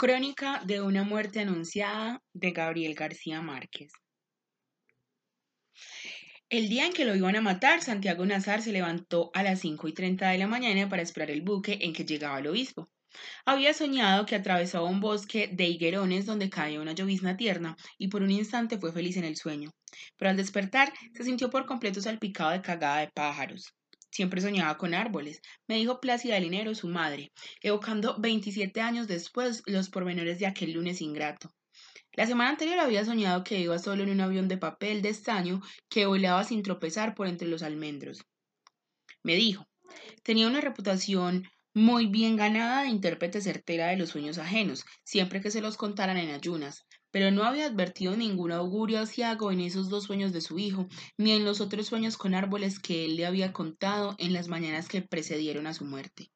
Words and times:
Crónica 0.00 0.62
de 0.64 0.80
una 0.80 1.04
muerte 1.04 1.40
anunciada 1.40 2.22
de 2.32 2.52
Gabriel 2.52 2.94
García 2.94 3.42
Márquez. 3.42 3.92
El 6.48 6.70
día 6.70 6.86
en 6.86 6.94
que 6.94 7.04
lo 7.04 7.14
iban 7.14 7.36
a 7.36 7.42
matar, 7.42 7.82
Santiago 7.82 8.24
Nazar 8.24 8.62
se 8.62 8.72
levantó 8.72 9.30
a 9.34 9.42
las 9.42 9.60
5 9.60 9.88
y 9.88 9.92
30 9.92 10.30
de 10.30 10.38
la 10.38 10.46
mañana 10.46 10.88
para 10.88 11.02
esperar 11.02 11.30
el 11.30 11.42
buque 11.42 11.80
en 11.82 11.92
que 11.92 12.06
llegaba 12.06 12.38
el 12.38 12.46
obispo. 12.46 12.88
Había 13.44 13.74
soñado 13.74 14.24
que 14.24 14.36
atravesaba 14.36 14.88
un 14.88 15.00
bosque 15.00 15.50
de 15.52 15.66
higuerones 15.66 16.24
donde 16.24 16.48
caía 16.48 16.80
una 16.80 16.94
llovizna 16.94 17.36
tierna 17.36 17.76
y 17.98 18.08
por 18.08 18.22
un 18.22 18.30
instante 18.30 18.78
fue 18.78 18.94
feliz 18.94 19.18
en 19.18 19.24
el 19.24 19.36
sueño. 19.36 19.70
Pero 20.16 20.30
al 20.30 20.38
despertar 20.38 20.94
se 21.12 21.24
sintió 21.24 21.50
por 21.50 21.66
completo 21.66 22.00
salpicado 22.00 22.52
de 22.52 22.62
cagada 22.62 23.00
de 23.00 23.08
pájaros. 23.08 23.74
Siempre 24.10 24.40
soñaba 24.40 24.76
con 24.76 24.92
árboles, 24.92 25.40
me 25.68 25.76
dijo 25.76 26.00
Plácida 26.00 26.40
Linero, 26.40 26.74
su 26.74 26.88
madre, 26.88 27.32
evocando 27.62 28.16
27 28.18 28.80
años 28.80 29.06
después 29.06 29.62
los 29.66 29.88
pormenores 29.88 30.38
de 30.38 30.46
aquel 30.46 30.72
lunes 30.72 31.00
ingrato. 31.00 31.50
La 32.12 32.26
semana 32.26 32.50
anterior 32.50 32.80
había 32.80 33.04
soñado 33.04 33.44
que 33.44 33.60
iba 33.60 33.78
solo 33.78 34.02
en 34.02 34.10
un 34.10 34.20
avión 34.20 34.48
de 34.48 34.58
papel 34.58 35.00
de 35.00 35.10
estaño 35.10 35.62
que 35.88 36.06
volaba 36.06 36.42
sin 36.42 36.62
tropezar 36.62 37.14
por 37.14 37.28
entre 37.28 37.46
los 37.46 37.62
almendros. 37.62 38.24
Me 39.22 39.36
dijo, 39.36 39.68
tenía 40.24 40.48
una 40.48 40.60
reputación 40.60 41.48
muy 41.72 42.06
bien 42.06 42.34
ganada 42.36 42.82
de 42.82 42.88
intérprete 42.88 43.40
certera 43.40 43.88
de 43.88 43.96
los 43.96 44.10
sueños 44.10 44.38
ajenos, 44.38 44.84
siempre 45.04 45.40
que 45.40 45.52
se 45.52 45.60
los 45.60 45.76
contaran 45.76 46.16
en 46.16 46.30
ayunas, 46.30 46.84
pero 47.10 47.30
no 47.30 47.44
había 47.44 47.66
advertido 47.66 48.16
ningún 48.16 48.52
augurio 48.52 49.00
asiago 49.00 49.52
en 49.52 49.60
esos 49.60 49.88
dos 49.88 50.04
sueños 50.04 50.32
de 50.32 50.40
su 50.40 50.58
hijo, 50.58 50.88
ni 51.16 51.32
en 51.32 51.44
los 51.44 51.60
otros 51.60 51.86
sueños 51.86 52.16
con 52.16 52.34
árboles 52.34 52.78
que 52.78 53.04
él 53.04 53.16
le 53.16 53.26
había 53.26 53.52
contado 53.52 54.14
en 54.18 54.32
las 54.32 54.48
mañanas 54.48 54.88
que 54.88 55.02
precedieron 55.02 55.66
a 55.66 55.74
su 55.74 55.84
muerte. 55.84 56.30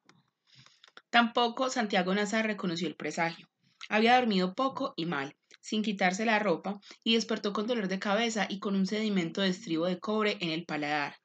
Tampoco 1.09 1.69
Santiago 1.69 2.13
Nazar 2.13 2.45
reconoció 2.45 2.87
el 2.87 2.95
presagio. 2.95 3.47
Había 3.89 4.15
dormido 4.15 4.53
poco 4.53 4.93
y 4.97 5.05
mal, 5.05 5.35
sin 5.61 5.81
quitarse 5.81 6.25
la 6.25 6.39
ropa, 6.39 6.79
y 7.03 7.15
despertó 7.15 7.53
con 7.53 7.67
dolor 7.67 7.87
de 7.87 7.99
cabeza 7.99 8.47
y 8.49 8.59
con 8.59 8.75
un 8.75 8.85
sedimento 8.85 9.41
de 9.41 9.49
estribo 9.49 9.85
de 9.85 9.99
cobre 9.99 10.37
en 10.41 10.49
el 10.49 10.65
paladar 10.65 11.15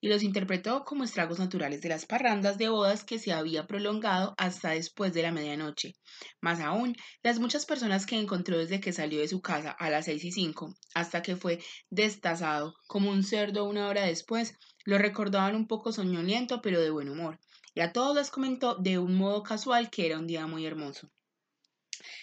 y 0.00 0.08
los 0.08 0.22
interpretó 0.22 0.84
como 0.84 1.04
estragos 1.04 1.38
naturales 1.38 1.80
de 1.80 1.88
las 1.88 2.06
parrandas 2.06 2.58
de 2.58 2.68
bodas 2.68 3.04
que 3.04 3.18
se 3.18 3.32
había 3.32 3.66
prolongado 3.66 4.34
hasta 4.38 4.70
después 4.70 5.12
de 5.12 5.22
la 5.22 5.32
medianoche. 5.32 5.94
Más 6.40 6.60
aún, 6.60 6.96
las 7.22 7.38
muchas 7.38 7.66
personas 7.66 8.06
que 8.06 8.16
encontró 8.16 8.58
desde 8.58 8.80
que 8.80 8.92
salió 8.92 9.20
de 9.20 9.28
su 9.28 9.40
casa 9.40 9.70
a 9.70 9.90
las 9.90 10.06
seis 10.06 10.24
y 10.24 10.32
cinco 10.32 10.74
hasta 10.94 11.22
que 11.22 11.36
fue 11.36 11.58
destazado 11.90 12.74
como 12.86 13.10
un 13.10 13.22
cerdo 13.22 13.64
una 13.64 13.88
hora 13.88 14.02
después, 14.02 14.54
lo 14.84 14.98
recordaban 14.98 15.54
un 15.54 15.66
poco 15.66 15.92
soñoliento 15.92 16.62
pero 16.62 16.80
de 16.80 16.90
buen 16.90 17.08
humor, 17.08 17.38
y 17.74 17.80
a 17.80 17.92
todos 17.92 18.16
les 18.16 18.30
comentó 18.30 18.76
de 18.76 18.98
un 18.98 19.14
modo 19.14 19.42
casual 19.42 19.90
que 19.90 20.06
era 20.06 20.18
un 20.18 20.26
día 20.26 20.46
muy 20.46 20.64
hermoso. 20.64 21.10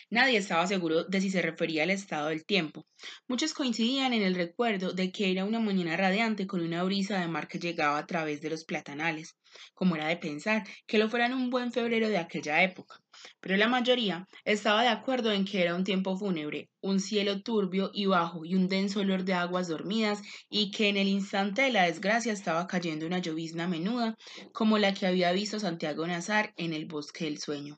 Nadie 0.09 0.37
estaba 0.37 0.67
seguro 0.67 1.03
de 1.03 1.21
si 1.21 1.29
se 1.29 1.41
refería 1.41 1.83
al 1.83 1.89
estado 1.89 2.27
del 2.29 2.45
tiempo. 2.45 2.85
Muchos 3.27 3.53
coincidían 3.53 4.13
en 4.13 4.21
el 4.21 4.35
recuerdo 4.35 4.93
de 4.93 5.11
que 5.11 5.31
era 5.31 5.45
una 5.45 5.59
mañana 5.59 5.97
radiante 5.97 6.47
con 6.47 6.61
una 6.61 6.83
brisa 6.83 7.19
de 7.19 7.27
mar 7.27 7.47
que 7.47 7.59
llegaba 7.59 7.97
a 7.97 8.05
través 8.05 8.41
de 8.41 8.49
los 8.49 8.65
platanales, 8.65 9.35
como 9.73 9.95
era 9.95 10.07
de 10.07 10.17
pensar 10.17 10.63
que 10.87 10.97
lo 10.97 11.09
fueran 11.09 11.33
un 11.33 11.49
buen 11.49 11.71
febrero 11.71 12.09
de 12.09 12.17
aquella 12.17 12.63
época. 12.63 13.01
Pero 13.39 13.57
la 13.57 13.67
mayoría 13.67 14.27
estaba 14.43 14.81
de 14.81 14.89
acuerdo 14.89 15.31
en 15.31 15.45
que 15.45 15.61
era 15.61 15.75
un 15.75 15.83
tiempo 15.83 16.17
fúnebre, 16.17 16.69
un 16.81 16.99
cielo 16.99 17.41
turbio 17.41 17.91
y 17.93 18.05
bajo 18.05 18.45
y 18.45 18.55
un 18.55 18.67
denso 18.67 18.99
olor 18.99 19.23
de 19.23 19.33
aguas 19.33 19.67
dormidas 19.67 20.21
y 20.49 20.71
que 20.71 20.89
en 20.89 20.97
el 20.97 21.07
instante 21.07 21.61
de 21.63 21.71
la 21.71 21.83
desgracia 21.83 22.33
estaba 22.33 22.67
cayendo 22.67 23.05
una 23.05 23.19
llovizna 23.19 23.67
menuda 23.67 24.15
como 24.53 24.77
la 24.77 24.93
que 24.93 25.07
había 25.07 25.31
visto 25.31 25.59
Santiago 25.59 26.05
Nazar 26.05 26.53
en 26.57 26.73
el 26.73 26.85
bosque 26.85 27.25
del 27.25 27.39
sueño. 27.39 27.77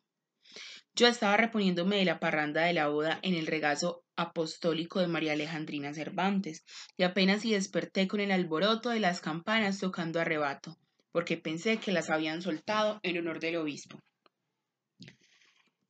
Yo 0.98 1.06
estaba 1.06 1.38
reponiéndome 1.38 1.98
de 1.98 2.06
la 2.06 2.20
parranda 2.20 2.64
de 2.64 2.74
la 2.74 2.88
boda 2.88 3.20
en 3.22 3.36
el 3.36 3.46
regazo 3.46 4.04
apostólico 4.16 5.00
de 5.00 5.06
María 5.06 5.34
Alejandrina 5.34 5.94
Cervantes, 5.94 6.66
y 6.98 7.04
apenas 7.04 7.44
si 7.44 7.52
desperté 7.52 8.08
con 8.08 8.20
el 8.20 8.32
alboroto 8.32 8.90
de 8.90 9.00
las 9.00 9.22
campanas 9.22 9.78
tocando 9.78 10.20
arrebato, 10.20 10.76
porque 11.12 11.38
pensé 11.38 11.78
que 11.78 11.92
las 11.92 12.10
habían 12.10 12.42
soltado 12.42 13.00
en 13.04 13.20
honor 13.20 13.40
del 13.40 13.58
obispo. 13.58 14.02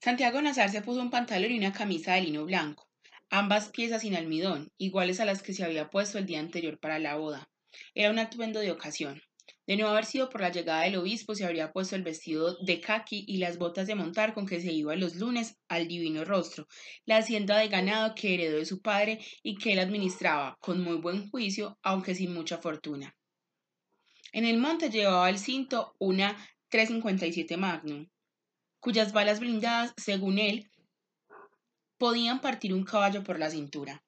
Santiago 0.01 0.41
Nazar 0.41 0.71
se 0.71 0.81
puso 0.81 1.01
un 1.01 1.09
pantalón 1.09 1.51
y 1.53 1.57
una 1.57 1.71
camisa 1.71 2.15
de 2.15 2.23
lino 2.23 2.43
blanco, 2.43 2.89
ambas 3.29 3.69
piezas 3.69 4.01
sin 4.01 4.13
almidón, 4.13 4.73
iguales 4.77 5.21
a 5.21 5.25
las 5.25 5.41
que 5.41 5.53
se 5.53 5.63
había 5.63 5.89
puesto 5.89 6.17
el 6.17 6.25
día 6.25 6.41
anterior 6.41 6.79
para 6.79 6.99
la 6.99 7.15
boda. 7.15 7.47
Era 7.95 8.11
un 8.11 8.19
atuendo 8.19 8.59
de 8.59 8.71
ocasión. 8.71 9.21
De 9.67 9.75
no 9.75 9.89
haber 9.89 10.05
sido 10.05 10.29
por 10.29 10.39
la 10.39 10.49
llegada 10.49 10.83
del 10.83 10.95
obispo, 10.95 11.35
se 11.35 11.43
habría 11.43 11.73
puesto 11.73 11.97
el 11.97 12.01
vestido 12.01 12.55
de 12.63 12.79
caqui 12.79 13.25
y 13.27 13.37
las 13.37 13.57
botas 13.57 13.85
de 13.85 13.95
montar 13.95 14.33
con 14.33 14.47
que 14.47 14.61
se 14.61 14.71
iba 14.71 14.95
los 14.95 15.15
lunes 15.15 15.57
al 15.67 15.89
divino 15.89 16.23
rostro, 16.23 16.67
la 17.05 17.17
hacienda 17.17 17.57
de 17.57 17.67
ganado 17.67 18.15
que 18.15 18.33
heredó 18.33 18.57
de 18.57 18.65
su 18.65 18.81
padre 18.81 19.19
y 19.43 19.57
que 19.57 19.73
él 19.73 19.79
administraba 19.79 20.57
con 20.61 20.81
muy 20.81 20.95
buen 20.95 21.29
juicio, 21.29 21.77
aunque 21.83 22.15
sin 22.15 22.33
mucha 22.33 22.59
fortuna. 22.59 23.13
En 24.31 24.45
el 24.45 24.57
monte 24.57 24.89
llevaba 24.89 25.29
el 25.29 25.37
cinto 25.37 25.95
una 25.99 26.37
357 26.69 27.57
Magnum, 27.57 28.07
cuyas 28.79 29.11
balas 29.11 29.41
blindadas, 29.41 29.93
según 29.97 30.39
él, 30.39 30.71
podían 31.97 32.39
partir 32.39 32.73
un 32.73 32.85
caballo 32.85 33.21
por 33.21 33.37
la 33.37 33.49
cintura. 33.49 34.01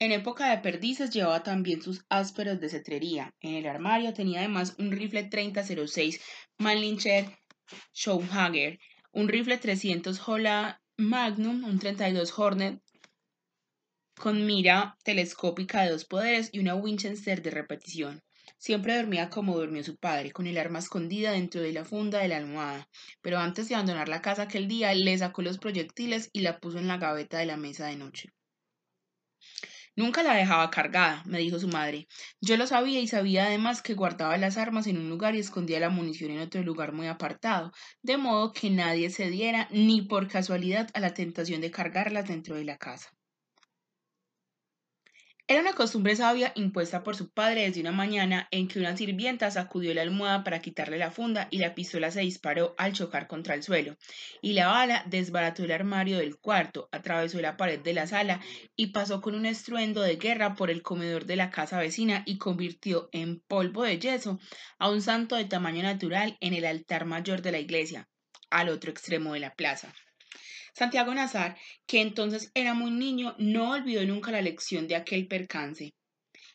En 0.00 0.12
época 0.12 0.50
de 0.50 0.58
perdices 0.58 1.10
llevaba 1.10 1.42
también 1.42 1.82
sus 1.82 2.04
ásperos 2.08 2.60
de 2.60 2.68
cetrería. 2.68 3.34
En 3.40 3.54
el 3.54 3.66
armario 3.66 4.14
tenía 4.14 4.38
además 4.38 4.76
un 4.78 4.92
rifle 4.92 5.24
3006 5.24 6.20
Mannlicher 6.58 7.36
Schauhager, 7.92 8.78
un 9.10 9.26
rifle 9.26 9.58
300 9.58 10.28
Hola 10.28 10.80
Magnum, 10.96 11.64
un 11.64 11.80
32 11.80 12.38
Hornet 12.38 12.80
con 14.14 14.46
mira 14.46 14.96
telescópica 15.02 15.82
de 15.82 15.90
dos 15.90 16.04
poderes 16.04 16.50
y 16.52 16.60
una 16.60 16.76
Winchester 16.76 17.42
de 17.42 17.50
repetición. 17.50 18.22
Siempre 18.56 18.96
dormía 18.96 19.30
como 19.30 19.58
durmió 19.58 19.82
su 19.82 19.96
padre, 19.96 20.30
con 20.30 20.46
el 20.46 20.58
arma 20.58 20.78
escondida 20.78 21.32
dentro 21.32 21.60
de 21.60 21.72
la 21.72 21.84
funda 21.84 22.20
de 22.20 22.28
la 22.28 22.36
almohada, 22.36 22.88
pero 23.20 23.38
antes 23.38 23.68
de 23.68 23.74
abandonar 23.74 24.08
la 24.08 24.22
casa 24.22 24.42
aquel 24.42 24.68
día 24.68 24.94
le 24.94 25.18
sacó 25.18 25.42
los 25.42 25.58
proyectiles 25.58 26.30
y 26.32 26.40
la 26.40 26.60
puso 26.60 26.78
en 26.78 26.86
la 26.86 26.98
gaveta 26.98 27.38
de 27.38 27.46
la 27.46 27.56
mesa 27.56 27.86
de 27.86 27.96
noche. 27.96 28.28
Nunca 29.98 30.22
la 30.22 30.32
dejaba 30.34 30.70
cargada, 30.70 31.22
me 31.26 31.40
dijo 31.40 31.58
su 31.58 31.68
madre. 31.68 32.06
Yo 32.40 32.56
lo 32.56 32.66
sabía 32.66 33.00
y 33.00 33.06
sabía 33.06 33.44
además 33.44 33.82
que 33.82 33.92
guardaba 33.92 34.38
las 34.38 34.56
armas 34.56 34.86
en 34.86 34.96
un 34.96 35.10
lugar 35.10 35.34
y 35.34 35.40
escondía 35.40 35.78
la 35.78 35.90
munición 35.90 36.30
en 36.30 36.38
otro 36.40 36.62
lugar 36.62 36.92
muy 36.94 37.06
apartado, 37.06 37.70
de 38.02 38.16
modo 38.16 38.52
que 38.54 38.70
nadie 38.70 39.10
se 39.10 39.28
diera 39.28 39.68
ni 39.70 40.00
por 40.00 40.26
casualidad 40.28 40.88
a 40.94 41.00
la 41.00 41.12
tentación 41.12 41.60
de 41.60 41.70
cargarlas 41.70 42.28
dentro 42.28 42.54
de 42.56 42.64
la 42.64 42.78
casa. 42.78 43.10
Era 45.50 45.62
una 45.62 45.72
costumbre 45.72 46.14
sabia 46.14 46.52
impuesta 46.56 47.02
por 47.02 47.16
su 47.16 47.30
padre 47.30 47.62
desde 47.62 47.80
una 47.80 47.90
mañana 47.90 48.48
en 48.50 48.68
que 48.68 48.78
una 48.80 48.94
sirvienta 48.98 49.50
sacudió 49.50 49.94
la 49.94 50.02
almohada 50.02 50.44
para 50.44 50.60
quitarle 50.60 50.98
la 50.98 51.10
funda 51.10 51.48
y 51.50 51.56
la 51.56 51.74
pistola 51.74 52.10
se 52.10 52.20
disparó 52.20 52.74
al 52.76 52.92
chocar 52.92 53.26
contra 53.26 53.54
el 53.54 53.62
suelo, 53.62 53.96
y 54.42 54.52
la 54.52 54.68
bala 54.68 55.04
desbarató 55.06 55.64
el 55.64 55.72
armario 55.72 56.18
del 56.18 56.36
cuarto, 56.36 56.90
atravesó 56.92 57.40
la 57.40 57.56
pared 57.56 57.80
de 57.80 57.94
la 57.94 58.06
sala 58.06 58.42
y 58.76 58.88
pasó 58.88 59.22
con 59.22 59.34
un 59.34 59.46
estruendo 59.46 60.02
de 60.02 60.16
guerra 60.16 60.54
por 60.54 60.68
el 60.68 60.82
comedor 60.82 61.24
de 61.24 61.36
la 61.36 61.48
casa 61.48 61.78
vecina 61.78 62.24
y 62.26 62.36
convirtió 62.36 63.08
en 63.12 63.40
polvo 63.40 63.84
de 63.84 63.98
yeso 63.98 64.38
a 64.78 64.90
un 64.90 65.00
santo 65.00 65.34
de 65.34 65.46
tamaño 65.46 65.82
natural 65.82 66.36
en 66.40 66.52
el 66.52 66.66
altar 66.66 67.06
mayor 67.06 67.40
de 67.40 67.52
la 67.52 67.58
iglesia, 67.58 68.06
al 68.50 68.68
otro 68.68 68.90
extremo 68.90 69.32
de 69.32 69.40
la 69.40 69.54
plaza. 69.54 69.94
Santiago 70.78 71.12
Nazar, 71.12 71.56
que 71.88 72.00
entonces 72.00 72.52
era 72.54 72.72
muy 72.72 72.92
niño, 72.92 73.34
no 73.36 73.72
olvidó 73.72 74.04
nunca 74.06 74.30
la 74.30 74.42
lección 74.42 74.86
de 74.86 74.94
aquel 74.94 75.26
percance. 75.26 75.92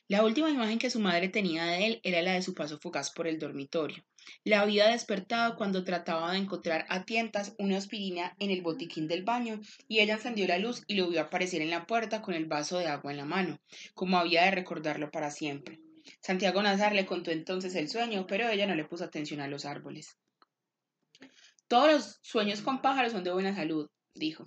La 0.07 0.23
última 0.23 0.49
imagen 0.49 0.79
que 0.79 0.89
su 0.89 1.01
madre 1.01 1.27
tenía 1.27 1.65
de 1.65 1.87
él 1.87 1.99
era 2.03 2.21
la 2.21 2.31
de 2.31 2.41
su 2.41 2.53
paso 2.53 2.79
fugaz 2.79 3.11
por 3.11 3.27
el 3.27 3.37
dormitorio. 3.37 4.05
La 4.45 4.61
había 4.61 4.87
despertado 4.87 5.57
cuando 5.57 5.83
trataba 5.83 6.31
de 6.31 6.37
encontrar 6.37 6.85
a 6.87 7.03
tientas 7.03 7.53
una 7.59 7.75
aspirina 7.75 8.33
en 8.39 8.49
el 8.49 8.61
botiquín 8.61 9.09
del 9.09 9.25
baño 9.25 9.59
y 9.89 9.99
ella 9.99 10.13
encendió 10.13 10.47
la 10.47 10.57
luz 10.57 10.83
y 10.87 10.95
lo 10.95 11.09
vio 11.09 11.19
aparecer 11.19 11.61
en 11.61 11.69
la 11.69 11.85
puerta 11.85 12.21
con 12.21 12.33
el 12.33 12.45
vaso 12.45 12.77
de 12.77 12.87
agua 12.87 13.11
en 13.11 13.17
la 13.17 13.25
mano, 13.25 13.59
como 13.93 14.17
había 14.17 14.45
de 14.45 14.51
recordarlo 14.51 15.11
para 15.11 15.31
siempre. 15.31 15.81
Santiago 16.21 16.63
Nazar 16.63 16.95
le 16.95 17.05
contó 17.05 17.31
entonces 17.31 17.75
el 17.75 17.89
sueño, 17.89 18.25
pero 18.25 18.47
ella 18.47 18.67
no 18.67 18.75
le 18.75 18.85
puso 18.85 19.03
atención 19.03 19.41
a 19.41 19.49
los 19.49 19.65
árboles. 19.65 20.15
Todos 21.67 21.91
los 21.91 22.19
sueños 22.21 22.61
con 22.61 22.81
pájaros 22.81 23.11
son 23.11 23.25
de 23.25 23.33
buena 23.33 23.53
salud, 23.53 23.89
dijo. 24.15 24.45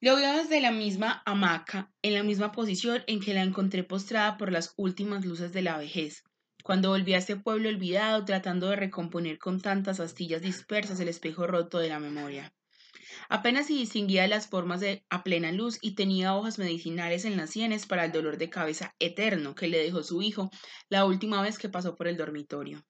Lo 0.00 0.16
vio 0.16 0.32
desde 0.32 0.60
la 0.60 0.72
misma 0.72 1.22
hamaca, 1.26 1.92
en 2.02 2.14
la 2.14 2.24
misma 2.24 2.50
posición 2.50 3.04
en 3.06 3.20
que 3.20 3.34
la 3.34 3.42
encontré 3.42 3.84
postrada 3.84 4.36
por 4.36 4.50
las 4.50 4.74
últimas 4.76 5.24
luces 5.24 5.52
de 5.52 5.62
la 5.62 5.78
vejez, 5.78 6.24
cuando 6.64 6.90
volví 6.90 7.14
a 7.14 7.18
este 7.18 7.36
pueblo 7.36 7.68
olvidado 7.68 8.24
tratando 8.24 8.68
de 8.68 8.76
recomponer 8.76 9.38
con 9.38 9.60
tantas 9.60 10.00
astillas 10.00 10.42
dispersas 10.42 10.98
el 10.98 11.08
espejo 11.08 11.46
roto 11.46 11.78
de 11.78 11.88
la 11.88 12.00
memoria. 12.00 12.52
Apenas 13.28 13.66
si 13.66 13.78
distinguía 13.78 14.26
las 14.26 14.48
formas 14.48 14.80
de, 14.80 15.04
a 15.08 15.22
plena 15.22 15.52
luz 15.52 15.78
y 15.80 15.94
tenía 15.94 16.34
hojas 16.34 16.58
medicinales 16.58 17.24
en 17.24 17.36
las 17.36 17.50
sienes 17.50 17.86
para 17.86 18.04
el 18.04 18.12
dolor 18.12 18.38
de 18.38 18.50
cabeza 18.50 18.94
eterno 18.98 19.54
que 19.54 19.68
le 19.68 19.78
dejó 19.78 20.02
su 20.02 20.22
hijo 20.22 20.50
la 20.88 21.04
última 21.04 21.42
vez 21.42 21.58
que 21.58 21.68
pasó 21.68 21.94
por 21.94 22.08
el 22.08 22.16
dormitorio. 22.16 22.84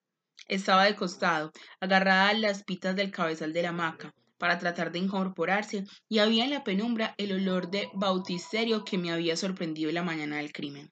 Estaba 0.48 0.84
de 0.84 0.96
costado, 0.96 1.52
agarrada 1.80 2.30
a 2.30 2.34
las 2.34 2.64
pitas 2.64 2.96
del 2.96 3.10
cabezal 3.10 3.52
de 3.52 3.62
la 3.62 3.68
hamaca, 3.68 4.14
para 4.42 4.58
tratar 4.58 4.90
de 4.90 4.98
incorporarse 4.98 5.84
y 6.08 6.18
había 6.18 6.42
en 6.42 6.50
la 6.50 6.64
penumbra 6.64 7.14
el 7.16 7.30
olor 7.30 7.70
de 7.70 7.88
bautisterio 7.94 8.84
que 8.84 8.98
me 8.98 9.12
había 9.12 9.36
sorprendido 9.36 9.88
en 9.88 9.94
la 9.94 10.02
mañana 10.02 10.38
del 10.38 10.52
crimen. 10.52 10.90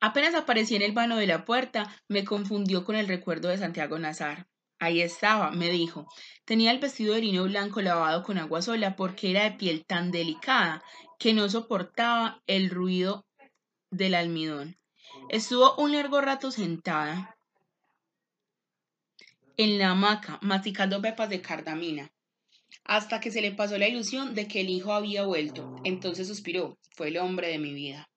Apenas 0.00 0.36
aparecí 0.36 0.76
en 0.76 0.82
el 0.82 0.92
vano 0.92 1.16
de 1.16 1.26
la 1.26 1.44
puerta, 1.44 1.92
me 2.06 2.24
confundió 2.24 2.84
con 2.84 2.94
el 2.94 3.08
recuerdo 3.08 3.48
de 3.48 3.58
Santiago 3.58 3.98
Nazar. 3.98 4.46
Ahí 4.78 5.00
estaba, 5.00 5.50
me 5.50 5.68
dijo. 5.68 6.06
Tenía 6.44 6.70
el 6.70 6.78
vestido 6.78 7.12
de 7.12 7.22
lino 7.22 7.42
blanco 7.42 7.82
lavado 7.82 8.22
con 8.22 8.38
agua 8.38 8.62
sola 8.62 8.94
porque 8.94 9.32
era 9.32 9.42
de 9.42 9.56
piel 9.56 9.84
tan 9.84 10.12
delicada 10.12 10.84
que 11.18 11.34
no 11.34 11.48
soportaba 11.48 12.40
el 12.46 12.70
ruido 12.70 13.26
del 13.90 14.14
almidón. 14.14 14.78
Estuvo 15.28 15.74
un 15.74 15.90
largo 15.90 16.20
rato 16.20 16.52
sentada 16.52 17.35
en 19.56 19.78
la 19.78 19.90
hamaca, 19.90 20.38
masticando 20.42 21.00
pepas 21.00 21.30
de 21.30 21.40
cardamina, 21.40 22.12
hasta 22.84 23.20
que 23.20 23.30
se 23.30 23.40
le 23.40 23.52
pasó 23.52 23.78
la 23.78 23.88
ilusión 23.88 24.34
de 24.34 24.46
que 24.46 24.60
el 24.60 24.70
hijo 24.70 24.92
había 24.92 25.24
vuelto. 25.24 25.76
Entonces 25.84 26.28
suspiró. 26.28 26.78
Fue 26.94 27.08
el 27.08 27.18
hombre 27.18 27.48
de 27.48 27.58
mi 27.58 27.74
vida. 27.74 28.08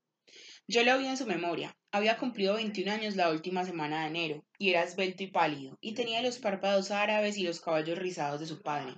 Yo 0.67 0.83
lo 0.83 0.97
vi 0.97 1.07
en 1.07 1.17
su 1.17 1.25
memoria. 1.25 1.75
Había 1.91 2.17
cumplido 2.17 2.55
21 2.55 2.91
años 2.91 3.15
la 3.15 3.31
última 3.31 3.65
semana 3.65 4.01
de 4.01 4.07
enero, 4.09 4.45
y 4.59 4.69
era 4.69 4.83
esbelto 4.83 5.23
y 5.23 5.27
pálido, 5.27 5.77
y 5.81 5.95
tenía 5.95 6.21
los 6.21 6.37
párpados 6.37 6.91
árabes 6.91 7.37
y 7.37 7.43
los 7.43 7.59
caballos 7.59 7.97
rizados 7.97 8.39
de 8.39 8.45
su 8.45 8.61
padre. 8.61 8.93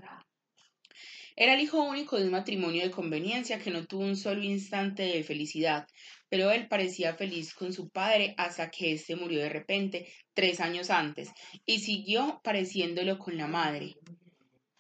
Era 1.38 1.54
el 1.54 1.62
hijo 1.62 1.82
único 1.82 2.18
de 2.18 2.26
un 2.26 2.32
matrimonio 2.32 2.84
de 2.84 2.92
conveniencia 2.92 3.60
que 3.60 3.72
no 3.72 3.86
tuvo 3.86 4.04
un 4.04 4.18
solo 4.18 4.44
instante 4.44 5.04
de 5.04 5.24
felicidad, 5.24 5.88
pero 6.32 6.50
él 6.50 6.70
parecía 6.70 7.14
feliz 7.14 7.54
con 7.54 7.74
su 7.74 7.90
padre 7.90 8.34
hasta 8.38 8.72
que 8.72 8.94
éste 8.94 9.18
murió 9.18 9.42
de 9.42 9.50
repente, 9.50 10.08
tres 10.34 10.62
años 10.62 10.90
antes, 10.90 11.30
y 11.66 11.80
siguió 11.80 12.40
pareciéndolo 12.42 13.20
con 13.20 13.38
la 13.38 13.48
madre, 13.48 13.98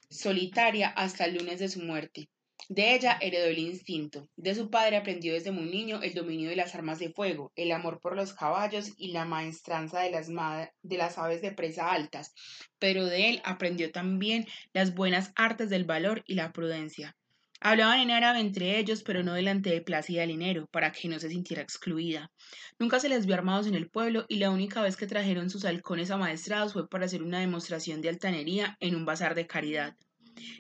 solitaria 0.09 0.88
hasta 0.88 1.25
el 1.25 1.36
lunes 1.36 1.59
de 1.59 1.68
su 1.68 1.81
muerte. 1.81 2.30
De 2.69 2.95
ella 2.95 3.18
heredó 3.19 3.48
el 3.48 3.57
instinto. 3.57 4.30
De 4.38 4.56
su 4.56 4.69
padre 4.69 4.95
aprendió 4.95 5.33
desde 5.33 5.51
muy 5.51 5.65
niño 5.65 6.01
el 6.01 6.13
dominio 6.13 6.50
de 6.50 6.56
las 6.56 6.74
armas 6.74 7.00
de 7.00 7.12
fuego, 7.12 7.51
el 7.57 7.74
amor 7.74 8.00
por 8.00 8.15
los 8.15 8.33
caballos 8.33 8.94
y 8.95 9.12
la 9.12 9.25
maestranza 9.25 10.00
de 10.00 10.12
las, 10.12 10.30
de 10.30 10.98
las 10.98 11.18
aves 11.18 11.42
de 11.42 11.51
presa 11.51 11.92
altas. 11.92 12.33
Pero 12.80 13.07
de 13.07 13.30
él 13.30 13.42
aprendió 13.44 13.92
también 13.92 14.45
las 14.71 14.95
buenas 14.95 15.33
artes 15.36 15.69
del 15.69 15.83
valor 15.83 16.24
y 16.27 16.36
la 16.36 16.53
prudencia. 16.53 17.18
Hablaban 17.63 17.99
en 17.99 18.09
árabe 18.09 18.39
entre 18.39 18.79
ellos, 18.79 19.03
pero 19.03 19.21
no 19.21 19.35
delante 19.35 19.69
de 19.69 19.81
Plácida 19.81 20.25
Linero, 20.25 20.65
para 20.71 20.91
que 20.91 21.07
no 21.07 21.19
se 21.19 21.29
sintiera 21.29 21.61
excluida. 21.61 22.31
Nunca 22.79 22.99
se 22.99 23.07
les 23.07 23.27
vio 23.27 23.35
armados 23.35 23.67
en 23.67 23.75
el 23.75 23.87
pueblo 23.87 24.25
y 24.27 24.37
la 24.37 24.49
única 24.49 24.81
vez 24.81 24.97
que 24.97 25.05
trajeron 25.05 25.51
sus 25.51 25.63
halcones 25.63 26.09
amaestrados 26.09 26.73
fue 26.73 26.89
para 26.89 27.05
hacer 27.05 27.21
una 27.21 27.39
demostración 27.39 28.01
de 28.01 28.09
altanería 28.09 28.77
en 28.79 28.95
un 28.95 29.05
bazar 29.05 29.35
de 29.35 29.45
caridad. 29.45 29.95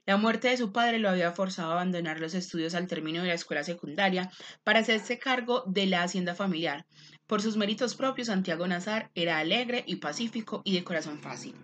La 0.05 0.17
muerte 0.17 0.49
de 0.49 0.57
su 0.57 0.71
padre 0.71 0.99
lo 0.99 1.09
había 1.09 1.31
forzado 1.31 1.71
a 1.71 1.73
abandonar 1.73 2.19
los 2.19 2.35
estudios 2.35 2.75
al 2.75 2.85
término 2.85 3.23
de 3.23 3.29
la 3.29 3.33
escuela 3.33 3.63
secundaria 3.63 4.29
para 4.63 4.81
hacerse 4.81 5.17
cargo 5.17 5.63
de 5.65 5.87
la 5.87 6.03
hacienda 6.03 6.35
familiar. 6.35 6.85
Por 7.25 7.41
sus 7.41 7.57
méritos 7.57 7.95
propios, 7.95 8.27
Santiago 8.27 8.67
Nazar 8.67 9.09
era 9.15 9.39
alegre 9.39 9.83
y 9.87 9.95
pacífico 9.95 10.61
y 10.65 10.75
de 10.75 10.83
corazón 10.83 11.19
fácil. 11.19 11.55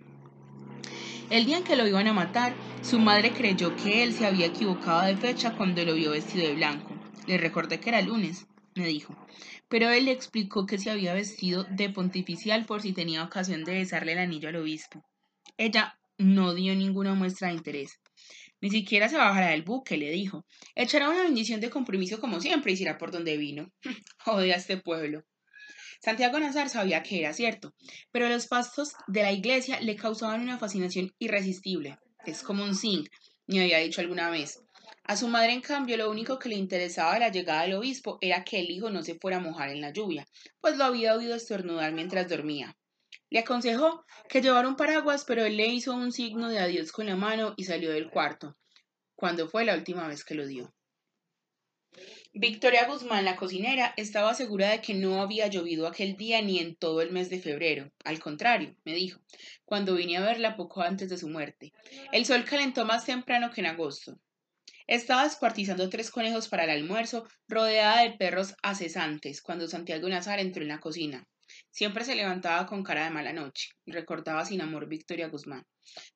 El 1.30 1.44
día 1.44 1.58
en 1.58 1.64
que 1.64 1.76
lo 1.76 1.86
iban 1.86 2.06
a 2.06 2.14
matar, 2.14 2.54
su 2.80 2.98
madre 2.98 3.32
creyó 3.32 3.76
que 3.76 4.02
él 4.02 4.14
se 4.14 4.24
había 4.24 4.46
equivocado 4.46 5.02
de 5.06 5.14
fecha 5.14 5.54
cuando 5.56 5.84
lo 5.84 5.92
vio 5.94 6.12
vestido 6.12 6.46
de 6.46 6.54
blanco. 6.54 6.94
Le 7.26 7.36
recordé 7.36 7.80
que 7.80 7.90
era 7.90 8.00
lunes, 8.00 8.46
me 8.74 8.86
dijo, 8.86 9.14
pero 9.68 9.90
él 9.90 10.06
le 10.06 10.12
explicó 10.12 10.64
que 10.64 10.78
se 10.78 10.90
había 10.90 11.12
vestido 11.12 11.64
de 11.64 11.90
pontificial 11.90 12.64
por 12.64 12.80
si 12.80 12.94
tenía 12.94 13.22
ocasión 13.22 13.64
de 13.64 13.74
besarle 13.74 14.12
el 14.12 14.20
anillo 14.20 14.48
al 14.48 14.56
obispo. 14.56 15.04
Ella 15.58 15.98
no 16.16 16.54
dio 16.54 16.74
ninguna 16.74 17.12
muestra 17.12 17.48
de 17.48 17.54
interés. 17.54 18.00
Ni 18.62 18.70
siquiera 18.70 19.10
se 19.10 19.18
bajará 19.18 19.48
del 19.50 19.64
buque, 19.64 19.98
le 19.98 20.10
dijo. 20.10 20.46
Echará 20.74 21.10
una 21.10 21.24
bendición 21.24 21.60
de 21.60 21.68
compromiso 21.68 22.20
como 22.20 22.40
siempre 22.40 22.72
y 22.72 22.80
irá 22.80 22.96
por 22.96 23.10
donde 23.10 23.36
vino. 23.36 23.70
Jode 24.24 24.54
a 24.54 24.56
este 24.56 24.78
pueblo. 24.78 25.24
Santiago 26.00 26.38
Nazar 26.38 26.68
sabía 26.68 27.02
que 27.02 27.18
era 27.18 27.32
cierto, 27.32 27.74
pero 28.12 28.28
los 28.28 28.46
pastos 28.46 28.94
de 29.08 29.22
la 29.22 29.32
iglesia 29.32 29.80
le 29.80 29.96
causaban 29.96 30.40
una 30.40 30.58
fascinación 30.58 31.12
irresistible. 31.18 31.98
Es 32.24 32.42
como 32.42 32.62
un 32.62 32.76
zinc, 32.76 33.08
me 33.46 33.62
había 33.62 33.78
dicho 33.78 34.00
alguna 34.00 34.30
vez. 34.30 34.62
A 35.04 35.16
su 35.16 35.26
madre, 35.26 35.52
en 35.52 35.60
cambio, 35.60 35.96
lo 35.96 36.10
único 36.10 36.38
que 36.38 36.50
le 36.50 36.54
interesaba 36.54 37.14
de 37.14 37.20
la 37.20 37.30
llegada 37.30 37.62
del 37.62 37.74
obispo 37.74 38.18
era 38.20 38.44
que 38.44 38.60
el 38.60 38.70
hijo 38.70 38.90
no 38.90 39.02
se 39.02 39.18
fuera 39.18 39.38
a 39.38 39.40
mojar 39.40 39.70
en 39.70 39.80
la 39.80 39.92
lluvia, 39.92 40.28
pues 40.60 40.76
lo 40.76 40.84
había 40.84 41.16
oído 41.16 41.34
estornudar 41.34 41.92
mientras 41.92 42.28
dormía. 42.28 42.76
Le 43.30 43.40
aconsejó 43.40 44.04
que 44.28 44.40
llevara 44.40 44.68
un 44.68 44.76
paraguas, 44.76 45.24
pero 45.24 45.44
él 45.44 45.56
le 45.56 45.66
hizo 45.66 45.94
un 45.94 46.12
signo 46.12 46.48
de 46.48 46.60
adiós 46.60 46.92
con 46.92 47.06
la 47.06 47.16
mano 47.16 47.54
y 47.56 47.64
salió 47.64 47.90
del 47.90 48.10
cuarto, 48.10 48.56
cuando 49.16 49.48
fue 49.48 49.64
la 49.64 49.74
última 49.74 50.06
vez 50.06 50.24
que 50.24 50.34
lo 50.34 50.46
dio. 50.46 50.72
Victoria 52.34 52.86
Guzmán, 52.86 53.24
la 53.24 53.36
cocinera, 53.36 53.94
estaba 53.96 54.34
segura 54.34 54.70
de 54.70 54.80
que 54.80 54.94
no 54.94 55.22
había 55.22 55.48
llovido 55.48 55.86
aquel 55.86 56.16
día 56.16 56.42
ni 56.42 56.58
en 56.58 56.76
todo 56.76 57.00
el 57.00 57.10
mes 57.10 57.30
de 57.30 57.40
febrero. 57.40 57.90
Al 58.04 58.20
contrario, 58.20 58.76
me 58.84 58.94
dijo, 58.94 59.20
cuando 59.64 59.94
vine 59.94 60.18
a 60.18 60.20
verla 60.20 60.54
poco 60.54 60.82
antes 60.82 61.08
de 61.08 61.16
su 61.18 61.28
muerte. 61.28 61.72
El 62.12 62.26
sol 62.26 62.44
calentó 62.44 62.84
más 62.84 63.06
temprano 63.06 63.50
que 63.50 63.62
en 63.62 63.66
agosto. 63.66 64.20
Estaba 64.86 65.24
descuartizando 65.24 65.88
tres 65.88 66.10
conejos 66.10 66.48
para 66.48 66.64
el 66.64 66.70
almuerzo, 66.70 67.26
rodeada 67.48 68.02
de 68.02 68.12
perros 68.12 68.54
acesantes, 68.62 69.42
cuando 69.42 69.66
Santiago 69.66 70.08
Nazar 70.08 70.38
entró 70.38 70.62
en 70.62 70.68
la 70.68 70.80
cocina. 70.80 71.26
Siempre 71.70 72.04
se 72.04 72.14
levantaba 72.14 72.66
con 72.66 72.82
cara 72.82 73.04
de 73.04 73.10
mala 73.10 73.32
noche, 73.32 73.70
recordaba 73.86 74.44
sin 74.44 74.60
amor 74.60 74.88
Victoria 74.88 75.28
Guzmán. 75.28 75.64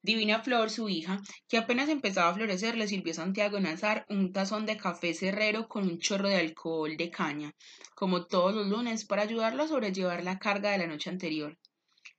Divina 0.02 0.42
Flor, 0.42 0.70
su 0.70 0.88
hija, 0.88 1.20
que 1.48 1.56
apenas 1.56 1.88
empezaba 1.88 2.30
a 2.30 2.34
florecer, 2.34 2.76
le 2.76 2.88
sirvió 2.88 3.12
a 3.12 3.16
Santiago 3.16 3.60
Nazar 3.60 4.04
un 4.08 4.32
tazón 4.32 4.66
de 4.66 4.76
café 4.76 5.14
cerrero 5.14 5.68
con 5.68 5.84
un 5.84 5.98
chorro 5.98 6.28
de 6.28 6.36
alcohol 6.36 6.96
de 6.96 7.10
caña, 7.10 7.54
como 7.94 8.26
todos 8.26 8.54
los 8.54 8.66
lunes, 8.66 9.04
para 9.04 9.22
ayudarlo 9.22 9.62
a 9.62 9.68
sobrellevar 9.68 10.24
la 10.24 10.38
carga 10.38 10.70
de 10.70 10.78
la 10.78 10.86
noche 10.86 11.10
anterior. 11.10 11.58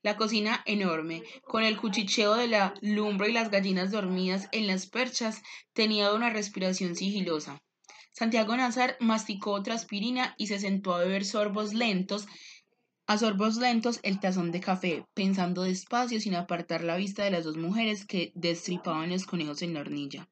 La 0.01 0.17
cocina 0.17 0.63
enorme, 0.65 1.23
con 1.43 1.63
el 1.63 1.77
cuchicheo 1.77 2.35
de 2.35 2.47
la 2.47 2.73
lumbre 2.81 3.29
y 3.29 3.33
las 3.33 3.49
gallinas 3.49 3.91
dormidas 3.91 4.49
en 4.51 4.67
las 4.67 4.87
perchas, 4.87 5.41
tenía 5.73 6.13
una 6.13 6.29
respiración 6.29 6.95
sigilosa. 6.95 7.61
Santiago 8.11 8.55
Nazar 8.55 8.97
masticó 8.99 9.53
otra 9.53 9.75
aspirina 9.75 10.35
y 10.37 10.47
se 10.47 10.59
sentó 10.59 10.93
a 10.93 10.99
beber 10.99 11.25
sorbos 11.25 11.73
lentos 11.73 12.27
a 13.05 13.17
sorbos 13.17 13.57
lentos 13.57 13.99
el 14.03 14.19
tazón 14.19 14.51
de 14.51 14.61
café, 14.61 15.05
pensando 15.13 15.63
despacio 15.63 16.21
sin 16.21 16.35
apartar 16.35 16.83
la 16.83 16.95
vista 16.95 17.23
de 17.23 17.31
las 17.31 17.43
dos 17.43 17.57
mujeres 17.57 18.05
que 18.05 18.31
destripaban 18.33 19.09
los 19.09 19.25
conejos 19.25 19.61
en 19.61 19.73
la 19.73 19.81
hornilla. 19.81 20.29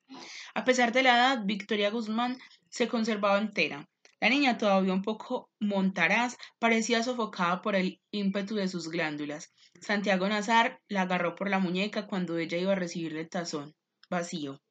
A 0.53 0.63
pesar 0.63 0.93
de 0.93 1.03
la 1.03 1.15
edad, 1.17 1.41
Victoria 1.46 1.89
Guzmán 1.89 2.38
se 2.69 2.88
conservaba 2.88 3.39
entera. 3.39 3.89
La 4.22 4.29
niña, 4.29 4.57
todavía 4.57 4.93
un 4.93 5.01
poco 5.01 5.50
montaraz, 5.60 6.38
parecía 6.60 7.03
sofocada 7.03 7.62
por 7.62 7.75
el 7.75 8.00
ímpetu 8.12 8.55
de 8.55 8.67
sus 8.67 8.89
glándulas. 8.89 9.51
Santiago 9.81 10.29
Nazar 10.29 10.79
la 10.88 11.01
agarró 11.01 11.36
por 11.36 11.50
la 11.50 11.60
muñeca 11.60 12.07
cuando 12.07 12.38
ella 12.38 12.57
iba 12.57 12.74
a 12.74 12.75
recibir 12.75 13.17
el 13.17 13.29
tazón, 13.29 13.74
vacío. 14.10 14.62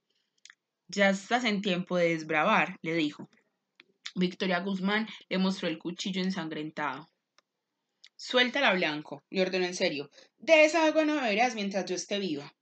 Ya 0.88 1.10
estás 1.10 1.44
en 1.44 1.62
tiempo 1.62 1.96
de 1.96 2.10
desbravar, 2.10 2.78
le 2.82 2.94
dijo. 2.94 3.28
Victoria 4.14 4.60
Guzmán 4.60 5.08
le 5.28 5.38
mostró 5.38 5.68
el 5.68 5.78
cuchillo 5.78 6.22
ensangrentado. 6.22 7.08
Suéltala, 8.22 8.74
Blanco, 8.74 9.24
le 9.30 9.40
ordenó 9.40 9.64
en 9.64 9.74
serio. 9.74 10.10
De 10.38 10.66
esa 10.66 10.84
agua 10.84 11.06
no 11.06 11.14
beberás 11.14 11.54
mientras 11.54 11.86
yo 11.86 11.96
esté 11.96 12.18
viva. 12.18 12.52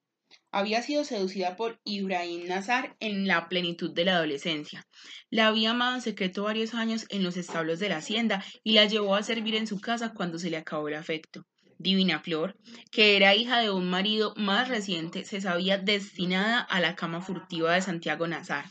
Había 0.52 0.82
sido 0.82 1.02
seducida 1.02 1.56
por 1.56 1.80
Ibrahim 1.82 2.46
Nazar 2.46 2.94
en 3.00 3.26
la 3.26 3.48
plenitud 3.48 3.92
de 3.92 4.04
la 4.04 4.18
adolescencia. 4.18 4.86
La 5.30 5.48
había 5.48 5.72
amado 5.72 5.96
en 5.96 6.00
secreto 6.00 6.44
varios 6.44 6.74
años 6.74 7.06
en 7.08 7.24
los 7.24 7.36
establos 7.36 7.80
de 7.80 7.88
la 7.88 7.96
hacienda 7.96 8.44
y 8.62 8.74
la 8.74 8.84
llevó 8.84 9.16
a 9.16 9.24
servir 9.24 9.56
en 9.56 9.66
su 9.66 9.80
casa 9.80 10.14
cuando 10.14 10.38
se 10.38 10.48
le 10.48 10.58
acabó 10.58 10.86
el 10.86 10.94
afecto. 10.94 11.44
Divina 11.76 12.20
Flor, 12.20 12.56
que 12.92 13.16
era 13.16 13.34
hija 13.34 13.58
de 13.58 13.72
un 13.72 13.90
marido 13.90 14.34
más 14.36 14.68
reciente, 14.68 15.24
se 15.24 15.40
sabía 15.40 15.76
destinada 15.76 16.60
a 16.60 16.78
la 16.78 16.94
cama 16.94 17.20
furtiva 17.20 17.74
de 17.74 17.82
Santiago 17.82 18.28
Nazar, 18.28 18.66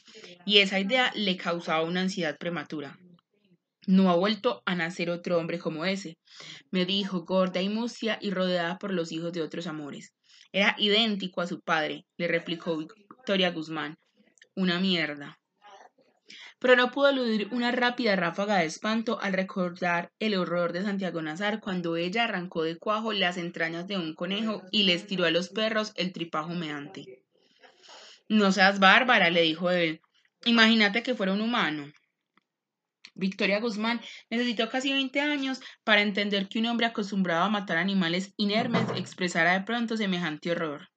y 0.46 0.60
esa 0.60 0.79
idea 0.79 1.12
le 1.15 1.36
causaba 1.36 1.84
una 1.84 2.00
ansiedad 2.00 2.38
prematura. 2.38 2.98
No 3.88 4.10
ha 4.10 4.15
vuelto 4.17 4.62
a 4.65 4.75
nacer 4.75 5.10
otro 5.10 5.38
hombre 5.38 5.60
como 5.60 5.86
ese, 5.86 6.17
me 6.72 6.86
dijo, 6.86 7.24
gorda 7.24 7.62
y 7.62 7.70
mustia 7.70 8.20
y 8.22 8.32
rodeada 8.32 8.77
por 8.77 8.91
los 8.91 9.13
hijos 9.13 9.32
de 9.32 9.41
otros 9.41 9.65
amores. 9.65 10.13
Era 10.51 10.75
idéntico 10.77 11.39
a 11.39 11.48
su 11.48 11.62
padre, 11.62 12.06
le 12.17 12.27
replicó 12.27 12.77
Victoria 12.77 13.51
Guzmán. 13.51 13.98
Una 14.56 14.82
mierda. 14.82 15.39
Pero 16.60 16.75
no 16.75 16.91
pudo 16.91 17.10
eludir 17.10 17.48
una 17.51 17.72
rápida 17.72 18.17
ráfaga 18.17 18.58
de 18.58 18.65
espanto 18.65 19.22
al 19.22 19.32
recordar 19.32 20.12
el 20.20 20.36
horror 20.36 20.74
de 20.74 20.82
Santiago 20.82 21.22
Nazar 21.22 21.62
cuando 21.62 21.96
ella 21.96 22.25
arrancó 22.25 22.63
de 22.63 22.77
cuajo 22.77 23.13
las 23.13 23.38
entrañas 23.38 23.88
de 23.88 23.96
un 23.96 24.15
conejo 24.15 24.63
y 24.70 24.84
les 24.84 25.08
tiró 25.08 25.24
a 25.24 25.32
los 25.32 25.48
perros 25.48 25.94
el 25.96 26.12
tripajo 26.12 26.50
meante. 26.50 27.24
No 28.27 28.51
seas 28.51 28.79
bárbara, 28.79 29.29
le 29.29 29.44
dijo 29.44 29.72
él. 29.72 30.01
Imagínate 30.44 31.03
que 31.03 31.15
fuera 31.15 31.32
un 31.32 31.39
humano. 31.39 31.89
Victoria 33.18 33.60
Guzmán 33.60 34.02
necesitó 34.30 34.70
casi 34.70 34.94
20 34.94 35.20
años 35.22 35.60
para 35.84 36.02
entender 36.02 36.48
que 36.48 36.60
un 36.60 36.68
hombre 36.68 36.86
acostumbrado 36.86 37.44
a 37.44 37.50
matar 37.50 37.78
animales 37.78 38.34
inermes 38.38 38.88
expresara 38.96 39.54
de 39.54 39.62
pronto 39.62 39.98
semejante 39.98 40.52
horror. 40.52 40.90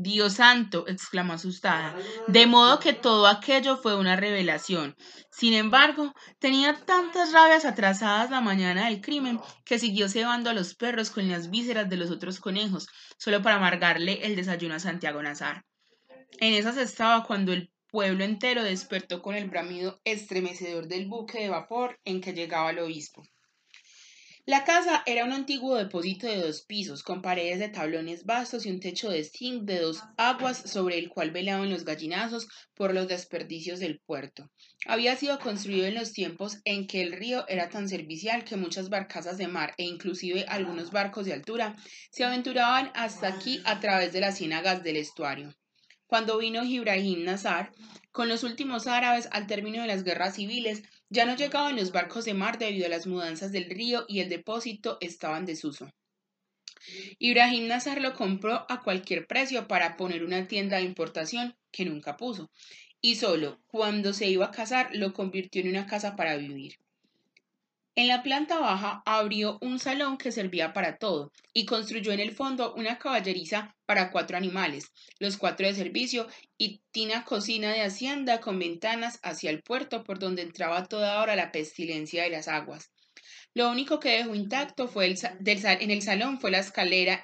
Dios 0.00 0.34
santo, 0.34 0.86
exclamó 0.86 1.32
asustada, 1.32 1.96
de 2.28 2.46
modo 2.46 2.78
que 2.78 2.92
todo 2.92 3.26
aquello 3.26 3.76
fue 3.76 3.96
una 3.96 4.14
revelación. 4.14 4.94
Sin 5.32 5.54
embargo, 5.54 6.14
tenía 6.38 6.74
tantas 6.84 7.32
rabias 7.32 7.64
atrasadas 7.64 8.30
la 8.30 8.40
mañana 8.40 8.86
del 8.86 9.00
crimen 9.00 9.40
que 9.64 9.80
siguió 9.80 10.08
cebando 10.08 10.50
a 10.50 10.54
los 10.54 10.76
perros 10.76 11.10
con 11.10 11.28
las 11.28 11.50
vísceras 11.50 11.88
de 11.88 11.96
los 11.96 12.12
otros 12.12 12.38
conejos, 12.38 12.86
solo 13.18 13.42
para 13.42 13.56
amargarle 13.56 14.24
el 14.24 14.36
desayuno 14.36 14.76
a 14.76 14.78
Santiago 14.78 15.20
Nazar. 15.20 15.64
En 16.38 16.54
esas 16.54 16.76
estaba 16.76 17.24
cuando 17.24 17.52
el 17.52 17.72
pueblo 17.90 18.24
entero 18.24 18.62
despertó 18.62 19.22
con 19.22 19.34
el 19.34 19.48
bramido 19.48 20.00
estremecedor 20.04 20.88
del 20.88 21.06
buque 21.06 21.40
de 21.40 21.48
vapor 21.48 21.98
en 22.04 22.20
que 22.20 22.32
llegaba 22.32 22.70
el 22.70 22.78
obispo. 22.78 23.22
La 24.48 24.64
casa 24.64 25.02
era 25.04 25.26
un 25.26 25.32
antiguo 25.32 25.76
depósito 25.76 26.26
de 26.26 26.40
dos 26.40 26.62
pisos, 26.62 27.02
con 27.02 27.20
paredes 27.20 27.58
de 27.58 27.68
tablones 27.68 28.24
vastos 28.24 28.64
y 28.64 28.70
un 28.70 28.80
techo 28.80 29.10
de 29.10 29.22
zinc 29.22 29.64
de 29.64 29.78
dos 29.78 30.02
aguas 30.16 30.70
sobre 30.70 30.96
el 30.96 31.10
cual 31.10 31.32
velaban 31.32 31.68
los 31.68 31.84
gallinazos 31.84 32.48
por 32.74 32.94
los 32.94 33.08
desperdicios 33.08 33.78
del 33.78 34.00
puerto. 34.00 34.50
Había 34.86 35.16
sido 35.16 35.38
construido 35.38 35.84
en 35.84 35.96
los 35.96 36.14
tiempos 36.14 36.62
en 36.64 36.86
que 36.86 37.02
el 37.02 37.12
río 37.12 37.46
era 37.46 37.68
tan 37.68 37.90
servicial 37.90 38.44
que 38.44 38.56
muchas 38.56 38.88
barcazas 38.88 39.36
de 39.36 39.48
mar 39.48 39.74
e 39.76 39.84
inclusive 39.84 40.46
algunos 40.48 40.92
barcos 40.92 41.26
de 41.26 41.34
altura 41.34 41.76
se 42.10 42.24
aventuraban 42.24 42.90
hasta 42.94 43.28
aquí 43.28 43.60
a 43.66 43.80
través 43.80 44.14
de 44.14 44.20
las 44.20 44.38
ciénagas 44.38 44.82
del 44.82 44.96
estuario. 44.96 45.54
Cuando 46.08 46.38
vino 46.38 46.64
Ibrahim 46.64 47.24
Nazar, 47.24 47.70
con 48.12 48.30
los 48.30 48.42
últimos 48.42 48.86
árabes 48.86 49.28
al 49.30 49.46
término 49.46 49.82
de 49.82 49.88
las 49.88 50.04
guerras 50.04 50.36
civiles, 50.36 50.82
ya 51.10 51.26
no 51.26 51.36
llegaban 51.36 51.76
los 51.76 51.92
barcos 51.92 52.24
de 52.24 52.32
mar 52.32 52.56
debido 52.56 52.86
a 52.86 52.88
las 52.88 53.06
mudanzas 53.06 53.52
del 53.52 53.68
río 53.68 54.06
y 54.08 54.20
el 54.20 54.30
depósito 54.30 54.96
estaba 55.02 55.36
en 55.36 55.44
desuso. 55.44 55.92
Ibrahim 57.18 57.68
Nazar 57.68 58.00
lo 58.00 58.14
compró 58.14 58.64
a 58.70 58.80
cualquier 58.82 59.26
precio 59.26 59.68
para 59.68 59.98
poner 59.98 60.24
una 60.24 60.46
tienda 60.48 60.78
de 60.78 60.84
importación 60.84 61.58
que 61.70 61.84
nunca 61.84 62.16
puso, 62.16 62.50
y 63.02 63.16
solo 63.16 63.60
cuando 63.66 64.14
se 64.14 64.28
iba 64.28 64.46
a 64.46 64.50
casar 64.50 64.88
lo 64.94 65.12
convirtió 65.12 65.60
en 65.60 65.68
una 65.68 65.86
casa 65.86 66.16
para 66.16 66.38
vivir. 66.38 66.78
En 67.98 68.06
la 68.06 68.22
planta 68.22 68.60
baja 68.60 69.02
abrió 69.06 69.58
un 69.60 69.80
salón 69.80 70.18
que 70.18 70.30
servía 70.30 70.72
para 70.72 70.98
todo 70.98 71.32
y 71.52 71.66
construyó 71.66 72.12
en 72.12 72.20
el 72.20 72.30
fondo 72.30 72.72
una 72.74 72.96
caballeriza 72.96 73.74
para 73.86 74.12
cuatro 74.12 74.36
animales, 74.36 74.92
los 75.18 75.36
cuatro 75.36 75.66
de 75.66 75.74
servicio 75.74 76.28
y 76.56 76.80
tina 76.92 77.24
cocina 77.24 77.72
de 77.72 77.82
hacienda 77.82 78.38
con 78.38 78.56
ventanas 78.60 79.18
hacia 79.24 79.50
el 79.50 79.64
puerto 79.64 80.04
por 80.04 80.20
donde 80.20 80.42
entraba 80.42 80.86
toda 80.86 81.20
hora 81.20 81.34
la 81.34 81.50
pestilencia 81.50 82.22
de 82.22 82.30
las 82.30 82.46
aguas. 82.46 82.92
Lo 83.52 83.68
único 83.68 83.98
que 83.98 84.10
dejó 84.10 84.36
intacto 84.36 84.86
fue 84.86 85.06
el, 85.06 85.18
en 85.44 85.90
el 85.90 86.02
salón 86.02 86.38
fue 86.38 86.52
la 86.52 86.60
escalera 86.60 87.20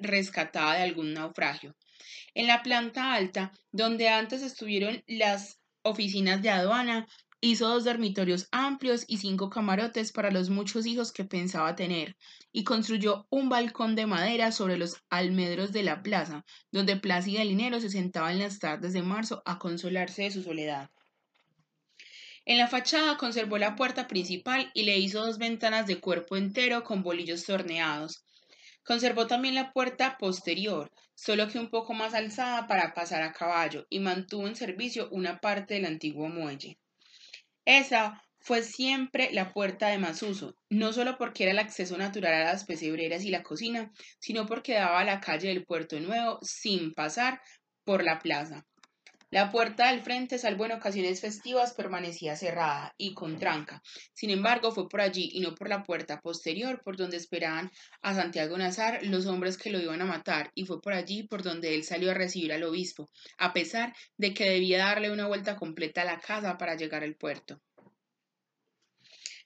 rescatada 0.00 0.74
de 0.74 0.82
algún 0.82 1.14
naufragio. 1.14 1.76
En 2.34 2.48
la 2.48 2.64
planta 2.64 3.12
alta, 3.14 3.52
donde 3.70 4.08
antes 4.08 4.42
estuvieron 4.42 5.04
las 5.06 5.60
oficinas 5.82 6.42
de 6.42 6.50
aduana, 6.50 7.06
Hizo 7.42 7.68
dos 7.68 7.84
dormitorios 7.84 8.48
amplios 8.52 9.06
y 9.08 9.16
cinco 9.16 9.48
camarotes 9.48 10.12
para 10.12 10.30
los 10.30 10.50
muchos 10.50 10.84
hijos 10.84 11.10
que 11.10 11.24
pensaba 11.24 11.74
tener, 11.74 12.14
y 12.52 12.64
construyó 12.64 13.26
un 13.30 13.48
balcón 13.48 13.96
de 13.96 14.04
madera 14.04 14.52
sobre 14.52 14.76
los 14.76 15.02
almendros 15.08 15.72
de 15.72 15.82
la 15.82 16.02
plaza, 16.02 16.44
donde 16.70 16.96
Plácida 16.96 17.42
Linero 17.42 17.80
se 17.80 17.88
sentaba 17.88 18.30
en 18.30 18.40
las 18.40 18.58
tardes 18.58 18.92
de 18.92 19.00
marzo 19.00 19.42
a 19.46 19.58
consolarse 19.58 20.24
de 20.24 20.32
su 20.32 20.42
soledad. 20.42 20.90
En 22.44 22.58
la 22.58 22.68
fachada 22.68 23.16
conservó 23.16 23.56
la 23.56 23.74
puerta 23.74 24.06
principal 24.06 24.70
y 24.74 24.82
le 24.82 24.98
hizo 24.98 25.24
dos 25.24 25.38
ventanas 25.38 25.86
de 25.86 25.98
cuerpo 25.98 26.36
entero 26.36 26.84
con 26.84 27.02
bolillos 27.02 27.44
torneados. 27.44 28.22
Conservó 28.82 29.26
también 29.26 29.54
la 29.54 29.72
puerta 29.72 30.18
posterior, 30.18 30.90
solo 31.14 31.48
que 31.48 31.58
un 31.58 31.70
poco 31.70 31.94
más 31.94 32.12
alzada 32.12 32.66
para 32.66 32.92
pasar 32.92 33.22
a 33.22 33.32
caballo, 33.32 33.86
y 33.88 34.00
mantuvo 34.00 34.46
en 34.46 34.56
servicio 34.56 35.08
una 35.10 35.38
parte 35.40 35.74
del 35.74 35.86
antiguo 35.86 36.28
muelle. 36.28 36.76
Esa 37.70 38.20
fue 38.40 38.64
siempre 38.64 39.30
la 39.30 39.52
puerta 39.52 39.86
de 39.86 39.98
más 39.98 40.24
uso, 40.24 40.56
no 40.70 40.92
solo 40.92 41.16
porque 41.16 41.44
era 41.44 41.52
el 41.52 41.60
acceso 41.60 41.96
natural 41.96 42.34
a 42.34 42.52
las 42.52 42.64
pesebreras 42.64 43.22
y 43.24 43.30
la 43.30 43.44
cocina, 43.44 43.92
sino 44.18 44.44
porque 44.46 44.74
daba 44.74 44.98
a 44.98 45.04
la 45.04 45.20
calle 45.20 45.50
del 45.50 45.64
Puerto 45.64 46.00
Nuevo 46.00 46.40
sin 46.42 46.94
pasar 46.94 47.40
por 47.84 48.02
la 48.02 48.18
plaza. 48.18 48.66
La 49.32 49.52
puerta 49.52 49.92
del 49.92 50.02
frente, 50.02 50.38
salvo 50.38 50.64
en 50.66 50.72
ocasiones 50.72 51.20
festivas, 51.20 51.72
permanecía 51.72 52.34
cerrada 52.34 52.94
y 52.98 53.14
con 53.14 53.38
tranca. 53.38 53.80
Sin 54.12 54.30
embargo, 54.30 54.72
fue 54.72 54.88
por 54.88 55.00
allí 55.00 55.30
y 55.32 55.38
no 55.38 55.54
por 55.54 55.68
la 55.68 55.84
puerta 55.84 56.20
posterior 56.20 56.82
por 56.82 56.96
donde 56.96 57.16
esperaban 57.16 57.70
a 58.02 58.12
Santiago 58.12 58.58
Nazar 58.58 58.98
los 59.04 59.26
hombres 59.26 59.56
que 59.56 59.70
lo 59.70 59.78
iban 59.80 60.02
a 60.02 60.04
matar, 60.04 60.50
y 60.56 60.64
fue 60.64 60.82
por 60.82 60.94
allí 60.94 61.22
por 61.22 61.44
donde 61.44 61.76
él 61.76 61.84
salió 61.84 62.10
a 62.10 62.14
recibir 62.14 62.52
al 62.52 62.64
obispo, 62.64 63.08
a 63.38 63.52
pesar 63.52 63.94
de 64.16 64.34
que 64.34 64.50
debía 64.50 64.78
darle 64.78 65.12
una 65.12 65.28
vuelta 65.28 65.54
completa 65.54 66.02
a 66.02 66.06
la 66.06 66.18
casa 66.18 66.58
para 66.58 66.74
llegar 66.74 67.04
al 67.04 67.14
puerto. 67.14 67.62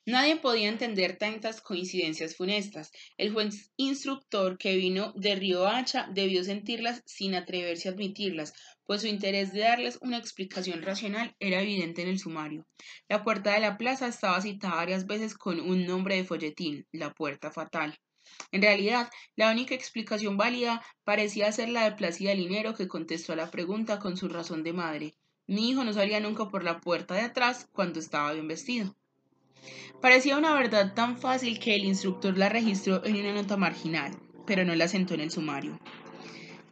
Nadie 0.07 0.37
podía 0.37 0.69
entender 0.69 1.17
tantas 1.17 1.63
coincidencias 1.63 2.37
funestas. 2.37 2.93
El 3.17 3.33
juez 3.33 3.73
instructor 3.79 4.59
que 4.59 4.77
vino 4.77 5.15
de 5.17 5.35
Río 5.35 5.67
Hacha 5.67 6.09
debió 6.13 6.45
sentirlas 6.45 7.03
sin 7.07 7.35
atreverse 7.35 7.89
a 7.89 7.93
admitirlas, 7.93 8.53
pues 8.87 9.03
su 9.03 9.07
interés 9.07 9.53
de 9.53 9.61
darles 9.61 9.99
una 10.03 10.19
explicación 10.19 10.83
racional 10.83 11.35
era 11.41 11.61
evidente 11.61 12.03
en 12.03 12.09
el 12.09 12.19
sumario. 12.19 12.67
La 13.09 13.25
puerta 13.25 13.53
de 13.53 13.61
la 13.61 13.77
plaza 13.77 14.07
estaba 14.07 14.41
citada 14.41 14.77
varias 14.77 15.07
veces 15.07 15.35
con 15.35 15.61
un 15.61 15.87
nombre 15.87 16.17
de 16.17 16.25
folletín, 16.25 16.87
la 16.93 17.13
puerta 17.13 17.51
fatal. 17.51 17.99
En 18.53 18.63
realidad, 18.63 19.11
la 19.37 19.51
única 19.51 19.75
explicación 19.75 20.37
válida 20.37 20.83
parecía 21.05 21.53
ser 21.53 21.69
la 21.69 21.85
de 21.85 21.97
Plácida 21.97 22.35
Linero, 22.35 22.75
que 22.75 22.89
contestó 22.89 23.33
a 23.33 23.37
la 23.37 23.51
pregunta 23.51 23.99
con 23.99 24.17
su 24.17 24.29
razón 24.29 24.63
de 24.63 24.73
madre. 24.73 25.15
Mi 25.47 25.69
hijo 25.69 25.85
no 25.85 25.93
salía 25.93 26.21
nunca 26.21 26.49
por 26.49 26.65
la 26.65 26.81
puerta 26.81 27.15
de 27.15 27.23
atrás 27.23 27.69
cuando 27.73 28.01
estaba 28.01 28.33
bien 28.33 28.49
vestido. 28.49 28.97
Parecía 30.01 30.37
una 30.37 30.55
verdad 30.55 30.95
tan 30.95 31.17
fácil 31.19 31.59
que 31.59 31.75
el 31.75 31.85
instructor 31.85 32.37
la 32.37 32.49
registró 32.49 33.05
en 33.05 33.17
una 33.17 33.33
nota 33.33 33.57
marginal, 33.57 34.17
pero 34.47 34.65
no 34.65 34.75
la 34.75 34.89
sentó 34.89 35.15
en 35.15 35.21
el 35.21 35.31
sumario. 35.31 35.79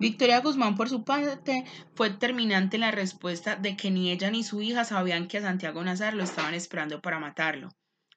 Victoria 0.02 0.40
Guzmán, 0.40 0.74
por 0.74 0.88
su 0.88 1.04
parte, 1.04 1.64
fue 1.94 2.10
determinante 2.10 2.76
en 2.76 2.80
la 2.80 2.90
respuesta 2.90 3.54
de 3.54 3.76
que 3.76 3.92
ni 3.92 4.10
ella 4.10 4.32
ni 4.32 4.42
su 4.42 4.60
hija 4.60 4.84
sabían 4.84 5.28
que 5.28 5.38
a 5.38 5.42
Santiago 5.42 5.84
Nazar 5.84 6.14
lo 6.14 6.24
estaban 6.24 6.54
esperando 6.54 7.00
para 7.00 7.20
matarlo. 7.20 7.68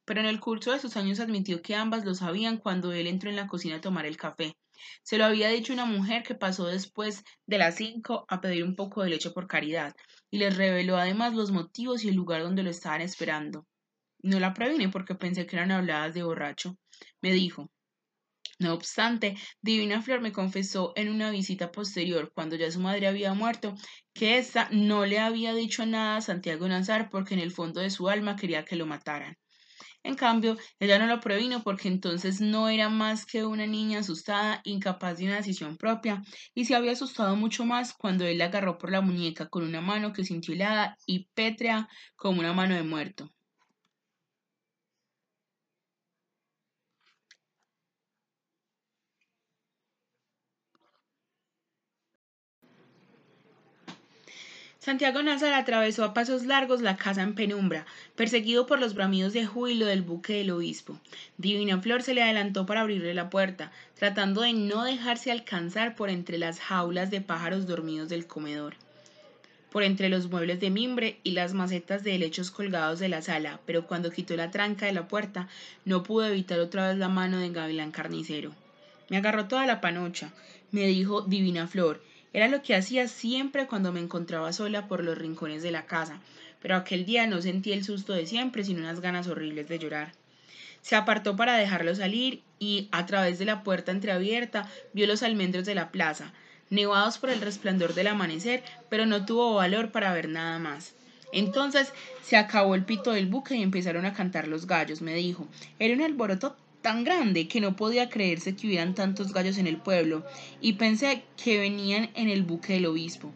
Pero 0.03 0.19
en 0.19 0.25
el 0.25 0.39
curso 0.39 0.71
de 0.71 0.79
sus 0.79 0.97
años 0.97 1.19
admitió 1.19 1.61
que 1.61 1.75
ambas 1.75 2.03
lo 2.03 2.15
sabían 2.15 2.57
cuando 2.57 2.91
él 2.91 3.05
entró 3.05 3.29
en 3.29 3.35
la 3.35 3.45
cocina 3.45 3.75
a 3.75 3.81
tomar 3.81 4.07
el 4.07 4.17
café. 4.17 4.57
Se 5.03 5.19
lo 5.19 5.25
había 5.25 5.49
dicho 5.49 5.73
una 5.73 5.85
mujer 5.85 6.23
que 6.23 6.33
pasó 6.33 6.65
después 6.65 7.23
de 7.45 7.59
las 7.59 7.75
cinco 7.75 8.25
a 8.29 8.41
pedir 8.41 8.63
un 8.63 8.75
poco 8.75 9.03
de 9.03 9.11
leche 9.11 9.29
por 9.29 9.45
caridad, 9.45 9.95
y 10.31 10.39
les 10.39 10.57
reveló 10.57 10.97
además 10.97 11.35
los 11.35 11.51
motivos 11.51 12.03
y 12.03 12.09
el 12.09 12.15
lugar 12.15 12.41
donde 12.41 12.63
lo 12.63 12.71
estaban 12.71 13.01
esperando. 13.01 13.67
No 14.23 14.39
la 14.39 14.55
previne 14.55 14.89
porque 14.89 15.13
pensé 15.13 15.45
que 15.45 15.55
eran 15.55 15.69
habladas 15.69 16.15
de 16.15 16.23
borracho. 16.23 16.79
Me 17.21 17.31
dijo. 17.31 17.69
No 18.59 18.73
obstante, 18.73 19.35
Divina 19.61 20.01
Flor 20.01 20.19
me 20.21 20.31
confesó 20.33 20.91
en 20.95 21.09
una 21.09 21.29
visita 21.29 21.71
posterior, 21.71 22.31
cuando 22.33 22.55
ya 22.57 22.69
su 22.71 22.79
madre 22.79 23.07
había 23.07 23.33
muerto, 23.33 23.75
que 24.13 24.37
ésta 24.37 24.69
no 24.71 25.05
le 25.05 25.19
había 25.19 25.53
dicho 25.53 25.85
nada 25.85 26.17
a 26.17 26.21
Santiago 26.21 26.67
Nazar 26.67 27.09
porque 27.09 27.33
en 27.33 27.39
el 27.41 27.51
fondo 27.51 27.81
de 27.81 27.89
su 27.89 28.09
alma 28.09 28.35
quería 28.35 28.65
que 28.65 28.75
lo 28.77 28.85
mataran. 28.85 29.35
En 30.03 30.15
cambio, 30.15 30.57
ella 30.79 30.99
no 30.99 31.07
lo 31.07 31.19
previno 31.19 31.63
porque 31.63 31.89
entonces 31.89 32.41
no 32.41 32.69
era 32.69 32.89
más 32.89 33.25
que 33.25 33.45
una 33.45 33.67
niña 33.67 33.99
asustada, 33.99 34.61
incapaz 34.63 35.17
de 35.17 35.25
una 35.25 35.37
decisión 35.37 35.77
propia, 35.77 36.21
y 36.53 36.65
se 36.65 36.75
había 36.75 36.93
asustado 36.93 37.35
mucho 37.35 37.65
más 37.65 37.93
cuando 37.93 38.25
él 38.25 38.37
la 38.39 38.45
agarró 38.45 38.77
por 38.77 38.91
la 38.91 39.01
muñeca 39.01 39.49
con 39.49 39.63
una 39.63 39.81
mano 39.81 40.13
que 40.13 40.25
sintió 40.25 40.53
helada 40.53 40.97
y 41.05 41.27
pétrea 41.33 41.89
como 42.15 42.39
una 42.41 42.53
mano 42.53 42.75
de 42.75 42.83
muerto. 42.83 43.31
Santiago 54.85 55.23
Nazar 55.23 55.55
atravesó 55.55 56.03
a 56.03 56.13
pasos 56.13 56.45
largos 56.45 56.83
la 56.83 56.95
casa 56.95 57.23
en 57.23 57.33
penumbra, 57.33 57.87
perseguido 58.15 58.67
por 58.67 58.79
los 58.79 58.93
bramidos 58.93 59.33
de 59.33 59.43
júbilo 59.43 59.87
del 59.87 60.03
buque 60.03 60.33
del 60.33 60.51
obispo. 60.51 60.99
Divina 61.39 61.81
Flor 61.81 62.03
se 62.03 62.13
le 62.13 62.21
adelantó 62.21 62.67
para 62.67 62.81
abrirle 62.81 63.15
la 63.15 63.31
puerta, 63.31 63.71
tratando 63.97 64.41
de 64.41 64.53
no 64.53 64.83
dejarse 64.83 65.31
alcanzar 65.31 65.95
por 65.95 66.11
entre 66.11 66.37
las 66.37 66.59
jaulas 66.59 67.09
de 67.09 67.19
pájaros 67.19 67.65
dormidos 67.65 68.09
del 68.09 68.27
comedor 68.27 68.75
por 69.71 69.81
entre 69.81 70.07
los 70.07 70.29
muebles 70.29 70.59
de 70.59 70.69
mimbre 70.69 71.19
y 71.23 71.31
las 71.31 71.53
macetas 71.53 72.03
de 72.03 72.15
helechos 72.15 72.51
colgados 72.51 72.99
de 72.99 73.09
la 73.09 73.23
sala, 73.23 73.59
pero 73.65 73.87
cuando 73.87 74.11
quitó 74.11 74.37
la 74.37 74.51
tranca 74.51 74.85
de 74.85 74.93
la 74.93 75.07
puerta 75.07 75.49
no 75.83 76.03
pudo 76.03 76.27
evitar 76.27 76.59
otra 76.59 76.89
vez 76.89 76.97
la 76.97 77.09
mano 77.09 77.39
de 77.39 77.49
Gavilán 77.49 77.91
Carnicero. 77.91 78.51
Me 79.09 79.17
agarró 79.17 79.47
toda 79.47 79.65
la 79.65 79.81
panocha, 79.81 80.31
me 80.71 80.85
dijo 80.85 81.21
Divina 81.23 81.67
Flor, 81.67 82.01
era 82.35 82.49
lo 82.49 82.61
que 82.61 82.75
hacía 82.75 83.07
siempre 83.07 83.65
cuando 83.65 83.93
me 83.93 84.01
encontraba 84.01 84.51
sola 84.51 84.89
por 84.89 85.01
los 85.01 85.17
rincones 85.17 85.63
de 85.63 85.71
la 85.71 85.85
casa, 85.85 86.19
pero 86.61 86.75
aquel 86.75 87.05
día 87.05 87.25
no 87.27 87.41
sentí 87.41 87.71
el 87.71 87.85
susto 87.85 88.11
de 88.11 88.27
siempre, 88.27 88.65
sino 88.65 88.81
unas 88.81 88.99
ganas 88.99 89.27
horribles 89.27 89.69
de 89.69 89.79
llorar. 89.79 90.11
Se 90.81 90.97
apartó 90.97 91.37
para 91.37 91.55
dejarlo 91.55 91.95
salir 91.95 92.41
y, 92.59 92.89
a 92.91 93.05
través 93.05 93.39
de 93.39 93.45
la 93.45 93.63
puerta 93.63 93.93
entreabierta, 93.93 94.69
vio 94.91 95.07
los 95.07 95.23
almendros 95.23 95.65
de 95.65 95.75
la 95.75 95.91
plaza. 95.91 96.33
nevados 96.69 97.19
por 97.19 97.29
el 97.29 97.39
resplandor 97.39 97.93
del 97.93 98.07
amanecer, 98.07 98.63
pero 98.89 99.05
no 99.05 99.25
tuvo 99.25 99.55
valor 99.55 99.91
para 99.93 100.11
ver 100.11 100.27
nada 100.27 100.59
más. 100.59 100.93
Entonces 101.31 101.93
se 102.21 102.35
acabó 102.35 102.75
el 102.75 102.83
pito 102.83 103.13
del 103.13 103.27
buque 103.27 103.55
y 103.55 103.61
empezaron 103.61 104.05
a 104.05 104.13
cantar 104.13 104.49
los 104.49 104.67
gallos, 104.67 105.01
me 105.01 105.15
dijo. 105.15 105.47
Era 105.79 105.93
un 105.93 106.01
alboroto 106.01 106.57
tan 106.85 107.03
grande 107.03 107.47
que 107.47 107.61
no 107.61 107.75
podía 107.75 108.09
creerse 108.09 108.55
que 108.55 108.67
hubieran 108.67 108.93
tantos 108.93 109.33
gallos 109.33 109.57
en 109.57 109.65
el 109.65 109.77
pueblo, 109.77 110.23
y 110.61 110.73
pensé 110.73 111.23
que 111.35 111.57
venían 111.57 112.11
en 112.13 112.29
el 112.29 112.43
buque 112.43 112.73
del 112.73 112.85
obispo. 112.85 113.31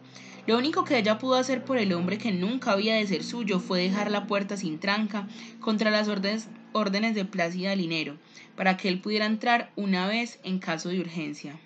Lo 0.46 0.56
único 0.56 0.84
que 0.84 0.96
ella 0.96 1.18
pudo 1.18 1.34
hacer 1.34 1.64
por 1.64 1.76
el 1.76 1.92
hombre 1.92 2.16
que 2.16 2.30
nunca 2.30 2.70
había 2.70 2.94
de 2.94 3.08
ser 3.08 3.24
suyo 3.24 3.58
fue 3.58 3.80
dejar 3.80 4.08
la 4.12 4.28
puerta 4.28 4.56
sin 4.56 4.78
tranca 4.78 5.26
contra 5.58 5.90
las 5.90 6.06
órdenes, 6.06 6.48
órdenes 6.72 7.16
de 7.16 7.24
Plácida 7.24 7.74
Linero, 7.74 8.18
para 8.54 8.76
que 8.76 8.86
él 8.86 9.00
pudiera 9.00 9.26
entrar 9.26 9.72
una 9.74 10.06
vez 10.06 10.38
en 10.44 10.60
caso 10.60 10.90
de 10.90 11.00
urgencia. 11.00 11.58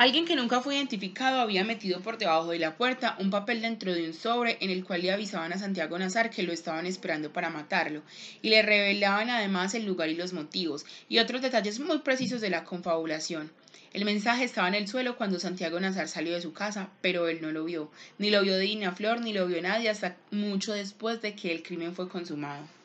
Alguien 0.00 0.24
que 0.24 0.34
nunca 0.34 0.62
fue 0.62 0.76
identificado 0.76 1.40
había 1.40 1.62
metido 1.62 2.00
por 2.00 2.16
debajo 2.16 2.52
de 2.52 2.58
la 2.58 2.78
puerta 2.78 3.16
un 3.18 3.28
papel 3.28 3.60
dentro 3.60 3.92
de 3.92 4.06
un 4.06 4.14
sobre 4.14 4.56
en 4.62 4.70
el 4.70 4.82
cual 4.82 5.02
le 5.02 5.12
avisaban 5.12 5.52
a 5.52 5.58
Santiago 5.58 5.98
Nazar 5.98 6.30
que 6.30 6.42
lo 6.42 6.54
estaban 6.54 6.86
esperando 6.86 7.34
para 7.34 7.50
matarlo, 7.50 8.00
y 8.40 8.48
le 8.48 8.62
revelaban 8.62 9.28
además 9.28 9.74
el 9.74 9.84
lugar 9.84 10.08
y 10.08 10.14
los 10.14 10.32
motivos, 10.32 10.86
y 11.10 11.18
otros 11.18 11.42
detalles 11.42 11.80
muy 11.80 11.98
precisos 11.98 12.40
de 12.40 12.48
la 12.48 12.64
confabulación. 12.64 13.52
El 13.92 14.06
mensaje 14.06 14.44
estaba 14.44 14.68
en 14.68 14.74
el 14.74 14.88
suelo 14.88 15.18
cuando 15.18 15.38
Santiago 15.38 15.78
Nazar 15.78 16.08
salió 16.08 16.32
de 16.32 16.40
su 16.40 16.54
casa, 16.54 16.88
pero 17.02 17.28
él 17.28 17.42
no 17.42 17.52
lo 17.52 17.66
vio. 17.66 17.90
Ni 18.16 18.30
lo 18.30 18.40
vio 18.40 18.56
Dina 18.56 18.92
Flor, 18.92 19.20
ni 19.20 19.34
lo 19.34 19.46
vio 19.48 19.60
nadie 19.60 19.90
hasta 19.90 20.16
mucho 20.30 20.72
después 20.72 21.20
de 21.20 21.34
que 21.34 21.52
el 21.52 21.62
crimen 21.62 21.94
fue 21.94 22.08
consumado. 22.08 22.79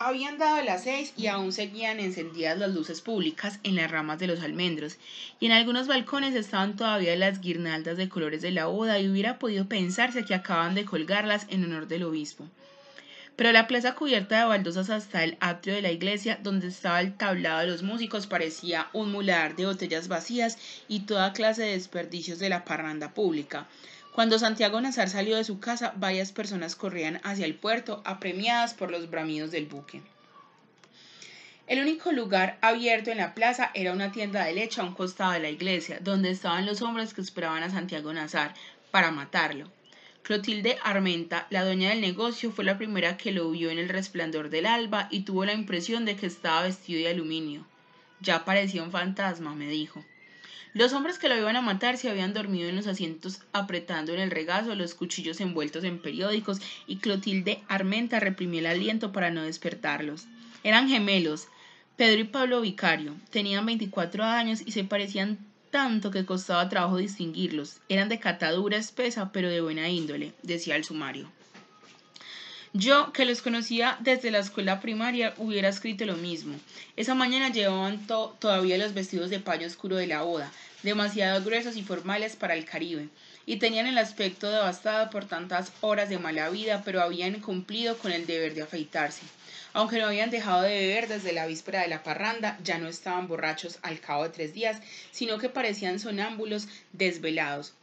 Habían 0.00 0.38
dado 0.38 0.62
las 0.62 0.84
seis 0.84 1.12
y 1.16 1.26
aún 1.26 1.50
seguían 1.50 1.98
encendidas 1.98 2.56
las 2.56 2.72
luces 2.72 3.00
públicas 3.00 3.58
en 3.64 3.74
las 3.74 3.90
ramas 3.90 4.20
de 4.20 4.28
los 4.28 4.40
almendros, 4.42 4.96
y 5.40 5.46
en 5.46 5.52
algunos 5.52 5.88
balcones 5.88 6.36
estaban 6.36 6.76
todavía 6.76 7.16
las 7.16 7.40
guirnaldas 7.40 7.96
de 7.96 8.08
colores 8.08 8.40
de 8.40 8.52
la 8.52 8.66
boda 8.66 9.00
y 9.00 9.08
hubiera 9.08 9.40
podido 9.40 9.66
pensarse 9.66 10.24
que 10.24 10.36
acaban 10.36 10.76
de 10.76 10.84
colgarlas 10.84 11.46
en 11.50 11.64
honor 11.64 11.88
del 11.88 12.04
obispo. 12.04 12.46
Pero 13.34 13.50
la 13.50 13.66
plaza 13.66 13.96
cubierta 13.96 14.38
de 14.38 14.46
baldosas 14.46 14.88
hasta 14.88 15.24
el 15.24 15.36
atrio 15.40 15.74
de 15.74 15.82
la 15.82 15.90
iglesia, 15.90 16.38
donde 16.44 16.68
estaba 16.68 17.00
el 17.00 17.16
tablado 17.16 17.58
de 17.58 17.66
los 17.66 17.82
músicos, 17.82 18.28
parecía 18.28 18.86
un 18.92 19.10
mular 19.10 19.56
de 19.56 19.66
botellas 19.66 20.06
vacías 20.06 20.58
y 20.86 21.00
toda 21.00 21.32
clase 21.32 21.62
de 21.62 21.72
desperdicios 21.72 22.38
de 22.38 22.50
la 22.50 22.64
parranda 22.64 23.14
pública, 23.14 23.66
cuando 24.18 24.40
Santiago 24.40 24.80
Nazar 24.80 25.08
salió 25.08 25.36
de 25.36 25.44
su 25.44 25.60
casa, 25.60 25.92
varias 25.94 26.32
personas 26.32 26.74
corrían 26.74 27.20
hacia 27.22 27.46
el 27.46 27.54
puerto, 27.54 28.02
apremiadas 28.04 28.74
por 28.74 28.90
los 28.90 29.08
bramidos 29.08 29.52
del 29.52 29.66
buque. 29.66 30.02
El 31.68 31.80
único 31.80 32.10
lugar 32.10 32.58
abierto 32.60 33.12
en 33.12 33.18
la 33.18 33.32
plaza 33.32 33.70
era 33.74 33.92
una 33.92 34.10
tienda 34.10 34.44
de 34.44 34.54
leche 34.54 34.80
a 34.80 34.84
un 34.84 34.94
costado 34.94 35.30
de 35.34 35.38
la 35.38 35.50
iglesia, 35.50 36.00
donde 36.00 36.32
estaban 36.32 36.66
los 36.66 36.82
hombres 36.82 37.14
que 37.14 37.20
esperaban 37.20 37.62
a 37.62 37.70
Santiago 37.70 38.12
Nazar 38.12 38.54
para 38.90 39.12
matarlo. 39.12 39.70
Clotilde 40.24 40.78
Armenta, 40.82 41.46
la 41.50 41.64
dueña 41.64 41.90
del 41.90 42.00
negocio, 42.00 42.50
fue 42.50 42.64
la 42.64 42.76
primera 42.76 43.16
que 43.16 43.30
lo 43.30 43.48
vio 43.52 43.70
en 43.70 43.78
el 43.78 43.88
resplandor 43.88 44.50
del 44.50 44.66
alba 44.66 45.06
y 45.12 45.20
tuvo 45.20 45.44
la 45.44 45.52
impresión 45.52 46.04
de 46.04 46.16
que 46.16 46.26
estaba 46.26 46.62
vestido 46.62 46.98
de 46.98 47.10
aluminio. 47.10 47.64
Ya 48.20 48.44
parecía 48.44 48.82
un 48.82 48.90
fantasma, 48.90 49.54
me 49.54 49.68
dijo. 49.68 50.04
Los 50.78 50.92
hombres 50.92 51.18
que 51.18 51.28
lo 51.28 51.36
iban 51.36 51.56
a 51.56 51.60
matar 51.60 51.96
se 51.96 52.08
habían 52.08 52.32
dormido 52.32 52.68
en 52.68 52.76
los 52.76 52.86
asientos 52.86 53.40
apretando 53.52 54.12
en 54.12 54.20
el 54.20 54.30
regazo 54.30 54.76
los 54.76 54.94
cuchillos 54.94 55.40
envueltos 55.40 55.82
en 55.82 55.98
periódicos 55.98 56.60
y 56.86 56.98
Clotilde 56.98 57.60
Armenta 57.66 58.20
reprimió 58.20 58.60
el 58.60 58.66
aliento 58.66 59.10
para 59.10 59.32
no 59.32 59.42
despertarlos. 59.42 60.26
Eran 60.62 60.88
gemelos, 60.88 61.48
Pedro 61.96 62.20
y 62.20 62.24
Pablo 62.24 62.60
Vicario. 62.60 63.16
Tenían 63.30 63.66
24 63.66 64.22
años 64.22 64.60
y 64.64 64.70
se 64.70 64.84
parecían 64.84 65.38
tanto 65.72 66.12
que 66.12 66.24
costaba 66.24 66.68
trabajo 66.68 66.98
distinguirlos. 66.98 67.78
Eran 67.88 68.08
de 68.08 68.20
catadura 68.20 68.76
espesa 68.76 69.32
pero 69.32 69.50
de 69.50 69.60
buena 69.60 69.88
índole, 69.88 70.32
decía 70.44 70.76
el 70.76 70.84
sumario. 70.84 71.28
Yo, 72.72 73.12
que 73.12 73.24
los 73.24 73.42
conocía 73.42 73.96
desde 73.98 74.30
la 74.30 74.38
escuela 74.38 74.80
primaria, 74.80 75.34
hubiera 75.38 75.70
escrito 75.70 76.04
lo 76.04 76.16
mismo. 76.16 76.54
Esa 76.94 77.16
mañana 77.16 77.48
llevaban 77.48 78.06
todavía 78.06 78.78
los 78.78 78.94
vestidos 78.94 79.30
de 79.30 79.40
paño 79.40 79.66
oscuro 79.66 79.96
de 79.96 80.06
la 80.06 80.22
boda, 80.22 80.52
demasiado 80.82 81.44
gruesos 81.44 81.76
y 81.76 81.82
formales 81.82 82.36
para 82.36 82.54
el 82.54 82.64
Caribe, 82.64 83.08
y 83.46 83.56
tenían 83.56 83.86
el 83.86 83.98
aspecto 83.98 84.50
devastado 84.50 85.10
por 85.10 85.24
tantas 85.24 85.72
horas 85.80 86.08
de 86.08 86.18
mala 86.18 86.50
vida, 86.50 86.82
pero 86.84 87.02
habían 87.02 87.40
cumplido 87.40 87.96
con 87.98 88.12
el 88.12 88.26
deber 88.26 88.54
de 88.54 88.62
afeitarse. 88.62 89.22
Aunque 89.72 89.98
no 89.98 90.06
habían 90.06 90.30
dejado 90.30 90.62
de 90.62 90.78
beber 90.78 91.08
desde 91.08 91.32
la 91.32 91.46
víspera 91.46 91.82
de 91.82 91.88
la 91.88 92.02
parranda, 92.02 92.58
ya 92.62 92.78
no 92.78 92.88
estaban 92.88 93.28
borrachos 93.28 93.78
al 93.82 94.00
cabo 94.00 94.24
de 94.24 94.30
tres 94.30 94.54
días, 94.54 94.80
sino 95.10 95.38
que 95.38 95.48
parecían 95.48 95.98
sonámbulos 95.98 96.68
desvelados, 96.92 97.74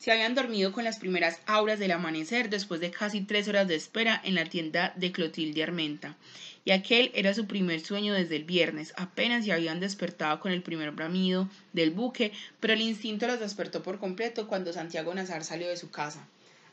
se 0.00 0.10
habían 0.10 0.34
dormido 0.34 0.72
con 0.72 0.84
las 0.84 0.98
primeras 0.98 1.40
auras 1.44 1.78
del 1.78 1.90
amanecer 1.90 2.48
después 2.48 2.80
de 2.80 2.90
casi 2.90 3.20
tres 3.20 3.48
horas 3.48 3.68
de 3.68 3.74
espera 3.74 4.18
en 4.24 4.34
la 4.34 4.46
tienda 4.46 4.94
de 4.96 5.12
Clotilde 5.12 5.62
Armenta. 5.62 6.16
Y 6.64 6.72
aquel 6.72 7.10
era 7.14 7.32
su 7.32 7.46
primer 7.46 7.80
sueño 7.80 8.12
desde 8.12 8.36
el 8.36 8.44
viernes. 8.44 8.92
Apenas 8.96 9.44
se 9.44 9.52
habían 9.52 9.80
despertado 9.80 10.40
con 10.40 10.52
el 10.52 10.62
primer 10.62 10.90
bramido 10.90 11.48
del 11.72 11.90
buque, 11.90 12.32
pero 12.60 12.74
el 12.74 12.82
instinto 12.82 13.26
los 13.26 13.40
despertó 13.40 13.82
por 13.82 13.98
completo 13.98 14.46
cuando 14.46 14.72
Santiago 14.72 15.14
Nazar 15.14 15.44
salió 15.44 15.68
de 15.68 15.76
su 15.76 15.90
casa. 15.90 16.26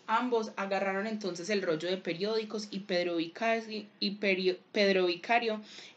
Ambos 0.07 0.51
agarraron 0.55 1.05
entonces 1.05 1.49
el 1.49 1.61
rollo 1.61 1.89
de 1.89 1.97
periódicos 1.97 2.67
y 2.69 2.79
Pedro 2.79 3.17
Vicario, 3.17 3.91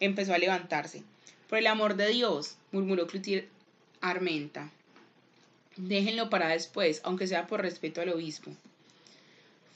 empezó 0.01 0.35
a 0.35 0.39
levantarse. 0.39 1.05
Por 1.49 1.59
el 1.59 1.69
amor 1.69 1.97
de 1.97 2.09
Dios, 2.09 2.57
murmuró 2.73 3.07
Clotilde 3.07 3.49
Armenta. 4.01 4.71
Déjenlo 5.77 6.29
para 6.29 6.49
después, 6.49 7.01
aunque 7.05 7.27
sea 7.27 7.47
por 7.47 7.63
respeto 7.63 8.01
al 8.01 8.09
obispo. 8.11 8.51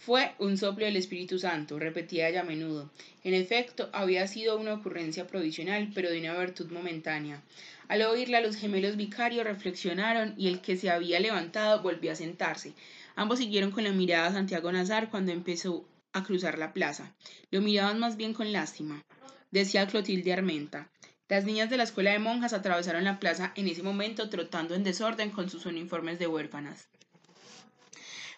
Fue 0.04 0.34
un 0.38 0.58
soplo 0.58 0.84
del 0.84 0.96
Espíritu 0.96 1.38
Santo, 1.38 1.78
repetía 1.78 2.28
ella 2.28 2.42
a 2.42 2.44
menudo. 2.44 2.90
En 3.22 3.32
efecto, 3.32 3.88
había 3.94 4.26
sido 4.26 4.58
una 4.58 4.74
ocurrencia 4.74 5.26
provisional, 5.26 5.90
pero 5.94 6.10
de 6.10 6.20
una 6.20 6.38
virtud 6.38 6.70
momentánea. 6.70 7.40
Al 7.88 8.02
oírla, 8.02 8.42
los 8.42 8.56
gemelos 8.56 8.96
vicarios 8.96 9.44
reflexionaron 9.44 10.34
y 10.36 10.48
el 10.48 10.60
que 10.60 10.76
se 10.76 10.90
había 10.90 11.20
levantado 11.20 11.80
volvió 11.80 12.12
a 12.12 12.16
sentarse. 12.16 12.74
Ambos 13.16 13.38
siguieron 13.38 13.70
con 13.70 13.84
la 13.84 13.92
mirada 13.92 14.26
a 14.26 14.32
Santiago 14.34 14.70
Nazar 14.70 15.08
cuando 15.08 15.32
empezó 15.32 15.88
a 16.12 16.22
cruzar 16.22 16.58
la 16.58 16.74
plaza. 16.74 17.14
Lo 17.50 17.62
miraban 17.62 17.98
más 17.98 18.18
bien 18.18 18.34
con 18.34 18.52
lástima. 18.52 19.02
Decía 19.50 19.86
Clotilde 19.86 20.34
Armenta. 20.34 20.90
Las 21.30 21.46
niñas 21.46 21.70
de 21.70 21.78
la 21.78 21.84
escuela 21.84 22.12
de 22.12 22.18
monjas 22.18 22.52
atravesaron 22.52 23.04
la 23.04 23.18
plaza 23.18 23.54
en 23.56 23.68
ese 23.68 23.82
momento 23.82 24.28
trotando 24.28 24.74
en 24.74 24.84
desorden 24.84 25.30
con 25.30 25.48
sus 25.48 25.64
uniformes 25.64 26.18
de 26.18 26.26
huérfanas. 26.26 26.90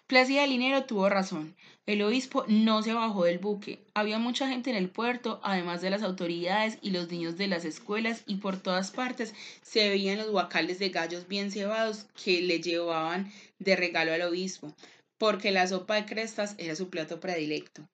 Plácida 0.07 0.47
Linero 0.47 0.85
tuvo 0.85 1.09
razón. 1.09 1.57
El 1.85 2.01
obispo 2.03 2.45
no 2.47 2.81
se 2.85 2.93
bajó 2.93 3.25
del 3.25 3.41
buque. 3.41 3.81
Había 3.93 4.21
mucha 4.21 4.47
gente 4.49 4.71
en 4.71 4.77
el 4.77 4.89
puerto, 4.89 5.41
además 5.43 5.81
de 5.83 5.91
las 5.91 6.05
autoridades 6.05 6.79
y 6.81 6.91
los 6.91 7.11
niños 7.11 7.37
de 7.37 7.49
las 7.49 7.65
escuelas, 7.65 8.23
y 8.25 8.37
por 8.37 8.57
todas 8.57 8.93
partes 8.93 9.35
se 9.63 9.89
veían 9.89 10.19
los 10.19 10.31
guacales 10.31 10.79
de 10.79 10.91
gallos 10.91 11.27
bien 11.27 11.51
cebados 11.51 12.07
que 12.23 12.41
le 12.41 12.61
llevaban 12.61 13.33
de 13.59 13.75
regalo 13.75 14.13
al 14.13 14.23
obispo, 14.23 14.73
porque 15.19 15.51
la 15.51 15.67
sopa 15.67 15.97
de 15.97 16.05
crestas 16.05 16.55
era 16.57 16.77
su 16.77 16.89
plato 16.89 17.19
predilecto. 17.19 17.89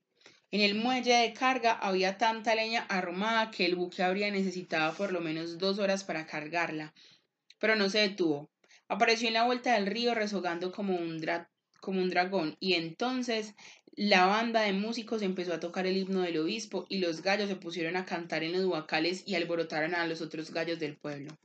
En 0.51 0.61
el 0.61 0.75
muelle 0.75 1.14
de 1.14 1.33
carga 1.33 1.72
había 1.72 2.18
tanta 2.18 2.55
leña 2.55 2.85
arrumada 2.90 3.51
que 3.51 3.64
el 3.64 3.75
buque 3.75 4.03
habría 4.03 4.31
necesitado 4.31 4.92
por 4.94 5.12
lo 5.12 5.22
menos 5.22 5.57
dos 5.57 5.79
horas 5.79 6.05
para 6.05 6.27
cargarla. 6.27 6.92
Pero 7.59 7.75
no 7.75 7.88
se 7.88 8.01
detuvo. 8.01 8.51
Apareció 8.87 9.29
en 9.29 9.35
la 9.35 9.44
vuelta 9.44 9.72
del 9.72 9.87
río 9.87 10.14
rezogando 10.14 10.72
como 10.72 10.94
un, 10.94 11.18
como 11.83 12.01
un 12.01 12.09
dragón 12.09 12.57
y 12.61 12.75
entonces 12.75 13.55
la 13.95 14.25
banda 14.25 14.62
de 14.62 14.73
músicos 14.73 15.21
empezó 15.21 15.53
a 15.53 15.61
tocar 15.61 15.87
el 15.87 15.99
himno 15.99 16.21
del 16.21 16.38
obispo 16.38 16.87
y 16.88 16.99
los 16.99 17.21
gallos 17.21 17.49
se 17.49 17.57
pusieron 17.57 17.97
a 17.97 18.07
cantar 18.07 18.45
en 18.45 18.53
los 18.53 18.64
huacales 18.64 19.25
y 19.27 19.35
alborotaron 19.35 19.95
a 19.95 20.07
los 20.07 20.23
otros 20.23 20.53
gallos 20.53 20.79
del 20.79 20.97
pueblo. 20.97 21.37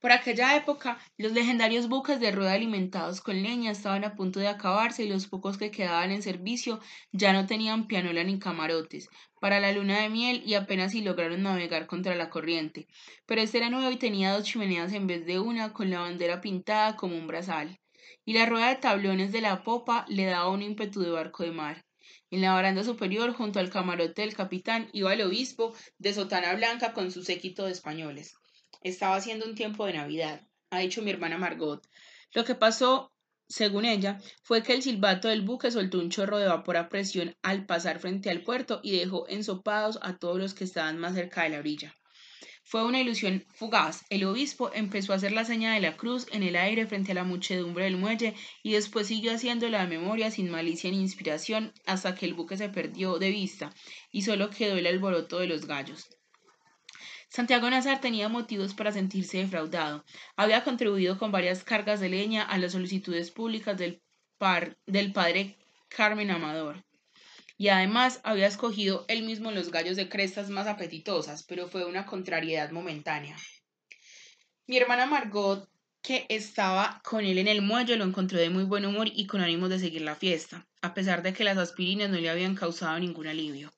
Por 0.00 0.12
aquella 0.12 0.56
época, 0.56 0.98
los 1.18 1.32
legendarios 1.32 1.86
buques 1.86 2.20
de 2.20 2.32
rueda 2.32 2.54
alimentados 2.54 3.20
con 3.20 3.42
leña 3.42 3.70
estaban 3.70 4.02
a 4.02 4.14
punto 4.14 4.40
de 4.40 4.48
acabarse 4.48 5.04
y 5.04 5.10
los 5.10 5.26
pocos 5.26 5.58
que 5.58 5.70
quedaban 5.70 6.10
en 6.10 6.22
servicio 6.22 6.80
ya 7.12 7.34
no 7.34 7.46
tenían 7.46 7.86
pianola 7.86 8.24
ni 8.24 8.38
camarotes 8.38 9.10
para 9.40 9.60
la 9.60 9.72
luna 9.72 10.00
de 10.00 10.08
miel 10.08 10.42
y 10.46 10.54
apenas 10.54 10.92
si 10.92 11.02
lograron 11.02 11.42
navegar 11.42 11.86
contra 11.86 12.14
la 12.14 12.30
corriente. 12.30 12.88
Pero 13.26 13.42
este 13.42 13.58
era 13.58 13.68
nuevo 13.68 13.90
y 13.90 13.96
tenía 13.96 14.32
dos 14.32 14.44
chimeneas 14.44 14.94
en 14.94 15.06
vez 15.06 15.26
de 15.26 15.38
una, 15.38 15.74
con 15.74 15.90
la 15.90 16.00
bandera 16.00 16.40
pintada 16.40 16.96
como 16.96 17.16
un 17.16 17.26
brazal. 17.26 17.78
Y 18.24 18.34
la 18.34 18.46
rueda 18.46 18.68
de 18.68 18.76
tablones 18.76 19.32
de 19.32 19.40
la 19.40 19.62
popa 19.64 20.04
le 20.08 20.26
daba 20.26 20.50
un 20.50 20.62
ímpetu 20.62 21.00
de 21.00 21.10
barco 21.10 21.42
de 21.42 21.52
mar. 21.52 21.84
En 22.30 22.42
la 22.42 22.54
baranda 22.54 22.84
superior, 22.84 23.32
junto 23.32 23.58
al 23.58 23.70
camarote 23.70 24.22
del 24.22 24.34
capitán, 24.34 24.88
iba 24.92 25.12
el 25.12 25.22
obispo 25.22 25.74
de 25.98 26.14
sotana 26.14 26.54
blanca 26.54 26.92
con 26.92 27.10
su 27.10 27.24
séquito 27.24 27.66
de 27.66 27.72
españoles. 27.72 28.34
Estaba 28.82 29.16
haciendo 29.16 29.46
un 29.46 29.54
tiempo 29.54 29.84
de 29.84 29.94
Navidad, 29.94 30.46
ha 30.70 30.78
dicho 30.78 31.02
mi 31.02 31.10
hermana 31.10 31.38
Margot. 31.38 31.86
Lo 32.32 32.44
que 32.44 32.54
pasó, 32.54 33.12
según 33.48 33.84
ella, 33.84 34.20
fue 34.42 34.62
que 34.62 34.74
el 34.74 34.82
silbato 34.82 35.28
del 35.28 35.42
buque 35.42 35.70
soltó 35.70 35.98
un 35.98 36.10
chorro 36.10 36.38
de 36.38 36.46
vapor 36.46 36.76
a 36.76 36.88
presión 36.88 37.36
al 37.42 37.66
pasar 37.66 37.98
frente 37.98 38.30
al 38.30 38.42
puerto 38.42 38.80
y 38.82 38.96
dejó 38.96 39.28
ensopados 39.28 39.98
a 40.02 40.16
todos 40.16 40.38
los 40.38 40.54
que 40.54 40.64
estaban 40.64 40.98
más 40.98 41.14
cerca 41.14 41.42
de 41.42 41.50
la 41.50 41.58
orilla. 41.58 41.96
Fue 42.70 42.84
una 42.84 43.00
ilusión 43.00 43.44
fugaz. 43.52 44.04
El 44.10 44.22
obispo 44.22 44.70
empezó 44.72 45.12
a 45.12 45.16
hacer 45.16 45.32
la 45.32 45.44
seña 45.44 45.74
de 45.74 45.80
la 45.80 45.96
cruz 45.96 46.28
en 46.30 46.44
el 46.44 46.54
aire 46.54 46.86
frente 46.86 47.10
a 47.10 47.16
la 47.16 47.24
muchedumbre 47.24 47.82
del 47.82 47.96
muelle 47.96 48.36
y 48.62 48.74
después 48.74 49.08
siguió 49.08 49.32
haciendo 49.32 49.68
la 49.68 49.88
memoria 49.88 50.30
sin 50.30 50.48
malicia 50.52 50.88
ni 50.92 51.00
inspiración 51.00 51.72
hasta 51.84 52.14
que 52.14 52.26
el 52.26 52.34
buque 52.34 52.56
se 52.56 52.68
perdió 52.68 53.18
de 53.18 53.32
vista 53.32 53.74
y 54.12 54.22
solo 54.22 54.50
quedó 54.50 54.76
el 54.76 54.86
alboroto 54.86 55.40
de 55.40 55.48
los 55.48 55.66
gallos. 55.66 56.10
Santiago 57.28 57.68
Nazar 57.68 58.00
tenía 58.00 58.28
motivos 58.28 58.72
para 58.74 58.92
sentirse 58.92 59.38
defraudado. 59.38 60.04
Había 60.36 60.62
contribuido 60.62 61.18
con 61.18 61.32
varias 61.32 61.64
cargas 61.64 61.98
de 61.98 62.08
leña 62.08 62.44
a 62.44 62.56
las 62.56 62.70
solicitudes 62.70 63.32
públicas 63.32 63.76
del, 63.76 64.00
del 64.86 65.12
padre 65.12 65.58
Carmen 65.88 66.30
Amador. 66.30 66.84
Y 67.60 67.68
además 67.68 68.20
había 68.24 68.46
escogido 68.46 69.04
él 69.06 69.22
mismo 69.22 69.50
los 69.50 69.70
gallos 69.70 69.94
de 69.94 70.08
crestas 70.08 70.48
más 70.48 70.66
apetitosas, 70.66 71.42
pero 71.42 71.68
fue 71.68 71.84
una 71.84 72.06
contrariedad 72.06 72.70
momentánea. 72.70 73.36
Mi 74.66 74.78
hermana 74.78 75.04
Margot, 75.04 75.68
que 76.00 76.24
estaba 76.30 77.02
con 77.04 77.22
él 77.22 77.36
en 77.36 77.48
el 77.48 77.60
muelle, 77.60 77.98
lo 77.98 78.04
encontró 78.04 78.38
de 78.38 78.48
muy 78.48 78.64
buen 78.64 78.86
humor 78.86 79.08
y 79.12 79.26
con 79.26 79.42
ánimo 79.42 79.68
de 79.68 79.78
seguir 79.78 80.00
la 80.00 80.14
fiesta, 80.14 80.66
a 80.80 80.94
pesar 80.94 81.22
de 81.22 81.34
que 81.34 81.44
las 81.44 81.58
aspirinas 81.58 82.08
no 82.08 82.16
le 82.16 82.30
habían 82.30 82.54
causado 82.54 82.98
ningún 82.98 83.26
alivio. 83.26 83.74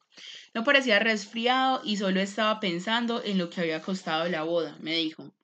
No 0.54 0.62
parecía 0.62 1.00
resfriado 1.00 1.82
y 1.84 1.96
solo 1.96 2.20
estaba 2.20 2.60
pensando 2.60 3.20
en 3.24 3.36
lo 3.36 3.50
que 3.50 3.62
había 3.62 3.82
costado 3.82 4.28
la 4.28 4.44
boda, 4.44 4.76
me 4.78 4.94
dijo. 4.94 5.34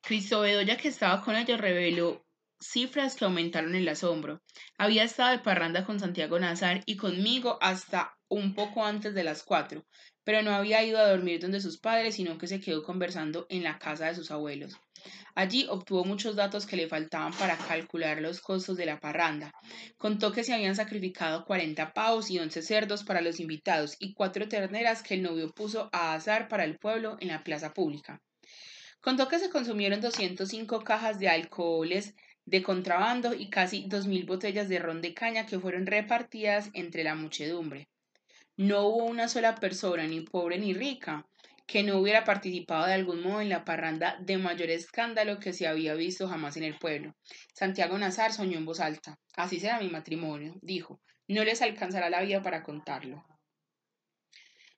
Cristo 0.00 0.40
Bedoya, 0.40 0.78
que 0.78 0.88
estaba 0.88 1.20
con 1.20 1.36
ellos, 1.36 1.60
reveló 1.60 2.24
cifras 2.62 3.16
que 3.16 3.24
aumentaron 3.24 3.74
el 3.74 3.88
asombro. 3.88 4.40
Había 4.78 5.04
estado 5.04 5.32
de 5.32 5.42
parranda 5.42 5.84
con 5.84 6.00
Santiago 6.00 6.38
Nazar 6.38 6.82
y 6.86 6.96
conmigo 6.96 7.58
hasta 7.60 8.16
un 8.28 8.54
poco 8.54 8.84
antes 8.84 9.14
de 9.14 9.24
las 9.24 9.42
cuatro, 9.42 9.84
pero 10.24 10.42
no 10.42 10.52
había 10.54 10.82
ido 10.84 10.98
a 10.98 11.08
dormir 11.08 11.40
donde 11.40 11.60
sus 11.60 11.78
padres, 11.78 12.14
sino 12.14 12.38
que 12.38 12.46
se 12.46 12.60
quedó 12.60 12.82
conversando 12.82 13.46
en 13.50 13.62
la 13.62 13.78
casa 13.78 14.06
de 14.06 14.14
sus 14.14 14.30
abuelos. 14.30 14.74
Allí 15.34 15.66
obtuvo 15.68 16.04
muchos 16.04 16.36
datos 16.36 16.64
que 16.64 16.76
le 16.76 16.88
faltaban 16.88 17.32
para 17.32 17.56
calcular 17.56 18.20
los 18.20 18.40
costos 18.40 18.76
de 18.76 18.86
la 18.86 19.00
parranda. 19.00 19.52
Contó 19.96 20.30
que 20.30 20.44
se 20.44 20.54
habían 20.54 20.76
sacrificado 20.76 21.44
40 21.44 21.92
pavos 21.92 22.30
y 22.30 22.38
11 22.38 22.62
cerdos 22.62 23.02
para 23.02 23.20
los 23.20 23.40
invitados 23.40 23.96
y 23.98 24.14
cuatro 24.14 24.48
terneras 24.48 25.02
que 25.02 25.14
el 25.14 25.22
novio 25.22 25.50
puso 25.52 25.90
a 25.92 26.14
asar 26.14 26.48
para 26.48 26.64
el 26.64 26.78
pueblo 26.78 27.16
en 27.20 27.28
la 27.28 27.42
plaza 27.42 27.72
pública. 27.72 28.22
Contó 29.00 29.26
que 29.26 29.40
se 29.40 29.50
consumieron 29.50 30.00
205 30.00 30.84
cajas 30.84 31.18
de 31.18 31.28
alcoholes 31.28 32.14
de 32.44 32.62
contrabando 32.62 33.34
y 33.34 33.48
casi 33.50 33.84
2.000 33.88 34.26
botellas 34.26 34.68
de 34.68 34.78
ron 34.78 35.00
de 35.00 35.14
caña 35.14 35.46
que 35.46 35.58
fueron 35.58 35.86
repartidas 35.86 36.70
entre 36.74 37.04
la 37.04 37.14
muchedumbre. 37.14 37.88
No 38.56 38.86
hubo 38.86 39.04
una 39.04 39.28
sola 39.28 39.54
persona, 39.54 40.06
ni 40.06 40.20
pobre 40.20 40.58
ni 40.58 40.74
rica, 40.74 41.26
que 41.66 41.82
no 41.82 41.98
hubiera 41.98 42.24
participado 42.24 42.86
de 42.86 42.92
algún 42.92 43.22
modo 43.22 43.40
en 43.40 43.48
la 43.48 43.64
parranda 43.64 44.18
de 44.20 44.36
mayor 44.36 44.70
escándalo 44.70 45.38
que 45.38 45.52
se 45.52 45.66
había 45.66 45.94
visto 45.94 46.28
jamás 46.28 46.56
en 46.56 46.64
el 46.64 46.78
pueblo. 46.78 47.14
Santiago 47.54 47.96
Nazar 47.96 48.32
soñó 48.32 48.58
en 48.58 48.66
voz 48.66 48.80
alta. 48.80 49.18
Así 49.36 49.58
será 49.58 49.80
mi 49.80 49.88
matrimonio, 49.88 50.54
dijo. 50.60 51.00
No 51.28 51.44
les 51.44 51.62
alcanzará 51.62 52.10
la 52.10 52.20
vida 52.20 52.42
para 52.42 52.62
contarlo. 52.62 53.24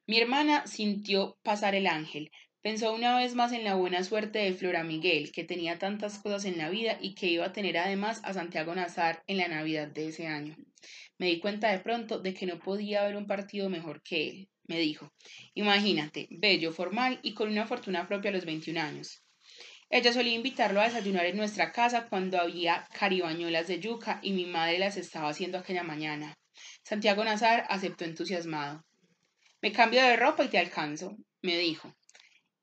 Mi 0.06 0.20
hermana 0.20 0.66
sintió 0.66 1.38
pasar 1.42 1.74
el 1.74 1.86
ángel. 1.86 2.30
Pensó 2.64 2.94
una 2.94 3.18
vez 3.18 3.34
más 3.34 3.52
en 3.52 3.62
la 3.62 3.74
buena 3.74 4.02
suerte 4.04 4.38
de 4.38 4.54
Flora 4.54 4.84
Miguel, 4.84 5.32
que 5.32 5.44
tenía 5.44 5.78
tantas 5.78 6.18
cosas 6.18 6.46
en 6.46 6.56
la 6.56 6.70
vida 6.70 6.96
y 6.98 7.14
que 7.14 7.26
iba 7.26 7.44
a 7.44 7.52
tener 7.52 7.76
además 7.76 8.22
a 8.24 8.32
Santiago 8.32 8.74
Nazar 8.74 9.22
en 9.26 9.36
la 9.36 9.48
Navidad 9.48 9.88
de 9.88 10.08
ese 10.08 10.28
año. 10.28 10.56
Me 11.18 11.26
di 11.26 11.40
cuenta 11.40 11.70
de 11.70 11.80
pronto 11.80 12.20
de 12.20 12.32
que 12.32 12.46
no 12.46 12.58
podía 12.58 13.02
haber 13.02 13.16
un 13.16 13.26
partido 13.26 13.68
mejor 13.68 14.02
que 14.02 14.28
él 14.30 14.48
me 14.66 14.78
dijo. 14.78 15.12
Imagínate, 15.52 16.26
bello, 16.30 16.72
formal 16.72 17.20
y 17.22 17.34
con 17.34 17.50
una 17.50 17.66
fortuna 17.66 18.08
propia 18.08 18.30
a 18.30 18.32
los 18.32 18.46
21 18.46 18.80
años. 18.80 19.22
Ella 19.90 20.14
solía 20.14 20.32
invitarlo 20.32 20.80
a 20.80 20.84
desayunar 20.84 21.26
en 21.26 21.36
nuestra 21.36 21.70
casa 21.70 22.08
cuando 22.08 22.40
había 22.40 22.88
caribañolas 22.98 23.66
de 23.68 23.78
yuca 23.78 24.20
y 24.22 24.32
mi 24.32 24.46
madre 24.46 24.78
las 24.78 24.96
estaba 24.96 25.28
haciendo 25.28 25.58
aquella 25.58 25.82
mañana. 25.82 26.34
Santiago 26.82 27.24
Nazar 27.24 27.66
aceptó 27.68 28.06
entusiasmado. 28.06 28.86
Me 29.60 29.70
cambio 29.70 30.02
de 30.02 30.16
ropa 30.16 30.44
y 30.44 30.48
te 30.48 30.56
alcanzo, 30.56 31.18
me 31.42 31.58
dijo. 31.58 31.94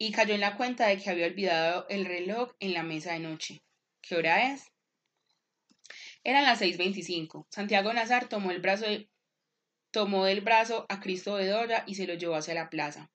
Y 0.03 0.11
cayó 0.11 0.33
en 0.33 0.41
la 0.41 0.57
cuenta 0.57 0.87
de 0.87 0.97
que 0.97 1.11
había 1.11 1.27
olvidado 1.27 1.85
el 1.87 2.05
reloj 2.05 2.53
en 2.59 2.73
la 2.73 2.81
mesa 2.81 3.13
de 3.13 3.19
noche. 3.19 3.61
¿Qué 4.01 4.15
hora 4.15 4.51
es? 4.51 4.71
Eran 6.23 6.43
las 6.43 6.59
6.25. 6.59 7.45
Santiago 7.51 7.93
Nazar 7.93 8.27
tomó 8.27 8.49
el 8.49 8.61
brazo 8.61 8.87
tomó 9.91 10.25
del 10.25 10.41
brazo 10.41 10.87
a 10.89 10.99
Cristo 10.99 11.35
Bedoya 11.35 11.83
y 11.85 11.93
se 11.93 12.07
lo 12.07 12.15
llevó 12.15 12.33
hacia 12.33 12.55
la 12.55 12.71
plaza. 12.71 13.11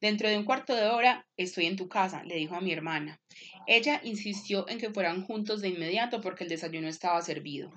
Dentro 0.00 0.30
de 0.30 0.38
un 0.38 0.46
cuarto 0.46 0.74
de 0.74 0.86
hora 0.86 1.28
estoy 1.36 1.66
en 1.66 1.76
tu 1.76 1.90
casa, 1.90 2.24
le 2.24 2.36
dijo 2.36 2.54
a 2.54 2.62
mi 2.62 2.72
hermana. 2.72 3.20
Ella 3.66 4.00
insistió 4.02 4.66
en 4.66 4.78
que 4.78 4.94
fueran 4.94 5.26
juntos 5.26 5.60
de 5.60 5.68
inmediato 5.68 6.22
porque 6.22 6.44
el 6.44 6.48
desayuno 6.48 6.88
estaba 6.88 7.20
servido. 7.20 7.70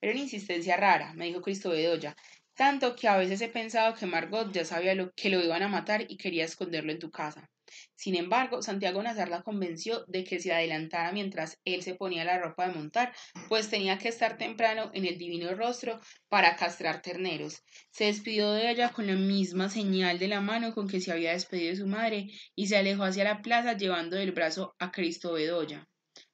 Era 0.00 0.10
una 0.10 0.22
insistencia 0.22 0.76
rara, 0.76 1.12
me 1.12 1.26
dijo 1.26 1.42
Cristo 1.42 1.70
Bedoya, 1.70 2.16
tanto 2.54 2.96
que 2.96 3.06
a 3.06 3.16
veces 3.16 3.40
he 3.40 3.48
pensado 3.48 3.94
que 3.94 4.06
Margot 4.06 4.50
ya 4.50 4.64
sabía 4.64 4.96
que 5.14 5.30
lo 5.30 5.40
iban 5.40 5.62
a 5.62 5.68
matar 5.68 6.06
y 6.08 6.16
quería 6.16 6.44
esconderlo 6.44 6.90
en 6.90 6.98
tu 6.98 7.12
casa. 7.12 7.48
Sin 7.94 8.16
embargo, 8.16 8.62
Santiago 8.62 9.02
Nazar 9.02 9.28
la 9.28 9.42
convenció 9.42 10.04
de 10.06 10.24
que 10.24 10.40
se 10.40 10.52
adelantara 10.52 11.12
mientras 11.12 11.58
él 11.64 11.82
se 11.82 11.94
ponía 11.94 12.24
la 12.24 12.38
ropa 12.38 12.66
de 12.66 12.74
montar, 12.74 13.14
pues 13.48 13.70
tenía 13.70 13.98
que 13.98 14.08
estar 14.08 14.36
temprano 14.36 14.90
en 14.94 15.04
el 15.04 15.18
divino 15.18 15.54
rostro 15.54 16.00
para 16.28 16.56
castrar 16.56 17.02
terneros. 17.02 17.62
Se 17.90 18.04
despidió 18.04 18.52
de 18.52 18.70
ella 18.70 18.90
con 18.90 19.06
la 19.06 19.14
misma 19.14 19.68
señal 19.68 20.18
de 20.18 20.28
la 20.28 20.40
mano 20.40 20.74
con 20.74 20.88
que 20.88 21.00
se 21.00 21.12
había 21.12 21.32
despedido 21.32 21.70
de 21.70 21.76
su 21.76 21.86
madre 21.86 22.28
y 22.54 22.66
se 22.66 22.76
alejó 22.76 23.04
hacia 23.04 23.24
la 23.24 23.42
plaza 23.42 23.76
llevando 23.76 24.16
del 24.16 24.32
brazo 24.32 24.74
a 24.78 24.90
Cristo 24.90 25.32
Bedoya. 25.32 25.88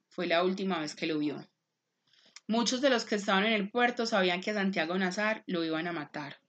Fue 0.08 0.26
la 0.26 0.42
última 0.42 0.80
vez 0.80 0.94
que 0.94 1.06
lo 1.06 1.18
vio. 1.18 1.46
Muchos 2.46 2.80
de 2.80 2.90
los 2.90 3.04
que 3.04 3.14
estaban 3.14 3.46
en 3.46 3.52
el 3.52 3.70
puerto 3.70 4.06
sabían 4.06 4.40
que 4.40 4.52
Santiago 4.52 4.98
Nazar 4.98 5.44
lo 5.46 5.64
iban 5.64 5.86
a 5.86 5.92
matar. 5.92 6.40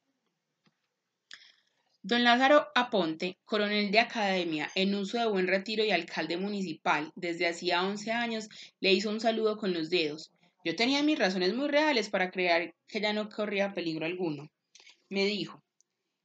Don 2.04 2.24
Lázaro 2.24 2.68
Aponte, 2.74 3.38
coronel 3.46 3.92
de 3.92 4.00
academia, 4.00 4.72
en 4.74 4.96
uso 4.96 5.20
de 5.20 5.28
buen 5.28 5.46
retiro 5.46 5.84
y 5.84 5.92
alcalde 5.92 6.36
municipal 6.36 7.12
desde 7.16 7.48
hacía 7.48 7.84
once 7.84 8.12
años, 8.12 8.50
le 8.80 8.92
hizo 8.92 9.12
un 9.12 9.20
saludo 9.20 9.56
con 9.56 9.72
los 9.72 9.92
dedos. 9.92 10.32
Yo 10.66 10.76
tenía 10.76 11.04
mis 11.04 11.20
razones 11.20 11.54
muy 11.54 11.68
reales 11.68 12.10
para 12.10 12.32
creer 12.32 12.74
que 12.88 13.02
ya 13.02 13.14
no 13.14 13.30
corría 13.30 13.76
peligro 13.76 14.08
alguno. 14.08 14.50
Me 15.10 15.26
dijo. 15.26 15.62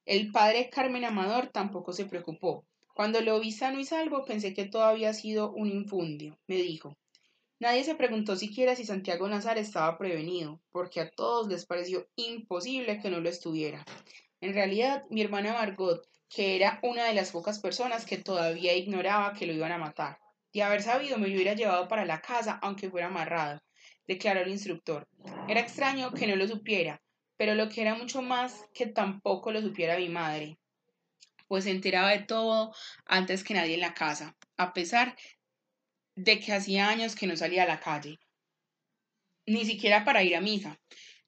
El 0.06 0.32
padre 0.32 0.70
Carmen 0.70 1.04
Amador 1.04 1.48
tampoco 1.48 1.92
se 1.92 2.06
preocupó. 2.06 2.64
Cuando 2.94 3.20
lo 3.20 3.38
vi 3.38 3.52
sano 3.52 3.78
y 3.78 3.84
salvo, 3.84 4.24
pensé 4.24 4.54
que 4.54 4.64
todo 4.64 4.84
había 4.84 5.12
sido 5.12 5.52
un 5.52 5.68
infundio. 5.68 6.38
Me 6.46 6.56
dijo. 6.56 6.96
Nadie 7.58 7.84
se 7.84 7.94
preguntó 7.94 8.36
siquiera 8.36 8.76
si 8.76 8.86
Santiago 8.86 9.28
Nazar 9.28 9.58
estaba 9.58 9.98
prevenido, 9.98 10.58
porque 10.72 11.00
a 11.00 11.10
todos 11.10 11.48
les 11.48 11.66
pareció 11.66 12.08
imposible 12.16 12.98
que 12.98 13.10
no 13.10 13.20
lo 13.20 13.28
estuviera. 13.28 13.84
En 14.46 14.54
realidad, 14.54 15.02
mi 15.10 15.22
hermana 15.22 15.54
Margot, 15.54 16.06
que 16.28 16.54
era 16.54 16.78
una 16.84 17.06
de 17.06 17.14
las 17.14 17.32
pocas 17.32 17.58
personas 17.58 18.06
que 18.06 18.16
todavía 18.16 18.76
ignoraba 18.76 19.32
que 19.32 19.44
lo 19.44 19.52
iban 19.52 19.72
a 19.72 19.76
matar. 19.76 20.20
De 20.52 20.62
haber 20.62 20.84
sabido, 20.84 21.18
me 21.18 21.26
lo 21.26 21.34
hubiera 21.34 21.54
llevado 21.54 21.88
para 21.88 22.04
la 22.04 22.20
casa, 22.20 22.56
aunque 22.62 22.88
fuera 22.88 23.08
amarrado, 23.08 23.60
declaró 24.06 24.42
el 24.42 24.50
instructor. 24.50 25.08
Era 25.48 25.58
extraño 25.58 26.12
que 26.12 26.28
no 26.28 26.36
lo 26.36 26.46
supiera, 26.46 27.02
pero 27.36 27.56
lo 27.56 27.68
que 27.68 27.82
era 27.82 27.96
mucho 27.96 28.22
más 28.22 28.64
que 28.72 28.86
tampoco 28.86 29.50
lo 29.50 29.60
supiera 29.60 29.96
mi 29.96 30.08
madre, 30.08 30.58
pues 31.48 31.64
se 31.64 31.72
enteraba 31.72 32.10
de 32.10 32.20
todo 32.20 32.72
antes 33.04 33.42
que 33.42 33.54
nadie 33.54 33.74
en 33.74 33.80
la 33.80 33.94
casa, 33.94 34.36
a 34.56 34.72
pesar 34.72 35.16
de 36.14 36.38
que 36.38 36.52
hacía 36.52 36.88
años 36.88 37.16
que 37.16 37.26
no 37.26 37.36
salía 37.36 37.64
a 37.64 37.66
la 37.66 37.80
calle, 37.80 38.20
ni 39.44 39.64
siquiera 39.64 40.04
para 40.04 40.22
ir 40.22 40.36
a 40.36 40.40
misa. 40.40 40.78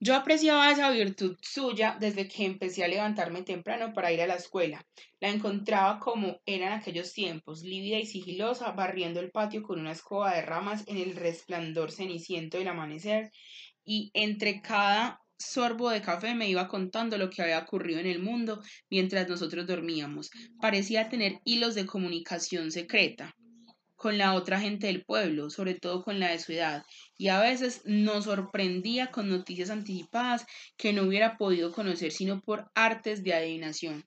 Yo 0.01 0.15
apreciaba 0.15 0.71
esa 0.71 0.91
virtud 0.91 1.37
suya 1.43 1.97
desde 1.99 2.29
que 2.29 2.45
empecé 2.45 2.85
a 2.85 2.89
levantarme 2.89 3.43
temprano 3.43 3.93
para 3.93 4.13
ir 4.13 4.21
a 4.21 4.29
la 4.29 4.37
escuela. 4.37 4.87
La 5.19 5.29
encontraba 5.29 5.99
como 5.99 6.41
era 6.47 6.69
en 6.69 6.73
aquellos 6.73 7.13
tiempos, 7.13 7.63
lívida 7.63 7.99
y 7.99 8.07
sigilosa, 8.07 8.71
barriendo 8.71 9.19
el 9.19 9.33
patio 9.33 9.63
con 9.65 9.81
una 9.81 9.91
escoba 9.91 10.35
de 10.35 10.43
ramas 10.43 10.85
en 10.87 10.99
el 10.99 11.17
resplandor 11.17 11.91
ceniciento 11.91 12.59
del 12.59 12.69
amanecer, 12.69 13.33
y 13.85 14.13
entre 14.15 14.63
cada 14.63 15.21
sorbo 15.37 15.91
de 15.91 16.01
café 16.01 16.37
me 16.37 16.49
iba 16.49 16.69
contando 16.69 17.19
lo 17.19 17.29
que 17.29 17.43
había 17.43 17.59
ocurrido 17.59 17.99
en 17.99 18.07
el 18.07 18.23
mundo 18.23 18.63
mientras 18.89 19.29
nosotros 19.29 19.67
dormíamos. 19.67 20.31
Parecía 20.61 21.09
tener 21.09 21.41
hilos 21.45 21.75
de 21.75 21.87
comunicación 21.87 22.71
secreta 22.71 23.35
con 23.99 24.17
la 24.17 24.35
otra 24.35 24.61
gente 24.61 24.87
del 24.87 25.05
pueblo, 25.05 25.51
sobre 25.51 25.75
todo 25.75 26.05
con 26.05 26.21
la 26.21 26.31
de 26.31 26.39
su 26.39 26.53
edad, 26.53 26.85
y 27.17 27.29
a 27.29 27.41
veces 27.41 27.83
nos 27.85 28.25
sorprendía 28.25 29.11
con 29.11 29.29
noticias 29.29 29.71
anticipadas 29.71 30.47
que 30.77 30.93
no 30.93 31.03
hubiera 31.03 31.37
podido 31.37 31.73
conocer 31.73 32.13
sino 32.13 32.41
por 32.41 32.71
artes 32.77 33.25
de 33.25 33.35
adivinación. 33.35 34.07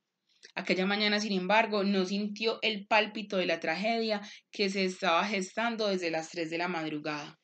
Aquella 0.56 0.86
mañana, 0.86 1.20
sin 1.20 1.34
embargo, 1.34 1.84
no 1.84 2.06
sintió 2.06 2.58
el 2.62 2.88
pálpito 2.88 3.36
de 3.36 3.48
la 3.48 3.60
tragedia 3.60 4.22
que 4.50 4.70
se 4.70 4.86
estaba 4.86 5.26
gestando 5.26 5.90
desde 5.90 6.10
las 6.10 6.30
tres 6.30 6.50
de 6.50 6.58
la 6.58 6.70
madrugada. 6.70 7.38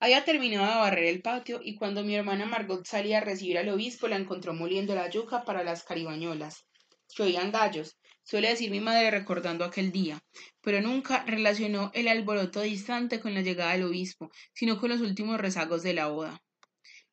Había 0.00 0.24
terminado 0.24 0.66
de 0.66 0.80
barrer 0.80 1.04
el 1.04 1.20
patio 1.20 1.60
y 1.62 1.76
cuando 1.76 2.02
mi 2.02 2.14
hermana 2.14 2.46
Margot 2.46 2.86
salía 2.86 3.18
a 3.18 3.20
recibir 3.20 3.58
al 3.58 3.68
obispo 3.68 4.08
la 4.08 4.16
encontró 4.16 4.54
moliendo 4.54 4.94
la 4.94 5.10
yuca 5.10 5.44
para 5.44 5.62
las 5.62 5.84
caribañolas. 5.84 6.64
Se 7.06 7.22
oían 7.22 7.52
gallos, 7.52 7.98
suele 8.24 8.48
decir 8.48 8.70
mi 8.70 8.80
madre 8.80 9.10
recordando 9.10 9.64
aquel 9.64 9.92
día, 9.92 10.20
pero 10.60 10.80
nunca 10.80 11.24
relacionó 11.24 11.90
el 11.94 12.08
alboroto 12.08 12.62
distante 12.62 13.20
con 13.20 13.34
la 13.34 13.42
llegada 13.42 13.72
del 13.72 13.84
obispo, 13.84 14.30
sino 14.54 14.80
con 14.80 14.90
los 14.90 15.00
últimos 15.00 15.40
rezagos 15.40 15.82
de 15.82 15.94
la 15.94 16.08
boda. 16.08 16.40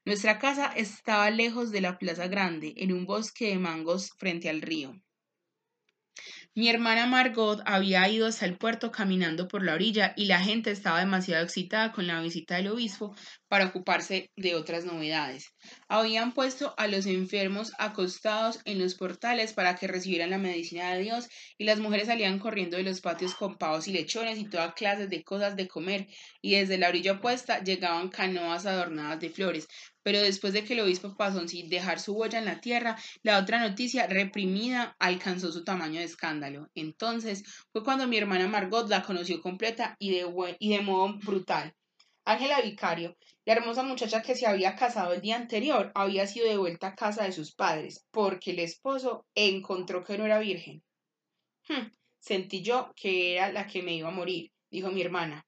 Nuestra 0.04 0.40
casa 0.40 0.74
estaba 0.76 1.30
lejos 1.30 1.72
de 1.72 1.82
la 1.82 2.00
plaza 2.00 2.28
grande, 2.28 2.74
en 2.78 2.92
un 2.92 3.06
bosque 3.06 3.50
de 3.50 3.60
mangos 3.60 4.12
frente 4.18 4.50
al 4.50 4.62
río. 4.62 4.96
Mi 6.54 6.68
hermana 6.68 7.06
Margot 7.06 7.62
había 7.66 8.10
ido 8.10 8.28
hasta 8.28 8.46
el 8.46 8.58
puerto 8.58 8.92
caminando 8.92 9.48
por 9.48 9.64
la 9.64 9.74
orilla 9.74 10.14
y 10.18 10.26
la 10.26 10.42
gente 10.42 10.70
estaba 10.70 11.00
demasiado 11.00 11.46
excitada 11.46 11.94
con 11.94 12.08
la 12.08 12.20
visita 12.22 12.58
del 12.58 12.68
obispo 12.68 13.16
para 13.48 13.68
ocuparse 13.68 14.32
de 14.36 14.56
otras 14.56 14.84
novedades. 14.84 15.54
Habían 15.88 16.34
puesto 16.34 16.74
a 16.78 16.88
los 16.88 17.06
enfermos 17.06 17.72
acostados 17.80 18.60
en 18.66 18.80
los 18.80 18.96
portales 18.96 19.54
para 19.54 19.78
que 19.78 19.88
recibieran 19.88 20.32
la 20.32 20.40
medicina 20.40 20.94
de 20.94 21.04
Dios 21.04 21.30
y 21.58 21.64
las 21.64 21.80
mujeres 21.80 22.08
salían 22.08 22.38
corriendo 22.38 22.76
de 22.76 22.84
los 22.84 23.00
patios 23.00 23.34
con 23.34 23.58
pavos 23.58 23.88
y 23.88 23.94
lechones 23.94 24.38
y 24.38 24.50
toda 24.50 24.74
clase 24.74 25.08
de 25.08 25.24
cosas 25.24 25.56
de 25.56 25.70
comer 25.70 26.08
y 26.42 26.56
desde 26.56 26.78
la 26.78 26.90
orilla 26.90 27.14
opuesta 27.14 27.64
llegaban 27.64 28.10
canoas 28.10 28.66
adornadas 28.66 29.22
de 29.22 29.30
flores, 29.30 29.70
pero 30.04 30.22
después 30.22 30.54
de 30.54 30.64
que 30.64 30.74
el 30.74 30.82
obispo 30.82 31.16
pasó 31.16 31.48
sin 31.48 31.70
dejar 31.70 32.00
su 32.00 32.14
huella 32.14 32.40
en 32.40 32.46
la 32.46 32.62
tierra, 32.62 32.98
la 33.24 33.40
otra 33.40 33.60
noticia 33.60 34.08
reprimida 34.08 34.96
alcanzó 35.00 35.52
su 35.52 35.64
tamaño 35.64 36.00
de 36.00 36.06
escándalo. 36.06 36.70
Entonces 36.76 37.44
fue 37.72 37.84
cuando 37.84 38.08
mi 38.08 38.18
hermana 38.18 38.48
Margot 38.48 38.90
la 38.90 39.04
conoció 39.04 39.42
completa 39.42 39.96
y 40.00 40.12
de, 40.12 40.82
modo 40.82 41.18
brutal. 41.24 41.74
Ángela 42.26 42.62
Vicario, 42.62 43.18
la 43.46 43.54
hermosa 43.54 43.84
muchacha 43.84 44.22
que 44.22 44.36
se 44.36 44.46
había 44.46 44.76
casado 44.76 45.14
el 45.14 45.22
día 45.22 45.36
anterior, 45.36 45.92
había 45.96 46.28
sido 46.28 46.48
devuelta 46.48 46.88
a 46.88 46.96
casa 46.96 47.24
de 47.24 47.32
sus 47.32 47.54
padres, 47.54 48.06
porque 48.12 48.52
el 48.52 48.60
esposo 48.60 49.26
encontró 49.34 50.04
que 50.04 50.18
no 50.18 50.26
era 50.26 50.40
virgen. 50.40 50.84
Hm, 51.68 51.92
sentí 52.20 52.62
yo 52.62 52.94
que 52.96 53.36
era 53.36 53.52
la 53.52 53.66
que 53.66 53.82
me 53.82 53.96
iba 53.96 54.10
a 54.10 54.12
morir, 54.12 54.52
dijo 54.70 54.92
mi 54.92 55.02
hermana. 55.02 55.46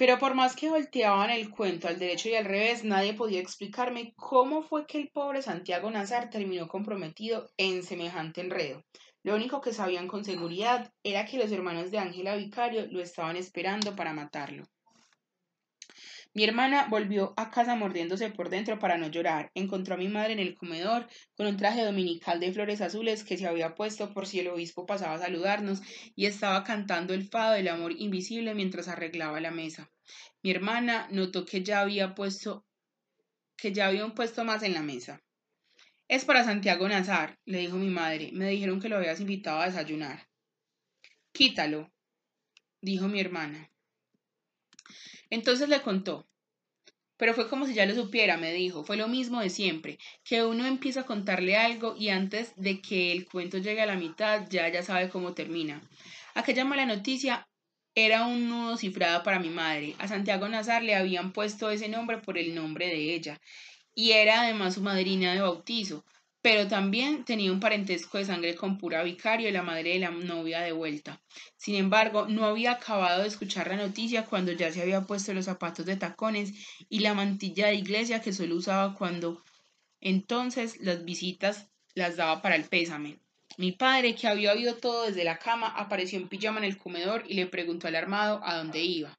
Pero 0.00 0.18
por 0.18 0.34
más 0.34 0.56
que 0.56 0.70
volteaban 0.70 1.28
el 1.28 1.50
cuento 1.50 1.86
al 1.86 1.98
derecho 1.98 2.30
y 2.30 2.34
al 2.34 2.46
revés, 2.46 2.84
nadie 2.84 3.12
podía 3.12 3.38
explicarme 3.38 4.14
cómo 4.16 4.62
fue 4.62 4.86
que 4.86 4.96
el 4.96 5.10
pobre 5.10 5.42
Santiago 5.42 5.90
Nazar 5.90 6.30
terminó 6.30 6.68
comprometido 6.68 7.50
en 7.58 7.82
semejante 7.82 8.40
enredo. 8.40 8.82
Lo 9.22 9.34
único 9.34 9.60
que 9.60 9.74
sabían 9.74 10.08
con 10.08 10.24
seguridad 10.24 10.90
era 11.02 11.26
que 11.26 11.36
los 11.36 11.52
hermanos 11.52 11.90
de 11.90 11.98
Ángela 11.98 12.34
Vicario 12.34 12.86
lo 12.86 13.02
estaban 13.02 13.36
esperando 13.36 13.94
para 13.94 14.14
matarlo. 14.14 14.64
Mi 16.32 16.44
hermana 16.44 16.86
volvió 16.88 17.34
a 17.36 17.50
casa 17.50 17.74
mordiéndose 17.74 18.30
por 18.30 18.50
dentro 18.50 18.78
para 18.78 18.96
no 18.96 19.08
llorar. 19.08 19.50
Encontró 19.54 19.94
a 19.94 19.98
mi 19.98 20.08
madre 20.08 20.32
en 20.32 20.38
el 20.38 20.54
comedor 20.54 21.08
con 21.36 21.48
un 21.48 21.56
traje 21.56 21.82
dominical 21.82 22.38
de 22.38 22.52
flores 22.52 22.80
azules 22.80 23.24
que 23.24 23.36
se 23.36 23.48
había 23.48 23.74
puesto 23.74 24.12
por 24.14 24.28
si 24.28 24.38
el 24.38 24.48
obispo 24.48 24.86
pasaba 24.86 25.14
a 25.14 25.18
saludarnos 25.18 25.82
y 26.14 26.26
estaba 26.26 26.62
cantando 26.62 27.14
el 27.14 27.28
fado 27.28 27.54
del 27.54 27.66
amor 27.66 27.92
invisible 27.96 28.54
mientras 28.54 28.86
arreglaba 28.86 29.40
la 29.40 29.50
mesa. 29.50 29.90
Mi 30.42 30.52
hermana 30.52 31.08
notó 31.10 31.44
que 31.44 31.64
ya 31.64 31.80
había 31.80 32.14
puesto 32.14 32.64
que 33.56 33.72
ya 33.72 33.88
había 33.88 34.04
un 34.04 34.14
puesto 34.14 34.44
más 34.44 34.62
en 34.62 34.72
la 34.72 34.82
mesa. 34.82 35.20
Es 36.08 36.24
para 36.24 36.44
Santiago 36.44 36.88
Nazar, 36.88 37.38
le 37.44 37.58
dijo 37.58 37.76
mi 37.76 37.90
madre. 37.90 38.30
Me 38.32 38.48
dijeron 38.48 38.80
que 38.80 38.88
lo 38.88 38.96
habías 38.96 39.20
invitado 39.20 39.60
a 39.60 39.66
desayunar. 39.66 40.28
Quítalo, 41.32 41.92
dijo 42.80 43.08
mi 43.08 43.20
hermana. 43.20 43.70
Entonces 45.30 45.68
le 45.68 45.80
contó. 45.82 46.26
Pero 47.16 47.34
fue 47.34 47.48
como 47.48 47.66
si 47.66 47.74
ya 47.74 47.86
lo 47.86 47.94
supiera, 47.94 48.36
me 48.36 48.52
dijo. 48.52 48.82
Fue 48.82 48.96
lo 48.96 49.06
mismo 49.06 49.40
de 49.40 49.50
siempre, 49.50 49.98
que 50.24 50.44
uno 50.44 50.66
empieza 50.66 51.00
a 51.02 51.06
contarle 51.06 51.56
algo 51.56 51.94
y 51.96 52.08
antes 52.08 52.52
de 52.56 52.80
que 52.80 53.12
el 53.12 53.26
cuento 53.26 53.58
llegue 53.58 53.82
a 53.82 53.86
la 53.86 53.96
mitad 53.96 54.46
ya 54.48 54.68
ya 54.68 54.82
sabe 54.82 55.10
cómo 55.10 55.34
termina. 55.34 55.82
Aquella 56.34 56.64
mala 56.64 56.86
noticia 56.86 57.46
era 57.94 58.26
un 58.26 58.48
nudo 58.48 58.76
cifrado 58.76 59.22
para 59.22 59.38
mi 59.38 59.50
madre. 59.50 59.94
A 59.98 60.08
Santiago 60.08 60.48
Nazar 60.48 60.82
le 60.82 60.94
habían 60.94 61.32
puesto 61.32 61.70
ese 61.70 61.88
nombre 61.88 62.18
por 62.18 62.38
el 62.38 62.54
nombre 62.54 62.86
de 62.86 63.14
ella, 63.14 63.40
y 63.94 64.12
era 64.12 64.42
además 64.42 64.74
su 64.74 64.80
madrina 64.80 65.34
de 65.34 65.40
bautizo 65.40 66.04
pero 66.42 66.68
también 66.68 67.24
tenía 67.24 67.52
un 67.52 67.60
parentesco 67.60 68.16
de 68.16 68.24
sangre 68.24 68.54
con 68.54 68.78
Pura 68.78 69.02
Vicario, 69.02 69.50
la 69.50 69.62
madre 69.62 69.90
de 69.90 69.98
la 69.98 70.10
novia 70.10 70.60
de 70.60 70.72
vuelta. 70.72 71.20
Sin 71.56 71.74
embargo, 71.74 72.26
no 72.28 72.46
había 72.46 72.72
acabado 72.72 73.22
de 73.22 73.28
escuchar 73.28 73.68
la 73.68 73.76
noticia 73.76 74.24
cuando 74.24 74.52
ya 74.52 74.72
se 74.72 74.80
había 74.80 75.02
puesto 75.02 75.34
los 75.34 75.44
zapatos 75.44 75.84
de 75.84 75.96
tacones 75.96 76.52
y 76.88 77.00
la 77.00 77.12
mantilla 77.12 77.66
de 77.66 77.74
iglesia 77.74 78.22
que 78.22 78.32
solo 78.32 78.56
usaba 78.56 78.94
cuando 78.94 79.42
entonces 80.00 80.80
las 80.80 81.04
visitas 81.04 81.68
las 81.94 82.16
daba 82.16 82.40
para 82.40 82.56
el 82.56 82.64
pésame. 82.64 83.18
Mi 83.58 83.72
padre, 83.72 84.14
que 84.14 84.26
había 84.26 84.52
oído 84.52 84.76
todo 84.76 85.06
desde 85.06 85.24
la 85.24 85.38
cama, 85.38 85.68
apareció 85.68 86.18
en 86.18 86.28
pijama 86.28 86.58
en 86.58 86.64
el 86.64 86.78
comedor 86.78 87.24
y 87.28 87.34
le 87.34 87.46
preguntó 87.46 87.88
al 87.88 87.96
armado 87.96 88.40
a 88.42 88.56
dónde 88.56 88.80
iba. 88.80 89.18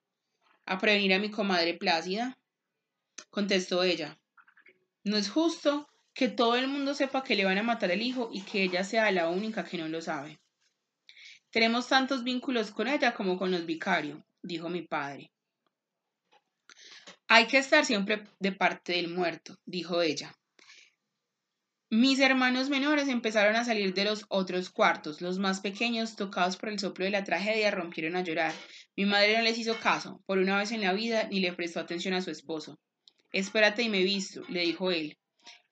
A 0.65 0.79
prevenir 0.79 1.13
a 1.13 1.19
mi 1.19 1.29
comadre 1.29 1.75
Plácida, 1.75 2.39
contestó 3.29 3.83
ella. 3.83 4.17
No 5.03 5.17
es 5.17 5.29
justo 5.29 5.90
que 6.13 6.27
todo 6.27 6.55
el 6.55 6.67
mundo 6.67 6.93
sepa 6.93 7.23
que 7.23 7.35
le 7.35 7.45
van 7.45 7.57
a 7.57 7.63
matar 7.63 7.91
el 7.91 8.01
hijo 8.01 8.29
y 8.33 8.41
que 8.41 8.63
ella 8.63 8.83
sea 8.83 9.11
la 9.11 9.29
única 9.29 9.63
que 9.63 9.77
no 9.77 9.87
lo 9.87 10.01
sabe. 10.01 10.39
Tenemos 11.51 11.87
tantos 11.87 12.23
vínculos 12.23 12.71
con 12.71 12.87
ella 12.87 13.13
como 13.13 13.37
con 13.37 13.51
los 13.51 13.65
vicarios, 13.65 14.21
dijo 14.41 14.69
mi 14.69 14.81
padre. 14.83 15.31
Hay 17.27 17.47
que 17.47 17.57
estar 17.57 17.85
siempre 17.85 18.25
de 18.39 18.51
parte 18.51 18.93
del 18.93 19.07
muerto, 19.07 19.57
dijo 19.65 20.01
ella. 20.01 20.35
Mis 21.89 22.19
hermanos 22.19 22.69
menores 22.69 23.09
empezaron 23.09 23.57
a 23.57 23.65
salir 23.65 23.93
de 23.93 24.05
los 24.05 24.25
otros 24.29 24.69
cuartos. 24.69 25.19
Los 25.19 25.39
más 25.39 25.59
pequeños, 25.59 26.15
tocados 26.15 26.55
por 26.55 26.69
el 26.69 26.79
soplo 26.79 27.03
de 27.03 27.11
la 27.11 27.25
tragedia, 27.25 27.69
rompieron 27.69 28.15
a 28.15 28.21
llorar. 28.21 28.53
Mi 28.95 29.05
madre 29.05 29.37
no 29.37 29.43
les 29.43 29.57
hizo 29.57 29.77
caso, 29.77 30.21
por 30.25 30.37
una 30.37 30.57
vez 30.57 30.71
en 30.71 30.79
la 30.79 30.93
vida, 30.93 31.27
ni 31.29 31.41
le 31.41 31.51
prestó 31.51 31.81
atención 31.81 32.13
a 32.13 32.21
su 32.21 32.31
esposo. 32.31 32.79
Espérate 33.33 33.83
y 33.83 33.89
me 33.89 34.03
visto, 34.03 34.41
le 34.47 34.61
dijo 34.61 34.91
él. 34.91 35.17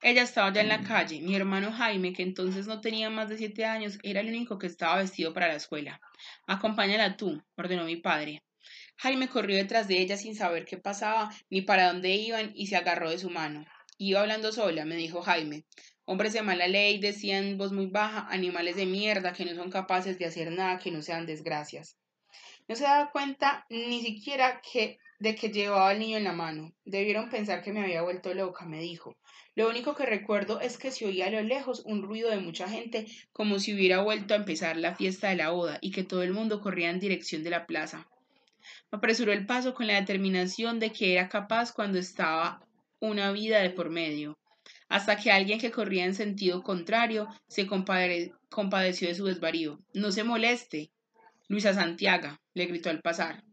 Ella 0.02 0.22
estaba 0.22 0.54
ya 0.54 0.62
en 0.62 0.70
la 0.70 0.82
calle. 0.82 1.20
Mi 1.22 1.36
hermano 1.36 1.74
Jaime, 1.74 2.14
que 2.14 2.24
entonces 2.24 2.68
no 2.68 2.80
tenía 2.80 3.10
más 3.10 3.28
de 3.28 3.38
siete 3.38 3.66
años, 3.66 4.00
era 4.02 4.22
el 4.22 4.30
único 4.30 4.58
que 4.58 4.68
estaba 4.68 4.98
vestido 4.98 5.34
para 5.34 5.50
la 5.50 5.56
escuela. 5.56 6.00
Acompáñala 6.48 7.18
tú, 7.18 7.44
ordenó 7.58 7.84
mi 7.84 7.98
padre. 7.98 8.42
Jaime 8.96 9.28
corrió 9.28 9.58
detrás 9.58 9.90
de 9.90 10.00
ella 10.00 10.16
sin 10.16 10.36
saber 10.36 10.66
qué 10.66 10.78
pasaba 10.78 11.32
ni 11.50 11.62
para 11.62 11.88
dónde 11.88 12.16
iban 12.16 12.54
y 12.56 12.68
se 12.68 12.78
agarró 12.78 13.10
de 13.10 13.18
su 13.18 13.30
mano. 13.30 13.66
Iba 13.98 14.22
hablando 14.22 14.54
sola, 14.54 14.86
me 14.86 14.96
dijo 14.96 15.22
Jaime. 15.22 15.66
Hombres 16.06 16.32
de 16.32 16.44
mala 16.44 16.68
ley 16.68 17.00
decían 17.00 17.44
en 17.44 17.58
voz 17.58 17.74
muy 17.74 17.88
baja, 17.88 18.26
animales 18.30 18.78
de 18.78 18.86
mierda 18.86 19.34
que 19.34 19.44
no 19.44 19.54
son 19.54 19.70
capaces 19.70 20.18
de 20.18 20.26
hacer 20.26 20.50
nada 20.52 20.80
que 20.80 20.92
no 20.92 21.02
sean 21.02 21.26
desgracias. 21.26 21.98
No 22.70 22.76
se 22.76 22.84
daba 22.84 23.12
cuenta 23.12 23.66
ni 23.70 24.02
siquiera 24.02 24.62
que, 24.62 24.98
de 25.20 25.36
que 25.36 25.50
llevaba 25.50 25.90
al 25.90 26.00
niño 26.00 26.18
en 26.18 26.24
la 26.24 26.34
mano. 26.34 26.72
Debieron 26.86 27.30
pensar 27.30 27.62
que 27.62 27.74
me 27.74 27.82
había 27.82 28.02
vuelto 28.02 28.34
loca, 28.34 28.66
me 28.66 28.80
dijo. 28.80 29.18
Lo 29.56 29.70
único 29.70 29.96
que 29.96 30.06
recuerdo 30.06 30.62
es 30.62 30.78
que 30.78 30.92
se 30.92 31.06
oía 31.06 31.28
a 31.28 31.32
lo 31.32 31.42
lejos 31.42 31.82
un 31.86 32.02
ruido 32.02 32.30
de 32.30 32.40
mucha 32.40 32.70
gente, 32.70 33.08
como 33.34 33.60
si 33.60 33.74
hubiera 33.74 34.02
vuelto 34.02 34.34
a 34.34 34.38
empezar 34.38 34.78
la 34.78 34.96
fiesta 34.96 35.30
de 35.30 35.36
la 35.36 35.50
boda 35.50 35.80
y 35.82 35.92
que 35.92 36.04
todo 36.04 36.24
el 36.24 36.34
mundo 36.34 36.62
corría 36.62 36.90
en 36.90 37.00
dirección 37.00 37.44
de 37.44 37.50
la 37.50 37.66
plaza. 37.66 38.08
apresuró 38.92 39.34
el 39.34 39.46
paso 39.46 39.74
con 39.74 39.88
la 39.88 40.00
determinación 40.00 40.80
de 40.80 40.92
que 40.92 41.14
era 41.14 41.30
capaz 41.30 41.74
cuando 41.74 42.00
estaba 42.00 42.66
una 43.00 43.32
vida 43.32 43.60
de 43.60 43.70
por 43.70 43.90
medio, 43.90 44.38
hasta 44.88 45.18
que 45.18 45.32
alguien 45.32 45.60
que 45.60 45.72
corría 45.72 46.06
en 46.06 46.16
sentido 46.16 46.64
contrario 46.64 47.28
se 47.48 47.68
compadeció 47.68 49.08
de 49.08 49.16
su 49.16 49.26
desvarío. 49.26 49.80
No 49.94 50.12
se 50.12 50.24
moleste. 50.24 50.92
Luisa 51.48 51.74
Santiago, 51.74 52.38
le 52.54 52.66
gritó 52.66 52.90
al 52.90 53.02
pasar. 53.02 53.44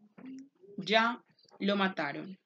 Ya 0.76 1.22
lo 1.58 1.76
mataron. 1.76 2.38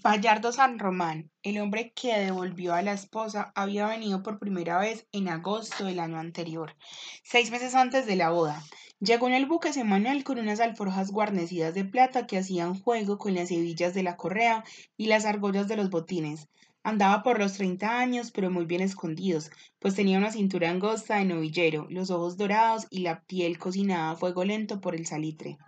Bayardo 0.00 0.52
San 0.52 0.78
Román, 0.78 1.28
el 1.42 1.58
hombre 1.58 1.92
que 1.92 2.16
devolvió 2.16 2.72
a 2.72 2.82
la 2.82 2.92
esposa, 2.92 3.50
había 3.56 3.88
venido 3.88 4.22
por 4.22 4.38
primera 4.38 4.78
vez 4.78 5.08
en 5.10 5.28
agosto 5.28 5.86
del 5.86 5.98
año 5.98 6.18
anterior, 6.18 6.76
seis 7.24 7.50
meses 7.50 7.74
antes 7.74 8.06
de 8.06 8.14
la 8.14 8.30
boda. 8.30 8.62
Llegó 9.00 9.26
en 9.26 9.34
el 9.34 9.46
buque 9.46 9.72
semanal 9.72 10.22
con 10.22 10.38
unas 10.38 10.60
alforjas 10.60 11.10
guarnecidas 11.10 11.74
de 11.74 11.84
plata 11.84 12.28
que 12.28 12.38
hacían 12.38 12.78
juego 12.78 13.18
con 13.18 13.34
las 13.34 13.50
hebillas 13.50 13.92
de 13.92 14.04
la 14.04 14.16
correa 14.16 14.62
y 14.96 15.06
las 15.06 15.24
argollas 15.24 15.66
de 15.66 15.76
los 15.76 15.90
botines. 15.90 16.48
Andaba 16.84 17.24
por 17.24 17.40
los 17.40 17.54
treinta 17.54 17.98
años, 17.98 18.30
pero 18.30 18.52
muy 18.52 18.66
bien 18.66 18.82
escondidos, 18.82 19.50
pues 19.80 19.96
tenía 19.96 20.18
una 20.18 20.30
cintura 20.30 20.70
angosta 20.70 21.16
de 21.16 21.24
novillero, 21.24 21.88
los 21.90 22.10
ojos 22.10 22.36
dorados 22.36 22.86
y 22.88 23.00
la 23.00 23.22
piel 23.22 23.58
cocinada 23.58 24.12
a 24.12 24.16
fuego 24.16 24.44
lento 24.44 24.80
por 24.80 24.94
el 24.94 25.06
salitre. 25.06 25.58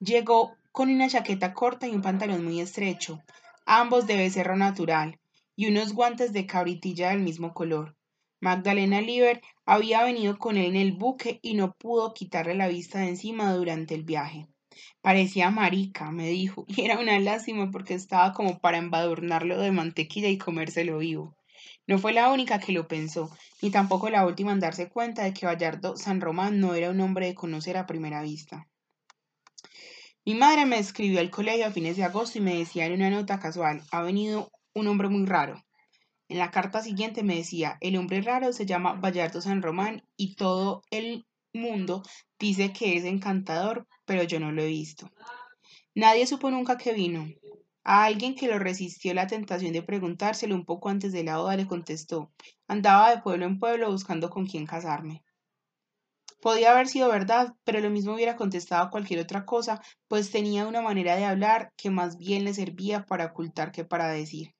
Llegó 0.00 0.56
con 0.72 0.90
una 0.90 1.08
chaqueta 1.08 1.54
corta 1.54 1.86
y 1.86 1.94
un 1.94 2.02
pantalón 2.02 2.44
muy 2.44 2.60
estrecho, 2.60 3.22
ambos 3.66 4.06
de 4.06 4.16
becerro 4.16 4.56
natural, 4.56 5.18
y 5.56 5.68
unos 5.68 5.92
guantes 5.92 6.32
de 6.32 6.46
cabritilla 6.46 7.10
del 7.10 7.20
mismo 7.20 7.54
color. 7.54 7.96
Magdalena 8.40 9.00
Liber 9.00 9.40
había 9.64 10.04
venido 10.04 10.38
con 10.38 10.56
él 10.56 10.66
en 10.66 10.76
el 10.76 10.92
buque 10.92 11.38
y 11.42 11.54
no 11.54 11.72
pudo 11.72 12.12
quitarle 12.12 12.54
la 12.54 12.68
vista 12.68 13.00
de 13.00 13.08
encima 13.08 13.52
durante 13.54 13.94
el 13.94 14.02
viaje. 14.02 14.48
Parecía 15.00 15.50
marica, 15.50 16.10
me 16.10 16.28
dijo, 16.28 16.64
y 16.68 16.82
era 16.82 16.98
una 16.98 17.18
lástima 17.20 17.70
porque 17.70 17.94
estaba 17.94 18.32
como 18.32 18.58
para 18.58 18.78
embadurnarlo 18.78 19.58
de 19.58 19.72
mantequilla 19.72 20.28
y 20.28 20.38
comérselo 20.38 20.98
vivo. 20.98 21.36
No 21.86 21.98
fue 21.98 22.12
la 22.12 22.30
única 22.32 22.58
que 22.58 22.72
lo 22.72 22.88
pensó, 22.88 23.30
ni 23.62 23.70
tampoco 23.70 24.10
la 24.10 24.26
última 24.26 24.52
en 24.52 24.60
darse 24.60 24.88
cuenta 24.88 25.22
de 25.22 25.32
que 25.32 25.46
Bayardo 25.46 25.96
San 25.96 26.20
Román 26.20 26.60
no 26.60 26.74
era 26.74 26.90
un 26.90 27.00
hombre 27.00 27.26
de 27.26 27.34
conocer 27.34 27.76
a 27.76 27.86
primera 27.86 28.22
vista. 28.22 28.66
Mi 30.26 30.34
madre 30.34 30.64
me 30.64 30.78
escribió 30.78 31.20
al 31.20 31.28
colegio 31.28 31.66
a 31.66 31.70
fines 31.70 31.98
de 31.98 32.04
agosto 32.04 32.38
y 32.38 32.40
me 32.40 32.56
decía 32.56 32.86
en 32.86 32.94
una 32.94 33.10
nota 33.10 33.38
casual, 33.38 33.82
ha 33.90 34.00
venido 34.00 34.50
un 34.72 34.86
hombre 34.86 35.10
muy 35.10 35.26
raro. 35.26 35.62
En 36.28 36.38
la 36.38 36.50
carta 36.50 36.80
siguiente 36.80 37.22
me 37.22 37.36
decía, 37.36 37.76
el 37.82 37.98
hombre 37.98 38.22
raro 38.22 38.54
se 38.54 38.64
llama 38.64 38.94
Bayardo 38.94 39.42
San 39.42 39.60
Román 39.60 40.02
y 40.16 40.34
todo 40.36 40.82
el 40.90 41.26
mundo 41.52 42.02
dice 42.38 42.72
que 42.72 42.96
es 42.96 43.04
encantador, 43.04 43.86
pero 44.06 44.22
yo 44.22 44.40
no 44.40 44.50
lo 44.50 44.62
he 44.62 44.68
visto. 44.68 45.10
Nadie 45.94 46.26
supo 46.26 46.50
nunca 46.50 46.78
que 46.78 46.94
vino. 46.94 47.28
A 47.82 48.04
alguien 48.04 48.34
que 48.34 48.48
lo 48.48 48.58
resistió 48.58 49.12
la 49.12 49.26
tentación 49.26 49.74
de 49.74 49.82
preguntárselo 49.82 50.54
un 50.54 50.64
poco 50.64 50.88
antes 50.88 51.12
de 51.12 51.22
la 51.22 51.36
boda 51.36 51.58
le 51.58 51.66
contestó, 51.66 52.32
andaba 52.66 53.14
de 53.14 53.20
pueblo 53.20 53.44
en 53.44 53.58
pueblo 53.58 53.90
buscando 53.90 54.30
con 54.30 54.46
quién 54.46 54.64
casarme. 54.64 55.22
Podía 56.44 56.72
haber 56.72 56.88
sido 56.88 57.08
verdad, 57.08 57.54
pero 57.64 57.80
lo 57.80 57.88
mismo 57.88 58.12
hubiera 58.12 58.36
contestado 58.36 58.90
cualquier 58.90 59.18
otra 59.18 59.46
cosa, 59.46 59.80
pues 60.08 60.30
tenía 60.30 60.66
una 60.66 60.82
manera 60.82 61.16
de 61.16 61.24
hablar 61.24 61.72
que 61.74 61.88
más 61.88 62.18
bien 62.18 62.44
le 62.44 62.52
servía 62.52 63.06
para 63.06 63.24
ocultar 63.24 63.72
que 63.72 63.86
para 63.86 64.08
decir. 64.08 64.54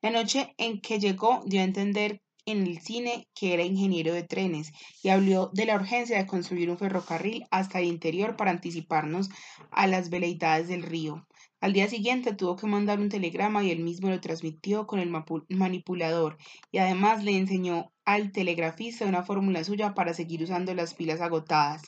La 0.00 0.08
noche 0.08 0.54
en 0.56 0.80
que 0.80 0.98
llegó 0.98 1.42
dio 1.44 1.60
a 1.60 1.64
entender 1.64 2.22
en 2.46 2.66
el 2.66 2.80
cine 2.80 3.28
que 3.34 3.52
era 3.52 3.62
ingeniero 3.62 4.14
de 4.14 4.22
trenes 4.22 4.72
y 5.02 5.10
habló 5.10 5.50
de 5.52 5.66
la 5.66 5.76
urgencia 5.76 6.16
de 6.16 6.26
construir 6.26 6.70
un 6.70 6.78
ferrocarril 6.78 7.44
hasta 7.50 7.80
el 7.80 7.88
interior 7.88 8.34
para 8.34 8.50
anticiparnos 8.50 9.28
a 9.70 9.86
las 9.88 10.08
veleidades 10.08 10.68
del 10.68 10.82
río. 10.82 11.26
Al 11.62 11.72
día 11.72 11.86
siguiente 11.86 12.34
tuvo 12.34 12.56
que 12.56 12.66
mandar 12.66 12.98
un 12.98 13.08
telegrama 13.08 13.62
y 13.62 13.70
él 13.70 13.84
mismo 13.84 14.10
lo 14.10 14.20
transmitió 14.20 14.84
con 14.84 14.98
el 14.98 15.10
manipulador 15.48 16.36
y 16.72 16.78
además 16.78 17.22
le 17.22 17.36
enseñó 17.38 17.92
al 18.04 18.32
telegrafista 18.32 19.06
una 19.06 19.22
fórmula 19.22 19.62
suya 19.62 19.94
para 19.94 20.12
seguir 20.12 20.42
usando 20.42 20.74
las 20.74 20.94
pilas 20.94 21.20
agotadas. 21.20 21.82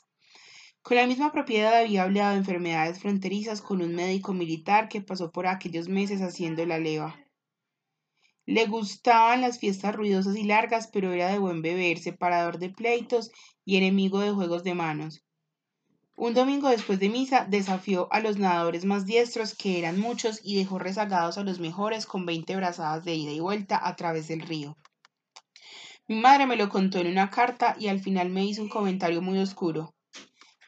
Con 0.83 0.97
la 0.97 1.09
misma 1.09 1.33
propiedad 1.33 1.77
había 1.77 2.05
hablado 2.05 2.31
de 2.31 2.39
enfermedades 2.39 3.01
fronterizas 3.01 3.61
con 3.61 3.83
un 3.83 3.97
médico 3.97 4.33
militar 4.33 4.89
que 4.89 5.01
pasó 5.01 5.33
por 5.33 5.49
aquellos 5.49 5.89
meses 5.89 6.23
haciendo 6.23 6.65
la 6.65 6.79
leva. 6.79 7.19
Le 8.47 8.67
gustaban 8.67 9.41
las 9.41 9.59
fiestas 9.59 9.97
ruidosas 9.97 10.37
y 10.37 10.45
largas, 10.45 10.87
pero 10.87 11.13
era 11.13 11.33
de 11.33 11.41
buen 11.41 11.63
beber, 11.63 11.99
separador 11.99 12.61
de 12.61 12.71
pleitos 12.71 13.33
y 13.65 13.77
enemigo 13.77 14.21
de 14.21 14.31
juegos 14.31 14.63
de 14.63 14.75
manos. 14.75 15.24
Un 16.17 16.33
domingo 16.33 16.69
después 16.69 17.01
de 17.01 17.09
misa 17.09 17.45
desafió 17.49 18.07
a 18.13 18.21
los 18.21 18.39
nadadores 18.39 18.85
más 18.85 19.05
diestros, 19.05 19.55
que 19.55 19.81
eran 19.81 19.99
muchos, 19.99 20.41
y 20.45 20.57
dejó 20.57 20.79
rezagados 20.79 21.39
a 21.39 21.43
los 21.43 21.59
mejores 21.59 22.07
con 22.07 22.25
veinte 22.25 22.55
brazadas 22.55 23.05
de 23.05 23.15
ida 23.15 23.33
y 23.33 23.41
vuelta 23.41 23.81
a 23.85 23.97
través 23.97 24.29
del 24.29 24.41
río. 24.41 24.77
Mi 26.07 26.17
madre 26.17 26.47
me 26.47 26.57
lo 26.57 26.69
contó 26.69 26.99
en 26.99 27.09
una 27.09 27.31
carta 27.31 27.75
y 27.81 27.89
al 27.89 27.99
final 27.99 28.31
me 28.31 28.45
hizo 28.45 28.63
un 28.63 28.69
comentario 28.69 29.23
muy 29.23 29.39
oscuro. 29.39 29.95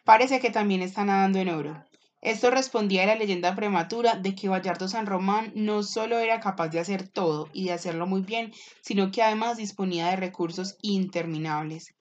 Parece 0.04 0.40
que 0.40 0.50
también 0.50 0.82
está 0.82 1.04
nadando 1.04 1.38
en 1.38 1.50
oro. 1.50 1.84
Esto 2.22 2.50
respondía 2.50 3.04
a 3.04 3.06
la 3.06 3.14
leyenda 3.14 3.54
prematura 3.54 4.16
de 4.16 4.34
que 4.34 4.48
Bayardo 4.48 4.88
San 4.88 5.06
Román 5.06 5.52
no 5.54 5.84
solo 5.84 6.18
era 6.18 6.40
capaz 6.40 6.70
de 6.70 6.80
hacer 6.80 7.06
todo 7.06 7.48
y 7.52 7.66
de 7.66 7.72
hacerlo 7.72 8.08
muy 8.08 8.22
bien, 8.22 8.52
sino 8.80 9.12
que 9.12 9.22
además 9.22 9.58
disponía 9.58 10.08
de 10.08 10.16
recursos 10.16 10.76
interminables. 10.82 11.94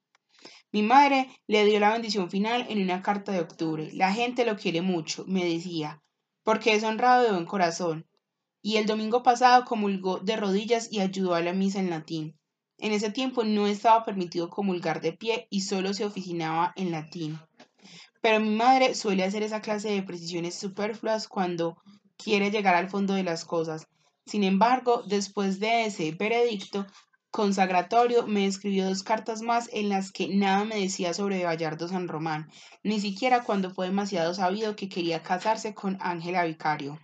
Mi 0.76 0.84
madre 0.84 1.30
le 1.48 1.64
dio 1.64 1.80
la 1.80 1.94
bendición 1.94 2.30
final 2.30 2.66
en 2.68 2.82
una 2.82 3.02
carta 3.02 3.32
de 3.32 3.40
octubre. 3.40 3.92
La 3.94 4.12
gente 4.12 4.44
lo 4.44 4.58
quiere 4.58 4.82
mucho, 4.82 5.24
me 5.26 5.46
decía, 5.46 6.04
porque 6.44 6.74
es 6.74 6.84
honrado 6.84 7.24
de 7.24 7.32
buen 7.32 7.46
corazón. 7.46 8.06
Y 8.62 8.76
el 8.76 8.86
domingo 8.86 9.24
pasado 9.24 9.64
comulgó 9.64 10.20
de 10.20 10.36
rodillas 10.36 10.92
y 10.92 11.00
ayudó 11.00 11.34
a 11.34 11.40
la 11.40 11.54
misa 11.54 11.80
en 11.80 11.90
latín. 11.90 12.38
En 12.78 12.92
ese 12.92 13.10
tiempo 13.10 13.46
no 13.46 13.68
estaba 13.68 14.04
permitido 14.04 14.50
comulgar 14.50 15.00
de 15.00 15.14
pie 15.14 15.48
y 15.50 15.62
solo 15.62 15.94
se 15.94 16.04
oficinaba 16.04 16.74
en 16.76 16.92
latín. 16.92 17.40
Pero 18.20 18.42
mi 18.42 18.50
madre 18.50 18.96
suele 18.96 19.24
hacer 19.24 19.44
esa 19.44 19.62
clase 19.62 19.92
de 19.92 20.04
precisiones 20.04 20.56
superfluas 20.56 21.30
cuando 21.30 21.78
quiere 22.18 22.52
llegar 22.52 22.76
al 22.76 22.90
fondo 22.90 23.14
de 23.14 23.24
las 23.24 23.46
cosas. 23.46 23.88
Sin 24.26 24.44
embargo, 24.44 25.04
después 25.08 25.62
de 25.62 25.86
ese 25.86 26.12
veredicto, 26.12 26.86
consagratorio 27.36 28.26
me 28.26 28.46
escribió 28.46 28.86
dos 28.86 29.04
cartas 29.04 29.42
más 29.42 29.70
en 29.74 29.90
las 29.90 30.14
que 30.14 30.30
nada 30.30 30.64
me 30.64 30.80
decía 30.80 31.14
sobre 31.14 31.44
Bayardo 31.44 31.90
San 31.90 32.08
Román, 32.08 32.50
ni 32.82 33.02
siquiera 33.02 33.44
cuando 33.44 33.72
fue 33.72 33.88
demasiado 33.88 34.34
sabido 34.34 34.78
que 34.78 34.88
quería 34.88 35.22
casarse 35.22 35.74
con 35.74 35.98
Ángela 36.00 36.46
Vicario. 36.46 36.98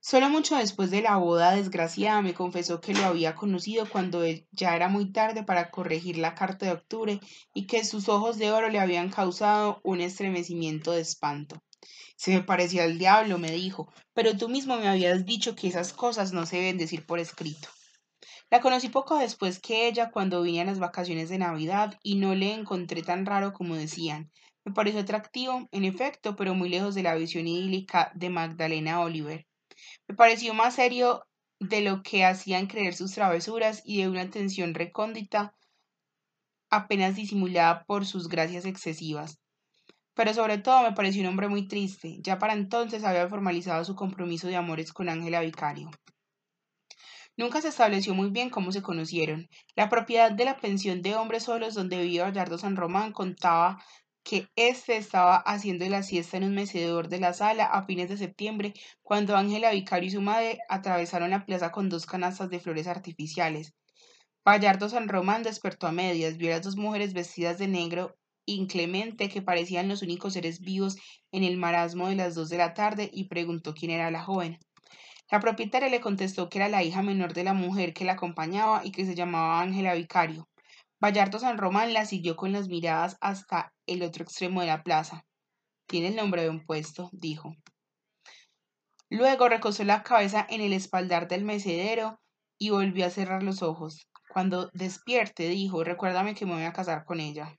Solo 0.00 0.30
mucho 0.30 0.56
después 0.56 0.90
de 0.90 1.02
la 1.02 1.18
boda 1.18 1.54
desgraciada 1.54 2.22
me 2.22 2.32
confesó 2.32 2.80
que 2.80 2.94
lo 2.94 3.04
había 3.04 3.34
conocido 3.34 3.86
cuando 3.86 4.24
ya 4.50 4.74
era 4.74 4.88
muy 4.88 5.12
tarde 5.12 5.42
para 5.42 5.70
corregir 5.70 6.16
la 6.16 6.34
carta 6.34 6.64
de 6.64 6.72
octubre 6.72 7.20
y 7.52 7.66
que 7.66 7.84
sus 7.84 8.08
ojos 8.08 8.38
de 8.38 8.50
oro 8.50 8.70
le 8.70 8.80
habían 8.80 9.10
causado 9.10 9.82
un 9.84 10.00
estremecimiento 10.00 10.92
de 10.92 11.02
espanto. 11.02 11.62
Se 12.16 12.32
me 12.32 12.42
parecía 12.42 12.84
al 12.84 12.96
diablo, 12.96 13.36
me 13.36 13.50
dijo, 13.50 13.92
pero 14.14 14.38
tú 14.38 14.48
mismo 14.48 14.78
me 14.78 14.88
habías 14.88 15.26
dicho 15.26 15.54
que 15.54 15.68
esas 15.68 15.92
cosas 15.92 16.32
no 16.32 16.46
se 16.46 16.56
deben 16.56 16.78
decir 16.78 17.04
por 17.04 17.18
escrito. 17.18 17.68
La 18.50 18.60
conocí 18.60 18.88
poco 18.88 19.18
después 19.18 19.58
que 19.58 19.88
ella 19.88 20.10
cuando 20.10 20.42
vine 20.42 20.60
a 20.60 20.64
las 20.64 20.78
vacaciones 20.78 21.28
de 21.28 21.38
Navidad 21.38 21.98
y 22.02 22.16
no 22.16 22.34
le 22.34 22.52
encontré 22.52 23.02
tan 23.02 23.26
raro 23.26 23.52
como 23.52 23.74
decían. 23.74 24.30
Me 24.64 24.72
pareció 24.72 25.00
atractivo, 25.00 25.68
en 25.72 25.84
efecto, 25.84 26.36
pero 26.36 26.54
muy 26.54 26.68
lejos 26.68 26.94
de 26.94 27.02
la 27.02 27.14
visión 27.14 27.46
idílica 27.46 28.12
de 28.14 28.30
Magdalena 28.30 29.00
Oliver. 29.00 29.46
Me 30.08 30.14
pareció 30.14 30.54
más 30.54 30.76
serio 30.76 31.26
de 31.60 31.80
lo 31.80 32.02
que 32.02 32.24
hacían 32.24 32.66
creer 32.66 32.94
sus 32.94 33.12
travesuras 33.12 33.82
y 33.84 34.00
de 34.00 34.08
una 34.08 34.22
atención 34.22 34.74
recóndita 34.74 35.54
apenas 36.70 37.16
disimulada 37.16 37.84
por 37.84 38.06
sus 38.06 38.28
gracias 38.28 38.64
excesivas. 38.64 39.38
Pero 40.14 40.32
sobre 40.32 40.58
todo 40.58 40.82
me 40.82 40.92
pareció 40.92 41.22
un 41.22 41.28
hombre 41.28 41.48
muy 41.48 41.66
triste. 41.66 42.18
Ya 42.20 42.38
para 42.38 42.52
entonces 42.54 43.04
había 43.04 43.28
formalizado 43.28 43.84
su 43.84 43.94
compromiso 43.94 44.48
de 44.48 44.56
amores 44.56 44.92
con 44.92 45.08
Ángela 45.08 45.40
Vicario. 45.40 45.90
Nunca 47.36 47.60
se 47.60 47.68
estableció 47.68 48.14
muy 48.14 48.30
bien 48.30 48.48
cómo 48.48 48.70
se 48.70 48.82
conocieron. 48.82 49.48
La 49.74 49.88
propiedad 49.88 50.30
de 50.30 50.44
la 50.44 50.56
pensión 50.56 51.02
de 51.02 51.16
hombres 51.16 51.44
solos 51.44 51.74
donde 51.74 51.98
vivía 51.98 52.24
Gallardo 52.24 52.58
San 52.58 52.76
Román 52.76 53.12
contaba 53.12 53.82
que 54.22 54.48
éste 54.56 54.96
estaba 54.96 55.36
haciendo 55.36 55.86
la 55.88 56.02
siesta 56.02 56.36
en 56.36 56.44
un 56.44 56.54
mecedor 56.54 57.08
de 57.08 57.20
la 57.20 57.34
sala 57.34 57.66
a 57.66 57.84
fines 57.84 58.08
de 58.08 58.16
septiembre, 58.16 58.72
cuando 59.02 59.36
Ángela 59.36 59.72
Vicario 59.72 60.08
y 60.08 60.12
su 60.12 60.20
madre 60.22 60.58
atravesaron 60.68 61.30
la 61.30 61.44
plaza 61.44 61.72
con 61.72 61.88
dos 61.88 62.06
canastas 62.06 62.50
de 62.50 62.60
flores 62.60 62.86
artificiales. 62.86 63.74
Bayardo 64.44 64.88
San 64.88 65.08
Román 65.08 65.42
despertó 65.42 65.86
a 65.86 65.92
medias, 65.92 66.36
vio 66.36 66.50
a 66.50 66.56
las 66.56 66.62
dos 66.62 66.76
mujeres 66.76 67.14
vestidas 67.14 67.58
de 67.58 67.68
negro 67.68 68.16
inclemente 68.46 69.28
que 69.28 69.42
parecían 69.42 69.88
los 69.88 70.02
únicos 70.02 70.34
seres 70.34 70.60
vivos 70.60 70.96
en 71.32 71.44
el 71.44 71.56
marasmo 71.56 72.08
de 72.08 72.16
las 72.16 72.34
dos 72.34 72.48
de 72.48 72.58
la 72.58 72.74
tarde 72.74 73.10
y 73.12 73.24
preguntó 73.28 73.74
quién 73.74 73.90
era 73.90 74.10
la 74.10 74.22
joven. 74.22 74.58
La 75.30 75.40
propietaria 75.40 75.88
le 75.88 76.00
contestó 76.00 76.48
que 76.48 76.58
era 76.58 76.68
la 76.68 76.82
hija 76.82 77.02
menor 77.02 77.32
de 77.32 77.44
la 77.44 77.54
mujer 77.54 77.94
que 77.94 78.04
la 78.04 78.12
acompañaba 78.12 78.82
y 78.84 78.92
que 78.92 79.06
se 79.06 79.14
llamaba 79.14 79.60
Ángela 79.60 79.94
Vicario. 79.94 80.48
Vallarto 81.00 81.38
San 81.38 81.58
Román 81.58 81.92
la 81.92 82.06
siguió 82.06 82.36
con 82.36 82.52
las 82.52 82.68
miradas 82.68 83.16
hasta 83.20 83.72
el 83.86 84.02
otro 84.02 84.24
extremo 84.24 84.60
de 84.60 84.66
la 84.68 84.82
plaza. 84.82 85.26
Tiene 85.86 86.08
el 86.08 86.16
nombre 86.16 86.42
de 86.42 86.50
un 86.50 86.64
puesto, 86.64 87.10
dijo. 87.12 87.54
Luego 89.10 89.48
recostó 89.48 89.84
la 89.84 90.02
cabeza 90.02 90.46
en 90.48 90.60
el 90.60 90.72
espaldar 90.72 91.28
del 91.28 91.44
mecedero 91.44 92.20
y 92.58 92.70
volvió 92.70 93.06
a 93.06 93.10
cerrar 93.10 93.42
los 93.42 93.62
ojos. 93.62 94.08
Cuando 94.28 94.70
despierte, 94.72 95.48
dijo, 95.48 95.84
recuérdame 95.84 96.34
que 96.34 96.46
me 96.46 96.54
voy 96.54 96.64
a 96.64 96.72
casar 96.72 97.04
con 97.04 97.20
ella. 97.20 97.56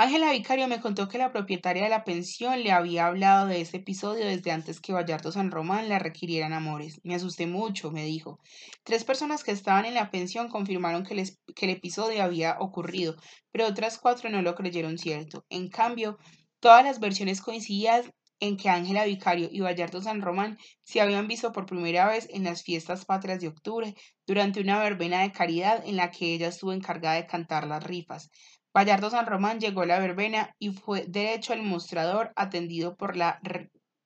Ángela 0.00 0.30
Vicario 0.30 0.68
me 0.68 0.80
contó 0.80 1.08
que 1.08 1.18
la 1.18 1.32
propietaria 1.32 1.82
de 1.82 1.88
la 1.88 2.04
pensión 2.04 2.62
le 2.62 2.70
había 2.70 3.08
hablado 3.08 3.48
de 3.48 3.60
este 3.60 3.78
episodio 3.78 4.26
desde 4.26 4.52
antes 4.52 4.80
que 4.80 4.92
Vallardo 4.92 5.32
San 5.32 5.50
Román 5.50 5.88
la 5.88 5.98
requirieran 5.98 6.52
amores. 6.52 7.00
Me 7.02 7.16
asusté 7.16 7.48
mucho, 7.48 7.90
me 7.90 8.04
dijo. 8.04 8.38
Tres 8.84 9.02
personas 9.02 9.42
que 9.42 9.50
estaban 9.50 9.86
en 9.86 9.94
la 9.94 10.12
pensión 10.12 10.50
confirmaron 10.50 11.02
que, 11.02 11.24
que 11.52 11.66
el 11.66 11.72
episodio 11.72 12.22
había 12.22 12.58
ocurrido, 12.60 13.16
pero 13.50 13.66
otras 13.66 13.98
cuatro 13.98 14.30
no 14.30 14.40
lo 14.40 14.54
creyeron 14.54 14.98
cierto. 14.98 15.44
En 15.48 15.68
cambio, 15.68 16.16
todas 16.60 16.84
las 16.84 17.00
versiones 17.00 17.42
coincidían 17.42 18.12
en 18.38 18.56
que 18.56 18.68
Ángela 18.68 19.04
Vicario 19.04 19.48
y 19.50 19.58
Vallardo 19.58 20.00
San 20.00 20.22
Román 20.22 20.58
se 20.84 21.00
habían 21.00 21.26
visto 21.26 21.50
por 21.50 21.66
primera 21.66 22.06
vez 22.06 22.28
en 22.30 22.44
las 22.44 22.62
fiestas 22.62 23.04
patrias 23.04 23.40
de 23.40 23.48
octubre, 23.48 23.96
durante 24.28 24.60
una 24.60 24.78
verbena 24.78 25.22
de 25.22 25.32
caridad 25.32 25.82
en 25.84 25.96
la 25.96 26.12
que 26.12 26.34
ella 26.34 26.46
estuvo 26.46 26.72
encargada 26.72 27.16
de 27.16 27.26
cantar 27.26 27.66
las 27.66 27.82
rifas. 27.82 28.30
Vallardo 28.76 29.10
San 29.10 29.26
Román 29.26 29.60
llegó 29.60 29.82
a 29.82 29.86
la 29.86 29.98
verbena 29.98 30.54
y 30.58 30.70
fue 30.70 31.04
derecho 31.06 31.52
al 31.52 31.62
mostrador, 31.62 32.32
atendido 32.36 32.96
por 32.96 33.16
la 33.16 33.40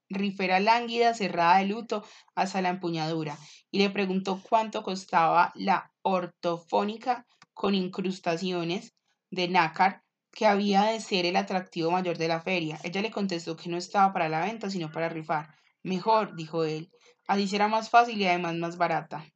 rifera 0.08 0.60
lánguida 0.60 1.14
cerrada 1.14 1.58
de 1.58 1.66
luto 1.66 2.04
hasta 2.34 2.62
la 2.62 2.68
empuñadura, 2.68 3.36
y 3.70 3.78
le 3.78 3.90
preguntó 3.90 4.40
cuánto 4.42 4.82
costaba 4.82 5.52
la 5.54 5.92
ortofónica 6.02 7.26
con 7.54 7.74
incrustaciones 7.74 8.94
de 9.30 9.48
nácar, 9.48 10.02
que 10.32 10.46
había 10.46 10.84
de 10.84 11.00
ser 11.00 11.26
el 11.26 11.36
atractivo 11.36 11.90
mayor 11.90 12.16
de 12.16 12.28
la 12.28 12.40
feria. 12.40 12.78
Ella 12.82 13.02
le 13.02 13.10
contestó 13.10 13.56
que 13.56 13.68
no 13.68 13.76
estaba 13.76 14.12
para 14.12 14.30
la 14.30 14.40
venta, 14.40 14.70
sino 14.70 14.90
para 14.90 15.10
rifar. 15.10 15.54
Mejor, 15.82 16.34
dijo 16.36 16.64
él, 16.64 16.90
así 17.26 17.46
será 17.46 17.68
más 17.68 17.90
fácil 17.90 18.18
y 18.20 18.26
además 18.26 18.54
más 18.54 18.78
barata. 18.78 19.26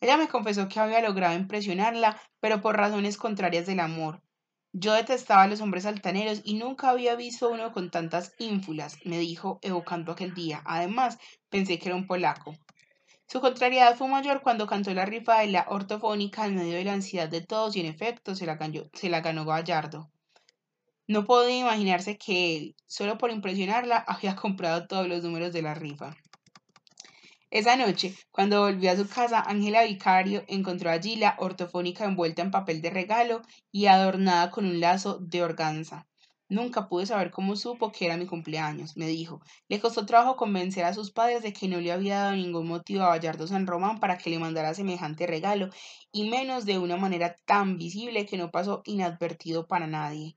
Ella 0.00 0.16
me 0.16 0.28
confesó 0.28 0.68
que 0.68 0.80
había 0.80 1.00
logrado 1.00 1.34
impresionarla, 1.34 2.20
pero 2.40 2.60
por 2.60 2.76
razones 2.76 3.16
contrarias 3.16 3.66
del 3.66 3.80
amor. 3.80 4.22
Yo 4.72 4.92
detestaba 4.92 5.42
a 5.42 5.46
los 5.46 5.60
hombres 5.60 5.86
altaneros 5.86 6.42
y 6.44 6.54
nunca 6.54 6.90
había 6.90 7.16
visto 7.16 7.48
uno 7.48 7.72
con 7.72 7.90
tantas 7.90 8.34
ínfulas, 8.38 8.98
me 9.04 9.18
dijo, 9.18 9.58
evocando 9.62 10.12
aquel 10.12 10.34
día. 10.34 10.62
Además, 10.66 11.18
pensé 11.48 11.78
que 11.78 11.88
era 11.88 11.96
un 11.96 12.06
polaco. 12.06 12.54
Su 13.26 13.40
contrariedad 13.40 13.96
fue 13.96 14.08
mayor 14.08 14.42
cuando 14.42 14.66
cantó 14.66 14.92
la 14.94 15.06
rifa 15.06 15.40
de 15.40 15.48
la 15.48 15.66
ortofónica 15.68 16.46
en 16.46 16.56
medio 16.56 16.74
de 16.74 16.84
la 16.84 16.94
ansiedad 16.94 17.28
de 17.28 17.40
todos 17.40 17.76
y 17.76 17.80
en 17.80 17.86
efecto 17.86 18.34
se 18.34 18.46
la 18.46 18.56
ganó, 18.56 18.84
se 18.92 19.08
la 19.08 19.20
ganó 19.20 19.44
Gallardo. 19.44 20.10
No 21.06 21.24
podía 21.24 21.58
imaginarse 21.58 22.18
que 22.18 22.56
él, 22.56 22.76
solo 22.86 23.16
por 23.16 23.30
impresionarla, 23.30 23.96
había 24.06 24.36
comprado 24.36 24.86
todos 24.86 25.08
los 25.08 25.22
números 25.22 25.52
de 25.54 25.62
la 25.62 25.74
rifa. 25.74 26.14
Esa 27.50 27.76
noche, 27.76 28.14
cuando 28.30 28.60
volvió 28.62 28.90
a 28.90 28.96
su 28.96 29.08
casa, 29.08 29.40
Ángela 29.40 29.82
Vicario 29.84 30.44
encontró 30.48 30.90
allí 30.90 31.16
la 31.16 31.34
ortofónica 31.38 32.04
envuelta 32.04 32.42
en 32.42 32.50
papel 32.50 32.80
de 32.82 32.90
regalo 32.90 33.42
y 33.72 33.86
adornada 33.86 34.50
con 34.50 34.66
un 34.66 34.80
lazo 34.80 35.18
de 35.18 35.42
organza. 35.42 36.06
Nunca 36.50 36.88
pude 36.88 37.06
saber 37.06 37.30
cómo 37.30 37.56
supo 37.56 37.92
que 37.92 38.06
era 38.06 38.16
mi 38.18 38.26
cumpleaños, 38.26 38.96
me 38.96 39.06
dijo. 39.06 39.40
Le 39.68 39.80
costó 39.80 40.04
trabajo 40.06 40.36
convencer 40.36 40.84
a 40.84 40.94
sus 40.94 41.10
padres 41.10 41.42
de 41.42 41.52
que 41.52 41.68
no 41.68 41.80
le 41.80 41.92
había 41.92 42.18
dado 42.20 42.36
ningún 42.36 42.66
motivo 42.66 43.02
a 43.04 43.08
Bayardo 43.08 43.46
San 43.46 43.66
Román 43.66 43.98
para 44.00 44.18
que 44.18 44.30
le 44.30 44.38
mandara 44.38 44.74
semejante 44.74 45.26
regalo, 45.26 45.70
y 46.12 46.28
menos 46.28 46.66
de 46.66 46.78
una 46.78 46.96
manera 46.96 47.34
tan 47.46 47.78
visible 47.78 48.26
que 48.26 48.36
no 48.36 48.50
pasó 48.50 48.82
inadvertido 48.84 49.66
para 49.66 49.86
nadie. 49.86 50.36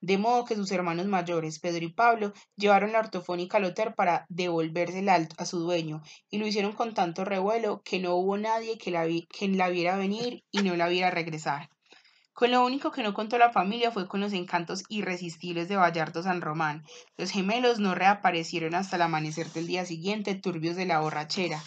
De 0.00 0.18
modo 0.18 0.44
que 0.44 0.56
sus 0.56 0.70
hermanos 0.72 1.06
mayores, 1.06 1.58
Pedro 1.58 1.84
y 1.84 1.92
Pablo, 1.92 2.32
llevaron 2.56 2.92
la 2.92 3.00
ortofónica 3.00 3.56
al 3.56 3.64
hotel 3.64 3.94
para 3.94 4.26
devolvérsela 4.28 5.26
a 5.38 5.44
su 5.44 5.60
dueño, 5.60 6.02
y 6.30 6.38
lo 6.38 6.46
hicieron 6.46 6.72
con 6.72 6.94
tanto 6.94 7.24
revuelo 7.24 7.82
que 7.84 7.98
no 7.98 8.14
hubo 8.14 8.36
nadie 8.36 8.78
que 8.78 8.90
la, 8.90 9.06
que 9.06 9.48
la 9.48 9.68
viera 9.68 9.96
venir 9.96 10.44
y 10.50 10.62
no 10.62 10.76
la 10.76 10.88
viera 10.88 11.10
regresar. 11.10 11.70
Con 12.36 12.50
lo 12.50 12.62
único 12.66 12.90
que 12.90 13.02
no 13.02 13.14
contó 13.14 13.38
la 13.38 13.50
familia 13.50 13.90
fue 13.90 14.06
con 14.06 14.20
los 14.20 14.34
encantos 14.34 14.84
irresistibles 14.90 15.68
de 15.68 15.76
Bayardo 15.76 16.22
San 16.22 16.42
Román. 16.42 16.84
Los 17.16 17.30
gemelos 17.30 17.78
no 17.78 17.94
reaparecieron 17.94 18.74
hasta 18.74 18.96
el 18.96 19.02
amanecer 19.02 19.50
del 19.52 19.66
día 19.66 19.86
siguiente, 19.86 20.34
turbios 20.34 20.76
de 20.76 20.84
la 20.84 21.00
borrachera, 21.00 21.62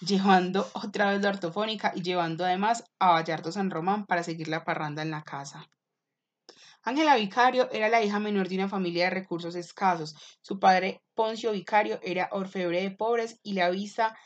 llevando 0.00 0.66
otra 0.72 1.10
vez 1.10 1.20
la 1.20 1.28
ortofónica 1.28 1.92
y 1.94 2.00
llevando 2.00 2.46
además 2.46 2.84
a 2.98 3.10
Bayardo 3.10 3.52
San 3.52 3.70
Román 3.70 4.06
para 4.06 4.22
seguir 4.22 4.48
la 4.48 4.64
parranda 4.64 5.02
en 5.02 5.10
la 5.10 5.22
casa. 5.22 5.68
Ángela 6.84 7.16
Vicario 7.16 7.68
era 7.72 7.88
la 7.88 8.02
hija 8.02 8.20
menor 8.20 8.48
de 8.48 8.56
una 8.56 8.68
familia 8.68 9.04
de 9.04 9.10
recursos 9.10 9.54
escasos. 9.54 10.14
Su 10.42 10.58
padre, 10.58 11.02
Poncio 11.14 11.52
Vicario, 11.52 11.98
era 12.02 12.28
orfebre 12.30 12.82
de 12.82 12.90
pobres 12.90 13.40
y 13.42 13.54
la 13.54 13.70
vista 13.70 14.16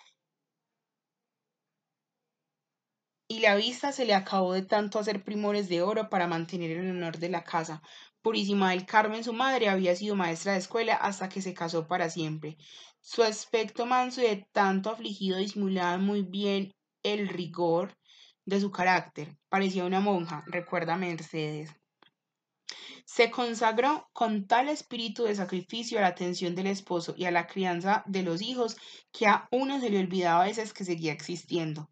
y 3.28 3.40
la 3.40 3.54
vista 3.56 3.92
se 3.92 4.04
le 4.06 4.14
acabó 4.14 4.54
de 4.54 4.62
tanto 4.62 4.98
hacer 4.98 5.22
primores 5.22 5.68
de 5.68 5.82
oro 5.82 6.08
para 6.08 6.26
mantener 6.26 6.72
el 6.72 6.90
honor 6.90 7.18
de 7.18 7.28
la 7.28 7.44
casa. 7.44 7.82
Purísima 8.22 8.70
del 8.70 8.86
Carmen, 8.86 9.22
su 9.22 9.32
madre, 9.32 9.68
había 9.68 9.94
sido 9.94 10.16
maestra 10.16 10.52
de 10.52 10.58
escuela 10.58 10.94
hasta 10.94 11.28
que 11.28 11.42
se 11.42 11.54
casó 11.54 11.86
para 11.86 12.10
siempre. 12.10 12.56
Su 13.00 13.22
aspecto 13.22 13.86
manso 13.86 14.20
y 14.22 14.24
de 14.24 14.48
tanto 14.52 14.90
afligido 14.90 15.38
disimulaba 15.38 15.98
muy 15.98 16.22
bien 16.22 16.74
el 17.02 17.28
rigor 17.28 17.96
de 18.44 18.60
su 18.60 18.70
carácter. 18.72 19.36
Parecía 19.48 19.84
una 19.84 20.00
monja, 20.00 20.42
recuerda 20.46 20.96
Mercedes. 20.96 21.77
Se 23.10 23.30
consagró 23.30 24.06
con 24.12 24.46
tal 24.46 24.68
espíritu 24.68 25.24
de 25.24 25.34
sacrificio 25.34 25.96
a 25.96 26.02
la 26.02 26.08
atención 26.08 26.54
del 26.54 26.66
esposo 26.66 27.14
y 27.16 27.24
a 27.24 27.30
la 27.30 27.46
crianza 27.46 28.04
de 28.04 28.22
los 28.22 28.42
hijos 28.42 28.76
que 29.12 29.26
a 29.26 29.48
uno 29.50 29.80
se 29.80 29.88
le 29.88 29.98
olvidaba 29.98 30.42
a 30.42 30.46
veces 30.46 30.74
que 30.74 30.84
seguía 30.84 31.14
existiendo. 31.14 31.88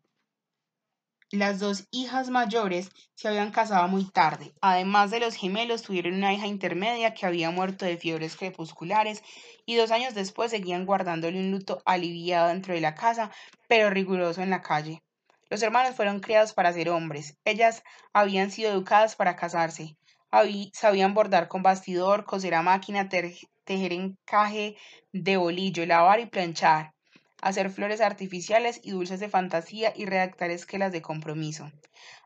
Las 1.30 1.58
dos 1.58 1.88
hijas 1.90 2.28
mayores 2.28 2.90
se 3.14 3.28
habían 3.28 3.50
casado 3.50 3.88
muy 3.88 4.04
tarde. 4.04 4.52
Además 4.60 5.10
de 5.10 5.20
los 5.20 5.36
gemelos, 5.36 5.80
tuvieron 5.80 6.12
una 6.12 6.34
hija 6.34 6.48
intermedia 6.48 7.14
que 7.14 7.24
había 7.24 7.50
muerto 7.50 7.86
de 7.86 7.96
fiebres 7.96 8.36
crepusculares 8.36 9.22
y 9.64 9.76
dos 9.76 9.92
años 9.92 10.14
después 10.14 10.50
seguían 10.50 10.84
guardándole 10.84 11.38
un 11.38 11.50
luto 11.50 11.80
aliviado 11.86 12.48
dentro 12.48 12.74
de 12.74 12.82
la 12.82 12.94
casa, 12.94 13.30
pero 13.68 13.88
riguroso 13.88 14.42
en 14.42 14.50
la 14.50 14.60
calle. 14.60 15.02
Los 15.48 15.62
hermanos 15.62 15.96
fueron 15.96 16.20
criados 16.20 16.52
para 16.52 16.74
ser 16.74 16.90
hombres. 16.90 17.38
Ellas 17.46 17.82
habían 18.12 18.50
sido 18.50 18.70
educadas 18.70 19.16
para 19.16 19.34
casarse. 19.34 19.96
Sabían 20.72 21.14
bordar 21.14 21.48
con 21.48 21.62
bastidor, 21.62 22.24
coser 22.24 22.54
a 22.54 22.62
máquina, 22.62 23.08
tejer 23.08 23.92
encaje 23.92 24.76
de 25.12 25.36
bolillo, 25.36 25.86
lavar 25.86 26.20
y 26.20 26.26
planchar 26.26 26.92
hacer 27.46 27.70
flores 27.70 28.00
artificiales 28.00 28.80
y 28.82 28.90
dulces 28.90 29.20
de 29.20 29.28
fantasía 29.28 29.92
y 29.94 30.06
redactar 30.06 30.50
esquelas 30.50 30.92
de 30.92 31.02
compromiso. 31.02 31.70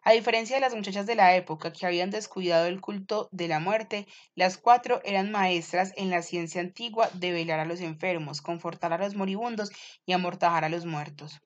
A 0.03 0.12
diferencia 0.12 0.57
de 0.57 0.61
las 0.61 0.74
muchachas 0.74 1.07
de 1.07 1.14
la 1.14 1.36
época 1.36 1.72
que 1.72 1.86
habían 1.86 2.11
descuidado 2.11 2.66
el 2.66 2.80
culto 2.80 3.28
de 3.32 3.48
la 3.48 3.61
muerte, 3.61 4.07
las 4.34 4.57
cuatro 4.57 5.01
eran 5.05 5.30
maestras 5.30 5.92
en 5.96 6.11
la 6.11 6.22
ciencia 6.22 6.61
antigua 6.61 7.11
de 7.14 7.32
velar 7.32 7.61
a 7.61 7.64
los 7.64 7.80
enfermos, 7.80 8.40
confortar 8.40 8.92
a 8.92 8.98
los 8.98 9.14
moribundos 9.14 9.70
y 10.07 10.12
amortajar 10.12 10.64
a 10.64 10.68
los 10.68 10.86
muertos. 10.86 11.40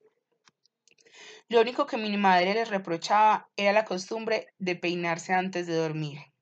Lo 1.48 1.60
único 1.60 1.86
que 1.86 1.96
mi 1.96 2.16
madre 2.16 2.54
les 2.54 2.70
reprochaba 2.70 3.48
era 3.56 3.72
la 3.72 3.84
costumbre 3.84 4.46
de 4.58 4.76
peinarse 4.76 5.32
antes 5.32 5.66
de 5.66 5.74
dormir. 5.74 6.33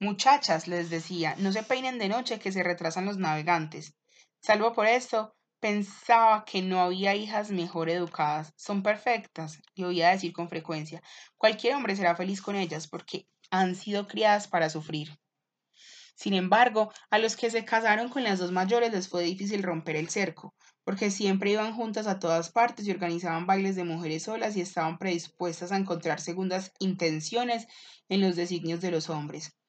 Muchachas, 0.00 0.66
les 0.66 0.90
decía, 0.90 1.36
no 1.38 1.52
se 1.52 1.62
peinen 1.62 1.98
de 1.98 2.08
noche 2.08 2.38
que 2.40 2.52
se 2.52 2.62
retrasan 2.62 3.06
los 3.06 3.18
navegantes. 3.18 3.94
Salvo 4.40 4.72
por 4.72 4.86
esto, 4.86 5.36
Pensaba 5.60 6.46
que 6.46 6.62
no 6.62 6.80
había 6.80 7.14
hijas 7.14 7.50
mejor 7.50 7.90
educadas. 7.90 8.54
Son 8.56 8.82
perfectas, 8.82 9.60
le 9.74 9.84
oía 9.84 10.08
decir 10.08 10.32
con 10.32 10.48
frecuencia. 10.48 11.02
Cualquier 11.36 11.74
hombre 11.74 11.94
será 11.96 12.16
feliz 12.16 12.40
con 12.40 12.56
ellas 12.56 12.88
porque 12.88 13.26
han 13.50 13.74
sido 13.74 14.08
criadas 14.08 14.48
para 14.48 14.70
sufrir. 14.70 15.18
Sin 16.14 16.32
embargo, 16.32 16.90
a 17.10 17.18
los 17.18 17.36
que 17.36 17.50
se 17.50 17.66
casaron 17.66 18.08
con 18.08 18.24
las 18.24 18.38
dos 18.38 18.52
mayores 18.52 18.90
les 18.90 19.08
fue 19.08 19.22
difícil 19.22 19.62
romper 19.62 19.96
el 19.96 20.08
cerco, 20.08 20.54
porque 20.82 21.10
siempre 21.10 21.50
iban 21.50 21.74
juntas 21.74 22.06
a 22.06 22.18
todas 22.18 22.50
partes 22.50 22.86
y 22.86 22.90
organizaban 22.90 23.46
bailes 23.46 23.76
de 23.76 23.84
mujeres 23.84 24.22
solas 24.22 24.56
y 24.56 24.62
estaban 24.62 24.96
predispuestas 24.96 25.72
a 25.72 25.76
encontrar 25.76 26.20
segundas 26.20 26.72
intenciones 26.78 27.66
en 28.08 28.22
los 28.22 28.34
designios 28.34 28.80
de 28.80 28.92
los 28.92 29.10
hombres. 29.10 29.59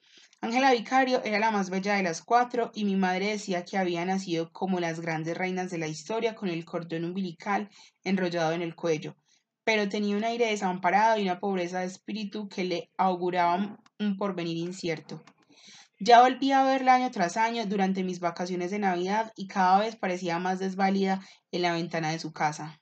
Ángela 0.43 0.71
Vicario 0.71 1.23
era 1.23 1.37
la 1.37 1.51
más 1.51 1.69
bella 1.69 1.93
de 1.93 2.01
las 2.01 2.23
cuatro 2.23 2.71
y 2.73 2.83
mi 2.83 2.95
madre 2.95 3.27
decía 3.27 3.63
que 3.63 3.77
había 3.77 4.03
nacido 4.05 4.51
como 4.51 4.79
las 4.79 4.99
grandes 4.99 5.37
reinas 5.37 5.69
de 5.69 5.77
la 5.77 5.87
historia 5.87 6.33
con 6.33 6.49
el 6.49 6.65
cordón 6.65 7.05
umbilical 7.05 7.69
enrollado 8.03 8.53
en 8.53 8.63
el 8.63 8.73
cuello, 8.73 9.15
pero 9.63 9.87
tenía 9.87 10.17
un 10.17 10.23
aire 10.23 10.47
desamparado 10.47 11.19
y 11.19 11.21
una 11.21 11.39
pobreza 11.39 11.81
de 11.81 11.85
espíritu 11.85 12.49
que 12.49 12.63
le 12.63 12.89
auguraban 12.97 13.77
un 13.99 14.17
porvenir 14.17 14.57
incierto. 14.57 15.21
Ya 15.99 16.23
volví 16.23 16.51
a 16.51 16.63
verla 16.63 16.95
año 16.95 17.11
tras 17.11 17.37
año 17.37 17.63
durante 17.67 18.03
mis 18.03 18.19
vacaciones 18.19 18.71
de 18.71 18.79
Navidad 18.79 19.31
y 19.35 19.47
cada 19.47 19.77
vez 19.77 19.95
parecía 19.95 20.39
más 20.39 20.57
desválida 20.57 21.21
en 21.51 21.61
la 21.61 21.73
ventana 21.73 22.09
de 22.09 22.17
su 22.17 22.33
casa, 22.33 22.81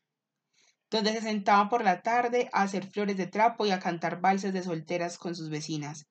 donde 0.90 1.12
se 1.12 1.20
sentaba 1.20 1.68
por 1.68 1.84
la 1.84 2.04
tarde 2.04 2.50
a 2.54 2.62
hacer 2.62 2.88
flores 2.90 3.18
de 3.18 3.28
trapo 3.28 3.66
y 3.66 3.72
a 3.72 3.80
cantar 3.80 4.22
valses 4.22 4.54
de 4.54 4.64
solteras 4.64 5.18
con 5.18 5.36
sus 5.36 5.50
vecinas. 5.50 6.08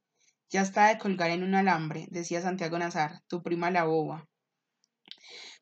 Ya 0.51 0.63
está 0.63 0.89
de 0.89 0.99
colgar 0.99 1.31
en 1.31 1.43
un 1.43 1.55
alambre, 1.55 2.07
decía 2.11 2.41
Santiago 2.41 2.79
Nazar, 2.79 3.21
tu 3.27 3.43
prima 3.43 3.71
la 3.71 3.85
boba. 3.85 4.27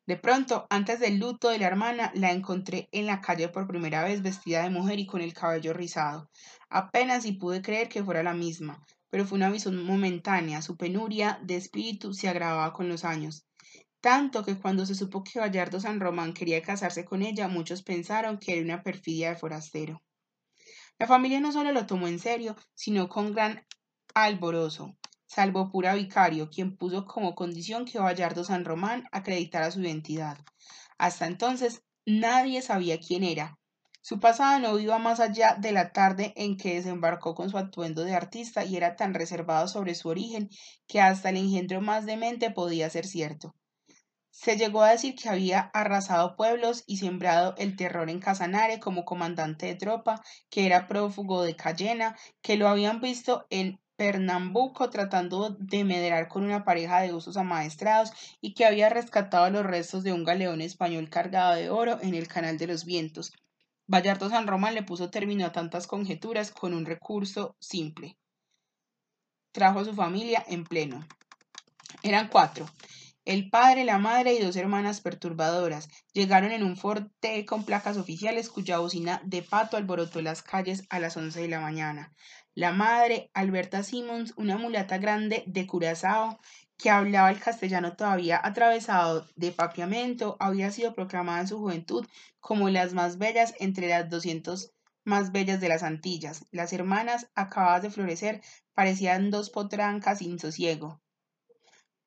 De 0.05 0.15
pronto, 0.15 0.65
antes 0.69 1.01
del 1.01 1.19
luto 1.19 1.49
de 1.49 1.59
la 1.59 1.67
hermana, 1.67 2.11
la 2.15 2.31
encontré 2.31 2.87
en 2.93 3.05
la 3.05 3.19
calle 3.19 3.49
por 3.49 3.67
primera 3.67 4.05
vez 4.05 4.21
vestida 4.21 4.63
de 4.63 4.69
mujer 4.69 4.99
y 4.99 5.05
con 5.05 5.19
el 5.19 5.33
cabello 5.33 5.73
rizado. 5.73 6.29
Apenas 6.69 7.23
si 7.23 7.33
pude 7.33 7.61
creer 7.61 7.89
que 7.89 8.05
fuera 8.05 8.23
la 8.23 8.33
misma, 8.33 8.81
pero 9.09 9.25
fue 9.25 9.37
una 9.37 9.49
visión 9.49 9.83
momentánea. 9.83 10.61
Su 10.61 10.77
penuria 10.77 11.39
de 11.43 11.57
espíritu 11.57 12.13
se 12.13 12.29
agravaba 12.29 12.71
con 12.71 12.87
los 12.87 13.03
años. 13.03 13.45
Tanto 13.99 14.45
que 14.45 14.57
cuando 14.57 14.85
se 14.85 14.95
supo 14.95 15.25
que 15.25 15.39
Gallardo 15.39 15.81
San 15.81 15.99
Román 15.99 16.33
quería 16.33 16.61
casarse 16.61 17.03
con 17.03 17.21
ella, 17.21 17.49
muchos 17.49 17.83
pensaron 17.83 18.37
que 18.37 18.53
era 18.53 18.61
una 18.61 18.83
perfidia 18.83 19.31
de 19.31 19.35
forastero. 19.35 20.01
La 20.97 21.07
familia 21.07 21.41
no 21.41 21.51
solo 21.51 21.73
lo 21.73 21.85
tomó 21.85 22.07
en 22.07 22.19
serio, 22.19 22.55
sino 22.73 23.09
con 23.09 23.33
gran 23.33 23.65
alborozo, 24.23 24.97
salvo 25.27 25.69
pura 25.69 25.93
vicario, 25.93 26.49
quien 26.49 26.75
puso 26.75 27.05
como 27.05 27.35
condición 27.35 27.85
que 27.85 27.99
Bayardo 27.99 28.43
San 28.43 28.65
Román 28.65 29.03
acreditara 29.11 29.69
su 29.69 29.81
identidad. 29.81 30.39
Hasta 30.97 31.27
entonces 31.27 31.83
nadie 32.05 32.63
sabía 32.63 32.99
quién 32.99 33.23
era. 33.23 33.59
Su 34.01 34.19
pasado 34.19 34.59
no 34.59 34.79
iba 34.79 34.97
más 34.97 35.19
allá 35.19 35.55
de 35.59 35.71
la 35.71 35.91
tarde 35.91 36.33
en 36.35 36.57
que 36.57 36.75
desembarcó 36.75 37.35
con 37.35 37.51
su 37.51 37.57
atuendo 37.59 38.05
de 38.05 38.15
artista 38.15 38.65
y 38.65 38.75
era 38.75 38.95
tan 38.95 39.13
reservado 39.13 39.67
sobre 39.67 39.93
su 39.93 40.09
origen 40.09 40.49
que 40.87 40.99
hasta 40.99 41.29
el 41.29 41.37
engendro 41.37 41.81
más 41.81 42.05
demente 42.07 42.49
podía 42.49 42.89
ser 42.89 43.05
cierto. 43.05 43.53
Se 44.31 44.55
llegó 44.55 44.81
a 44.81 44.91
decir 44.91 45.15
que 45.15 45.29
había 45.29 45.59
arrasado 45.73 46.35
pueblos 46.35 46.83
y 46.87 46.97
sembrado 46.97 47.53
el 47.57 47.75
terror 47.75 48.09
en 48.09 48.19
Casanare 48.19 48.79
como 48.79 49.03
comandante 49.03 49.65
de 49.65 49.75
tropa, 49.75 50.23
que 50.49 50.65
era 50.65 50.87
prófugo 50.87 51.43
de 51.43 51.55
Cayena, 51.55 52.15
que 52.41 52.55
lo 52.55 52.67
habían 52.67 53.01
visto 53.01 53.45
en 53.49 53.79
Pernambuco 53.97 54.91
tratando 54.91 55.57
de 55.59 55.83
medrar 55.83 56.27
con 56.27 56.43
una 56.43 56.63
pareja 56.63 57.01
de 57.01 57.13
usos 57.13 57.35
amaestrados 57.35 58.11
y 58.39 58.53
que 58.53 58.65
había 58.65 58.89
rescatado 58.89 59.49
los 59.49 59.65
restos 59.65 60.03
de 60.03 60.13
un 60.13 60.23
galeón 60.23 60.61
español 60.61 61.09
cargado 61.09 61.55
de 61.55 61.71
oro 61.71 61.97
en 62.01 62.13
el 62.13 62.27
Canal 62.27 62.59
de 62.59 62.67
los 62.67 62.85
Vientos. 62.85 63.33
Vallardo 63.87 64.29
San 64.29 64.45
Román 64.45 64.75
le 64.75 64.83
puso 64.83 65.09
término 65.09 65.47
a 65.47 65.51
tantas 65.51 65.87
conjeturas 65.87 66.51
con 66.51 66.75
un 66.75 66.85
recurso 66.85 67.55
simple. 67.59 68.17
Trajo 69.51 69.79
a 69.79 69.85
su 69.85 69.95
familia 69.95 70.45
en 70.47 70.63
pleno. 70.63 71.03
Eran 72.03 72.27
cuatro. 72.27 72.67
El 73.25 73.49
padre, 73.49 73.83
la 73.83 73.97
madre 73.97 74.35
y 74.35 74.39
dos 74.39 74.55
hermanas 74.55 75.01
perturbadoras 75.01 75.89
llegaron 76.13 76.51
en 76.51 76.63
un 76.63 76.77
forte 76.77 77.45
con 77.45 77.65
placas 77.65 77.97
oficiales 77.97 78.49
cuya 78.49 78.77
bocina 78.77 79.21
de 79.25 79.41
pato 79.41 79.75
alborotó 79.75 80.21
las 80.21 80.43
calles 80.43 80.85
a 80.89 80.99
las 80.99 81.17
once 81.17 81.41
de 81.41 81.47
la 81.47 81.59
mañana. 81.59 82.13
La 82.57 82.71
madre, 82.71 83.29
Alberta 83.35 83.83
Simmons, 83.83 84.33
una 84.35 84.57
mulata 84.57 84.97
grande 84.97 85.43
de 85.45 85.67
Curazao, 85.67 86.39
que 86.75 86.89
hablaba 86.89 87.29
el 87.29 87.39
castellano 87.39 87.95
todavía 87.95 88.41
atravesado 88.43 89.27
de 89.35 89.51
papiamento, 89.51 90.37
había 90.39 90.71
sido 90.71 90.95
proclamada 90.95 91.41
en 91.41 91.47
su 91.47 91.59
juventud 91.59 92.07
como 92.39 92.71
las 92.71 92.93
más 92.93 93.19
bellas 93.19 93.53
entre 93.59 93.87
las 93.87 94.09
doscientos 94.09 94.73
más 95.03 95.31
bellas 95.31 95.61
de 95.61 95.69
las 95.69 95.83
Antillas. 95.83 96.47
Las 96.49 96.73
hermanas, 96.73 97.29
acabadas 97.35 97.83
de 97.83 97.91
florecer, 97.91 98.41
parecían 98.73 99.29
dos 99.29 99.51
potrancas 99.51 100.17
sin 100.17 100.39
sosiego. 100.39 100.99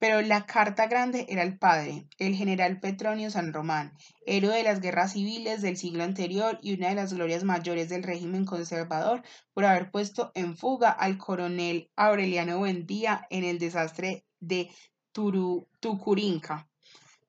Pero 0.01 0.23
la 0.23 0.47
carta 0.47 0.87
grande 0.87 1.27
era 1.29 1.43
el 1.43 1.59
padre, 1.59 2.07
el 2.17 2.35
general 2.35 2.81
Petronio 2.81 3.31
San 3.31 3.53
Román, 3.53 3.93
héroe 4.25 4.57
de 4.57 4.63
las 4.63 4.81
guerras 4.81 5.13
civiles 5.13 5.61
del 5.61 5.77
siglo 5.77 6.05
anterior 6.05 6.59
y 6.63 6.73
una 6.73 6.89
de 6.89 6.95
las 6.95 7.13
glorias 7.13 7.45
mayores 7.45 7.91
del 7.91 8.03
régimen 8.03 8.47
conservador 8.47 9.23
por 9.53 9.67
haber 9.67 9.91
puesto 9.91 10.33
en 10.35 10.57
fuga 10.57 10.91
al 10.91 11.19
coronel 11.19 11.91
Aureliano 11.97 12.59
Buendía 12.59 13.27
en 13.29 13.45
el 13.45 13.59
desastre 13.59 14.25
de 14.41 14.71
Tucurinca. 15.13 16.67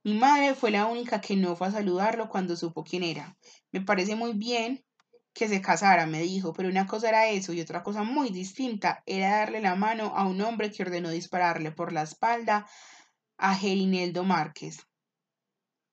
Mi 0.05 0.13
madre 0.13 0.55
fue 0.55 0.72
la 0.72 0.86
única 0.86 1.19
que 1.19 1.36
no 1.36 1.57
fue 1.57 1.67
a 1.67 1.72
saludarlo 1.72 2.30
cuando 2.30 2.55
supo 2.55 2.86
quién 2.86 3.03
era. 3.03 3.36
Me 3.74 3.82
parece 3.82 4.15
muy 4.15 4.32
bien 4.32 4.82
que 5.34 5.47
se 5.47 5.61
casara, 5.61 6.05
me 6.05 6.21
dijo, 6.21 6.53
pero 6.53 6.69
una 6.69 6.88
cosa 6.88 7.09
era 7.09 7.27
eso 7.27 7.53
y 7.53 7.61
otra 7.61 7.84
cosa 7.84 8.03
muy 8.03 8.29
distinta 8.29 9.01
era 9.05 9.38
darle 9.38 9.61
la 9.61 9.75
mano 9.75 10.13
a 10.15 10.25
un 10.25 10.41
hombre 10.41 10.71
que 10.71 10.84
ordenó 10.84 11.09
dispararle 11.09 11.71
por 11.71 11.93
la 11.93 12.03
espalda 12.03 12.67
a 13.38 13.55
Gerineldo 13.55 14.23
Márquez. 14.23 14.86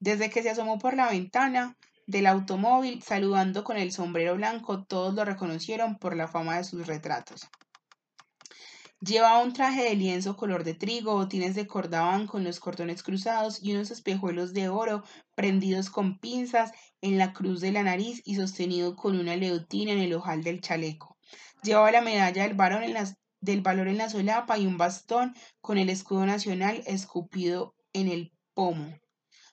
Desde 0.01 0.31
que 0.31 0.43
se 0.43 0.51
asomó 0.51 0.79
por 0.79 0.95
la 0.95 1.09
ventana 1.11 1.77
del 2.07 2.27
automóvil, 2.27 3.03
saludando 3.03 3.65
con 3.65 3.77
el 3.77 3.93
sombrero 3.93 4.35
blanco, 4.37 4.85
todos 4.85 5.15
lo 5.15 5.25
reconocieron 5.25 5.99
por 5.99 6.17
la 6.17 6.29
fama 6.29 6.57
de 6.57 6.65
sus 6.65 6.87
retratos. 6.87 7.49
Llevaba 9.01 9.45
un 9.45 9.53
traje 9.53 9.85
de 9.85 9.95
lienzo 9.95 10.37
color 10.37 10.65
de 10.65 10.75
trigo, 10.75 11.15
botines 11.15 11.55
de 11.55 11.69
cordaban 11.69 12.27
con 12.27 12.43
los 12.43 12.59
cordones 12.59 13.05
cruzados 13.05 13.63
y 13.63 13.73
unos 13.73 13.93
espejuelos 13.93 14.53
de 14.53 14.69
oro 14.69 15.05
prendidos 15.37 15.89
con 15.89 16.19
pinzas 16.19 16.73
en 17.01 17.17
la 17.17 17.33
cruz 17.33 17.61
de 17.61 17.71
la 17.71 17.85
nariz 17.85 18.21
y 18.25 18.35
sostenido 18.35 18.97
con 18.97 19.17
una 19.17 19.37
leotina 19.37 19.93
en 19.93 20.01
el 20.01 20.15
ojal 20.15 20.43
del 20.43 20.61
chaleco. 20.61 21.17
Llevaba 21.63 21.93
la 21.93 22.01
medalla 22.01 22.43
del, 22.43 22.57
del 23.41 23.61
valor 23.61 23.87
en 23.87 23.99
la 23.99 24.09
solapa 24.09 24.59
y 24.59 24.67
un 24.67 24.79
bastón 24.79 25.33
con 25.61 25.79
el 25.79 25.91
escudo 25.91 26.27
nacional 26.27 26.83
escupido 26.85 27.77
en 27.93 28.09
el 28.09 28.33
pomo. 28.53 28.99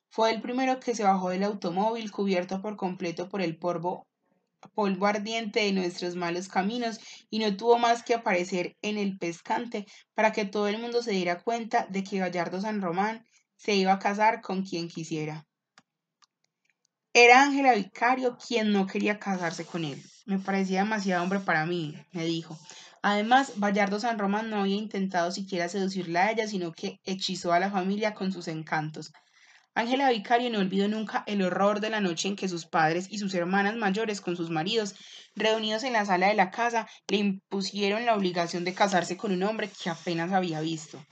Fue 0.09 0.31
el 0.31 0.41
primero 0.41 0.79
que 0.79 0.95
se 0.95 1.03
bajó 1.03 1.29
del 1.29 1.43
automóvil 1.43 2.09
cubierto 2.09 2.63
por 2.63 2.77
completo 2.77 3.29
por 3.29 3.43
el 3.43 3.59
polvo 3.59 4.07
polvo 4.73 5.05
ardiente 5.05 5.61
de 5.61 5.71
nuestros 5.71 6.15
malos 6.15 6.47
caminos 6.47 6.99
y 7.29 7.39
no 7.39 7.55
tuvo 7.55 7.77
más 7.77 8.03
que 8.03 8.13
aparecer 8.13 8.75
en 8.81 8.97
el 8.97 9.17
pescante 9.17 9.85
para 10.13 10.31
que 10.31 10.45
todo 10.45 10.67
el 10.67 10.79
mundo 10.79 11.01
se 11.01 11.11
diera 11.11 11.41
cuenta 11.41 11.87
de 11.89 12.03
que 12.03 12.19
Gallardo 12.19 12.61
San 12.61 12.81
Román 12.81 13.25
se 13.57 13.75
iba 13.75 13.93
a 13.93 13.99
casar 13.99 14.41
con 14.41 14.63
quien 14.63 14.87
quisiera. 14.87 15.45
Era 17.13 17.43
Ángela 17.43 17.73
Vicario 17.73 18.37
quien 18.37 18.73
no 18.73 18.87
quería 18.87 19.19
casarse 19.19 19.65
con 19.65 19.85
él. 19.85 20.03
Me 20.25 20.39
parecía 20.39 20.79
demasiado 20.83 21.23
hombre 21.23 21.39
para 21.39 21.65
mí, 21.65 21.95
me 22.11 22.25
dijo. 22.25 22.59
Además, 23.01 23.53
Bayardo 23.57 23.99
San 23.99 24.19
Román 24.19 24.49
no 24.49 24.61
había 24.61 24.75
intentado 24.75 25.31
siquiera 25.31 25.69
seducirla 25.69 26.25
a 26.25 26.31
ella, 26.31 26.47
sino 26.47 26.73
que 26.73 26.99
hechizó 27.03 27.53
a 27.53 27.59
la 27.59 27.71
familia 27.71 28.15
con 28.15 28.31
sus 28.31 28.47
encantos. 28.47 29.13
Ángela 29.77 30.09
Vicario 30.09 30.49
no 30.49 30.59
olvidó 30.59 30.87
nunca 30.87 31.25
el 31.27 31.41
horror 31.41 31.81
de 31.81 31.89
la 31.89 31.99
noche 31.99 32.29
en 32.29 32.37
que 32.37 32.47
sus 32.47 32.65
padres 32.65 33.07
y 33.11 33.17
sus 33.17 33.33
hermanas 33.33 33.75
mayores 33.75 34.21
con 34.21 34.37
sus 34.37 34.49
maridos, 34.49 34.95
reunidos 35.35 35.83
en 35.83 35.91
la 35.91 36.05
sala 36.05 36.29
de 36.29 36.33
la 36.33 36.49
casa, 36.49 36.87
le 37.09 37.17
impusieron 37.17 38.05
la 38.05 38.15
obligación 38.15 38.63
de 38.63 38.73
casarse 38.73 39.17
con 39.17 39.33
un 39.33 39.43
hombre 39.43 39.69
que 39.69 39.89
apenas 39.89 40.31
había 40.31 40.61
visto. 40.61 41.05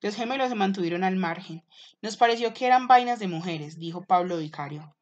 Los 0.00 0.14
gemelos 0.14 0.50
se 0.50 0.54
mantuvieron 0.54 1.02
al 1.02 1.16
margen. 1.16 1.64
Nos 2.00 2.16
pareció 2.16 2.54
que 2.54 2.64
eran 2.64 2.86
vainas 2.86 3.18
de 3.18 3.26
mujeres, 3.26 3.76
dijo 3.76 4.04
Pablo 4.04 4.38
Vicario. 4.38 4.96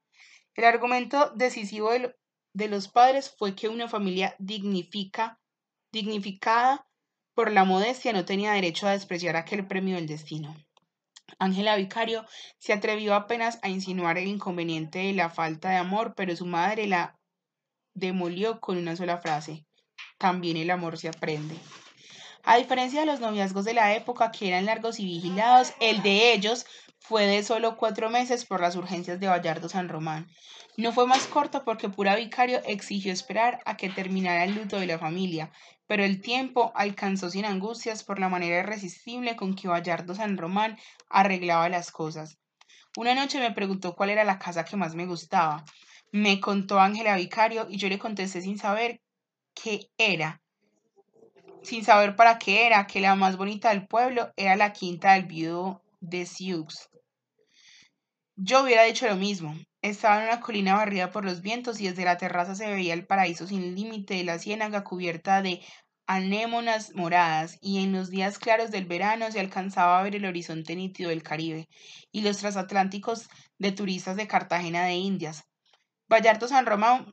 El 0.55 0.65
argumento 0.65 1.31
decisivo 1.37 1.91
de, 1.93 2.69
los 2.69 2.89
padres 2.89 3.35
fue 3.37 3.55
que 3.55 3.69
una 3.69 3.89
familia 3.89 4.35
dignifica, 4.39 5.39
dignificada 5.93 6.89
por 7.35 7.53
la 7.53 7.65
modestia 7.65 8.15
no 8.15 8.25
tenía 8.25 8.53
derecho 8.53 8.89
a 8.89 8.93
despreciar 8.93 9.37
aquel 9.37 9.67
premio 9.67 9.97
del 9.97 10.07
destino. 10.07 10.57
Ángela 11.39 11.77
Vicario 11.77 12.25
se 12.59 12.73
atrevió 12.73 13.15
apenas 13.15 13.59
a 13.63 13.69
insinuar 13.69 14.19
el 14.19 14.29
inconveniente 14.29 14.99
de 15.01 15.13
la 15.13 15.31
falta 15.31 15.71
de 15.71 15.77
amor, 15.77 16.15
pero 16.17 16.35
su 16.35 16.47
madre 16.47 16.87
la 16.87 17.19
demolió 17.95 18.61
con 18.61 18.77
una 18.77 18.97
sola 18.97 19.19
frase. 19.19 19.67
También 20.19 20.57
el 20.57 20.71
amor 20.71 20.99
se 20.99 21.09
aprende. 21.09 21.57
A 22.45 22.57
diferencia 22.57 23.01
de 23.01 23.07
los 23.07 23.21
noviazgos 23.21 23.65
de 23.65 23.75
la 23.75 23.95
época, 23.95 24.31
que 24.31 24.49
eran 24.49 24.65
largos 24.65 25.01
y 25.01 25.05
vigilados, 25.05 25.75
el 25.81 26.03
de 26.03 26.33
ellos 26.33 26.67
fue 26.99 27.27
de 27.27 27.43
solo 27.43 27.77
cuatro 27.77 28.11
meses 28.11 28.45
por 28.45 28.61
las 28.61 28.77
urgencias 28.77 29.21
de 29.21 29.29
Vallardo 29.29 29.69
San 29.69 29.89
Román. 29.89 30.29
No 30.77 30.93
fue 30.93 31.07
más 31.07 31.27
corto 31.27 31.65
porque 31.65 31.89
Pura 31.89 32.17
Vicario 32.17 32.61
exigió 32.65 33.13
esperar 33.13 33.61
a 33.67 33.77
que 33.77 33.89
terminara 33.91 34.45
el 34.45 34.55
luto 34.55 34.79
de 34.79 34.87
la 34.87 34.99
familia, 34.99 35.53
pero 35.89 36.05
el 36.05 36.21
tiempo 36.21 36.71
alcanzó 36.75 37.31
sin 37.31 37.47
angustias 37.47 38.05
por 38.05 38.21
la 38.21 38.29
manera 38.29 38.61
irresistible 38.61 39.35
con 39.37 39.57
que 39.57 39.69
Vallardo 39.69 40.15
San 40.15 40.37
Román 40.37 40.79
arreglaba 41.09 41.69
las 41.71 41.91
cosas. 41.91 42.39
Una 42.97 43.15
noche 43.15 43.41
me 43.41 43.53
preguntó 43.53 43.97
cuál 43.97 44.11
era 44.11 44.23
la 44.23 44.39
casa 44.39 44.65
que 44.65 44.77
más 44.77 44.95
me 44.95 45.07
gustaba. 45.07 45.65
Me 46.13 46.41
contó 46.41 46.79
Ángela 46.79 47.17
Vicario 47.17 47.67
y 47.71 47.79
yo 47.79 47.89
le 47.89 47.99
contesté 47.99 48.43
sin 48.43 48.59
saber 48.59 49.01
qué 49.55 49.91
era, 49.97 50.43
sin 51.63 51.85
saber 51.85 52.17
para 52.17 52.39
qué 52.39 52.67
era, 52.67 52.87
que 52.87 53.01
la 53.01 53.15
más 53.15 53.39
bonita 53.39 53.71
del 53.71 53.87
pueblo 53.87 54.31
era 54.37 54.57
la 54.57 54.75
quinta 54.75 55.15
del 55.15 55.25
viudo 55.25 55.83
de 56.01 56.27
Sioux. 56.27 56.91
Yo 58.37 58.63
hubiera 58.63 58.85
dicho 58.85 59.07
lo 59.09 59.17
mismo. 59.17 59.55
Estaba 59.81 60.19
en 60.21 60.29
una 60.29 60.41
colina 60.41 60.75
barrida 60.75 61.11
por 61.11 61.25
los 61.25 61.41
vientos 61.41 61.81
y 61.81 61.89
desde 61.89 62.05
la 62.05 62.17
terraza 62.17 62.57
se 62.57 62.67
veía 62.67 62.95
el 62.95 63.07
paraíso 63.07 63.47
sin 63.47 63.77
límite 63.77 64.15
de 64.15 64.25
la 64.25 64.39
ciénaga 64.41 64.83
cubierta 64.83 65.41
de 65.41 65.61
anémonas 66.09 66.95
moradas 66.95 67.59
y 67.61 67.85
en 67.85 67.93
los 67.93 68.11
días 68.11 68.39
claros 68.39 68.71
del 68.73 68.87
verano 68.87 69.31
se 69.31 69.39
alcanzaba 69.39 70.01
a 70.01 70.03
ver 70.03 70.17
el 70.17 70.25
horizonte 70.25 70.75
nítido 70.75 71.11
del 71.11 71.23
Caribe 71.23 71.69
y 72.11 72.23
los 72.23 72.39
transatlánticos 72.39 73.29
de 73.59 73.73
turistas 73.73 74.17
de 74.17 74.27
Cartagena 74.27 74.85
de 74.85 74.95
Indias. 74.95 75.45
Vallardo 76.09 76.49
San 76.49 76.67
Román 76.67 77.13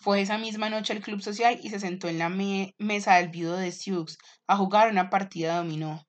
fue 0.00 0.22
esa 0.22 0.38
misma 0.38 0.70
noche 0.70 0.94
al 0.94 1.00
club 1.00 1.20
social 1.20 1.58
y 1.62 1.68
se 1.68 1.80
sentó 1.80 2.08
en 2.08 2.18
la 2.18 2.30
mesa 2.30 3.16
del 3.16 3.28
viudo 3.28 3.56
de 3.56 3.72
Sioux 3.72 4.16
a 4.46 4.56
jugar 4.56 4.88
una 4.88 5.10
partida 5.10 5.52
de 5.52 5.58
dominó. 5.58 6.06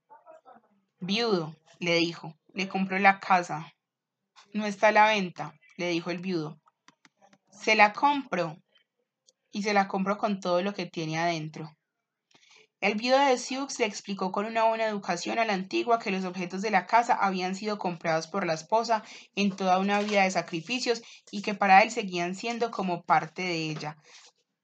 Viudo, 0.99 1.55
le 1.79 1.95
dijo, 1.95 2.35
le 2.53 2.69
compró 2.69 2.97
la 2.99 3.19
casa, 3.19 3.73
no 4.53 4.65
está 4.65 4.89
a 4.89 4.91
la 4.91 5.07
venta, 5.07 5.53
le 5.77 5.89
dijo 5.89 6.11
el 6.11 6.19
viudo. 6.19 6.59
Se 7.51 7.75
la 7.75 7.93
compro. 7.93 8.57
Y 9.51 9.63
se 9.63 9.73
la 9.73 9.87
compro 9.87 10.17
con 10.17 10.39
todo 10.39 10.61
lo 10.61 10.73
que 10.73 10.85
tiene 10.85 11.19
adentro. 11.19 11.69
El 12.83 12.95
viudo 12.95 13.17
de 13.17 13.37
Sioux 13.37 13.79
le 13.79 13.85
explicó 13.85 14.33
con 14.33 14.45
una 14.45 14.65
buena 14.65 14.85
educación 14.85 15.39
a 15.39 15.45
la 15.45 15.53
antigua 15.53 15.99
que 15.99 16.11
los 16.11 16.25
objetos 16.25 16.61
de 16.61 16.69
la 16.69 16.85
casa 16.85 17.13
habían 17.13 17.55
sido 17.55 17.77
comprados 17.77 18.27
por 18.27 18.45
la 18.45 18.55
esposa 18.55 19.03
en 19.35 19.55
toda 19.55 19.79
una 19.79 20.01
vida 20.01 20.23
de 20.23 20.31
sacrificios 20.31 21.01
y 21.31 21.43
que 21.43 21.53
para 21.53 21.81
él 21.81 21.91
seguían 21.91 22.35
siendo 22.35 22.71
como 22.71 23.03
parte 23.03 23.41
de 23.41 23.69
ella. 23.69 23.95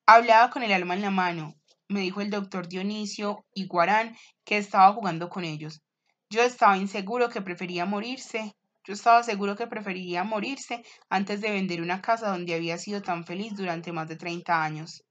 Hablaba 0.05 0.49
con 0.49 0.63
el 0.63 0.73
alma 0.73 0.95
en 0.95 1.01
la 1.01 1.11
mano, 1.11 1.55
me 1.87 2.01
dijo 2.01 2.19
el 2.19 2.29
doctor 2.29 2.67
Dionisio 2.67 3.45
Iguarán, 3.53 4.17
que 4.43 4.57
estaba 4.57 4.91
jugando 4.91 5.29
con 5.29 5.45
ellos. 5.45 5.81
Yo 6.29 6.43
estaba 6.43 6.77
inseguro 6.77 7.29
que 7.29 7.41
prefería 7.41 7.85
morirse 7.85 8.53
yo 8.89 8.93
estaba 8.93 9.21
seguro 9.21 9.55
que 9.55 9.67
preferiría 9.67 10.23
morirse 10.23 10.83
antes 11.09 11.41
de 11.41 11.51
vender 11.51 11.79
una 11.79 12.01
casa 12.01 12.29
donde 12.29 12.55
había 12.55 12.79
sido 12.79 13.03
tan 13.03 13.23
feliz 13.23 13.55
durante 13.55 13.91
más 13.91 14.07
de 14.07 14.15
30 14.15 14.63
años. 14.63 15.03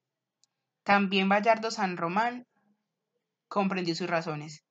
También 0.83 1.29
Bayardo 1.29 1.71
San 1.71 1.97
Román 1.97 2.49
comprendió 3.47 3.95
sus 3.95 4.11
razones. 4.11 4.65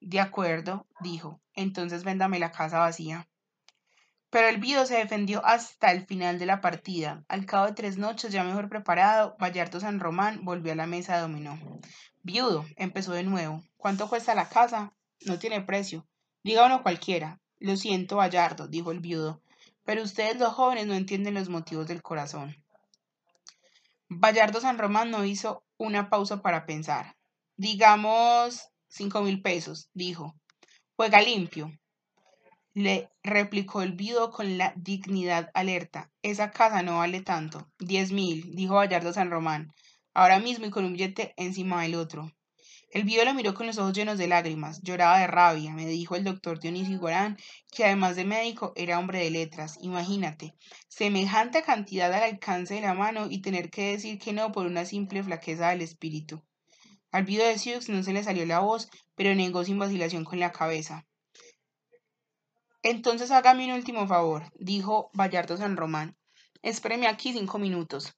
De 0.00 0.18
acuerdo, 0.18 0.88
dijo, 0.98 1.40
entonces 1.54 2.02
véndame 2.02 2.40
la 2.40 2.50
casa 2.50 2.80
vacía. 2.80 3.28
Pero 4.30 4.48
el 4.48 4.58
viudo 4.58 4.84
se 4.84 4.96
defendió 4.96 5.46
hasta 5.46 5.92
el 5.92 6.04
final 6.04 6.40
de 6.40 6.46
la 6.46 6.60
partida. 6.60 7.24
Al 7.28 7.46
cabo 7.46 7.66
de 7.66 7.74
tres 7.74 7.98
noches, 7.98 8.32
ya 8.32 8.42
mejor 8.42 8.68
preparado, 8.68 9.36
Bayardo 9.38 9.78
San 9.78 10.00
Román 10.00 10.44
volvió 10.44 10.72
a 10.72 10.76
la 10.76 10.88
mesa 10.88 11.14
de 11.14 11.20
dominó. 11.20 11.56
Viudo, 12.24 12.66
empezó 12.74 13.12
de 13.12 13.22
nuevo. 13.22 13.62
¿Cuánto 13.76 14.08
cuesta 14.08 14.34
la 14.34 14.48
casa? 14.48 14.92
No 15.24 15.38
tiene 15.38 15.60
precio. 15.60 16.04
Diga 16.42 16.66
uno 16.66 16.82
cualquiera. 16.82 17.38
Lo 17.60 17.76
siento, 17.76 18.16
Bayardo, 18.16 18.68
dijo 18.68 18.90
el 18.90 19.00
viudo, 19.00 19.42
pero 19.84 20.02
ustedes 20.02 20.38
los 20.38 20.54
jóvenes 20.54 20.86
no 20.86 20.94
entienden 20.94 21.34
los 21.34 21.50
motivos 21.50 21.86
del 21.86 22.02
corazón. 22.02 22.56
Bayardo 24.08 24.62
San 24.62 24.78
Román 24.78 25.10
no 25.10 25.26
hizo 25.26 25.62
una 25.76 26.08
pausa 26.08 26.40
para 26.40 26.64
pensar. 26.64 27.16
Digamos 27.56 28.70
cinco 28.88 29.20
mil 29.20 29.42
pesos, 29.42 29.90
dijo. 29.92 30.34
Juega 30.96 31.20
limpio. 31.20 31.70
Le 32.72 33.10
replicó 33.22 33.82
el 33.82 33.92
viudo 33.92 34.30
con 34.30 34.56
la 34.56 34.72
dignidad 34.76 35.50
alerta. 35.52 36.10
Esa 36.22 36.50
casa 36.50 36.82
no 36.82 36.98
vale 36.98 37.20
tanto. 37.20 37.70
Diez 37.78 38.10
mil, 38.10 38.54
dijo 38.56 38.76
Bayardo 38.76 39.12
San 39.12 39.30
Román, 39.30 39.70
ahora 40.14 40.38
mismo 40.38 40.64
y 40.64 40.70
con 40.70 40.86
un 40.86 40.94
billete 40.94 41.34
encima 41.36 41.82
del 41.82 41.96
otro. 41.96 42.32
El 42.92 43.04
viudo 43.04 43.24
lo 43.24 43.34
miró 43.34 43.54
con 43.54 43.68
los 43.68 43.78
ojos 43.78 43.92
llenos 43.92 44.18
de 44.18 44.26
lágrimas, 44.26 44.82
lloraba 44.82 45.20
de 45.20 45.28
rabia. 45.28 45.72
Me 45.72 45.86
dijo 45.86 46.16
el 46.16 46.24
doctor 46.24 46.58
Dionisio 46.58 46.96
Iguarán 46.96 47.36
que 47.70 47.84
además 47.84 48.16
de 48.16 48.24
médico 48.24 48.72
era 48.74 48.98
hombre 48.98 49.20
de 49.20 49.30
letras. 49.30 49.78
Imagínate, 49.80 50.56
semejante 50.88 51.62
cantidad 51.62 52.12
al 52.12 52.24
alcance 52.24 52.74
de 52.74 52.80
la 52.80 52.94
mano 52.94 53.28
y 53.30 53.42
tener 53.42 53.70
que 53.70 53.92
decir 53.92 54.18
que 54.18 54.32
no 54.32 54.50
por 54.50 54.66
una 54.66 54.84
simple 54.84 55.22
flaqueza 55.22 55.68
del 55.68 55.82
espíritu. 55.82 56.42
Al 57.12 57.24
viudo 57.24 57.46
de 57.46 57.58
Sioux 57.58 57.88
no 57.88 58.02
se 58.02 58.12
le 58.12 58.24
salió 58.24 58.44
la 58.44 58.58
voz, 58.58 58.88
pero 59.14 59.36
negó 59.36 59.64
sin 59.64 59.78
vacilación 59.78 60.24
con 60.24 60.40
la 60.40 60.50
cabeza. 60.50 61.06
Entonces 62.82 63.30
hágame 63.30 63.66
un 63.66 63.72
último 63.72 64.08
favor, 64.08 64.50
dijo 64.58 65.10
Bayardo 65.12 65.56
San 65.56 65.76
Román. 65.76 66.16
Espéreme 66.62 67.06
aquí 67.06 67.32
cinco 67.32 67.58
minutos. 67.58 68.14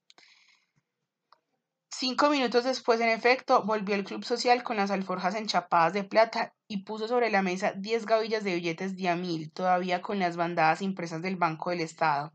Cinco 2.04 2.30
minutos 2.30 2.64
después, 2.64 3.00
en 3.00 3.10
efecto, 3.10 3.62
volvió 3.62 3.94
el 3.94 4.02
club 4.02 4.24
social 4.24 4.64
con 4.64 4.76
las 4.76 4.90
alforjas 4.90 5.36
enchapadas 5.36 5.92
de 5.92 6.02
plata 6.02 6.52
y 6.66 6.82
puso 6.82 7.06
sobre 7.06 7.30
la 7.30 7.42
mesa 7.42 7.74
diez 7.76 8.06
gavillas 8.06 8.42
de 8.42 8.56
billetes 8.56 8.96
de 8.96 9.08
a 9.08 9.14
mil, 9.14 9.52
todavía 9.52 10.02
con 10.02 10.18
las 10.18 10.36
bandadas 10.36 10.82
impresas 10.82 11.22
del 11.22 11.36
Banco 11.36 11.70
del 11.70 11.78
Estado. 11.78 12.32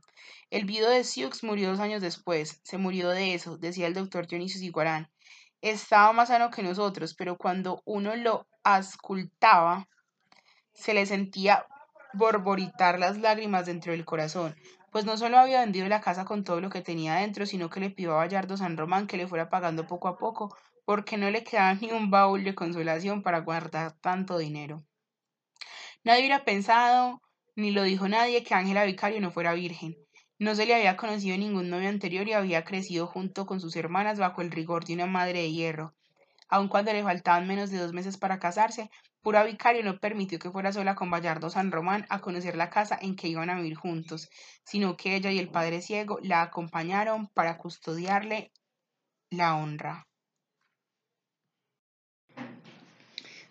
El 0.52 0.64
viudo 0.64 0.90
de 0.90 1.04
Sioux 1.04 1.44
murió 1.44 1.70
dos 1.70 1.82
años 1.82 2.02
después. 2.02 2.62
Se 2.64 2.78
murió 2.78 3.10
de 3.10 3.34
eso, 3.34 3.58
decía 3.58 3.88
el 3.88 3.94
doctor 3.94 4.26
Dionisio 4.26 4.58
Siguarán. 4.58 5.12
Estaba 5.60 6.14
más 6.14 6.30
sano 6.30 6.50
que 6.50 6.64
nosotros, 6.64 7.14
pero 7.14 7.38
cuando 7.38 7.82
uno 7.84 8.16
lo 8.16 8.48
ascultaba, 8.64 9.90
se 10.72 10.94
le 10.94 11.06
sentía 11.06 11.66
borboritar 12.14 13.00
las 13.00 13.18
lágrimas 13.18 13.66
dentro 13.66 13.92
del 13.92 14.06
corazón, 14.06 14.56
pues 14.92 15.06
no 15.06 15.18
solo 15.18 15.38
había 15.38 15.62
vendido 15.62 15.88
la 15.88 16.02
casa 16.02 16.26
con 16.26 16.44
todo 16.44 16.62
lo 16.62 16.70
que 16.70 16.82
tenía 16.82 17.16
dentro, 17.16 17.46
sino 17.46 17.70
que 17.70 17.80
le 17.80 17.90
pidió 17.90 18.14
a 18.14 18.18
Bayardo 18.18 18.58
San 18.58 18.78
Román 18.78 19.08
que 19.08 19.18
le 19.18 19.28
fuera 19.28 19.50
pagando 19.50 19.88
poco 19.88 20.08
a 20.08 20.18
poco, 20.18 20.56
porque 20.86 21.18
no 21.18 21.30
le 21.30 21.44
quedaba 21.44 21.74
ni 21.74 21.92
un 21.92 22.10
baúl 22.10 22.44
de 22.44 22.56
consolación 22.56 23.22
para 23.22 23.40
guardar 23.40 23.94
tanto 24.00 24.38
dinero. 24.38 24.86
Nadie 26.04 26.22
hubiera 26.22 26.46
pensado, 26.46 27.22
ni 27.56 27.72
lo 27.72 27.84
dijo 27.84 28.08
nadie, 28.08 28.44
que 28.44 28.54
Ángela 28.54 28.86
Vicario 28.86 29.20
no 29.20 29.32
fuera 29.32 29.54
virgen. 29.54 29.98
No 30.40 30.56
se 30.56 30.66
le 30.66 30.76
había 30.76 30.96
conocido 30.96 31.38
ningún 31.38 31.70
novio 31.70 31.90
anterior 31.90 32.28
y 32.28 32.34
había 32.34 32.64
crecido 32.64 33.08
junto 33.08 33.46
con 33.46 33.60
sus 33.60 33.76
hermanas 33.76 34.20
bajo 34.20 34.42
el 34.42 34.52
rigor 34.52 34.86
de 34.86 34.94
una 34.94 35.08
madre 35.08 35.40
de 35.42 35.52
hierro. 35.52 35.96
Aun 36.48 36.70
cuando 36.70 36.94
le 36.94 37.04
faltaban 37.04 37.48
menos 37.48 37.72
de 37.72 37.80
dos 37.80 37.92
meses 37.92 38.18
para 38.18 38.40
casarse, 38.40 38.90
Pura 39.28 39.44
Vicario 39.44 39.84
no 39.84 40.00
permitió 40.00 40.40
que 40.40 40.52
fuera 40.52 40.72
sola 40.72 40.96
con 40.96 41.12
Bayardo 41.12 41.50
San 41.50 41.70
Román 41.70 42.06
a 42.08 42.20
conocer 42.20 42.56
la 42.56 42.70
casa 42.70 42.98
en 43.02 43.18
que 43.18 43.28
iban 43.28 43.50
a 43.50 43.58
vivir 43.58 43.76
juntos, 43.76 44.30
sino 44.64 44.96
que 44.96 45.18
ella 45.18 45.34
y 45.34 45.38
el 45.38 45.50
padre 45.50 45.82
ciego 45.82 46.18
la 46.24 46.42
acompañaron 46.42 47.28
para 47.34 47.58
custodiarle 47.58 48.54
la 49.30 49.58
honra. 49.58 50.08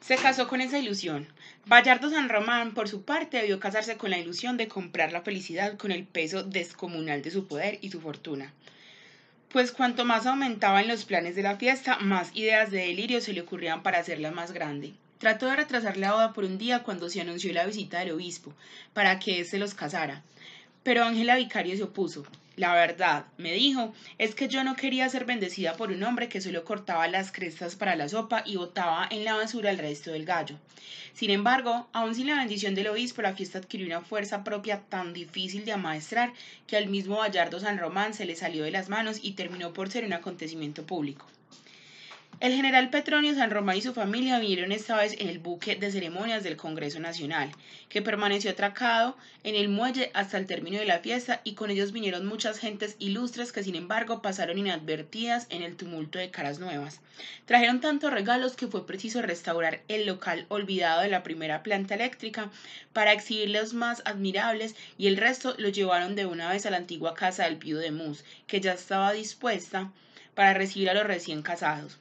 Se 0.01 0.17
casó 0.17 0.49
con 0.49 0.63
esa 0.63 0.79
ilusión. 0.79 1.29
Bayardo 1.67 2.09
San 2.09 2.31
Román, 2.31 2.73
por 2.73 2.89
su 2.89 3.05
parte, 3.05 3.37
debió 3.37 3.61
casarse 3.61 3.99
con 3.99 4.09
la 4.09 4.19
ilusión 4.19 4.57
de 4.57 4.69
comprar 4.69 5.13
la 5.13 5.21
felicidad 5.21 5.77
con 5.77 5.91
el 5.91 6.07
peso 6.07 6.43
descomunal 6.43 7.21
de 7.21 7.33
su 7.33 7.47
poder 7.47 7.81
y 7.83 7.91
su 7.91 8.01
fortuna. 8.01 8.55
Pues 9.51 9.73
cuanto 9.73 10.07
más 10.07 10.25
aumentaban 10.25 10.89
los 10.89 11.05
planes 11.05 11.37
de 11.37 11.43
la 11.43 11.59
fiesta, 11.59 11.99
más 11.99 12.35
ideas 12.35 12.71
de 12.71 12.79
delirio 12.79 13.21
se 13.21 13.35
le 13.35 13.43
ocurrían 13.43 13.83
para 13.83 13.99
hacerla 13.99 14.31
más 14.31 14.53
grande. 14.53 14.95
Trató 15.19 15.47
de 15.47 15.57
retrasar 15.57 15.97
la 15.97 16.13
boda 16.13 16.33
por 16.35 16.45
un 16.45 16.59
día 16.59 16.83
cuando 16.83 17.09
se 17.09 17.23
anunció 17.23 17.51
la 17.53 17.65
visita 17.65 18.01
del 18.01 18.13
obispo, 18.13 18.53
para 18.93 19.19
que 19.19 19.41
éste 19.41 19.59
los 19.59 19.73
casara. 19.73 20.23
Pero 20.83 21.05
Ángela 21.05 21.37
Vicario 21.37 21.75
se 21.75 21.85
opuso. 21.85 22.25
La 22.57 22.75
verdad, 22.75 23.27
me 23.39 23.53
dijo, 23.53 23.95
es 24.19 24.35
que 24.35 24.49
yo 24.49 24.63
no 24.63 24.77
quería 24.77 25.09
ser 25.09 25.25
bendecida 25.25 25.75
por 25.75 25.91
un 25.91 26.03
hombre 26.03 26.29
que 26.29 26.41
solo 26.41 26.65
cortaba 26.65 27.09
las 27.09 27.33
crestas 27.33 27.77
para 27.77 27.97
la 27.97 28.09
sopa 28.09 28.43
y 28.47 28.57
botaba 28.57 29.07
en 29.11 29.25
la 29.25 29.35
basura 29.35 29.71
el 29.71 29.79
resto 29.79 30.11
del 30.11 30.25
gallo. 30.25 30.59
Sin 31.13 31.31
embargo, 31.31 31.89
aun 31.93 32.15
sin 32.15 32.27
la 32.27 32.37
bendición 32.37 32.75
del 32.75 32.89
obispo, 32.89 33.23
la 33.23 33.35
fiesta 33.35 33.59
adquirió 33.59 33.87
una 33.87 34.03
fuerza 34.03 34.45
propia 34.45 34.81
tan 34.89 35.13
difícil 35.13 35.65
de 35.65 35.73
amaestrar 35.73 36.33
que 36.67 36.77
al 36.77 36.89
mismo 36.89 37.17
Bayardo 37.17 37.59
San 37.59 37.79
Román 37.79 38.13
se 38.13 38.27
le 38.27 38.37
salió 38.37 38.65
de 38.65 38.71
las 38.71 38.91
manos 38.91 39.19
y 39.23 39.33
terminó 39.33 39.73
por 39.73 39.91
ser 39.91 40.05
un 40.05 40.13
acontecimiento 40.13 40.85
público. 40.85 41.27
El 42.39 42.53
general 42.53 42.91
Petronio 42.91 43.35
San 43.35 43.51
Román 43.51 43.79
y 43.79 43.81
su 43.81 43.95
familia 43.95 44.39
vinieron 44.39 44.71
esta 44.71 44.95
vez 44.95 45.15
en 45.19 45.31
el 45.31 45.39
buque 45.39 45.75
de 45.75 45.91
ceremonias 45.91 46.45
del 46.45 46.59
Congreso 46.59 47.01
Nacional, 47.01 47.51
que 47.89 48.03
permaneció 48.03 48.51
atracado 48.51 49.17
en 49.43 49.55
el 49.55 49.71
muelle 49.71 50.11
hasta 50.13 50.37
el 50.37 50.45
término 50.45 50.79
de 50.79 50.85
la 50.85 50.99
fiesta 50.99 51.41
y 51.45 51.55
con 51.55 51.71
ellos 51.71 51.93
vinieron 51.93 52.27
muchas 52.27 52.59
gentes 52.59 52.97
ilustres 52.99 53.53
que 53.53 53.63
sin 53.63 53.75
embargo 53.75 54.21
pasaron 54.21 54.59
inadvertidas 54.59 55.47
en 55.49 55.63
el 55.63 55.77
tumulto 55.77 56.19
de 56.19 56.31
caras 56.31 56.59
nuevas. 56.59 57.01
Trajeron 57.47 57.81
tantos 57.81 58.13
regalos 58.13 58.55
que 58.55 58.67
fue 58.67 58.87
preciso 58.87 59.23
restaurar 59.23 59.81
el 59.89 60.05
local 60.05 60.45
olvidado 60.51 61.01
de 61.01 61.09
la 61.09 61.23
primera 61.23 61.63
planta 61.63 61.95
eléctrica 61.95 62.51
para 62.93 63.15
exhibir 63.15 63.49
los 63.49 63.73
más 63.73 64.03
admirables 64.05 64.77
y 64.99 65.07
el 65.07 65.17
resto 65.17 65.55
lo 65.57 65.71
llevaron 65.71 66.15
de 66.17 66.27
una 66.27 66.51
vez 66.51 66.67
a 66.67 66.71
la 66.71 66.77
antigua 66.77 67.15
casa 67.15 67.45
del 67.45 67.57
Pío 67.57 67.79
de 67.79 67.93
Mus, 67.93 68.25
que 68.47 68.61
ya 68.61 68.75
estaba 68.75 69.15
dispuesta 69.15 69.91
para 70.35 70.53
recibir 70.53 70.91
a 70.91 70.95
los 70.95 71.05
recién 71.05 71.41
casados. 71.41 71.99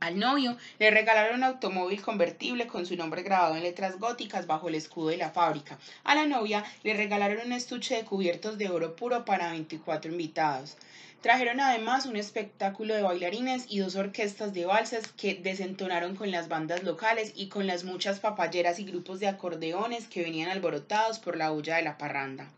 Al 0.00 0.16
novio 0.16 0.56
le 0.78 0.92
regalaron 0.92 1.38
un 1.38 1.42
automóvil 1.44 2.00
convertible 2.00 2.68
con 2.68 2.86
su 2.86 2.94
nombre 2.94 3.24
grabado 3.24 3.56
en 3.56 3.64
letras 3.64 3.98
góticas 3.98 4.46
bajo 4.46 4.68
el 4.68 4.76
escudo 4.76 5.08
de 5.08 5.16
la 5.16 5.30
fábrica. 5.30 5.76
A 6.04 6.14
la 6.14 6.24
novia 6.24 6.64
le 6.84 6.94
regalaron 6.94 7.44
un 7.44 7.52
estuche 7.52 7.96
de 7.96 8.04
cubiertos 8.04 8.58
de 8.58 8.68
oro 8.68 8.94
puro 8.94 9.24
para 9.24 9.50
24 9.50 10.12
invitados. 10.12 10.76
Trajeron 11.20 11.58
además 11.58 12.06
un 12.06 12.14
espectáculo 12.14 12.94
de 12.94 13.02
bailarines 13.02 13.66
y 13.68 13.80
dos 13.80 13.96
orquestas 13.96 14.54
de 14.54 14.66
valses 14.66 15.08
que 15.08 15.34
desentonaron 15.34 16.14
con 16.14 16.30
las 16.30 16.46
bandas 16.46 16.84
locales 16.84 17.32
y 17.34 17.48
con 17.48 17.66
las 17.66 17.82
muchas 17.82 18.20
papayeras 18.20 18.78
y 18.78 18.84
grupos 18.84 19.18
de 19.18 19.26
acordeones 19.26 20.06
que 20.06 20.22
venían 20.22 20.48
alborotados 20.48 21.18
por 21.18 21.36
la 21.36 21.50
huya 21.50 21.74
de 21.74 21.82
la 21.82 21.98
parranda. 21.98 22.48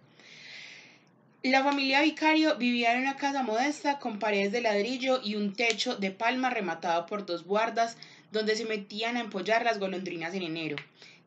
La 1.42 1.64
familia 1.64 2.02
Vicario 2.02 2.56
vivía 2.56 2.92
en 2.92 3.00
una 3.00 3.16
casa 3.16 3.42
modesta 3.42 3.98
con 3.98 4.18
paredes 4.18 4.52
de 4.52 4.60
ladrillo 4.60 5.22
y 5.24 5.36
un 5.36 5.54
techo 5.54 5.96
de 5.96 6.10
palma 6.10 6.50
rematado 6.50 7.06
por 7.06 7.24
dos 7.24 7.44
guardas 7.44 7.96
donde 8.30 8.56
se 8.56 8.66
metían 8.66 9.16
a 9.16 9.20
empollar 9.20 9.64
las 9.64 9.78
golondrinas 9.78 10.34
en 10.34 10.42
enero. 10.42 10.76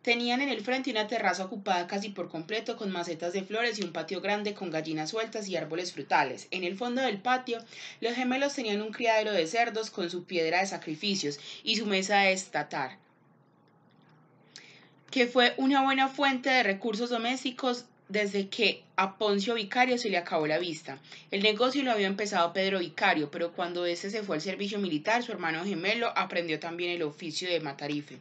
Tenían 0.04 0.42
en 0.42 0.50
el 0.50 0.62
frente 0.62 0.92
una 0.92 1.08
terraza 1.08 1.46
ocupada 1.46 1.88
casi 1.88 2.10
por 2.10 2.30
completo 2.30 2.78
con 2.78 2.92
macetas 2.92 3.34
de 3.34 3.42
flores 3.42 3.80
y 3.80 3.84
un 3.84 3.92
patio 3.92 4.22
grande 4.22 4.54
con 4.54 4.70
gallinas 4.70 5.10
sueltas 5.10 5.48
y 5.48 5.56
árboles 5.56 5.94
frutales. 5.94 6.48
En 6.52 6.64
el 6.64 6.78
fondo 6.78 7.02
del 7.02 7.18
patio, 7.18 7.58
los 8.00 8.14
gemelos 8.14 8.54
tenían 8.54 8.84
un 8.84 8.92
criadero 8.92 9.32
de 9.32 9.48
cerdos 9.48 9.90
con 9.90 10.12
su 10.12 10.26
piedra 10.26 10.60
de 10.60 10.68
sacrificios 10.68 11.40
y 11.64 11.78
su 11.78 11.88
mesa 11.88 12.20
de 12.20 12.34
estatar, 12.34 13.00
que 15.10 15.26
fue 15.26 15.56
una 15.58 15.82
buena 15.82 16.08
fuente 16.08 16.52
de 16.52 16.62
recursos 16.62 17.10
domésticos 17.10 17.86
desde 18.14 18.48
que 18.48 18.84
a 18.96 19.18
Poncio 19.18 19.56
Vicario 19.56 19.98
se 19.98 20.12
le 20.12 20.18
acabó 20.20 20.46
la 20.46 20.60
vista. 20.60 21.00
El 21.32 21.42
negocio 21.42 21.82
lo 21.82 21.92
había 21.92 22.06
empezado 22.06 22.54
Pedro 22.54 22.78
Vicario, 22.78 23.32
pero 23.32 23.54
cuando 23.54 23.88
ese 23.88 24.12
se 24.12 24.22
fue 24.22 24.36
al 24.36 24.42
servicio 24.42 24.78
militar, 24.78 25.24
su 25.24 25.32
hermano 25.32 25.66
gemelo 25.66 26.14
aprendió 26.16 26.60
también 26.60 26.92
el 26.92 27.02
oficio 27.02 27.50
de 27.50 27.60
matarife. 27.60 28.20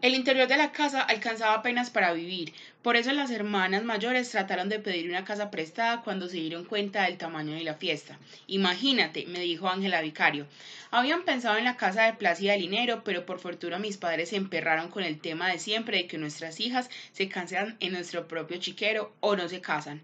El 0.00 0.14
interior 0.14 0.46
de 0.46 0.58
la 0.58 0.70
casa 0.70 1.02
alcanzaba 1.02 1.54
apenas 1.54 1.90
para 1.90 2.12
vivir, 2.12 2.52
por 2.86 2.94
eso 2.94 3.10
las 3.10 3.32
hermanas 3.32 3.82
mayores 3.82 4.30
trataron 4.30 4.68
de 4.68 4.78
pedir 4.78 5.10
una 5.10 5.24
casa 5.24 5.50
prestada 5.50 6.02
cuando 6.02 6.28
se 6.28 6.36
dieron 6.36 6.64
cuenta 6.64 7.02
del 7.02 7.18
tamaño 7.18 7.52
de 7.52 7.64
la 7.64 7.74
fiesta. 7.74 8.16
Imagínate, 8.46 9.26
me 9.26 9.40
dijo 9.40 9.68
Ángela 9.68 10.00
Vicario. 10.02 10.46
Habían 10.92 11.24
pensado 11.24 11.58
en 11.58 11.64
la 11.64 11.76
casa 11.76 12.04
de 12.04 12.12
Plácida 12.12 12.56
Linero, 12.56 13.02
pero 13.02 13.26
por 13.26 13.40
fortuna 13.40 13.80
mis 13.80 13.96
padres 13.96 14.28
se 14.28 14.36
emperraron 14.36 14.88
con 14.88 15.02
el 15.02 15.18
tema 15.18 15.50
de 15.50 15.58
siempre 15.58 15.96
de 15.96 16.06
que 16.06 16.16
nuestras 16.16 16.60
hijas 16.60 16.88
se 17.10 17.28
casan 17.28 17.76
en 17.80 17.90
nuestro 17.90 18.28
propio 18.28 18.58
chiquero 18.58 19.12
o 19.18 19.34
no 19.34 19.48
se 19.48 19.60
casan. 19.60 20.00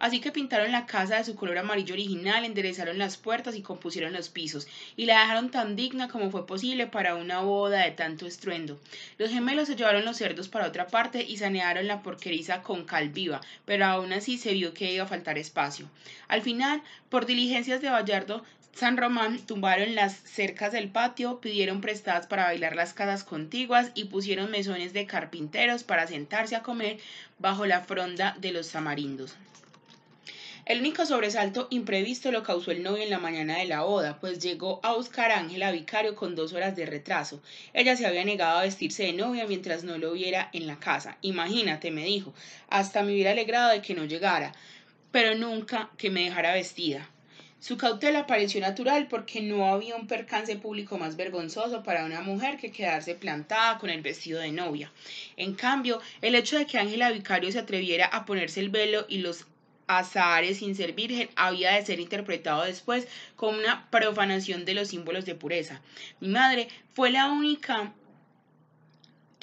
Así 0.00 0.20
que 0.20 0.32
pintaron 0.32 0.72
la 0.72 0.86
casa 0.86 1.18
de 1.18 1.24
su 1.24 1.36
color 1.36 1.56
amarillo 1.56 1.94
original, 1.94 2.44
enderezaron 2.44 2.98
las 2.98 3.16
puertas 3.16 3.54
y 3.54 3.62
compusieron 3.62 4.12
los 4.12 4.28
pisos, 4.28 4.66
y 4.96 5.06
la 5.06 5.20
dejaron 5.20 5.50
tan 5.52 5.76
digna 5.76 6.08
como 6.08 6.32
fue 6.32 6.48
posible 6.48 6.88
para 6.88 7.14
una 7.14 7.42
boda 7.42 7.84
de 7.84 7.92
tanto 7.92 8.26
estruendo. 8.26 8.80
Los 9.18 9.30
gemelos 9.30 9.68
se 9.68 9.76
llevaron 9.76 10.04
los 10.04 10.16
cerdos 10.16 10.48
para 10.48 10.66
otra 10.66 10.88
parte 10.88 11.22
y 11.22 11.36
sanearon 11.36 11.86
la 11.86 12.02
porquería 12.02 12.23
con 12.62 12.84
cal 12.84 13.08
viva, 13.10 13.40
pero 13.64 13.84
aún 13.84 14.12
así 14.12 14.38
se 14.38 14.52
vio 14.52 14.72
que 14.72 14.92
iba 14.92 15.04
a 15.04 15.08
faltar 15.08 15.38
espacio. 15.38 15.88
Al 16.28 16.42
final, 16.42 16.82
por 17.08 17.26
diligencias 17.26 17.80
de 17.82 17.90
Vallardo, 17.90 18.44
San 18.74 18.96
Román 18.96 19.38
tumbaron 19.38 19.94
las 19.94 20.14
cercas 20.14 20.72
del 20.72 20.88
patio, 20.88 21.40
pidieron 21.40 21.80
prestadas 21.80 22.26
para 22.26 22.44
bailar 22.44 22.74
las 22.74 22.92
casas 22.92 23.22
contiguas 23.22 23.92
y 23.94 24.06
pusieron 24.06 24.50
mesones 24.50 24.92
de 24.92 25.06
carpinteros 25.06 25.84
para 25.84 26.06
sentarse 26.06 26.56
a 26.56 26.62
comer 26.62 26.98
bajo 27.38 27.66
la 27.66 27.82
fronda 27.82 28.34
de 28.40 28.52
los 28.52 28.70
tamarindos. 28.70 29.36
El 30.66 30.80
único 30.80 31.04
sobresalto 31.04 31.66
imprevisto 31.68 32.32
lo 32.32 32.42
causó 32.42 32.70
el 32.70 32.82
novio 32.82 33.02
en 33.02 33.10
la 33.10 33.18
mañana 33.18 33.58
de 33.58 33.66
la 33.66 33.82
boda, 33.82 34.18
pues 34.18 34.38
llegó 34.38 34.80
a 34.82 34.94
buscar 34.94 35.30
a 35.30 35.38
Ángela 35.38 35.70
Vicario 35.70 36.14
con 36.14 36.34
dos 36.34 36.54
horas 36.54 36.74
de 36.74 36.86
retraso. 36.86 37.42
Ella 37.74 37.96
se 37.96 38.06
había 38.06 38.24
negado 38.24 38.60
a 38.60 38.62
vestirse 38.62 39.02
de 39.02 39.12
novia 39.12 39.46
mientras 39.46 39.84
no 39.84 39.98
lo 39.98 40.12
viera 40.12 40.48
en 40.54 40.66
la 40.66 40.80
casa. 40.80 41.18
Imagínate, 41.20 41.90
me 41.90 42.06
dijo, 42.06 42.32
hasta 42.70 43.02
me 43.02 43.12
hubiera 43.12 43.32
alegrado 43.32 43.72
de 43.72 43.82
que 43.82 43.94
no 43.94 44.06
llegara, 44.06 44.54
pero 45.10 45.34
nunca 45.34 45.90
que 45.98 46.08
me 46.08 46.24
dejara 46.24 46.54
vestida. 46.54 47.10
Su 47.60 47.76
cautela 47.76 48.26
pareció 48.26 48.62
natural 48.62 49.06
porque 49.08 49.42
no 49.42 49.66
había 49.66 49.96
un 49.96 50.06
percance 50.06 50.56
público 50.56 50.96
más 50.96 51.16
vergonzoso 51.16 51.82
para 51.82 52.06
una 52.06 52.22
mujer 52.22 52.56
que 52.56 52.72
quedarse 52.72 53.14
plantada 53.14 53.76
con 53.78 53.90
el 53.90 54.00
vestido 54.00 54.40
de 54.40 54.52
novia. 54.52 54.90
En 55.36 55.54
cambio, 55.54 56.00
el 56.22 56.34
hecho 56.34 56.56
de 56.56 56.64
que 56.64 56.78
Ángela 56.78 57.10
Vicario 57.10 57.52
se 57.52 57.58
atreviera 57.58 58.06
a 58.06 58.24
ponerse 58.24 58.60
el 58.60 58.70
velo 58.70 59.04
y 59.10 59.18
los 59.18 59.46
azares 59.86 60.58
sin 60.58 60.74
ser 60.74 60.92
virgen 60.92 61.28
había 61.36 61.72
de 61.72 61.84
ser 61.84 62.00
interpretado 62.00 62.64
después 62.64 63.06
como 63.36 63.58
una 63.58 63.88
profanación 63.90 64.64
de 64.64 64.74
los 64.74 64.88
símbolos 64.88 65.24
de 65.24 65.34
pureza. 65.34 65.80
Mi 66.20 66.28
madre 66.28 66.68
fue 66.92 67.10
la 67.10 67.30
única 67.30 67.92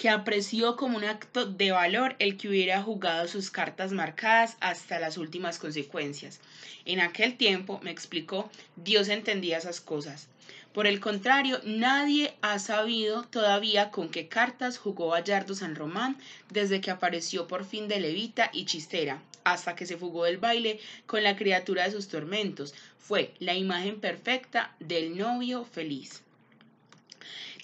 que 0.02 0.10
apreció 0.10 0.78
como 0.78 0.98
un 0.98 1.04
acto 1.04 1.46
de 1.46 1.72
valor 1.72 2.16
el 2.18 2.36
que 2.36 2.50
hubiera 2.50 2.82
jugado 2.82 3.28
sus 3.28 3.52
cartas 3.52 3.92
marcadas 3.92 4.58
hasta 4.60 5.00
las 5.00 5.18
últimas 5.20 5.60
consecuencias. 5.60 6.40
En 6.86 7.00
aquel 7.00 7.38
tiempo, 7.38 7.80
me 7.84 7.92
explicó, 7.92 8.50
Dios 8.76 9.10
entendía 9.10 9.60
esas 9.60 9.80
cosas. 9.80 10.28
Por 10.74 10.88
el 10.88 11.00
contrario, 11.00 11.60
nadie 11.66 12.34
ha 12.42 12.58
sabido 12.58 13.24
todavía 13.26 13.92
con 13.92 14.10
qué 14.10 14.28
cartas 14.28 14.78
jugó 14.78 15.10
Bayardo 15.10 15.54
San 15.54 15.76
Román 15.76 16.18
desde 16.50 16.82
que 16.82 16.90
apareció 16.90 17.48
por 17.48 17.66
fin 17.66 17.88
de 17.88 18.00
levita 18.00 18.50
y 18.54 18.66
chistera, 18.66 19.22
hasta 19.44 19.76
que 19.76 19.86
se 19.86 19.98
fugó 19.98 20.26
del 20.26 20.38
baile 20.38 20.80
con 21.06 21.24
la 21.24 21.36
criatura 21.36 21.84
de 21.84 21.92
sus 21.92 22.08
tormentos. 22.08 22.74
Fue 23.00 23.34
la 23.40 23.56
imagen 23.56 24.00
perfecta 24.00 24.76
del 24.80 25.18
novio 25.18 25.66
feliz. 25.66 26.22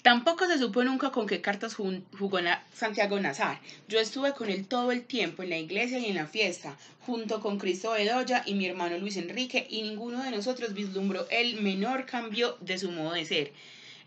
Tampoco 0.02 0.46
se 0.46 0.58
supo 0.58 0.84
nunca 0.84 1.10
con 1.10 1.26
qué 1.26 1.40
cartas 1.40 1.74
jugó 1.74 2.38
Santiago 2.72 3.18
Nazar. 3.18 3.60
Yo 3.88 3.98
estuve 3.98 4.32
con 4.32 4.48
él 4.48 4.66
todo 4.66 4.92
el 4.92 5.04
tiempo 5.04 5.42
en 5.42 5.50
la 5.50 5.58
iglesia 5.58 5.98
y 5.98 6.06
en 6.06 6.14
la 6.14 6.26
fiesta, 6.26 6.78
junto 7.00 7.40
con 7.40 7.58
Cristo 7.58 7.90
Bedoya 7.90 8.42
y 8.46 8.54
mi 8.54 8.66
hermano 8.66 8.96
Luis 8.98 9.16
Enrique, 9.16 9.66
y 9.68 9.82
ninguno 9.82 10.22
de 10.22 10.30
nosotros 10.30 10.72
vislumbró 10.72 11.26
el 11.30 11.60
menor 11.60 12.06
cambio 12.06 12.56
de 12.60 12.78
su 12.78 12.92
modo 12.92 13.12
de 13.12 13.24
ser. 13.24 13.52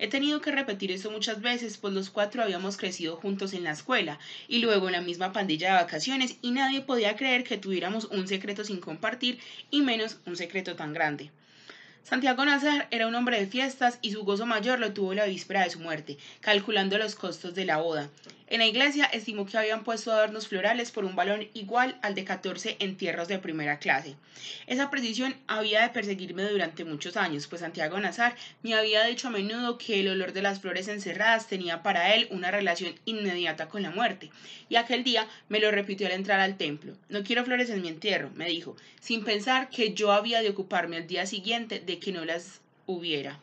He 0.01 0.07
tenido 0.07 0.41
que 0.41 0.49
repetir 0.49 0.91
esto 0.91 1.11
muchas 1.11 1.41
veces, 1.43 1.77
pues 1.77 1.93
los 1.93 2.09
cuatro 2.09 2.41
habíamos 2.41 2.75
crecido 2.75 3.17
juntos 3.17 3.53
en 3.53 3.63
la 3.63 3.69
escuela 3.69 4.17
y 4.47 4.57
luego 4.57 4.87
en 4.87 4.93
la 4.93 5.01
misma 5.01 5.31
pandilla 5.31 5.67
de 5.67 5.83
vacaciones 5.83 6.37
y 6.41 6.49
nadie 6.49 6.81
podía 6.81 7.15
creer 7.15 7.43
que 7.43 7.59
tuviéramos 7.59 8.05
un 8.05 8.27
secreto 8.27 8.65
sin 8.65 8.79
compartir 8.79 9.37
y 9.69 9.83
menos 9.83 10.17
un 10.25 10.35
secreto 10.35 10.75
tan 10.75 10.93
grande. 10.93 11.29
Santiago 12.01 12.43
Nazar 12.43 12.87
era 12.89 13.05
un 13.05 13.13
hombre 13.13 13.39
de 13.39 13.45
fiestas 13.45 13.99
y 14.01 14.11
su 14.11 14.23
gozo 14.23 14.47
mayor 14.47 14.79
lo 14.79 14.91
tuvo 14.91 15.13
la 15.13 15.25
víspera 15.25 15.63
de 15.65 15.69
su 15.69 15.79
muerte, 15.79 16.17
calculando 16.39 16.97
los 16.97 17.13
costos 17.13 17.53
de 17.53 17.65
la 17.65 17.77
boda. 17.77 18.09
En 18.51 18.59
la 18.59 18.67
iglesia 18.67 19.05
estimó 19.05 19.45
que 19.45 19.57
habían 19.57 19.85
puesto 19.85 20.11
adornos 20.11 20.49
florales 20.49 20.91
por 20.91 21.05
un 21.05 21.15
valor 21.15 21.47
igual 21.53 21.97
al 22.01 22.15
de 22.15 22.25
14 22.25 22.75
entierros 22.79 23.29
de 23.29 23.39
primera 23.39 23.79
clase. 23.79 24.17
Esa 24.67 24.89
precisión 24.89 25.37
había 25.47 25.83
de 25.83 25.87
perseguirme 25.87 26.43
durante 26.43 26.83
muchos 26.83 27.15
años, 27.15 27.47
pues 27.47 27.61
Santiago 27.61 27.97
Nazar 27.97 28.35
me 28.61 28.73
había 28.73 29.05
dicho 29.05 29.29
a 29.29 29.31
menudo 29.31 29.77
que 29.77 30.01
el 30.01 30.09
olor 30.09 30.33
de 30.33 30.41
las 30.41 30.59
flores 30.59 30.89
encerradas 30.89 31.47
tenía 31.47 31.81
para 31.81 32.13
él 32.13 32.27
una 32.29 32.51
relación 32.51 32.93
inmediata 33.05 33.69
con 33.69 33.83
la 33.83 33.91
muerte, 33.91 34.29
y 34.67 34.75
aquel 34.75 35.05
día 35.05 35.29
me 35.47 35.61
lo 35.61 35.71
repitió 35.71 36.07
al 36.07 36.13
entrar 36.13 36.41
al 36.41 36.57
templo. 36.57 36.97
No 37.07 37.23
quiero 37.23 37.45
flores 37.45 37.69
en 37.69 37.81
mi 37.81 37.87
entierro, 37.87 38.31
me 38.35 38.49
dijo, 38.49 38.75
sin 38.99 39.23
pensar 39.23 39.69
que 39.69 39.93
yo 39.93 40.11
había 40.11 40.41
de 40.41 40.49
ocuparme 40.49 40.97
al 40.97 41.07
día 41.07 41.25
siguiente 41.25 41.79
de 41.79 41.99
que 41.99 42.11
no 42.11 42.25
las 42.25 42.59
hubiera. 42.85 43.39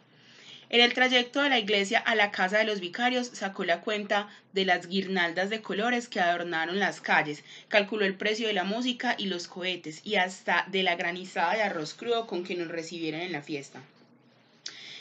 En 0.71 0.83
el 0.83 0.93
trayecto 0.93 1.41
de 1.41 1.49
la 1.49 1.59
iglesia 1.59 1.99
a 1.99 2.15
la 2.15 2.31
casa 2.31 2.59
de 2.59 2.65
los 2.65 2.81
vicarios 2.81 3.31
sacó 3.33 3.65
la 3.65 3.81
cuenta 3.81 4.29
de 4.53 4.67
las 4.67 4.87
guirnaldas 4.87 5.49
de 5.49 5.63
colores 5.63 6.09
que 6.09 6.21
adornaron 6.21 6.79
las 6.79 7.01
calles, 7.01 7.43
calculó 7.69 8.05
el 8.05 8.17
precio 8.17 8.47
de 8.47 8.53
la 8.53 8.65
música 8.65 9.15
y 9.17 9.27
los 9.27 9.49
cohetes 9.49 10.03
y 10.05 10.17
hasta 10.17 10.67
de 10.69 10.83
la 10.83 10.95
granizada 10.95 11.55
de 11.55 11.63
arroz 11.63 11.95
crudo 11.95 12.27
con 12.27 12.45
que 12.45 12.55
nos 12.55 12.69
recibieron 12.69 13.23
en 13.23 13.33
la 13.33 13.41
fiesta. 13.41 13.81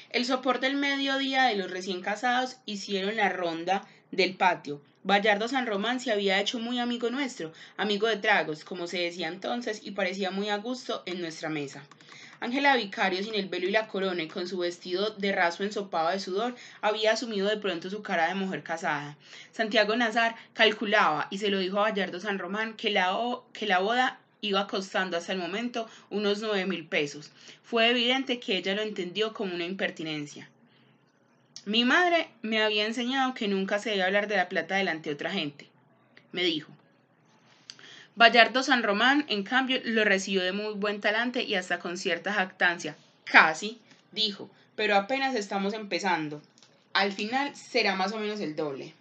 El 0.10 0.24
sopor 0.24 0.62
del 0.62 0.76
mediodía 0.76 1.44
de 1.44 1.56
los 1.56 1.70
recién 1.70 2.02
casados 2.02 2.56
hicieron 2.66 3.18
la 3.18 3.28
ronda 3.28 3.86
del 4.12 4.36
patio. 4.36 4.82
Bayardo 5.04 5.50
San 5.50 5.68
Román 5.68 6.00
se 6.00 6.12
había 6.12 6.40
hecho 6.40 6.60
muy 6.60 6.80
amigo 6.80 7.10
nuestro, 7.10 7.52
amigo 7.76 8.08
de 8.08 8.16
tragos, 8.16 8.64
como 8.64 8.88
se 8.88 9.00
decía 9.00 9.28
entonces, 9.28 9.82
y 9.84 9.92
parecía 9.92 10.32
muy 10.32 10.48
a 10.48 10.58
gusto 10.58 11.04
en 11.06 11.20
nuestra 11.20 11.50
mesa. 11.50 11.84
Ángela 12.40 12.76
Vicario, 12.76 13.24
sin 13.24 13.34
el 13.34 13.50
velo 13.50 13.68
y 13.68 13.72
la 13.72 13.88
corona 13.88 14.22
y 14.22 14.28
con 14.28 14.48
su 14.48 14.60
vestido 14.60 15.10
de 15.12 15.32
raso 15.32 15.64
ensopado 15.64 16.10
de 16.10 16.20
sudor, 16.20 16.56
había 16.82 17.14
asumido 17.14 17.48
de 17.50 17.58
pronto 17.58 17.90
su 17.90 18.04
cara 18.04 18.28
de 18.28 18.36
mujer 18.36 18.62
casada. 18.62 19.18
Santiago 19.52 19.96
Nazar 19.96 20.36
calculaba, 20.54 21.28
y 21.32 21.40
se 21.40 21.50
lo 21.50 21.58
dijo 21.58 21.80
a 21.80 21.90
Bayardo 21.90 22.20
San 22.20 22.38
Román, 22.38 22.76
que 22.76 22.92
la, 22.92 23.18
que 23.54 23.66
la 23.66 23.80
boda 23.80 24.20
iba 24.42 24.68
costando 24.68 25.18
hasta 25.18 25.34
el 25.34 25.40
momento 25.40 25.90
unos 26.12 26.40
nueve 26.40 26.66
mil 26.68 26.86
pesos. 26.86 27.32
Fue 27.64 27.90
evidente 27.90 28.40
que 28.40 28.58
ella 28.58 28.76
lo 28.76 28.84
entendió 28.84 29.34
como 29.34 29.56
una 29.56 29.66
impertinencia. 29.66 30.50
Mi 31.66 31.86
madre 31.86 32.30
me 32.44 32.62
había 32.62 32.86
enseñado 32.86 33.34
que 33.34 33.48
nunca 33.48 33.80
se 33.80 33.90
debe 33.90 34.04
hablar 34.04 34.28
de 34.28 34.38
la 34.38 34.48
plata 34.48 34.76
delante 34.76 35.10
de 35.10 35.16
otra 35.16 35.32
gente. 35.32 35.68
Me 36.32 36.44
dijo, 36.44 36.72
Bayardo 38.18 38.64
San 38.64 38.82
Román, 38.82 39.26
en 39.28 39.44
cambio, 39.44 39.80
lo 39.84 40.04
recibió 40.04 40.42
de 40.42 40.52
muy 40.52 40.74
buen 40.74 41.02
talante 41.02 41.44
y 41.44 41.54
hasta 41.54 41.78
con 41.78 42.00
cierta 42.00 42.34
jactancia. 42.34 42.98
Casi, 43.26 43.80
dijo, 44.12 44.50
pero 44.76 44.96
apenas 44.96 45.36
estamos 45.36 45.76
empezando. 45.76 46.42
Al 46.94 47.14
final 47.14 47.56
será 47.56 47.96
más 47.96 48.14
o 48.14 48.18
menos 48.18 48.40
el 48.40 48.56
doble. 48.56 48.96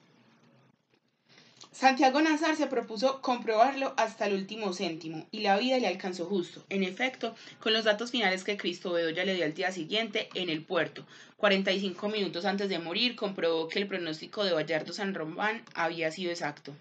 Santiago 1.73 2.21
Nazar 2.21 2.57
se 2.57 2.67
propuso 2.67 3.23
comprobarlo 3.23 3.95
hasta 3.97 4.27
el 4.27 4.35
último 4.35 4.75
céntimo 4.75 5.27
y 5.31 5.41
la 5.41 5.57
vida 5.57 5.79
le 5.79 5.87
alcanzó 5.87 6.27
justo. 6.27 6.63
En 6.69 6.83
efecto, 6.83 7.35
con 7.59 7.73
los 7.73 7.85
datos 7.85 8.11
finales 8.11 8.45
que 8.45 8.59
Cristo 8.59 8.93
Bedoya 8.93 9.25
le 9.25 9.35
dio 9.35 9.47
al 9.47 9.55
día 9.55 9.73
siguiente 9.73 10.29
en 10.35 10.51
el 10.51 10.63
puerto, 10.63 11.07
45 11.39 12.11
minutos 12.11 12.45
antes 12.45 12.69
de 12.69 12.79
morir, 12.79 13.17
comprobó 13.17 13.69
que 13.69 13.79
el 13.79 13.87
pronóstico 13.87 14.45
de 14.45 14.53
Bayardo 14.53 14.93
San 14.93 15.15
Román 15.15 15.63
había 15.75 16.11
sido 16.11 16.31
exacto. 16.31 16.75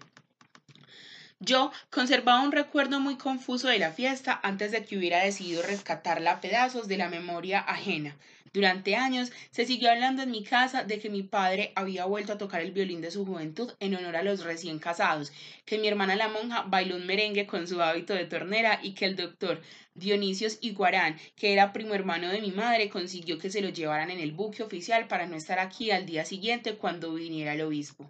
Yo 1.41 1.71
conservaba 1.89 2.43
un 2.43 2.53
recuerdo 2.53 3.01
muy 3.01 3.17
confuso 3.17 3.67
de 3.67 3.77
la 3.77 3.91
fiesta 3.91 4.39
antes 4.41 4.71
de 4.71 4.85
que 4.85 4.97
hubiera 4.97 5.21
decidido 5.21 5.61
rescatarla 5.63 6.31
a 6.31 6.41
pedazos 6.41 6.87
de 6.87 6.95
la 6.95 7.09
memoria 7.09 7.59
ajena. 7.59 8.17
Durante 8.53 8.95
años 8.95 9.33
se 9.51 9.65
siguió 9.65 9.91
hablando 9.91 10.21
en 10.21 10.31
mi 10.31 10.45
casa 10.45 10.85
de 10.85 10.97
que 10.97 11.09
mi 11.09 11.23
padre 11.23 11.73
había 11.75 12.05
vuelto 12.05 12.31
a 12.31 12.37
tocar 12.37 12.61
el 12.61 12.71
violín 12.71 13.01
de 13.01 13.11
su 13.11 13.25
juventud 13.25 13.73
en 13.81 13.95
honor 13.95 14.15
a 14.15 14.23
los 14.23 14.45
recién 14.45 14.79
casados, 14.79 15.33
que 15.65 15.77
mi 15.77 15.89
hermana 15.89 16.15
la 16.15 16.29
monja 16.29 16.61
bailó 16.61 16.95
un 16.95 17.05
merengue 17.05 17.45
con 17.45 17.67
su 17.67 17.81
hábito 17.81 18.13
de 18.13 18.25
tornera 18.25 18.79
y 18.81 18.93
que 18.93 19.03
el 19.03 19.17
doctor 19.17 19.61
Dionisios 19.93 20.57
Iguarán, 20.61 21.17
que 21.35 21.51
era 21.51 21.73
primo 21.73 21.93
hermano 21.95 22.29
de 22.29 22.39
mi 22.39 22.51
madre, 22.51 22.89
consiguió 22.89 23.39
que 23.39 23.49
se 23.51 23.59
lo 23.59 23.67
llevaran 23.67 24.09
en 24.09 24.21
el 24.21 24.31
buque 24.31 24.63
oficial 24.63 25.09
para 25.09 25.27
no 25.27 25.35
estar 25.35 25.59
aquí 25.59 25.91
al 25.91 26.05
día 26.05 26.23
siguiente 26.23 26.77
cuando 26.77 27.13
viniera 27.13 27.53
el 27.53 27.61
obispo. 27.61 28.09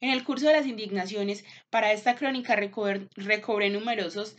En 0.00 0.10
el 0.10 0.24
curso 0.24 0.46
de 0.46 0.52
las 0.52 0.66
indignaciones, 0.66 1.44
para 1.70 1.92
esta 1.92 2.16
crónica 2.16 2.54
recobré, 2.54 3.70
numerosos 3.70 4.36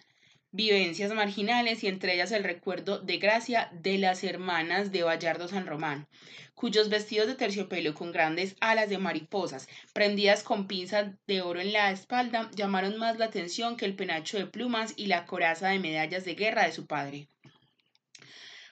vivencias 0.51 1.11
marginales 1.13 1.83
y 1.83 1.87
entre 1.87 2.13
ellas 2.13 2.31
el 2.31 2.43
recuerdo 2.43 2.99
de 2.99 3.17
gracia 3.17 3.69
de 3.73 3.97
las 3.97 4.23
hermanas 4.23 4.91
de 4.91 5.03
Bayardo 5.03 5.47
San 5.47 5.65
Román, 5.65 6.07
cuyos 6.53 6.89
vestidos 6.89 7.27
de 7.27 7.35
terciopelo 7.35 7.95
con 7.95 8.11
grandes 8.11 8.55
alas 8.61 8.89
de 8.89 8.99
mariposas, 8.99 9.67
prendidas 9.93 10.43
con 10.43 10.67
pinzas 10.67 11.11
de 11.25 11.41
oro 11.41 11.59
en 11.59 11.73
la 11.73 11.91
espalda, 11.91 12.51
llamaron 12.53 12.97
más 12.97 13.17
la 13.17 13.25
atención 13.25 13.77
que 13.77 13.85
el 13.85 13.95
penacho 13.95 14.37
de 14.37 14.45
plumas 14.45 14.93
y 14.95 15.07
la 15.07 15.25
coraza 15.25 15.69
de 15.69 15.79
medallas 15.79 16.23
de 16.23 16.35
guerra 16.35 16.65
de 16.65 16.71
su 16.71 16.85
padre. 16.85 17.27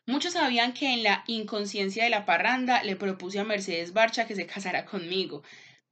Muchos 0.07 0.33
sabían 0.33 0.73
que 0.73 0.93
en 0.93 1.01
la 1.01 1.23
inconsciencia 1.25 2.03
de 2.03 2.11
la 2.11 2.25
parranda 2.25 2.83
le 2.83 2.95
propuse 2.95 3.39
a 3.39 3.43
Mercedes 3.43 3.91
Barcha 3.91 4.27
que 4.27 4.36
se 4.36 4.45
casara 4.45 4.86
conmigo, 4.86 5.41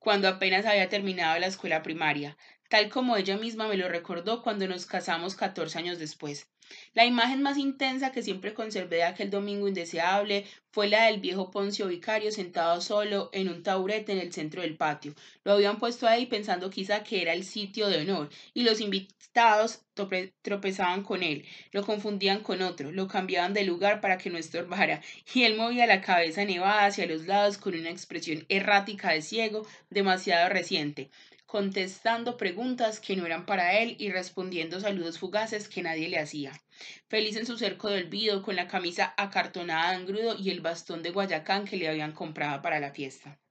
cuando 0.04 0.28
apenas 0.28 0.66
había 0.66 0.90
terminado 0.90 1.40
la 1.40 1.48
escuela 1.48 1.82
primaria, 1.82 2.36
tal 2.68 2.90
como 2.90 3.16
ella 3.16 3.38
misma 3.38 3.70
me 3.70 3.78
lo 3.78 3.88
recordó 3.88 4.42
cuando 4.44 4.68
nos 4.68 4.86
casamos 4.86 5.36
14 5.36 5.80
años 5.80 5.98
después. 5.98 6.50
La 6.94 7.06
imagen 7.06 7.42
más 7.42 7.58
intensa 7.58 8.12
que 8.12 8.22
siempre 8.22 8.54
conservé 8.54 8.98
de 8.98 9.04
aquel 9.04 9.30
domingo 9.30 9.66
indeseable 9.66 10.46
fue 10.72 10.90
la 10.90 11.06
del 11.06 11.22
viejo 11.22 11.52
Poncio 11.52 11.88
Vicario 11.88 12.34
sentado 12.34 12.82
solo 12.82 13.30
en 13.32 13.48
un 13.48 13.64
taburete 13.64 14.12
en 14.12 14.18
el 14.18 14.34
centro 14.34 14.62
del 14.62 14.76
patio. 14.76 15.14
Lo 15.46 15.54
habían 15.54 15.80
puesto 15.80 16.06
ahí 16.06 16.26
pensando 16.26 16.70
quizá 16.70 17.04
que 17.04 17.22
era 17.22 17.32
el 17.32 17.46
sitio 17.46 17.88
de 17.88 18.02
honor, 18.02 18.30
y 18.54 18.64
los 18.64 18.82
invitados 19.34 19.82
tropezaban 20.44 21.02
con 21.04 21.24
él, 21.24 21.46
lo 21.72 21.84
confundían 21.84 22.42
con 22.44 22.62
otro, 22.62 22.92
lo 22.92 23.08
cambiaban 23.08 23.54
de 23.54 23.64
lugar 23.64 24.00
para 24.00 24.18
que 24.18 24.30
no 24.30 24.38
estorbara, 24.38 25.02
y 25.34 25.44
él 25.44 25.56
movía 25.56 25.88
la 25.88 26.02
cabeza 26.02 26.46
nevada 26.46 26.86
hacia 26.86 27.08
los 27.08 27.26
lados 27.26 27.58
con 27.58 27.74
una 27.76 27.90
expresión 27.90 28.46
errática 28.50 29.12
de 29.12 29.22
ciego 29.24 29.66
demasiado 29.90 30.50
reciente. 30.50 31.10
contestando 31.48 32.38
preguntas 32.38 33.00
que 33.00 33.16
no 33.16 33.26
eran 33.28 33.46
para 33.46 33.80
él 33.80 33.96
y 34.00 34.12
respondiendo 34.12 34.80
saludos 34.80 35.20
fugaces 35.20 35.68
que 35.68 35.84
nadie 35.84 36.10
le 36.10 36.18
hacía. 36.20 36.52
Feliz 37.10 37.36
en 37.36 37.46
su 37.46 37.58
cerco 37.58 37.90
de 37.90 38.00
olvido, 38.04 38.42
con 38.44 38.56
la 38.56 38.68
camisa 38.68 39.14
acartonada 39.18 39.92
de 39.92 39.98
engrudo 39.98 40.36
y 40.38 40.50
el 40.52 40.62
bastón 40.62 41.04
de 41.04 41.12
Guayacán 41.12 41.66
que 41.66 41.78
le 41.78 41.88
habían 41.90 42.12
comprado 42.14 42.62
para 42.64 42.80
la 42.80 42.92
fiesta. 42.92 43.43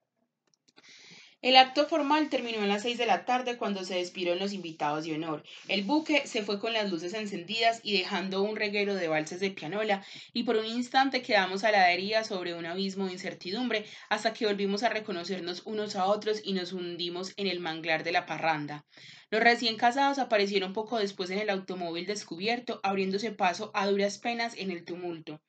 El 1.42 1.56
acto 1.56 1.88
formal 1.88 2.28
terminó 2.28 2.62
a 2.62 2.66
las 2.66 2.82
seis 2.82 2.98
de 2.98 3.04
la 3.04 3.24
tarde 3.24 3.56
cuando 3.56 3.82
se 3.84 3.96
despidieron 3.96 4.38
los 4.38 4.52
invitados 4.52 5.04
de 5.04 5.16
honor. 5.16 5.42
El 5.66 5.82
buque 5.82 6.24
se 6.24 6.44
fue 6.44 6.60
con 6.60 6.72
las 6.72 6.88
luces 6.88 7.14
encendidas 7.14 7.80
y 7.82 7.98
dejando 7.98 8.44
un 8.44 8.54
reguero 8.54 8.94
de 8.94 9.08
valses 9.08 9.40
de 9.40 9.50
pianola, 9.50 10.06
y 10.32 10.44
por 10.44 10.54
un 10.54 10.66
instante 10.66 11.20
quedamos 11.20 11.64
a 11.64 11.72
la 11.72 11.88
deriva 11.88 12.22
sobre 12.22 12.54
un 12.54 12.64
abismo 12.64 13.06
de 13.06 13.14
incertidumbre 13.14 13.84
hasta 14.08 14.32
que 14.32 14.46
volvimos 14.46 14.84
a 14.84 14.88
reconocernos 14.88 15.62
unos 15.64 15.96
a 15.96 16.06
otros 16.06 16.40
y 16.44 16.52
nos 16.52 16.72
hundimos 16.72 17.32
en 17.36 17.48
el 17.48 17.58
manglar 17.58 18.04
de 18.04 18.12
la 18.12 18.24
parranda. 18.24 18.86
Los 19.28 19.42
recién 19.42 19.76
casados 19.76 20.20
aparecieron 20.20 20.72
poco 20.72 21.00
después 21.00 21.28
en 21.30 21.40
el 21.40 21.50
automóvil 21.50 22.06
descubierto, 22.06 22.78
abriéndose 22.84 23.32
paso 23.32 23.72
a 23.74 23.88
duras 23.88 24.18
penas 24.18 24.54
en 24.56 24.70
el 24.70 24.84
tumulto. 24.84 25.40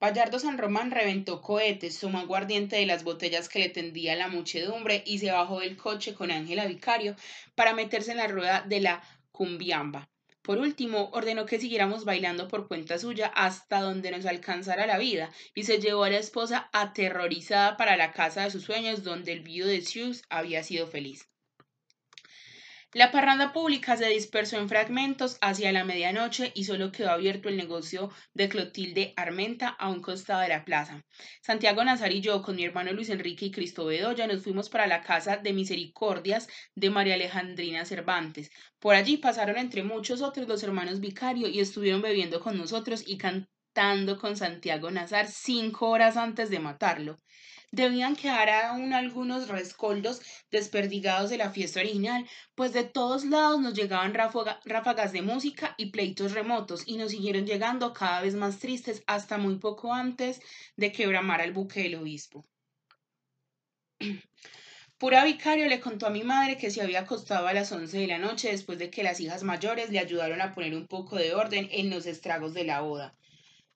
Bayardo 0.00 0.38
San 0.38 0.58
Román 0.58 0.92
reventó 0.92 1.40
cohetes, 1.40 1.98
tomó 1.98 2.18
aguardiente 2.18 2.76
de 2.76 2.86
las 2.86 3.02
botellas 3.02 3.48
que 3.48 3.58
le 3.58 3.68
tendía 3.68 4.14
la 4.14 4.28
muchedumbre 4.28 5.02
y 5.04 5.18
se 5.18 5.32
bajó 5.32 5.58
del 5.58 5.76
coche 5.76 6.14
con 6.14 6.30
Ángela 6.30 6.66
Vicario 6.66 7.16
para 7.56 7.74
meterse 7.74 8.12
en 8.12 8.18
la 8.18 8.28
rueda 8.28 8.64
de 8.64 8.78
la 8.78 9.02
cumbiamba. 9.32 10.08
Por 10.40 10.58
último, 10.58 11.10
ordenó 11.12 11.46
que 11.46 11.58
siguiéramos 11.58 12.04
bailando 12.04 12.46
por 12.46 12.68
cuenta 12.68 12.96
suya 12.96 13.26
hasta 13.34 13.80
donde 13.80 14.12
nos 14.12 14.24
alcanzara 14.24 14.86
la 14.86 14.98
vida 14.98 15.30
y 15.52 15.64
se 15.64 15.80
llevó 15.80 16.04
a 16.04 16.10
la 16.10 16.18
esposa 16.18 16.70
aterrorizada 16.72 17.76
para 17.76 17.96
la 17.96 18.12
casa 18.12 18.44
de 18.44 18.52
sus 18.52 18.62
sueños 18.62 19.02
donde 19.02 19.32
el 19.32 19.40
viudo 19.40 19.68
de 19.68 19.82
Zeus 19.82 20.22
había 20.30 20.62
sido 20.62 20.86
feliz. 20.86 21.28
La 22.94 23.10
parranda 23.10 23.52
pública 23.52 23.98
se 23.98 24.08
dispersó 24.08 24.56
en 24.56 24.66
fragmentos 24.66 25.36
hacia 25.42 25.72
la 25.72 25.84
medianoche 25.84 26.52
y 26.54 26.64
solo 26.64 26.90
quedó 26.90 27.10
abierto 27.10 27.50
el 27.50 27.58
negocio 27.58 28.10
de 28.32 28.48
Clotilde 28.48 29.12
Armenta 29.14 29.68
a 29.68 29.90
un 29.90 30.00
costado 30.00 30.40
de 30.40 30.48
la 30.48 30.64
plaza. 30.64 31.04
Santiago 31.42 31.84
Nazar 31.84 32.12
y 32.12 32.22
yo, 32.22 32.40
con 32.40 32.56
mi 32.56 32.64
hermano 32.64 32.94
Luis 32.94 33.10
Enrique 33.10 33.44
y 33.44 33.50
Cristo 33.50 33.84
Bedoya, 33.84 34.26
nos 34.26 34.42
fuimos 34.42 34.70
para 34.70 34.86
la 34.86 35.02
casa 35.02 35.36
de 35.36 35.52
misericordias 35.52 36.48
de 36.74 36.88
María 36.88 37.12
Alejandrina 37.12 37.84
Cervantes. 37.84 38.50
Por 38.78 38.94
allí 38.94 39.18
pasaron 39.18 39.58
entre 39.58 39.82
muchos 39.82 40.22
otros 40.22 40.48
los 40.48 40.62
hermanos 40.62 41.00
Vicario 41.00 41.46
y 41.46 41.60
estuvieron 41.60 42.00
bebiendo 42.00 42.40
con 42.40 42.56
nosotros 42.56 43.04
y 43.06 43.18
cantando 43.18 44.18
con 44.18 44.34
Santiago 44.34 44.90
Nazar 44.90 45.26
cinco 45.26 45.90
horas 45.90 46.16
antes 46.16 46.48
de 46.48 46.58
matarlo. 46.58 47.18
Debían 47.70 48.16
quedar 48.16 48.48
aún 48.48 48.94
algunos 48.94 49.48
rescoldos 49.48 50.22
desperdigados 50.50 51.28
de 51.28 51.36
la 51.36 51.50
fiesta 51.50 51.80
original, 51.80 52.26
pues 52.54 52.72
de 52.72 52.84
todos 52.84 53.26
lados 53.26 53.60
nos 53.60 53.74
llegaban 53.74 54.14
ráfagas 54.14 55.12
de 55.12 55.22
música 55.22 55.74
y 55.76 55.90
pleitos 55.90 56.32
remotos, 56.32 56.84
y 56.86 56.96
nos 56.96 57.10
siguieron 57.10 57.46
llegando 57.46 57.92
cada 57.92 58.22
vez 58.22 58.34
más 58.34 58.58
tristes 58.58 59.02
hasta 59.06 59.36
muy 59.36 59.58
poco 59.58 59.92
antes 59.92 60.40
de 60.76 60.92
que 60.92 61.06
bramara 61.06 61.44
el 61.44 61.52
buque 61.52 61.82
del 61.82 61.96
obispo. 61.96 62.46
Pura 64.98 65.24
Vicario 65.24 65.68
le 65.68 65.78
contó 65.78 66.06
a 66.06 66.10
mi 66.10 66.24
madre 66.24 66.56
que 66.56 66.70
se 66.70 66.82
había 66.82 67.00
acostado 67.00 67.46
a 67.46 67.52
las 67.52 67.70
once 67.70 67.98
de 67.98 68.08
la 68.08 68.18
noche 68.18 68.50
después 68.50 68.78
de 68.78 68.90
que 68.90 69.04
las 69.04 69.20
hijas 69.20 69.44
mayores 69.44 69.90
le 69.90 70.00
ayudaron 70.00 70.40
a 70.40 70.54
poner 70.54 70.74
un 70.74 70.88
poco 70.88 71.16
de 71.16 71.34
orden 71.34 71.68
en 71.70 71.90
los 71.90 72.06
estragos 72.06 72.54
de 72.54 72.64
la 72.64 72.80
boda. 72.80 73.14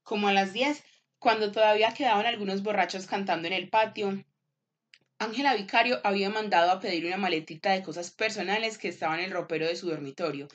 Como 0.02 0.26
a 0.26 0.32
las 0.32 0.52
diez, 0.52 0.82
cuando 1.22 1.52
todavía 1.52 1.94
quedaban 1.94 2.26
algunos 2.26 2.64
borrachos 2.64 3.06
cantando 3.06 3.46
en 3.46 3.54
el 3.54 3.68
patio, 3.70 4.24
Ángela 5.20 5.54
Vicario 5.54 6.00
había 6.02 6.30
mandado 6.30 6.72
a 6.72 6.80
pedir 6.80 7.06
una 7.06 7.16
maletita 7.16 7.70
de 7.70 7.82
cosas 7.84 8.10
personales 8.10 8.76
que 8.76 8.88
estaba 8.88 9.16
en 9.16 9.26
el 9.26 9.30
ropero 9.30 9.68
de 9.68 9.76
su 9.76 9.88
dormitorio, 9.88 10.48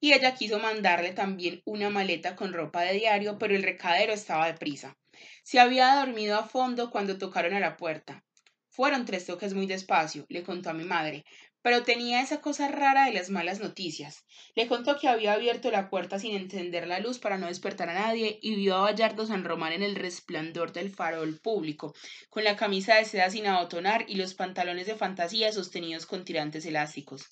y 0.00 0.14
ella 0.14 0.34
quiso 0.34 0.58
mandarle 0.58 1.12
también 1.12 1.60
una 1.66 1.90
maleta 1.90 2.36
con 2.36 2.54
ropa 2.54 2.80
de 2.80 2.94
diario, 2.94 3.36
pero 3.38 3.54
el 3.54 3.62
recadero 3.62 4.14
estaba 4.14 4.46
deprisa. 4.46 4.96
Se 5.42 5.60
había 5.60 5.94
dormido 5.96 6.38
a 6.38 6.44
fondo 6.44 6.90
cuando 6.90 7.18
tocaron 7.18 7.52
a 7.52 7.60
la 7.60 7.76
puerta. 7.76 8.24
Fueron 8.70 9.04
tres 9.04 9.26
toques 9.26 9.52
muy 9.52 9.66
despacio, 9.66 10.24
le 10.30 10.42
contó 10.42 10.70
a 10.70 10.74
mi 10.74 10.84
madre, 10.84 11.26
pero 11.64 11.82
tenía 11.82 12.20
esa 12.20 12.42
cosa 12.42 12.68
rara 12.68 13.06
de 13.06 13.14
las 13.14 13.30
malas 13.30 13.58
noticias. 13.58 14.26
Le 14.54 14.66
contó 14.66 14.98
que 14.98 15.08
había 15.08 15.32
abierto 15.32 15.70
la 15.70 15.88
puerta 15.88 16.18
sin 16.18 16.36
encender 16.36 16.86
la 16.86 17.00
luz 17.00 17.18
para 17.18 17.38
no 17.38 17.46
despertar 17.46 17.88
a 17.88 17.94
nadie 17.94 18.38
y 18.42 18.54
vio 18.54 18.76
a 18.76 18.82
Bayardo 18.82 19.24
San 19.24 19.44
Román 19.44 19.72
en 19.72 19.82
el 19.82 19.96
resplandor 19.96 20.74
del 20.74 20.94
farol 20.94 21.40
público, 21.40 21.94
con 22.28 22.44
la 22.44 22.56
camisa 22.56 22.96
de 22.96 23.06
seda 23.06 23.30
sin 23.30 23.46
abotonar 23.46 24.04
y 24.08 24.16
los 24.16 24.34
pantalones 24.34 24.86
de 24.86 24.94
fantasía 24.94 25.52
sostenidos 25.52 26.04
con 26.04 26.26
tirantes 26.26 26.66
elásticos. 26.66 27.30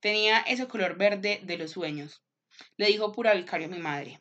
Tenía 0.00 0.38
ese 0.38 0.66
color 0.68 0.96
verde 0.96 1.40
de 1.42 1.58
los 1.58 1.72
sueños. 1.72 2.22
Le 2.78 2.86
dijo 2.86 3.12
pura 3.12 3.34
vicario 3.34 3.66
a 3.66 3.70
mi 3.70 3.78
madre. 3.78 4.18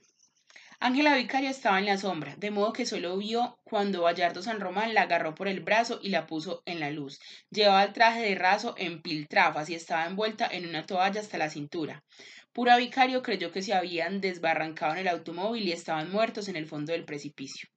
Ángela 0.80 1.16
Vicario 1.16 1.50
estaba 1.50 1.80
en 1.80 1.86
la 1.86 1.98
sombra, 1.98 2.36
de 2.38 2.52
modo 2.52 2.74
que 2.74 2.86
solo 2.86 3.18
vio 3.18 3.58
cuando 3.64 4.02
Bayardo 4.02 4.42
San 4.42 4.60
Román 4.60 4.94
la 4.94 5.04
agarró 5.04 5.34
por 5.34 5.48
el 5.48 5.62
brazo 5.62 6.00
y 6.02 6.10
la 6.10 6.28
puso 6.28 6.64
en 6.66 6.80
la 6.80 6.92
luz. 6.92 7.20
Llevaba 7.50 7.84
el 7.84 7.94
traje 7.94 8.22
de 8.22 8.36
raso 8.36 8.76
en 8.78 9.02
piltrafas 9.02 9.70
y 9.70 9.76
estaba 9.76 10.06
envuelta 10.06 10.48
en 10.48 10.68
una 10.68 10.86
toalla 10.86 11.22
hasta 11.22 11.38
la 11.38 11.50
cintura. 11.50 12.04
Pura 12.52 12.78
Vicario 12.78 13.22
creyó 13.22 13.52
que 13.52 13.62
se 13.62 13.74
habían 13.74 14.22
desbarrancado 14.22 14.94
en 14.94 15.00
el 15.00 15.08
automóvil 15.08 15.68
y 15.68 15.72
estaban 15.72 16.12
muertos 16.12 16.48
en 16.48 16.56
el 16.56 16.68
fondo 16.68 16.94
del 16.94 17.06
precipicio. 17.06 17.70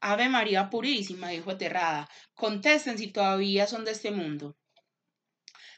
Ave 0.00 0.28
María 0.28 0.70
Purísima, 0.70 1.28
dijo 1.28 1.50
aterrada, 1.50 2.08
contesten 2.34 2.98
si 2.98 3.12
todavía 3.12 3.66
son 3.66 3.84
de 3.84 3.92
este 3.92 4.10
mundo. 4.10 4.56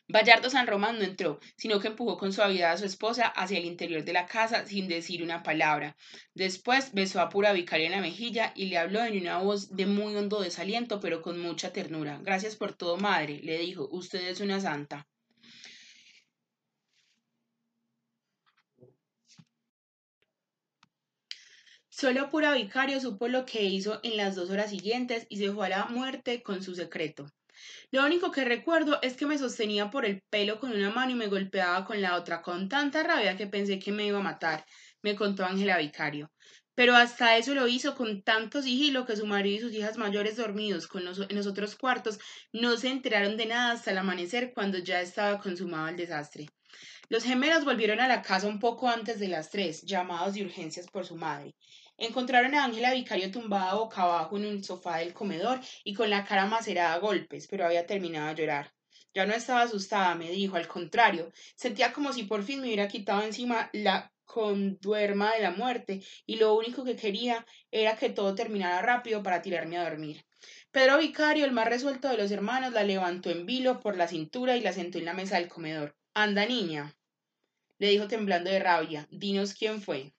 Bayardo 0.09 0.51
San 0.51 0.67
Román 0.67 0.99
no 0.99 1.05
entró, 1.05 1.41
sino 1.57 1.81
que 1.81 1.89
empujó 1.89 2.19
con 2.19 2.33
suavidad 2.33 2.73
a 2.73 2.77
su 2.77 2.85
esposa 2.85 3.27
hacia 3.27 3.59
el 3.59 3.65
interior 3.65 4.05
de 4.05 4.13
la 4.13 4.27
casa 4.27 4.67
sin 4.67 4.87
decir 4.87 5.23
una 5.23 5.43
palabra. 5.43 5.97
Después 6.35 6.93
besó 6.93 7.21
a 7.21 7.31
pura 7.31 7.53
vicaria 7.53 7.87
en 7.87 7.93
la 7.93 8.01
mejilla 8.01 8.53
y 8.55 8.67
le 8.67 8.79
habló 8.79 9.03
en 9.05 9.19
una 9.19 9.39
voz 9.39 9.75
de 9.75 9.87
muy 9.87 10.15
hondo 10.17 10.41
desaliento, 10.41 11.01
pero 11.01 11.23
con 11.23 11.39
mucha 11.41 11.73
ternura. 11.73 12.19
Gracias 12.23 12.57
por 12.57 12.75
todo, 12.75 12.97
madre, 12.99 13.41
le 13.43 13.59
dijo. 13.59 13.89
Usted 13.91 14.29
es 14.29 14.41
una 14.41 14.61
santa. 14.61 15.07
Solo 21.89 22.29
pura 22.29 22.53
vicario 22.53 23.01
supo 23.01 23.27
lo 23.29 23.47
que 23.47 23.63
hizo 23.63 24.01
en 24.03 24.19
las 24.19 24.35
dos 24.35 24.51
horas 24.51 24.69
siguientes 24.69 25.27
y 25.31 25.39
se 25.39 25.51
fue 25.51 25.67
a 25.67 25.71
la 25.71 25.85
muerte 25.87 26.43
con 26.43 26.63
su 26.63 26.75
secreto. 26.75 27.27
Lo 27.91 28.05
único 28.05 28.31
que 28.31 28.45
recuerdo 28.45 28.99
es 29.03 29.17
que 29.17 29.27
me 29.27 29.39
sostenía 29.39 29.91
por 29.91 30.05
el 30.05 30.23
pelo 30.31 30.59
con 30.59 30.73
una 30.73 30.91
mano 30.91 31.13
y 31.13 31.15
me 31.15 31.29
golpeaba 31.29 31.85
con 31.85 32.01
la 32.01 32.17
otra 32.17 32.43
con 32.43 32.69
tanta 32.69 33.03
rabia 33.03 33.37
que 33.37 33.47
pensé 33.47 33.79
que 33.79 33.93
me 33.93 34.07
iba 34.07 34.19
a 34.19 34.23
matar, 34.23 34.65
me 35.03 35.15
contó 35.15 35.45
Ángela 35.45 35.79
Vicario. 35.79 36.31
Pero 36.75 36.97
hasta 36.97 37.37
eso 37.37 37.55
lo 37.55 37.69
hizo 37.69 37.95
con 37.95 38.23
tanto 38.23 38.61
sigilo 38.61 39.07
que 39.07 39.17
su 39.17 39.27
marido 39.27 39.57
y 39.57 39.61
sus 39.61 39.75
hijas 39.75 39.97
mayores 39.97 40.37
dormidos 40.37 40.89
con 40.89 41.03
en 41.07 41.37
los 41.37 41.47
otros 41.47 41.77
cuartos 41.77 42.19
no 42.53 42.77
se 42.77 42.89
enteraron 42.89 43.37
de 43.37 43.47
nada 43.47 43.73
hasta 43.73 43.93
el 43.93 43.99
amanecer 43.99 44.53
cuando 44.53 44.79
ya 44.79 45.01
estaba 45.01 45.39
consumado 45.39 45.89
el 45.89 45.97
desastre. 45.97 46.49
Los 47.09 47.23
gemelos 47.23 47.65
volvieron 47.65 48.01
a 48.01 48.09
la 48.09 48.23
casa 48.23 48.49
un 48.49 48.59
poco 48.59 48.89
antes 48.89 49.21
de 49.21 49.29
las 49.29 49.51
tres, 49.51 49.83
llamados 49.83 50.35
de 50.35 50.43
urgencias 50.43 50.89
por 50.91 51.05
su 51.05 51.17
madre. 51.17 51.55
Encontraron 51.97 52.55
a 52.55 52.65
Ángela 52.65 52.93
Vicario 52.93 53.31
tumbada 53.31 53.75
boca 53.75 54.03
abajo 54.03 54.37
en 54.37 54.47
un 54.47 54.65
sofá 54.65 54.99
del 54.99 55.13
comedor 55.13 55.61
y 55.85 55.95
con 55.95 56.11
la 56.11 56.25
cara 56.25 56.47
macerada 56.47 56.95
a 56.95 56.99
golpes, 56.99 57.47
pero 57.47 57.65
había 57.67 57.87
terminado 57.87 58.29
de 58.29 58.35
llorar. 58.35 58.73
Ya 59.15 59.27
no 59.27 59.33
estaba 59.33 59.63
asustada, 59.63 60.15
me 60.17 60.31
dijo, 60.31 60.57
al 60.57 60.67
contrario, 60.67 61.31
sentía 61.55 61.93
como 61.93 62.13
si 62.13 62.25
por 62.25 62.43
fin 62.43 62.61
me 62.61 62.67
hubiera 62.67 62.89
quitado 62.89 63.23
encima 63.23 63.71
la 63.73 64.13
conduerma 64.25 65.33
de 65.35 65.43
la 65.43 65.53
muerte 65.53 66.03
y 66.27 66.37
lo 66.37 66.55
único 66.55 66.83
que 66.83 66.97
quería 66.97 67.47
era 67.71 67.97
que 67.97 68.11
todo 68.11 68.35
terminara 68.35 68.83
rápido 68.83 69.23
para 69.23 69.43
tirarme 69.43 69.79
a 69.79 69.89
dormir. 69.89 70.25
Pedro 70.73 70.99
Vicario, 70.99 71.45
el 71.45 71.53
más 71.53 71.69
resuelto 71.69 72.09
de 72.09 72.17
los 72.17 72.33
hermanos, 72.33 72.73
la 72.73 72.83
levantó 72.83 73.31
en 73.31 73.47
vilo 73.47 73.79
por 73.79 73.97
la 73.97 74.09
cintura 74.09 74.57
y 74.57 74.61
la 74.63 74.73
sentó 74.73 74.99
en 74.99 75.05
la 75.05 75.15
mesa 75.15 75.37
del 75.37 75.49
comedor. 75.49 75.97
Anda, 76.13 76.45
niña, 76.47 76.93
le 77.79 77.89
dijo 77.89 78.09
temblando 78.09 78.51
de 78.51 78.59
rabia, 78.59 79.07
dinos 79.11 79.55
quién 79.55 79.81
fue. 79.81 80.13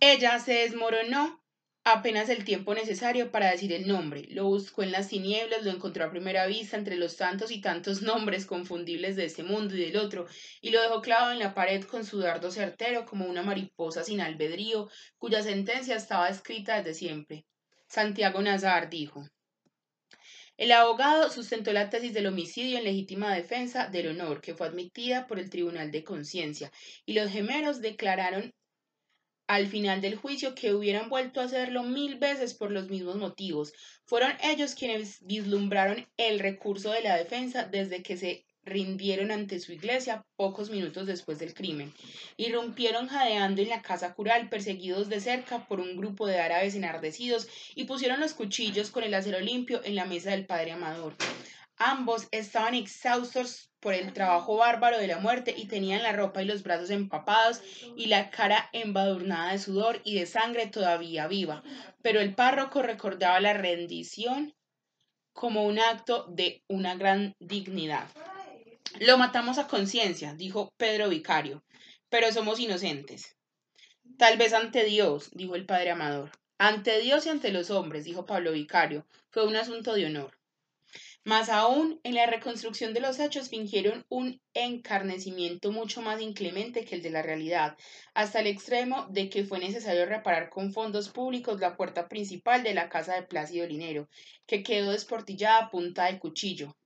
Ella 0.00 0.38
se 0.38 0.52
desmoronó 0.52 1.42
apenas 1.82 2.28
el 2.28 2.44
tiempo 2.44 2.74
necesario 2.74 3.30
para 3.30 3.50
decir 3.50 3.72
el 3.72 3.88
nombre. 3.88 4.26
Lo 4.30 4.44
buscó 4.44 4.82
en 4.82 4.92
las 4.92 5.08
tinieblas, 5.08 5.64
lo 5.64 5.70
encontró 5.70 6.04
a 6.04 6.10
primera 6.10 6.46
vista 6.46 6.76
entre 6.76 6.96
los 6.96 7.16
tantos 7.16 7.50
y 7.50 7.62
tantos 7.62 8.02
nombres 8.02 8.44
confundibles 8.44 9.16
de 9.16 9.24
este 9.24 9.42
mundo 9.42 9.74
y 9.74 9.80
del 9.80 9.96
otro, 9.96 10.26
y 10.60 10.70
lo 10.70 10.82
dejó 10.82 11.00
clavado 11.00 11.32
en 11.32 11.38
la 11.38 11.54
pared 11.54 11.82
con 11.84 12.04
su 12.04 12.18
dardo 12.18 12.50
certero 12.50 13.06
como 13.06 13.24
una 13.24 13.42
mariposa 13.42 14.04
sin 14.04 14.20
albedrío, 14.20 14.90
cuya 15.16 15.42
sentencia 15.42 15.96
estaba 15.96 16.28
escrita 16.28 16.76
desde 16.76 16.94
siempre. 16.94 17.46
Santiago 17.88 18.42
Nazar 18.42 18.90
dijo. 18.90 19.24
El 20.58 20.72
abogado 20.72 21.30
sustentó 21.30 21.72
la 21.72 21.88
tesis 21.88 22.12
del 22.12 22.26
homicidio 22.26 22.78
en 22.78 22.84
legítima 22.84 23.34
defensa 23.34 23.88
del 23.88 24.08
honor, 24.08 24.40
que 24.40 24.54
fue 24.54 24.66
admitida 24.66 25.26
por 25.26 25.38
el 25.38 25.50
Tribunal 25.50 25.90
de 25.90 26.02
Conciencia, 26.02 26.70
y 27.04 27.12
los 27.12 27.30
gemelos 27.30 27.80
declararon 27.80 28.52
al 29.46 29.68
final 29.68 30.00
del 30.00 30.16
juicio 30.16 30.54
que 30.54 30.74
hubieran 30.74 31.08
vuelto 31.08 31.40
a 31.40 31.44
hacerlo 31.44 31.82
mil 31.82 32.18
veces 32.18 32.54
por 32.54 32.70
los 32.70 32.88
mismos 32.88 33.16
motivos. 33.16 33.72
Fueron 34.04 34.32
ellos 34.42 34.74
quienes 34.74 35.24
vislumbraron 35.24 36.06
el 36.16 36.38
recurso 36.40 36.90
de 36.90 37.02
la 37.02 37.16
defensa 37.16 37.64
desde 37.64 38.02
que 38.02 38.16
se 38.16 38.46
rindieron 38.66 39.30
ante 39.30 39.60
su 39.60 39.72
iglesia 39.72 40.26
pocos 40.34 40.70
minutos 40.70 41.06
después 41.06 41.38
del 41.38 41.54
crimen. 41.54 41.94
Irrumpieron 42.36 43.06
jadeando 43.06 43.62
en 43.62 43.68
la 43.68 43.80
casa 43.80 44.12
cural, 44.12 44.48
perseguidos 44.48 45.08
de 45.08 45.20
cerca 45.20 45.66
por 45.68 45.80
un 45.80 45.96
grupo 45.96 46.26
de 46.26 46.40
árabes 46.40 46.74
enardecidos, 46.74 47.48
y 47.74 47.84
pusieron 47.84 48.20
los 48.20 48.34
cuchillos 48.34 48.90
con 48.90 49.04
el 49.04 49.14
acero 49.14 49.40
limpio 49.40 49.80
en 49.84 49.94
la 49.94 50.04
mesa 50.04 50.32
del 50.32 50.46
padre 50.46 50.72
Amador. 50.72 51.14
Ambos 51.78 52.26
estaban 52.32 52.74
exhaustos 52.74 53.70
por 53.86 53.94
el 53.94 54.12
trabajo 54.12 54.56
bárbaro 54.56 54.98
de 54.98 55.06
la 55.06 55.20
muerte 55.20 55.54
y 55.56 55.66
tenían 55.66 56.02
la 56.02 56.10
ropa 56.10 56.42
y 56.42 56.44
los 56.44 56.64
brazos 56.64 56.90
empapados 56.90 57.62
y 57.96 58.06
la 58.06 58.30
cara 58.30 58.68
embadurnada 58.72 59.52
de 59.52 59.60
sudor 59.60 60.00
y 60.02 60.18
de 60.18 60.26
sangre 60.26 60.66
todavía 60.66 61.28
viva. 61.28 61.62
Pero 62.02 62.18
el 62.18 62.34
párroco 62.34 62.82
recordaba 62.82 63.38
la 63.38 63.52
rendición 63.52 64.56
como 65.32 65.64
un 65.64 65.78
acto 65.78 66.26
de 66.28 66.64
una 66.66 66.96
gran 66.96 67.36
dignidad. 67.38 68.08
Lo 68.98 69.18
matamos 69.18 69.56
a 69.58 69.68
conciencia, 69.68 70.34
dijo 70.34 70.72
Pedro 70.76 71.08
Vicario, 71.08 71.62
pero 72.08 72.32
somos 72.32 72.58
inocentes. 72.58 73.36
Tal 74.18 74.36
vez 74.36 74.52
ante 74.52 74.82
Dios, 74.82 75.30
dijo 75.32 75.54
el 75.54 75.64
padre 75.64 75.92
Amador. 75.92 76.32
Ante 76.58 76.98
Dios 76.98 77.24
y 77.26 77.28
ante 77.28 77.52
los 77.52 77.70
hombres, 77.70 78.04
dijo 78.04 78.26
Pablo 78.26 78.50
Vicario, 78.50 79.06
fue 79.30 79.46
un 79.46 79.54
asunto 79.54 79.94
de 79.94 80.06
honor. 80.06 80.36
Más 81.26 81.48
aún, 81.48 82.00
en 82.04 82.14
la 82.14 82.24
reconstrucción 82.26 82.94
de 82.94 83.00
los 83.00 83.18
hechos 83.18 83.50
fingieron 83.50 84.06
un 84.08 84.40
encarnecimiento 84.54 85.72
mucho 85.72 86.00
más 86.00 86.22
inclemente 86.22 86.84
que 86.84 86.94
el 86.94 87.02
de 87.02 87.10
la 87.10 87.20
realidad, 87.20 87.76
hasta 88.14 88.38
el 88.38 88.46
extremo 88.46 89.08
de 89.10 89.28
que 89.28 89.44
fue 89.44 89.58
necesario 89.58 90.06
reparar 90.06 90.50
con 90.50 90.72
fondos 90.72 91.08
públicos 91.10 91.60
la 91.60 91.76
puerta 91.76 92.08
principal 92.08 92.62
de 92.62 92.74
la 92.74 92.88
casa 92.88 93.14
de 93.16 93.24
Plácido 93.24 93.66
Linero, 93.66 94.08
que 94.46 94.62
quedó 94.62 94.92
desportillada 94.92 95.64
a 95.64 95.70
punta 95.70 96.04
de 96.06 96.20
cuchillo. 96.20 96.76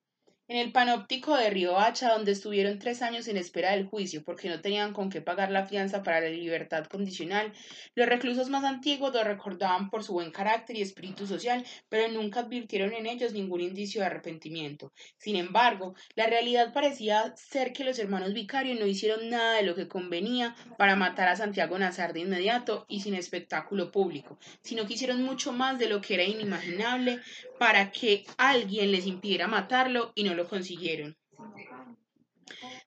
En 0.51 0.57
el 0.57 0.73
panóptico 0.73 1.37
de 1.37 1.49
Río 1.49 1.79
Hacha, 1.79 2.13
donde 2.13 2.33
estuvieron 2.33 2.81
tres 2.81 3.03
años 3.03 3.29
en 3.29 3.37
espera 3.37 3.71
del 3.71 3.87
juicio 3.87 4.25
porque 4.25 4.49
no 4.49 4.61
tenían 4.61 4.93
con 4.93 5.09
qué 5.09 5.21
pagar 5.21 5.53
la 5.53 5.65
fianza 5.65 6.03
para 6.03 6.21
la 6.21 6.29
libertad 6.29 6.87
condicional, 6.87 7.53
los 7.95 8.09
reclusos 8.09 8.51
más 8.51 8.65
antiguos 8.65 9.15
lo 9.15 9.23
recordaban 9.23 9.91
por 9.91 10.03
su 10.03 10.13
buen 10.13 10.33
carácter 10.33 10.77
y 10.77 10.83
espíritu 10.83 11.25
social, 11.25 11.65
pero 11.89 12.13
nunca 12.13 12.41
advirtieron 12.41 12.93
en 12.95 13.07
ellos 13.07 13.33
ningún 13.33 13.61
indicio 13.61 14.01
de 14.01 14.09
arrepentimiento. 14.09 14.93
Sin 15.19 15.37
embargo, 15.37 15.95
la 16.17 16.27
realidad 16.27 16.73
parecía 16.73 17.33
ser 17.37 17.73
que 17.73 17.85
los 17.85 18.01
hermanos 18.01 18.35
vicarios 18.35 18.77
no 18.81 18.87
hicieron 18.87 19.31
nada 19.31 19.55
de 19.55 19.63
lo 19.63 19.77
que 19.77 19.87
convenía 19.87 20.57
para 20.77 20.97
matar 20.97 21.29
a 21.29 21.37
Santiago 21.37 21.79
Nazar 21.79 22.13
de 22.13 22.23
inmediato 22.23 22.87
y 22.89 23.03
sin 23.03 23.15
espectáculo 23.15 23.93
público, 23.93 24.37
sino 24.63 24.85
que 24.89 24.95
hicieron 24.95 25.23
mucho 25.23 25.53
más 25.53 25.79
de 25.79 25.89
lo 25.89 26.01
que 26.01 26.15
era 26.15 26.25
inimaginable 26.25 27.21
para 27.61 27.91
que 27.91 28.25
alguien 28.39 28.91
les 28.91 29.05
impidiera 29.07 29.47
matarlo 29.47 30.13
y 30.15 30.25
no 30.25 30.33
lo 30.33 30.49
consiguieron. 30.49 31.19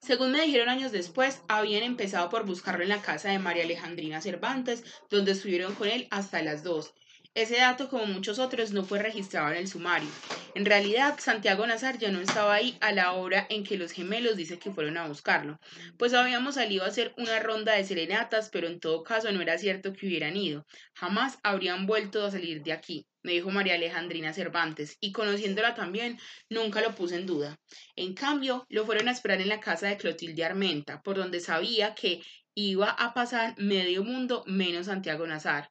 Según 0.02 0.32
me 0.32 0.42
dijeron 0.42 0.68
años 0.68 0.92
después, 0.92 1.44
habían 1.48 1.84
empezado 1.84 2.28
por 2.32 2.44
buscarlo 2.44 2.82
en 2.82 2.90
la 2.90 3.04
casa 3.04 3.30
de 3.30 3.38
María 3.38 3.66
Alejandrina 3.66 4.20
Cervantes, 4.20 4.84
donde 5.12 5.34
estuvieron 5.34 5.76
con 5.76 5.90
él 5.90 6.08
hasta 6.10 6.42
las 6.42 6.64
dos. 6.64 6.96
Ese 7.36 7.58
dato, 7.58 7.88
como 7.88 8.08
muchos 8.08 8.40
otros, 8.40 8.72
no 8.72 8.84
fue 8.84 8.98
registrado 8.98 9.52
en 9.52 9.58
el 9.58 9.68
sumario. 9.68 10.10
En 10.56 10.66
realidad, 10.66 11.20
Santiago 11.20 11.68
Nazar 11.68 12.00
ya 12.00 12.10
no 12.10 12.20
estaba 12.20 12.56
ahí 12.56 12.76
a 12.82 12.92
la 12.94 13.12
hora 13.12 13.46
en 13.52 13.64
que 13.64 13.78
los 13.78 13.92
gemelos 13.92 14.38
dicen 14.38 14.58
que 14.58 14.72
fueron 14.72 14.98
a 14.98 15.08
buscarlo, 15.08 15.60
pues 16.00 16.16
habíamos 16.16 16.56
salido 16.56 16.84
a 16.84 16.88
hacer 16.88 17.14
una 17.20 17.40
ronda 17.40 17.74
de 17.74 17.84
serenatas, 17.84 18.50
pero 18.52 18.66
en 18.66 18.80
todo 18.80 19.04
caso 19.04 19.32
no 19.32 19.40
era 19.40 19.60
cierto 19.60 19.94
que 19.94 20.08
hubieran 20.08 20.36
ido. 20.36 20.66
Jamás 20.96 21.38
habrían 21.44 21.86
vuelto 21.86 22.26
a 22.26 22.32
salir 22.32 22.64
de 22.64 22.74
aquí 22.74 23.06
me 23.24 23.32
dijo 23.32 23.50
María 23.50 23.76
Alejandrina 23.76 24.34
Cervantes, 24.34 24.98
y 25.00 25.12
conociéndola 25.12 25.76
también, 25.76 26.20
nunca 26.50 26.82
lo 26.82 26.94
puse 26.94 27.16
en 27.16 27.26
duda. 27.26 27.58
En 27.96 28.14
cambio, 28.14 28.66
lo 28.70 28.86
fueron 28.86 29.08
a 29.08 29.12
esperar 29.12 29.42
en 29.42 29.50
la 29.50 29.60
casa 29.60 29.88
de 29.88 29.98
Clotilde 29.98 30.44
Armenta, 30.44 31.02
por 31.02 31.18
donde 31.18 31.40
sabía 31.40 31.96
que 31.96 32.22
iba 32.56 32.90
a 32.90 33.14
pasar 33.14 33.56
medio 33.58 34.04
mundo 34.04 34.44
menos 34.46 34.86
Santiago 34.86 35.26
Nazar. 35.26 35.70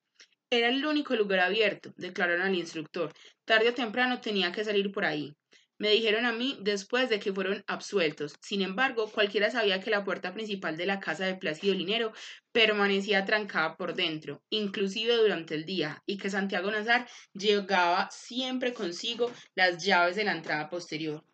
Era 0.51 0.69
el 0.69 0.85
único 0.85 1.15
lugar 1.15 1.41
abierto, 1.41 1.95
declararon 1.97 2.43
al 2.43 2.55
instructor. 2.55 3.13
Tarde 3.45 3.71
o 3.71 3.75
temprano 3.75 4.21
tenía 4.21 4.53
que 4.53 4.65
salir 4.65 4.93
por 4.93 5.05
ahí. 5.05 5.35
Me 5.83 5.91
dijeron 5.91 6.27
a 6.27 6.33
mí 6.33 6.57
después 6.61 7.09
de 7.09 7.19
que 7.19 7.33
fueron 7.33 7.65
absueltos. 7.67 8.37
Sin 8.41 8.63
embargo, 8.63 9.11
cualquiera 9.11 9.51
sabía 9.51 9.81
que 9.81 9.91
la 9.91 10.05
puerta 10.05 10.33
principal 10.33 10.77
de 10.77 10.87
la 10.87 11.01
casa 11.01 11.27
de 11.27 11.35
Plácido 11.35 11.75
Linero 11.75 12.13
permanecía 12.53 13.25
trancada 13.25 13.77
por 13.77 13.93
dentro, 13.93 14.45
inclusive 14.49 15.17
durante 15.17 15.57
el 15.57 15.65
día, 15.65 16.01
y 16.07 16.19
que 16.19 16.31
Santiago 16.31 16.71
Nazar 16.71 17.09
llegaba 17.33 18.09
siempre 18.13 18.73
consigo 18.73 19.33
las 19.57 19.85
llaves 19.85 20.15
de 20.15 20.23
la 20.23 20.31
entrada 20.31 20.71
posterior. 20.71 21.25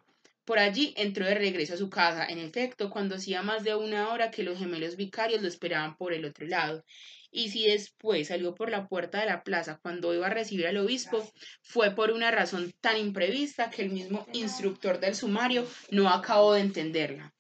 Por 0.47 0.59
allí 0.59 0.95
entró 0.97 1.27
de 1.27 1.35
regreso 1.35 1.75
a 1.75 1.77
su 1.77 1.91
casa, 1.91 2.25
en 2.25 2.39
efecto, 2.39 2.89
cuando 2.89 3.17
hacía 3.17 3.43
más 3.43 3.65
de 3.65 3.75
una 3.75 4.09
hora 4.15 4.31
que 4.31 4.45
los 4.45 4.59
gemelos 4.59 4.97
vicarios 4.97 5.43
lo 5.43 5.49
esperaban 5.49 5.95
por 5.99 6.15
el 6.15 6.25
otro 6.25 6.47
lado, 6.47 6.87
y 7.31 7.51
si 7.51 7.67
después 7.67 8.29
salió 8.29 8.55
por 8.55 8.71
la 8.71 8.89
puerta 8.89 9.21
de 9.21 9.27
la 9.27 9.43
plaza 9.43 9.79
cuando 9.83 10.15
iba 10.15 10.27
a 10.27 10.31
recibir 10.31 10.67
al 10.67 10.79
obispo, 10.79 11.31
fue 11.63 11.95
por 11.95 12.11
una 12.11 12.31
razón 12.31 12.73
tan 12.81 12.97
imprevista 12.97 13.71
que 13.71 13.83
el 13.83 13.91
mismo 13.91 14.27
instructor 14.33 15.01
del 15.01 15.15
sumario 15.15 15.67
no 15.91 16.09
acabó 16.09 16.55
de 16.55 16.61
entenderla. 16.61 17.35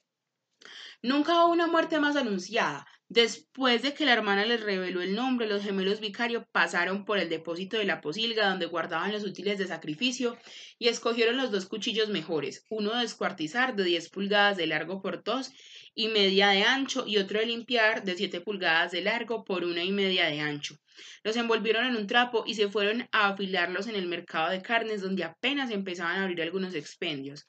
Nunca 1.02 1.44
hubo 1.44 1.52
una 1.52 1.68
muerte 1.68 2.00
más 2.00 2.16
anunciada. 2.16 2.86
Después 3.10 3.80
de 3.80 3.94
que 3.94 4.04
la 4.04 4.12
hermana 4.12 4.44
les 4.44 4.60
reveló 4.60 5.00
el 5.00 5.14
nombre, 5.14 5.46
los 5.46 5.62
gemelos 5.62 6.00
vicarios 6.00 6.44
pasaron 6.52 7.06
por 7.06 7.18
el 7.18 7.30
depósito 7.30 7.78
de 7.78 7.84
la 7.84 8.02
posilga 8.02 8.50
donde 8.50 8.66
guardaban 8.66 9.12
los 9.12 9.24
útiles 9.24 9.58
de 9.58 9.66
sacrificio 9.66 10.36
y 10.78 10.88
escogieron 10.88 11.38
los 11.38 11.50
dos 11.50 11.64
cuchillos 11.66 12.10
mejores, 12.10 12.66
uno 12.68 12.92
de 12.92 13.00
descuartizar 13.00 13.76
de 13.76 13.84
10 13.84 14.10
pulgadas 14.10 14.58
de 14.58 14.66
largo 14.66 15.00
por 15.00 15.22
dos 15.22 15.52
y 15.98 16.06
media 16.06 16.50
de 16.50 16.62
ancho 16.62 17.04
y 17.08 17.18
otro 17.18 17.40
de 17.40 17.46
limpiar 17.46 18.04
de 18.04 18.14
7 18.14 18.40
pulgadas 18.40 18.92
de 18.92 19.02
largo 19.02 19.44
por 19.44 19.64
una 19.64 19.82
y 19.82 19.90
media 19.90 20.26
de 20.26 20.38
ancho. 20.38 20.78
Los 21.24 21.36
envolvieron 21.36 21.84
en 21.86 21.96
un 21.96 22.06
trapo 22.06 22.44
y 22.46 22.54
se 22.54 22.68
fueron 22.68 23.08
a 23.10 23.30
afilarlos 23.30 23.88
en 23.88 23.96
el 23.96 24.06
mercado 24.06 24.48
de 24.50 24.62
carnes 24.62 25.00
donde 25.00 25.24
apenas 25.24 25.72
empezaban 25.72 26.20
a 26.20 26.22
abrir 26.22 26.40
algunos 26.40 26.76
expendios. 26.76 27.48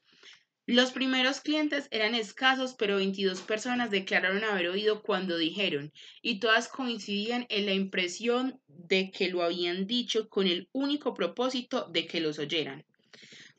Los 0.66 0.92
primeros 0.92 1.42
clientes 1.42 1.88
eran 1.92 2.16
escasos, 2.16 2.74
pero 2.74 2.96
22 2.96 3.42
personas 3.42 3.92
declararon 3.92 4.44
haber 4.44 4.70
oído 4.70 5.04
cuando 5.04 5.38
dijeron, 5.38 5.94
y 6.24 6.40
todas 6.40 6.70
coincidían 6.70 7.46
en 7.50 7.68
la 7.68 7.74
impresión 7.74 8.60
de 8.66 9.12
que 9.12 9.30
lo 9.30 9.44
habían 9.44 9.86
dicho 9.86 10.28
con 10.28 10.48
el 10.48 10.68
único 10.72 11.14
propósito 11.14 11.88
de 11.92 12.08
que 12.08 12.20
los 12.20 12.40
oyeran. 12.40 12.84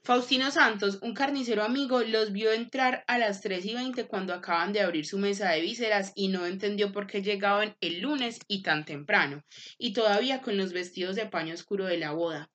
Faustino 0.02 0.50
Santos, 0.50 0.98
un 1.02 1.12
carnicero 1.12 1.62
amigo, 1.62 2.00
los 2.00 2.32
vio 2.32 2.52
entrar 2.52 3.04
a 3.06 3.18
las 3.18 3.42
3 3.42 3.66
y 3.66 3.74
20 3.74 4.06
cuando 4.06 4.32
acaban 4.32 4.72
de 4.72 4.80
abrir 4.80 5.04
su 5.04 5.18
mesa 5.18 5.50
de 5.50 5.60
vísceras 5.60 6.12
y 6.14 6.28
no 6.28 6.46
entendió 6.46 6.90
por 6.90 7.06
qué 7.06 7.20
llegaban 7.20 7.76
el 7.82 8.00
lunes 8.00 8.38
y 8.48 8.62
tan 8.62 8.86
temprano, 8.86 9.44
y 9.76 9.92
todavía 9.92 10.40
con 10.40 10.56
los 10.56 10.72
vestidos 10.72 11.16
de 11.16 11.26
paño 11.26 11.52
oscuro 11.52 11.84
de 11.84 11.98
la 11.98 12.12
boda. 12.12 12.50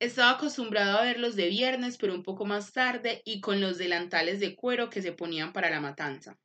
Estaba 0.00 0.32
acostumbrado 0.32 0.98
a 0.98 1.04
verlos 1.04 1.36
de 1.36 1.48
viernes, 1.48 1.98
pero 1.98 2.14
un 2.14 2.24
poco 2.24 2.44
más 2.46 2.72
tarde, 2.72 3.22
y 3.24 3.40
con 3.40 3.60
los 3.60 3.78
delantales 3.78 4.40
de 4.40 4.56
cuero 4.56 4.90
que 4.90 5.00
se 5.00 5.12
ponían 5.12 5.52
para 5.52 5.70
la 5.70 5.80
matanza. 5.80 6.36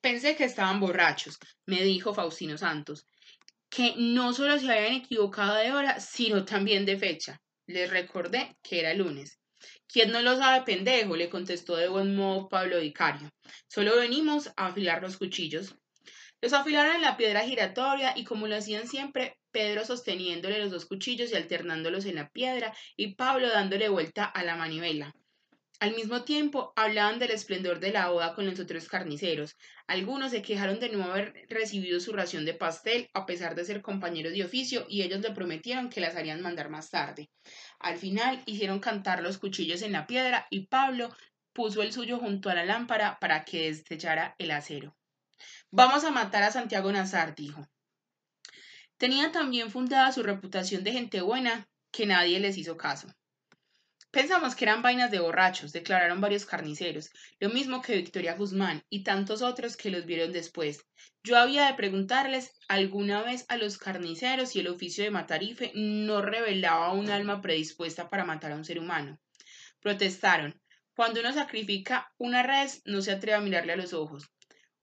Pensé 0.00 0.36
que 0.36 0.44
estaban 0.44 0.80
borrachos, 0.80 1.38
me 1.66 1.82
dijo 1.82 2.14
Faustino 2.14 2.56
Santos, 2.56 3.06
que 3.68 3.94
no 3.98 4.32
solo 4.32 4.58
se 4.58 4.72
habían 4.72 4.94
equivocado 4.94 5.56
de 5.56 5.72
hora, 5.72 6.00
sino 6.00 6.46
también 6.46 6.86
de 6.86 6.98
fecha. 6.98 7.42
Les 7.66 7.88
recordé 7.88 8.56
que 8.62 8.80
era 8.80 8.92
lunes. 8.94 9.38
¿Quién 9.86 10.12
no 10.12 10.20
lo 10.20 10.36
sabe, 10.36 10.64
pendejo? 10.64 11.16
le 11.16 11.30
contestó 11.30 11.76
de 11.76 11.88
buen 11.88 12.14
modo 12.14 12.48
Pablo 12.48 12.80
Vicario. 12.80 13.30
Solo 13.68 13.96
venimos 13.96 14.48
a 14.56 14.66
afilar 14.66 15.00
los 15.00 15.16
cuchillos. 15.16 15.74
Los 16.42 16.52
afilaron 16.52 16.96
en 16.96 17.02
la 17.02 17.16
piedra 17.16 17.40
giratoria 17.40 18.12
y 18.16 18.24
como 18.24 18.46
lo 18.48 18.56
hacían 18.56 18.86
siempre, 18.86 19.38
Pedro 19.50 19.84
sosteniéndole 19.86 20.58
los 20.58 20.70
dos 20.70 20.84
cuchillos 20.84 21.30
y 21.32 21.36
alternándolos 21.36 22.04
en 22.04 22.16
la 22.16 22.28
piedra 22.28 22.76
y 22.96 23.14
Pablo 23.14 23.48
dándole 23.48 23.88
vuelta 23.88 24.24
a 24.24 24.44
la 24.44 24.56
manivela. 24.56 25.14
Al 25.84 25.94
mismo 25.94 26.22
tiempo, 26.22 26.72
hablaban 26.76 27.18
del 27.18 27.32
esplendor 27.32 27.78
de 27.78 27.92
la 27.92 28.08
boda 28.08 28.34
con 28.34 28.46
los 28.46 28.58
otros 28.58 28.88
carniceros. 28.88 29.54
Algunos 29.86 30.30
se 30.30 30.40
quejaron 30.40 30.80
de 30.80 30.88
no 30.88 31.04
haber 31.04 31.44
recibido 31.50 32.00
su 32.00 32.14
ración 32.14 32.46
de 32.46 32.54
pastel, 32.54 33.10
a 33.12 33.26
pesar 33.26 33.54
de 33.54 33.66
ser 33.66 33.82
compañeros 33.82 34.32
de 34.32 34.44
oficio, 34.44 34.86
y 34.88 35.02
ellos 35.02 35.20
le 35.20 35.32
prometieron 35.32 35.90
que 35.90 36.00
las 36.00 36.16
harían 36.16 36.40
mandar 36.40 36.70
más 36.70 36.88
tarde. 36.88 37.28
Al 37.78 37.98
final, 37.98 38.42
hicieron 38.46 38.80
cantar 38.80 39.22
los 39.22 39.36
cuchillos 39.36 39.82
en 39.82 39.92
la 39.92 40.06
piedra 40.06 40.46
y 40.48 40.68
Pablo 40.68 41.14
puso 41.52 41.82
el 41.82 41.92
suyo 41.92 42.16
junto 42.16 42.48
a 42.48 42.54
la 42.54 42.64
lámpara 42.64 43.18
para 43.20 43.44
que 43.44 43.64
destellara 43.64 44.36
el 44.38 44.52
acero. 44.52 44.96
Vamos 45.70 46.04
a 46.04 46.10
matar 46.10 46.44
a 46.44 46.50
Santiago 46.50 46.90
Nazar, 46.92 47.34
dijo. 47.34 47.68
Tenía 48.96 49.32
también 49.32 49.70
fundada 49.70 50.10
su 50.12 50.22
reputación 50.22 50.82
de 50.82 50.92
gente 50.92 51.20
buena 51.20 51.68
que 51.92 52.06
nadie 52.06 52.40
les 52.40 52.56
hizo 52.56 52.78
caso. 52.78 53.08
Pensamos 54.14 54.54
que 54.54 54.64
eran 54.64 54.80
vainas 54.80 55.10
de 55.10 55.18
borrachos, 55.18 55.72
declararon 55.72 56.20
varios 56.20 56.46
carniceros, 56.46 57.10
lo 57.40 57.48
mismo 57.48 57.82
que 57.82 57.96
Victoria 57.96 58.36
Guzmán 58.36 58.84
y 58.88 59.02
tantos 59.02 59.42
otros 59.42 59.76
que 59.76 59.90
los 59.90 60.06
vieron 60.06 60.30
después. 60.30 60.86
Yo 61.24 61.36
había 61.36 61.66
de 61.66 61.74
preguntarles 61.74 62.52
alguna 62.68 63.24
vez 63.24 63.44
a 63.48 63.56
los 63.56 63.76
carniceros 63.76 64.50
si 64.50 64.60
el 64.60 64.68
oficio 64.68 65.02
de 65.02 65.10
matarife 65.10 65.72
no 65.74 66.22
revelaba 66.22 66.92
un 66.92 67.10
alma 67.10 67.42
predispuesta 67.42 68.08
para 68.08 68.24
matar 68.24 68.52
a 68.52 68.56
un 68.56 68.64
ser 68.64 68.78
humano. 68.78 69.18
Protestaron. 69.80 70.62
Cuando 70.94 71.18
uno 71.18 71.32
sacrifica 71.32 72.12
una 72.16 72.44
res, 72.44 72.82
no 72.84 73.02
se 73.02 73.10
atreve 73.10 73.38
a 73.38 73.40
mirarle 73.40 73.72
a 73.72 73.76
los 73.76 73.92
ojos. 73.94 74.30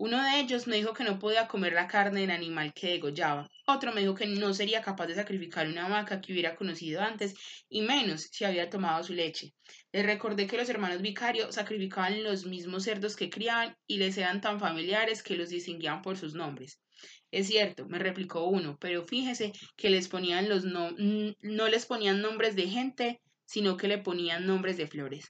Uno 0.03 0.19
de 0.23 0.39
ellos 0.39 0.65
me 0.65 0.77
dijo 0.77 0.93
que 0.93 1.03
no 1.03 1.19
podía 1.19 1.47
comer 1.47 1.73
la 1.73 1.85
carne 1.87 2.21
del 2.21 2.31
animal 2.31 2.73
que 2.73 2.87
degollaba. 2.87 3.47
Otro 3.67 3.93
me 3.93 4.01
dijo 4.01 4.15
que 4.15 4.25
no 4.25 4.51
sería 4.51 4.81
capaz 4.81 5.05
de 5.05 5.13
sacrificar 5.13 5.67
una 5.67 5.87
vaca 5.87 6.19
que 6.19 6.33
hubiera 6.33 6.55
conocido 6.55 7.01
antes, 7.01 7.35
y 7.69 7.81
menos 7.81 8.23
si 8.31 8.43
había 8.43 8.67
tomado 8.67 9.03
su 9.03 9.13
leche. 9.13 9.53
Les 9.91 10.03
recordé 10.03 10.47
que 10.47 10.57
los 10.57 10.67
hermanos 10.69 11.03
Vicario 11.03 11.51
sacrificaban 11.51 12.23
los 12.23 12.47
mismos 12.47 12.85
cerdos 12.85 13.15
que 13.15 13.29
criaban 13.29 13.77
y 13.85 13.97
les 13.97 14.17
eran 14.17 14.41
tan 14.41 14.59
familiares 14.59 15.21
que 15.21 15.35
los 15.35 15.49
distinguían 15.49 16.01
por 16.01 16.17
sus 16.17 16.33
nombres. 16.33 16.81
Es 17.29 17.45
cierto, 17.45 17.85
me 17.87 17.99
replicó 17.99 18.45
uno, 18.45 18.79
pero 18.81 19.03
fíjese 19.03 19.51
que 19.77 19.91
les 19.91 20.07
ponían 20.07 20.49
los 20.49 20.65
no, 20.65 20.89
no 20.97 21.67
les 21.67 21.85
ponían 21.85 22.23
nombres 22.23 22.55
de 22.55 22.67
gente, 22.67 23.21
sino 23.45 23.77
que 23.77 23.87
le 23.87 23.99
ponían 23.99 24.47
nombres 24.47 24.77
de 24.77 24.87
flores. 24.87 25.29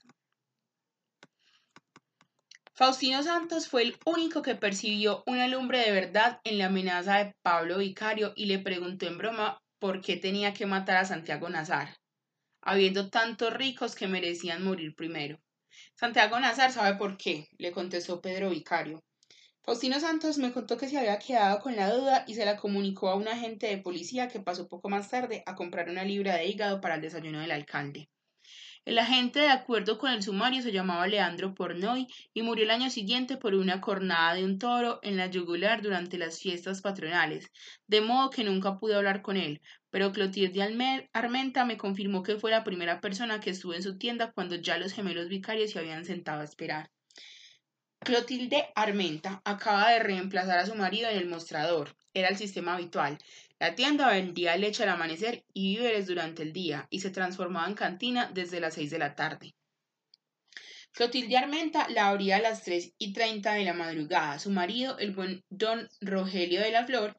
Faustino 2.74 3.22
Santos 3.22 3.68
fue 3.68 3.82
el 3.82 3.98
único 4.06 4.40
que 4.40 4.54
percibió 4.54 5.22
una 5.26 5.46
lumbre 5.46 5.80
de 5.80 5.92
verdad 5.92 6.40
en 6.42 6.56
la 6.56 6.66
amenaza 6.66 7.18
de 7.18 7.34
Pablo 7.42 7.76
Vicario 7.76 8.32
y 8.34 8.46
le 8.46 8.58
preguntó 8.60 9.06
en 9.06 9.18
broma 9.18 9.58
por 9.78 10.00
qué 10.00 10.16
tenía 10.16 10.54
que 10.54 10.64
matar 10.64 10.96
a 10.96 11.04
Santiago 11.04 11.50
Nazar, 11.50 11.94
habiendo 12.62 13.10
tantos 13.10 13.52
ricos 13.52 13.94
que 13.94 14.08
merecían 14.08 14.64
morir 14.64 14.94
primero. 14.94 15.38
Santiago 15.96 16.40
Nazar 16.40 16.72
sabe 16.72 16.96
por 16.96 17.18
qué, 17.18 17.46
le 17.58 17.72
contestó 17.72 18.22
Pedro 18.22 18.48
Vicario. 18.48 19.04
Faustino 19.62 20.00
Santos 20.00 20.38
me 20.38 20.52
contó 20.52 20.78
que 20.78 20.88
se 20.88 20.96
había 20.96 21.18
quedado 21.18 21.60
con 21.60 21.76
la 21.76 21.92
duda 21.92 22.24
y 22.26 22.36
se 22.36 22.46
la 22.46 22.56
comunicó 22.56 23.10
a 23.10 23.16
un 23.16 23.28
agente 23.28 23.66
de 23.66 23.82
policía 23.82 24.28
que 24.28 24.40
pasó 24.40 24.66
poco 24.66 24.88
más 24.88 25.10
tarde 25.10 25.42
a 25.44 25.54
comprar 25.54 25.90
una 25.90 26.04
libra 26.04 26.36
de 26.36 26.46
hígado 26.46 26.80
para 26.80 26.94
el 26.94 27.02
desayuno 27.02 27.40
del 27.40 27.50
alcalde. 27.50 28.08
El 28.84 28.98
agente, 28.98 29.38
de 29.38 29.48
acuerdo 29.48 29.96
con 29.96 30.10
el 30.10 30.24
sumario, 30.24 30.60
se 30.60 30.72
llamaba 30.72 31.06
Leandro 31.06 31.54
Pornoy 31.54 32.08
y 32.34 32.42
murió 32.42 32.64
el 32.64 32.70
año 32.72 32.90
siguiente 32.90 33.36
por 33.36 33.54
una 33.54 33.80
cornada 33.80 34.34
de 34.34 34.44
un 34.44 34.58
toro 34.58 34.98
en 35.02 35.16
la 35.16 35.28
yugular 35.28 35.82
durante 35.82 36.18
las 36.18 36.40
fiestas 36.40 36.80
patronales, 36.82 37.52
de 37.86 38.00
modo 38.00 38.30
que 38.30 38.42
nunca 38.42 38.80
pude 38.80 38.96
hablar 38.96 39.22
con 39.22 39.36
él, 39.36 39.60
pero 39.90 40.10
Clotilde 40.10 41.08
Armenta 41.12 41.64
me 41.64 41.76
confirmó 41.76 42.24
que 42.24 42.38
fue 42.38 42.50
la 42.50 42.64
primera 42.64 43.00
persona 43.00 43.38
que 43.38 43.50
estuvo 43.50 43.72
en 43.74 43.84
su 43.84 43.98
tienda 43.98 44.32
cuando 44.32 44.56
ya 44.56 44.78
los 44.78 44.92
gemelos 44.92 45.28
vicarios 45.28 45.70
se 45.70 45.78
habían 45.78 46.04
sentado 46.04 46.40
a 46.40 46.44
esperar. 46.44 46.90
Clotilde 48.00 48.66
Armenta 48.74 49.42
acaba 49.44 49.90
de 49.90 50.00
reemplazar 50.00 50.58
a 50.58 50.66
su 50.66 50.74
marido 50.74 51.08
en 51.08 51.18
el 51.18 51.28
mostrador. 51.28 51.94
Era 52.14 52.28
el 52.28 52.36
sistema 52.36 52.74
habitual. 52.74 53.16
La 53.62 53.76
tienda 53.76 54.08
vendía 54.08 54.56
leche 54.56 54.82
al 54.82 54.88
amanecer 54.88 55.44
y 55.54 55.76
víveres 55.76 56.08
durante 56.08 56.42
el 56.42 56.52
día 56.52 56.88
y 56.90 56.98
se 56.98 57.10
transformaba 57.10 57.68
en 57.68 57.74
cantina 57.74 58.28
desde 58.34 58.58
las 58.58 58.74
seis 58.74 58.90
de 58.90 58.98
la 58.98 59.14
tarde. 59.14 59.54
Clotilde 60.90 61.36
Armenta 61.36 61.88
la 61.88 62.08
abría 62.08 62.38
a 62.38 62.40
las 62.40 62.64
tres 62.64 62.92
y 62.98 63.12
treinta 63.12 63.52
de 63.52 63.62
la 63.62 63.72
madrugada. 63.72 64.40
Su 64.40 64.50
marido, 64.50 64.98
el 64.98 65.12
buen 65.12 65.44
don 65.48 65.88
Rogelio 66.00 66.60
de 66.60 66.72
la 66.72 66.84
Flor, 66.84 67.16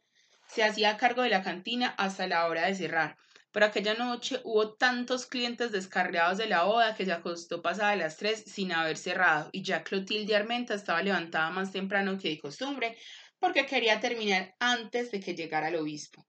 se 0.49 0.65
hacía 0.65 0.97
cargo 0.97 1.21
de 1.21 1.29
la 1.29 1.43
cantina 1.43 1.95
hasta 1.97 2.27
la 2.27 2.45
hora 2.47 2.65
de 2.65 2.75
cerrar. 2.75 3.15
Por 3.53 3.63
aquella 3.63 3.93
noche 3.93 4.41
hubo 4.43 4.73
tantos 4.73 5.27
clientes 5.27 5.71
descarriados 5.71 6.39
de 6.39 6.47
la 6.47 6.65
boda 6.65 6.93
que 6.93 7.05
se 7.05 7.13
acostó 7.13 7.61
pasada 7.61 7.95
las 7.95 8.17
tres 8.17 8.43
sin 8.45 8.73
haber 8.73 8.97
cerrado, 8.97 9.47
y 9.53 9.63
ya 9.63 9.85
Clotilde 9.85 10.35
Armenta 10.35 10.73
estaba 10.73 11.01
levantada 11.01 11.51
más 11.51 11.71
temprano 11.71 12.17
que 12.17 12.27
de 12.27 12.39
costumbre 12.39 12.97
porque 13.39 13.65
quería 13.65 14.01
terminar 14.01 14.53
antes 14.59 15.09
de 15.11 15.21
que 15.21 15.35
llegara 15.35 15.69
el 15.69 15.77
obispo. 15.77 16.27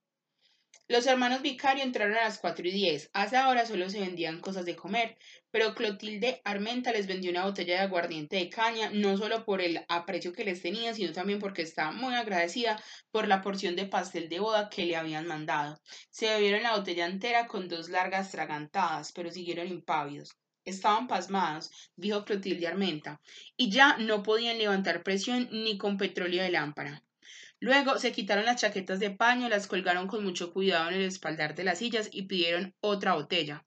Los 0.87 1.07
hermanos 1.07 1.41
Vicario 1.41 1.83
entraron 1.83 2.15
a 2.15 2.25
las 2.25 2.37
cuatro 2.37 2.67
y 2.67 2.71
diez. 2.71 3.09
Hace 3.13 3.37
ahora 3.37 3.65
solo 3.65 3.89
se 3.89 4.01
vendían 4.01 4.39
cosas 4.39 4.65
de 4.65 4.75
comer, 4.75 5.17
pero 5.49 5.73
Clotilde 5.73 6.41
Armenta 6.43 6.91
les 6.91 7.07
vendió 7.07 7.31
una 7.31 7.45
botella 7.45 7.73
de 7.73 7.81
aguardiente 7.81 8.35
de 8.35 8.51
caña, 8.51 8.91
no 8.93 9.17
solo 9.17 9.45
por 9.45 9.61
el 9.61 9.83
aprecio 9.89 10.31
que 10.31 10.45
les 10.45 10.61
tenía, 10.61 10.93
sino 10.93 11.11
también 11.11 11.39
porque 11.39 11.63
estaba 11.63 11.91
muy 11.91 12.13
agradecida 12.13 12.79
por 13.09 13.27
la 13.27 13.41
porción 13.41 13.75
de 13.75 13.87
pastel 13.87 14.29
de 14.29 14.39
boda 14.39 14.69
que 14.69 14.85
le 14.85 14.95
habían 14.95 15.25
mandado. 15.25 15.81
Se 16.11 16.29
bebieron 16.29 16.61
la 16.61 16.77
botella 16.77 17.07
entera 17.07 17.47
con 17.47 17.67
dos 17.67 17.89
largas 17.89 18.29
tragantadas, 18.29 19.11
pero 19.11 19.31
siguieron 19.31 19.67
impávidos. 19.67 20.35
Estaban 20.65 21.07
pasmados, 21.07 21.71
dijo 21.95 22.25
Clotilde 22.25 22.67
Armenta, 22.67 23.21
y 23.57 23.71
ya 23.71 23.97
no 23.97 24.21
podían 24.21 24.59
levantar 24.59 25.01
presión 25.01 25.49
ni 25.51 25.79
con 25.79 25.97
petróleo 25.97 26.43
de 26.43 26.51
lámpara. 26.51 27.04
Luego 27.59 27.97
se 27.97 28.11
quitaron 28.11 28.45
las 28.45 28.61
chaquetas 28.61 28.99
de 28.99 29.11
paño, 29.11 29.49
las 29.49 29.67
colgaron 29.67 30.07
con 30.07 30.23
mucho 30.23 30.51
cuidado 30.51 30.89
en 30.89 30.95
el 30.95 31.03
espaldar 31.03 31.55
de 31.55 31.63
las 31.63 31.79
sillas 31.79 32.09
y 32.11 32.23
pidieron 32.23 32.73
otra 32.81 33.13
botella. 33.13 33.65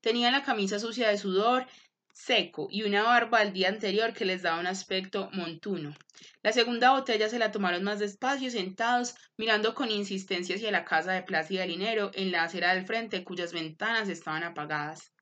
Tenían 0.00 0.32
la 0.32 0.42
camisa 0.42 0.78
sucia 0.78 1.08
de 1.08 1.18
sudor 1.18 1.66
seco 2.12 2.68
y 2.70 2.82
una 2.82 3.02
barba 3.02 3.38
al 3.38 3.52
día 3.52 3.68
anterior 3.68 4.12
que 4.12 4.24
les 4.24 4.42
daba 4.42 4.60
un 4.60 4.66
aspecto 4.66 5.30
montuno. 5.32 5.94
La 6.42 6.52
segunda 6.52 6.92
botella 6.92 7.28
se 7.28 7.38
la 7.38 7.50
tomaron 7.50 7.82
más 7.82 7.98
despacio, 7.98 8.50
sentados, 8.50 9.14
mirando 9.36 9.74
con 9.74 9.90
insistencia 9.90 10.56
hacia 10.56 10.70
la 10.70 10.84
casa 10.84 11.12
de 11.12 11.22
Plácida 11.22 11.66
Linero 11.66 12.10
en 12.14 12.32
la 12.32 12.44
acera 12.44 12.74
del 12.74 12.86
frente, 12.86 13.24
cuyas 13.24 13.52
ventanas 13.52 14.08
estaban 14.08 14.42
apagadas. 14.42 15.12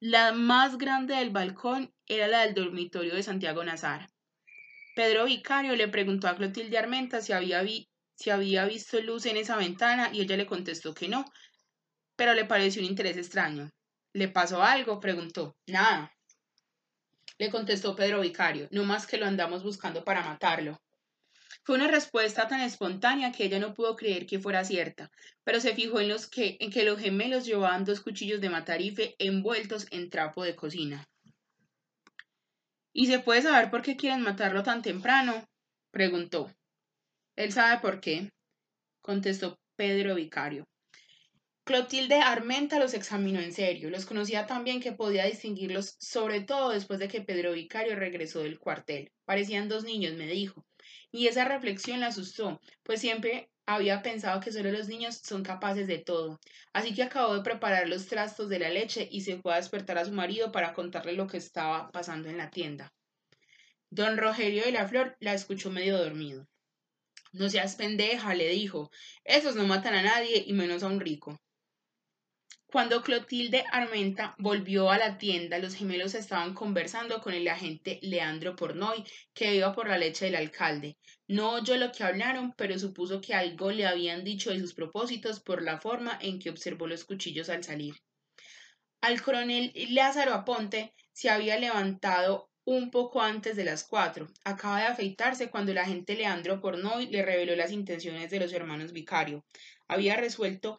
La 0.00 0.32
más 0.32 0.78
grande 0.78 1.16
del 1.16 1.30
balcón 1.30 1.92
era 2.06 2.28
la 2.28 2.40
del 2.42 2.54
dormitorio 2.54 3.14
de 3.14 3.22
Santiago 3.22 3.64
Nazar. 3.64 4.08
Pedro 4.98 5.26
Vicario 5.26 5.76
le 5.76 5.86
preguntó 5.86 6.26
a 6.26 6.34
Clotilde 6.34 6.76
Armenta 6.76 7.20
si 7.20 7.32
había, 7.32 7.64
si 8.16 8.30
había 8.30 8.64
visto 8.64 9.00
luz 9.00 9.26
en 9.26 9.36
esa 9.36 9.54
ventana 9.56 10.10
y 10.12 10.22
ella 10.22 10.36
le 10.36 10.44
contestó 10.44 10.92
que 10.92 11.06
no, 11.06 11.24
pero 12.16 12.34
le 12.34 12.44
pareció 12.44 12.82
un 12.82 12.88
interés 12.88 13.16
extraño. 13.16 13.70
¿Le 14.12 14.26
pasó 14.26 14.60
algo? 14.60 14.98
preguntó. 14.98 15.56
Nada. 15.68 16.12
Le 17.38 17.48
contestó 17.48 17.94
Pedro 17.94 18.22
Vicario, 18.22 18.66
no 18.72 18.82
más 18.82 19.06
que 19.06 19.18
lo 19.18 19.26
andamos 19.26 19.62
buscando 19.62 20.02
para 20.02 20.24
matarlo. 20.24 20.82
Fue 21.62 21.76
una 21.76 21.86
respuesta 21.86 22.48
tan 22.48 22.62
espontánea 22.62 23.30
que 23.30 23.44
ella 23.44 23.60
no 23.60 23.74
pudo 23.74 23.94
creer 23.94 24.26
que 24.26 24.40
fuera 24.40 24.64
cierta, 24.64 25.12
pero 25.44 25.60
se 25.60 25.76
fijó 25.76 26.00
en, 26.00 26.08
los 26.08 26.26
que, 26.26 26.56
en 26.58 26.72
que 26.72 26.82
los 26.82 26.98
gemelos 26.98 27.46
llevaban 27.46 27.84
dos 27.84 28.00
cuchillos 28.00 28.40
de 28.40 28.50
matarife 28.50 29.14
envueltos 29.20 29.86
en 29.92 30.10
trapo 30.10 30.42
de 30.42 30.56
cocina. 30.56 31.08
¿Y 33.00 33.06
se 33.06 33.20
puede 33.20 33.42
saber 33.42 33.70
por 33.70 33.82
qué 33.82 33.96
quieren 33.96 34.22
matarlo 34.22 34.64
tan 34.64 34.82
temprano? 34.82 35.44
preguntó. 35.92 36.52
Él 37.36 37.52
sabe 37.52 37.80
por 37.80 38.00
qué, 38.00 38.32
contestó 39.00 39.56
Pedro 39.76 40.16
Vicario. 40.16 40.64
Clotilde 41.62 42.16
Armenta 42.16 42.80
los 42.80 42.94
examinó 42.94 43.38
en 43.38 43.52
serio, 43.52 43.88
los 43.88 44.04
conocía 44.04 44.46
tan 44.46 44.64
bien 44.64 44.80
que 44.80 44.90
podía 44.90 45.26
distinguirlos, 45.26 45.94
sobre 46.00 46.40
todo 46.40 46.70
después 46.70 46.98
de 46.98 47.06
que 47.06 47.20
Pedro 47.20 47.52
Vicario 47.52 47.94
regresó 47.94 48.40
del 48.40 48.58
cuartel. 48.58 49.12
Parecían 49.24 49.68
dos 49.68 49.84
niños, 49.84 50.14
me 50.14 50.26
dijo. 50.26 50.66
Y 51.12 51.28
esa 51.28 51.44
reflexión 51.44 52.00
la 52.00 52.08
asustó, 52.08 52.60
pues 52.82 53.00
siempre 53.00 53.48
había 53.68 54.00
pensado 54.00 54.40
que 54.40 54.50
solo 54.50 54.72
los 54.72 54.88
niños 54.88 55.20
son 55.22 55.42
capaces 55.42 55.86
de 55.86 55.98
todo. 55.98 56.40
Así 56.72 56.94
que 56.94 57.02
acabó 57.02 57.34
de 57.34 57.42
preparar 57.42 57.86
los 57.86 58.06
trastos 58.06 58.48
de 58.48 58.58
la 58.58 58.70
leche 58.70 59.06
y 59.12 59.20
se 59.20 59.36
fue 59.42 59.52
a 59.52 59.56
despertar 59.56 59.98
a 59.98 60.06
su 60.06 60.12
marido 60.12 60.50
para 60.50 60.72
contarle 60.72 61.12
lo 61.12 61.26
que 61.26 61.36
estaba 61.36 61.90
pasando 61.90 62.30
en 62.30 62.38
la 62.38 62.48
tienda. 62.48 62.94
Don 63.90 64.16
Rogelio 64.16 64.64
de 64.64 64.72
la 64.72 64.88
Flor 64.88 65.18
la 65.20 65.34
escuchó 65.34 65.70
medio 65.70 65.98
dormido. 65.98 66.48
No 67.32 67.50
seas 67.50 67.76
pendeja, 67.76 68.34
le 68.34 68.48
dijo. 68.48 68.90
Esos 69.22 69.54
no 69.54 69.66
matan 69.66 69.94
a 69.94 70.02
nadie 70.02 70.44
y 70.46 70.54
menos 70.54 70.82
a 70.82 70.86
un 70.86 70.98
rico. 70.98 71.38
Cuando 72.70 73.02
Clotilde 73.02 73.64
Armenta 73.72 74.34
volvió 74.38 74.90
a 74.90 74.98
la 74.98 75.16
tienda, 75.16 75.56
los 75.58 75.74
gemelos 75.74 76.14
estaban 76.14 76.52
conversando 76.52 77.22
con 77.22 77.32
el 77.32 77.48
agente 77.48 77.98
Leandro 78.02 78.56
Pornoy, 78.56 79.04
que 79.32 79.54
iba 79.54 79.72
por 79.72 79.88
la 79.88 79.96
leche 79.96 80.26
del 80.26 80.36
alcalde. 80.36 80.98
No 81.26 81.52
oyó 81.52 81.78
lo 81.78 81.90
que 81.92 82.04
hablaron, 82.04 82.52
pero 82.58 82.78
supuso 82.78 83.22
que 83.22 83.32
algo 83.32 83.70
le 83.70 83.86
habían 83.86 84.22
dicho 84.22 84.50
de 84.50 84.60
sus 84.60 84.74
propósitos 84.74 85.40
por 85.40 85.62
la 85.62 85.80
forma 85.80 86.18
en 86.20 86.38
que 86.38 86.50
observó 86.50 86.86
los 86.86 87.06
cuchillos 87.06 87.48
al 87.48 87.64
salir. 87.64 87.94
Al 89.00 89.22
coronel 89.22 89.72
Lázaro 89.88 90.34
Aponte 90.34 90.92
se 91.14 91.30
había 91.30 91.58
levantado 91.58 92.50
un 92.66 92.90
poco 92.90 93.22
antes 93.22 93.56
de 93.56 93.64
las 93.64 93.82
cuatro. 93.84 94.28
Acaba 94.44 94.80
de 94.80 94.88
afeitarse 94.88 95.48
cuando 95.48 95.72
el 95.72 95.78
agente 95.78 96.16
Leandro 96.16 96.60
Pornoy 96.60 97.06
le 97.06 97.24
reveló 97.24 97.56
las 97.56 97.72
intenciones 97.72 98.28
de 98.30 98.40
los 98.40 98.52
hermanos 98.52 98.92
Vicario. 98.92 99.46
Había 99.86 100.16
resuelto 100.16 100.78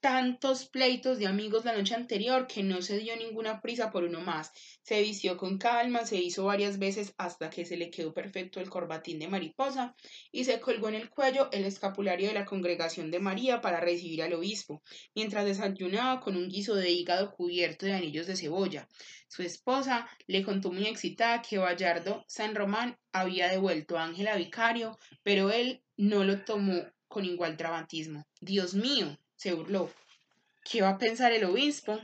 tantos 0.00 0.66
pleitos 0.66 1.18
de 1.18 1.26
amigos 1.26 1.64
la 1.64 1.76
noche 1.76 1.94
anterior 1.94 2.46
que 2.46 2.62
no 2.62 2.80
se 2.80 2.98
dio 2.98 3.14
ninguna 3.16 3.60
prisa 3.60 3.90
por 3.90 4.04
uno 4.04 4.20
más. 4.20 4.50
Se 4.82 5.02
vistió 5.02 5.36
con 5.36 5.58
calma, 5.58 6.06
se 6.06 6.16
hizo 6.16 6.44
varias 6.44 6.78
veces 6.78 7.12
hasta 7.18 7.50
que 7.50 7.66
se 7.66 7.76
le 7.76 7.90
quedó 7.90 8.14
perfecto 8.14 8.60
el 8.60 8.70
corbatín 8.70 9.18
de 9.18 9.28
mariposa 9.28 9.94
y 10.32 10.44
se 10.44 10.58
colgó 10.58 10.88
en 10.88 10.94
el 10.94 11.10
cuello 11.10 11.50
el 11.52 11.64
escapulario 11.64 12.28
de 12.28 12.34
la 12.34 12.46
congregación 12.46 13.10
de 13.10 13.20
María 13.20 13.60
para 13.60 13.80
recibir 13.80 14.22
al 14.22 14.32
obispo, 14.32 14.82
mientras 15.14 15.44
desayunaba 15.44 16.20
con 16.20 16.36
un 16.36 16.48
guiso 16.48 16.74
de 16.74 16.90
hígado 16.90 17.30
cubierto 17.30 17.84
de 17.84 17.92
anillos 17.92 18.26
de 18.26 18.36
cebolla. 18.36 18.88
Su 19.28 19.42
esposa 19.42 20.08
le 20.26 20.42
contó 20.42 20.72
muy 20.72 20.86
excitada 20.86 21.42
que 21.42 21.58
Bayardo 21.58 22.24
San 22.26 22.54
Román 22.54 22.98
había 23.12 23.48
devuelto 23.48 23.98
a 23.98 24.04
Ángela 24.04 24.36
Vicario, 24.36 24.98
pero 25.22 25.50
él 25.52 25.82
no 25.96 26.24
lo 26.24 26.42
tomó 26.44 26.86
con 27.06 27.24
igual 27.24 27.56
dramatismo. 27.56 28.26
Dios 28.40 28.74
mío, 28.74 29.18
se 29.40 29.54
burló. 29.54 29.90
¿Qué 30.62 30.82
va 30.82 30.90
a 30.90 30.98
pensar 30.98 31.32
el 31.32 31.44
obispo? 31.44 31.98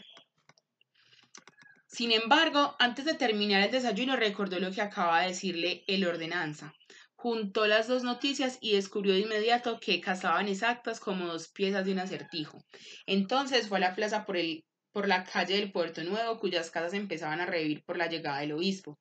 Sin 1.87 2.11
embargo, 2.13 2.75
antes 2.79 3.05
de 3.05 3.13
terminar 3.13 3.63
el 3.63 3.71
desayuno 3.71 4.17
recordó 4.17 4.59
lo 4.59 4.73
que 4.73 4.81
acaba 4.81 5.21
de 5.21 5.29
decirle 5.29 5.85
el 5.87 6.07
ordenanza. 6.07 6.73
Juntó 7.15 7.67
las 7.67 7.89
dos 7.89 8.05
noticias 8.05 8.57
y 8.63 8.73
descubrió 8.73 9.13
de 9.13 9.21
inmediato 9.21 9.79
que 9.81 10.01
cazaban 10.01 10.49
exactas 10.49 10.99
como 10.99 11.27
dos 11.27 11.49
piezas 11.49 11.85
de 11.85 11.93
un 11.93 11.99
acertijo. 11.99 12.65
Entonces 13.05 13.69
fue 13.69 13.77
a 13.79 13.81
la 13.83 13.95
plaza 13.95 14.25
por, 14.25 14.39
el, 14.39 14.65
por 14.93 15.07
la 15.07 15.25
calle 15.25 15.57
del 15.57 15.73
Puerto 15.73 16.03
Nuevo, 16.05 16.39
cuyas 16.39 16.71
casas 16.71 16.95
empezaban 16.95 17.41
a 17.41 17.47
revivir 17.47 17.85
por 17.85 17.99
la 17.99 18.07
llegada 18.07 18.41
del 18.41 18.53
obispo. 18.53 18.99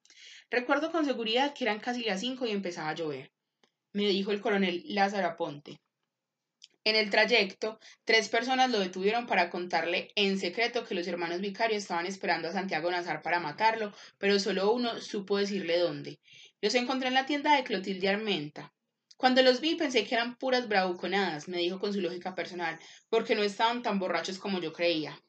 Recuerdo 0.50 0.92
con 0.92 1.06
seguridad 1.06 1.54
que 1.54 1.64
eran 1.64 1.80
casi 1.80 2.04
las 2.04 2.20
cinco 2.20 2.46
y 2.46 2.52
empezaba 2.52 2.90
a 2.90 2.96
llover, 2.96 3.32
me 3.94 4.10
dijo 4.10 4.32
el 4.34 4.42
coronel 4.42 4.84
Lázaro 4.88 5.28
Aponte. 5.28 5.80
En 6.86 6.96
el 6.96 7.10
trayecto, 7.10 7.80
tres 8.04 8.30
personas 8.30 8.70
lo 8.70 8.80
detuvieron 8.80 9.26
para 9.26 9.50
contarle 9.50 10.10
en 10.16 10.38
secreto 10.38 10.86
que 10.86 10.94
los 10.94 11.08
hermanos 11.08 11.42
vicarios 11.42 11.82
estaban 11.82 12.06
esperando 12.06 12.48
a 12.48 12.54
Santiago 12.54 12.92
Nazar 12.92 13.24
para 13.24 13.40
matarlo, 13.40 13.92
pero 14.20 14.40
solo 14.40 14.72
uno 14.72 15.02
supo 15.02 15.38
decirle 15.38 15.80
dónde. 15.80 16.20
Los 16.62 16.76
encontré 16.76 17.08
en 17.08 17.16
la 17.16 17.26
tienda 17.26 17.56
de 17.56 17.64
Clotilde 17.64 18.08
Armenta. 18.08 18.72
Cuando 19.18 19.42
los 19.42 19.62
vi 19.62 19.76
pensé 19.76 20.06
que 20.06 20.14
eran 20.14 20.38
puras 20.38 20.68
bravuconadas, 20.68 21.48
me 21.48 21.58
dijo 21.58 21.80
con 21.80 21.92
su 21.92 22.02
lógica 22.02 22.36
personal, 22.36 22.78
porque 23.10 23.34
no 23.34 23.42
estaban 23.42 23.82
tan 23.82 23.98
borrachos 23.98 24.38
como 24.38 24.60
yo 24.60 24.72
creía. 24.72 25.20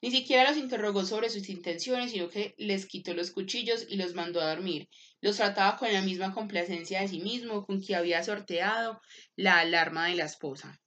Ni 0.00 0.10
siquiera 0.10 0.48
los 0.48 0.58
interrogó 0.58 1.04
sobre 1.04 1.30
sus 1.30 1.48
intenciones, 1.48 2.10
sino 2.10 2.28
que 2.28 2.54
les 2.58 2.86
quitó 2.86 3.14
los 3.14 3.30
cuchillos 3.30 3.86
y 3.88 3.96
los 3.96 4.14
mandó 4.14 4.40
a 4.40 4.54
dormir. 4.54 4.88
Los 5.20 5.36
trataba 5.36 5.76
con 5.76 5.92
la 5.92 6.02
misma 6.02 6.32
complacencia 6.32 7.00
de 7.00 7.08
sí 7.08 7.20
mismo 7.20 7.64
con 7.64 7.80
que 7.80 7.94
había 7.94 8.22
sorteado 8.22 9.00
la 9.36 9.58
alarma 9.60 10.06
de 10.08 10.16
la 10.16 10.24
esposa. 10.24 10.80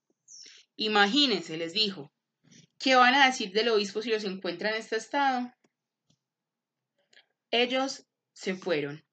Imagínense, 0.75 1.57
les 1.57 1.73
dijo, 1.73 2.11
¿qué 2.77 2.95
van 2.95 3.15
a 3.15 3.27
decir 3.27 3.51
del 3.51 3.69
obispo 3.69 4.01
si 4.01 4.09
los 4.09 4.23
encuentran 4.23 4.73
en 4.73 4.79
este 4.79 4.97
estado? 4.97 5.53
Ellos 7.51 8.05
se 8.33 8.55
fueron. 8.55 9.05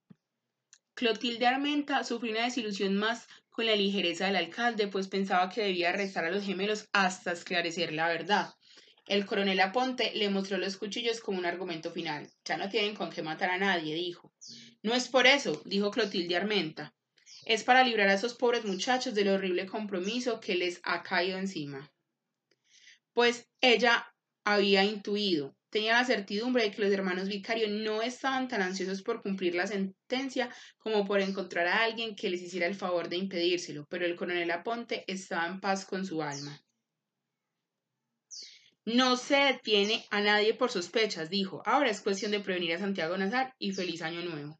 Clotilde 0.94 1.46
Armenta 1.46 2.04
sufrió 2.04 2.32
una 2.32 2.44
desilusión 2.44 2.96
más 2.96 3.26
con 3.50 3.66
la 3.66 3.76
ligereza 3.76 4.26
del 4.26 4.36
alcalde, 4.36 4.88
pues 4.88 5.08
pensaba 5.08 5.48
que 5.48 5.62
debía 5.62 5.90
arrestar 5.90 6.24
a 6.24 6.30
los 6.30 6.44
gemelos 6.44 6.88
hasta 6.92 7.32
esclarecer 7.32 7.92
la 7.92 8.08
verdad. 8.08 8.54
El 9.06 9.26
coronel 9.26 9.60
Aponte 9.60 10.12
le 10.14 10.30
mostró 10.30 10.58
los 10.58 10.76
cuchillos 10.76 11.20
como 11.20 11.38
un 11.38 11.46
argumento 11.46 11.90
final. 11.90 12.30
Ya 12.44 12.56
no 12.56 12.68
tienen 12.68 12.94
con 12.94 13.10
qué 13.10 13.22
matar 13.22 13.50
a 13.50 13.58
nadie, 13.58 13.94
dijo. 13.94 14.32
No 14.82 14.94
es 14.94 15.08
por 15.08 15.26
eso, 15.26 15.60
dijo 15.64 15.90
Clotilde 15.90 16.36
Armenta. 16.36 16.94
Es 17.44 17.64
para 17.64 17.82
librar 17.82 18.08
a 18.08 18.14
esos 18.14 18.34
pobres 18.34 18.64
muchachos 18.64 19.14
del 19.14 19.28
horrible 19.28 19.66
compromiso 19.66 20.38
que 20.38 20.54
les 20.54 20.80
ha 20.84 21.02
caído 21.02 21.38
encima. 21.38 21.92
Pues 23.12 23.50
ella 23.60 24.14
había 24.44 24.84
intuido, 24.84 25.56
tenía 25.68 25.94
la 25.94 26.04
certidumbre 26.04 26.62
de 26.62 26.70
que 26.70 26.82
los 26.82 26.92
hermanos 26.92 27.28
vicarios 27.28 27.70
no 27.70 28.02
estaban 28.02 28.46
tan 28.46 28.62
ansiosos 28.62 29.02
por 29.02 29.22
cumplir 29.22 29.54
la 29.54 29.66
sentencia 29.66 30.54
como 30.78 31.04
por 31.04 31.20
encontrar 31.20 31.66
a 31.66 31.82
alguien 31.82 32.14
que 32.14 32.30
les 32.30 32.42
hiciera 32.42 32.66
el 32.66 32.74
favor 32.74 33.08
de 33.08 33.16
impedírselo, 33.16 33.86
pero 33.88 34.06
el 34.06 34.16
coronel 34.16 34.50
Aponte 34.50 35.04
estaba 35.06 35.46
en 35.46 35.60
paz 35.60 35.84
con 35.84 36.06
su 36.06 36.22
alma. 36.22 36.61
No 38.84 39.16
se 39.16 39.36
detiene 39.36 40.04
a 40.10 40.20
nadie 40.20 40.54
por 40.54 40.72
sospechas, 40.72 41.30
dijo. 41.30 41.62
Ahora 41.64 41.88
es 41.90 42.00
cuestión 42.00 42.32
de 42.32 42.40
prevenir 42.40 42.74
a 42.74 42.78
Santiago 42.80 43.16
Nazar 43.16 43.54
y 43.58 43.70
feliz 43.72 44.02
año 44.02 44.22
nuevo. 44.22 44.58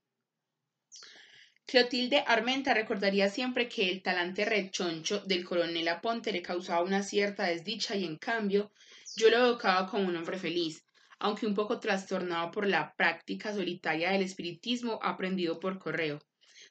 Clotilde 1.66 2.22
Armenta 2.26 2.72
recordaría 2.72 3.30
siempre 3.30 3.68
que 3.68 3.90
el 3.90 4.02
talante 4.02 4.44
rechoncho 4.44 5.20
del 5.20 5.44
coronel 5.44 5.88
Aponte 5.88 6.30
le 6.30 6.42
causaba 6.42 6.82
una 6.82 7.02
cierta 7.02 7.44
desdicha 7.44 7.96
y 7.96 8.04
en 8.04 8.16
cambio 8.16 8.70
yo 9.16 9.28
lo 9.28 9.38
evocaba 9.38 9.88
como 9.88 10.06
un 10.06 10.16
hombre 10.16 10.38
feliz, 10.38 10.84
aunque 11.18 11.46
un 11.46 11.54
poco 11.54 11.80
trastornado 11.80 12.50
por 12.52 12.68
la 12.68 12.94
práctica 12.94 13.52
solitaria 13.52 14.12
del 14.12 14.22
espiritismo 14.22 15.00
aprendido 15.02 15.58
por 15.58 15.78
correo. 15.78 16.20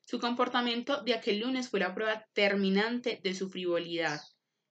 Su 0.06 0.20
comportamiento 0.20 1.02
de 1.04 1.16
aquel 1.16 1.40
lunes 1.40 1.70
fue 1.70 1.82
la 1.82 1.94
prueba 1.94 2.26
terminante 2.34 3.20
de 3.22 3.34
su 3.34 3.50
frivolidad. 3.50 4.22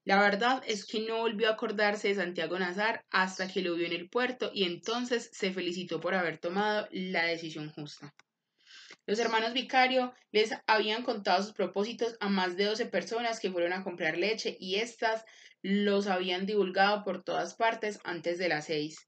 La 0.05 0.21
verdad 0.21 0.63
es 0.67 0.87
que 0.87 1.01
no 1.01 1.19
volvió 1.19 1.49
a 1.49 1.53
acordarse 1.53 2.09
de 2.09 2.15
Santiago 2.15 2.59
Nazar 2.59 3.05
hasta 3.11 3.49
que 3.49 3.61
lo 3.61 3.75
vio 3.75 3.87
en 3.87 3.93
el 3.93 4.09
puerto 4.09 4.51
y 4.55 4.65
entonces 4.65 5.31
se 5.33 5.53
felicitó 5.53 6.01
por 6.01 6.15
haber 6.15 6.39
tomado 6.39 6.89
la 6.91 7.25
decisión 7.25 7.71
justa. 7.71 8.15
Los 9.07 9.19
hermanos 9.19 9.53
Vicario 9.53 10.15
les 10.33 10.53
habían 10.67 11.03
contado 11.03 11.43
sus 11.43 11.53
propósitos 11.53 12.17
a 12.21 12.29
más 12.29 12.57
de 12.57 12.65
12 12.65 12.87
personas 12.87 13.41
que 13.41 13.51
fueron 13.51 13.73
a 13.73 13.83
comprar 13.83 14.17
leche 14.17 14.57
y 14.59 14.77
éstas 14.77 15.25
los 15.63 16.07
habían 16.07 16.47
divulgado 16.47 17.05
por 17.05 17.23
todas 17.23 17.55
partes 17.55 18.01
antes 18.05 18.39
de 18.39 18.49
las 18.49 18.67
seis. 18.67 19.07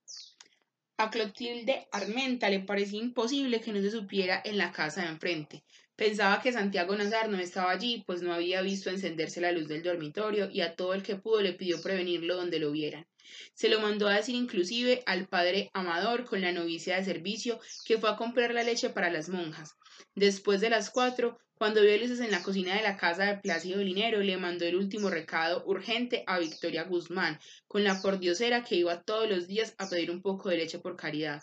A 0.98 1.10
Clotilde 1.10 1.88
Armenta 1.90 2.50
le 2.50 2.60
parecía 2.60 3.00
imposible 3.00 3.60
que 3.60 3.72
no 3.72 3.80
se 3.80 3.90
supiera 3.90 4.42
en 4.44 4.58
la 4.58 4.72
casa 4.72 5.02
de 5.02 5.08
enfrente. 5.08 5.64
Pensaba 6.02 6.42
que 6.42 6.52
Santiago 6.52 6.96
Nazar 6.96 7.28
no 7.28 7.38
estaba 7.38 7.70
allí, 7.70 8.02
pues 8.04 8.22
no 8.22 8.34
había 8.34 8.60
visto 8.60 8.90
encenderse 8.90 9.40
la 9.40 9.52
luz 9.52 9.68
del 9.68 9.84
dormitorio 9.84 10.50
y 10.50 10.60
a 10.60 10.74
todo 10.74 10.94
el 10.94 11.04
que 11.04 11.14
pudo 11.14 11.40
le 11.40 11.52
pidió 11.52 11.80
prevenirlo 11.80 12.34
donde 12.34 12.58
lo 12.58 12.72
vieran. 12.72 13.06
Se 13.54 13.68
lo 13.68 13.78
mandó 13.78 14.08
a 14.08 14.16
decir 14.16 14.34
inclusive 14.34 15.04
al 15.06 15.28
padre 15.28 15.70
Amador 15.74 16.24
con 16.24 16.40
la 16.40 16.50
novicia 16.50 16.96
de 16.96 17.04
servicio 17.04 17.60
que 17.84 17.98
fue 17.98 18.10
a 18.10 18.16
comprar 18.16 18.52
la 18.52 18.64
leche 18.64 18.90
para 18.90 19.12
las 19.12 19.28
monjas. 19.28 19.76
Después 20.16 20.60
de 20.60 20.70
las 20.70 20.90
cuatro, 20.90 21.38
cuando 21.62 21.80
vio 21.80 21.96
luces 21.96 22.18
en 22.18 22.32
la 22.32 22.42
cocina 22.42 22.74
de 22.74 22.82
la 22.82 22.96
casa 22.96 23.22
de 23.22 23.36
Plácido 23.36 23.80
Linero, 23.84 24.18
le 24.18 24.36
mandó 24.36 24.64
el 24.64 24.74
último 24.74 25.10
recado 25.10 25.62
urgente 25.64 26.24
a 26.26 26.40
Victoria 26.40 26.82
Guzmán, 26.82 27.38
con 27.68 27.84
la 27.84 28.02
pordiosera 28.02 28.64
que 28.64 28.74
iba 28.74 29.04
todos 29.04 29.30
los 29.30 29.46
días 29.46 29.72
a 29.78 29.88
pedir 29.88 30.10
un 30.10 30.22
poco 30.22 30.48
de 30.48 30.56
leche 30.56 30.80
por 30.80 30.96
caridad. 30.96 31.40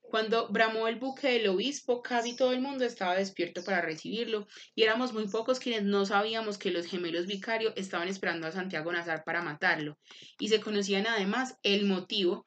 Cuando 0.00 0.48
bramó 0.48 0.88
el 0.88 0.96
buque 0.96 1.28
del 1.28 1.46
obispo, 1.46 2.02
casi 2.02 2.34
todo 2.34 2.52
el 2.52 2.60
mundo 2.60 2.84
estaba 2.84 3.14
despierto 3.14 3.62
para 3.62 3.80
recibirlo, 3.80 4.48
y 4.74 4.82
éramos 4.82 5.12
muy 5.12 5.28
pocos 5.28 5.60
quienes 5.60 5.84
no 5.84 6.04
sabíamos 6.04 6.58
que 6.58 6.72
los 6.72 6.86
gemelos 6.86 7.28
vicarios 7.28 7.72
estaban 7.76 8.08
esperando 8.08 8.48
a 8.48 8.50
Santiago 8.50 8.90
Nazar 8.90 9.22
para 9.24 9.40
matarlo, 9.40 10.00
y 10.40 10.48
se 10.48 10.60
conocían 10.60 11.06
además 11.06 11.54
el 11.62 11.84
motivo 11.84 12.44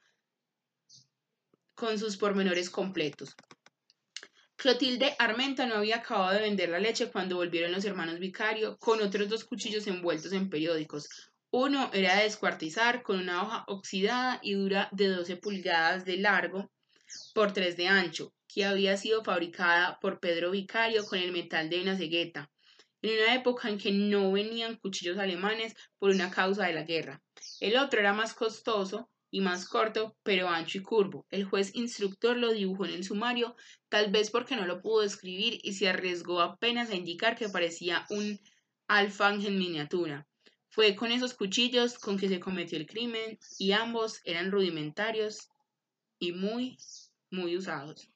con 1.74 1.98
sus 1.98 2.18
pormenores 2.18 2.70
completos. 2.70 3.34
Clotilde 4.64 5.14
Armenta 5.20 5.66
no 5.66 5.76
había 5.76 5.98
acabado 5.98 6.36
de 6.36 6.44
vender 6.44 6.70
la 6.70 6.80
leche 6.80 7.12
cuando 7.12 7.36
volvieron 7.36 7.74
los 7.74 7.84
hermanos 7.84 8.18
Vicario 8.18 8.78
con 8.78 9.02
otros 9.02 9.28
dos 9.28 9.44
cuchillos 9.44 9.88
envueltos 9.88 10.32
en 10.32 10.50
periódicos. 10.50 11.10
Uno 11.52 11.90
era 11.92 12.16
de 12.16 12.24
descuartizar 12.24 13.04
con 13.04 13.20
una 13.20 13.44
hoja 13.44 13.66
oxidada 13.68 14.40
y 14.42 14.54
dura 14.54 14.88
de 14.94 15.10
12 15.10 15.36
pulgadas 15.36 16.06
de 16.06 16.16
largo 16.16 16.72
por 17.34 17.52
3 17.52 17.76
de 17.76 17.88
ancho, 17.90 18.34
que 18.48 18.64
había 18.64 18.96
sido 18.96 19.22
fabricada 19.22 20.00
por 20.00 20.22
Pedro 20.22 20.52
Vicario 20.52 21.06
con 21.08 21.20
el 21.20 21.34
metal 21.34 21.70
de 21.70 21.82
una 21.82 21.98
cegueta, 21.98 22.50
en 23.02 23.22
una 23.22 23.36
época 23.36 23.68
en 23.68 23.78
que 23.78 23.92
no 23.92 24.32
venían 24.32 24.78
cuchillos 24.78 25.18
alemanes 25.18 25.76
por 26.00 26.12
una 26.12 26.32
causa 26.32 26.68
de 26.68 26.74
la 26.74 26.84
guerra. 26.84 27.22
El 27.60 27.76
otro 27.76 28.00
era 28.00 28.14
más 28.14 28.34
costoso, 28.34 29.10
y 29.34 29.42
más 29.42 29.68
corto, 29.68 30.16
pero 30.22 30.48
ancho 30.48 30.78
y 30.78 30.84
curvo. 30.84 31.26
El 31.32 31.44
juez 31.44 31.74
instructor 31.74 32.38
lo 32.38 32.54
dibujó 32.54 32.86
en 32.86 32.92
el 32.92 33.04
sumario, 33.04 33.56
tal 33.90 34.12
vez 34.12 34.30
porque 34.30 34.56
no 34.56 34.68
lo 34.68 34.80
pudo 34.80 35.02
escribir 35.02 35.60
y 35.64 35.74
se 35.74 35.90
arriesgó 35.90 36.40
apenas 36.40 36.92
a 36.92 36.96
indicar 36.96 37.36
que 37.36 37.50
parecía 37.50 38.06
un 38.12 38.40
alfanje 38.88 39.48
en 39.48 39.58
miniatura. 39.58 40.28
Fue 40.70 40.96
con 40.96 41.12
esos 41.12 41.34
cuchillos 41.34 41.98
con 41.98 42.20
que 42.20 42.30
se 42.30 42.40
cometió 42.40 42.78
el 42.78 42.86
crimen 42.86 43.40
y 43.58 43.72
ambos 43.72 44.22
eran 44.24 44.52
rudimentarios 44.52 45.50
y 46.20 46.34
muy, 46.34 46.78
muy 47.32 47.58
usados. 47.58 48.08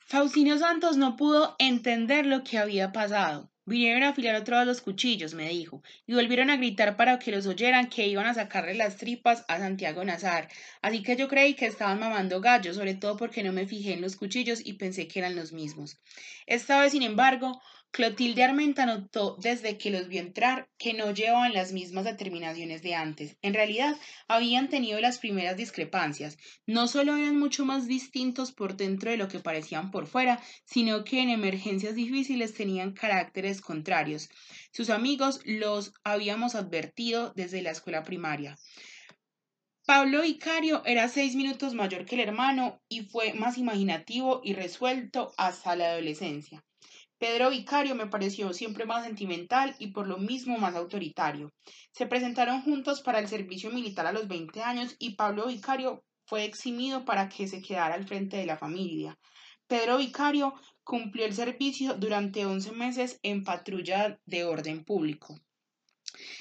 Faustino 0.00 0.58
Santos 0.58 0.98
no 0.98 1.16
pudo 1.16 1.56
entender 1.58 2.26
lo 2.26 2.44
que 2.44 2.58
había 2.58 2.92
pasado. 2.92 3.50
Vinieron 3.68 4.02
a 4.02 4.08
afilar 4.08 4.34
otro 4.34 4.58
de 4.58 4.64
los 4.64 4.80
cuchillos, 4.80 5.34
me 5.34 5.50
dijo, 5.50 5.82
y 6.06 6.14
volvieron 6.14 6.48
a 6.48 6.56
gritar 6.56 6.96
para 6.96 7.18
que 7.18 7.30
los 7.30 7.46
oyeran 7.46 7.90
que 7.90 8.08
iban 8.08 8.24
a 8.24 8.32
sacarle 8.32 8.72
las 8.74 8.96
tripas 8.96 9.44
a 9.46 9.58
Santiago 9.58 10.02
Nazar. 10.06 10.48
Así 10.80 11.02
que 11.02 11.16
yo 11.16 11.28
creí 11.28 11.52
que 11.52 11.66
estaban 11.66 12.00
mamando 12.00 12.40
gallos, 12.40 12.76
sobre 12.76 12.94
todo 12.94 13.18
porque 13.18 13.42
no 13.42 13.52
me 13.52 13.66
fijé 13.66 13.92
en 13.92 14.00
los 14.00 14.16
cuchillos 14.16 14.62
y 14.64 14.72
pensé 14.72 15.06
que 15.06 15.18
eran 15.18 15.36
los 15.36 15.52
mismos. 15.52 15.98
Esta 16.46 16.80
vez, 16.80 16.92
sin 16.92 17.02
embargo, 17.02 17.60
Clotilde 17.90 18.44
Armenta 18.44 18.86
notó 18.86 19.36
desde 19.40 19.78
que 19.78 19.90
los 19.90 20.08
vio 20.08 20.20
entrar 20.20 20.68
que 20.78 20.94
no 20.94 21.12
llevaban 21.12 21.54
las 21.54 21.72
mismas 21.72 22.04
determinaciones 22.04 22.82
de 22.82 22.94
antes. 22.94 23.36
En 23.42 23.54
realidad, 23.54 23.96
habían 24.28 24.68
tenido 24.68 25.00
las 25.00 25.18
primeras 25.18 25.56
discrepancias. 25.56 26.36
No 26.66 26.86
solo 26.86 27.16
eran 27.16 27.38
mucho 27.38 27.64
más 27.64 27.88
distintos 27.88 28.52
por 28.52 28.76
dentro 28.76 29.10
de 29.10 29.16
lo 29.16 29.26
que 29.26 29.40
parecían 29.40 29.90
por 29.90 30.06
fuera, 30.06 30.40
sino 30.64 31.02
que 31.02 31.20
en 31.20 31.30
emergencias 31.30 31.94
difíciles 31.94 32.54
tenían 32.54 32.92
caracteres 32.92 33.60
contrarios. 33.60 34.28
Sus 34.70 34.90
amigos 34.90 35.40
los 35.44 35.94
habíamos 36.04 36.54
advertido 36.54 37.32
desde 37.34 37.62
la 37.62 37.70
escuela 37.70 38.04
primaria. 38.04 38.58
Pablo 39.86 40.20
Vicario 40.20 40.82
era 40.84 41.08
seis 41.08 41.34
minutos 41.34 41.72
mayor 41.72 42.04
que 42.04 42.16
el 42.16 42.20
hermano 42.20 42.82
y 42.90 43.06
fue 43.06 43.32
más 43.32 43.56
imaginativo 43.56 44.42
y 44.44 44.52
resuelto 44.52 45.32
hasta 45.38 45.74
la 45.74 45.92
adolescencia. 45.92 46.62
Pedro 47.18 47.50
Vicario 47.50 47.96
me 47.96 48.06
pareció 48.06 48.52
siempre 48.52 48.86
más 48.86 49.04
sentimental 49.04 49.74
y 49.80 49.88
por 49.88 50.06
lo 50.06 50.18
mismo 50.18 50.56
más 50.56 50.76
autoritario. 50.76 51.52
Se 51.92 52.06
presentaron 52.06 52.62
juntos 52.62 53.02
para 53.02 53.18
el 53.18 53.26
servicio 53.26 53.70
militar 53.70 54.06
a 54.06 54.12
los 54.12 54.28
20 54.28 54.62
años 54.62 54.94
y 55.00 55.16
Pablo 55.16 55.48
Vicario 55.48 56.04
fue 56.26 56.44
eximido 56.44 57.04
para 57.04 57.28
que 57.28 57.48
se 57.48 57.60
quedara 57.60 57.94
al 57.94 58.06
frente 58.06 58.36
de 58.36 58.46
la 58.46 58.56
familia. 58.56 59.18
Pedro 59.66 59.98
Vicario 59.98 60.54
cumplió 60.84 61.26
el 61.26 61.34
servicio 61.34 61.94
durante 61.94 62.46
11 62.46 62.72
meses 62.72 63.18
en 63.22 63.42
patrulla 63.42 64.18
de 64.24 64.44
orden 64.44 64.84
público. 64.84 65.40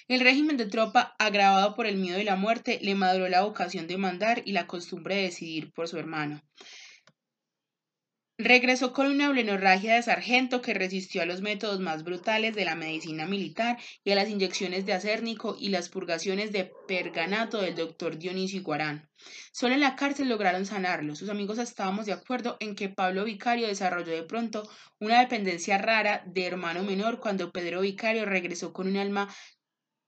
El 0.08 0.22
régimen 0.22 0.58
de 0.58 0.68
tropa, 0.68 1.16
agravado 1.20 1.76
por 1.76 1.88
el 1.88 1.98
miedo 1.98 2.20
y 2.20 2.24
la 2.24 2.36
muerte, 2.36 2.80
le 2.82 2.96
maduró 2.96 3.28
la 3.28 3.44
vocación 3.44 3.88
de 3.88 3.98
mandar 3.98 4.44
y 4.46 4.54
la 4.54 4.68
costumbre 4.68 5.16
de 5.16 5.24
decidir 5.24 5.72
por 5.74 5.88
su 5.88 5.98
hermano. 5.98 6.42
Regresó 8.40 8.94
con 8.94 9.08
una 9.08 9.30
blenorragia 9.30 9.96
de 9.96 10.04
sargento 10.04 10.62
que 10.62 10.76
resistió 10.76 11.24
a 11.24 11.26
los 11.26 11.42
métodos 11.42 11.80
más 11.80 12.04
brutales 12.04 12.54
de 12.54 12.66
la 12.66 12.76
medicina 12.76 13.26
militar 13.26 13.80
y 14.04 14.12
a 14.12 14.16
las 14.16 14.30
inyecciones 14.30 14.86
de 14.86 14.94
acérnico 14.94 15.58
y 15.60 15.70
las 15.70 15.90
purgaciones 15.90 16.52
de 16.52 16.72
perganato 16.88 17.60
del 17.60 17.74
doctor 17.74 18.20
Dionisio 18.20 18.60
Iguarán. 18.60 19.10
Solo 19.52 19.74
en 19.74 19.82
la 19.82 19.96
cárcel 19.96 20.30
lograron 20.30 20.68
sanarlo. 20.68 21.16
Sus 21.16 21.30
amigos 21.30 21.58
estábamos 21.58 22.06
de 22.06 22.14
acuerdo 22.14 22.58
en 22.60 22.76
que 22.76 22.90
Pablo 22.90 23.24
Vicario 23.24 23.66
desarrolló 23.66 24.12
de 24.12 24.22
pronto 24.22 24.70
una 25.00 25.20
dependencia 25.20 25.80
rara 25.80 26.22
de 26.28 26.46
hermano 26.46 26.84
menor 26.84 27.20
cuando 27.20 27.52
Pedro 27.52 27.82
Vicario 27.82 28.26
regresó 28.26 28.72
con 28.72 28.88
un 28.88 28.98
alma 28.98 29.34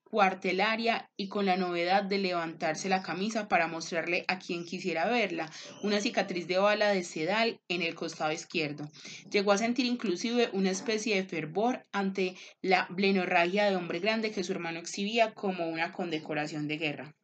cuartelaria 0.10 1.10
y 1.15 1.27
con 1.27 1.45
la 1.45 1.56
novedad 1.56 2.03
de 2.03 2.18
levantarse 2.18 2.90
la 2.90 3.03
camisa 3.03 3.48
para 3.48 3.68
mostrarle 3.68 4.26
a 4.27 4.40
quien 4.40 4.65
quisiera 4.65 5.07
verla 5.07 5.52
una 5.84 6.02
cicatriz 6.02 6.48
de 6.48 6.57
bala 6.57 6.90
de 6.90 7.03
sedal 7.03 7.60
en 7.68 7.84
el 7.84 7.95
costado 7.95 8.31
izquierdo. 8.31 8.90
Llegó 9.31 9.52
a 9.52 9.57
sentir 9.57 9.86
inclusive 9.86 10.49
una 10.53 10.72
especie 10.72 11.15
de 11.15 11.23
fervor 11.23 11.86
ante 11.91 12.36
la 12.61 12.88
blenorragia 12.90 13.69
de 13.69 13.76
hombre 13.76 13.99
grande 13.99 14.31
que 14.31 14.44
su 14.44 14.52
hermano 14.52 14.80
exhibía 14.80 15.34
como 15.34 15.69
una 15.69 15.91
condecoración 15.91 16.68
de 16.68 16.77
guerra. 16.77 17.15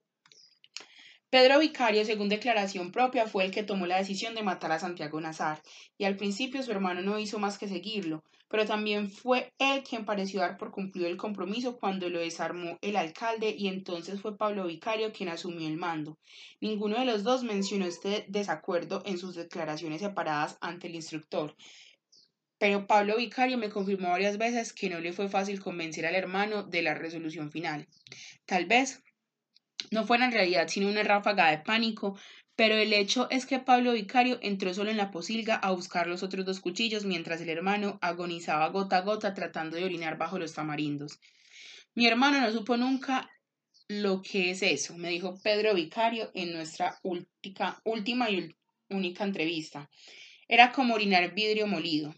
Pedro 1.32 1.60
Vicario, 1.60 2.06
según 2.06 2.30
declaración 2.30 2.92
propia, 2.92 3.28
fue 3.28 3.44
el 3.44 3.52
que 3.52 3.64
tomó 3.64 3.88
la 3.88 3.98
decisión 3.98 4.36
de 4.36 4.44
matar 4.44 4.72
a 4.72 4.80
Santiago 4.80 5.20
Nazar, 5.20 5.62
y 5.98 6.06
al 6.06 6.16
principio 6.16 6.64
su 6.64 6.72
hermano 6.72 7.02
no 7.02 7.20
hizo 7.20 7.40
más 7.40 7.58
que 7.58 7.68
seguirlo, 7.68 8.24
pero 8.48 8.66
también 8.66 9.10
fue 9.10 9.54
él 9.58 9.84
quien 9.84 10.06
pareció 10.06 10.42
dar 10.42 10.58
por 10.58 10.72
cumplido 10.72 11.08
el 11.08 11.18
compromiso 11.18 11.78
cuando 11.78 12.10
lo 12.10 12.20
desarmó 12.20 12.78
el 12.82 12.96
alcalde 12.96 13.56
y 13.58 13.68
entonces 13.68 14.22
fue 14.22 14.38
Pablo 14.38 14.68
Vicario 14.68 15.12
quien 15.12 15.30
asumió 15.30 15.68
el 15.68 15.78
mando. 15.78 16.18
Ninguno 16.62 17.00
de 17.00 17.06
los 17.06 17.24
dos 17.24 17.44
mencionó 17.44 17.86
este 17.86 18.26
desacuerdo 18.28 19.02
en 19.06 19.18
sus 19.18 19.36
declaraciones 19.36 20.02
separadas 20.02 20.58
ante 20.62 20.88
el 20.88 20.96
instructor. 20.96 21.56
Pero 22.58 22.88
Pablo 22.88 23.18
Vicario 23.18 23.58
me 23.58 23.70
confirmó 23.70 24.10
varias 24.10 24.38
veces 24.38 24.74
que 24.74 24.90
no 24.90 25.00
le 25.00 25.12
fue 25.12 25.28
fácil 25.28 25.60
convencer 25.60 26.06
al 26.06 26.16
hermano 26.16 26.64
de 26.64 26.82
la 26.82 26.94
resolución 26.94 27.52
final. 27.52 27.88
Tal 28.46 28.66
vez 28.66 29.04
no 29.92 30.06
fuera 30.06 30.26
en 30.26 30.32
realidad 30.32 30.68
sino 30.68 30.88
una 30.88 31.04
ráfaga 31.04 31.52
de 31.52 31.60
pánico, 31.60 32.18
pero 32.56 32.76
el 32.76 32.94
hecho 32.94 33.28
es 33.30 33.46
que 33.46 33.60
Pablo 33.60 33.94
Vicario 33.94 34.40
entró 34.42 34.74
solo 34.74 34.90
en 34.90 34.98
la 34.98 35.12
posilga 35.12 35.56
a 35.56 35.72
buscar 35.72 36.08
los 36.08 36.24
otros 36.24 36.46
dos 36.46 36.62
cuchillos 36.62 37.04
mientras 37.04 37.42
el 37.42 37.50
hermano 37.50 38.00
agonizaba 38.02 38.70
gota 38.70 38.98
a 38.98 39.02
gota 39.02 39.34
tratando 39.34 39.76
de 39.76 39.84
orinar 39.84 40.18
bajo 40.18 40.40
los 40.40 40.54
tamarindos. 40.54 41.20
Mi 41.94 42.08
hermano 42.08 42.40
no 42.40 42.52
supo 42.52 42.78
nunca 42.78 43.30
lo 43.88 44.22
que 44.22 44.52
es 44.52 44.64
eso, 44.64 44.98
me 44.98 45.10
dijo 45.10 45.40
Pedro 45.44 45.74
Vicario 45.74 46.32
en 46.34 46.54
nuestra 46.54 47.00
última, 47.04 47.80
última 47.84 48.30
y 48.30 48.56
única 48.90 49.24
entrevista. 49.24 49.90
Era 50.48 50.72
como 50.72 50.94
orinar 50.94 51.34
vidrio 51.34 51.68
molido. 51.68 52.16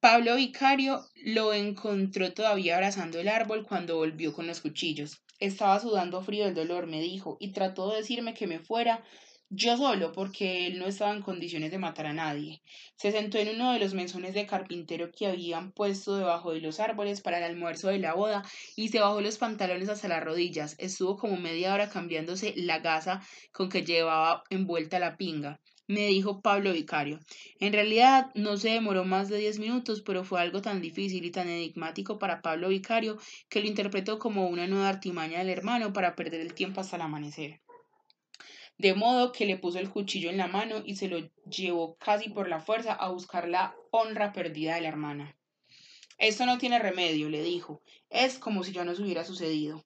Pablo 0.00 0.34
Vicario 0.34 1.04
lo 1.24 1.52
encontró 1.54 2.32
todavía 2.32 2.74
abrazando 2.74 3.20
el 3.20 3.28
árbol 3.28 3.64
cuando 3.64 3.96
volvió 3.96 4.32
con 4.32 4.46
los 4.46 4.60
cuchillos. 4.60 5.22
Estaba 5.38 5.78
sudando 5.78 6.22
frío 6.22 6.44
del 6.46 6.54
dolor, 6.54 6.86
me 6.86 7.00
dijo, 7.00 7.36
y 7.38 7.52
trató 7.52 7.90
de 7.90 7.98
decirme 7.98 8.34
que 8.34 8.46
me 8.46 8.58
fuera, 8.58 9.04
yo 9.54 9.76
solo, 9.76 10.12
porque 10.12 10.66
él 10.66 10.78
no 10.78 10.86
estaba 10.86 11.12
en 11.12 11.20
condiciones 11.20 11.70
de 11.70 11.76
matar 11.78 12.06
a 12.06 12.14
nadie. 12.14 12.62
Se 12.96 13.12
sentó 13.12 13.36
en 13.36 13.54
uno 13.54 13.74
de 13.74 13.80
los 13.80 13.92
menzones 13.92 14.32
de 14.32 14.46
carpintero 14.46 15.10
que 15.12 15.26
habían 15.26 15.72
puesto 15.72 16.16
debajo 16.16 16.52
de 16.52 16.62
los 16.62 16.80
árboles 16.80 17.20
para 17.20 17.36
el 17.36 17.44
almuerzo 17.44 17.88
de 17.88 17.98
la 17.98 18.14
boda 18.14 18.42
y 18.76 18.88
se 18.88 19.00
bajó 19.00 19.20
los 19.20 19.36
pantalones 19.36 19.90
hasta 19.90 20.08
las 20.08 20.24
rodillas. 20.24 20.74
Estuvo 20.78 21.18
como 21.18 21.36
media 21.36 21.74
hora 21.74 21.90
cambiándose 21.90 22.54
la 22.56 22.78
gasa 22.78 23.20
con 23.52 23.68
que 23.68 23.84
llevaba 23.84 24.42
envuelta 24.48 24.98
la 24.98 25.18
pinga. 25.18 25.60
Me 25.86 26.06
dijo 26.06 26.40
Pablo 26.40 26.72
Vicario. 26.72 27.20
En 27.60 27.74
realidad 27.74 28.30
no 28.34 28.56
se 28.56 28.70
demoró 28.70 29.04
más 29.04 29.28
de 29.28 29.36
diez 29.36 29.58
minutos, 29.58 30.00
pero 30.00 30.24
fue 30.24 30.40
algo 30.40 30.62
tan 30.62 30.80
difícil 30.80 31.26
y 31.26 31.30
tan 31.30 31.50
enigmático 31.50 32.18
para 32.18 32.40
Pablo 32.40 32.70
Vicario 32.70 33.18
que 33.50 33.60
lo 33.60 33.66
interpretó 33.66 34.18
como 34.18 34.48
una 34.48 34.66
nueva 34.66 34.88
artimaña 34.88 35.40
del 35.40 35.50
hermano 35.50 35.92
para 35.92 36.16
perder 36.16 36.40
el 36.40 36.54
tiempo 36.54 36.80
hasta 36.80 36.96
el 36.96 37.02
amanecer 37.02 37.60
de 38.82 38.94
modo 38.94 39.30
que 39.30 39.46
le 39.46 39.56
puso 39.56 39.78
el 39.78 39.90
cuchillo 39.90 40.28
en 40.28 40.38
la 40.38 40.48
mano 40.48 40.82
y 40.84 40.96
se 40.96 41.06
lo 41.06 41.20
llevó 41.48 41.94
casi 41.98 42.30
por 42.30 42.48
la 42.48 42.58
fuerza 42.58 42.92
a 42.92 43.10
buscar 43.10 43.46
la 43.46 43.76
honra 43.92 44.32
perdida 44.32 44.74
de 44.74 44.80
la 44.80 44.88
hermana. 44.88 45.36
Esto 46.18 46.46
no 46.46 46.58
tiene 46.58 46.80
remedio, 46.80 47.28
le 47.28 47.44
dijo. 47.44 47.80
Es 48.10 48.40
como 48.40 48.64
si 48.64 48.72
ya 48.72 48.84
nos 48.84 48.98
hubiera 48.98 49.24
sucedido. 49.24 49.84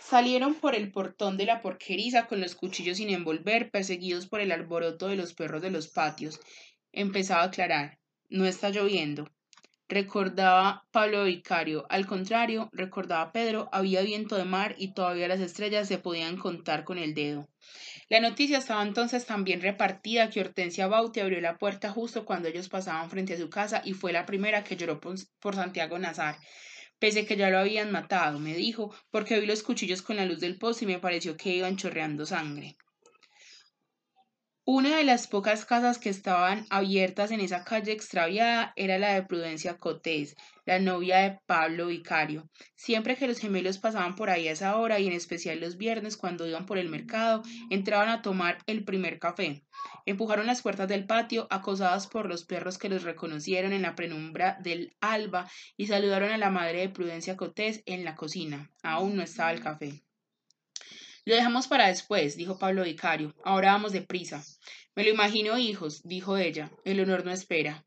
Salieron 0.00 0.54
por 0.54 0.76
el 0.76 0.92
portón 0.92 1.36
de 1.36 1.46
la 1.46 1.62
porqueriza 1.62 2.28
con 2.28 2.40
los 2.40 2.54
cuchillos 2.54 2.98
sin 2.98 3.10
envolver, 3.10 3.72
perseguidos 3.72 4.28
por 4.28 4.40
el 4.40 4.52
alboroto 4.52 5.08
de 5.08 5.16
los 5.16 5.34
perros 5.34 5.60
de 5.60 5.72
los 5.72 5.88
patios. 5.88 6.38
Empezaba 6.92 7.42
a 7.42 7.46
aclarar. 7.46 7.98
No 8.30 8.46
está 8.46 8.70
lloviendo. 8.70 9.28
Recordaba 9.88 10.86
Pablo 10.90 11.24
Vicario. 11.24 11.86
Al 11.90 12.06
contrario, 12.06 12.70
recordaba 12.72 13.32
Pedro, 13.32 13.68
había 13.72 14.00
viento 14.00 14.36
de 14.36 14.44
mar 14.44 14.76
y 14.78 14.94
todavía 14.94 15.28
las 15.28 15.40
estrellas 15.40 15.88
se 15.88 15.98
podían 15.98 16.38
contar 16.38 16.84
con 16.84 16.98
el 16.98 17.14
dedo. 17.14 17.48
La 18.08 18.20
noticia 18.20 18.58
estaba 18.58 18.82
entonces 18.82 19.24
tan 19.26 19.44
bien 19.44 19.60
repartida 19.60 20.28
que 20.28 20.40
Hortensia 20.40 20.86
Bauti 20.86 21.20
abrió 21.20 21.40
la 21.40 21.58
puerta 21.58 21.90
justo 21.90 22.24
cuando 22.24 22.48
ellos 22.48 22.68
pasaban 22.68 23.08
frente 23.10 23.34
a 23.34 23.38
su 23.38 23.48
casa 23.48 23.82
y 23.84 23.94
fue 23.94 24.12
la 24.12 24.26
primera 24.26 24.64
que 24.64 24.76
lloró 24.76 25.00
por, 25.00 25.54
Santiago 25.54 25.98
Nazar. 25.98 26.36
Pese 26.98 27.26
que 27.26 27.36
ya 27.36 27.50
lo 27.50 27.58
habían 27.58 27.90
matado, 27.90 28.38
me 28.38 28.54
dijo, 28.54 28.94
porque 29.10 29.40
vi 29.40 29.46
los 29.46 29.62
cuchillos 29.62 30.02
con 30.02 30.16
la 30.16 30.24
luz 30.24 30.40
del 30.40 30.58
pozo 30.58 30.84
y 30.84 30.88
me 30.88 30.98
pareció 30.98 31.36
que 31.36 31.56
iban 31.56 31.76
chorreando 31.76 32.26
sangre. 32.26 32.76
Una 34.64 34.96
de 34.96 35.04
las 35.04 35.26
pocas 35.26 35.64
casas 35.64 35.98
que 35.98 36.08
estaban 36.08 36.66
abiertas 36.70 37.32
en 37.32 37.40
esa 37.40 37.64
calle 37.64 37.90
extraviada 37.90 38.72
era 38.76 38.98
la 38.98 39.14
de 39.14 39.24
Prudencia 39.24 39.76
Cotés, 39.78 40.36
la 40.64 40.78
novia 40.78 41.18
de 41.18 41.38
Pablo 41.46 41.88
Vicario. 41.88 42.48
Siempre 42.76 43.16
que 43.16 43.26
los 43.26 43.38
gemelos 43.38 43.78
pasaban 43.78 44.14
por 44.14 44.30
ahí 44.30 44.48
a 44.48 44.52
esa 44.52 44.76
hora, 44.76 44.98
y 45.00 45.06
en 45.06 45.12
especial 45.12 45.60
los 45.60 45.76
viernes 45.76 46.16
cuando 46.16 46.46
iban 46.46 46.66
por 46.66 46.78
el 46.78 46.88
mercado, 46.88 47.42
entraban 47.70 48.08
a 48.08 48.22
tomar 48.22 48.58
el 48.66 48.84
primer 48.84 49.18
café. 49.18 49.64
Empujaron 50.06 50.46
las 50.46 50.62
puertas 50.62 50.88
del 50.88 51.06
patio, 51.06 51.46
acosadas 51.50 52.06
por 52.06 52.28
los 52.28 52.44
perros 52.44 52.78
que 52.78 52.88
los 52.88 53.02
reconocieron 53.02 53.72
en 53.72 53.82
la 53.82 53.94
penumbra 53.94 54.58
del 54.62 54.94
alba, 55.00 55.50
y 55.76 55.86
saludaron 55.86 56.30
a 56.30 56.38
la 56.38 56.50
madre 56.50 56.80
de 56.80 56.88
Prudencia 56.88 57.36
Cotés 57.36 57.82
en 57.86 58.04
la 58.04 58.14
cocina. 58.14 58.70
Aún 58.82 59.16
no 59.16 59.22
estaba 59.22 59.52
el 59.52 59.60
café. 59.60 60.02
Lo 61.24 61.36
dejamos 61.36 61.68
para 61.68 61.86
después, 61.86 62.36
dijo 62.36 62.58
Pablo 62.58 62.82
Vicario. 62.82 63.32
Ahora 63.44 63.72
vamos 63.72 63.92
deprisa. 63.92 64.42
Me 64.96 65.04
lo 65.04 65.10
imagino, 65.10 65.56
hijos, 65.56 66.02
dijo 66.02 66.36
ella. 66.36 66.72
El 66.84 66.98
honor 67.00 67.24
no 67.24 67.30
espera. 67.30 67.86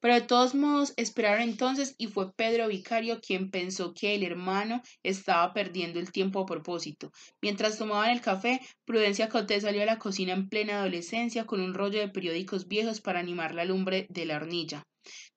Pero 0.00 0.14
de 0.14 0.20
todos 0.20 0.54
modos 0.54 0.92
esperaron 0.96 1.42
entonces 1.42 1.94
y 1.98 2.08
fue 2.08 2.32
Pedro 2.34 2.68
Vicario 2.68 3.20
quien 3.20 3.50
pensó 3.50 3.94
que 3.94 4.14
el 4.14 4.22
hermano 4.22 4.82
estaba 5.02 5.52
perdiendo 5.52 5.98
el 5.98 6.12
tiempo 6.12 6.40
a 6.40 6.46
propósito. 6.46 7.10
Mientras 7.40 7.78
tomaban 7.78 8.10
el 8.10 8.20
café, 8.20 8.60
Prudencia 8.84 9.28
Coté 9.28 9.60
salió 9.60 9.82
a 9.82 9.86
la 9.86 9.98
cocina 9.98 10.32
en 10.32 10.48
plena 10.48 10.80
adolescencia 10.80 11.46
con 11.46 11.60
un 11.60 11.74
rollo 11.74 12.00
de 12.00 12.08
periódicos 12.08 12.68
viejos 12.68 13.00
para 13.00 13.20
animar 13.20 13.54
la 13.54 13.64
lumbre 13.64 14.06
de 14.10 14.26
la 14.26 14.36
hornilla. 14.36 14.84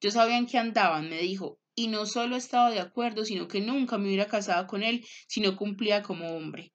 Yo 0.01 0.11
sabía 0.11 0.37
en 0.37 0.45
qué 0.45 0.57
andaban, 0.57 1.09
me 1.09 1.19
dijo, 1.19 1.59
y 1.75 1.87
no 1.87 2.05
solo 2.05 2.35
estaba 2.35 2.71
de 2.71 2.79
acuerdo, 2.79 3.23
sino 3.23 3.47
que 3.47 3.61
nunca 3.61 3.97
me 3.97 4.07
hubiera 4.07 4.27
casado 4.27 4.65
con 4.67 4.83
él 4.83 5.05
si 5.27 5.41
no 5.41 5.55
cumplía 5.55 6.01
como 6.01 6.35
hombre. 6.35 6.73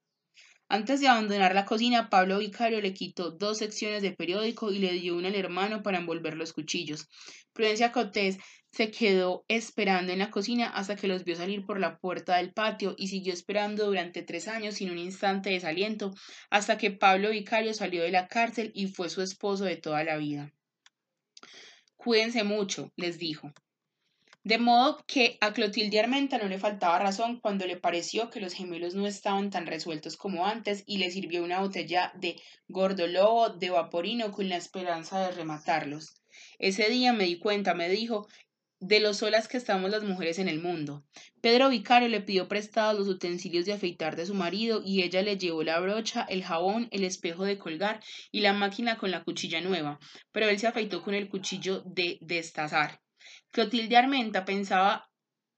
Antes 0.72 1.00
de 1.02 1.08
abandonar 1.08 1.54
la 1.54 1.66
cocina, 1.66 2.08
Pablo 2.08 2.38
Vicario 2.38 2.80
le 2.80 2.94
quitó 2.94 3.30
dos 3.30 3.58
secciones 3.58 4.00
de 4.00 4.12
periódico 4.12 4.72
y 4.72 4.78
le 4.78 4.92
dio 4.94 5.14
una 5.18 5.28
al 5.28 5.34
hermano 5.34 5.82
para 5.82 5.98
envolver 5.98 6.34
los 6.34 6.54
cuchillos. 6.54 7.10
Prudencia 7.52 7.92
Cotés 7.92 8.38
se 8.72 8.90
quedó 8.90 9.44
esperando 9.48 10.14
en 10.14 10.20
la 10.20 10.30
cocina 10.30 10.68
hasta 10.68 10.96
que 10.96 11.08
los 11.08 11.24
vio 11.24 11.36
salir 11.36 11.66
por 11.66 11.78
la 11.78 11.98
puerta 11.98 12.38
del 12.38 12.54
patio 12.54 12.94
y 12.96 13.08
siguió 13.08 13.34
esperando 13.34 13.84
durante 13.84 14.22
tres 14.22 14.48
años 14.48 14.76
sin 14.76 14.90
un 14.90 14.96
instante 14.96 15.50
de 15.50 15.56
desaliento 15.56 16.14
hasta 16.48 16.78
que 16.78 16.90
Pablo 16.90 17.28
Vicario 17.28 17.74
salió 17.74 18.02
de 18.02 18.10
la 18.10 18.26
cárcel 18.26 18.72
y 18.74 18.86
fue 18.86 19.10
su 19.10 19.20
esposo 19.20 19.64
de 19.64 19.76
toda 19.76 20.02
la 20.04 20.16
vida. 20.16 20.54
Cuídense 21.98 22.44
mucho, 22.44 22.90
les 22.96 23.18
dijo. 23.18 23.52
De 24.44 24.58
modo 24.58 25.04
que 25.06 25.38
a 25.40 25.52
Clotilde 25.52 26.00
Armenta 26.00 26.36
no 26.36 26.48
le 26.48 26.58
faltaba 26.58 26.98
razón 26.98 27.38
cuando 27.38 27.64
le 27.64 27.76
pareció 27.76 28.28
que 28.28 28.40
los 28.40 28.54
gemelos 28.54 28.94
no 28.96 29.06
estaban 29.06 29.50
tan 29.50 29.66
resueltos 29.66 30.16
como 30.16 30.46
antes 30.46 30.82
y 30.84 30.98
le 30.98 31.12
sirvió 31.12 31.44
una 31.44 31.60
botella 31.60 32.12
de 32.16 32.42
gordolobo 32.66 33.50
de 33.50 33.70
vaporino 33.70 34.32
con 34.32 34.48
la 34.48 34.56
esperanza 34.56 35.20
de 35.20 35.30
rematarlos. 35.30 36.14
Ese 36.58 36.88
día 36.88 37.12
me 37.12 37.26
di 37.26 37.38
cuenta, 37.38 37.74
me 37.74 37.88
dijo, 37.88 38.26
de 38.80 38.98
lo 38.98 39.14
solas 39.14 39.46
que 39.46 39.58
estamos 39.58 39.92
las 39.92 40.02
mujeres 40.02 40.40
en 40.40 40.48
el 40.48 40.60
mundo. 40.60 41.04
Pedro 41.40 41.68
Vicario 41.68 42.08
le 42.08 42.20
pidió 42.20 42.48
prestados 42.48 42.98
los 42.98 43.06
utensilios 43.06 43.64
de 43.64 43.74
afeitar 43.74 44.16
de 44.16 44.26
su 44.26 44.34
marido 44.34 44.82
y 44.84 45.04
ella 45.04 45.22
le 45.22 45.38
llevó 45.38 45.62
la 45.62 45.78
brocha, 45.78 46.26
el 46.28 46.42
jabón, 46.42 46.88
el 46.90 47.04
espejo 47.04 47.44
de 47.44 47.58
colgar 47.58 48.00
y 48.32 48.40
la 48.40 48.54
máquina 48.54 48.98
con 48.98 49.12
la 49.12 49.22
cuchilla 49.22 49.60
nueva, 49.60 50.00
pero 50.32 50.48
él 50.48 50.58
se 50.58 50.66
afeitó 50.66 51.00
con 51.00 51.14
el 51.14 51.28
cuchillo 51.28 51.84
de 51.86 52.18
destazar. 52.22 53.01
Clotilde 53.50 53.96
Armenta 53.96 54.44
pensaba 54.44 55.10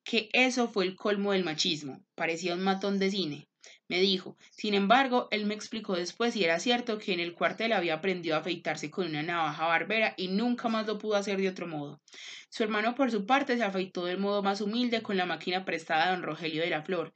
que 0.04 0.28
eso 0.32 0.68
fue 0.68 0.84
el 0.84 0.96
colmo 0.96 1.32
del 1.32 1.44
machismo, 1.44 2.04
parecía 2.14 2.54
un 2.54 2.62
matón 2.62 2.98
de 2.98 3.10
cine 3.10 3.48
me 3.88 4.00
dijo. 4.00 4.36
Sin 4.50 4.74
embargo, 4.74 5.28
él 5.30 5.46
me 5.46 5.54
explicó 5.54 5.94
después 5.94 6.36
y 6.36 6.44
era 6.44 6.58
cierto 6.58 6.98
que 6.98 7.12
en 7.12 7.20
el 7.20 7.34
cuartel 7.34 7.72
había 7.72 7.94
aprendido 7.94 8.36
a 8.36 8.38
afeitarse 8.38 8.90
con 8.90 9.08
una 9.08 9.22
navaja 9.22 9.66
barbera 9.66 10.14
y 10.16 10.28
nunca 10.28 10.68
más 10.68 10.86
lo 10.86 10.98
pudo 10.98 11.16
hacer 11.16 11.38
de 11.40 11.48
otro 11.48 11.66
modo. 11.66 12.00
Su 12.48 12.62
hermano, 12.62 12.94
por 12.94 13.10
su 13.10 13.26
parte, 13.26 13.56
se 13.56 13.64
afeitó 13.64 14.04
del 14.04 14.18
modo 14.18 14.42
más 14.42 14.60
humilde 14.60 15.02
con 15.02 15.16
la 15.16 15.26
máquina 15.26 15.64
prestada 15.64 16.06
de 16.06 16.10
don 16.12 16.22
Rogelio 16.22 16.62
de 16.62 16.70
la 16.70 16.82
Flor. 16.82 17.12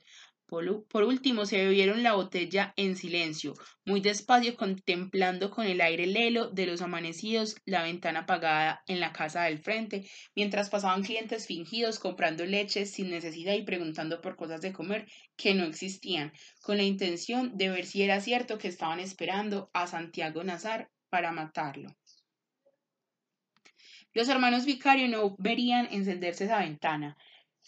Por 0.49 1.05
último, 1.05 1.45
se 1.45 1.59
bebieron 1.59 2.03
la 2.03 2.15
botella 2.15 2.73
en 2.77 2.97
silencio, 2.97 3.53
muy 3.85 4.01
despacio, 4.01 4.57
contemplando 4.57 5.51
con 5.51 5.67
el 5.67 5.83
aire 5.83 6.07
lelo 6.07 6.49
de 6.49 6.65
los 6.65 6.81
amanecidos 6.81 7.57
la 7.67 7.83
ventana 7.83 8.21
apagada 8.21 8.83
en 8.87 8.99
la 8.99 9.13
casa 9.13 9.43
del 9.43 9.59
frente, 9.59 10.09
mientras 10.35 10.71
pasaban 10.71 11.03
clientes 11.03 11.47
fingidos 11.47 11.99
comprando 11.99 12.47
leche 12.47 12.87
sin 12.87 13.11
necesidad 13.11 13.53
y 13.53 13.63
preguntando 13.63 14.23
por 14.23 14.37
cosas 14.37 14.63
de 14.63 14.73
comer 14.73 15.07
que 15.37 15.55
no 15.55 15.65
existían, 15.65 16.33
con 16.63 16.79
la 16.79 16.85
intención 16.85 17.59
de 17.59 17.69
ver 17.69 17.85
si 17.85 18.03
era 18.03 18.23
cierto 18.23 18.57
que 18.57 18.69
estaban 18.69 19.01
esperando 19.01 19.71
a 19.75 19.87
Santiago 19.87 20.43
Nazar 20.45 20.89
para 21.11 21.31
matarlo. 21.31 21.95
Los 24.15 24.31
hermanos 24.31 24.65
Vicario 24.65 25.09
no 25.09 25.37
verían 25.39 25.89
encenderse 25.91 26.47
esa 26.47 26.61
ventana. 26.61 27.19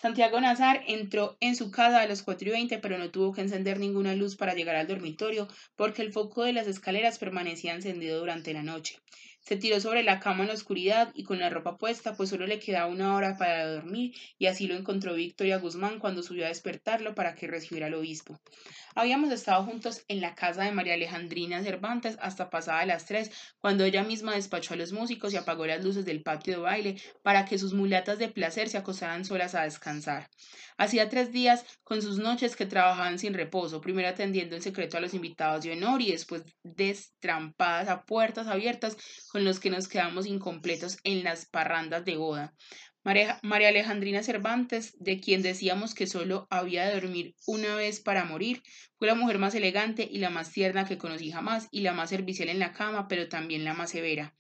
Santiago 0.01 0.41
Nazar 0.41 0.83
entró 0.87 1.37
en 1.41 1.55
su 1.55 1.71
casa 1.71 2.01
a 2.01 2.07
las 2.07 2.23
4 2.23 2.49
y 2.49 2.53
20, 2.53 2.79
pero 2.79 2.97
no 2.97 3.11
tuvo 3.11 3.33
que 3.33 3.43
encender 3.43 3.79
ninguna 3.79 4.15
luz 4.15 4.35
para 4.35 4.55
llegar 4.55 4.75
al 4.77 4.87
dormitorio 4.87 5.47
porque 5.77 6.01
el 6.01 6.11
foco 6.11 6.43
de 6.43 6.55
las 6.55 6.67
escaleras 6.67 7.19
permanecía 7.19 7.75
encendido 7.75 8.19
durante 8.19 8.55
la 8.55 8.63
noche. 8.63 8.99
Se 9.41 9.57
tiró 9.57 9.81
sobre 9.81 10.03
la 10.03 10.21
cama 10.21 10.43
en 10.43 10.49
la 10.49 10.55
oscuridad 10.55 11.11
y 11.15 11.25
con 11.25 11.39
la 11.39 11.51
ropa 11.51 11.77
puesta, 11.77 12.15
pues 12.15 12.31
solo 12.31 12.47
le 12.47 12.61
quedaba 12.61 12.87
una 12.87 13.15
hora 13.15 13.37
para 13.37 13.67
dormir, 13.67 14.15
y 14.39 14.47
así 14.47 14.67
lo 14.67 14.77
encontró 14.77 15.15
Victoria 15.15 15.59
Guzmán 15.59 15.99
cuando 15.99 16.23
subió 16.23 16.45
a 16.45 16.49
despertarlo 16.49 17.15
para 17.15 17.35
que 17.35 17.47
recibiera 17.47 17.87
al 17.87 17.95
obispo. 17.95 18.39
Habíamos 18.95 19.33
estado 19.33 19.65
juntos 19.65 20.05
en 20.09 20.21
la 20.21 20.35
casa 20.35 20.65
de 20.65 20.73
María 20.73 20.95
Alejandrina 20.95 21.63
Cervantes 21.63 22.17
hasta 22.21 22.51
pasada 22.51 22.85
las 22.87 23.07
tres, 23.07 23.31
cuando 23.59 23.85
ella 23.85 24.05
misma 24.05 24.35
despachó 24.35 24.75
a 24.75 24.77
los 24.77 24.93
músicos 24.93 25.33
y 25.33 25.37
apagó 25.37 25.67
las 25.67 25.83
luces 25.83 26.05
del 26.05 26.23
patio 26.23 26.55
de 26.55 26.61
baile 26.61 27.03
para 27.23 27.45
que 27.45 27.59
sus 27.59 27.73
mulatas 27.73 28.19
de 28.19 28.29
placer 28.29 28.69
se 28.69 28.79
acostaran 28.79 29.25
solas 29.25 29.55
a 29.55 29.63
descansar. 29.63 30.29
Hacía 30.81 31.11
tres 31.11 31.31
días 31.31 31.67
con 31.85 32.01
sus 32.01 32.17
noches 32.17 32.57
que 32.57 32.65
trabajaban 32.65 33.19
sin 33.19 33.35
reposo, 33.35 33.83
primero 33.83 34.09
atendiendo 34.09 34.57
en 34.57 34.63
secreto 34.63 34.97
a 34.97 35.01
los 35.01 35.13
invitados 35.13 35.63
de 35.63 35.73
honor 35.73 36.01
y 36.01 36.11
después 36.11 36.43
destrampadas 36.63 37.91
a 37.91 38.07
puertas 38.07 38.47
abiertas 38.47 38.97
con 39.31 39.45
los 39.45 39.61
que 39.61 39.69
nos 39.69 39.89
quedamos 39.89 40.25
incompletos 40.25 40.97
en 41.05 41.23
las 41.23 41.45
parrandas 41.45 42.07
de 42.07 42.17
boda. 42.17 42.55
María, 43.05 43.39
María, 43.43 43.69
Alejandrina 43.69 44.23
Cervantes, 44.23 44.97
de 44.99 45.21
quien 45.21 45.43
decíamos 45.43 45.95
que 45.95 46.07
solo 46.07 46.47
había 46.49 46.87
de 46.87 46.95
dormir 46.99 47.35
una 47.47 47.75
vez 47.75 48.01
para 48.01 48.25
morir, 48.25 48.63
fue 48.97 49.07
la 49.07 49.15
mujer 49.15 49.39
más 49.39 49.55
elegante 49.55 50.09
y 50.11 50.17
la 50.17 50.31
más 50.31 50.51
tierna 50.51 50.87
que 50.87 50.97
conocí 50.97 51.31
jamás, 51.31 51.69
y 51.71 51.83
la 51.83 51.93
más 51.93 52.09
servicial 52.09 52.49
en 52.49 52.59
la 52.59 52.73
cama, 52.73 53.07
pero 53.07 53.29
también 53.29 53.67
la 53.67 53.75
más 53.75 53.91
severa 53.91 54.35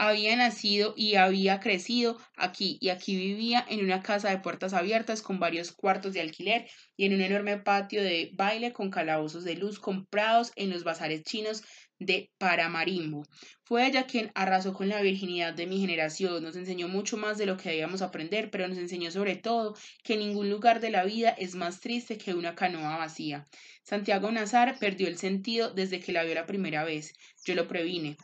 había 0.00 0.34
nacido 0.34 0.94
y 0.96 1.16
había 1.16 1.60
crecido 1.60 2.16
aquí 2.34 2.78
y 2.80 2.88
aquí 2.88 3.16
vivía 3.16 3.62
en 3.68 3.84
una 3.84 4.02
casa 4.02 4.30
de 4.30 4.38
puertas 4.38 4.72
abiertas 4.72 5.20
con 5.20 5.38
varios 5.38 5.72
cuartos 5.72 6.14
de 6.14 6.22
alquiler 6.22 6.66
y 6.96 7.04
en 7.04 7.12
un 7.12 7.20
enorme 7.20 7.58
patio 7.58 8.02
de 8.02 8.30
baile 8.32 8.72
con 8.72 8.90
calabozos 8.90 9.44
de 9.44 9.56
luz 9.56 9.78
comprados 9.78 10.52
en 10.56 10.70
los 10.70 10.84
bazares 10.84 11.22
chinos 11.24 11.62
de 11.98 12.30
Paramarimbo. 12.38 13.26
Fue 13.62 13.86
ella 13.86 14.06
quien 14.06 14.32
arrasó 14.34 14.72
con 14.72 14.88
la 14.88 15.02
virginidad 15.02 15.52
de 15.52 15.66
mi 15.66 15.78
generación, 15.80 16.42
nos 16.42 16.56
enseñó 16.56 16.88
mucho 16.88 17.18
más 17.18 17.36
de 17.36 17.44
lo 17.44 17.58
que 17.58 17.68
debíamos 17.68 18.00
aprender, 18.00 18.50
pero 18.50 18.66
nos 18.68 18.78
enseñó 18.78 19.10
sobre 19.10 19.36
todo 19.36 19.76
que 20.02 20.16
ningún 20.16 20.48
lugar 20.48 20.80
de 20.80 20.88
la 20.88 21.04
vida 21.04 21.28
es 21.28 21.54
más 21.54 21.78
triste 21.80 22.16
que 22.16 22.32
una 22.32 22.54
canoa 22.54 22.96
vacía. 22.96 23.46
Santiago 23.82 24.32
Nazar 24.32 24.78
perdió 24.80 25.08
el 25.08 25.18
sentido 25.18 25.74
desde 25.74 26.00
que 26.00 26.12
la 26.12 26.24
vio 26.24 26.34
la 26.34 26.46
primera 26.46 26.84
vez. 26.84 27.12
Yo 27.44 27.54
lo 27.54 27.68
previne. 27.68 28.16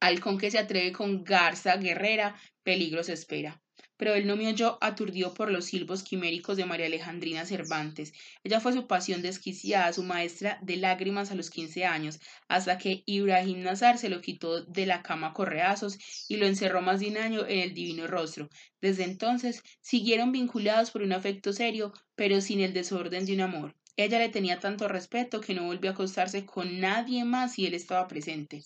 Halcón 0.00 0.38
que 0.38 0.50
se 0.50 0.58
atreve 0.58 0.92
con 0.92 1.24
garza 1.24 1.76
guerrera, 1.76 2.36
peligros 2.62 3.08
espera. 3.08 3.60
Pero 3.96 4.14
él 4.14 4.28
no 4.28 4.36
me 4.36 4.46
oyó 4.46 4.78
aturdido 4.80 5.34
por 5.34 5.50
los 5.50 5.64
silbos 5.64 6.04
quiméricos 6.04 6.56
de 6.56 6.64
María 6.64 6.86
Alejandrina 6.86 7.44
Cervantes. 7.44 8.12
Ella 8.44 8.60
fue 8.60 8.72
su 8.72 8.86
pasión 8.86 9.22
desquiciada, 9.22 9.92
su 9.92 10.04
maestra 10.04 10.58
de 10.62 10.76
lágrimas 10.76 11.32
a 11.32 11.34
los 11.34 11.50
quince 11.50 11.84
años, 11.84 12.20
hasta 12.46 12.78
que 12.78 13.02
Ibrahim 13.06 13.62
Nazar 13.62 13.98
se 13.98 14.08
lo 14.08 14.20
quitó 14.20 14.62
de 14.64 14.86
la 14.86 15.02
cama 15.02 15.32
correazos 15.32 15.98
y 16.28 16.36
lo 16.36 16.46
encerró 16.46 16.80
más 16.80 17.00
de 17.00 17.08
un 17.08 17.16
año 17.16 17.44
en 17.46 17.58
el 17.58 17.74
divino 17.74 18.06
rostro. 18.06 18.48
Desde 18.80 19.02
entonces 19.02 19.64
siguieron 19.80 20.30
vinculados 20.30 20.92
por 20.92 21.02
un 21.02 21.12
afecto 21.12 21.52
serio, 21.52 21.92
pero 22.14 22.40
sin 22.40 22.60
el 22.60 22.72
desorden 22.72 23.26
de 23.26 23.34
un 23.34 23.40
amor. 23.40 23.74
Ella 23.96 24.20
le 24.20 24.28
tenía 24.28 24.60
tanto 24.60 24.86
respeto 24.86 25.40
que 25.40 25.54
no 25.54 25.64
volvió 25.64 25.90
a 25.90 25.94
acostarse 25.94 26.46
con 26.46 26.78
nadie 26.78 27.24
más 27.24 27.54
si 27.54 27.66
él 27.66 27.74
estaba 27.74 28.06
presente. 28.06 28.62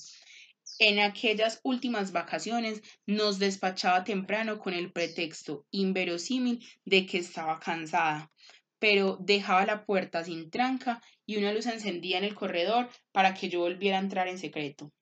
En 0.79 0.99
aquellas 0.99 1.61
últimas 1.63 2.13
vacaciones 2.13 2.83
nos 3.07 3.39
despachaba 3.39 4.05
temprano 4.05 4.59
con 4.59 4.75
el 4.75 4.93
pretexto 4.93 5.67
inverosímil 5.71 6.67
de 6.85 7.07
que 7.07 7.19
estaba 7.19 7.61
cansada, 7.61 8.31
pero 8.79 9.17
dejaba 9.21 9.65
la 9.65 9.85
puerta 9.85 10.25
sin 10.25 10.51
tranca 10.51 11.01
y 11.25 11.37
una 11.37 11.53
luz 11.53 11.67
encendía 11.67 12.19
en 12.19 12.25
el 12.25 12.35
corredor 12.35 12.91
para 13.13 13.35
que 13.35 13.49
yo 13.49 13.61
volviera 13.61 13.99
a 13.99 14.03
entrar 14.03 14.29
en 14.29 14.39
secreto. 14.39 14.93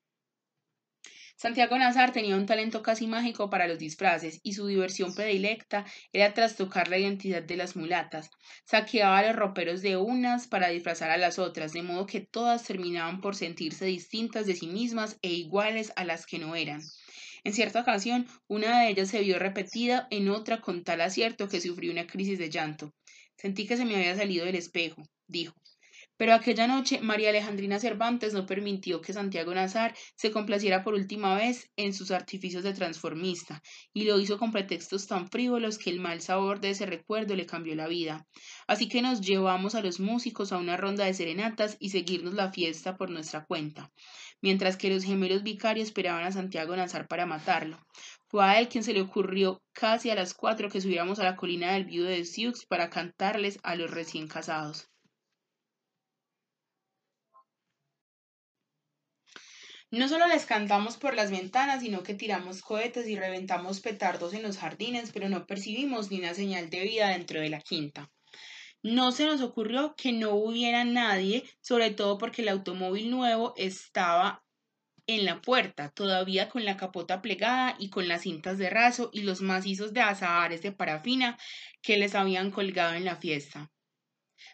Santiago 1.40 1.78
Nazar 1.78 2.12
tenía 2.12 2.36
un 2.36 2.44
talento 2.44 2.82
casi 2.82 3.06
mágico 3.06 3.48
para 3.48 3.66
los 3.66 3.78
disfraces 3.78 4.40
y 4.42 4.52
su 4.52 4.66
diversión 4.66 5.14
predilecta 5.14 5.86
era 6.12 6.34
trastocar 6.34 6.88
la 6.88 6.98
identidad 6.98 7.42
de 7.42 7.56
las 7.56 7.76
mulatas. 7.76 8.28
Saqueaba 8.66 9.22
los 9.22 9.34
roperos 9.34 9.80
de 9.80 9.96
unas 9.96 10.48
para 10.48 10.68
disfrazar 10.68 11.10
a 11.10 11.16
las 11.16 11.38
otras, 11.38 11.72
de 11.72 11.80
modo 11.80 12.04
que 12.04 12.20
todas 12.20 12.64
terminaban 12.64 13.22
por 13.22 13.36
sentirse 13.36 13.86
distintas 13.86 14.44
de 14.44 14.54
sí 14.54 14.66
mismas 14.66 15.18
e 15.22 15.30
iguales 15.30 15.94
a 15.96 16.04
las 16.04 16.26
que 16.26 16.38
no 16.38 16.56
eran. 16.56 16.82
En 17.42 17.54
cierta 17.54 17.80
ocasión, 17.80 18.26
una 18.46 18.82
de 18.82 18.90
ellas 18.90 19.08
se 19.08 19.22
vio 19.22 19.38
repetida 19.38 20.08
en 20.10 20.28
otra 20.28 20.60
con 20.60 20.84
tal 20.84 21.00
acierto 21.00 21.48
que 21.48 21.62
sufrió 21.62 21.90
una 21.90 22.06
crisis 22.06 22.38
de 22.38 22.50
llanto. 22.50 22.92
Sentí 23.38 23.66
que 23.66 23.78
se 23.78 23.86
me 23.86 23.96
había 23.96 24.14
salido 24.14 24.44
del 24.44 24.56
espejo, 24.56 25.04
dijo. 25.26 25.54
Pero 26.20 26.34
aquella 26.34 26.66
noche 26.66 27.00
María 27.00 27.30
Alejandrina 27.30 27.80
Cervantes 27.80 28.34
no 28.34 28.44
permitió 28.44 29.00
que 29.00 29.14
Santiago 29.14 29.54
Nazar 29.54 29.94
se 30.16 30.30
complaciera 30.30 30.84
por 30.84 30.92
última 30.92 31.34
vez 31.34 31.70
en 31.76 31.94
sus 31.94 32.10
artificios 32.10 32.62
de 32.62 32.74
transformista, 32.74 33.62
y 33.94 34.04
lo 34.04 34.20
hizo 34.20 34.38
con 34.38 34.52
pretextos 34.52 35.06
tan 35.06 35.30
frívolos 35.30 35.78
que 35.78 35.88
el 35.88 35.98
mal 35.98 36.20
sabor 36.20 36.60
de 36.60 36.72
ese 36.72 36.84
recuerdo 36.84 37.36
le 37.36 37.46
cambió 37.46 37.74
la 37.74 37.88
vida. 37.88 38.26
Así 38.66 38.86
que 38.86 39.00
nos 39.00 39.22
llevamos 39.22 39.74
a 39.74 39.80
los 39.80 39.98
músicos 39.98 40.52
a 40.52 40.58
una 40.58 40.76
ronda 40.76 41.06
de 41.06 41.14
serenatas 41.14 41.78
y 41.80 41.88
seguirnos 41.88 42.34
la 42.34 42.52
fiesta 42.52 42.98
por 42.98 43.08
nuestra 43.08 43.46
cuenta, 43.46 43.90
mientras 44.42 44.76
que 44.76 44.90
los 44.90 45.04
gemelos 45.04 45.42
vicarios 45.42 45.86
esperaban 45.86 46.24
a 46.24 46.32
Santiago 46.32 46.76
Nazar 46.76 47.08
para 47.08 47.24
matarlo. 47.24 47.78
Fue 48.28 48.44
a 48.44 48.60
él 48.60 48.68
quien 48.68 48.84
se 48.84 48.92
le 48.92 49.00
ocurrió 49.00 49.62
casi 49.72 50.10
a 50.10 50.14
las 50.14 50.34
cuatro 50.34 50.68
que 50.68 50.82
subiéramos 50.82 51.18
a 51.18 51.24
la 51.24 51.36
colina 51.36 51.72
del 51.72 51.86
viudo 51.86 52.10
de 52.10 52.26
Sioux 52.26 52.66
para 52.68 52.90
cantarles 52.90 53.58
a 53.62 53.74
los 53.74 53.90
recién 53.90 54.28
casados. 54.28 54.90
No 59.90 60.08
solo 60.08 60.28
les 60.28 60.46
cantamos 60.46 60.96
por 60.96 61.14
las 61.14 61.32
ventanas, 61.32 61.80
sino 61.82 62.04
que 62.04 62.14
tiramos 62.14 62.62
cohetes 62.62 63.08
y 63.08 63.16
reventamos 63.16 63.80
petardos 63.80 64.34
en 64.34 64.42
los 64.42 64.56
jardines, 64.56 65.10
pero 65.12 65.28
no 65.28 65.46
percibimos 65.46 66.10
ni 66.10 66.20
una 66.20 66.32
señal 66.32 66.70
de 66.70 66.82
vida 66.82 67.08
dentro 67.08 67.40
de 67.40 67.50
la 67.50 67.60
quinta. 67.60 68.08
No 68.82 69.10
se 69.10 69.26
nos 69.26 69.40
ocurrió 69.40 69.94
que 69.96 70.12
no 70.12 70.34
hubiera 70.34 70.84
nadie, 70.84 71.44
sobre 71.60 71.90
todo 71.90 72.18
porque 72.18 72.42
el 72.42 72.48
automóvil 72.50 73.10
nuevo 73.10 73.52
estaba 73.56 74.44
en 75.08 75.24
la 75.24 75.40
puerta, 75.40 75.90
todavía 75.90 76.48
con 76.48 76.64
la 76.64 76.76
capota 76.76 77.20
plegada 77.20 77.74
y 77.78 77.90
con 77.90 78.06
las 78.06 78.22
cintas 78.22 78.58
de 78.58 78.70
raso 78.70 79.10
y 79.12 79.22
los 79.22 79.40
macizos 79.40 79.92
de 79.92 80.02
azahares 80.02 80.62
de 80.62 80.70
parafina 80.70 81.36
que 81.82 81.98
les 81.98 82.14
habían 82.14 82.52
colgado 82.52 82.94
en 82.94 83.04
la 83.04 83.16
fiesta. 83.16 83.72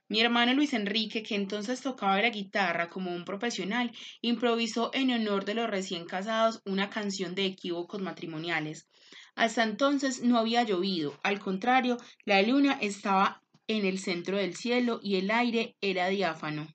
Mi 0.08 0.20
hermano 0.20 0.54
Luis 0.54 0.72
Enrique, 0.72 1.22
que 1.22 1.34
entonces 1.34 1.80
tocaba 1.80 2.20
la 2.20 2.30
guitarra 2.30 2.88
como 2.88 3.14
un 3.14 3.24
profesional, 3.24 3.92
improvisó 4.20 4.90
en 4.92 5.10
honor 5.10 5.44
de 5.44 5.54
los 5.54 5.68
recién 5.68 6.06
casados 6.06 6.60
una 6.64 6.90
canción 6.90 7.34
de 7.34 7.46
equívocos 7.46 8.00
matrimoniales. 8.00 8.88
Hasta 9.34 9.62
entonces 9.62 10.22
no 10.22 10.38
había 10.38 10.62
llovido, 10.62 11.18
al 11.22 11.40
contrario, 11.40 11.98
la 12.24 12.40
luna 12.42 12.78
estaba 12.80 13.42
en 13.68 13.84
el 13.84 13.98
centro 13.98 14.36
del 14.36 14.56
cielo 14.56 15.00
y 15.02 15.16
el 15.16 15.30
aire 15.30 15.76
era 15.80 16.08
diáfano. 16.08 16.68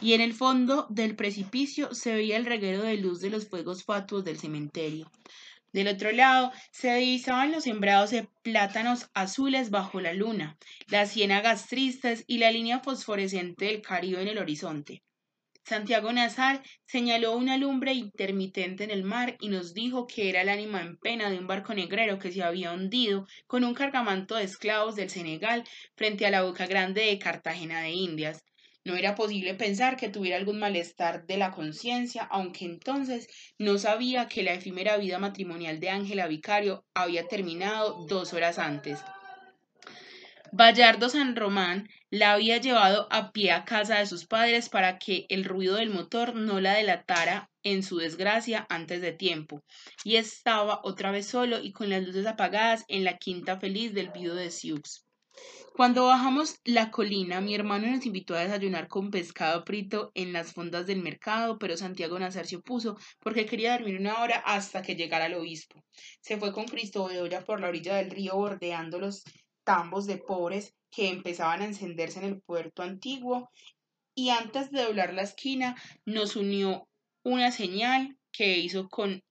Y 0.00 0.14
en 0.14 0.20
el 0.20 0.34
fondo 0.34 0.86
del 0.90 1.14
precipicio 1.14 1.94
se 1.94 2.14
veía 2.14 2.36
el 2.36 2.46
reguero 2.46 2.82
de 2.82 2.96
luz 2.96 3.20
de 3.20 3.30
los 3.30 3.48
fuegos 3.48 3.84
fatuos 3.84 4.24
del 4.24 4.38
cementerio. 4.38 5.10
Del 5.74 5.88
otro 5.88 6.12
lado 6.12 6.52
se 6.70 6.94
divisaban 6.94 7.50
los 7.50 7.64
sembrados 7.64 8.12
de 8.12 8.28
plátanos 8.42 9.10
azules 9.12 9.70
bajo 9.70 10.00
la 10.00 10.12
luna, 10.12 10.56
las 10.86 11.10
ciénagas 11.10 11.66
tristes 11.66 12.22
y 12.28 12.38
la 12.38 12.52
línea 12.52 12.78
fosforescente 12.78 13.64
del 13.64 13.82
Caribe 13.82 14.22
en 14.22 14.28
el 14.28 14.38
horizonte. 14.38 15.02
Santiago 15.64 16.12
Nazar 16.12 16.62
señaló 16.86 17.36
una 17.36 17.56
lumbre 17.56 17.92
intermitente 17.92 18.84
en 18.84 18.92
el 18.92 19.02
mar 19.02 19.36
y 19.40 19.48
nos 19.48 19.74
dijo 19.74 20.06
que 20.06 20.28
era 20.28 20.42
el 20.42 20.48
ánima 20.48 20.80
en 20.80 20.96
pena 20.96 21.28
de 21.28 21.40
un 21.40 21.48
barco 21.48 21.74
negrero 21.74 22.20
que 22.20 22.30
se 22.30 22.44
había 22.44 22.72
hundido 22.72 23.26
con 23.48 23.64
un 23.64 23.74
cargamento 23.74 24.36
de 24.36 24.44
esclavos 24.44 24.94
del 24.94 25.10
Senegal 25.10 25.64
frente 25.96 26.24
a 26.24 26.30
la 26.30 26.44
boca 26.44 26.68
grande 26.68 27.00
de 27.00 27.18
Cartagena 27.18 27.80
de 27.80 27.90
Indias. 27.90 28.44
No 28.84 28.96
era 28.96 29.14
posible 29.14 29.54
pensar 29.54 29.96
que 29.96 30.10
tuviera 30.10 30.36
algún 30.36 30.58
malestar 30.58 31.26
de 31.26 31.38
la 31.38 31.50
conciencia, 31.50 32.22
aunque 32.24 32.66
entonces 32.66 33.28
no 33.58 33.78
sabía 33.78 34.28
que 34.28 34.42
la 34.42 34.52
efímera 34.52 34.98
vida 34.98 35.18
matrimonial 35.18 35.80
de 35.80 35.88
Ángela 35.88 36.26
Vicario 36.26 36.84
había 36.92 37.26
terminado 37.26 38.04
dos 38.06 38.34
horas 38.34 38.58
antes. 38.58 39.00
Bayardo 40.52 41.08
San 41.08 41.34
Román 41.34 41.88
la 42.10 42.32
había 42.32 42.58
llevado 42.58 43.08
a 43.10 43.32
pie 43.32 43.50
a 43.50 43.64
casa 43.64 43.98
de 43.98 44.06
sus 44.06 44.26
padres 44.26 44.68
para 44.68 44.98
que 44.98 45.26
el 45.28 45.44
ruido 45.44 45.76
del 45.76 45.90
motor 45.90 46.36
no 46.36 46.60
la 46.60 46.74
delatara 46.74 47.50
en 47.64 47.82
su 47.82 47.96
desgracia 47.96 48.64
antes 48.68 49.00
de 49.00 49.12
tiempo, 49.12 49.64
y 50.04 50.14
estaba 50.14 50.80
otra 50.84 51.10
vez 51.10 51.26
solo 51.26 51.58
y 51.60 51.72
con 51.72 51.88
las 51.88 52.04
luces 52.04 52.26
apagadas 52.26 52.84
en 52.86 53.02
la 53.02 53.16
quinta 53.16 53.58
feliz 53.58 53.94
del 53.94 54.10
viudo 54.10 54.36
de 54.36 54.50
Sioux. 54.52 55.03
Cuando 55.74 56.06
bajamos 56.06 56.60
la 56.62 56.92
colina, 56.92 57.40
mi 57.40 57.52
hermano 57.52 57.88
nos 57.88 58.06
invitó 58.06 58.36
a 58.36 58.40
desayunar 58.44 58.86
con 58.86 59.10
pescado 59.10 59.64
frito 59.64 60.12
en 60.14 60.32
las 60.32 60.52
fondas 60.52 60.86
del 60.86 61.02
mercado, 61.02 61.58
pero 61.58 61.76
Santiago 61.76 62.16
Nazar 62.16 62.46
se 62.46 62.56
opuso 62.56 62.96
porque 63.18 63.44
quería 63.44 63.72
dormir 63.72 63.98
una 63.98 64.22
hora 64.22 64.36
hasta 64.46 64.82
que 64.82 64.94
llegara 64.94 65.26
el 65.26 65.34
obispo. 65.34 65.84
Se 66.20 66.36
fue 66.36 66.52
con 66.52 66.66
Cristo 66.66 67.06
Bedoya 67.06 67.44
por 67.44 67.60
la 67.60 67.68
orilla 67.68 67.96
del 67.96 68.12
río 68.12 68.36
bordeando 68.36 69.00
los 69.00 69.24
tambos 69.64 70.06
de 70.06 70.18
pobres 70.18 70.76
que 70.92 71.08
empezaban 71.08 71.60
a 71.62 71.64
encenderse 71.64 72.20
en 72.20 72.26
el 72.26 72.40
puerto 72.40 72.82
antiguo 72.82 73.50
y 74.14 74.28
antes 74.28 74.70
de 74.70 74.82
doblar 74.84 75.12
la 75.12 75.22
esquina 75.22 75.74
nos 76.04 76.36
unió 76.36 76.88
una 77.24 77.50
señal 77.50 78.16
que 78.30 78.58
hizo 78.58 78.88
con 78.88 79.24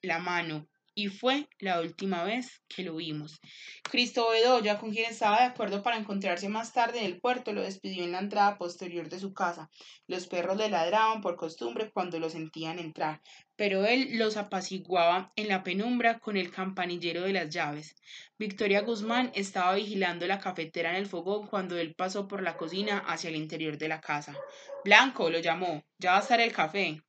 la 0.00 0.20
mano 0.20 0.68
y 0.96 1.08
fue 1.08 1.46
la 1.58 1.80
última 1.80 2.24
vez 2.24 2.62
que 2.68 2.82
lo 2.82 2.96
vimos. 2.96 3.38
Cristo 3.82 4.30
Bedoya, 4.30 4.78
con 4.78 4.90
quien 4.92 5.10
estaba 5.10 5.40
de 5.40 5.44
acuerdo 5.44 5.82
para 5.82 5.98
encontrarse 5.98 6.48
más 6.48 6.72
tarde 6.72 7.00
en 7.00 7.04
el 7.04 7.20
puerto, 7.20 7.52
lo 7.52 7.60
despidió 7.60 8.02
en 8.02 8.12
la 8.12 8.18
entrada 8.18 8.56
posterior 8.56 9.10
de 9.10 9.20
su 9.20 9.34
casa. 9.34 9.68
Los 10.06 10.26
perros 10.26 10.56
le 10.56 10.70
ladraban 10.70 11.20
por 11.20 11.36
costumbre 11.36 11.90
cuando 11.92 12.18
lo 12.18 12.30
sentían 12.30 12.78
entrar, 12.78 13.20
pero 13.56 13.84
él 13.84 14.16
los 14.16 14.38
apaciguaba 14.38 15.32
en 15.36 15.48
la 15.48 15.62
penumbra 15.62 16.18
con 16.18 16.38
el 16.38 16.50
campanillero 16.50 17.22
de 17.22 17.34
las 17.34 17.50
llaves. 17.50 17.94
Victoria 18.38 18.80
Guzmán 18.80 19.30
estaba 19.34 19.74
vigilando 19.74 20.26
la 20.26 20.40
cafetera 20.40 20.90
en 20.90 20.96
el 20.96 21.06
fogón 21.06 21.46
cuando 21.46 21.76
él 21.76 21.94
pasó 21.94 22.26
por 22.26 22.42
la 22.42 22.56
cocina 22.56 23.04
hacia 23.06 23.28
el 23.28 23.36
interior 23.36 23.76
de 23.76 23.88
la 23.88 24.00
casa. 24.00 24.34
Blanco 24.82 25.28
lo 25.28 25.40
llamó. 25.40 25.84
Ya 25.98 26.12
va 26.12 26.18
a 26.18 26.20
estar 26.22 26.40
el 26.40 26.52
café. 26.52 27.02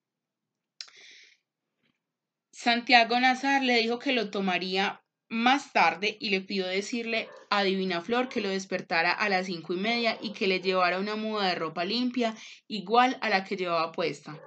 Santiago 2.59 3.19
Nazar 3.19 3.61
le 3.61 3.77
dijo 3.77 3.99
que 3.99 4.13
lo 4.13 4.31
tomaría 4.31 5.03
más 5.29 5.73
tarde 5.73 6.17
y 6.19 6.31
le 6.31 6.41
pidió 6.41 6.65
decirle 6.65 7.29
a 7.51 7.61
Divina 7.61 8.01
Flor 8.01 8.29
que 8.29 8.41
lo 8.41 8.49
despertara 8.49 9.11
a 9.11 9.29
las 9.29 9.45
cinco 9.45 9.75
y 9.75 9.77
media 9.77 10.17
y 10.23 10.33
que 10.33 10.47
le 10.47 10.59
llevara 10.59 10.99
una 10.99 11.15
muda 11.15 11.47
de 11.47 11.53
ropa 11.53 11.85
limpia 11.85 12.35
igual 12.67 13.19
a 13.21 13.29
la 13.29 13.43
que 13.43 13.57
llevaba 13.57 13.91
puesta. 13.91 14.41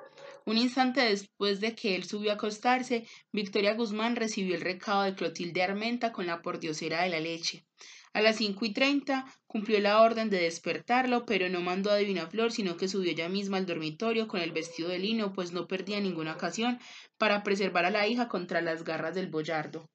Un 0.45 0.59
instante 0.59 1.03
después 1.03 1.61
de 1.61 1.77
que 1.77 1.95
él 1.95 2.03
subió 2.03 2.33
a 2.33 2.35
acostarse, 2.35 3.07
Victoria 3.31 3.75
Guzmán 3.75 4.17
recibió 4.17 4.57
el 4.57 4.63
recado 4.63 5.05
de 5.05 5.15
Clotilde 5.15 5.63
Armenta 5.63 6.11
con 6.11 6.27
la 6.27 6.43
pordiosera 6.43 7.05
de 7.05 7.11
la 7.11 7.21
leche. 7.21 7.65
A 8.13 8.21
las 8.21 8.37
cinco 8.37 8.65
y 8.65 8.73
treinta 8.73 9.25
cumplió 9.47 9.79
la 9.81 10.03
orden 10.03 10.31
de 10.31 10.43
despertarlo, 10.43 11.25
pero 11.25 11.49
no 11.49 11.61
mandó 11.61 11.91
a 11.91 11.97
Divina 11.97 12.27
Flor, 12.27 12.51
sino 12.51 12.77
que 12.77 12.89
subió 12.89 13.13
ella 13.13 13.29
misma 13.29 13.57
al 13.57 13.67
dormitorio 13.67 14.27
con 14.27 14.41
el 14.41 14.51
vestido 14.51 14.89
de 14.89 14.99
lino, 14.99 15.33
pues 15.33 15.53
no 15.53 15.69
perdía 15.69 16.01
ninguna 16.01 16.35
ocasión 16.35 16.81
para 17.19 17.43
preservar 17.43 17.85
a 17.85 17.91
la 17.91 18.09
hija 18.09 18.29
contra 18.29 18.61
las 18.61 18.83
garras 18.83 19.15
del 19.15 19.29
boyardo. 19.29 19.89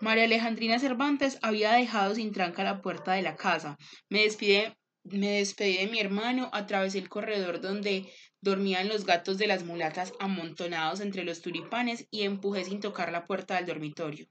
María 0.00 0.24
Alejandrina 0.24 0.78
Cervantes 0.78 1.38
había 1.42 1.72
dejado 1.72 2.14
sin 2.14 2.32
tranca 2.32 2.64
la 2.64 2.82
puerta 2.82 3.12
de 3.12 3.22
la 3.22 3.36
casa. 3.36 3.76
Me 4.08 4.22
despide 4.22 4.76
me 5.04 5.38
despedí 5.38 5.78
de 5.78 5.86
mi 5.86 6.00
hermano, 6.00 6.50
atravesé 6.52 6.98
el 6.98 7.08
corredor 7.08 7.60
donde 7.60 8.12
dormían 8.40 8.88
los 8.88 9.06
gatos 9.06 9.38
de 9.38 9.46
las 9.46 9.64
mulatas 9.64 10.12
amontonados 10.20 11.00
entre 11.00 11.24
los 11.24 11.40
tulipanes 11.40 12.06
y 12.10 12.22
empujé 12.22 12.64
sin 12.64 12.80
tocar 12.80 13.10
la 13.10 13.26
puerta 13.26 13.56
del 13.56 13.66
dormitorio. 13.66 14.26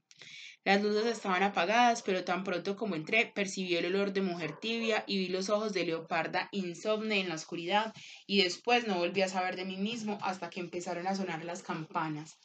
Las 0.68 0.82
luces 0.82 1.06
estaban 1.06 1.42
apagadas, 1.42 2.02
pero 2.02 2.24
tan 2.24 2.44
pronto 2.44 2.76
como 2.76 2.94
entré, 2.94 3.32
percibí 3.34 3.74
el 3.76 3.86
olor 3.86 4.12
de 4.12 4.20
mujer 4.20 4.58
tibia 4.60 5.02
y 5.06 5.16
vi 5.16 5.28
los 5.28 5.48
ojos 5.48 5.72
de 5.72 5.86
leoparda 5.86 6.50
insomne 6.52 7.20
en 7.20 7.30
la 7.30 7.36
oscuridad, 7.36 7.94
y 8.26 8.42
después 8.42 8.86
no 8.86 8.98
volví 8.98 9.22
a 9.22 9.30
saber 9.30 9.56
de 9.56 9.64
mí 9.64 9.78
mismo 9.78 10.18
hasta 10.20 10.50
que 10.50 10.60
empezaron 10.60 11.06
a 11.06 11.14
sonar 11.14 11.42
las 11.42 11.62
campanas. 11.62 12.38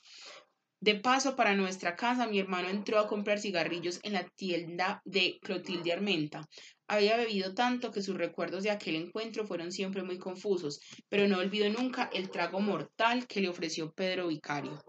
De 0.80 0.96
paso, 0.96 1.36
para 1.36 1.54
nuestra 1.54 1.98
casa, 1.98 2.26
mi 2.26 2.40
hermano 2.40 2.70
entró 2.70 2.98
a 3.00 3.08
comprar 3.08 3.40
cigarrillos 3.40 4.00
en 4.04 4.14
la 4.14 4.24
tienda 4.24 5.02
de 5.04 5.38
Clotilde 5.42 5.92
Armenta. 5.92 6.48
Había 6.88 7.18
bebido 7.18 7.54
tanto 7.54 7.92
que 7.92 8.02
sus 8.02 8.16
recuerdos 8.16 8.64
de 8.64 8.72
aquel 8.72 8.96
encuentro 8.96 9.46
fueron 9.46 9.74
siempre 9.74 10.02
muy 10.02 10.18
confusos, 10.18 10.80
pero 11.10 11.28
no 11.28 11.40
olvido 11.40 11.70
nunca 11.70 12.10
el 12.14 12.30
trago 12.30 12.62
mortal 12.62 13.28
que 13.28 13.42
le 13.42 13.50
ofreció 13.50 13.92
Pedro 13.92 14.30
Vicario. 14.30 14.82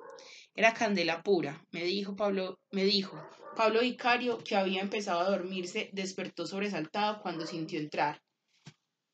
Era 0.56 0.72
candela 0.72 1.22
pura, 1.22 1.66
me 1.72 1.82
dijo 1.82 2.14
Pablo, 2.14 2.60
me 2.70 2.84
dijo. 2.84 3.20
Pablo 3.56 3.80
Vicario, 3.80 4.38
que 4.38 4.54
había 4.54 4.82
empezado 4.82 5.20
a 5.20 5.28
dormirse, 5.30 5.90
despertó 5.92 6.46
sobresaltado 6.46 7.20
cuando 7.22 7.44
sintió 7.44 7.80
entrar 7.80 8.22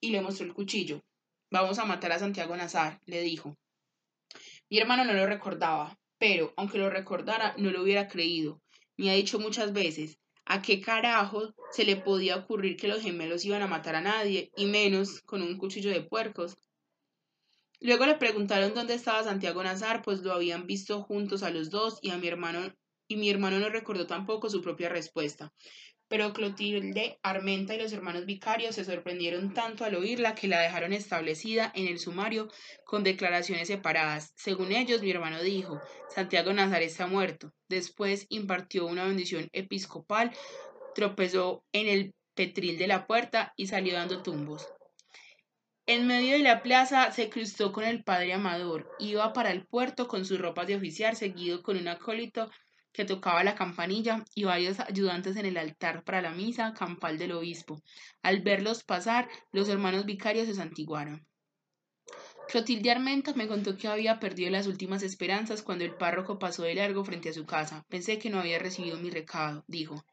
y 0.00 0.10
le 0.10 0.20
mostró 0.20 0.46
el 0.46 0.54
cuchillo. 0.54 1.02
Vamos 1.50 1.78
a 1.78 1.84
matar 1.84 2.12
a 2.12 2.18
Santiago 2.18 2.56
Nazar, 2.56 3.00
le 3.06 3.22
dijo. 3.22 3.56
Mi 4.70 4.78
hermano 4.78 5.04
no 5.04 5.14
lo 5.14 5.26
recordaba, 5.26 5.98
pero 6.18 6.52
aunque 6.56 6.78
lo 6.78 6.90
recordara, 6.90 7.54
no 7.58 7.70
lo 7.70 7.82
hubiera 7.82 8.08
creído. 8.08 8.60
Me 8.96 9.10
ha 9.10 9.14
dicho 9.14 9.38
muchas 9.38 9.72
veces, 9.72 10.18
¿a 10.44 10.60
qué 10.62 10.80
carajo 10.80 11.54
se 11.72 11.84
le 11.84 11.96
podía 11.96 12.36
ocurrir 12.36 12.76
que 12.76 12.88
los 12.88 13.02
gemelos 13.02 13.44
iban 13.44 13.62
a 13.62 13.66
matar 13.66 13.94
a 13.94 14.00
nadie, 14.02 14.50
y 14.56 14.66
menos 14.66 15.22
con 15.22 15.42
un 15.42 15.56
cuchillo 15.56 15.90
de 15.90 16.02
puercos? 16.02 16.56
Luego 17.80 18.04
le 18.04 18.16
preguntaron 18.16 18.74
dónde 18.74 18.94
estaba 18.94 19.24
Santiago 19.24 19.62
Nazar, 19.62 20.02
pues 20.02 20.20
lo 20.20 20.32
habían 20.32 20.66
visto 20.66 21.02
juntos 21.02 21.42
a 21.42 21.50
los 21.50 21.70
dos 21.70 21.98
y 22.02 22.10
a 22.10 22.18
mi 22.18 22.28
hermano 22.28 22.74
y 23.08 23.16
mi 23.16 23.28
hermano 23.28 23.58
no 23.58 23.68
recordó 23.70 24.06
tampoco 24.06 24.48
su 24.48 24.62
propia 24.62 24.88
respuesta. 24.88 25.52
Pero 26.06 26.32
Clotilde, 26.32 27.18
Armenta 27.22 27.74
y 27.74 27.78
los 27.78 27.92
hermanos 27.92 28.26
vicarios 28.26 28.74
se 28.74 28.84
sorprendieron 28.84 29.54
tanto 29.54 29.84
al 29.84 29.94
oírla 29.94 30.34
que 30.34 30.46
la 30.46 30.60
dejaron 30.60 30.92
establecida 30.92 31.72
en 31.74 31.88
el 31.88 31.98
sumario 31.98 32.48
con 32.84 33.02
declaraciones 33.02 33.68
separadas. 33.68 34.32
Según 34.36 34.72
ellos, 34.72 35.02
mi 35.02 35.10
hermano 35.10 35.40
dijo, 35.42 35.80
Santiago 36.14 36.52
Nazar 36.52 36.82
está 36.82 37.06
muerto. 37.06 37.52
Después 37.68 38.26
impartió 38.28 38.86
una 38.86 39.04
bendición 39.04 39.48
episcopal, 39.52 40.32
tropezó 40.94 41.64
en 41.72 41.88
el 41.88 42.14
petril 42.34 42.76
de 42.76 42.88
la 42.88 43.06
puerta 43.06 43.52
y 43.56 43.68
salió 43.68 43.94
dando 43.94 44.22
tumbos. 44.22 44.66
En 45.92 46.06
medio 46.06 46.34
de 46.34 46.44
la 46.44 46.62
plaza 46.62 47.10
se 47.10 47.28
cruzó 47.30 47.72
con 47.72 47.82
el 47.82 48.04
padre 48.04 48.32
Amador. 48.32 48.88
Iba 49.00 49.32
para 49.32 49.50
el 49.50 49.66
puerto 49.66 50.06
con 50.06 50.24
sus 50.24 50.40
ropas 50.40 50.68
de 50.68 50.76
oficial, 50.76 51.16
seguido 51.16 51.64
con 51.64 51.76
un 51.76 51.88
acólito 51.88 52.48
que 52.92 53.04
tocaba 53.04 53.42
la 53.42 53.56
campanilla 53.56 54.24
y 54.36 54.44
varios 54.44 54.78
ayudantes 54.78 55.34
en 55.34 55.46
el 55.46 55.56
altar 55.56 56.04
para 56.04 56.22
la 56.22 56.30
misa 56.30 56.74
campal 56.74 57.18
del 57.18 57.32
obispo. 57.32 57.82
Al 58.22 58.40
verlos 58.40 58.84
pasar, 58.84 59.28
los 59.50 59.68
hermanos 59.68 60.06
vicarios 60.06 60.46
se 60.46 60.54
santiguaron. 60.54 61.26
Clotilde 62.46 62.92
Armenta 62.92 63.34
me 63.34 63.48
contó 63.48 63.76
que 63.76 63.88
había 63.88 64.20
perdido 64.20 64.48
las 64.52 64.68
últimas 64.68 65.02
esperanzas 65.02 65.60
cuando 65.60 65.84
el 65.84 65.96
párroco 65.96 66.38
pasó 66.38 66.62
de 66.62 66.76
largo 66.76 67.04
frente 67.04 67.30
a 67.30 67.32
su 67.32 67.46
casa. 67.46 67.84
Pensé 67.88 68.16
que 68.20 68.30
no 68.30 68.38
había 68.38 68.60
recibido 68.60 68.96
mi 68.98 69.10
recado, 69.10 69.64
dijo. 69.66 70.04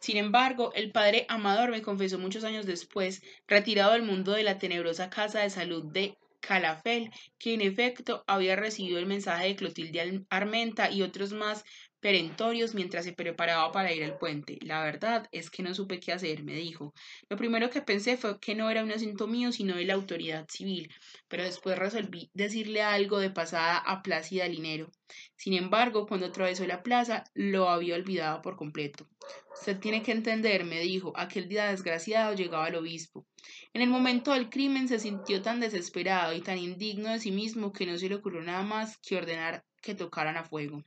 Sin 0.00 0.16
embargo, 0.16 0.72
el 0.74 0.92
padre 0.92 1.26
Amador 1.28 1.70
me 1.70 1.82
confesó 1.82 2.18
muchos 2.18 2.44
años 2.44 2.66
después, 2.66 3.22
retirado 3.48 3.92
del 3.92 4.02
mundo 4.02 4.32
de 4.32 4.42
la 4.42 4.58
tenebrosa 4.58 5.10
casa 5.10 5.40
de 5.40 5.50
salud 5.50 5.84
de 5.92 6.16
Calafel, 6.40 7.10
que 7.38 7.54
en 7.54 7.60
efecto 7.62 8.22
había 8.26 8.56
recibido 8.56 8.98
el 8.98 9.06
mensaje 9.06 9.46
de 9.48 9.56
Clotilde 9.56 10.24
Armenta 10.28 10.90
y 10.90 11.02
otros 11.02 11.32
más 11.32 11.64
perentorios 12.04 12.74
mientras 12.74 13.06
se 13.06 13.14
preparaba 13.14 13.72
para 13.72 13.90
ir 13.90 14.04
al 14.04 14.18
puente. 14.18 14.58
La 14.60 14.84
verdad 14.84 15.26
es 15.32 15.48
que 15.48 15.62
no 15.62 15.72
supe 15.72 16.00
qué 16.00 16.12
hacer, 16.12 16.44
me 16.44 16.52
dijo. 16.52 16.92
Lo 17.30 17.38
primero 17.38 17.70
que 17.70 17.80
pensé 17.80 18.18
fue 18.18 18.38
que 18.38 18.54
no 18.54 18.68
era 18.68 18.84
un 18.84 18.92
asunto 18.92 19.26
mío, 19.26 19.52
sino 19.52 19.74
de 19.74 19.86
la 19.86 19.94
autoridad 19.94 20.46
civil, 20.50 20.92
pero 21.28 21.44
después 21.44 21.78
resolví 21.78 22.30
decirle 22.34 22.82
algo 22.82 23.20
de 23.20 23.30
pasada 23.30 23.78
a 23.78 24.02
Plácida 24.02 24.46
Linero. 24.46 24.90
Sin 25.34 25.54
embargo, 25.54 26.06
cuando 26.06 26.26
atravesó 26.26 26.66
la 26.66 26.82
plaza, 26.82 27.24
lo 27.32 27.70
había 27.70 27.94
olvidado 27.94 28.42
por 28.42 28.56
completo. 28.56 29.08
Usted 29.54 29.78
tiene 29.78 30.02
que 30.02 30.12
entender, 30.12 30.66
me 30.66 30.80
dijo, 30.80 31.14
aquel 31.16 31.48
día 31.48 31.70
desgraciado 31.70 32.34
llegaba 32.34 32.68
el 32.68 32.74
obispo. 32.74 33.24
En 33.72 33.80
el 33.80 33.88
momento 33.88 34.32
del 34.32 34.50
crimen 34.50 34.88
se 34.88 34.98
sintió 34.98 35.40
tan 35.40 35.58
desesperado 35.58 36.34
y 36.34 36.42
tan 36.42 36.58
indigno 36.58 37.08
de 37.08 37.18
sí 37.18 37.30
mismo 37.30 37.72
que 37.72 37.86
no 37.86 37.96
se 37.96 38.10
le 38.10 38.16
ocurrió 38.16 38.42
nada 38.42 38.62
más 38.62 38.98
que 38.98 39.16
ordenar 39.16 39.64
que 39.80 39.94
tocaran 39.94 40.36
a 40.36 40.44
fuego. 40.44 40.84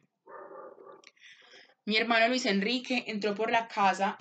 Mi 1.88 1.96
hermano 1.96 2.28
Luis 2.28 2.46
Enrique 2.46 3.06
entró 3.08 3.34
por 3.34 3.50
la 3.50 3.70
casa 3.70 4.18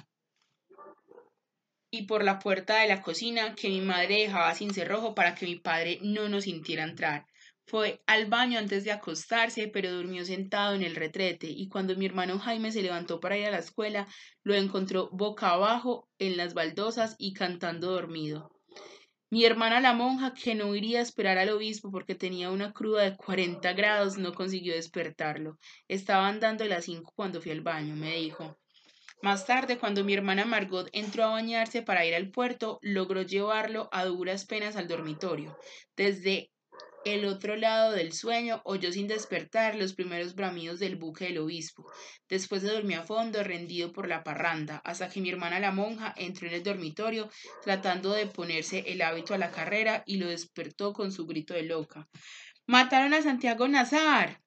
y 1.90 2.06
por 2.06 2.22
la 2.22 2.38
puerta 2.38 2.78
de 2.78 2.86
la 2.86 3.02
cocina 3.02 3.56
que 3.56 3.68
mi 3.68 3.80
madre 3.80 4.20
dejaba 4.20 4.54
sin 4.54 4.72
cerrojo 4.72 5.16
para 5.16 5.34
que 5.34 5.46
mi 5.46 5.56
padre 5.56 5.98
no 6.00 6.28
nos 6.28 6.44
sintiera 6.44 6.84
entrar. 6.84 7.26
Fue 7.66 8.00
al 8.06 8.26
baño 8.26 8.60
antes 8.60 8.84
de 8.84 8.92
acostarse, 8.92 9.66
pero 9.66 9.90
durmió 9.90 10.24
sentado 10.24 10.76
en 10.76 10.82
el 10.82 10.94
retrete, 10.94 11.48
y 11.48 11.66
cuando 11.66 11.96
mi 11.96 12.06
hermano 12.06 12.38
Jaime 12.38 12.70
se 12.70 12.82
levantó 12.82 13.18
para 13.18 13.36
ir 13.36 13.46
a 13.46 13.50
la 13.50 13.58
escuela, 13.58 14.06
lo 14.44 14.54
encontró 14.54 15.10
boca 15.10 15.50
abajo 15.50 16.08
en 16.20 16.36
las 16.36 16.54
baldosas 16.54 17.16
y 17.18 17.32
cantando 17.32 17.90
dormido. 17.90 18.55
Mi 19.28 19.44
hermana 19.44 19.80
la 19.80 19.92
monja, 19.92 20.34
que 20.34 20.54
no 20.54 20.74
iría 20.76 21.00
a 21.00 21.02
esperar 21.02 21.36
al 21.36 21.48
obispo 21.50 21.90
porque 21.90 22.14
tenía 22.14 22.50
una 22.50 22.72
cruda 22.72 23.02
de 23.02 23.16
40 23.16 23.72
grados, 23.72 24.18
no 24.18 24.32
consiguió 24.32 24.74
despertarlo. 24.74 25.58
Estaba 25.88 26.28
andando 26.28 26.62
a 26.62 26.68
las 26.68 26.84
cinco 26.84 27.12
cuando 27.16 27.42
fui 27.42 27.50
al 27.50 27.60
baño, 27.60 27.96
me 27.96 28.16
dijo. 28.16 28.56
Más 29.22 29.44
tarde, 29.44 29.78
cuando 29.78 30.04
mi 30.04 30.14
hermana 30.14 30.44
Margot 30.44 30.88
entró 30.92 31.24
a 31.24 31.30
bañarse 31.30 31.82
para 31.82 32.06
ir 32.06 32.14
al 32.14 32.30
puerto, 32.30 32.78
logró 32.82 33.22
llevarlo 33.22 33.88
a 33.90 34.04
duras 34.04 34.44
penas 34.44 34.76
al 34.76 34.86
dormitorio. 34.86 35.58
Desde 35.96 36.52
el 37.06 37.24
otro 37.24 37.54
lado 37.54 37.92
del 37.92 38.12
sueño 38.12 38.60
oyó 38.64 38.90
sin 38.90 39.06
despertar 39.06 39.76
los 39.76 39.94
primeros 39.94 40.34
bramidos 40.34 40.80
del 40.80 40.96
buque 40.96 41.26
del 41.26 41.38
obispo. 41.38 41.88
Después 42.28 42.62
se 42.62 42.72
durmió 42.72 43.00
a 43.00 43.04
fondo, 43.04 43.44
rendido 43.44 43.92
por 43.92 44.08
la 44.08 44.24
parranda, 44.24 44.82
hasta 44.84 45.08
que 45.08 45.20
mi 45.20 45.30
hermana 45.30 45.60
la 45.60 45.70
monja 45.70 46.12
entró 46.16 46.48
en 46.48 46.54
el 46.54 46.64
dormitorio 46.64 47.30
tratando 47.62 48.12
de 48.12 48.26
ponerse 48.26 48.84
el 48.88 49.02
hábito 49.02 49.34
a 49.34 49.38
la 49.38 49.52
carrera 49.52 50.02
y 50.04 50.16
lo 50.16 50.26
despertó 50.26 50.92
con 50.92 51.12
su 51.12 51.26
grito 51.26 51.54
de 51.54 51.62
loca. 51.62 52.08
¡Mataron 52.66 53.14
a 53.14 53.22
Santiago 53.22 53.68
Nazar! 53.68 54.42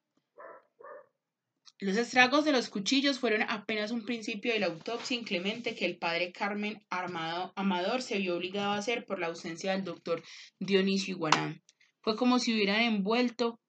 Los 1.81 1.95
estragos 1.95 2.43
de 2.43 2.51
los 2.51 2.67
cuchillos 2.67 3.19
fueron 3.19 3.43
apenas 3.43 3.91
un 3.91 4.03
principio 4.03 4.51
de 4.51 4.59
la 4.59 4.65
autopsia 4.65 5.15
inclemente 5.15 5.75
que 5.75 5.85
el 5.85 5.97
padre 5.97 6.33
Carmen 6.33 6.85
Armado, 6.89 7.53
Amador 7.55 8.01
se 8.01 8.17
vio 8.17 8.35
obligado 8.35 8.73
a 8.73 8.77
hacer 8.79 9.05
por 9.05 9.17
la 9.17 9.27
ausencia 9.27 9.71
del 9.71 9.85
doctor 9.85 10.21
Dionisio 10.59 11.13
Iguarán. 11.13 11.61
Fue 12.01 12.15
como 12.15 12.39
si 12.39 12.53
hubieran 12.53 12.81
envuelto 12.81 13.59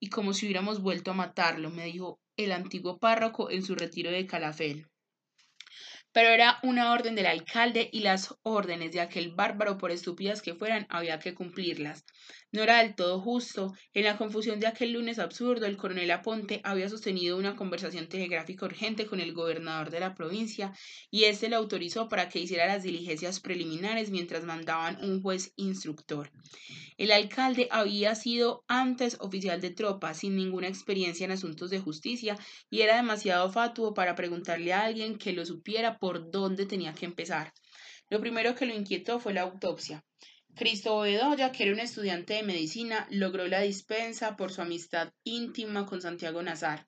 y 0.00 0.08
como 0.08 0.32
si 0.32 0.46
hubiéramos 0.46 0.80
vuelto 0.80 1.10
a 1.10 1.14
matarlo, 1.14 1.70
me 1.70 1.84
dijo 1.86 2.20
el 2.36 2.52
antiguo 2.52 2.98
párroco 2.98 3.50
en 3.50 3.62
su 3.62 3.74
retiro 3.74 4.10
de 4.10 4.26
Calafel. 4.26 4.86
Pero 6.12 6.30
era 6.30 6.58
una 6.62 6.92
orden 6.92 7.14
del 7.14 7.26
alcalde 7.26 7.90
y 7.92 8.00
las 8.00 8.34
órdenes 8.42 8.90
de 8.92 9.02
aquel 9.02 9.34
bárbaro, 9.34 9.76
por 9.76 9.90
estúpidas 9.90 10.40
que 10.40 10.54
fueran, 10.54 10.86
había 10.88 11.18
que 11.18 11.34
cumplirlas. 11.34 12.06
No 12.52 12.62
era 12.62 12.78
del 12.78 12.94
todo 12.94 13.20
justo. 13.20 13.74
En 13.92 14.04
la 14.04 14.16
confusión 14.16 14.58
de 14.58 14.66
aquel 14.66 14.92
lunes 14.92 15.18
absurdo, 15.18 15.66
el 15.66 15.76
coronel 15.76 16.10
Aponte 16.10 16.62
había 16.64 16.88
sostenido 16.88 17.36
una 17.36 17.54
conversación 17.54 18.08
telegráfica 18.08 18.64
urgente 18.64 19.04
con 19.04 19.20
el 19.20 19.34
gobernador 19.34 19.90
de 19.90 20.00
la 20.00 20.14
provincia 20.14 20.72
y 21.10 21.24
éste 21.24 21.50
le 21.50 21.56
autorizó 21.56 22.08
para 22.08 22.30
que 22.30 22.38
hiciera 22.38 22.66
las 22.66 22.82
diligencias 22.82 23.40
preliminares 23.40 24.10
mientras 24.10 24.44
mandaban 24.44 24.96
un 25.04 25.20
juez 25.20 25.52
instructor. 25.56 26.30
El 26.96 27.12
alcalde 27.12 27.68
había 27.70 28.14
sido 28.14 28.64
antes 28.68 29.18
oficial 29.20 29.60
de 29.60 29.70
tropa, 29.70 30.14
sin 30.14 30.34
ninguna 30.34 30.68
experiencia 30.68 31.24
en 31.24 31.32
asuntos 31.32 31.68
de 31.68 31.78
justicia, 31.78 32.38
y 32.70 32.80
era 32.80 32.96
demasiado 32.96 33.52
fatuo 33.52 33.92
para 33.92 34.14
preguntarle 34.14 34.72
a 34.72 34.84
alguien 34.84 35.18
que 35.18 35.32
lo 35.32 35.44
supiera 35.44 35.98
por 35.98 36.30
dónde 36.30 36.64
tenía 36.64 36.94
que 36.94 37.04
empezar. 37.04 37.52
Lo 38.08 38.20
primero 38.20 38.54
que 38.54 38.66
lo 38.66 38.74
inquietó 38.74 39.18
fue 39.20 39.34
la 39.34 39.42
autopsia. 39.42 40.04
Cristo 40.54 41.00
Bedoya, 41.00 41.52
que 41.52 41.64
era 41.64 41.74
un 41.74 41.80
estudiante 41.80 42.32
de 42.32 42.42
medicina, 42.42 43.06
logró 43.10 43.46
la 43.46 43.60
dispensa 43.60 44.36
por 44.36 44.50
su 44.50 44.62
amistad 44.62 45.12
íntima 45.22 45.84
con 45.84 46.00
Santiago 46.00 46.42
Nazar. 46.42 46.86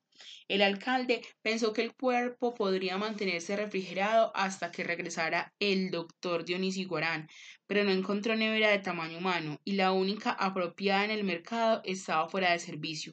El 0.48 0.62
alcalde 0.62 1.20
pensó 1.42 1.74
que 1.74 1.82
el 1.82 1.94
cuerpo 1.94 2.54
podría 2.54 2.96
mantenerse 2.96 3.56
refrigerado 3.56 4.32
hasta 4.34 4.70
que 4.70 4.84
regresara 4.84 5.54
el 5.58 5.90
doctor 5.90 6.46
Dionisio 6.46 6.88
Guarán, 6.88 7.28
pero 7.68 7.84
no 7.84 7.92
encontró 7.92 8.34
nevera 8.34 8.70
de 8.70 8.80
tamaño 8.80 9.18
humano 9.18 9.60
y 9.64 9.74
la 9.74 9.92
única 9.92 10.32
apropiada 10.32 11.04
en 11.04 11.12
el 11.12 11.22
mercado 11.22 11.80
estaba 11.84 12.28
fuera 12.28 12.50
de 12.50 12.58
servicio. 12.58 13.12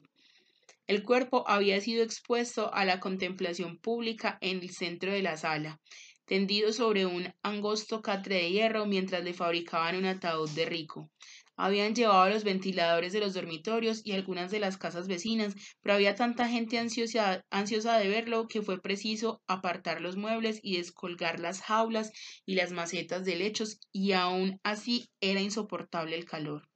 El 0.88 1.04
cuerpo 1.04 1.44
había 1.46 1.80
sido 1.80 2.02
expuesto 2.02 2.74
a 2.74 2.84
la 2.84 2.98
contemplación 2.98 3.78
pública 3.78 4.38
en 4.40 4.58
el 4.58 4.70
centro 4.70 5.12
de 5.12 5.22
la 5.22 5.36
sala 5.36 5.80
tendido 6.26 6.72
sobre 6.72 7.06
un 7.06 7.32
angosto 7.42 8.02
catre 8.02 8.34
de 8.36 8.50
hierro 8.50 8.84
mientras 8.84 9.24
le 9.24 9.32
fabricaban 9.32 9.96
un 9.96 10.06
ataúd 10.06 10.50
de 10.50 10.66
rico. 10.66 11.10
Habían 11.56 11.94
llevado 11.94 12.28
los 12.28 12.44
ventiladores 12.44 13.12
de 13.12 13.20
los 13.20 13.34
dormitorios 13.34 14.02
y 14.04 14.12
algunas 14.12 14.50
de 14.50 14.60
las 14.60 14.76
casas 14.76 15.08
vecinas, 15.08 15.54
pero 15.80 15.94
había 15.94 16.14
tanta 16.14 16.48
gente 16.48 16.78
ansiosa, 16.78 17.44
ansiosa 17.50 17.98
de 17.98 18.08
verlo 18.08 18.46
que 18.46 18.62
fue 18.62 18.80
preciso 18.80 19.42
apartar 19.46 20.00
los 20.00 20.16
muebles 20.16 20.60
y 20.62 20.76
descolgar 20.76 21.40
las 21.40 21.62
jaulas 21.62 22.12
y 22.44 22.54
las 22.56 22.72
macetas 22.72 23.24
de 23.24 23.36
lechos, 23.36 23.80
y 23.90 24.12
aún 24.12 24.60
así 24.62 25.08
era 25.20 25.40
insoportable 25.40 26.14
el 26.16 26.26
calor. 26.26 26.68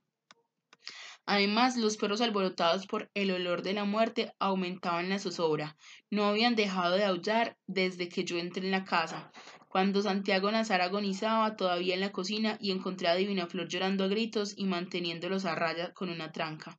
Además, 1.27 1.77
los 1.77 1.97
perros 1.97 2.23
alborotados 2.23 2.87
por 2.87 3.11
el 3.15 3.31
olor 3.31 3.63
de 3.63 3.75
la 3.75 3.85
muerte 3.85 4.33
aumentaban 4.39 5.09
la 5.11 5.19
zozobra. 5.19 5.77
No 6.11 6.25
habían 6.25 6.57
dejado 6.57 6.97
de 6.97 7.05
aullar 7.05 7.57
desde 7.67 8.09
que 8.09 8.25
yo 8.25 8.39
entré 8.39 8.65
en 8.65 8.73
la 8.73 8.85
casa. 8.85 9.31
Cuando 9.71 10.03
Santiago 10.03 10.51
Nazar 10.51 10.81
agonizaba 10.81 11.55
todavía 11.55 11.95
en 11.95 12.01
la 12.01 12.11
cocina 12.11 12.59
y 12.61 12.73
encontré 12.73 13.07
a 13.07 13.15
Divina 13.15 13.47
Flor 13.47 13.69
llorando 13.69 14.03
a 14.03 14.09
gritos 14.09 14.53
y 14.57 14.65
manteniéndolos 14.65 15.45
a 15.45 15.55
raya 15.55 15.93
con 15.93 16.11
una 16.11 16.33
tranca. 16.33 16.77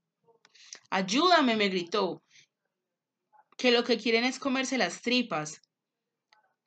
Ayúdame, 0.90 1.56
me 1.56 1.70
gritó. 1.70 2.22
Que 3.58 3.72
lo 3.72 3.86
que 3.86 3.98
quieren 3.98 4.26
es 4.26 4.40
comerse 4.40 4.78
las 4.78 5.02
tripas. 5.02 5.62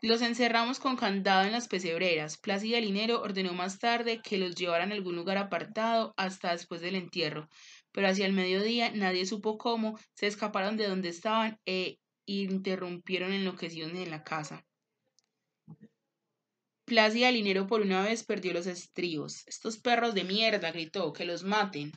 Los 0.01 0.23
encerramos 0.23 0.79
con 0.79 0.97
candado 0.97 1.45
en 1.45 1.53
las 1.53 1.69
pesebreras. 1.69 2.39
Plácida 2.39 2.81
Linero 2.81 3.21
ordenó 3.21 3.53
más 3.53 3.79
tarde 3.79 4.23
que 4.23 4.39
los 4.39 4.55
llevaran 4.55 4.93
a 4.93 4.95
algún 4.95 5.17
lugar 5.17 5.37
apartado 5.37 6.15
hasta 6.17 6.53
después 6.53 6.81
del 6.81 6.95
entierro, 6.95 7.51
pero 7.93 8.09
hacia 8.09 8.25
el 8.25 8.33
mediodía 8.33 8.91
nadie 8.93 9.27
supo 9.27 9.59
cómo 9.59 9.99
se 10.15 10.27
escaparon 10.29 10.79
de 10.79 10.89
donde 10.89 11.11
estaban 11.11 11.61
e 11.67 11.99
interrumpieron 12.25 13.35
enloquecidos 13.35 13.93
en 13.93 14.11
la 14.11 14.25
casa. 14.25 14.65
Plácida 16.85 17.31
Linero 17.31 17.67
por 17.67 17.81
una 17.81 18.03
vez 18.03 18.25
perdió 18.25 18.53
los 18.53 18.67
estribos. 18.67 19.45
Estos 19.47 19.79
perros 19.79 20.15
de 20.15 20.25
mierda, 20.25 20.71
gritó, 20.71 21.15
que 21.15 21.25
los 21.25 21.43
maten. 21.43 21.93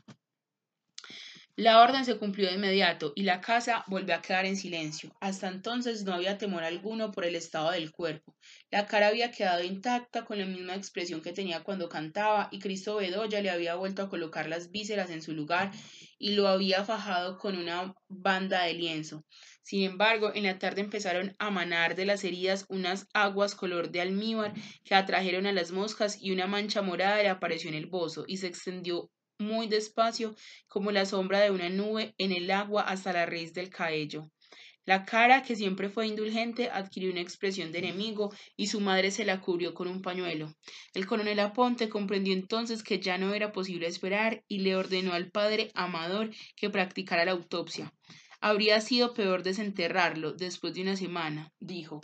La 1.57 1.81
orden 1.81 2.05
se 2.05 2.17
cumplió 2.17 2.47
de 2.47 2.53
inmediato 2.53 3.13
y 3.15 3.23
la 3.23 3.41
casa 3.41 3.83
volvió 3.87 4.15
a 4.15 4.21
quedar 4.21 4.45
en 4.45 4.55
silencio. 4.55 5.11
Hasta 5.19 5.47
entonces 5.47 6.03
no 6.03 6.13
había 6.13 6.37
temor 6.37 6.63
alguno 6.63 7.11
por 7.11 7.25
el 7.25 7.35
estado 7.35 7.71
del 7.71 7.91
cuerpo. 7.91 8.35
La 8.69 8.85
cara 8.85 9.07
había 9.07 9.31
quedado 9.31 9.63
intacta 9.63 10.23
con 10.23 10.37
la 10.37 10.45
misma 10.45 10.75
expresión 10.75 11.21
que 11.21 11.33
tenía 11.33 11.63
cuando 11.63 11.89
cantaba 11.89 12.47
y 12.51 12.59
Cristo 12.59 12.97
Bedoya 12.97 13.41
le 13.41 13.49
había 13.49 13.75
vuelto 13.75 14.03
a 14.03 14.09
colocar 14.09 14.47
las 14.47 14.69
vísceras 14.69 15.09
en 15.09 15.23
su 15.23 15.33
lugar 15.33 15.71
y 16.17 16.31
lo 16.31 16.47
había 16.47 16.83
fajado 16.85 17.37
con 17.37 17.57
una 17.57 17.93
banda 18.07 18.63
de 18.63 18.73
lienzo. 18.73 19.25
Sin 19.63 19.83
embargo, 19.83 20.31
en 20.33 20.43
la 20.43 20.59
tarde 20.59 20.81
empezaron 20.81 21.35
a 21.39 21.49
manar 21.51 21.95
de 21.95 22.05
las 22.05 22.23
heridas 22.23 22.65
unas 22.69 23.07
aguas 23.13 23.55
color 23.55 23.89
de 23.91 24.01
almíbar 24.01 24.53
que 24.83 24.95
atrajeron 24.95 25.45
a 25.45 25.51
las 25.51 25.71
moscas 25.71 26.17
y 26.21 26.31
una 26.31 26.47
mancha 26.47 26.81
morada 26.81 27.21
le 27.21 27.29
apareció 27.29 27.69
en 27.69 27.75
el 27.75 27.87
bozo 27.87 28.23
y 28.27 28.37
se 28.37 28.47
extendió 28.47 29.11
muy 29.39 29.67
despacio 29.67 30.35
como 30.67 30.91
la 30.91 31.05
sombra 31.05 31.39
de 31.41 31.51
una 31.51 31.69
nube 31.69 32.13
en 32.17 32.31
el 32.31 32.49
agua 32.51 32.83
hasta 32.83 33.13
la 33.13 33.25
raíz 33.25 33.53
del 33.53 33.69
cabello. 33.69 34.31
La 34.87 35.03
cara, 35.03 35.43
que 35.43 35.57
siempre 35.57 35.89
fue 35.89 36.07
indulgente, 36.07 36.69
adquirió 36.69 37.11
una 37.11 37.19
expresión 37.19 37.73
de 37.73 37.79
enemigo 37.79 38.33
y 38.55 38.67
su 38.67 38.79
madre 38.79 39.11
se 39.11 39.25
la 39.25 39.41
cubrió 39.41 39.73
con 39.73 39.89
un 39.89 40.01
pañuelo. 40.01 40.55
El 40.93 41.05
coronel 41.05 41.41
Aponte 41.41 41.89
comprendió 41.89 42.33
entonces 42.33 42.83
que 42.83 43.01
ya 43.01 43.17
no 43.17 43.33
era 43.33 43.51
posible 43.51 43.87
esperar 43.87 44.45
y 44.47 44.59
le 44.59 44.77
ordenó 44.77 45.11
al 45.11 45.29
padre 45.29 45.71
Amador 45.73 46.29
que 46.55 46.69
practicara 46.69 47.25
la 47.25 47.33
autopsia. 47.33 47.93
Habría 48.39 48.79
sido 48.79 49.13
peor 49.13 49.43
desenterrarlo 49.43 50.31
después 50.31 50.73
de 50.73 50.83
una 50.83 50.95
semana, 50.95 51.51
dijo. 51.59 51.99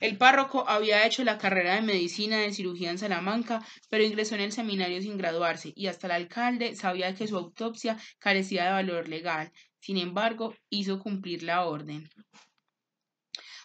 El 0.00 0.16
párroco 0.16 0.68
había 0.68 1.06
hecho 1.06 1.22
la 1.22 1.38
carrera 1.38 1.74
de 1.74 1.82
medicina 1.82 2.38
de 2.38 2.52
cirugía 2.52 2.90
en 2.90 2.98
Salamanca, 2.98 3.64
pero 3.88 4.04
ingresó 4.04 4.36
en 4.36 4.42
el 4.42 4.52
seminario 4.52 5.00
sin 5.00 5.16
graduarse, 5.16 5.72
y 5.74 5.86
hasta 5.86 6.06
el 6.06 6.12
alcalde 6.12 6.76
sabía 6.76 7.14
que 7.14 7.26
su 7.26 7.36
autopsia 7.36 7.98
carecía 8.18 8.64
de 8.64 8.70
valor 8.70 9.08
legal. 9.08 9.52
Sin 9.80 9.96
embargo, 9.96 10.54
hizo 10.70 10.98
cumplir 10.98 11.42
la 11.42 11.66
orden. 11.66 12.08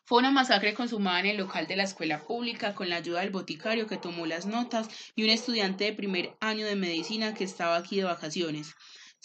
Fue 0.05 0.19
una 0.19 0.31
masacre 0.31 0.73
consumada 0.73 1.21
en 1.21 1.27
el 1.27 1.37
local 1.37 1.65
de 1.65 1.77
la 1.77 1.83
escuela 1.83 2.19
pública 2.25 2.75
con 2.75 2.89
la 2.89 2.97
ayuda 2.97 3.21
del 3.21 3.29
boticario 3.29 3.87
que 3.87 3.97
tomó 3.97 4.25
las 4.25 4.45
notas 4.45 4.89
y 5.15 5.23
un 5.23 5.29
estudiante 5.29 5.85
de 5.85 5.93
primer 5.93 6.35
año 6.41 6.65
de 6.65 6.75
medicina 6.75 7.33
que 7.33 7.45
estaba 7.45 7.77
aquí 7.77 7.97
de 7.97 8.03
vacaciones. 8.03 8.75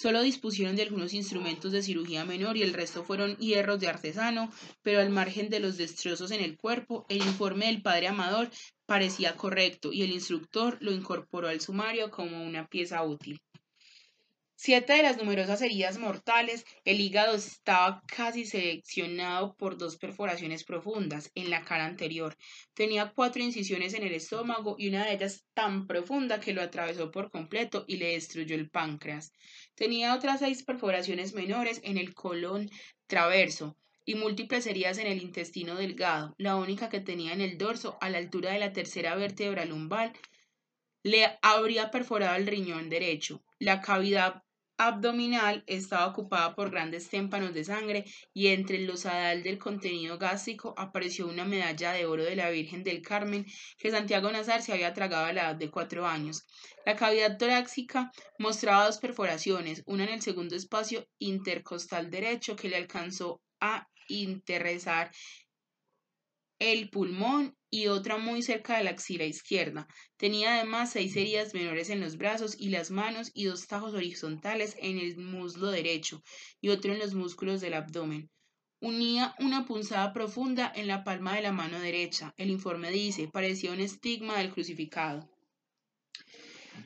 Solo 0.00 0.22
dispusieron 0.22 0.76
de 0.76 0.82
algunos 0.82 1.12
instrumentos 1.14 1.72
de 1.72 1.82
cirugía 1.82 2.24
menor 2.24 2.56
y 2.56 2.62
el 2.62 2.72
resto 2.72 3.02
fueron 3.02 3.36
hierros 3.38 3.80
de 3.80 3.88
artesano, 3.88 4.48
pero 4.82 5.00
al 5.00 5.10
margen 5.10 5.50
de 5.50 5.58
los 5.58 5.76
destrozos 5.76 6.30
en 6.30 6.40
el 6.40 6.56
cuerpo, 6.56 7.04
el 7.08 7.18
informe 7.18 7.66
del 7.66 7.82
padre 7.82 8.06
Amador 8.06 8.48
parecía 8.86 9.34
correcto 9.34 9.92
y 9.92 10.02
el 10.02 10.12
instructor 10.12 10.78
lo 10.80 10.92
incorporó 10.92 11.48
al 11.48 11.60
sumario 11.60 12.12
como 12.12 12.44
una 12.44 12.68
pieza 12.68 13.02
útil. 13.02 13.40
Siete 14.60 14.94
de 14.94 15.04
las 15.04 15.16
numerosas 15.16 15.62
heridas 15.62 15.98
mortales, 15.98 16.66
el 16.84 17.00
hígado 17.00 17.36
estaba 17.36 18.02
casi 18.08 18.44
seccionado 18.44 19.54
por 19.54 19.78
dos 19.78 19.96
perforaciones 19.96 20.64
profundas 20.64 21.30
en 21.36 21.48
la 21.48 21.62
cara 21.62 21.84
anterior. 21.84 22.36
Tenía 22.74 23.12
cuatro 23.14 23.40
incisiones 23.40 23.94
en 23.94 24.02
el 24.02 24.14
estómago 24.14 24.74
y 24.76 24.88
una 24.88 25.04
de 25.04 25.12
ellas 25.12 25.46
tan 25.54 25.86
profunda 25.86 26.40
que 26.40 26.52
lo 26.52 26.60
atravesó 26.60 27.12
por 27.12 27.30
completo 27.30 27.84
y 27.86 27.98
le 27.98 28.14
destruyó 28.14 28.56
el 28.56 28.68
páncreas. 28.68 29.32
Tenía 29.76 30.12
otras 30.12 30.40
seis 30.40 30.64
perforaciones 30.64 31.34
menores 31.34 31.80
en 31.84 31.96
el 31.96 32.12
colon 32.12 32.68
traverso 33.06 33.76
y 34.04 34.16
múltiples 34.16 34.66
heridas 34.66 34.98
en 34.98 35.06
el 35.06 35.22
intestino 35.22 35.76
delgado. 35.76 36.34
La 36.36 36.56
única 36.56 36.88
que 36.88 36.98
tenía 36.98 37.32
en 37.32 37.42
el 37.42 37.58
dorso, 37.58 37.96
a 38.00 38.10
la 38.10 38.18
altura 38.18 38.50
de 38.54 38.58
la 38.58 38.72
tercera 38.72 39.14
vértebra 39.14 39.64
lumbar, 39.64 40.14
le 41.04 41.38
habría 41.42 41.92
perforado 41.92 42.34
el 42.34 42.48
riñón 42.48 42.90
derecho. 42.90 43.44
La 43.60 43.80
cavidad 43.80 44.42
abdominal 44.78 45.64
estaba 45.66 46.06
ocupada 46.06 46.54
por 46.54 46.70
grandes 46.70 47.08
témpanos 47.08 47.52
de 47.52 47.64
sangre 47.64 48.04
y 48.32 48.46
entre 48.46 48.76
el 48.76 48.86
losadal 48.86 49.42
del 49.42 49.58
contenido 49.58 50.18
gástrico 50.18 50.72
apareció 50.78 51.26
una 51.26 51.44
medalla 51.44 51.92
de 51.92 52.06
oro 52.06 52.22
de 52.22 52.36
la 52.36 52.48
Virgen 52.48 52.84
del 52.84 53.02
Carmen 53.02 53.44
que 53.76 53.90
Santiago 53.90 54.30
Nazar 54.30 54.62
se 54.62 54.72
había 54.72 54.94
tragado 54.94 55.26
a 55.26 55.32
la 55.32 55.42
edad 55.42 55.56
de 55.56 55.70
cuatro 55.70 56.06
años. 56.06 56.46
La 56.86 56.94
cavidad 56.94 57.36
torácica 57.36 58.12
mostraba 58.38 58.86
dos 58.86 58.98
perforaciones, 58.98 59.82
una 59.84 60.04
en 60.04 60.10
el 60.10 60.22
segundo 60.22 60.54
espacio 60.54 61.04
intercostal 61.18 62.08
derecho 62.08 62.54
que 62.54 62.68
le 62.68 62.76
alcanzó 62.76 63.42
a 63.60 63.88
interesar 64.08 65.10
el 66.60 66.88
pulmón 66.88 67.57
y 67.70 67.88
otra 67.88 68.16
muy 68.16 68.42
cerca 68.42 68.78
de 68.78 68.84
la 68.84 68.90
axila 68.90 69.24
izquierda. 69.24 69.86
Tenía 70.16 70.54
además 70.54 70.92
seis 70.92 71.16
heridas 71.16 71.54
menores 71.54 71.90
en 71.90 72.00
los 72.00 72.16
brazos 72.16 72.56
y 72.58 72.70
las 72.70 72.90
manos 72.90 73.30
y 73.34 73.44
dos 73.44 73.66
tajos 73.66 73.94
horizontales 73.94 74.76
en 74.80 74.98
el 74.98 75.16
muslo 75.18 75.70
derecho 75.70 76.22
y 76.60 76.70
otro 76.70 76.92
en 76.92 76.98
los 76.98 77.14
músculos 77.14 77.60
del 77.60 77.74
abdomen. 77.74 78.30
Unía 78.80 79.34
una 79.40 79.66
punzada 79.66 80.12
profunda 80.12 80.72
en 80.74 80.86
la 80.86 81.02
palma 81.02 81.34
de 81.34 81.42
la 81.42 81.52
mano 81.52 81.80
derecha. 81.80 82.32
El 82.36 82.50
informe 82.50 82.90
dice, 82.90 83.28
parecía 83.28 83.72
un 83.72 83.80
estigma 83.80 84.38
del 84.38 84.52
crucificado. 84.52 85.28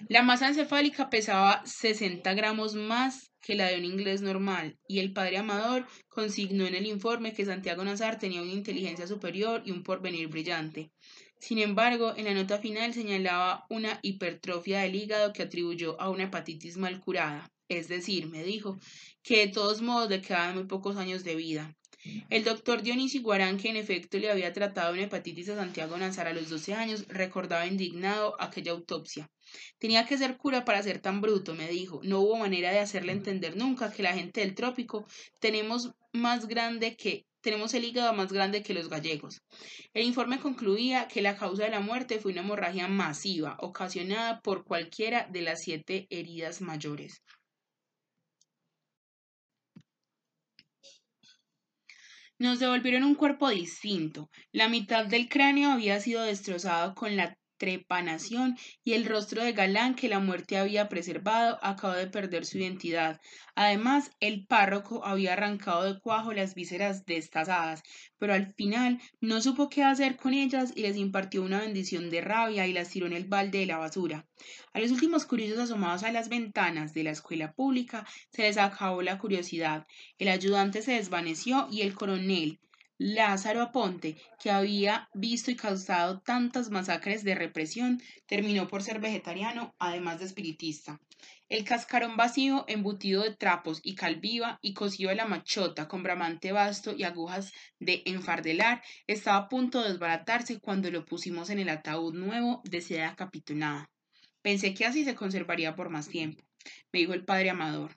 La 0.09 0.23
masa 0.23 0.49
encefálica 0.49 1.11
pesaba 1.11 1.63
60 1.65 2.35
gramos 2.35 2.75
más 2.75 3.33
que 3.41 3.55
la 3.55 3.67
de 3.67 3.79
un 3.79 3.85
inglés 3.85 4.23
normal, 4.23 4.79
y 4.87 5.01
el 5.01 5.13
padre 5.13 5.39
Amador 5.39 5.87
consignó 6.09 6.67
en 6.67 6.75
el 6.75 6.87
informe 6.87 7.33
que 7.33 7.45
Santiago 7.45 7.85
Nazar 7.85 8.19
tenía 8.19 8.43
una 8.43 8.53
inteligencia 8.53 9.07
superior 9.07 9.63
y 9.65 9.73
un 9.73 9.83
porvenir 9.83 10.29
brillante. 10.29 10.93
Sin 11.39 11.59
embargo, 11.59 12.15
en 12.17 12.27
la 12.27 12.35
nota 12.35 12.59
final 12.59 12.95
señalaba 12.95 13.67
una 13.69 13.99
hipertrofia 14.03 14.83
del 14.83 14.95
hígado 14.95 15.33
que 15.33 15.43
atribuyó 15.43 16.01
a 16.01 16.09
una 16.09 16.25
hepatitis 16.25 16.77
mal 16.77 17.01
curada, 17.01 17.51
es 17.69 17.89
decir, 17.89 18.29
me 18.29 18.45
dijo, 18.45 18.79
que 19.23 19.47
de 19.47 19.53
todos 19.53 19.83
modos 19.83 20.09
le 20.09 20.21
quedaban 20.21 20.55
muy 20.55 20.65
pocos 20.67 20.97
años 20.97 21.25
de 21.25 21.35
vida. 21.35 21.75
El 22.31 22.43
doctor 22.43 22.83
Dionisio 22.83 23.23
Guarán, 23.23 23.59
que 23.59 23.69
en 23.69 23.77
efecto 23.77 24.19
le 24.19 24.31
había 24.31 24.53
tratado 24.53 24.93
una 24.93 25.03
hepatitis 25.03 25.51
a 25.51 25.57
Santiago 25.57 25.97
Nazar 25.97 26.27
a 26.27 26.33
los 26.33 26.51
12 26.51 26.75
años, 26.75 27.07
recordaba 27.09 27.67
indignado 27.67 28.35
aquella 28.41 28.73
autopsia. 28.73 29.31
Tenía 29.79 30.05
que 30.05 30.19
ser 30.19 30.37
cura 30.37 30.65
para 30.65 30.83
ser 30.83 31.01
tan 31.01 31.21
bruto, 31.21 31.55
me 31.55 31.69
dijo. 31.69 32.01
No 32.03 32.21
hubo 32.21 32.37
manera 32.37 32.73
de 32.73 32.81
hacerle 32.81 33.13
entender 33.13 33.57
nunca 33.57 33.93
que 33.93 34.03
la 34.03 34.15
gente 34.15 34.41
del 34.41 34.55
trópico 34.55 35.07
tenemos 35.39 35.93
más 36.13 36.49
grande 36.49 36.97
que 36.97 37.25
tenemos 37.41 37.75
el 37.75 37.85
hígado 37.85 38.13
más 38.15 38.33
grande 38.33 38.63
que 38.63 38.73
los 38.73 38.89
gallegos. 38.89 39.43
El 39.93 40.05
informe 40.05 40.39
concluía 40.41 41.09
que 41.09 41.23
la 41.23 41.37
causa 41.37 41.65
de 41.65 41.71
la 41.71 41.81
muerte 41.81 42.21
fue 42.21 42.33
una 42.33 42.43
hemorragia 42.43 42.89
masiva 42.89 43.57
ocasionada 43.61 44.41
por 44.41 44.65
cualquiera 44.65 45.29
de 45.31 45.43
las 45.43 45.63
siete 45.63 46.07
heridas 46.09 46.61
mayores. 46.61 47.21
Nos 52.43 52.59
devolvieron 52.59 53.05
un 53.05 53.15
cuerpo 53.15 53.51
distinto. 53.51 54.29
La 54.51 54.69
mitad 54.69 55.07
del 55.07 55.29
cráneo 55.29 55.71
había 55.71 56.01
sido 56.01 56.25
destrozado 56.25 56.93
con 56.97 57.15
la 57.15 57.39
trepanación 57.63 58.59
y 58.83 58.95
el 58.95 59.05
rostro 59.05 59.45
de 59.45 59.53
galán 59.53 59.95
que 59.95 60.09
la 60.09 60.19
muerte 60.19 60.59
había 60.59 60.89
preservado 60.89 61.61
acabó 61.63 61.95
de 61.95 62.09
perder 62.09 62.45
su 62.45 62.59
identidad. 62.59 63.21
Además, 63.55 64.11
el 64.19 64.47
párroco 64.49 65.05
había 65.05 65.35
arrancado 65.35 65.85
de 65.85 66.01
cuajo 66.01 66.33
las 66.33 66.57
vísceras 66.57 67.07
destazadas, 67.07 67.85
pero 68.19 68.35
al 68.35 68.53
final 68.55 69.01
no 69.21 69.41
supo 69.41 69.69
qué 69.69 69.85
hacer 69.85 70.17
con 70.17 70.35
ellas 70.35 70.73
y 70.75 70.83
les 70.83 70.97
impartió 70.97 71.41
una 71.41 71.61
bendición 71.61 72.11
de 72.11 72.21
rabia 72.21 72.67
y 72.67 72.73
las 72.73 72.89
tiró 72.89 73.07
en 73.07 73.13
el 73.13 73.27
balde 73.27 73.59
de 73.59 73.67
la 73.67 73.79
basura. 73.79 74.27
A 74.73 74.81
los 74.81 74.91
últimos 74.91 75.25
curiosos 75.25 75.61
asomados 75.61 76.03
a 76.03 76.11
las 76.11 76.29
ventanas 76.29 76.93
de 76.93 77.05
la 77.05 77.13
escuela 77.13 77.53
pública 77.53 78.05
se 78.33 78.43
les 78.43 78.59
acabó 78.59 79.03
la 79.03 79.19
curiosidad. 79.19 79.87
El 80.19 80.31
ayudante 80.31 80.83
se 80.83 80.95
desvaneció 80.95 81.69
y 81.71 81.83
el 81.83 81.95
coronel, 81.95 82.59
Lázaro 82.99 83.63
Aponte, 83.63 84.17
que 84.39 84.51
había 84.51 85.09
visto 85.15 85.51
y 85.51 85.57
causado 85.57 86.21
tantas 86.21 86.71
masacres 86.71 87.25
de 87.25 87.35
represión, 87.35 88.01
terminó 88.27 88.69
por 88.69 88.83
ser 88.83 89.01
vegetariano, 89.01 89.75
además 89.79 90.21
de 90.21 90.27
espiritista. 90.27 91.01
El 91.49 91.65
cascarón 91.65 92.17
vacío, 92.17 92.65
embutido 92.69 93.23
de 93.23 93.35
trapos 93.35 93.81
y 93.83 93.95
calviva 93.95 94.59
y 94.63 94.75
cosido 94.75 95.11
a 95.11 95.15
la 95.15 95.27
machota 95.27 95.89
con 95.89 96.03
bramante 96.03 96.53
vasto 96.53 96.95
y 96.95 97.03
agujas 97.03 97.53
de 97.81 98.03
enfardelar, 98.07 98.83
estaba 99.07 99.39
a 99.39 99.49
punto 99.49 99.83
de 99.83 99.91
desbaratarse 99.91 100.61
cuando 100.61 100.91
lo 100.91 101.05
pusimos 101.05 101.51
en 101.51 101.59
el 101.59 101.71
ataúd 101.71 102.15
nuevo 102.15 102.63
de 102.65 102.81
seda 102.81 103.17
capitonada. 103.17 103.91
Pensé 104.43 104.75
que 104.75 104.87
así 104.87 105.05
se 105.05 105.15
conservaría 105.15 105.75
por 105.75 105.89
más 105.91 106.09
tiempo, 106.09 106.45
me 106.93 107.01
dijo 107.01 107.15
el 107.15 107.25
padre 107.25 107.51
Amador. 107.51 107.97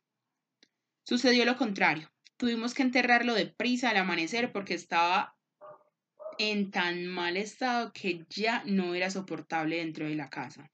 Sucedió 1.03 1.45
lo 1.45 1.57
contrario. 1.57 2.14
Tuvimos 2.37 2.73
que 2.73 2.83
enterrarlo 2.83 3.33
deprisa 3.33 3.89
al 3.89 3.97
amanecer 3.97 4.51
porque 4.51 4.73
estaba 4.73 5.35
en 6.37 6.71
tan 6.71 7.07
mal 7.07 7.37
estado 7.37 7.91
que 7.93 8.25
ya 8.29 8.63
no 8.65 8.93
era 8.93 9.09
soportable 9.09 9.77
dentro 9.77 10.05
de 10.05 10.15
la 10.15 10.29
casa. 10.29 10.69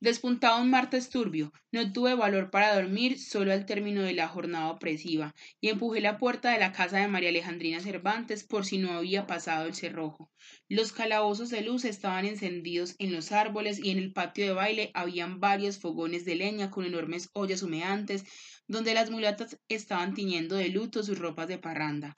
Despuntaba 0.00 0.60
un 0.60 0.70
martes 0.70 1.10
turbio. 1.10 1.52
No 1.72 1.92
tuve 1.92 2.14
valor 2.14 2.50
para 2.50 2.74
dormir 2.74 3.18
solo 3.20 3.52
al 3.52 3.66
término 3.66 4.00
de 4.02 4.14
la 4.14 4.28
jornada 4.28 4.70
opresiva, 4.70 5.34
y 5.60 5.68
empujé 5.68 6.00
la 6.00 6.16
puerta 6.16 6.50
de 6.50 6.58
la 6.58 6.72
casa 6.72 6.96
de 6.98 7.06
María 7.08 7.28
Alejandrina 7.28 7.80
Cervantes 7.80 8.42
por 8.44 8.64
si 8.64 8.78
no 8.78 8.92
había 8.92 9.26
pasado 9.26 9.66
el 9.66 9.74
cerrojo. 9.74 10.30
Los 10.68 10.92
calabozos 10.92 11.50
de 11.50 11.60
luz 11.60 11.84
estaban 11.84 12.24
encendidos 12.24 12.94
en 12.98 13.12
los 13.12 13.30
árboles 13.30 13.78
y 13.78 13.90
en 13.90 13.98
el 13.98 14.12
patio 14.14 14.46
de 14.46 14.52
baile 14.54 14.90
habían 14.94 15.38
varios 15.38 15.78
fogones 15.78 16.24
de 16.24 16.34
leña 16.34 16.70
con 16.70 16.86
enormes 16.86 17.28
ollas 17.34 17.62
humeantes 17.62 18.24
donde 18.66 18.94
las 18.94 19.10
mulatas 19.10 19.58
estaban 19.68 20.14
tiñendo 20.14 20.56
de 20.56 20.70
luto 20.70 21.02
sus 21.02 21.18
ropas 21.18 21.46
de 21.48 21.58
parranda. 21.58 22.14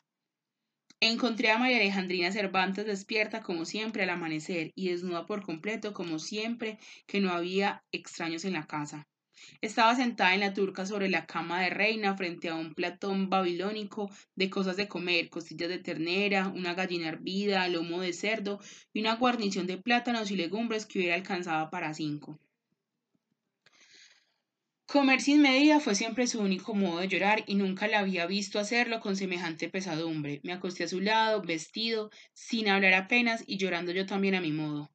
Encontré 1.05 1.51
a 1.51 1.59
María 1.59 1.79
Alejandrina 1.79 2.31
Cervantes 2.31 2.87
despierta 2.87 3.43
como 3.43 3.65
siempre 3.65 4.05
al 4.05 4.11
amanecer 4.11 4.71
y 4.77 4.91
desnuda 4.91 5.27
por 5.27 5.43
completo 5.43 5.93
como 5.93 6.21
siempre 6.21 6.79
que 7.09 7.21
no 7.21 7.33
había 7.33 7.83
extraños 7.91 8.45
en 8.45 8.53
la 8.53 8.69
casa. 8.69 9.09
Estaba 9.61 9.97
sentada 9.97 10.33
en 10.33 10.39
la 10.39 10.55
turca 10.55 10.87
sobre 10.87 11.09
la 11.09 11.27
cama 11.27 11.61
de 11.61 11.71
reina 11.71 12.17
frente 12.17 12.51
a 12.51 12.55
un 12.55 12.73
platón 12.75 13.29
babilónico 13.29 14.13
de 14.37 14.49
cosas 14.49 14.77
de 14.77 14.87
comer, 14.87 15.29
costillas 15.29 15.71
de 15.71 15.81
ternera, 15.81 16.47
una 16.47 16.75
gallina 16.75 17.09
hervida, 17.09 17.67
lomo 17.67 18.01
de 18.01 18.13
cerdo 18.13 18.61
y 18.93 19.01
una 19.01 19.17
guarnición 19.17 19.67
de 19.67 19.79
plátanos 19.79 20.31
y 20.31 20.37
legumbres 20.37 20.87
que 20.87 21.01
hubiera 21.01 21.17
alcanzado 21.17 21.69
para 21.69 21.95
cinco. 21.95 22.39
Comer 24.93 25.23
sin 25.23 25.41
medida 25.41 25.81
fue 25.81 25.95
siempre 25.95 26.27
su 26.27 26.39
único 26.39 26.75
modo 26.75 26.99
de 26.99 27.09
llorar 27.09 27.45
y 27.47 27.55
nunca 27.55 27.89
la 27.89 28.01
había 28.01 28.27
visto 28.27 28.59
hacerlo 28.59 29.01
con 29.01 29.17
semejante 29.17 29.71
pesadumbre. 29.71 30.43
Me 30.45 30.53
acosté 30.53 30.85
a 30.85 30.89
su 30.89 31.01
lado, 31.01 31.41
vestido, 31.41 32.11
sin 32.35 32.69
hablar 32.69 32.93
apenas 32.93 33.43
y 33.47 33.57
llorando 33.57 33.93
yo 33.93 34.05
también 34.05 34.35
a 34.35 34.43
mi 34.43 34.53
modo. 34.53 34.93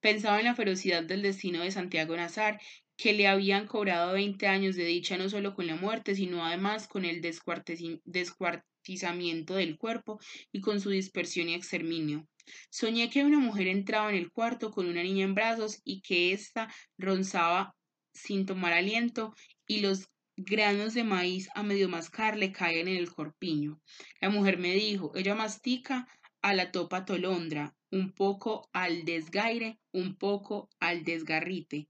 Pensaba 0.00 0.38
en 0.38 0.44
la 0.44 0.54
ferocidad 0.54 1.02
del 1.02 1.22
destino 1.22 1.62
de 1.62 1.70
Santiago 1.70 2.14
Nazar, 2.14 2.60
que 2.98 3.14
le 3.14 3.26
habían 3.26 3.66
cobrado 3.66 4.12
veinte 4.12 4.48
años 4.48 4.76
de 4.76 4.84
dicha 4.84 5.16
no 5.16 5.30
solo 5.30 5.54
con 5.54 5.66
la 5.66 5.76
muerte, 5.76 6.14
sino 6.14 6.44
además 6.44 6.86
con 6.86 7.06
el 7.06 7.22
descuartizamiento 7.22 9.54
del 9.54 9.78
cuerpo 9.78 10.20
y 10.52 10.60
con 10.60 10.78
su 10.78 10.90
dispersión 10.90 11.48
y 11.48 11.54
exterminio. 11.54 12.28
Soñé 12.68 13.08
que 13.08 13.24
una 13.24 13.38
mujer 13.38 13.68
entraba 13.68 14.10
en 14.10 14.16
el 14.16 14.30
cuarto 14.30 14.70
con 14.70 14.88
una 14.88 15.02
niña 15.02 15.24
en 15.24 15.34
brazos 15.34 15.80
y 15.84 16.02
que 16.02 16.34
ésta 16.34 16.70
ronzaba 16.98 17.77
sin 18.18 18.46
tomar 18.46 18.72
aliento 18.72 19.34
y 19.66 19.80
los 19.80 20.08
granos 20.36 20.94
de 20.94 21.04
maíz 21.04 21.48
a 21.54 21.62
medio 21.62 21.88
mascar 21.88 22.36
le 22.36 22.52
caen 22.52 22.88
en 22.88 22.96
el 22.96 23.12
corpiño. 23.12 23.80
La 24.20 24.30
mujer 24.30 24.58
me 24.58 24.74
dijo, 24.74 25.12
ella 25.16 25.34
mastica 25.34 26.06
a 26.42 26.54
la 26.54 26.70
topa 26.70 27.04
tolondra, 27.04 27.74
un 27.90 28.12
poco 28.12 28.68
al 28.72 29.04
desgaire, 29.04 29.78
un 29.92 30.16
poco 30.16 30.68
al 30.78 31.02
desgarrite. 31.02 31.88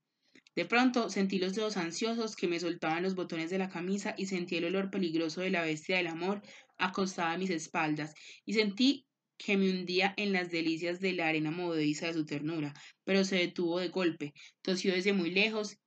De 0.56 0.64
pronto 0.64 1.10
sentí 1.10 1.38
los 1.38 1.54
dedos 1.54 1.76
ansiosos 1.76 2.34
que 2.34 2.48
me 2.48 2.58
soltaban 2.58 3.02
los 3.02 3.14
botones 3.14 3.50
de 3.50 3.58
la 3.58 3.68
camisa 3.68 4.14
y 4.16 4.26
sentí 4.26 4.56
el 4.56 4.64
olor 4.64 4.90
peligroso 4.90 5.40
de 5.40 5.50
la 5.50 5.62
bestia 5.62 5.98
del 5.98 6.08
amor 6.08 6.42
acostada 6.78 7.32
a 7.32 7.38
mis 7.38 7.50
espaldas 7.50 8.14
y 8.44 8.54
sentí 8.54 9.06
que 9.36 9.56
me 9.56 9.70
hundía 9.70 10.14
en 10.16 10.32
las 10.32 10.50
delicias 10.50 10.98
de 11.00 11.12
la 11.12 11.28
arena 11.28 11.52
movediza 11.52 12.06
de 12.06 12.14
su 12.14 12.26
ternura, 12.26 12.74
pero 13.04 13.24
se 13.24 13.36
detuvo 13.36 13.78
de 13.78 13.88
golpe, 13.88 14.34
tosió 14.62 14.92
desde 14.92 15.12
muy 15.12 15.30
lejos 15.30 15.78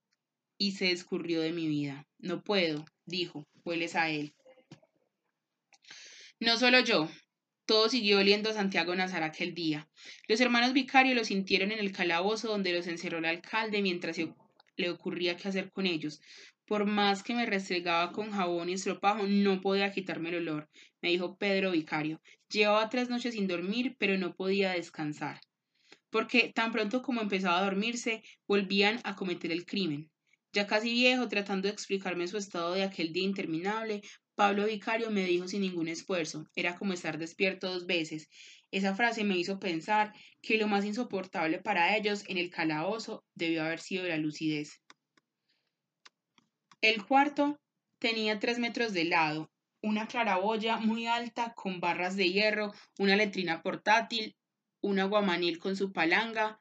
y 0.62 0.70
se 0.70 0.92
escurrió 0.92 1.40
de 1.40 1.50
mi 1.50 1.66
vida. 1.66 2.06
No 2.20 2.44
puedo, 2.44 2.84
dijo, 3.04 3.48
hueles 3.64 3.96
a 3.96 4.10
él. 4.10 4.32
No 6.38 6.56
solo 6.56 6.78
yo, 6.78 7.10
todo 7.66 7.88
siguió 7.88 8.18
oliendo 8.18 8.48
a 8.48 8.52
Santiago 8.52 8.94
Nazar 8.94 9.24
aquel 9.24 9.54
día. 9.54 9.88
Los 10.28 10.40
hermanos 10.40 10.72
vicarios 10.72 11.16
lo 11.16 11.24
sintieron 11.24 11.72
en 11.72 11.80
el 11.80 11.90
calabozo 11.90 12.46
donde 12.46 12.72
los 12.72 12.86
encerró 12.86 13.18
el 13.18 13.24
alcalde 13.24 13.82
mientras 13.82 14.18
le 14.76 14.90
ocurría 14.90 15.36
qué 15.36 15.48
hacer 15.48 15.72
con 15.72 15.84
ellos. 15.84 16.20
Por 16.64 16.86
más 16.86 17.24
que 17.24 17.34
me 17.34 17.44
restregaba 17.44 18.12
con 18.12 18.30
jabón 18.30 18.68
y 18.68 18.74
estropajo, 18.74 19.26
no 19.26 19.60
podía 19.60 19.90
quitarme 19.90 20.28
el 20.28 20.48
olor, 20.48 20.70
me 21.00 21.08
dijo 21.08 21.36
Pedro 21.38 21.72
Vicario. 21.72 22.20
Llevaba 22.48 22.88
tres 22.88 23.10
noches 23.10 23.34
sin 23.34 23.48
dormir, 23.48 23.96
pero 23.98 24.16
no 24.16 24.32
podía 24.36 24.70
descansar. 24.70 25.40
Porque 26.08 26.52
tan 26.54 26.70
pronto 26.70 27.02
como 27.02 27.20
empezaba 27.20 27.58
a 27.58 27.64
dormirse, 27.64 28.22
volvían 28.46 29.00
a 29.02 29.16
cometer 29.16 29.50
el 29.50 29.66
crimen. 29.66 30.11
Ya 30.52 30.66
casi 30.66 30.92
viejo, 30.92 31.28
tratando 31.28 31.68
de 31.68 31.72
explicarme 31.72 32.28
su 32.28 32.36
estado 32.36 32.74
de 32.74 32.82
aquel 32.82 33.12
día 33.12 33.24
interminable, 33.24 34.02
Pablo 34.34 34.66
Vicario 34.66 35.10
me 35.10 35.24
dijo 35.24 35.48
sin 35.48 35.62
ningún 35.62 35.88
esfuerzo, 35.88 36.46
era 36.54 36.76
como 36.76 36.92
estar 36.92 37.16
despierto 37.16 37.72
dos 37.72 37.86
veces. 37.86 38.28
Esa 38.70 38.94
frase 38.94 39.24
me 39.24 39.36
hizo 39.36 39.58
pensar 39.58 40.12
que 40.42 40.58
lo 40.58 40.68
más 40.68 40.84
insoportable 40.84 41.58
para 41.58 41.96
ellos 41.96 42.24
en 42.28 42.36
el 42.36 42.50
calabozo 42.50 43.24
debió 43.34 43.64
haber 43.64 43.80
sido 43.80 44.06
la 44.06 44.18
lucidez. 44.18 44.82
El 46.82 47.04
cuarto 47.04 47.58
tenía 47.98 48.38
tres 48.38 48.58
metros 48.58 48.92
de 48.92 49.04
lado, 49.04 49.50
una 49.82 50.06
claraboya 50.06 50.76
muy 50.76 51.06
alta 51.06 51.54
con 51.54 51.80
barras 51.80 52.14
de 52.14 52.30
hierro, 52.30 52.72
una 52.98 53.16
letrina 53.16 53.62
portátil, 53.62 54.36
un 54.80 54.98
aguamanil 54.98 55.58
con 55.58 55.76
su 55.76 55.92
palanga 55.92 56.60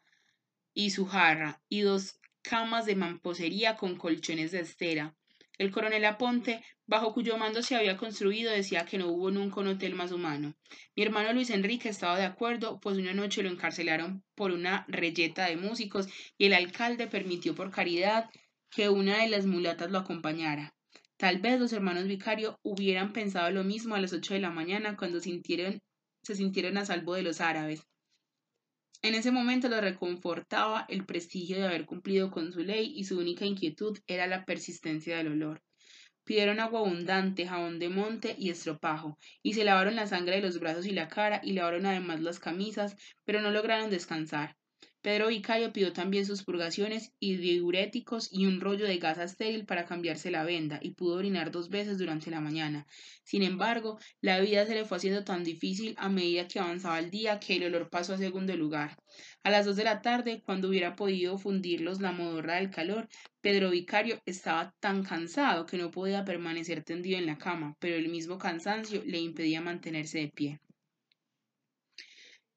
y 0.74 0.92
su 0.92 1.06
jarra, 1.06 1.62
y 1.68 1.82
dos 1.82 2.21
camas 2.42 2.86
de 2.86 2.96
mamposería 2.96 3.76
con 3.76 3.96
colchones 3.96 4.52
de 4.52 4.62
estera. 4.62 5.16
El 5.58 5.72
coronel 5.72 6.06
Aponte, 6.06 6.64
bajo 6.88 7.14
cuyo 7.14 7.38
mando 7.38 7.62
se 7.62 7.76
había 7.76 7.96
construido, 7.96 8.52
decía 8.52 8.86
que 8.86 8.98
no 8.98 9.08
hubo 9.10 9.30
nunca 9.30 9.60
un 9.60 9.68
hotel 9.68 9.94
más 9.94 10.12
humano. 10.12 10.56
Mi 10.96 11.04
hermano 11.04 11.34
Luis 11.34 11.52
Enrique 11.52 11.90
estaba 11.90 12.18
de 12.18 12.26
acuerdo, 12.26 12.80
pues 12.80 12.98
una 12.98 13.14
noche 13.14 13.44
lo 13.44 13.50
encarcelaron 13.50 14.24
por 14.34 14.52
una 14.52 14.86
reyeta 14.88 15.46
de 15.46 15.58
músicos 15.58 16.08
y 16.38 16.46
el 16.46 16.54
alcalde 16.54 17.08
permitió 17.08 17.54
por 17.54 17.70
caridad 17.70 18.30
que 18.72 18.90
una 18.90 19.22
de 19.22 19.30
las 19.30 19.46
mulatas 19.46 19.92
lo 19.92 20.00
acompañara. 20.00 20.74
Tal 21.18 21.40
vez 21.40 21.60
los 21.60 21.74
hermanos 21.74 22.06
Vicario 22.06 22.60
hubieran 22.64 23.14
pensado 23.14 23.52
lo 23.52 23.64
mismo 23.64 23.94
a 23.94 24.00
las 24.00 24.14
ocho 24.14 24.34
de 24.34 24.40
la 24.40 24.50
mañana 24.50 24.98
cuando 24.98 25.20
sintieron, 25.20 25.80
se 26.24 26.36
sintieron 26.36 26.78
a 26.78 26.86
salvo 26.86 27.14
de 27.14 27.22
los 27.22 27.42
árabes. 27.42 27.86
En 29.04 29.16
ese 29.16 29.32
momento 29.32 29.68
lo 29.68 29.82
reconfortaba 29.82 30.86
el 30.88 31.06
prestigio 31.06 31.58
de 31.58 31.66
haber 31.66 31.86
cumplido 31.86 32.30
con 32.30 32.52
su 32.54 32.60
ley 32.60 32.94
y 32.96 33.06
su 33.06 33.18
única 33.18 33.46
inquietud 33.46 33.98
era 34.06 34.28
la 34.28 34.46
persistencia 34.46 35.18
del 35.18 35.30
olor. 35.30 35.64
Pidieron 36.24 36.60
agua 36.60 36.82
abundante, 36.82 37.48
jabón 37.48 37.80
de 37.80 37.90
monte 37.90 38.36
y 38.38 38.52
estropajo, 38.52 39.18
y 39.42 39.56
se 39.56 39.64
lavaron 39.64 39.96
la 39.96 40.06
sangre 40.06 40.36
de 40.36 40.44
los 40.44 40.60
brazos 40.60 40.86
y 40.86 40.92
la 40.92 41.08
cara, 41.08 41.42
y 41.44 41.54
lavaron 41.54 41.88
además 41.88 42.22
las 42.22 42.40
camisas, 42.40 42.96
pero 43.26 43.42
no 43.42 43.50
lograron 43.50 43.90
descansar. 43.90 44.56
Pedro 45.02 45.30
Vicario 45.30 45.74
pidió 45.74 45.94
también 45.94 46.28
sus 46.28 46.44
purgaciones 46.44 47.12
y 47.20 47.38
diuréticos 47.38 48.30
y 48.32 48.46
un 48.46 48.62
rollo 48.62 48.86
de 48.86 49.00
gasa 49.00 49.24
estéril 49.24 49.66
para 49.66 49.86
cambiarse 49.86 50.30
la 50.30 50.44
venda 50.44 50.80
y 50.80 50.92
pudo 50.92 51.16
orinar 51.16 51.50
dos 51.50 51.70
veces 51.70 51.98
durante 51.98 52.30
la 52.30 52.40
mañana. 52.40 52.86
Sin 53.24 53.42
embargo, 53.42 53.98
la 54.22 54.40
vida 54.40 54.64
se 54.68 54.76
le 54.76 54.86
fue 54.86 54.98
haciendo 54.98 55.24
tan 55.24 55.44
difícil 55.44 55.96
a 55.98 56.08
medida 56.08 56.48
que 56.48 56.60
avanzaba 56.60 57.00
el 57.00 57.10
día 57.10 57.40
que 57.40 57.56
el 57.56 57.64
olor 57.64 57.90
pasó 57.90 58.14
a 58.14 58.20
segundo 58.20 58.56
lugar. 58.56 58.96
A 59.42 59.50
las 59.50 59.66
dos 59.66 59.76
de 59.76 59.86
la 59.86 60.04
tarde, 60.04 60.44
cuando 60.46 60.70
hubiera 60.70 60.96
podido 60.96 61.40
fundirlos 61.40 62.00
la 62.00 62.12
modorra 62.12 62.58
del 62.58 62.70
calor, 62.70 63.10
Pedro 63.42 63.72
Vicario 63.72 64.22
estaba 64.28 64.76
tan 64.80 65.04
cansado 65.04 65.66
que 65.66 65.78
no 65.78 65.90
podía 65.90 66.26
permanecer 66.26 66.84
tendido 66.84 67.18
en 67.18 67.26
la 67.26 67.40
cama, 67.40 67.76
pero 67.80 67.96
el 67.96 68.10
mismo 68.10 68.38
cansancio 68.38 69.02
le 69.04 69.18
impedía 69.18 69.62
mantenerse 69.62 70.20
de 70.20 70.28
pie. 70.28 70.60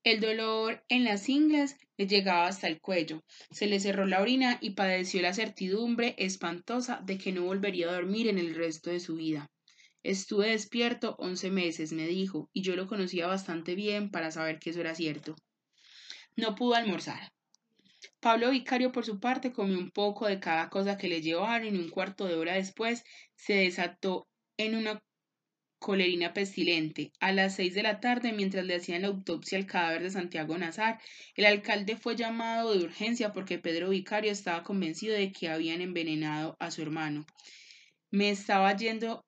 El 0.03 0.21
dolor 0.21 0.85
en 0.91 1.05
las 1.05 1.31
ingles 1.31 1.79
le 1.97 2.07
llegaba 2.07 2.47
hasta 2.47 2.67
el 2.67 2.81
cuello, 2.81 3.23
se 3.51 3.67
le 3.67 3.81
cerró 3.81 4.07
la 4.07 4.21
orina 4.21 4.59
y 4.61 4.71
padeció 4.71 5.23
la 5.23 5.35
certidumbre 5.35 6.15
espantosa 6.19 7.01
de 7.05 7.19
que 7.19 7.33
no 7.33 7.45
volvería 7.45 7.89
a 7.89 7.95
dormir 7.95 8.29
en 8.29 8.39
el 8.39 8.55
resto 8.55 8.91
de 8.91 9.01
su 9.01 9.17
vida. 9.17 9.51
Estuve 10.03 10.51
despierto 10.51 11.17
once 11.19 11.51
meses, 11.51 11.93
me 11.93 12.07
dijo, 12.07 12.51
y 12.53 12.63
yo 12.63 12.77
lo 12.77 12.87
conocía 12.87 13.27
bastante 13.27 13.75
bien 13.75 14.11
para 14.11 14.31
saber 14.31 14.59
que 14.59 14.71
eso 14.71 14.81
era 14.81 14.95
cierto. 14.95 15.35
No 16.37 16.55
pudo 16.55 16.75
almorzar. 16.75 17.33
Pablo 18.21 18.51
Vicario, 18.51 18.93
por 18.93 19.05
su 19.05 19.19
parte, 19.19 19.53
comió 19.53 19.79
un 19.79 19.91
poco 19.91 20.27
de 20.27 20.41
cada 20.41 20.69
cosa 20.69 20.99
que 20.99 21.09
le 21.09 21.23
llevaron 21.23 21.75
y 21.75 21.79
un 21.79 21.89
cuarto 21.89 22.27
de 22.27 22.35
hora 22.35 22.55
después 22.55 23.03
se 23.35 23.55
desató 23.55 24.29
en 24.57 24.75
una 24.75 25.03
colerina 25.85 26.33
pestilente. 26.33 27.13
A 27.21 27.31
las 27.33 27.57
seis 27.57 27.75
de 27.75 27.83
la 27.83 28.01
tarde, 28.01 28.33
mientras 28.33 28.65
le 28.65 28.75
hacían 28.75 29.03
la 29.03 29.09
autopsia 29.09 29.59
al 29.59 29.67
cadáver 29.67 30.03
de 30.03 30.11
Santiago 30.11 30.57
Nazar, 30.57 30.99
el 31.37 31.45
alcalde 31.45 31.99
fue 31.99 32.17
llamado 32.17 32.73
de 32.73 32.83
urgencia 32.83 33.35
porque 33.35 33.59
Pedro 33.59 33.91
Vicario 33.91 34.33
estaba 34.33 34.63
convencido 34.63 35.15
de 35.15 35.31
que 35.31 35.51
habían 35.51 35.83
envenenado 35.83 36.57
a 36.59 36.71
su 36.71 36.81
hermano. 36.81 37.27
Me 38.11 38.31
estaba 38.31 38.75
yendo 38.75 39.27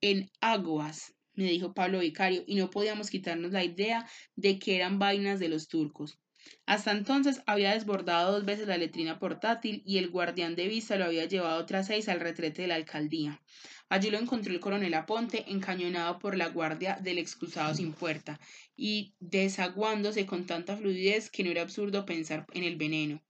en 0.00 0.28
aguas, 0.40 1.14
me 1.32 1.44
dijo 1.44 1.74
Pablo 1.74 2.00
Vicario, 2.00 2.42
y 2.44 2.56
no 2.56 2.70
podíamos 2.70 3.08
quitarnos 3.08 3.52
la 3.52 3.62
idea 3.62 4.04
de 4.34 4.58
que 4.58 4.74
eran 4.74 4.98
vainas 4.98 5.38
de 5.38 5.48
los 5.48 5.68
turcos. 5.68 6.18
Hasta 6.66 6.90
entonces 6.90 7.40
había 7.46 7.72
desbordado 7.72 8.32
dos 8.32 8.44
veces 8.44 8.66
la 8.66 8.78
letrina 8.78 9.20
portátil 9.20 9.84
y 9.86 9.98
el 9.98 10.10
guardián 10.10 10.56
de 10.56 10.66
vista 10.66 10.96
lo 10.96 11.04
había 11.04 11.26
llevado 11.26 11.60
otras 11.60 11.86
seis 11.86 12.08
al 12.08 12.18
retrete 12.18 12.62
de 12.62 12.68
la 12.68 12.74
alcaldía. 12.74 13.40
Allí 13.88 14.10
lo 14.10 14.18
encontró 14.18 14.52
el 14.52 14.60
coronel 14.60 14.94
Aponte, 14.94 15.44
encañonado 15.48 16.18
por 16.18 16.36
la 16.36 16.48
guardia 16.48 16.98
del 17.00 17.18
excusado 17.18 17.74
sin 17.74 17.92
puerta, 17.92 18.40
y 18.76 19.14
desaguándose 19.20 20.26
con 20.26 20.46
tanta 20.46 20.76
fluidez 20.76 21.30
que 21.30 21.44
no 21.44 21.50
era 21.50 21.62
absurdo 21.62 22.06
pensar 22.06 22.46
en 22.54 22.64
el 22.64 22.76
veneno. 22.76 23.22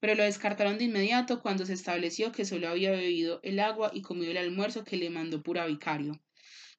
Pero 0.00 0.14
lo 0.14 0.24
descartaron 0.24 0.78
de 0.78 0.84
inmediato 0.84 1.40
cuando 1.40 1.64
se 1.64 1.74
estableció 1.74 2.32
que 2.32 2.44
solo 2.44 2.68
había 2.68 2.90
bebido 2.90 3.40
el 3.42 3.60
agua 3.60 3.90
y 3.94 4.02
comido 4.02 4.32
el 4.32 4.38
almuerzo 4.38 4.84
que 4.84 4.96
le 4.96 5.10
mandó 5.10 5.42
pura 5.42 5.66
vicario. 5.66 6.20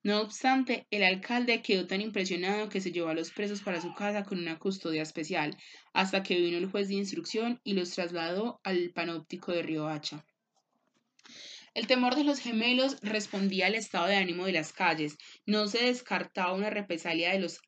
No 0.03 0.19
obstante, 0.19 0.85
el 0.91 1.01
alcalde 1.01 1.61
quedó 1.61 1.87
tan 1.87 2.01
impresionado 2.01 2.67
que 2.67 2.81
se 2.81 2.91
llevó 2.91 3.07
a 3.07 3.13
los 3.13 3.31
presos 3.31 3.61
para 3.61 3.79
su 3.79 3.93
casa 3.93 4.23
con 4.23 4.37
una 4.37 4.59
custodia 4.59 5.01
especial, 5.01 5.57
hasta 5.93 6.23
que 6.23 6.35
vino 6.35 6.57
el 6.57 6.69
juez 6.69 6.89
de 6.89 6.95
instrucción 6.95 7.61
y 7.63 7.73
los 7.73 7.91
trasladó 7.91 8.59
al 8.65 8.91
panóptico 8.91 9.53
de 9.53 9.63
Riohacha. 9.63 10.25
El 11.75 11.87
temor 11.87 12.13
de 12.13 12.23
los 12.23 12.37
gemelos 12.37 12.99
respondía 13.01 13.65
al 13.65 13.73
estado 13.73 14.05
de 14.05 14.15
ánimo 14.15 14.45
de 14.45 14.51
las 14.51 14.71
calles. 14.71 15.17
No 15.47 15.67
se 15.67 15.83
descartaba 15.83 16.53
una 16.53 16.69
represalia 16.69 17.31
de 17.31 17.39
los, 17.39 17.61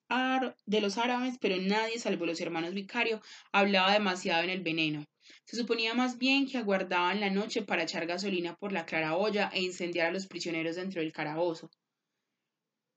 de 0.68 0.82
los 0.82 1.00
árabes, 1.00 1.40
pero 1.42 1.58
nadie, 1.58 1.98
salvo 1.98 2.28
los 2.28 2.40
hermanos 2.40 2.76
Vicario, 2.76 3.20
hablaba 3.52 3.94
demasiado 3.94 4.44
en 4.44 4.52
el 4.52 4.62
veneno. 4.62 5.04
Se 5.46 5.58
suponía 5.58 5.96
más 5.96 6.20
bien 6.20 6.48
que 6.48 6.60
aguardaban 6.60 7.20
la 7.20 7.32
noche 7.32 7.64
para 7.64 7.82
echar 7.82 8.06
gasolina 8.06 8.56
por 8.56 8.72
la 8.72 8.86
clara 8.86 9.16
olla 9.16 9.50
e 9.52 9.64
incendiar 9.64 10.10
a 10.10 10.12
los 10.12 10.28
prisioneros 10.28 10.76
dentro 10.76 11.02
del 11.02 11.12
carabozo. 11.12 11.72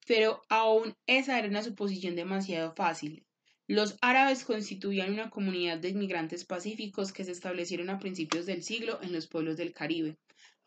Pero 0.06 0.42
aún 0.50 0.94
esa 1.06 1.38
era 1.38 1.48
una 1.48 1.62
suposición 1.62 2.16
demasiado 2.16 2.74
fácil. 2.74 3.24
Los 3.66 3.96
árabes 4.02 4.44
constituían 4.44 5.14
una 5.14 5.30
comunidad 5.30 5.78
de 5.78 5.88
inmigrantes 5.88 6.44
pacíficos 6.44 7.14
que 7.14 7.24
se 7.24 7.32
establecieron 7.32 7.88
a 7.88 7.98
principios 7.98 8.44
del 8.44 8.62
siglo 8.62 8.98
en 9.00 9.14
los 9.14 9.26
pueblos 9.26 9.56
del 9.56 9.72
Caribe 9.72 10.18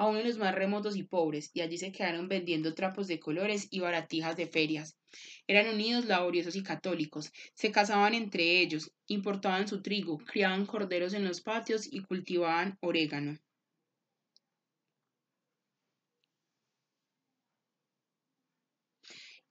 aún 0.02 0.18
en 0.18 0.28
los 0.28 0.40
más 0.40 0.56
remotos 0.56 0.95
y 0.95 1.03
pobres, 1.03 1.52
y 1.53 1.61
allí 1.61 1.78
se 1.78 1.91
quedaron 1.91 2.28
vendiendo 2.28 2.73
trapos 2.73 3.07
de 3.07 3.19
colores 3.19 3.68
y 3.69 3.82
baratijas 3.82 4.36
de 4.36 4.48
ferias. 4.48 4.98
Eran 5.45 5.76
unidos 5.76 6.06
laboriosos 6.06 6.56
y 6.56 6.64
católicos, 6.64 7.32
se 7.53 7.72
casaban 7.72 8.15
entre 8.15 8.61
ellos, 8.61 8.91
importaban 9.06 9.68
su 9.68 9.84
trigo, 9.84 10.18
criaban 10.18 10.65
corderos 10.65 11.14
en 11.14 11.23
los 11.23 11.41
patios 11.41 11.88
y 11.91 12.02
cultivaban 12.02 12.80
orégano. 12.82 13.38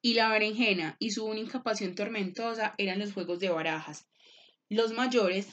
y 0.03 0.15
la 0.15 0.31
berenjena, 0.31 0.97
y 0.99 1.11
su 1.11 1.27
única 1.27 1.63
pasión 1.63 1.95
tormentosa 1.95 2.75
eran 2.79 2.99
los 2.99 3.13
juegos 3.13 3.39
de 3.39 3.51
barajas. 3.51 4.09
Los 4.71 4.95
mayores 4.95 5.47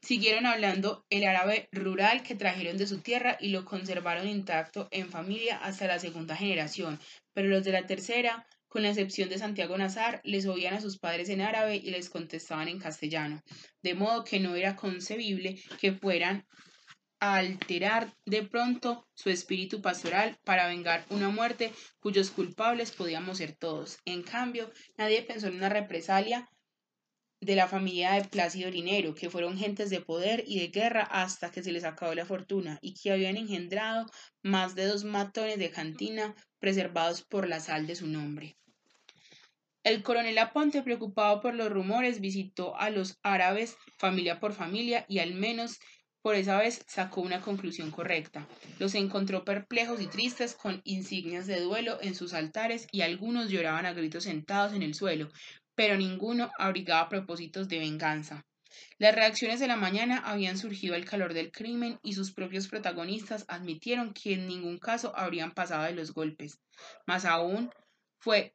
Siguieron 0.00 0.46
hablando 0.46 1.04
el 1.10 1.24
árabe 1.24 1.68
rural 1.72 2.22
que 2.22 2.34
trajeron 2.34 2.76
de 2.76 2.86
su 2.86 3.00
tierra 3.00 3.36
y 3.40 3.48
lo 3.48 3.64
conservaron 3.64 4.28
intacto 4.28 4.88
en 4.90 5.10
familia 5.10 5.58
hasta 5.58 5.86
la 5.86 5.98
segunda 5.98 6.36
generación, 6.36 6.98
pero 7.32 7.48
los 7.48 7.64
de 7.64 7.72
la 7.72 7.86
tercera, 7.86 8.46
con 8.68 8.82
la 8.82 8.88
excepción 8.88 9.28
de 9.28 9.38
Santiago 9.38 9.76
Nazar, 9.76 10.20
les 10.24 10.46
oían 10.46 10.74
a 10.74 10.80
sus 10.80 10.98
padres 10.98 11.28
en 11.28 11.40
árabe 11.40 11.76
y 11.76 11.90
les 11.90 12.08
contestaban 12.08 12.68
en 12.68 12.78
castellano, 12.78 13.42
de 13.82 13.94
modo 13.94 14.24
que 14.24 14.40
no 14.40 14.54
era 14.54 14.76
concebible 14.76 15.60
que 15.80 15.92
fueran 15.92 16.46
a 17.20 17.36
alterar 17.36 18.12
de 18.26 18.42
pronto 18.42 19.06
su 19.14 19.30
espíritu 19.30 19.80
pastoral 19.80 20.36
para 20.42 20.66
vengar 20.66 21.06
una 21.10 21.28
muerte 21.28 21.72
cuyos 22.00 22.32
culpables 22.32 22.90
podíamos 22.90 23.38
ser 23.38 23.52
todos. 23.52 23.98
En 24.04 24.24
cambio, 24.24 24.72
nadie 24.96 25.22
pensó 25.22 25.46
en 25.46 25.54
una 25.54 25.68
represalia 25.68 26.48
de 27.42 27.56
la 27.56 27.66
familia 27.66 28.12
de 28.12 28.24
Plácido 28.24 28.70
Linero, 28.70 29.14
que 29.16 29.28
fueron 29.28 29.58
gentes 29.58 29.90
de 29.90 30.00
poder 30.00 30.44
y 30.46 30.60
de 30.60 30.68
guerra 30.68 31.02
hasta 31.02 31.50
que 31.50 31.62
se 31.62 31.72
les 31.72 31.82
acabó 31.82 32.14
la 32.14 32.24
fortuna 32.24 32.78
y 32.80 32.94
que 32.94 33.10
habían 33.10 33.36
engendrado 33.36 34.06
más 34.42 34.76
de 34.76 34.86
dos 34.86 35.02
matones 35.02 35.58
de 35.58 35.72
cantina 35.72 36.36
preservados 36.60 37.22
por 37.22 37.48
la 37.48 37.58
sal 37.58 37.88
de 37.88 37.96
su 37.96 38.06
nombre. 38.06 38.56
El 39.82 40.04
coronel 40.04 40.38
Aponte, 40.38 40.82
preocupado 40.82 41.40
por 41.40 41.54
los 41.56 41.68
rumores, 41.68 42.20
visitó 42.20 42.76
a 42.76 42.90
los 42.90 43.18
árabes 43.24 43.76
familia 43.98 44.38
por 44.38 44.52
familia 44.52 45.04
y 45.08 45.18
al 45.18 45.34
menos 45.34 45.80
por 46.22 46.36
esa 46.36 46.56
vez 46.58 46.84
sacó 46.86 47.22
una 47.22 47.40
conclusión 47.40 47.90
correcta. 47.90 48.46
Los 48.78 48.94
encontró 48.94 49.44
perplejos 49.44 50.00
y 50.00 50.06
tristes 50.06 50.54
con 50.54 50.80
insignias 50.84 51.48
de 51.48 51.58
duelo 51.58 51.98
en 52.00 52.14
sus 52.14 52.32
altares 52.32 52.86
y 52.92 53.00
algunos 53.00 53.50
lloraban 53.50 53.86
a 53.86 53.92
gritos 53.92 54.22
sentados 54.22 54.72
en 54.72 54.84
el 54.84 54.94
suelo, 54.94 55.28
pero 55.74 55.96
ninguno 55.96 56.50
abrigaba 56.58 57.08
propósitos 57.08 57.68
de 57.68 57.78
venganza. 57.78 58.46
Las 58.98 59.14
reacciones 59.14 59.60
de 59.60 59.68
la 59.68 59.76
mañana 59.76 60.18
habían 60.18 60.56
surgido 60.56 60.94
al 60.94 61.04
calor 61.04 61.34
del 61.34 61.52
crimen 61.52 61.98
y 62.02 62.14
sus 62.14 62.32
propios 62.32 62.68
protagonistas 62.68 63.44
admitieron 63.48 64.14
que 64.14 64.34
en 64.34 64.46
ningún 64.46 64.78
caso 64.78 65.12
habrían 65.16 65.52
pasado 65.52 65.84
de 65.84 65.92
los 65.92 66.14
golpes. 66.14 66.60
Más 67.06 67.24
aún, 67.24 67.70
fue 68.18 68.54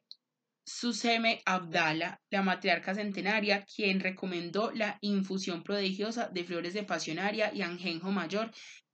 Suseme 0.64 1.40
Abdala, 1.46 2.20
la 2.30 2.42
matriarca 2.42 2.94
centenaria, 2.94 3.64
quien 3.64 4.00
recomendó 4.00 4.70
la 4.72 4.98
infusión 5.00 5.62
prodigiosa 5.62 6.28
de 6.28 6.44
flores 6.44 6.74
de 6.74 6.82
pasionaria 6.82 7.54
y 7.54 7.62
anjenjo 7.62 8.10
mayor 8.10 8.50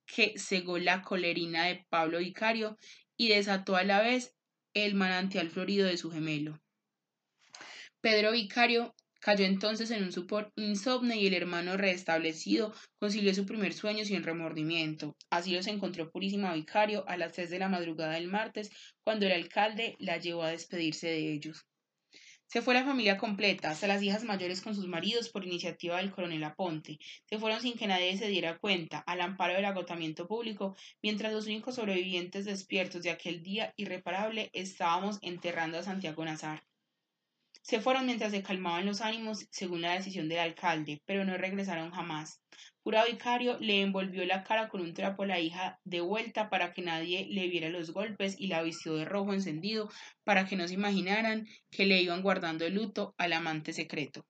que 0.06 0.34
cegó 0.38 0.78
la 0.78 1.02
colerina 1.02 1.64
de 1.64 1.84
Pablo 1.88 2.18
Vicario 2.18 2.76
y 3.16 3.28
desató 3.28 3.74
a 3.74 3.82
la 3.82 4.00
vez 4.02 4.36
el 4.72 4.94
manantial 4.94 5.50
florido 5.50 5.86
de 5.86 5.96
su 5.96 6.10
gemelo. 6.10 6.60
Pedro 8.04 8.32
Vicario 8.32 8.94
cayó 9.18 9.46
entonces 9.46 9.90
en 9.90 10.04
un 10.04 10.12
supor 10.12 10.52
insomne 10.56 11.16
y 11.16 11.26
el 11.26 11.32
hermano 11.32 11.78
restablecido 11.78 12.74
concilió 12.98 13.32
su 13.32 13.46
primer 13.46 13.72
sueño 13.72 14.04
sin 14.04 14.22
remordimiento. 14.22 15.16
Así 15.30 15.54
los 15.54 15.66
encontró 15.68 16.10
Purísima 16.10 16.52
Vicario 16.52 17.08
a 17.08 17.16
las 17.16 17.32
tres 17.32 17.48
de 17.48 17.58
la 17.58 17.70
madrugada 17.70 18.12
del 18.12 18.28
martes, 18.28 18.70
cuando 19.04 19.24
el 19.24 19.32
alcalde 19.32 19.96
la 19.98 20.18
llevó 20.18 20.42
a 20.42 20.50
despedirse 20.50 21.06
de 21.06 21.32
ellos. 21.32 21.64
Se 22.44 22.60
fue 22.60 22.74
la 22.74 22.84
familia 22.84 23.16
completa, 23.16 23.70
hasta 23.70 23.86
las 23.86 24.02
hijas 24.02 24.22
mayores 24.22 24.60
con 24.60 24.74
sus 24.74 24.86
maridos 24.86 25.30
por 25.30 25.46
iniciativa 25.46 25.96
del 25.96 26.10
coronel 26.10 26.44
Aponte. 26.44 26.98
Se 27.24 27.38
fueron 27.38 27.62
sin 27.62 27.78
que 27.78 27.86
nadie 27.86 28.18
se 28.18 28.28
diera 28.28 28.58
cuenta, 28.58 28.98
al 28.98 29.22
amparo 29.22 29.54
del 29.54 29.64
agotamiento 29.64 30.26
público, 30.26 30.76
mientras 31.02 31.32
los 31.32 31.46
únicos 31.46 31.76
sobrevivientes 31.76 32.44
despiertos 32.44 33.02
de 33.02 33.12
aquel 33.12 33.42
día 33.42 33.72
irreparable 33.78 34.50
estábamos 34.52 35.18
enterrando 35.22 35.78
a 35.78 35.82
Santiago 35.82 36.22
Nazar. 36.22 36.64
Se 37.64 37.80
fueron 37.80 38.04
mientras 38.04 38.30
se 38.30 38.42
calmaban 38.42 38.84
los 38.84 39.00
ánimos, 39.00 39.46
según 39.50 39.80
la 39.80 39.94
decisión 39.94 40.28
del 40.28 40.40
alcalde, 40.40 41.00
pero 41.06 41.24
no 41.24 41.38
regresaron 41.38 41.92
jamás. 41.92 42.42
Pura 42.82 43.06
Vicario 43.06 43.58
le 43.58 43.80
envolvió 43.80 44.26
la 44.26 44.44
cara 44.44 44.68
con 44.68 44.82
un 44.82 44.92
trapo 44.92 45.22
a 45.22 45.26
la 45.26 45.40
hija 45.40 45.80
de 45.82 46.02
vuelta 46.02 46.50
para 46.50 46.74
que 46.74 46.82
nadie 46.82 47.26
le 47.30 47.48
viera 47.48 47.70
los 47.70 47.90
golpes 47.90 48.36
y 48.38 48.48
la 48.48 48.62
vistió 48.62 48.94
de 48.96 49.06
rojo 49.06 49.32
encendido 49.32 49.90
para 50.24 50.44
que 50.44 50.56
no 50.56 50.68
se 50.68 50.74
imaginaran 50.74 51.46
que 51.70 51.86
le 51.86 52.02
iban 52.02 52.20
guardando 52.20 52.66
el 52.66 52.74
luto 52.74 53.14
al 53.16 53.32
amante 53.32 53.72
secreto. 53.72 54.26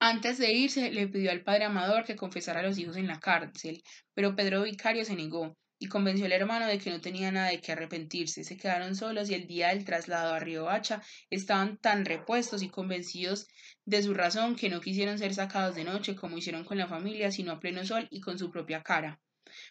Antes 0.00 0.38
de 0.38 0.52
irse, 0.52 0.90
le 0.90 1.06
pidió 1.06 1.30
al 1.30 1.44
padre 1.44 1.66
Amador 1.66 2.02
que 2.02 2.16
confesara 2.16 2.58
a 2.58 2.64
los 2.64 2.76
hijos 2.76 2.96
en 2.96 3.06
la 3.06 3.20
cárcel, 3.20 3.84
pero 4.14 4.34
Pedro 4.34 4.64
Vicario 4.64 5.04
se 5.04 5.14
negó 5.14 5.56
y 5.82 5.88
convenció 5.88 6.26
al 6.26 6.32
hermano 6.32 6.66
de 6.66 6.78
que 6.78 6.90
no 6.90 7.00
tenía 7.00 7.32
nada 7.32 7.48
de 7.48 7.60
qué 7.60 7.72
arrepentirse. 7.72 8.44
Se 8.44 8.58
quedaron 8.58 8.94
solos 8.94 9.30
y 9.30 9.34
el 9.34 9.46
día 9.46 9.68
del 9.68 9.86
traslado 9.86 10.34
a 10.34 10.38
Río 10.38 10.68
Hacha 10.68 11.02
estaban 11.30 11.78
tan 11.78 12.04
repuestos 12.04 12.62
y 12.62 12.68
convencidos 12.68 13.48
de 13.86 14.02
su 14.02 14.12
razón 14.12 14.56
que 14.56 14.68
no 14.68 14.82
quisieron 14.82 15.18
ser 15.18 15.34
sacados 15.34 15.74
de 15.74 15.84
noche 15.84 16.14
como 16.14 16.36
hicieron 16.36 16.64
con 16.64 16.76
la 16.76 16.86
familia, 16.86 17.32
sino 17.32 17.52
a 17.52 17.60
pleno 17.60 17.84
sol 17.86 18.06
y 18.10 18.20
con 18.20 18.38
su 18.38 18.50
propia 18.50 18.82
cara. 18.82 19.18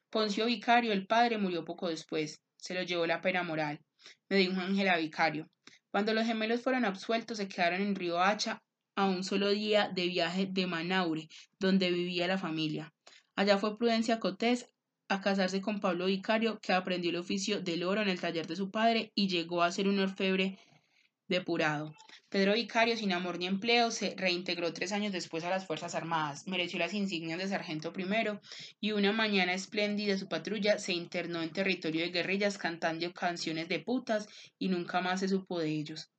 Poncio 0.09 0.47
Vicario, 0.47 0.93
el 0.93 1.05
padre, 1.05 1.37
murió 1.37 1.63
poco 1.63 1.89
después. 1.89 2.41
Se 2.57 2.73
lo 2.73 2.81
llevó 2.81 3.05
la 3.05 3.21
pena 3.21 3.43
moral. 3.43 3.79
Me 4.29 4.37
dijo 4.37 4.59
Ángela 4.59 4.97
Vicario. 4.97 5.47
Cuando 5.91 6.15
los 6.15 6.25
gemelos 6.25 6.61
fueron 6.61 6.85
absueltos, 6.85 7.37
se 7.37 7.47
quedaron 7.47 7.81
en 7.81 7.95
Río 7.95 8.19
Hacha 8.19 8.63
a 8.95 9.05
un 9.05 9.23
solo 9.23 9.49
día 9.49 9.91
de 9.93 10.07
viaje 10.07 10.47
de 10.49 10.65
Manaure, 10.65 11.29
donde 11.59 11.91
vivía 11.91 12.27
la 12.27 12.39
familia. 12.39 12.91
Allá 13.35 13.59
fue 13.59 13.77
Prudencia 13.77 14.19
Cotés 14.19 14.69
a 15.09 15.21
casarse 15.21 15.59
con 15.59 15.79
Pablo 15.79 16.05
Vicario, 16.05 16.59
que 16.59 16.71
aprendió 16.71 17.09
el 17.09 17.17
oficio 17.17 17.61
del 17.61 17.83
oro 17.83 18.01
en 18.01 18.09
el 18.09 18.19
taller 18.19 18.47
de 18.47 18.55
su 18.55 18.69
padre 18.69 19.11
y 19.15 19.27
llegó 19.27 19.63
a 19.63 19.71
ser 19.71 19.87
un 19.87 19.99
orfebre 19.99 20.59
depurado. 21.27 21.95
Pedro 22.29 22.53
Vicario, 22.53 22.95
sin 22.95 23.11
amor 23.11 23.39
ni 23.39 23.47
empleo, 23.47 23.89
se 23.89 24.13
reintegró 24.15 24.71
tres 24.71 24.91
años 24.91 25.11
después 25.11 25.43
a 25.43 25.49
las 25.49 25.65
Fuerzas 25.65 25.95
Armadas, 25.95 26.47
mereció 26.47 26.77
las 26.77 26.93
insignias 26.93 27.39
de 27.39 27.47
sargento 27.47 27.91
primero 27.91 28.39
y 28.79 28.91
una 28.91 29.11
mañana 29.11 29.53
espléndida 29.53 30.17
su 30.17 30.27
patrulla 30.27 30.77
se 30.77 30.93
internó 30.93 31.41
en 31.41 31.51
territorio 31.51 32.01
de 32.01 32.11
guerrillas 32.11 32.57
cantando 32.57 33.11
canciones 33.13 33.67
de 33.67 33.79
putas 33.79 34.27
y 34.59 34.69
nunca 34.69 35.01
más 35.01 35.21
se 35.21 35.27
supo 35.27 35.59
de 35.59 35.69
ellos. 35.69 36.11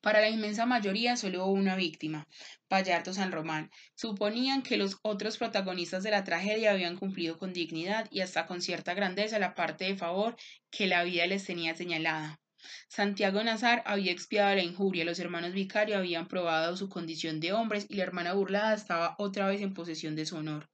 Para 0.00 0.20
la 0.20 0.28
inmensa 0.28 0.64
mayoría 0.64 1.16
solo 1.16 1.44
hubo 1.44 1.52
una 1.52 1.74
víctima, 1.74 2.28
Vallarto 2.70 3.12
San 3.12 3.32
Román. 3.32 3.70
Suponían 3.94 4.62
que 4.62 4.76
los 4.76 4.98
otros 5.02 5.38
protagonistas 5.38 6.02
de 6.02 6.10
la 6.12 6.24
tragedia 6.24 6.70
habían 6.70 6.96
cumplido 6.96 7.38
con 7.38 7.52
dignidad 7.52 8.06
y 8.10 8.20
hasta 8.20 8.46
con 8.46 8.60
cierta 8.60 8.94
grandeza 8.94 9.38
la 9.38 9.54
parte 9.54 9.86
de 9.86 9.96
favor 9.96 10.36
que 10.70 10.86
la 10.86 11.02
vida 11.02 11.26
les 11.26 11.44
tenía 11.44 11.74
señalada. 11.74 12.40
Santiago 12.88 13.42
Nazar 13.42 13.82
había 13.86 14.12
expiado 14.12 14.54
la 14.54 14.62
injuria, 14.62 15.04
los 15.04 15.18
hermanos 15.18 15.52
Vicario 15.52 15.96
habían 15.96 16.28
probado 16.28 16.76
su 16.76 16.88
condición 16.88 17.40
de 17.40 17.52
hombres 17.52 17.86
y 17.88 17.96
la 17.96 18.04
hermana 18.04 18.34
burlada 18.34 18.74
estaba 18.74 19.14
otra 19.18 19.48
vez 19.48 19.60
en 19.62 19.74
posesión 19.74 20.16
de 20.16 20.26
su 20.26 20.36
honor. 20.36 20.68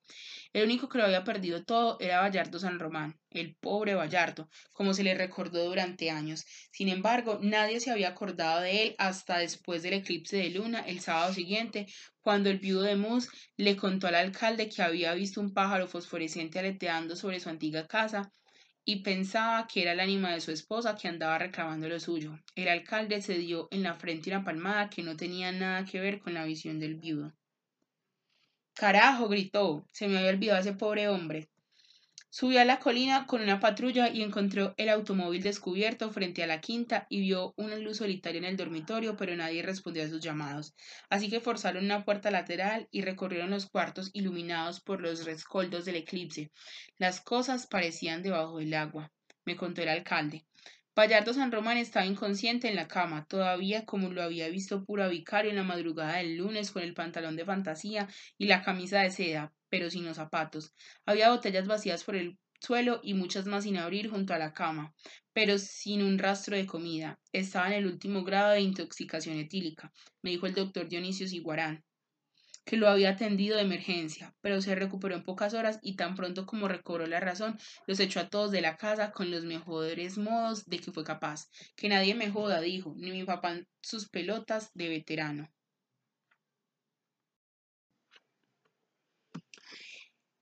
El 0.55 0.67
único 0.67 0.89
que 0.89 0.99
lo 0.99 1.05
había 1.05 1.25
perdido 1.25 1.65
todo 1.65 1.97
era 1.99 2.21
Vallardo 2.21 2.61
San 2.61 2.79
Román, 2.79 3.19
el 3.31 3.57
pobre 3.57 3.97
Vallardo, 3.97 4.49
como 4.73 4.95
se 4.95 5.03
le 5.03 5.17
recordó 5.17 5.65
durante 5.65 6.11
años. 6.11 6.45
Sin 6.71 6.89
embargo, 6.89 7.41
nadie 7.43 7.81
se 7.81 7.91
había 7.91 8.11
acordado 8.11 8.61
de 8.61 8.85
él 8.85 8.95
hasta 8.99 9.39
después 9.39 9.83
del 9.83 9.95
eclipse 9.95 10.37
de 10.37 10.51
luna 10.51 10.79
el 10.87 11.01
sábado 11.01 11.35
siguiente, 11.35 11.89
cuando 12.21 12.51
el 12.51 12.61
viudo 12.61 12.83
de 12.83 12.95
Mus 12.95 13.31
le 13.57 13.77
contó 13.77 14.07
al 14.07 14.15
alcalde 14.15 14.69
que 14.69 14.81
había 14.81 15.13
visto 15.15 15.41
un 15.41 15.53
pájaro 15.53 15.89
fosforescente 15.89 16.61
aleteando 16.61 17.17
sobre 17.17 17.41
su 17.41 17.49
antigua 17.49 17.89
casa 17.89 18.31
y 18.85 19.03
pensaba 19.03 19.67
que 19.67 19.83
era 19.83 19.91
el 19.91 19.99
ánima 19.99 20.31
de 20.35 20.41
su 20.41 20.53
esposa 20.53 20.95
que 20.95 21.09
andaba 21.09 21.37
reclamando 21.37 21.89
lo 21.89 21.99
suyo. 21.99 22.39
El 22.55 22.69
alcalde 22.69 23.23
se 23.23 23.39
dio 23.39 23.67
en 23.73 23.83
la 23.83 23.95
frente 23.95 24.31
una 24.31 24.45
palmada 24.45 24.89
que 24.89 25.03
no 25.03 25.17
tenía 25.17 25.51
nada 25.51 25.85
que 25.85 25.99
ver 25.99 26.21
con 26.21 26.33
la 26.33 26.45
visión 26.45 26.79
del 26.79 26.95
viudo. 26.95 27.35
Carajo, 28.75 29.29
gritó. 29.29 29.87
Se 29.93 30.09
me 30.09 30.19
había 30.19 30.31
olvidado 30.31 30.61
ese 30.61 30.73
pobre 30.73 31.09
hombre. 31.09 31.49
Subió 32.29 32.61
a 32.61 32.65
la 32.65 32.81
colina 32.81 33.27
con 33.27 33.41
una 33.41 33.61
patrulla 33.61 34.09
y 34.09 34.21
encontró 34.21 34.75
el 34.77 34.89
automóvil 34.89 35.41
descubierto 35.41 36.11
frente 36.11 36.43
a 36.43 36.49
la 36.49 36.61
quinta 36.61 37.07
y 37.09 37.21
vio 37.21 37.55
una 37.57 37.77
luz 37.77 37.99
solitaria 37.99 38.39
en 38.39 38.45
el 38.45 38.57
dormitorio, 38.57 39.17
pero 39.17 39.37
nadie 39.37 39.63
respondió 39.63 40.03
a 40.03 40.09
sus 40.09 40.21
llamados. 40.21 40.75
Así 41.09 41.31
que 41.31 41.39
forzaron 41.39 41.85
una 41.85 42.05
puerta 42.05 42.33
lateral 42.33 42.89
y 42.91 43.03
recorrieron 43.03 43.51
los 43.51 43.67
cuartos 43.67 44.11
iluminados 44.13 44.81
por 44.81 45.01
los 45.01 45.25
rescoldos 45.25 45.85
del 45.85 45.95
eclipse. 45.95 46.51
Las 46.99 47.21
cosas 47.21 47.69
parecían 47.69 48.25
debajo 48.25 48.59
del 48.59 48.75
agua, 48.75 49.13
me 49.45 49.55
contó 49.55 49.83
el 49.83 49.91
alcalde. 49.91 50.45
Vallardo 50.97 51.35
San 51.35 51.51
Román 51.51 51.77
estaba 51.77 52.07
inconsciente 52.07 52.69
en 52.69 52.77
la 52.77 52.87
cama, 52.87 53.27
todavía 53.27 53.85
como 53.85 54.11
lo 54.11 54.23
había 54.23 54.49
visto 54.49 54.85
pura 54.85 55.09
vicario 55.09 55.51
en 55.51 55.57
la 55.57 55.65
madrugada 55.65 56.19
del 56.19 56.37
lunes 56.37 56.71
con 56.71 56.83
el 56.85 56.95
pantalón 56.95 57.35
de 57.35 57.45
fantasía 57.45 58.09
y 58.39 58.47
la 58.47 58.63
camisa 58.63 59.01
de 59.01 59.11
seda, 59.11 59.53
pero 59.69 59.91
sin 59.91 60.05
los 60.05 60.19
zapatos. 60.19 60.73
Había 61.05 61.31
botellas 61.31 61.67
vacías 61.67 62.05
por 62.05 62.15
el 62.15 62.39
suelo 62.61 63.01
y 63.03 63.15
muchas 63.15 63.47
más 63.47 63.65
sin 63.65 63.77
abrir 63.77 64.09
junto 64.09 64.35
a 64.35 64.39
la 64.39 64.53
cama, 64.53 64.95
pero 65.33 65.59
sin 65.59 66.01
un 66.01 66.17
rastro 66.17 66.57
de 66.57 66.67
comida. 66.67 67.19
Estaba 67.33 67.67
en 67.67 67.73
el 67.73 67.87
último 67.87 68.23
grado 68.23 68.53
de 68.53 68.61
intoxicación 68.61 69.37
etílica, 69.37 69.93
me 70.23 70.31
dijo 70.31 70.47
el 70.47 70.55
doctor 70.55 70.89
Dionisio 70.89 71.27
Siguarán 71.27 71.83
que 72.65 72.77
lo 72.77 72.89
había 72.89 73.11
atendido 73.11 73.57
de 73.57 73.63
emergencia, 73.63 74.35
pero 74.41 74.61
se 74.61 74.75
recuperó 74.75 75.15
en 75.15 75.25
pocas 75.25 75.55
horas 75.55 75.79
y 75.83 75.97
tan 75.97 76.15
pronto 76.15 76.47
como 76.47 76.69
recobró 76.69 77.07
la 77.07 77.21
razón, 77.21 77.59
los 77.87 78.01
echó 78.01 78.21
a 78.21 78.29
todos 78.29 78.51
de 78.51 78.63
la 78.63 78.77
casa 78.77 79.13
con 79.13 79.31
los 79.31 79.45
mejores 79.45 80.19
modos 80.19 80.65
de 80.67 80.79
que 80.79 80.93
fue 80.93 81.05
capaz. 81.05 81.49
Que 81.77 81.89
nadie 81.89 82.15
me 82.15 82.31
joda, 82.31 82.61
dijo, 82.61 82.95
ni 82.97 83.11
mi 83.11 83.25
papá 83.25 83.57
sus 83.83 84.09
pelotas 84.09 84.71
de 84.75 84.89
veterano. 84.89 85.51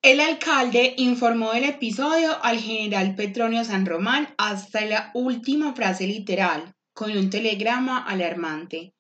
El 0.03 0.19
alcalde 0.19 0.95
informó 0.97 1.53
del 1.53 1.63
episodio 1.63 2.43
al 2.43 2.59
general 2.59 3.15
Petronio 3.15 3.65
San 3.65 3.87
Román 3.87 4.35
hasta 4.37 4.85
la 4.85 5.13
última 5.15 5.75
frase 5.75 6.09
literal, 6.09 6.75
con 6.93 7.17
un 7.17 7.31
telegrama 7.31 8.05
alarmante. 8.05 8.95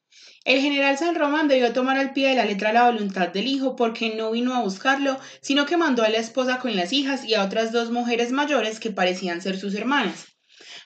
El 0.44 0.60
general 0.60 0.98
San 0.98 1.14
Román 1.14 1.46
debió 1.46 1.72
tomar 1.72 1.96
al 1.98 2.12
pie 2.12 2.30
de 2.30 2.34
la 2.34 2.44
letra 2.44 2.72
la 2.72 2.90
voluntad 2.90 3.28
del 3.28 3.46
hijo 3.46 3.76
porque 3.76 4.16
no 4.16 4.32
vino 4.32 4.54
a 4.54 4.62
buscarlo, 4.62 5.20
sino 5.40 5.66
que 5.66 5.76
mandó 5.76 6.02
a 6.02 6.08
la 6.08 6.18
esposa 6.18 6.58
con 6.58 6.74
las 6.74 6.92
hijas 6.92 7.24
y 7.24 7.34
a 7.34 7.44
otras 7.44 7.70
dos 7.70 7.92
mujeres 7.92 8.32
mayores 8.32 8.80
que 8.80 8.90
parecían 8.90 9.40
ser 9.40 9.56
sus 9.56 9.74
hermanas. 9.76 10.26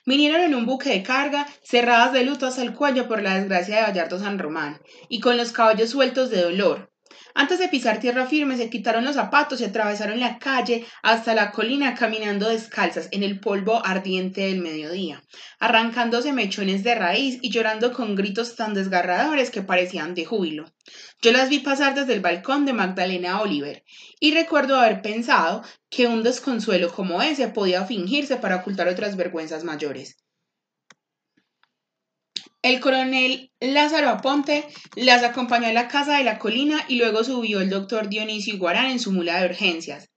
Vinieron 0.05 0.41
en 0.41 0.53
un 0.53 0.67
buque 0.67 0.91
de 0.91 1.01
carga, 1.01 1.47
cerradas 1.63 2.13
de 2.13 2.23
luto 2.23 2.45
hasta 2.45 2.61
el 2.61 2.75
cuello 2.75 3.07
por 3.07 3.23
la 3.23 3.39
desgracia 3.39 3.77
de 3.77 3.81
Gallardo 3.81 4.19
San 4.19 4.37
Román, 4.37 4.79
y 5.09 5.19
con 5.19 5.37
los 5.37 5.51
caballos 5.51 5.89
sueltos 5.89 6.29
de 6.29 6.43
dolor. 6.43 6.91
Antes 7.39 7.59
de 7.59 7.67
pisar 7.67 7.99
tierra 7.99 8.25
firme, 8.25 8.57
se 8.57 8.67
quitaron 8.67 9.05
los 9.05 9.13
zapatos 9.13 9.61
y 9.61 9.63
atravesaron 9.63 10.19
la 10.19 10.39
calle 10.39 10.87
hasta 11.03 11.35
la 11.35 11.51
colina 11.51 11.93
caminando 11.93 12.49
descalzas 12.49 13.09
en 13.11 13.21
el 13.21 13.39
polvo 13.39 13.85
ardiente 13.85 14.41
del 14.41 14.59
mediodía, 14.59 15.23
arrancándose 15.59 16.33
mechones 16.33 16.83
de 16.83 16.95
raíz 16.95 17.37
y 17.43 17.51
llorando 17.51 17.93
con 17.93 18.15
gritos 18.15 18.55
tan 18.55 18.73
desgarradores 18.73 19.51
que 19.51 19.61
parecían 19.61 20.15
de 20.15 20.25
júbilo. 20.25 20.65
Yo 21.21 21.31
las 21.31 21.49
vi 21.49 21.59
pasar 21.59 21.93
desde 21.93 22.15
el 22.15 22.21
balcón 22.21 22.65
de 22.65 22.73
Magdalena 22.73 23.39
Oliver 23.39 23.83
y 24.19 24.33
recuerdo 24.33 24.75
haber 24.75 25.03
pensado 25.03 25.61
que 25.91 26.07
un 26.07 26.23
desconsuelo 26.23 26.91
como 26.91 27.21
ese 27.21 27.49
podía 27.49 27.85
fingirse 27.85 28.37
para 28.37 28.55
ocultar 28.55 28.87
otras 28.87 29.15
vergüenzas 29.15 29.63
mayores. 29.63 30.17
El 32.63 32.79
coronel 32.79 33.51
Lázaro 33.59 34.09
Aponte 34.09 34.67
las 34.95 35.23
acompañó 35.23 35.67
a 35.67 35.73
la 35.73 35.87
casa 35.87 36.17
de 36.17 36.23
la 36.23 36.39
colina 36.39 36.83
y 36.87 36.97
luego 36.97 37.23
subió 37.23 37.61
el 37.61 37.69
doctor 37.69 38.09
Dionisio 38.09 38.55
Iguarán 38.55 38.87
en 38.87 38.99
su 38.99 39.11
mula 39.11 39.39
de 39.39 39.45
urgencias. 39.45 40.09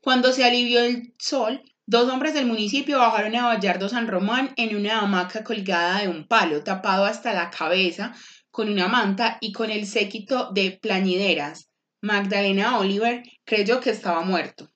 Cuando 0.00 0.32
se 0.32 0.44
alivió 0.44 0.82
el 0.82 1.14
sol, 1.18 1.62
dos 1.86 2.10
hombres 2.10 2.34
del 2.34 2.46
municipio 2.46 2.98
bajaron 2.98 3.36
a 3.36 3.46
Vallardo 3.46 3.88
San 3.88 4.08
Román 4.08 4.52
en 4.56 4.76
una 4.76 5.00
hamaca 5.00 5.44
colgada 5.44 6.00
de 6.00 6.08
un 6.08 6.26
palo, 6.26 6.64
tapado 6.64 7.04
hasta 7.04 7.32
la 7.32 7.50
cabeza 7.50 8.14
con 8.50 8.68
una 8.68 8.88
manta 8.88 9.38
y 9.40 9.52
con 9.52 9.70
el 9.70 9.86
séquito 9.86 10.50
de 10.52 10.78
plañideras. 10.80 11.70
Magdalena 12.02 12.78
Oliver 12.78 13.22
creyó 13.44 13.80
que 13.80 13.90
estaba 13.90 14.22
muerto. 14.22 14.70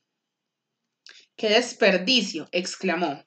¡Qué 1.37 1.49
desperdicio! 1.49 2.49
exclamó. 2.53 3.25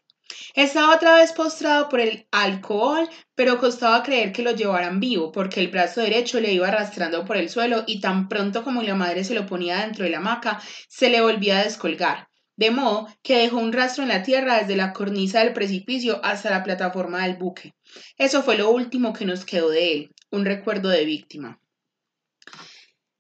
Estaba 0.55 0.95
otra 0.95 1.15
vez 1.15 1.31
postrado 1.31 1.89
por 1.89 1.99
el 1.99 2.27
alcohol, 2.31 3.09
pero 3.35 3.57
costaba 3.57 4.03
creer 4.03 4.31
que 4.31 4.43
lo 4.43 4.51
llevaran 4.51 4.99
vivo, 4.99 5.31
porque 5.31 5.59
el 5.59 5.69
brazo 5.69 6.01
derecho 6.01 6.39
le 6.39 6.53
iba 6.53 6.67
arrastrando 6.67 7.25
por 7.25 7.37
el 7.37 7.49
suelo 7.49 7.83
y 7.87 7.99
tan 7.99 8.29
pronto 8.29 8.63
como 8.63 8.83
la 8.83 8.95
madre 8.95 9.23
se 9.23 9.33
lo 9.33 9.45
ponía 9.45 9.81
dentro 9.81 10.03
de 10.03 10.11
la 10.11 10.17
hamaca, 10.17 10.61
se 10.87 11.09
le 11.09 11.21
volvía 11.21 11.59
a 11.59 11.63
descolgar. 11.63 12.29
De 12.55 12.69
modo 12.69 13.07
que 13.23 13.39
dejó 13.39 13.57
un 13.57 13.73
rastro 13.73 14.03
en 14.03 14.09
la 14.09 14.21
tierra 14.21 14.59
desde 14.59 14.75
la 14.75 14.93
cornisa 14.93 15.39
del 15.39 15.53
precipicio 15.53 16.23
hasta 16.23 16.51
la 16.51 16.63
plataforma 16.63 17.25
del 17.25 17.37
buque. 17.37 17.73
Eso 18.17 18.43
fue 18.43 18.57
lo 18.57 18.69
último 18.69 19.11
que 19.11 19.25
nos 19.25 19.45
quedó 19.45 19.69
de 19.71 19.91
él, 19.91 20.15
un 20.29 20.45
recuerdo 20.45 20.89
de 20.89 21.03
víctima. 21.03 21.59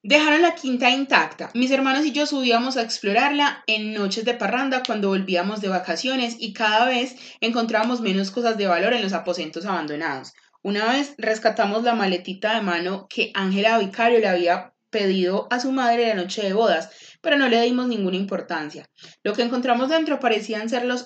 Dejaron 0.05 0.41
la 0.41 0.53
quinta 0.53 0.89
intacta. 0.89 1.49
Mis 1.53 1.71
hermanos 1.71 2.05
y 2.05 2.11
yo 2.11 2.25
subíamos 2.25 2.75
a 2.75 2.81
explorarla 2.81 3.63
en 3.67 3.93
noches 3.93 4.25
de 4.25 4.33
parranda 4.33 4.83
cuando 4.85 5.07
volvíamos 5.07 5.61
de 5.61 5.69
vacaciones 5.69 6.35
y 6.37 6.51
cada 6.51 6.85
vez 6.87 7.15
encontrábamos 7.39 8.01
menos 8.01 8.29
cosas 8.29 8.57
de 8.57 8.67
valor 8.67 8.91
en 8.91 9.01
los 9.01 9.13
aposentos 9.13 9.65
abandonados. 9.65 10.33
Una 10.61 10.91
vez 10.91 11.15
rescatamos 11.17 11.83
la 11.83 11.95
maletita 11.95 12.53
de 12.53 12.61
mano 12.61 13.07
que 13.09 13.31
Ángela 13.33 13.79
Vicario 13.79 14.19
le 14.19 14.27
había 14.27 14.73
pedido 14.89 15.47
a 15.49 15.61
su 15.61 15.71
madre 15.71 16.09
la 16.09 16.15
noche 16.15 16.41
de 16.41 16.51
bodas, 16.51 16.89
pero 17.21 17.37
no 17.37 17.47
le 17.47 17.61
dimos 17.61 17.87
ninguna 17.87 18.17
importancia. 18.17 18.89
Lo 19.23 19.31
que 19.31 19.43
encontramos 19.43 19.87
dentro 19.87 20.19
parecían 20.19 20.67
ser 20.67 20.83
los 20.83 21.05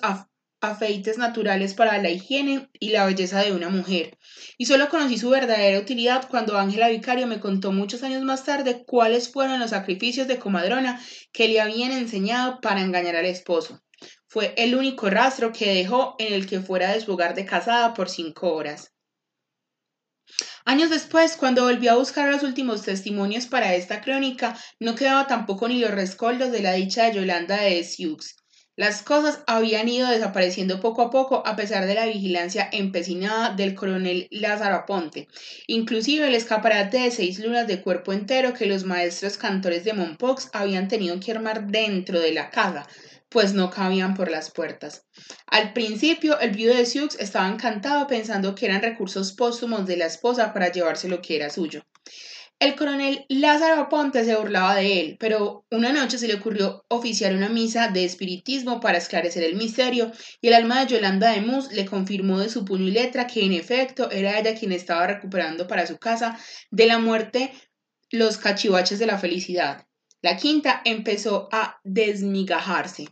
afeites 0.60 1.18
naturales 1.18 1.74
para 1.74 2.02
la 2.02 2.10
higiene 2.10 2.70
y 2.80 2.90
la 2.90 3.06
belleza 3.06 3.44
de 3.44 3.54
una 3.54 3.70
mujer. 3.70 4.18
Y 4.58 4.66
solo 4.66 4.90
conocí 4.90 5.18
su 5.18 5.30
verdadera 5.30 5.80
utilidad 5.80 6.28
cuando 6.30 6.58
Ángela 6.58 6.90
Vicario 6.90 7.28
me 7.28 7.40
contó 7.40 7.72
muchos 7.72 8.04
años 8.04 8.24
más 8.24 8.44
tarde 8.44 8.84
cuáles 8.86 9.32
fueron 9.32 9.60
los 9.60 9.70
sacrificios 9.70 10.28
de 10.28 10.40
comadrona 10.40 11.02
que 11.32 11.48
le 11.48 11.62
habían 11.62 11.92
enseñado 11.92 12.60
para 12.62 12.82
engañar 12.82 13.16
al 13.16 13.26
esposo. 13.26 13.82
Fue 14.28 14.54
el 14.58 14.76
único 14.76 15.10
rastro 15.10 15.52
que 15.52 15.74
dejó 15.74 16.16
en 16.20 16.34
el 16.34 16.48
que 16.48 16.60
fuera 16.60 16.94
de 16.94 17.02
su 17.02 17.14
hogar 17.14 17.34
de 17.36 17.46
casada 17.46 17.94
por 17.94 18.10
cinco 18.10 18.54
horas. 18.54 18.94
Años 20.66 20.90
después, 20.90 21.38
cuando 21.38 21.64
volví 21.64 21.88
a 21.88 21.96
buscar 21.96 22.30
los 22.30 22.44
últimos 22.44 22.84
testimonios 22.84 23.46
para 23.46 23.74
esta 23.76 24.02
crónica, 24.02 24.58
no 24.80 24.96
quedaba 24.96 25.26
tampoco 25.26 25.70
ni 25.70 25.80
los 25.80 25.92
rescoldos 25.92 26.52
de 26.52 26.62
la 26.62 26.74
dicha 26.74 27.06
de 27.06 27.14
Yolanda 27.14 27.56
de 27.56 27.82
Sioux. 27.86 28.18
Las 28.78 29.02
cosas 29.02 29.40
habían 29.48 29.90
ido 29.90 30.08
desapareciendo 30.08 30.80
poco 30.80 31.02
a 31.02 31.10
poco 31.10 31.42
a 31.48 31.56
pesar 31.56 31.88
de 31.88 31.96
la 31.96 32.06
vigilancia 32.06 32.70
empecinada 32.72 33.56
del 33.56 33.74
coronel 33.74 34.28
Lázaro 34.30 34.76
Aponte. 34.76 35.28
Inclusive 35.66 36.28
el 36.28 36.36
escaparate 36.36 37.00
de 37.00 37.10
seis 37.10 37.40
lunas 37.40 37.66
de 37.66 37.82
cuerpo 37.82 38.14
entero 38.14 38.54
que 38.54 38.68
los 38.68 38.84
maestros 38.84 39.40
cantores 39.40 39.84
de 39.84 39.94
Monpox 39.94 40.52
habían 40.54 40.88
tenido 40.88 41.20
que 41.20 41.32
armar 41.32 41.66
dentro 41.66 42.20
de 42.20 42.34
la 42.34 42.52
casa, 42.52 42.88
pues 43.30 43.56
no 43.56 43.72
cabían 43.72 44.14
por 44.14 44.30
las 44.30 44.52
puertas. 44.52 45.08
Al 45.48 45.74
principio, 45.74 46.40
el 46.40 46.52
viudo 46.52 46.76
de 46.76 46.86
Sioux 46.86 47.16
estaba 47.18 47.50
encantado 47.50 48.06
pensando 48.06 48.54
que 48.54 48.68
eran 48.68 48.84
recursos 48.84 49.34
póstumos 49.34 49.88
de 49.88 49.98
la 49.98 50.06
esposa 50.06 50.54
para 50.54 50.72
llevarse 50.72 51.10
lo 51.10 51.20
que 51.20 51.36
era 51.36 51.50
suyo. 51.50 51.84
El 52.60 52.76
coronel 52.76 53.24
Lázaro 53.30 53.82
Aponte 53.82 54.26
se 54.26 54.36
burlaba 54.36 54.74
de 54.74 55.00
él, 55.00 55.18
pero 55.20 55.68
una 55.70 55.94
noche 55.94 56.18
se 56.18 56.28
le 56.28 56.34
ocurrió 56.34 56.84
oficiar 56.88 57.36
una 57.36 57.50
misa 57.50 57.90
de 57.90 58.04
espiritismo 58.04 58.80
para 58.80 58.98
esclarecer 58.98 59.44
el 59.44 59.56
misterio 59.56 60.12
y 60.42 60.48
el 60.48 60.56
alma 60.56 60.80
de 60.80 60.88
Yolanda 60.88 61.30
de 61.30 61.42
Mus 61.42 61.72
le 61.72 61.86
confirmó 61.86 62.40
de 62.40 62.50
su 62.50 62.66
puño 62.66 62.88
y 62.88 62.92
letra 62.92 63.28
que 63.28 63.46
en 63.46 63.54
efecto 63.54 64.10
era 64.10 64.40
ella 64.40 64.56
quien 64.56 64.72
estaba 64.72 65.06
recuperando 65.06 65.68
para 65.68 65.86
su 65.86 66.00
casa 66.00 66.40
de 66.72 66.88
la 66.88 66.98
muerte 66.98 67.54
los 68.10 68.40
cachivaches 68.40 68.98
de 68.98 69.06
la 69.06 69.20
felicidad. 69.20 69.86
La 70.24 70.36
quinta 70.36 70.82
empezó 70.84 71.50
a 71.52 71.80
desmigajarse. 71.84 73.08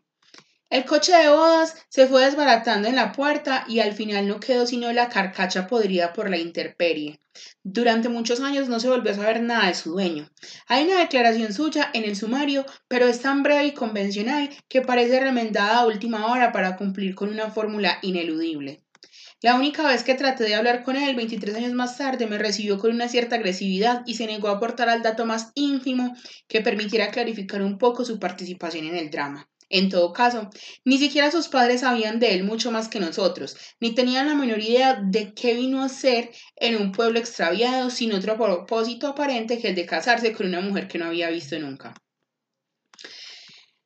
El 0.71 0.85
coche 0.85 1.15
de 1.15 1.29
bodas 1.29 1.85
se 1.89 2.07
fue 2.07 2.25
desbaratando 2.25 2.87
en 2.87 2.95
la 2.95 3.11
puerta 3.11 3.65
y 3.67 3.79
al 3.79 3.93
final 3.93 4.27
no 4.27 4.39
quedó 4.39 4.65
sino 4.65 4.91
la 4.91 5.07
carcacha 5.07 5.67
podrida 5.67 6.13
por 6.13 6.31
la 6.31 6.37
intemperie. 6.37 7.21
Durante 7.67 8.09
muchos 8.09 8.41
años 8.41 8.69
no 8.69 8.79
se 8.79 8.89
volvió 8.89 9.11
a 9.11 9.15
saber 9.15 9.41
nada 9.41 9.65
de 9.65 9.73
su 9.73 9.93
dueño. 9.93 10.29
Hay 10.67 10.83
una 10.83 10.99
declaración 10.99 11.51
suya 11.51 11.89
en 11.95 12.03
el 12.03 12.15
sumario, 12.15 12.63
pero 12.87 13.07
es 13.07 13.21
tan 13.21 13.41
breve 13.41 13.65
y 13.65 13.73
convencional 13.73 14.51
que 14.69 14.83
parece 14.83 15.19
remendada 15.19 15.79
a 15.79 15.87
última 15.87 16.27
hora 16.27 16.51
para 16.51 16.77
cumplir 16.77 17.15
con 17.15 17.29
una 17.29 17.49
fórmula 17.49 17.97
ineludible. 18.03 18.83
La 19.41 19.55
única 19.55 19.81
vez 19.87 20.03
que 20.03 20.13
traté 20.13 20.43
de 20.43 20.53
hablar 20.53 20.83
con 20.83 20.95
él, 20.95 21.15
23 21.15 21.55
años 21.55 21.73
más 21.73 21.97
tarde, 21.97 22.27
me 22.27 22.37
recibió 22.37 22.77
con 22.77 22.91
una 22.91 23.09
cierta 23.09 23.35
agresividad 23.35 24.03
y 24.05 24.13
se 24.13 24.27
negó 24.27 24.49
a 24.49 24.57
aportar 24.57 24.87
al 24.87 25.01
dato 25.01 25.25
más 25.25 25.51
ínfimo 25.55 26.15
que 26.47 26.61
permitiera 26.61 27.09
clarificar 27.09 27.63
un 27.63 27.79
poco 27.79 28.05
su 28.05 28.19
participación 28.19 28.85
en 28.85 28.95
el 28.95 29.09
drama. 29.09 29.49
En 29.69 29.89
todo 29.89 30.13
caso, 30.13 30.49
ni 30.83 30.97
siquiera 30.97 31.31
sus 31.31 31.47
padres 31.47 31.81
sabían 31.81 32.19
de 32.19 32.35
él 32.35 32.43
mucho 32.43 32.71
más 32.71 32.87
que 32.87 32.99
nosotros, 32.99 33.57
ni 33.79 33.95
tenían 33.95 34.27
la 34.27 34.35
menor 34.35 34.59
idea 34.59 35.01
de 35.03 35.33
qué 35.33 35.55
vino 35.55 35.83
a 35.83 35.89
ser 35.89 36.31
en 36.55 36.75
un 36.75 36.91
pueblo 36.91 37.19
extraviado 37.19 37.89
sin 37.89 38.13
otro 38.13 38.37
propósito 38.37 39.07
aparente 39.07 39.59
que 39.59 39.69
el 39.69 39.75
de 39.75 39.85
casarse 39.85 40.33
con 40.33 40.47
una 40.47 40.61
mujer 40.61 40.87
que 40.87 40.99
no 40.99 41.05
había 41.05 41.29
visto 41.29 41.57
nunca. 41.59 41.93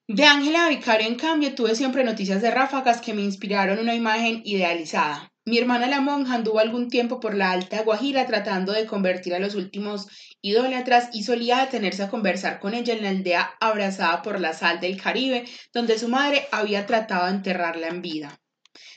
De 0.07 0.25
Ángela 0.25 0.69
Vicario, 0.69 1.07
en 1.07 1.15
cambio, 1.15 1.53
tuve 1.53 1.75
siempre 1.75 2.03
noticias 2.03 2.41
de 2.41 2.49
ráfagas 2.49 2.99
que 2.99 3.13
me 3.13 3.21
inspiraron 3.21 3.77
una 3.77 3.93
imagen 3.93 4.41
idealizada. 4.43 5.28
Mi 5.45 5.57
hermana 5.57 5.87
la 5.87 6.01
monja 6.01 6.35
anduvo 6.35 6.59
algún 6.59 6.89
tiempo 6.89 7.19
por 7.19 7.33
la 7.33 7.51
Alta 7.51 7.81
Guajira 7.83 8.25
tratando 8.27 8.73
de 8.73 8.85
convertir 8.85 9.33
a 9.33 9.39
los 9.39 9.55
últimos 9.55 10.07
idólatras 10.41 11.09
y 11.13 11.23
solía 11.23 11.59
detenerse 11.59 12.03
a 12.03 12.09
conversar 12.09 12.59
con 12.59 12.73
ella 12.73 12.93
en 12.93 13.03
la 13.03 13.09
aldea 13.09 13.51
abrazada 13.59 14.21
por 14.21 14.39
la 14.39 14.53
sal 14.53 14.79
del 14.79 15.01
Caribe, 15.01 15.45
donde 15.73 15.97
su 15.97 16.07
madre 16.07 16.47
había 16.51 16.85
tratado 16.85 17.25
de 17.25 17.31
enterrarla 17.31 17.87
en 17.87 18.01
vida. 18.01 18.39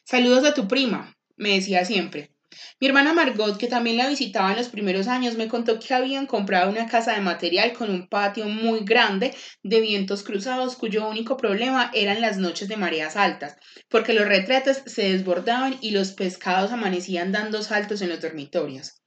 Saludos 0.04 0.44
a 0.44 0.54
tu 0.54 0.68
prima, 0.68 1.16
me 1.36 1.50
decía 1.50 1.84
siempre. 1.84 2.31
Mi 2.80 2.86
hermana 2.86 3.12
Margot, 3.12 3.58
que 3.58 3.66
también 3.66 3.96
la 3.96 4.08
visitaba 4.08 4.50
en 4.50 4.56
los 4.56 4.68
primeros 4.68 5.08
años, 5.08 5.36
me 5.36 5.48
contó 5.48 5.78
que 5.78 5.94
habían 5.94 6.26
comprado 6.26 6.70
una 6.70 6.86
casa 6.86 7.12
de 7.14 7.20
material 7.20 7.72
con 7.72 7.90
un 7.90 8.08
patio 8.08 8.46
muy 8.46 8.80
grande 8.84 9.34
de 9.62 9.80
vientos 9.80 10.22
cruzados, 10.22 10.76
cuyo 10.76 11.08
único 11.08 11.36
problema 11.36 11.90
eran 11.94 12.20
las 12.20 12.38
noches 12.38 12.68
de 12.68 12.76
mareas 12.76 13.16
altas, 13.16 13.56
porque 13.88 14.14
los 14.14 14.26
retretes 14.26 14.82
se 14.86 15.12
desbordaban 15.12 15.78
y 15.80 15.90
los 15.90 16.12
pescados 16.12 16.72
amanecían 16.72 17.32
dando 17.32 17.62
saltos 17.62 18.02
en 18.02 18.08
los 18.08 18.20
dormitorios. 18.20 19.02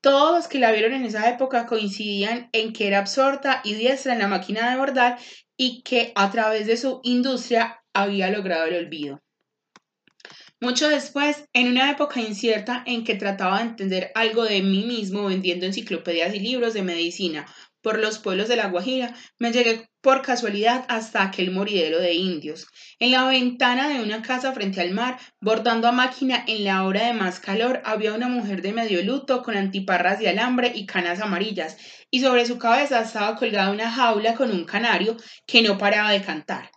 Todos 0.00 0.36
los 0.36 0.48
que 0.48 0.58
la 0.58 0.70
vieron 0.70 0.92
en 0.92 1.06
esa 1.06 1.30
época 1.30 1.66
coincidían 1.66 2.50
en 2.52 2.74
que 2.74 2.86
era 2.86 2.98
absorta 2.98 3.62
y 3.64 3.74
diestra 3.74 4.12
en 4.12 4.18
la 4.18 4.28
máquina 4.28 4.70
de 4.70 4.76
bordar 4.76 5.18
y 5.56 5.82
que 5.82 6.12
a 6.14 6.30
través 6.30 6.66
de 6.66 6.76
su 6.76 7.00
industria 7.04 7.80
había 7.94 8.28
logrado 8.28 8.66
el 8.66 8.84
olvido. 8.84 9.23
Mucho 10.64 10.88
después, 10.88 11.44
en 11.52 11.68
una 11.68 11.90
época 11.90 12.22
incierta 12.22 12.82
en 12.86 13.04
que 13.04 13.16
trataba 13.16 13.58
de 13.58 13.64
entender 13.64 14.10
algo 14.14 14.44
de 14.44 14.62
mí 14.62 14.86
mismo 14.86 15.26
vendiendo 15.26 15.66
enciclopedias 15.66 16.34
y 16.34 16.38
libros 16.38 16.72
de 16.72 16.80
medicina 16.80 17.44
por 17.82 17.98
los 17.98 18.18
pueblos 18.18 18.48
de 18.48 18.56
La 18.56 18.68
Guajira, 18.68 19.14
me 19.38 19.52
llegué 19.52 19.90
por 20.00 20.22
casualidad 20.22 20.86
hasta 20.88 21.22
aquel 21.22 21.50
moridero 21.50 22.00
de 22.00 22.14
indios. 22.14 22.66
En 22.98 23.10
la 23.10 23.26
ventana 23.26 23.90
de 23.90 24.02
una 24.02 24.22
casa 24.22 24.54
frente 24.54 24.80
al 24.80 24.92
mar, 24.92 25.18
bordando 25.38 25.86
a 25.86 25.92
máquina 25.92 26.42
en 26.46 26.64
la 26.64 26.84
hora 26.84 27.08
de 27.08 27.12
más 27.12 27.40
calor, 27.40 27.82
había 27.84 28.14
una 28.14 28.28
mujer 28.28 28.62
de 28.62 28.72
medio 28.72 29.02
luto 29.02 29.42
con 29.42 29.58
antiparras 29.58 30.18
de 30.18 30.30
alambre 30.30 30.72
y 30.74 30.86
canas 30.86 31.20
amarillas, 31.20 31.76
y 32.10 32.20
sobre 32.20 32.46
su 32.46 32.56
cabeza 32.56 33.02
estaba 33.02 33.36
colgada 33.36 33.70
una 33.70 33.90
jaula 33.90 34.34
con 34.34 34.50
un 34.50 34.64
canario 34.64 35.18
que 35.46 35.60
no 35.60 35.76
paraba 35.76 36.10
de 36.10 36.22
cantar. 36.22 36.73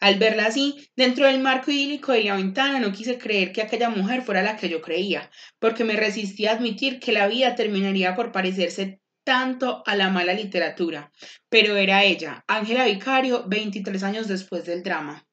Al 0.00 0.18
verla 0.18 0.46
así, 0.46 0.88
dentro 0.94 1.26
del 1.26 1.40
marco 1.40 1.72
idílico 1.72 2.12
de 2.12 2.22
la 2.24 2.36
ventana, 2.36 2.78
no 2.78 2.92
quise 2.92 3.18
creer 3.18 3.52
que 3.52 3.62
aquella 3.62 3.90
mujer 3.90 4.22
fuera 4.22 4.42
la 4.42 4.56
que 4.56 4.68
yo 4.68 4.80
creía, 4.80 5.30
porque 5.58 5.84
me 5.84 5.96
resistí 5.96 6.46
a 6.46 6.52
admitir 6.52 7.00
que 7.00 7.12
la 7.12 7.26
vida 7.26 7.56
terminaría 7.56 8.14
por 8.14 8.30
parecerse 8.30 9.00
tanto 9.24 9.82
a 9.86 9.96
la 9.96 10.08
mala 10.08 10.34
literatura. 10.34 11.12
Pero 11.48 11.76
era 11.76 12.04
ella, 12.04 12.44
Ángela 12.46 12.84
Vicario, 12.84 13.44
23 13.48 14.02
años 14.04 14.28
después 14.28 14.64
del 14.64 14.84
drama. 14.84 15.26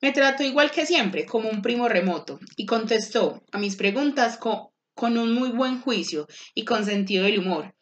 Me 0.00 0.12
trató 0.12 0.44
igual 0.44 0.70
que 0.70 0.86
siempre, 0.86 1.26
como 1.26 1.48
un 1.48 1.60
primo 1.60 1.88
remoto, 1.88 2.38
y 2.56 2.66
contestó 2.66 3.42
a 3.50 3.58
mis 3.58 3.74
preguntas 3.74 4.36
con, 4.36 4.68
con 4.94 5.18
un 5.18 5.32
muy 5.32 5.50
buen 5.50 5.80
juicio 5.80 6.26
y 6.54 6.64
con 6.64 6.84
sentido 6.84 7.24
del 7.24 7.40
humor. 7.40 7.74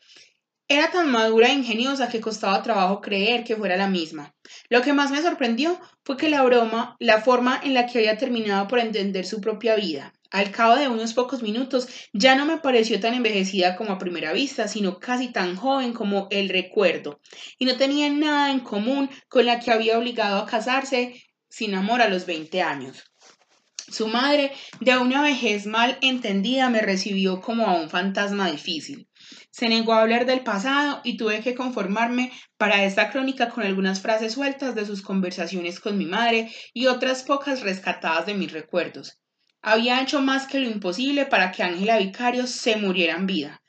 Era 0.74 0.90
tan 0.90 1.11
madura 1.11 1.49
e 1.49 1.53
ingeniosa 1.53 2.09
que 2.09 2.23
costaba 2.23 2.62
trabajo 2.62 3.03
creer 3.03 3.44
que 3.44 3.57
fuera 3.57 3.77
la 3.77 3.89
misma. 3.89 4.35
Lo 4.70 4.81
que 4.81 4.94
más 4.94 5.11
me 5.11 5.20
sorprendió 5.20 5.78
fue 6.03 6.16
que 6.16 6.31
la 6.31 6.43
broma, 6.44 6.97
la 6.99 7.20
forma 7.20 7.61
en 7.62 7.74
la 7.74 7.85
que 7.85 7.99
había 7.99 8.16
terminado 8.16 8.69
por 8.69 8.78
entender 8.78 9.27
su 9.27 9.43
propia 9.43 9.77
vida. 9.77 10.15
Al 10.31 10.51
cabo 10.51 10.77
de 10.77 10.89
unos 10.89 11.12
pocos 11.12 11.43
minutos 11.43 11.89
ya 12.15 12.36
no 12.36 12.47
me 12.47 12.57
pareció 12.57 12.99
tan 13.01 13.12
envejecida 13.12 13.77
como 13.77 13.93
a 13.93 13.99
primera 13.99 14.32
vista, 14.32 14.66
sino 14.66 14.99
casi 14.99 15.28
tan 15.28 15.57
joven 15.57 15.93
como 15.93 16.27
el 16.31 16.49
recuerdo, 16.49 17.20
y 17.59 17.66
no 17.66 17.77
tenía 17.77 18.09
nada 18.09 18.51
en 18.51 18.61
común 18.61 19.11
con 19.28 19.44
la 19.44 19.61
que 19.61 19.73
había 19.73 19.99
obligado 19.99 20.39
a 20.40 20.47
casarse 20.47 21.23
sin 21.51 21.74
amor 21.74 22.01
a 22.01 22.09
los 22.09 22.24
20 22.24 22.62
años. 22.62 23.05
Su 23.90 24.07
madre, 24.09 24.53
de 24.81 24.97
una 24.97 25.20
vejez 25.20 25.66
mal 25.66 25.99
entendida, 26.01 26.70
me 26.70 26.81
recibió 26.81 27.43
como 27.43 27.66
a 27.66 27.74
un 27.74 27.90
fantasma 27.90 28.51
difícil. 28.51 29.07
Se 29.52 29.68
negó 29.68 29.92
a 29.92 30.00
hablar 30.00 30.24
del 30.24 30.40
pasado 30.40 31.02
y 31.04 31.18
tuve 31.18 31.42
que 31.42 31.54
conformarme 31.54 32.32
para 32.56 32.84
esta 32.84 33.10
crónica 33.10 33.50
con 33.50 33.64
algunas 33.64 34.00
frases 34.00 34.32
sueltas 34.32 34.74
de 34.74 34.86
sus 34.86 35.02
conversaciones 35.02 35.78
con 35.78 35.98
mi 35.98 36.06
madre 36.06 36.50
y 36.72 36.86
otras 36.86 37.22
pocas 37.22 37.60
rescatadas 37.60 38.24
de 38.24 38.32
mis 38.32 38.50
recuerdos. 38.50 39.20
Había 39.60 40.00
hecho 40.00 40.22
más 40.22 40.46
que 40.46 40.58
lo 40.58 40.68
imposible 40.68 41.26
para 41.26 41.52
que 41.52 41.62
Ángela 41.62 41.98
Vicario 41.98 42.46
se 42.46 42.76
muriera 42.76 43.14
en 43.14 43.26
vida. 43.26 43.62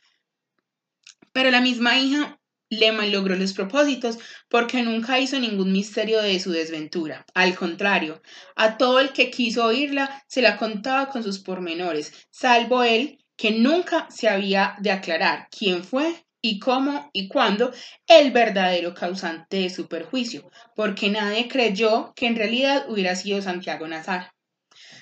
Pero 1.34 1.51
la 1.51 1.60
misma 1.60 1.99
hija 1.99 2.39
le 2.69 2.91
logró 3.10 3.35
los 3.35 3.53
propósitos 3.53 4.19
porque 4.47 4.84
nunca 4.84 5.19
hizo 5.19 5.38
ningún 5.38 5.73
misterio 5.73 6.22
de 6.22 6.39
su 6.39 6.51
desventura. 6.51 7.26
Al 7.34 7.55
contrario, 7.55 8.22
a 8.55 8.77
todo 8.77 8.99
el 8.99 9.11
que 9.11 9.30
quiso 9.30 9.65
oírla 9.65 10.23
se 10.27 10.41
la 10.41 10.57
contaba 10.57 11.10
con 11.10 11.23
sus 11.23 11.39
pormenores, 11.39 12.14
salvo 12.31 12.84
él, 12.84 13.23
que 13.35 13.51
nunca 13.51 14.07
se 14.10 14.30
había 14.30 14.76
de 14.80 14.91
aclarar 14.91 15.47
quién 15.49 15.84
fue 15.84 16.26
y 16.41 16.60
cómo 16.60 17.10
y 17.14 17.27
cuándo 17.27 17.72
el 18.07 18.31
verdadero 18.31 18.93
causante 18.93 19.57
de 19.57 19.69
su 19.69 19.88
perjuicio, 19.88 20.49
porque 20.76 21.10
nadie 21.10 21.47
creyó 21.47 22.14
que 22.15 22.27
en 22.27 22.35
realidad 22.35 22.85
hubiera 22.89 23.15
sido 23.15 23.41
Santiago 23.41 23.88
Nazar. 23.88 24.34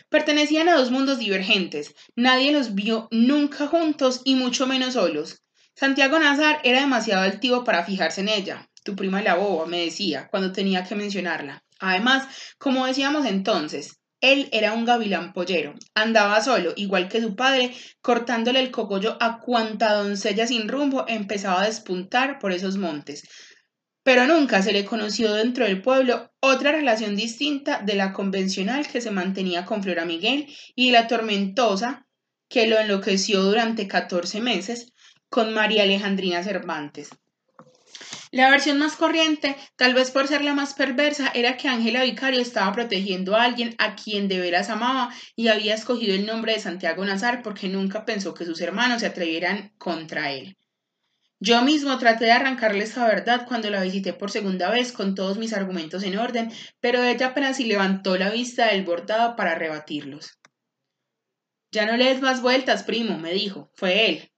Pertenecían 0.09 0.69
a 0.69 0.75
dos 0.75 0.91
mundos 0.91 1.19
divergentes, 1.19 1.95
nadie 2.15 2.51
los 2.51 2.75
vio 2.75 3.07
nunca 3.11 3.67
juntos 3.67 4.21
y 4.23 4.35
mucho 4.35 4.67
menos 4.67 4.93
solos. 4.93 5.41
Santiago 5.73 6.19
Nazar 6.19 6.59
era 6.63 6.81
demasiado 6.81 7.23
altivo 7.23 7.63
para 7.63 7.85
fijarse 7.85 8.21
en 8.21 8.29
ella. 8.29 8.69
Tu 8.83 8.95
prima 8.95 9.21
la 9.21 9.35
boba, 9.35 9.65
me 9.65 9.85
decía, 9.85 10.27
cuando 10.29 10.51
tenía 10.51 10.83
que 10.83 10.95
mencionarla. 10.95 11.63
Además, 11.79 12.27
como 12.59 12.85
decíamos 12.85 13.25
entonces, 13.25 14.00
él 14.21 14.49
era 14.51 14.73
un 14.73 14.85
gavilán 14.85 15.33
pollero, 15.33 15.73
andaba 15.95 16.41
solo, 16.41 16.73
igual 16.75 17.09
que 17.09 17.21
su 17.21 17.35
padre, 17.35 17.73
cortándole 18.01 18.59
el 18.59 18.71
cogollo 18.71 19.17
a 19.19 19.39
cuanta 19.39 19.93
doncella 19.93 20.47
sin 20.47 20.67
rumbo 20.69 21.05
empezaba 21.07 21.61
a 21.61 21.65
despuntar 21.65 22.39
por 22.39 22.51
esos 22.51 22.77
montes. 22.77 23.23
Pero 24.03 24.25
nunca 24.25 24.61
se 24.61 24.73
le 24.73 24.85
conoció 24.85 25.33
dentro 25.33 25.65
del 25.65 25.81
pueblo 25.81 26.31
otra 26.39 26.71
relación 26.71 27.15
distinta 27.15 27.81
de 27.83 27.95
la 27.95 28.13
convencional 28.13 28.87
que 28.87 29.01
se 29.01 29.11
mantenía 29.11 29.65
con 29.65 29.83
Flora 29.83 30.05
Miguel 30.05 30.47
y 30.75 30.91
la 30.91 31.07
tormentosa 31.07 32.07
que 32.49 32.67
lo 32.67 32.79
enloqueció 32.79 33.41
durante 33.43 33.87
catorce 33.87 34.41
meses 34.41 34.93
con 35.29 35.53
María 35.53 35.83
Alejandrina 35.83 36.43
Cervantes. 36.43 37.09
La 38.33 38.49
versión 38.49 38.79
más 38.79 38.95
corriente, 38.95 39.57
tal 39.75 39.93
vez 39.93 40.09
por 40.09 40.25
ser 40.25 40.41
la 40.41 40.53
más 40.53 40.73
perversa, 40.73 41.29
era 41.35 41.57
que 41.57 41.67
Ángela 41.67 42.03
Vicario 42.03 42.39
estaba 42.39 42.71
protegiendo 42.71 43.35
a 43.35 43.43
alguien 43.43 43.75
a 43.77 43.95
quien 43.95 44.29
de 44.29 44.39
veras 44.39 44.69
amaba 44.69 45.13
y 45.35 45.49
había 45.49 45.75
escogido 45.75 46.15
el 46.15 46.25
nombre 46.25 46.53
de 46.53 46.61
Santiago 46.61 47.03
Nazar 47.03 47.41
porque 47.43 47.67
nunca 47.67 48.05
pensó 48.05 48.33
que 48.33 48.45
sus 48.45 48.61
hermanos 48.61 49.01
se 49.01 49.07
atrevieran 49.07 49.73
contra 49.77 50.31
él. 50.31 50.57
Yo 51.41 51.61
mismo 51.63 51.97
traté 51.97 52.25
de 52.25 52.31
arrancarle 52.31 52.85
esa 52.85 53.05
verdad 53.05 53.45
cuando 53.47 53.69
la 53.69 53.81
visité 53.81 54.13
por 54.13 54.31
segunda 54.31 54.69
vez 54.69 54.93
con 54.93 55.13
todos 55.13 55.37
mis 55.37 55.51
argumentos 55.51 56.03
en 56.03 56.17
orden, 56.17 56.53
pero 56.79 57.03
ella 57.03 57.27
apenas 57.27 57.57
si 57.57 57.65
levantó 57.65 58.15
la 58.15 58.29
vista 58.29 58.67
del 58.67 58.85
bordado 58.85 59.35
para 59.35 59.55
rebatirlos. 59.55 60.39
Ya 61.71 61.85
no 61.85 61.97
le 61.97 62.05
des 62.05 62.21
más 62.21 62.41
vueltas, 62.41 62.83
primo, 62.83 63.17
me 63.17 63.33
dijo. 63.33 63.71
Fue 63.75 64.07
él. 64.07 64.30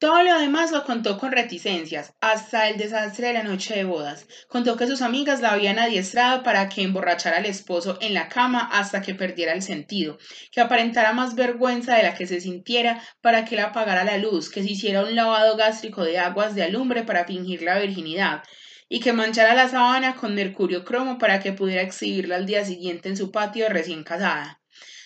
Todo 0.00 0.22
lo 0.22 0.38
demás 0.38 0.70
lo 0.70 0.84
contó 0.84 1.18
con 1.18 1.32
reticencias, 1.32 2.14
hasta 2.20 2.68
el 2.68 2.78
desastre 2.78 3.26
de 3.28 3.32
la 3.32 3.42
noche 3.42 3.74
de 3.74 3.82
bodas. 3.82 4.28
Contó 4.46 4.76
que 4.76 4.86
sus 4.86 5.02
amigas 5.02 5.40
la 5.40 5.50
habían 5.50 5.80
adiestrado 5.80 6.44
para 6.44 6.68
que 6.68 6.82
emborrachara 6.82 7.38
al 7.38 7.46
esposo 7.46 7.98
en 8.00 8.14
la 8.14 8.28
cama 8.28 8.68
hasta 8.70 9.02
que 9.02 9.16
perdiera 9.16 9.52
el 9.54 9.62
sentido, 9.62 10.16
que 10.52 10.60
aparentara 10.60 11.12
más 11.12 11.34
vergüenza 11.34 11.96
de 11.96 12.04
la 12.04 12.14
que 12.14 12.28
se 12.28 12.40
sintiera 12.40 13.02
para 13.20 13.44
que 13.44 13.56
la 13.56 13.64
apagara 13.64 14.04
la 14.04 14.18
luz, 14.18 14.50
que 14.50 14.62
se 14.62 14.70
hiciera 14.70 15.02
un 15.02 15.16
lavado 15.16 15.56
gástrico 15.56 16.04
de 16.04 16.18
aguas 16.18 16.54
de 16.54 16.62
alumbre 16.62 17.02
para 17.02 17.24
fingir 17.24 17.62
la 17.62 17.80
virginidad, 17.80 18.44
y 18.88 19.00
que 19.00 19.12
manchara 19.12 19.54
la 19.54 19.68
sábana 19.68 20.14
con 20.14 20.32
mercurio 20.32 20.84
cromo 20.84 21.18
para 21.18 21.40
que 21.40 21.52
pudiera 21.52 21.82
exhibirla 21.82 22.36
al 22.36 22.46
día 22.46 22.64
siguiente 22.64 23.08
en 23.08 23.16
su 23.16 23.32
patio 23.32 23.68
recién 23.68 24.04
casada. 24.04 24.60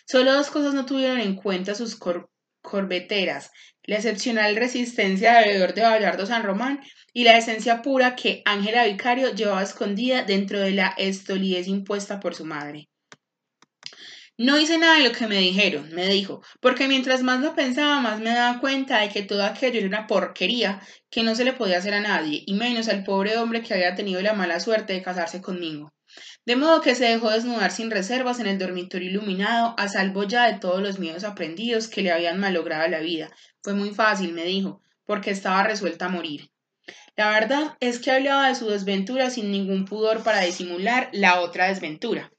Solo 0.05 0.35
dos 0.35 0.51
cosas 0.51 0.75
no 0.75 0.85
tuvieron 0.85 1.19
en 1.19 1.35
cuenta 1.35 1.75
sus 1.75 1.99
corbeteras, 2.61 3.51
la 3.85 3.97
excepcional 3.97 4.57
resistencia 4.57 5.35
de 5.35 5.47
bebedor 5.47 5.75
de 5.75 5.83
Vallardo 5.83 6.27
San 6.27 6.43
Román 6.43 6.81
y 7.13 7.25
la 7.25 7.37
esencia 7.37 7.83
pura 7.83 8.17
que 8.17 8.43
Ángela 8.45 8.85
Vicario 8.85 9.35
llevaba 9.35 9.63
escondida 9.63 10.23
dentro 10.23 10.61
de 10.61 10.73
la 10.73 10.95
estolidez 10.97 11.69
impuesta 11.69 12.21
por 12.21 12.35
su 12.35 12.45
madre. 12.45 12.89
No 14.39 14.59
hice 14.59 14.79
nada 14.79 14.97
de 14.97 15.09
lo 15.09 15.13
que 15.13 15.27
me 15.27 15.37
dijeron, 15.37 15.91
me 15.93 16.09
dijo, 16.09 16.43
porque 16.61 16.89
mientras 16.89 17.23
más 17.23 17.41
lo 17.41 17.55
pensaba, 17.55 18.01
más 18.01 18.19
me 18.19 18.31
daba 18.31 18.61
cuenta 18.61 19.01
de 19.01 19.11
que 19.11 19.23
todo 19.23 19.45
aquello 19.45 19.79
era 19.79 19.87
una 19.87 20.07
porquería 20.07 20.81
que 21.11 21.23
no 21.23 21.35
se 21.35 21.45
le 21.45 21.53
podía 21.53 21.79
hacer 21.79 21.95
a 21.95 22.01
nadie, 22.01 22.43
y 22.47 22.55
menos 22.55 22.89
al 22.89 23.05
pobre 23.05 23.37
hombre 23.37 23.63
que 23.63 23.75
había 23.75 23.95
tenido 23.95 24.23
la 24.23 24.33
mala 24.33 24.59
suerte 24.59 24.95
de 24.95 25.03
casarse 25.03 25.43
conmigo. 25.43 25.93
De 26.45 26.57
modo 26.57 26.81
que 26.81 26.97
se 26.97 27.05
dejó 27.05 27.31
desnudar 27.31 27.71
sin 27.71 27.91
reservas 27.91 28.41
en 28.41 28.49
el 28.49 28.59
dormitorio 28.59 29.11
iluminado, 29.11 29.77
a 29.79 29.87
salvo 29.87 30.25
ya 30.25 30.51
de 30.51 30.59
todos 30.59 30.83
los 30.83 30.99
miedos 30.99 31.23
aprendidos 31.23 31.87
que 31.87 32.03
le 32.03 32.11
habían 32.11 32.41
malogrado 32.41 32.89
la 32.89 32.99
vida. 32.99 33.31
Fue 33.63 33.75
muy 33.75 33.91
fácil, 33.91 34.33
me 34.33 34.45
dijo, 34.45 34.83
porque 35.05 35.31
estaba 35.31 35.63
resuelta 35.63 36.07
a 36.07 36.09
morir. 36.09 36.51
La 37.15 37.31
verdad 37.31 37.77
es 37.79 38.01
que 38.01 38.11
hablaba 38.11 38.49
de 38.49 38.57
su 38.57 38.69
desventura 38.69 39.31
sin 39.31 39.53
ningún 39.53 39.85
pudor 39.85 40.25
para 40.25 40.41
disimular 40.41 41.11
la 41.13 41.41
otra 41.41 41.69
desventura, 41.69 42.33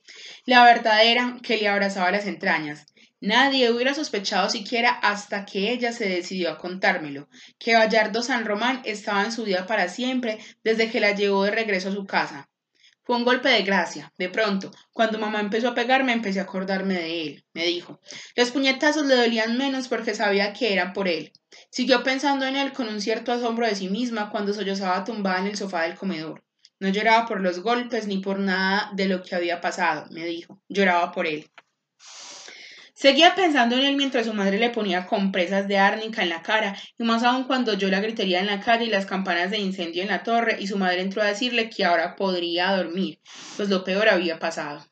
la 0.46 0.66
verdadera 0.66 1.38
que 1.42 1.58
le 1.58 1.70
abrazaba 1.70 2.12
las 2.12 2.26
entrañas. 2.26 2.88
Nadie 3.22 3.72
hubiera 3.72 3.94
sospechado 3.94 4.50
siquiera 4.50 4.90
hasta 4.90 5.46
que 5.46 5.72
ella 5.72 5.94
se 5.94 6.10
decidió 6.10 6.50
a 6.50 6.58
contármelo, 6.58 7.30
que 7.58 7.76
Bayardo 7.76 8.22
San 8.22 8.44
Román 8.44 8.82
estaba 8.84 9.24
en 9.24 9.32
su 9.32 9.46
vida 9.46 9.66
para 9.66 9.88
siempre 9.88 10.40
desde 10.62 10.92
que 10.92 11.00
la 11.00 11.16
llevó 11.16 11.46
de 11.46 11.52
regreso 11.52 11.88
a 11.88 11.94
su 11.94 12.06
casa, 12.06 12.50
fue 13.04 13.16
un 13.18 13.26
golpe 13.26 13.50
de 13.50 13.64
gracia. 13.64 14.14
De 14.18 14.30
pronto, 14.30 14.72
cuando 14.92 15.20
mamá 15.20 15.40
empezó 15.40 15.70
a 15.70 15.76
pegarme, 15.76 16.14
empecé 16.14 16.40
a 16.40 16.44
acordarme 16.44 16.96
de 16.96 17.22
él, 17.22 17.46
me 17.54 17.66
dijo. 17.66 18.00
Los 18.36 18.52
puñetazos 18.52 19.06
le 19.06 19.16
dolían 19.16 19.58
menos 19.58 19.88
porque 19.88 20.16
sabía 20.16 20.54
que 20.54 20.74
eran 20.74 20.94
por 20.94 21.08
él. 21.08 21.32
Siguió 21.70 22.04
pensando 22.04 22.46
en 22.46 22.56
él 22.56 22.74
con 22.74 22.88
un 22.88 23.02
cierto 23.02 23.32
asombro 23.32 23.68
de 23.68 23.76
sí 23.76 23.90
misma 23.90 24.30
cuando 24.30 24.54
sollozaba 24.54 25.04
tumbada 25.04 25.40
en 25.40 25.48
el 25.48 25.58
sofá 25.58 25.84
del 25.84 25.96
comedor. 25.96 26.44
No 26.80 26.90
lloraba 26.90 27.26
por 27.28 27.42
los 27.42 27.60
golpes 27.60 28.08
ni 28.08 28.18
por 28.18 28.40
nada 28.40 28.92
de 28.94 29.08
lo 29.08 29.22
que 29.22 29.36
había 29.36 29.62
pasado, 29.62 30.08
me 30.12 30.26
dijo. 30.26 30.62
Lloraba 30.68 31.12
por 31.12 31.28
él. 31.28 31.50
Seguía 33.04 33.36
pensando 33.36 33.76
en 33.76 33.84
él 33.84 33.98
mientras 33.98 34.28
su 34.28 34.34
madre 34.34 34.58
le 34.58 34.70
ponía 34.70 35.08
compresas 35.08 35.68
de 35.68 35.78
árnica 35.78 36.24
en 36.24 36.30
la 36.30 36.42
cara, 36.42 36.74
y 36.98 37.04
más 37.04 37.24
aún 37.24 37.44
cuando 37.44 37.74
yo 37.74 37.90
la 37.90 38.00
gritería 38.00 38.40
en 38.40 38.46
la 38.46 38.62
calle 38.62 38.86
y 38.86 38.90
las 38.90 39.06
campanas 39.06 39.52
de 39.52 39.58
incendio 39.58 40.04
en 40.04 40.08
la 40.08 40.24
torre, 40.24 40.56
y 40.58 40.68
su 40.68 40.78
madre 40.78 41.02
entró 41.02 41.22
a 41.22 41.26
decirle 41.26 41.70
que 41.70 41.84
ahora 41.84 42.16
podría 42.16 42.72
dormir, 42.72 43.20
pues 43.58 43.68
lo 43.68 43.84
peor 43.84 44.08
había 44.08 44.40
pasado. 44.40 44.86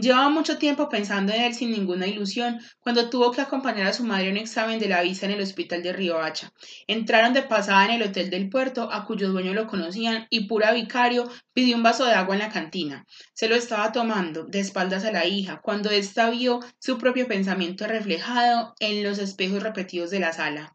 Llevaba 0.00 0.30
mucho 0.30 0.56
tiempo 0.56 0.88
pensando 0.88 1.30
en 1.34 1.42
él 1.42 1.54
sin 1.54 1.72
ninguna 1.72 2.06
ilusión, 2.06 2.58
cuando 2.78 3.10
tuvo 3.10 3.32
que 3.32 3.42
acompañar 3.42 3.86
a 3.86 3.92
su 3.92 4.02
madre 4.02 4.28
a 4.28 4.30
un 4.30 4.38
examen 4.38 4.78
de 4.78 4.88
la 4.88 5.02
visa 5.02 5.26
en 5.26 5.32
el 5.32 5.42
hospital 5.42 5.82
de 5.82 5.92
Río 5.92 6.18
Hacha. 6.18 6.54
Entraron 6.86 7.34
de 7.34 7.42
pasada 7.42 7.84
en 7.84 7.90
el 7.90 8.08
hotel 8.08 8.30
del 8.30 8.48
puerto, 8.48 8.90
a 8.90 9.04
cuyo 9.04 9.28
dueño 9.28 9.52
lo 9.52 9.66
conocían, 9.66 10.26
y 10.30 10.46
pura 10.46 10.72
vicario 10.72 11.30
pidió 11.52 11.76
un 11.76 11.82
vaso 11.82 12.06
de 12.06 12.14
agua 12.14 12.34
en 12.34 12.40
la 12.40 12.48
cantina. 12.48 13.04
Se 13.34 13.48
lo 13.48 13.56
estaba 13.56 13.92
tomando, 13.92 14.44
de 14.44 14.60
espaldas 14.60 15.04
a 15.04 15.12
la 15.12 15.26
hija, 15.26 15.60
cuando 15.62 15.90
ésta 15.90 16.30
vio 16.30 16.60
su 16.78 16.96
propio 16.96 17.28
pensamiento 17.28 17.86
reflejado 17.86 18.74
en 18.80 19.04
los 19.04 19.18
espejos 19.18 19.62
repetidos 19.62 20.10
de 20.10 20.20
la 20.20 20.32
sala. 20.32 20.74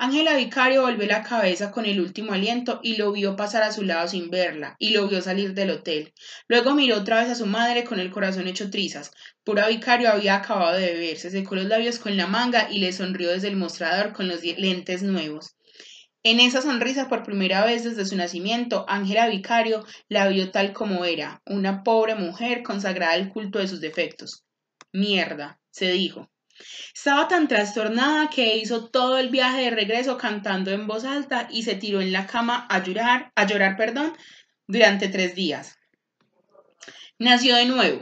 Ángela 0.00 0.36
Vicario 0.36 0.82
volvió 0.82 1.06
la 1.08 1.24
cabeza 1.24 1.72
con 1.72 1.84
el 1.84 2.00
último 2.00 2.32
aliento 2.32 2.78
y 2.84 2.96
lo 2.98 3.10
vio 3.10 3.34
pasar 3.34 3.64
a 3.64 3.72
su 3.72 3.82
lado 3.82 4.06
sin 4.06 4.30
verla, 4.30 4.76
y 4.78 4.90
lo 4.90 5.08
vio 5.08 5.20
salir 5.20 5.54
del 5.54 5.70
hotel. 5.70 6.14
Luego 6.46 6.72
miró 6.74 6.98
otra 6.98 7.20
vez 7.20 7.30
a 7.30 7.34
su 7.34 7.46
madre 7.46 7.82
con 7.82 7.98
el 7.98 8.12
corazón 8.12 8.46
hecho 8.46 8.70
trizas. 8.70 9.10
Pura 9.42 9.66
Vicario 9.66 10.08
había 10.08 10.36
acabado 10.36 10.78
de 10.78 10.92
beber, 10.92 11.16
se 11.16 11.30
secó 11.30 11.56
los 11.56 11.64
labios 11.64 11.98
con 11.98 12.16
la 12.16 12.28
manga 12.28 12.68
y 12.70 12.78
le 12.78 12.92
sonrió 12.92 13.30
desde 13.30 13.48
el 13.48 13.56
mostrador 13.56 14.12
con 14.12 14.28
los 14.28 14.44
lentes 14.44 15.02
nuevos. 15.02 15.56
En 16.22 16.38
esa 16.38 16.62
sonrisa, 16.62 17.08
por 17.08 17.24
primera 17.24 17.64
vez 17.64 17.82
desde 17.82 18.04
su 18.04 18.14
nacimiento, 18.14 18.84
Ángela 18.88 19.26
Vicario 19.28 19.84
la 20.08 20.28
vio 20.28 20.52
tal 20.52 20.72
como 20.72 21.06
era, 21.06 21.42
una 21.44 21.82
pobre 21.82 22.14
mujer 22.14 22.62
consagrada 22.62 23.14
al 23.14 23.30
culto 23.30 23.58
de 23.58 23.66
sus 23.66 23.80
defectos. 23.80 24.44
Mierda, 24.92 25.58
se 25.72 25.90
dijo. 25.90 26.30
Estaba 26.94 27.28
tan 27.28 27.48
trastornada 27.48 28.30
que 28.30 28.56
hizo 28.56 28.88
todo 28.90 29.18
el 29.18 29.28
viaje 29.28 29.62
de 29.62 29.70
regreso 29.70 30.18
cantando 30.18 30.70
en 30.70 30.86
voz 30.86 31.04
alta 31.04 31.48
y 31.50 31.62
se 31.62 31.74
tiró 31.74 32.00
en 32.00 32.12
la 32.12 32.26
cama 32.26 32.66
a 32.68 32.82
llorar, 32.82 33.32
a 33.34 33.46
llorar, 33.46 33.76
perdón, 33.76 34.16
durante 34.66 35.08
tres 35.08 35.34
días. 35.34 35.76
Nació 37.18 37.56
de 37.56 37.66
nuevo. 37.66 38.00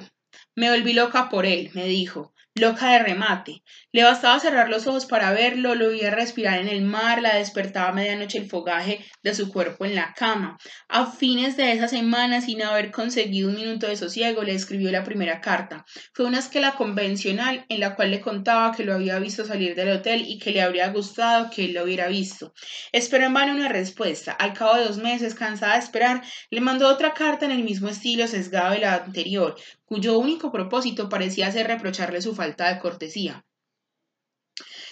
Me 0.55 0.71
volví 0.71 0.93
loca 0.93 1.29
por 1.29 1.47
él, 1.47 1.71
me 1.75 1.87
dijo 1.87 2.35
loca 2.57 2.91
de 2.91 2.99
remate. 3.01 3.63
Le 3.93 4.03
bastaba 4.03 4.41
cerrar 4.41 4.69
los 4.69 4.87
ojos 4.87 5.07
para 5.07 5.33
verlo, 5.33 5.75
lo 5.75 5.89
oía 5.89 6.11
respirar 6.11 6.59
en 6.59 6.69
el 6.69 6.83
mar, 6.83 7.21
la 7.21 7.37
despertaba 7.37 7.91
a 7.91 7.93
medianoche 7.93 8.39
el 8.39 8.49
fogaje 8.49 9.05
de 9.23 9.35
su 9.35 9.53
cuerpo 9.53 9.85
en 9.85 9.95
la 9.95 10.15
cama. 10.15 10.59
A 10.89 11.07
fines 11.07 11.57
de 11.57 11.73
esa 11.73 11.89
semana, 11.89 12.41
sin 12.41 12.63
haber 12.63 12.91
conseguido 12.91 13.49
un 13.49 13.57
minuto 13.57 13.87
de 13.87 13.97
sosiego, 13.97 14.43
le 14.43 14.55
escribió 14.55 14.91
la 14.91 15.05
primera 15.05 15.41
carta. 15.41 15.85
Fue 16.15 16.25
una 16.25 16.39
esquela 16.39 16.73
convencional 16.73 17.67
en 17.69 17.81
la 17.81 17.95
cual 17.95 18.11
le 18.11 18.21
contaba 18.21 18.73
que 18.73 18.85
lo 18.85 18.95
había 18.95 19.19
visto 19.19 19.45
salir 19.45 19.75
del 19.75 19.91
hotel 19.91 20.25
y 20.27 20.39
que 20.39 20.51
le 20.51 20.63
habría 20.63 20.89
gustado 20.89 21.51
que 21.51 21.67
él 21.67 21.75
lo 21.75 21.85
hubiera 21.85 22.09
visto. 22.09 22.55
Esperó 22.93 23.27
en 23.27 23.35
vano 23.35 23.55
una 23.55 23.69
respuesta. 23.69 24.33
Al 24.33 24.55
cabo 24.55 24.77
de 24.77 24.85
dos 24.85 24.97
meses, 24.97 25.35
cansada 25.35 25.75
de 25.75 25.81
esperar, 25.81 26.23
le 26.51 26.61
mandó 26.61 26.89
otra 26.89 27.13
carta 27.13 27.45
en 27.45 27.51
el 27.51 27.65
mismo 27.65 27.89
estilo 27.89 28.27
sesgado 28.27 28.73
de 28.73 28.81
la 28.81 28.95
anterior, 28.95 29.57
cuyo 29.87 30.19
único 30.19 30.53
propósito 30.53 31.09
parecía 31.09 31.51
ser 31.51 31.69
reprocharle 31.69 32.21
su 32.21 32.35
falta 32.35 32.73
de 32.73 32.81
cortesía. 32.81 33.47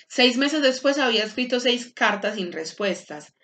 Seis 0.08 0.38
meses 0.38 0.62
después 0.62 0.98
había 0.98 1.24
escrito 1.24 1.60
seis 1.60 1.92
cartas 1.92 2.36
sin 2.36 2.52
respuestas, 2.52 3.34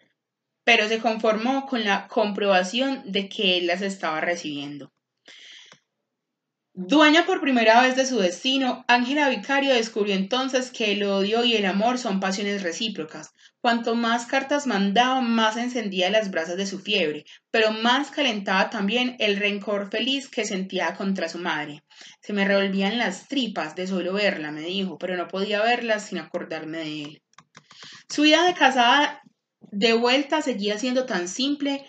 pero 0.64 0.88
se 0.88 1.00
conformó 1.00 1.66
con 1.66 1.84
la 1.84 2.06
comprobación 2.08 3.02
de 3.10 3.28
que 3.28 3.58
él 3.58 3.66
las 3.66 3.82
estaba 3.82 4.20
recibiendo. 4.20 4.92
Dueña 6.72 7.26
por 7.26 7.40
primera 7.40 7.82
vez 7.82 7.96
de 7.96 8.06
su 8.06 8.18
destino, 8.20 8.84
Ángela 8.86 9.28
Vicario 9.28 9.74
descubrió 9.74 10.14
entonces 10.14 10.70
que 10.70 10.92
el 10.92 11.02
odio 11.02 11.44
y 11.44 11.56
el 11.56 11.66
amor 11.66 11.98
son 11.98 12.20
pasiones 12.20 12.62
recíprocas. 12.62 13.34
Cuanto 13.60 13.94
más 13.94 14.24
cartas 14.24 14.66
mandaba, 14.66 15.20
más 15.20 15.58
encendía 15.58 16.08
las 16.08 16.30
brasas 16.30 16.56
de 16.56 16.66
su 16.66 16.78
fiebre, 16.78 17.26
pero 17.50 17.72
más 17.72 18.10
calentaba 18.10 18.70
también 18.70 19.16
el 19.18 19.36
rencor 19.36 19.90
feliz 19.90 20.28
que 20.28 20.46
sentía 20.46 20.94
contra 20.94 21.28
su 21.28 21.38
madre. 21.38 21.84
Se 22.22 22.32
me 22.32 22.46
revolvían 22.46 22.96
las 22.96 23.28
tripas 23.28 23.74
de 23.74 23.86
solo 23.86 24.14
verla, 24.14 24.50
me 24.50 24.62
dijo, 24.62 24.96
pero 24.96 25.16
no 25.16 25.28
podía 25.28 25.62
verla 25.62 26.00
sin 26.00 26.18
acordarme 26.18 26.78
de 26.78 27.02
él. 27.02 27.22
Su 28.08 28.22
vida 28.22 28.44
de 28.46 28.54
casada 28.54 29.20
de 29.60 29.92
vuelta 29.92 30.40
seguía 30.40 30.78
siendo 30.78 31.04
tan 31.04 31.28
simple 31.28 31.84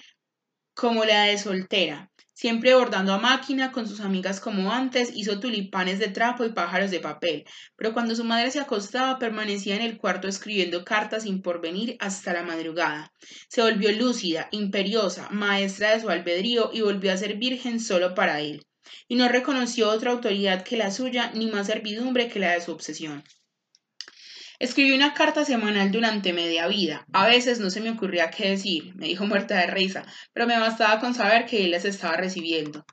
como 0.74 1.06
la 1.06 1.24
de 1.24 1.38
soltera 1.38 2.11
siempre 2.42 2.74
bordando 2.74 3.14
a 3.14 3.20
máquina 3.20 3.72
con 3.72 3.88
sus 3.88 4.00
amigas 4.00 4.40
como 4.40 4.72
antes, 4.72 5.12
hizo 5.14 5.40
tulipanes 5.40 6.00
de 6.00 6.08
trapo 6.08 6.44
y 6.44 6.52
pájaros 6.52 6.90
de 6.90 7.00
papel, 7.00 7.46
pero 7.76 7.94
cuando 7.94 8.16
su 8.16 8.24
madre 8.24 8.50
se 8.50 8.60
acostaba 8.60 9.20
permanecía 9.20 9.76
en 9.76 9.84
el 9.84 10.00
cuarto 10.00 10.28
escribiendo 10.28 10.84
cartas 10.84 11.22
sin 11.22 11.44
porvenir 11.44 11.98
hasta 12.00 12.34
la 12.34 12.42
madrugada. 12.42 13.14
Se 13.48 13.62
volvió 13.62 13.92
lúcida, 13.92 14.48
imperiosa, 14.50 15.30
maestra 15.30 15.92
de 15.92 16.02
su 16.02 16.10
albedrío 16.10 16.72
y 16.74 16.82
volvió 16.82 17.14
a 17.14 17.18
ser 17.18 17.36
virgen 17.38 17.80
solo 17.80 18.16
para 18.16 18.42
él, 18.42 18.66
y 19.08 19.18
no 19.18 19.30
reconoció 19.30 19.92
otra 19.92 20.10
autoridad 20.10 20.64
que 20.64 20.78
la 20.78 20.90
suya 20.90 21.32
ni 21.36 21.46
más 21.46 21.68
servidumbre 21.68 22.28
que 22.28 22.40
la 22.40 22.54
de 22.54 22.62
su 22.62 22.72
obsesión. 22.72 23.24
Escribí 24.62 24.92
una 24.92 25.16
carta 25.16 25.44
semanal 25.44 25.90
durante 25.90 26.34
media 26.34 26.68
vida. 26.68 27.08
A 27.14 27.26
veces 27.26 27.60
no 27.60 27.72
se 27.72 27.82
me 27.82 27.90
ocurría 27.90 28.30
qué 28.30 28.52
decir, 28.52 28.94
me 28.94 29.08
dijo 29.08 29.26
muerta 29.26 29.56
de 29.56 29.66
risa, 29.66 30.06
pero 30.34 30.46
me 30.46 30.60
bastaba 30.60 31.00
con 31.00 31.16
saber 31.16 31.48
que 31.48 31.66
él 31.66 31.72
las 31.72 31.84
estaba 31.84 32.16
recibiendo. 32.16 32.86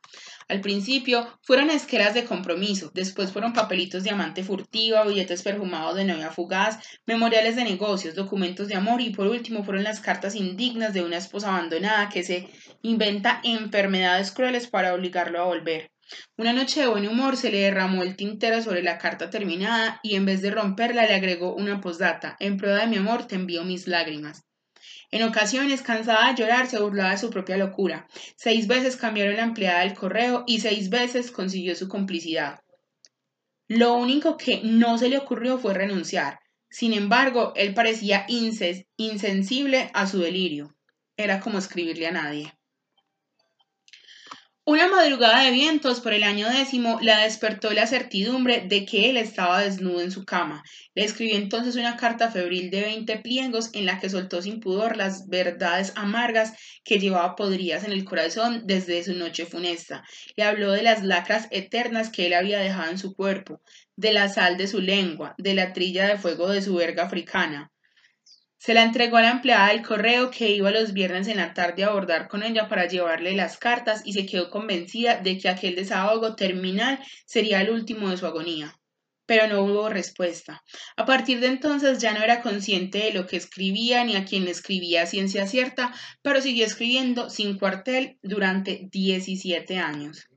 Al 0.49 0.63
principio 0.63 1.29
fueron 1.43 1.69
esquelas 1.69 2.15
de 2.15 2.25
compromiso, 2.25 2.91
después 2.95 3.33
fueron 3.33 3.53
papelitos 3.53 4.03
de 4.03 4.09
amante 4.09 4.43
furtiva, 4.43 5.05
billetes 5.05 5.43
perfumados 5.43 5.95
de 5.97 6.07
novia 6.07 6.31
fugaz, 6.31 6.79
memoriales 7.05 7.55
de 7.55 7.65
negocios, 7.65 8.15
documentos 8.15 8.69
de 8.69 8.75
amor 8.75 9.03
y 9.03 9.11
por 9.11 9.27
último 9.27 9.63
fueron 9.63 9.85
las 9.85 10.01
cartas 10.01 10.37
indignas 10.37 10.95
de 10.95 11.03
una 11.03 11.19
esposa 11.19 11.55
abandonada 11.55 12.09
que 12.09 12.23
se 12.23 12.49
inventa 12.81 13.43
enfermedades 13.45 14.33
crueles 14.33 14.69
para 14.69 14.95
obligarlo 14.95 15.39
a 15.39 15.45
volver. 15.45 15.91
Una 16.37 16.53
noche 16.53 16.81
de 16.81 16.87
buen 16.87 17.07
humor 17.07 17.37
se 17.37 17.51
le 17.51 17.61
derramó 17.61 18.03
el 18.03 18.17
tintero 18.17 18.63
sobre 18.63 18.83
la 18.83 18.99
carta 18.99 19.31
terminada 19.31 20.01
y 20.03 20.15
en 20.15 20.25
vez 20.25 20.43
de 20.43 20.51
romperla 20.51 21.07
le 21.07 21.15
agregó 21.15 21.55
una 21.55 21.81
postdata. 21.81 22.37
En 22.41 22.57
prueba 22.57 22.79
de 22.79 22.87
mi 22.87 22.97
amor 22.97 23.27
te 23.27 23.35
envío 23.35 23.65
mis 23.65 23.87
lágrimas. 23.87 24.45
En 25.11 25.23
ocasiones, 25.23 25.83
cansada 25.83 26.29
de 26.29 26.41
llorar, 26.41 26.67
se 26.67 26.81
burlaba 26.81 27.13
de 27.13 27.19
su 27.19 27.31
propia 27.31 27.57
locura. 27.57 28.07
Seis 28.37 28.67
veces 28.67 28.97
cambiaron 28.97 29.37
la 29.37 29.45
empleada 29.45 29.81
del 29.81 29.95
correo 29.95 30.45
y 30.47 30.61
seis 30.61 30.91
veces 30.91 31.31
consiguió 31.31 31.75
su 31.75 31.89
complicidad. 31.89 32.61
Lo 33.69 33.95
único 33.95 34.37
que 34.37 34.61
no 34.65 34.99
se 34.99 35.09
le 35.09 35.19
ocurrió 35.19 35.59
fue 35.59 35.75
renunciar. 35.75 36.41
Sin 36.71 36.93
embargo, 36.93 37.53
él 37.57 37.73
parecía 37.75 38.27
insensible 38.29 39.91
a 39.95 40.07
su 40.07 40.19
delirio. 40.19 40.75
Era 41.17 41.41
como 41.41 41.59
escribirle 41.59 42.07
a 42.07 42.13
nadie. 42.13 42.58
Una 44.69 44.87
madrugada 44.87 45.45
de 45.45 45.51
vientos 45.51 46.01
por 46.01 46.13
el 46.13 46.23
año 46.23 46.47
décimo 46.47 46.99
la 47.01 47.23
despertó 47.23 47.73
la 47.73 47.87
certidumbre 47.87 48.67
de 48.69 48.85
que 48.85 49.09
él 49.09 49.17
estaba 49.17 49.63
desnudo 49.63 50.03
en 50.03 50.11
su 50.11 50.27
cama. 50.27 50.63
Le 50.95 51.05
escribió 51.05 51.37
entonces 51.37 51.77
una 51.77 51.97
carta 51.97 52.31
febril 52.31 52.71
de 52.71 52.83
veinte 52.83 53.17
pliegos 53.17 53.71
en 53.73 53.87
la 53.87 53.99
que 53.99 54.11
soltó 54.11 54.43
sin 54.43 54.61
pudor 54.61 54.99
las 54.99 55.27
verdades 55.27 55.95
amargas 55.97 56.53
que 56.85 56.99
llevaba 56.99 57.35
podridas 57.35 57.85
en 57.85 57.93
el 57.93 58.05
corazón 58.05 58.65
desde 58.67 59.03
su 59.03 59.15
noche 59.15 59.47
funesta. 59.47 60.05
Le 60.37 60.45
habló 60.45 60.73
de 60.73 60.83
las 60.83 61.03
lacras 61.03 61.49
eternas 61.51 62.11
que 62.11 62.27
él 62.27 62.35
había 62.35 62.59
dejado 62.59 62.91
en 62.91 62.99
su 62.99 63.15
cuerpo, 63.15 63.63
de 63.97 64.13
la 64.13 64.29
sal 64.29 64.59
de 64.59 64.67
su 64.67 64.83
lengua, 64.83 65.35
de 65.39 65.55
la 65.55 65.73
trilla 65.73 66.09
de 66.09 66.19
fuego 66.19 66.51
de 66.51 66.61
su 66.61 66.75
verga 66.75 67.05
africana. 67.05 67.73
Se 68.59 68.75
la 68.75 68.83
entregó 68.83 69.19
a 69.19 69.23
la 69.23 69.31
empleada 69.31 69.69
del 69.69 69.83
correo 69.83 70.31
que 70.31 70.51
iba 70.51 70.73
los 70.73 70.93
viernes 70.93 71.29
en 71.29 71.37
la 71.37 71.55
tarde 71.55 71.85
a 71.85 71.89
abordar 71.89 72.27
con 72.27 72.43
ella 72.43 72.69
para 72.69 72.89
llevarle 72.89 73.33
las 73.37 73.57
cartas 73.57 74.03
y 74.05 74.15
se 74.15 74.27
quedó 74.27 74.51
convencida 74.51 75.17
de 75.17 75.39
que 75.39 75.49
aquel 75.49 75.77
desahogo 75.77 76.35
terminal 76.35 76.99
sería 77.25 77.61
el 77.61 77.71
último 77.71 78.11
de 78.11 78.17
su 78.17 78.27
agonía. 78.27 78.77
Pero 79.27 79.47
no 79.47 79.63
hubo 79.63 79.89
respuesta. 79.89 80.65
A 80.97 81.07
partir 81.07 81.39
de 81.39 81.47
entonces 81.47 81.99
ya 82.01 82.13
no 82.13 82.25
era 82.25 82.43
consciente 82.43 82.99
de 82.99 83.13
lo 83.13 83.29
que 83.29 83.37
escribía 83.37 84.03
ni 84.03 84.17
a 84.17 84.25
quién 84.25 84.45
le 84.45 84.51
escribía 84.51 85.07
ciencia 85.07 85.47
cierta, 85.47 85.95
pero 86.23 86.41
siguió 86.41 86.67
escribiendo 86.67 87.31
sin 87.31 87.59
cuartel 87.59 88.19
durante 88.23 88.89
17 88.91 89.79
años. 89.79 90.29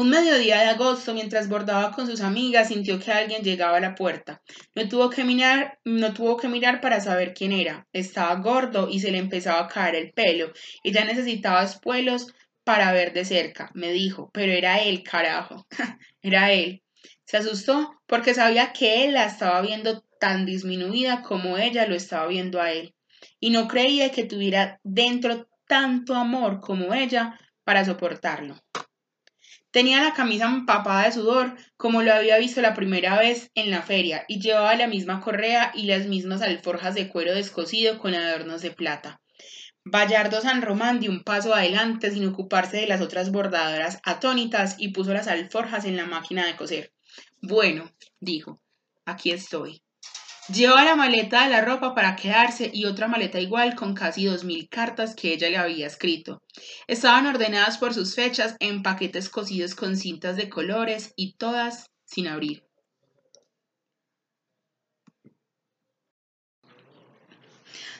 Un 0.00 0.08
mediodía 0.08 0.60
de 0.60 0.68
agosto, 0.68 1.12
mientras 1.12 1.50
bordaba 1.50 1.92
con 1.92 2.06
sus 2.06 2.22
amigas, 2.22 2.68
sintió 2.68 2.98
que 2.98 3.12
alguien 3.12 3.42
llegaba 3.42 3.76
a 3.76 3.80
la 3.80 3.94
puerta. 3.94 4.40
No 4.74 4.88
tuvo 4.88 5.10
que 5.10 5.24
mirar, 5.24 5.78
no 5.84 6.14
tuvo 6.14 6.38
que 6.38 6.48
mirar 6.48 6.80
para 6.80 7.02
saber 7.02 7.34
quién 7.34 7.52
era. 7.52 7.86
Estaba 7.92 8.34
gordo 8.36 8.88
y 8.88 9.00
se 9.00 9.10
le 9.10 9.18
empezaba 9.18 9.60
a 9.60 9.68
caer 9.68 9.96
el 9.96 10.12
pelo. 10.12 10.54
Ella 10.82 11.04
necesitaba 11.04 11.62
espuelos 11.62 12.28
para 12.64 12.92
ver 12.92 13.12
de 13.12 13.26
cerca, 13.26 13.70
me 13.74 13.92
dijo, 13.92 14.30
pero 14.32 14.52
era 14.52 14.80
él, 14.80 15.02
carajo. 15.02 15.66
era 16.22 16.50
él. 16.50 16.82
Se 17.26 17.36
asustó 17.36 18.00
porque 18.06 18.32
sabía 18.32 18.72
que 18.72 19.04
él 19.04 19.12
la 19.12 19.26
estaba 19.26 19.60
viendo 19.60 20.00
tan 20.18 20.46
disminuida 20.46 21.20
como 21.20 21.58
ella 21.58 21.86
lo 21.86 21.94
estaba 21.94 22.26
viendo 22.26 22.58
a 22.62 22.72
él. 22.72 22.94
Y 23.38 23.50
no 23.50 23.68
creía 23.68 24.10
que 24.10 24.24
tuviera 24.24 24.80
dentro 24.82 25.46
tanto 25.68 26.14
amor 26.14 26.60
como 26.60 26.94
ella 26.94 27.38
para 27.64 27.84
soportarlo. 27.84 28.56
Tenía 29.70 30.02
la 30.02 30.14
camisa 30.14 30.46
empapada 30.46 31.04
de 31.04 31.12
sudor, 31.12 31.56
como 31.76 32.02
lo 32.02 32.12
había 32.12 32.38
visto 32.38 32.60
la 32.60 32.74
primera 32.74 33.18
vez 33.18 33.50
en 33.54 33.70
la 33.70 33.82
feria, 33.82 34.24
y 34.26 34.40
llevaba 34.40 34.74
la 34.74 34.88
misma 34.88 35.20
correa 35.20 35.70
y 35.74 35.84
las 35.84 36.06
mismas 36.06 36.42
alforjas 36.42 36.96
de 36.96 37.08
cuero 37.08 37.32
descosido 37.34 37.98
con 37.98 38.14
adornos 38.14 38.62
de 38.62 38.72
plata. 38.72 39.20
Bayardo 39.84 40.40
San 40.40 40.60
Román 40.60 40.98
dio 40.98 41.10
un 41.10 41.22
paso 41.22 41.54
adelante 41.54 42.10
sin 42.10 42.26
ocuparse 42.26 42.78
de 42.78 42.86
las 42.86 43.00
otras 43.00 43.30
bordadoras 43.30 43.98
atónitas 44.02 44.74
y 44.76 44.88
puso 44.88 45.14
las 45.14 45.28
alforjas 45.28 45.84
en 45.84 45.96
la 45.96 46.04
máquina 46.04 46.46
de 46.46 46.56
coser. 46.56 46.92
Bueno, 47.40 47.90
dijo, 48.18 48.60
aquí 49.06 49.30
estoy. 49.30 49.82
Lleva 50.48 50.84
la 50.84 50.96
maleta 50.96 51.44
de 51.44 51.50
la 51.50 51.60
ropa 51.60 51.94
para 51.94 52.16
quedarse 52.16 52.70
y 52.72 52.84
otra 52.86 53.06
maleta 53.06 53.38
igual 53.38 53.76
con 53.76 53.94
casi 53.94 54.24
dos 54.24 54.42
mil 54.42 54.68
cartas 54.68 55.14
que 55.14 55.32
ella 55.32 55.48
le 55.48 55.58
había 55.58 55.86
escrito. 55.86 56.42
Estaban 56.88 57.26
ordenadas 57.26 57.78
por 57.78 57.94
sus 57.94 58.14
fechas 58.14 58.56
en 58.58 58.82
paquetes 58.82 59.28
cosidos 59.28 59.74
con 59.74 59.96
cintas 59.96 60.36
de 60.36 60.48
colores 60.48 61.12
y 61.14 61.34
todas 61.34 61.86
sin 62.04 62.26
abrir. 62.26 62.64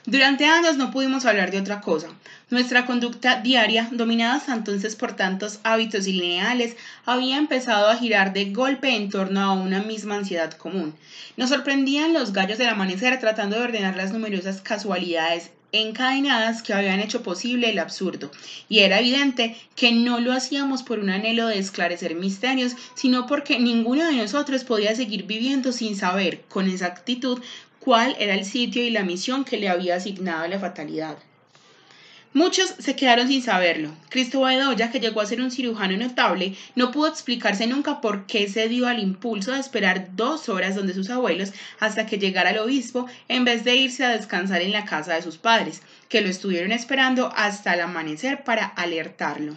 Durante 0.06 0.46
años 0.46 0.76
no 0.76 0.90
pudimos 0.90 1.26
hablar 1.26 1.50
de 1.50 1.60
otra 1.60 1.80
cosa. 1.80 2.08
Nuestra 2.50 2.84
conducta 2.84 3.40
diaria, 3.40 3.88
dominada 3.92 4.34
hasta 4.34 4.52
entonces 4.52 4.96
por 4.96 5.12
tantos 5.14 5.60
hábitos 5.62 6.06
lineales, 6.08 6.76
había 7.06 7.36
empezado 7.36 7.88
a 7.88 7.96
girar 7.96 8.32
de 8.32 8.46
golpe 8.46 8.96
en 8.96 9.08
torno 9.08 9.40
a 9.40 9.52
una 9.52 9.80
misma 9.84 10.16
ansiedad 10.16 10.50
común. 10.54 10.92
Nos 11.36 11.50
sorprendían 11.50 12.12
los 12.12 12.32
gallos 12.32 12.58
del 12.58 12.70
amanecer 12.70 13.20
tratando 13.20 13.54
de 13.54 13.62
ordenar 13.62 13.94
las 13.94 14.12
numerosas 14.12 14.60
casualidades 14.62 15.52
encadenadas 15.70 16.64
que 16.64 16.74
habían 16.74 16.98
hecho 16.98 17.22
posible 17.22 17.70
el 17.70 17.78
absurdo, 17.78 18.32
y 18.68 18.80
era 18.80 18.98
evidente 18.98 19.54
que 19.76 19.92
no 19.92 20.18
lo 20.18 20.32
hacíamos 20.32 20.82
por 20.82 20.98
un 20.98 21.10
anhelo 21.10 21.46
de 21.46 21.60
esclarecer 21.60 22.16
misterios, 22.16 22.72
sino 22.94 23.26
porque 23.26 23.60
ninguno 23.60 24.04
de 24.08 24.16
nosotros 24.16 24.64
podía 24.64 24.96
seguir 24.96 25.22
viviendo 25.22 25.70
sin 25.70 25.94
saber 25.94 26.40
con 26.48 26.68
exactitud 26.68 27.40
cuál 27.78 28.16
era 28.18 28.34
el 28.34 28.44
sitio 28.44 28.82
y 28.82 28.90
la 28.90 29.04
misión 29.04 29.44
que 29.44 29.58
le 29.58 29.68
había 29.68 29.94
asignado 29.94 30.48
la 30.48 30.58
fatalidad. 30.58 31.16
Muchos 32.32 32.74
se 32.78 32.94
quedaron 32.94 33.26
sin 33.26 33.42
saberlo. 33.42 33.90
Cristóbal 34.08 34.56
Bedoya, 34.56 34.92
que 34.92 35.00
llegó 35.00 35.20
a 35.20 35.26
ser 35.26 35.40
un 35.40 35.50
cirujano 35.50 35.96
notable, 35.96 36.54
no 36.76 36.92
pudo 36.92 37.08
explicarse 37.08 37.66
nunca 37.66 38.00
por 38.00 38.26
qué 38.26 38.48
se 38.48 38.68
dio 38.68 38.86
al 38.86 39.00
impulso 39.00 39.50
de 39.50 39.58
esperar 39.58 40.10
dos 40.14 40.48
horas 40.48 40.76
donde 40.76 40.94
sus 40.94 41.10
abuelos 41.10 41.52
hasta 41.80 42.06
que 42.06 42.18
llegara 42.18 42.50
el 42.50 42.58
obispo, 42.58 43.08
en 43.26 43.44
vez 43.44 43.64
de 43.64 43.74
irse 43.74 44.04
a 44.04 44.16
descansar 44.16 44.62
en 44.62 44.70
la 44.70 44.84
casa 44.84 45.14
de 45.14 45.22
sus 45.22 45.38
padres, 45.38 45.82
que 46.08 46.20
lo 46.20 46.28
estuvieron 46.28 46.70
esperando 46.70 47.32
hasta 47.34 47.74
el 47.74 47.80
amanecer 47.80 48.44
para 48.44 48.64
alertarlo. 48.64 49.56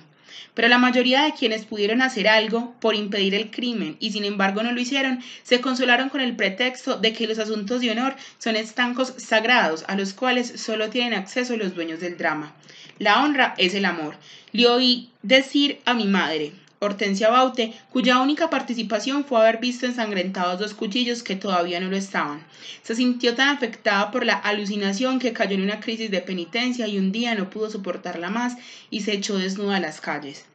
Pero 0.54 0.68
la 0.68 0.78
mayoría 0.78 1.24
de 1.24 1.34
quienes 1.34 1.66
pudieron 1.66 2.02
hacer 2.02 2.28
algo 2.28 2.76
por 2.80 2.96
impedir 2.96 3.36
el 3.36 3.52
crimen 3.52 3.98
y 4.00 4.12
sin 4.12 4.26
embargo 4.26 4.64
no 4.64 4.72
lo 4.72 4.80
hicieron, 4.80 5.20
se 5.44 5.62
consolaron 5.62 6.10
con 6.10 6.22
el 6.22 6.36
pretexto 6.36 6.98
de 6.98 7.14
que 7.14 7.28
los 7.28 7.40
asuntos 7.40 7.82
de 7.82 7.92
honor 7.92 8.16
son 8.38 8.56
estancos 8.56 9.14
sagrados 9.18 9.84
a 9.88 9.96
los 9.96 10.14
cuales 10.14 10.62
solo 10.62 10.90
tienen 10.90 11.14
acceso 11.14 11.58
los 11.58 11.76
dueños 11.76 12.00
del 12.00 12.18
drama. 12.18 12.54
La 13.00 13.24
honra 13.24 13.56
es 13.58 13.74
el 13.74 13.86
amor. 13.86 14.16
Le 14.52 14.68
oí 14.68 15.10
decir 15.24 15.80
a 15.86 15.94
mi 15.94 16.06
madre, 16.06 16.54
Hortensia 16.84 17.30
Baute, 17.30 17.74
cuya 17.92 18.20
única 18.20 18.50
participación 18.50 19.24
fue 19.26 19.40
haber 19.40 19.60
visto 19.60 19.86
ensangrentados 19.86 20.60
dos 20.60 20.74
cuchillos 20.74 21.24
que 21.24 21.36
todavía 21.36 21.80
no 21.80 21.90
lo 21.90 21.98
estaban. 21.98 22.44
Se 22.82 22.96
sintió 22.96 23.36
tan 23.36 23.56
afectada 23.56 24.12
por 24.12 24.26
la 24.26 24.34
alucinación 24.34 25.20
que 25.20 25.34
cayó 25.34 25.56
en 25.56 25.64
una 25.64 25.80
crisis 25.80 26.12
de 26.12 26.22
penitencia 26.22 26.88
y 26.88 26.98
un 26.98 27.12
día 27.12 27.36
no 27.36 27.50
pudo 27.50 27.70
soportarla 27.70 28.30
más 28.30 28.58
y 28.90 29.02
se 29.02 29.14
echó 29.14 29.38
desnuda 29.38 29.78
a 29.78 29.80
las 29.80 30.02
calles. 30.02 30.46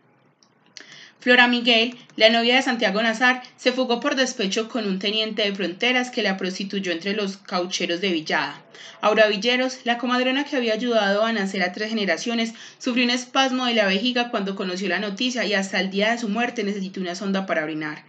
Flora 1.21 1.49
Miguel, 1.49 1.97
la 2.15 2.31
novia 2.31 2.55
de 2.55 2.63
Santiago 2.63 3.03
Nazar, 3.03 3.43
se 3.57 3.73
fugó 3.73 3.99
por 3.99 4.15
despecho 4.15 4.69
con 4.69 4.87
un 4.87 5.01
teniente 5.01 5.43
de 5.43 5.53
fronteras 5.53 6.11
que 6.11 6.23
la 6.23 6.37
prostituyó 6.37 6.93
entre 6.93 7.13
los 7.13 7.39
caucheros 7.39 8.01
de 8.01 8.13
Villada. 8.13 8.63
Aura 9.01 9.27
Villeros, 9.27 9.81
la 9.83 9.99
comadrona 9.99 10.45
que 10.45 10.55
había 10.55 10.75
ayudado 10.75 11.25
a 11.25 11.33
nacer 11.33 11.65
a 11.65 11.73
tres 11.73 11.91
generaciones, 11.91 12.55
sufrió 12.79 13.05
un 13.05 13.11
espasmo 13.11 13.67
de 13.67 13.75
la 13.75 13.87
vejiga 13.87 14.31
cuando 14.31 14.55
conoció 14.55 14.89
la 14.89 15.01
noticia 15.01 15.45
y 15.45 15.55
hasta 15.55 15.81
el 15.81 15.91
día 15.91 16.13
de 16.13 16.19
su 16.19 16.29
muerte 16.29 16.63
necesitó 16.63 17.01
una 17.01 17.17
sonda 17.17 17.47
para 17.47 17.65
orinar. 17.65 18.05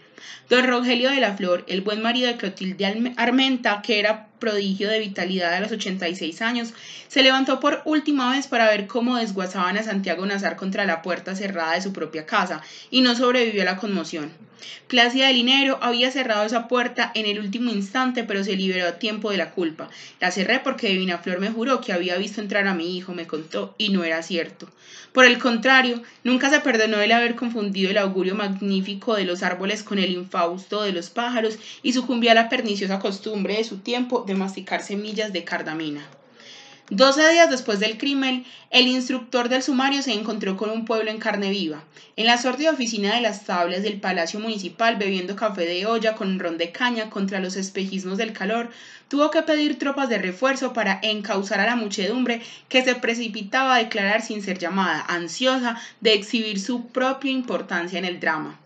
Don 0.47 0.67
Rogelio 0.67 1.09
de 1.09 1.19
la 1.19 1.35
Flor, 1.35 1.65
el 1.67 1.81
buen 1.81 2.03
marido 2.03 2.27
de 2.27 2.37
Clotilde 2.37 3.13
Armenta, 3.17 3.81
que 3.81 3.99
era 3.99 4.28
prodigio 4.39 4.89
de 4.89 4.99
vitalidad 4.99 5.53
a 5.53 5.59
los 5.59 5.71
86 5.71 6.41
años, 6.41 6.73
se 7.07 7.21
levantó 7.21 7.59
por 7.59 7.81
última 7.85 8.31
vez 8.31 8.47
para 8.47 8.69
ver 8.69 8.87
cómo 8.87 9.17
desguazaban 9.17 9.77
a 9.77 9.83
Santiago 9.83 10.25
Nazar 10.25 10.55
contra 10.55 10.85
la 10.85 11.01
puerta 11.01 11.35
cerrada 11.35 11.73
de 11.73 11.81
su 11.81 11.93
propia 11.93 12.25
casa, 12.25 12.61
y 12.89 13.01
no 13.01 13.15
sobrevivió 13.15 13.61
a 13.61 13.65
la 13.65 13.77
conmoción. 13.77 14.31
Plácida 14.87 15.27
de 15.27 15.33
Linero 15.33 15.79
había 15.81 16.11
cerrado 16.11 16.45
esa 16.45 16.67
puerta 16.67 17.11
en 17.15 17.25
el 17.25 17.39
último 17.39 17.71
instante, 17.71 18.23
pero 18.23 18.43
se 18.43 18.55
liberó 18.55 18.87
a 18.87 18.99
tiempo 18.99 19.31
de 19.31 19.37
la 19.37 19.51
culpa. 19.51 19.89
La 20.19 20.31
cerré 20.31 20.59
porque 20.59 20.89
Divina 20.89 21.19
Flor 21.19 21.39
me 21.39 21.49
juró 21.49 21.79
que 21.79 21.93
había 21.93 22.17
visto 22.17 22.41
entrar 22.41 22.67
a 22.67 22.73
mi 22.73 22.97
hijo, 22.97 23.13
me 23.13 23.27
contó, 23.27 23.75
y 23.77 23.89
no 23.89 24.03
era 24.03 24.21
cierto. 24.21 24.69
Por 25.13 25.25
el 25.25 25.39
contrario, 25.39 26.03
nunca 26.23 26.49
se 26.49 26.59
perdonó 26.59 26.99
el 26.99 27.11
haber 27.11 27.35
confundido 27.35 27.89
el 27.89 27.97
augurio 27.97 28.35
magnífico 28.35 29.15
de 29.15 29.25
los 29.25 29.41
árboles 29.43 29.81
con 29.81 29.97
el 29.97 30.11
infausto 30.11 30.83
de 30.83 30.91
los 30.91 31.09
pájaros 31.09 31.57
y 31.81 31.93
sucumbió 31.93 32.31
a 32.31 32.35
la 32.35 32.49
perniciosa 32.49 32.99
costumbre 32.99 33.55
de 33.55 33.63
su 33.63 33.77
tiempo 33.77 34.23
de 34.29 34.35
masticar 34.35 34.83
semillas 34.83 35.33
de 35.33 35.43
cardamina. 35.43 36.07
Doce 36.91 37.27
días 37.29 37.51
después 37.51 37.79
del 37.79 37.99
crimen, 37.99 38.45
el 38.71 38.87
instructor 38.87 39.47
del 39.47 39.61
sumario 39.61 40.01
se 40.01 40.13
encontró 40.13 40.57
con 40.57 40.71
un 40.71 40.85
pueblo 40.85 41.11
en 41.11 41.19
carne 41.19 41.51
viva, 41.51 41.83
en 42.15 42.25
la 42.25 42.37
sórdida 42.37 42.71
oficina 42.71 43.13
de 43.13 43.21
las 43.21 43.45
tablas 43.45 43.83
del 43.83 43.99
Palacio 43.99 44.39
Municipal 44.39 44.95
bebiendo 44.95 45.35
café 45.35 45.65
de 45.65 45.85
olla 45.85 46.15
con 46.15 46.39
ron 46.39 46.57
de 46.57 46.71
caña 46.71 47.09
contra 47.09 47.39
los 47.39 47.55
espejismos 47.57 48.17
del 48.17 48.33
calor, 48.33 48.69
tuvo 49.07 49.29
que 49.31 49.43
pedir 49.43 49.77
tropas 49.77 50.09
de 50.09 50.17
refuerzo 50.17 50.73
para 50.73 50.99
encauzar 51.01 51.59
a 51.59 51.65
la 51.65 51.75
muchedumbre 51.75 52.41
que 52.69 52.83
se 52.83 52.95
precipitaba 52.95 53.75
a 53.75 53.79
declarar 53.79 54.21
sin 54.21 54.41
ser 54.41 54.57
llamada, 54.57 55.05
ansiosa 55.07 55.79
de 56.01 56.13
exhibir 56.13 56.59
su 56.59 56.87
propia 56.87 57.31
importancia 57.31 57.99
en 57.99 58.05
el 58.05 58.19
drama. 58.19 58.58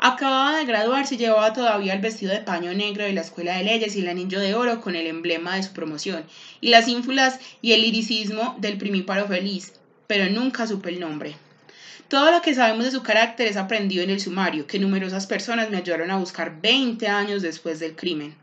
Acababa 0.00 0.56
de 0.56 0.64
graduarse 0.64 1.16
y 1.16 1.18
llevaba 1.18 1.52
todavía 1.52 1.92
el 1.92 2.00
vestido 2.00 2.32
de 2.32 2.38
paño 2.38 2.72
negro 2.72 3.02
de 3.02 3.12
la 3.12 3.22
Escuela 3.22 3.56
de 3.56 3.64
Leyes 3.64 3.96
y 3.96 4.00
el 4.00 4.08
anillo 4.08 4.38
de 4.38 4.54
oro 4.54 4.80
con 4.80 4.94
el 4.94 5.08
emblema 5.08 5.56
de 5.56 5.64
su 5.64 5.72
promoción, 5.72 6.24
y 6.60 6.68
las 6.68 6.86
ínfulas 6.86 7.40
y 7.62 7.72
el 7.72 7.82
liricismo 7.82 8.54
del 8.60 8.78
primíparo 8.78 9.26
feliz, 9.26 9.72
pero 10.06 10.30
nunca 10.30 10.68
supe 10.68 10.90
el 10.90 11.00
nombre. 11.00 11.34
Todo 12.08 12.30
lo 12.30 12.40
que 12.40 12.54
sabemos 12.54 12.86
de 12.86 12.90
su 12.90 13.02
carácter 13.02 13.48
es 13.48 13.58
aprendido 13.58 14.02
en 14.02 14.08
el 14.08 14.18
sumario, 14.18 14.66
que 14.66 14.78
numerosas 14.78 15.26
personas 15.26 15.68
me 15.68 15.76
ayudaron 15.76 16.10
a 16.10 16.16
buscar 16.16 16.58
20 16.62 17.06
años 17.06 17.42
después 17.42 17.80
del 17.80 17.96
crimen. 17.96 18.34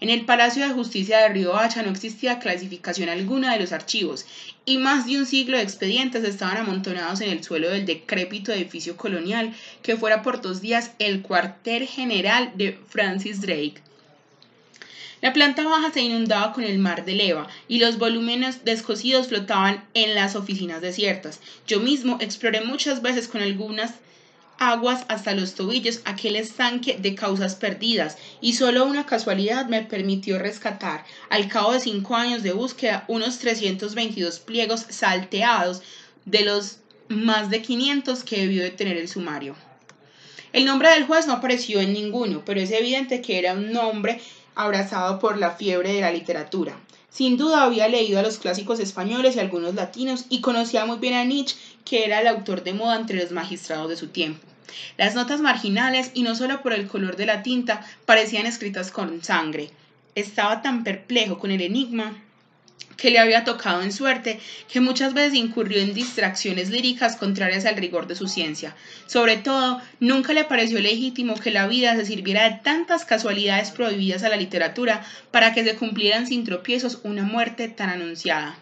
En 0.00 0.08
el 0.08 0.24
Palacio 0.24 0.64
de 0.64 0.72
Justicia 0.72 1.18
de 1.18 1.30
Río 1.30 1.56
Hacha 1.58 1.82
no 1.82 1.90
existía 1.90 2.38
clasificación 2.38 3.08
alguna 3.08 3.52
de 3.52 3.58
los 3.58 3.72
archivos 3.72 4.24
y 4.64 4.78
más 4.78 5.06
de 5.06 5.18
un 5.18 5.26
siglo 5.26 5.56
de 5.56 5.64
expedientes 5.64 6.22
estaban 6.22 6.58
amontonados 6.58 7.20
en 7.20 7.30
el 7.30 7.42
suelo 7.42 7.70
del 7.70 7.86
decrépito 7.86 8.52
edificio 8.52 8.96
colonial 8.96 9.52
que 9.82 9.96
fuera 9.96 10.22
por 10.22 10.40
dos 10.40 10.60
días 10.60 10.92
el 11.00 11.22
cuartel 11.22 11.88
general 11.88 12.52
de 12.54 12.78
Francis 12.88 13.40
Drake. 13.40 13.82
La 15.20 15.32
planta 15.32 15.64
baja 15.64 15.90
se 15.92 16.02
inundaba 16.02 16.52
con 16.52 16.62
el 16.62 16.78
mar 16.78 17.04
de 17.04 17.14
leva 17.14 17.48
y 17.66 17.78
los 17.78 17.98
volúmenes 17.98 18.64
descosidos 18.64 19.28
flotaban 19.28 19.84
en 19.94 20.14
las 20.14 20.36
oficinas 20.36 20.80
desiertas. 20.80 21.40
Yo 21.66 21.80
mismo 21.80 22.18
exploré 22.20 22.60
muchas 22.60 23.02
veces 23.02 23.26
con 23.26 23.42
algunas 23.42 23.94
aguas 24.58 25.04
hasta 25.08 25.34
los 25.34 25.54
tobillos 25.54 26.00
aquel 26.04 26.36
estanque 26.36 26.98
de 27.00 27.14
causas 27.14 27.56
perdidas 27.56 28.16
y 28.40 28.54
solo 28.54 28.84
una 28.84 29.06
casualidad 29.06 29.66
me 29.66 29.82
permitió 29.82 30.38
rescatar, 30.38 31.04
al 31.30 31.48
cabo 31.48 31.72
de 31.72 31.80
cinco 31.80 32.16
años 32.16 32.42
de 32.42 32.52
búsqueda, 32.52 33.04
unos 33.08 33.38
322 33.38 34.38
pliegos 34.40 34.86
salteados 34.88 35.82
de 36.24 36.42
los 36.42 36.78
más 37.08 37.50
de 37.50 37.62
500 37.62 38.22
que 38.22 38.40
debió 38.40 38.62
de 38.62 38.70
tener 38.70 38.96
el 38.96 39.08
sumario. 39.08 39.56
El 40.52 40.64
nombre 40.64 40.90
del 40.90 41.04
juez 41.04 41.26
no 41.26 41.34
apareció 41.34 41.80
en 41.80 41.92
ninguno, 41.92 42.42
pero 42.44 42.60
es 42.60 42.70
evidente 42.70 43.20
que 43.20 43.38
era 43.38 43.52
un 43.52 43.72
nombre 43.72 44.20
abrazado 44.58 45.20
por 45.20 45.38
la 45.38 45.52
fiebre 45.52 45.92
de 45.92 46.00
la 46.00 46.10
literatura. 46.10 46.76
Sin 47.08 47.36
duda 47.36 47.62
había 47.62 47.88
leído 47.88 48.18
a 48.18 48.22
los 48.22 48.38
clásicos 48.38 48.80
españoles 48.80 49.36
y 49.36 49.38
algunos 49.38 49.74
latinos 49.74 50.26
y 50.28 50.40
conocía 50.40 50.84
muy 50.84 50.98
bien 50.98 51.14
a 51.14 51.24
Nietzsche, 51.24 51.56
que 51.84 52.04
era 52.04 52.20
el 52.20 52.26
autor 52.26 52.64
de 52.64 52.74
moda 52.74 52.96
entre 52.96 53.22
los 53.22 53.30
magistrados 53.30 53.88
de 53.88 53.96
su 53.96 54.08
tiempo. 54.08 54.44
Las 54.96 55.14
notas 55.14 55.40
marginales, 55.40 56.10
y 56.12 56.22
no 56.22 56.34
solo 56.34 56.60
por 56.60 56.72
el 56.72 56.88
color 56.88 57.16
de 57.16 57.26
la 57.26 57.42
tinta, 57.44 57.86
parecían 58.04 58.46
escritas 58.46 58.90
con 58.90 59.22
sangre. 59.22 59.70
Estaba 60.16 60.60
tan 60.60 60.82
perplejo 60.82 61.38
con 61.38 61.52
el 61.52 61.60
enigma 61.60 62.20
que 62.98 63.10
le 63.10 63.20
había 63.20 63.44
tocado 63.44 63.80
en 63.80 63.92
suerte, 63.92 64.40
que 64.70 64.80
muchas 64.80 65.14
veces 65.14 65.34
incurrió 65.34 65.80
en 65.80 65.94
distracciones 65.94 66.68
líricas 66.68 67.16
contrarias 67.16 67.64
al 67.64 67.76
rigor 67.76 68.08
de 68.08 68.16
su 68.16 68.26
ciencia. 68.26 68.74
Sobre 69.06 69.36
todo, 69.36 69.80
nunca 70.00 70.34
le 70.34 70.44
pareció 70.44 70.80
legítimo 70.80 71.36
que 71.36 71.52
la 71.52 71.68
vida 71.68 71.94
se 71.94 72.04
sirviera 72.04 72.50
de 72.50 72.58
tantas 72.62 73.04
casualidades 73.04 73.70
prohibidas 73.70 74.24
a 74.24 74.28
la 74.28 74.36
literatura 74.36 75.06
para 75.30 75.54
que 75.54 75.64
se 75.64 75.76
cumplieran 75.76 76.26
sin 76.26 76.44
tropiezos 76.44 76.98
una 77.04 77.22
muerte 77.22 77.68
tan 77.68 77.88
anunciada. 77.88 78.58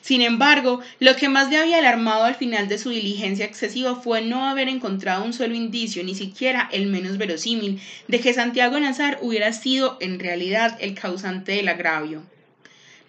Sin 0.00 0.22
embargo, 0.22 0.80
lo 0.98 1.14
que 1.14 1.28
más 1.28 1.48
le 1.50 1.58
había 1.58 1.78
alarmado 1.78 2.24
al 2.24 2.34
final 2.34 2.66
de 2.68 2.78
su 2.78 2.88
diligencia 2.90 3.44
excesiva 3.44 3.94
fue 3.94 4.22
no 4.22 4.48
haber 4.48 4.68
encontrado 4.68 5.24
un 5.24 5.32
solo 5.32 5.54
indicio, 5.54 6.02
ni 6.02 6.14
siquiera 6.16 6.68
el 6.72 6.86
menos 6.86 7.18
verosímil, 7.18 7.80
de 8.08 8.18
que 8.18 8.32
Santiago 8.32 8.80
Nazar 8.80 9.18
hubiera 9.20 9.52
sido 9.52 9.98
en 10.00 10.18
realidad 10.18 10.76
el 10.80 10.94
causante 10.94 11.52
del 11.52 11.68
agravio. 11.68 12.31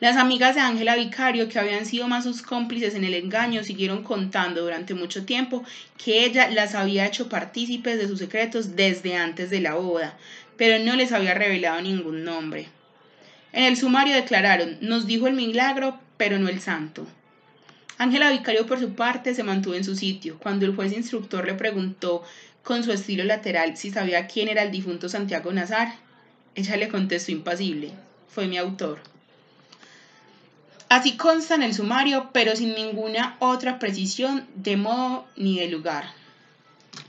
Las 0.04 0.18
amigas 0.18 0.54
de 0.54 0.60
Ángela 0.60 0.98
Vicario, 0.98 1.48
que 1.48 1.60
habían 1.60 1.86
sido 1.86 2.10
más 2.10 2.26
sus 2.26 2.42
cómplices 2.42 2.94
en 2.94 3.06
el 3.06 3.14
engaño, 3.14 3.64
siguieron 3.64 4.04
contando 4.04 4.62
durante 4.62 4.94
mucho 4.94 5.24
tiempo 5.24 5.64
que 5.98 6.26
ella 6.26 6.50
las 6.50 6.76
había 6.76 7.06
hecho 7.06 7.30
partícipes 7.30 7.98
de 7.98 8.10
sus 8.10 8.20
secretos 8.20 8.76
desde 8.76 9.16
antes 9.16 9.50
de 9.50 9.62
la 9.62 9.76
boda, 9.76 10.18
pero 10.58 10.84
no 10.84 10.98
les 10.98 11.14
había 11.14 11.34
revelado 11.34 11.80
ningún 11.80 12.26
nombre. 12.26 12.68
En 13.54 13.64
el 13.64 13.78
sumario 13.78 14.14
declararon, 14.14 14.78
nos 14.82 15.08
dijo 15.08 15.28
el 15.28 15.36
milagro, 15.36 15.98
pero 16.18 16.38
no 16.38 16.50
el 16.50 16.60
santo. 16.60 17.08
Ángela 17.98 18.30
Vicario, 18.30 18.66
por 18.66 18.82
su 18.82 18.96
parte, 18.96 19.34
se 19.34 19.44
mantuvo 19.44 19.76
en 19.76 19.86
su 19.86 19.96
sitio. 19.96 20.38
Cuando 20.38 20.66
el 20.66 20.76
juez 20.76 20.92
instructor 20.92 21.46
le 21.46 21.54
preguntó 21.54 22.26
con 22.62 22.84
su 22.84 22.92
estilo 22.92 23.24
lateral 23.24 23.78
si 23.78 23.90
sabía 23.90 24.28
quién 24.28 24.50
era 24.50 24.64
el 24.64 24.72
difunto 24.72 25.08
Santiago 25.08 25.54
Nazar, 25.54 25.94
ella 26.56 26.76
le 26.76 26.90
contestó 26.90 27.32
impasible, 27.32 27.92
fue 28.28 28.48
mi 28.48 28.58
autor. 28.58 29.13
Así 30.96 31.18
consta 31.18 31.56
en 31.56 31.64
el 31.64 31.74
sumario, 31.74 32.30
pero 32.34 32.56
sin 32.56 32.76
ninguna 32.76 33.36
otra 33.40 33.80
precisión 33.80 34.46
de 34.54 34.78
modo 34.78 35.26
ni 35.36 35.58
de 35.58 35.68
lugar. 35.68 36.06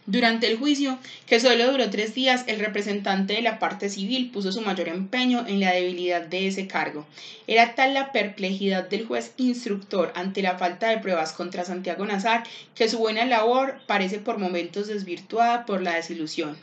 Durante 0.06 0.46
el 0.46 0.56
juicio, 0.56 0.98
que 1.26 1.38
solo 1.38 1.70
duró 1.70 1.90
tres 1.90 2.14
días, 2.14 2.44
el 2.46 2.60
representante 2.60 3.34
de 3.34 3.42
la 3.42 3.58
parte 3.58 3.90
civil 3.90 4.30
puso 4.30 4.52
su 4.52 4.62
mayor 4.62 4.88
empeño 4.88 5.46
en 5.46 5.60
la 5.60 5.72
debilidad 5.72 6.22
de 6.22 6.46
ese 6.46 6.66
cargo. 6.66 7.04
Era 7.46 7.74
tal 7.74 7.92
la 7.92 8.10
perplejidad 8.10 8.88
del 8.88 9.04
juez 9.04 9.34
instructor 9.36 10.14
ante 10.16 10.40
la 10.40 10.56
falta 10.56 10.88
de 10.88 11.00
pruebas 11.00 11.34
contra 11.34 11.66
Santiago 11.66 12.06
Nazar 12.06 12.44
que 12.74 12.88
su 12.88 12.96
buena 12.96 13.26
labor 13.26 13.82
parece 13.86 14.18
por 14.18 14.38
momentos 14.38 14.86
desvirtuada 14.86 15.66
por 15.66 15.82
la 15.82 15.96
desilusión. 15.96 16.56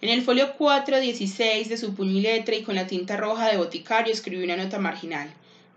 En 0.00 0.08
el 0.08 0.22
folio 0.22 0.54
416 0.54 1.68
de 1.68 1.76
su 1.76 1.94
puño 1.94 2.12
y 2.12 2.22
letra 2.22 2.54
y 2.54 2.62
con 2.62 2.74
la 2.74 2.86
tinta 2.86 3.18
roja 3.18 3.50
de 3.50 3.58
boticario 3.58 4.14
escribió 4.14 4.46
una 4.46 4.56
nota 4.56 4.78
marginal. 4.78 5.30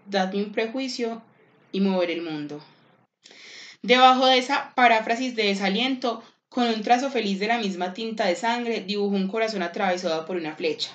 Dadme 0.06 0.44
un 0.44 0.52
prejuicio 0.52 1.22
y 1.72 1.82
mover 1.82 2.12
el 2.12 2.22
mundo. 2.22 2.64
Debajo 3.82 4.26
de 4.26 4.38
esa 4.38 4.74
paráfrasis 4.76 5.36
de 5.36 5.44
desaliento, 5.44 6.24
con 6.50 6.68
un 6.68 6.82
trazo 6.82 7.12
feliz 7.12 7.40
de 7.40 7.48
la 7.48 7.58
misma 7.58 7.94
tinta 7.94 8.26
de 8.26 8.36
sangre, 8.36 8.82
dibujó 8.82 9.16
un 9.16 9.28
corazón 9.28 9.62
atravesado 9.62 10.26
por 10.26 10.38
una 10.38 10.56
flecha. 10.56 10.92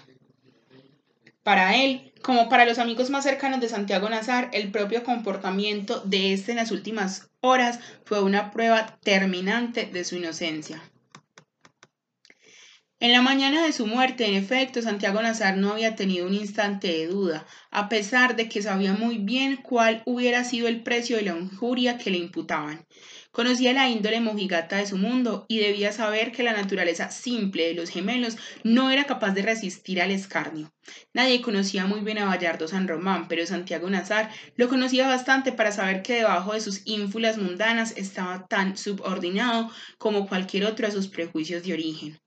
Para 1.43 1.77
él, 1.77 2.13
como 2.23 2.49
para 2.49 2.65
los 2.65 2.79
amigos 2.79 3.11
más 3.11 3.25
cercanos 3.25 3.61
de 3.61 3.69
Santiago 3.69 4.09
Nazar, 4.09 4.51
el 4.53 4.71
propio 4.71 5.05
comportamiento 5.05 6.01
de 6.01 6.33
este 6.33 6.53
en 6.53 6.59
las 6.59 6.71
últimas 6.71 7.31
horas 7.41 7.81
fue 8.05 8.23
una 8.23 8.51
prueba 8.51 8.99
terminante 9.03 9.87
de 9.87 10.05
su 10.05 10.17
inocencia. 10.17 10.83
En 13.03 13.13
la 13.13 13.23
mañana 13.23 13.65
de 13.65 13.73
su 13.73 13.87
muerte, 13.87 14.27
en 14.27 14.35
efecto, 14.35 14.83
Santiago 14.83 15.23
Nazar 15.23 15.57
no 15.57 15.73
había 15.73 15.97
tenido 15.97 16.27
un 16.27 16.35
instante 16.35 16.89
de 16.89 17.07
duda, 17.07 17.47
a 17.71 17.89
pesar 17.89 18.37
de 18.37 18.47
que 18.47 18.61
sabía 18.61 18.93
muy 18.93 19.17
bien 19.17 19.57
cuál 19.57 20.03
hubiera 20.05 20.45
sido 20.45 20.69
el 20.69 20.83
precio 20.83 21.17
de 21.17 21.23
la 21.23 21.35
injuria 21.35 21.97
que 21.97 22.11
le 22.11 22.19
imputaban. 22.19 22.87
Conocía 23.33 23.73
la 23.73 23.89
índole 23.89 24.21
mojigata 24.21 24.77
de 24.77 24.87
su 24.87 24.99
mundo 24.99 25.47
y 25.49 25.61
debía 25.61 25.93
saber 25.93 26.31
que 26.31 26.43
la 26.43 26.53
naturaleza 26.53 27.11
simple 27.11 27.69
de 27.69 27.75
los 27.75 27.89
gemelos 27.89 28.37
no 28.65 28.91
era 28.91 29.05
capaz 29.05 29.31
de 29.31 29.41
resistir 29.41 30.03
al 30.03 30.11
escarnio. 30.11 30.71
Nadie 31.15 31.41
conocía 31.41 31.87
muy 31.87 32.01
bien 32.01 32.19
a 32.19 32.27
Bayardo 32.27 32.69
San 32.69 32.87
Román, 32.87 33.29
pero 33.29 33.47
Santiago 33.47 33.89
Nazar 33.89 34.29
lo 34.57 34.69
conocía 34.69 35.09
bastante 35.09 35.53
para 35.53 35.73
saber 35.73 36.03
que 36.03 36.17
debajo 36.17 36.53
de 36.53 36.61
sus 36.61 36.83
ínfulas 36.85 37.39
mundanas 37.39 37.95
estaba 37.97 38.47
tan 38.47 38.77
subordinado 38.77 39.71
como 39.97 40.29
cualquier 40.29 40.67
otro 40.67 40.87
a 40.87 40.91
sus 40.91 41.09
prejuicios 41.09 41.63
de 41.63 41.73
origen 41.73 42.21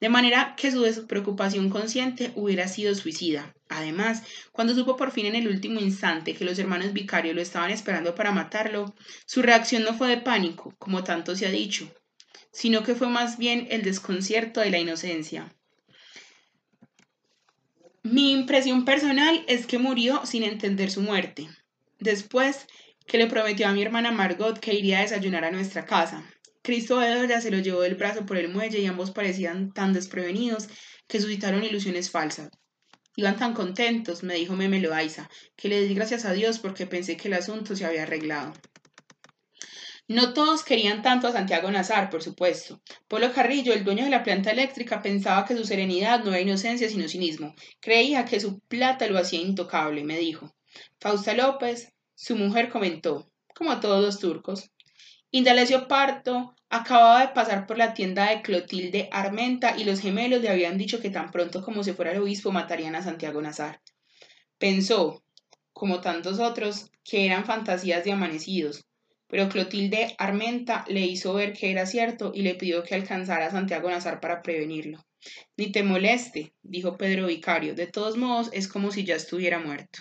de 0.00 0.08
manera 0.08 0.54
que 0.56 0.70
su 0.70 0.82
despreocupación 0.82 1.70
consciente 1.70 2.32
hubiera 2.34 2.68
sido 2.68 2.94
suicida. 2.94 3.54
Además, 3.68 4.22
cuando 4.52 4.74
supo 4.74 4.96
por 4.96 5.12
fin 5.12 5.26
en 5.26 5.36
el 5.36 5.48
último 5.48 5.80
instante 5.80 6.34
que 6.34 6.44
los 6.44 6.58
hermanos 6.58 6.92
vicarios 6.92 7.34
lo 7.34 7.40
estaban 7.40 7.70
esperando 7.70 8.14
para 8.14 8.32
matarlo, 8.32 8.94
su 9.26 9.42
reacción 9.42 9.84
no 9.84 9.94
fue 9.94 10.08
de 10.08 10.18
pánico, 10.18 10.74
como 10.78 11.04
tanto 11.04 11.36
se 11.36 11.46
ha 11.46 11.50
dicho, 11.50 11.92
sino 12.52 12.82
que 12.82 12.94
fue 12.94 13.08
más 13.08 13.38
bien 13.38 13.68
el 13.70 13.82
desconcierto 13.82 14.60
de 14.60 14.70
la 14.70 14.78
inocencia. 14.78 15.54
Mi 18.02 18.32
impresión 18.32 18.84
personal 18.84 19.44
es 19.46 19.66
que 19.66 19.78
murió 19.78 20.24
sin 20.24 20.42
entender 20.42 20.90
su 20.90 21.02
muerte. 21.02 21.48
Después 21.98 22.66
que 23.06 23.18
le 23.18 23.26
prometió 23.26 23.68
a 23.68 23.72
mi 23.72 23.82
hermana 23.82 24.10
Margot 24.10 24.58
que 24.58 24.72
iría 24.72 24.98
a 24.98 25.02
desayunar 25.02 25.44
a 25.44 25.50
nuestra 25.50 25.84
casa, 25.84 26.24
Cristo 26.62 26.98
de 26.98 27.40
se 27.40 27.50
lo 27.50 27.58
llevó 27.58 27.80
del 27.80 27.94
brazo 27.94 28.26
por 28.26 28.36
el 28.36 28.48
muelle 28.48 28.80
y 28.80 28.86
ambos 28.86 29.10
parecían 29.10 29.72
tan 29.72 29.92
desprevenidos 29.92 30.68
que 31.06 31.20
suscitaron 31.20 31.64
ilusiones 31.64 32.10
falsas. 32.10 32.50
Iban 33.16 33.36
tan 33.36 33.54
contentos, 33.54 34.22
me 34.22 34.34
dijo 34.34 34.54
Meme 34.54 34.80
Loaiza, 34.80 35.28
que 35.56 35.68
le 35.68 35.82
di 35.82 35.94
gracias 35.94 36.24
a 36.24 36.32
Dios 36.32 36.58
porque 36.58 36.86
pensé 36.86 37.16
que 37.16 37.28
el 37.28 37.34
asunto 37.34 37.74
se 37.74 37.84
había 37.84 38.02
arreglado. 38.02 38.52
No 40.06 40.34
todos 40.34 40.64
querían 40.64 41.02
tanto 41.02 41.28
a 41.28 41.32
Santiago 41.32 41.70
Nazar, 41.70 42.10
por 42.10 42.22
supuesto. 42.22 42.82
Polo 43.06 43.32
Carrillo, 43.32 43.72
el 43.72 43.84
dueño 43.84 44.04
de 44.04 44.10
la 44.10 44.24
planta 44.24 44.50
eléctrica, 44.50 45.02
pensaba 45.02 45.44
que 45.44 45.56
su 45.56 45.64
serenidad 45.64 46.24
no 46.24 46.30
era 46.30 46.40
inocencia 46.40 46.88
sino 46.88 47.08
cinismo. 47.08 47.54
Creía 47.80 48.24
que 48.24 48.40
su 48.40 48.58
plata 48.58 49.06
lo 49.06 49.18
hacía 49.18 49.40
intocable, 49.40 50.02
me 50.02 50.18
dijo. 50.18 50.52
Fausta 50.98 51.32
López, 51.34 51.92
su 52.16 52.34
mujer, 52.34 52.70
comentó, 52.70 53.30
como 53.54 53.78
todos 53.78 54.04
los 54.04 54.18
turcos, 54.18 54.72
Indalecio 55.32 55.86
Parto 55.86 56.56
acababa 56.70 57.20
de 57.20 57.32
pasar 57.32 57.64
por 57.68 57.78
la 57.78 57.94
tienda 57.94 58.30
de 58.30 58.42
Clotilde 58.42 59.08
Armenta 59.12 59.76
y 59.78 59.84
los 59.84 60.00
gemelos 60.00 60.42
le 60.42 60.48
habían 60.48 60.76
dicho 60.76 61.00
que 61.00 61.08
tan 61.08 61.30
pronto 61.30 61.62
como 61.62 61.84
se 61.84 61.94
fuera 61.94 62.10
el 62.10 62.18
obispo 62.18 62.50
matarían 62.50 62.96
a 62.96 63.02
Santiago 63.02 63.40
Nazar. 63.40 63.80
Pensó, 64.58 65.22
como 65.72 66.00
tantos 66.00 66.40
otros, 66.40 66.90
que 67.04 67.26
eran 67.26 67.44
fantasías 67.44 68.02
de 68.02 68.10
amanecidos, 68.10 68.84
pero 69.28 69.48
Clotilde 69.48 70.16
Armenta 70.18 70.84
le 70.88 71.02
hizo 71.02 71.32
ver 71.32 71.52
que 71.52 71.70
era 71.70 71.86
cierto 71.86 72.32
y 72.34 72.42
le 72.42 72.56
pidió 72.56 72.82
que 72.82 72.96
alcanzara 72.96 73.46
a 73.46 73.50
Santiago 73.52 73.88
Nazar 73.88 74.18
para 74.18 74.42
prevenirlo. 74.42 75.06
Ni 75.56 75.70
te 75.70 75.84
moleste, 75.84 76.54
dijo 76.62 76.96
Pedro 76.96 77.28
Vicario, 77.28 77.76
de 77.76 77.86
todos 77.86 78.16
modos 78.16 78.50
es 78.52 78.66
como 78.66 78.90
si 78.90 79.04
ya 79.04 79.14
estuviera 79.14 79.60
muerto. 79.60 80.00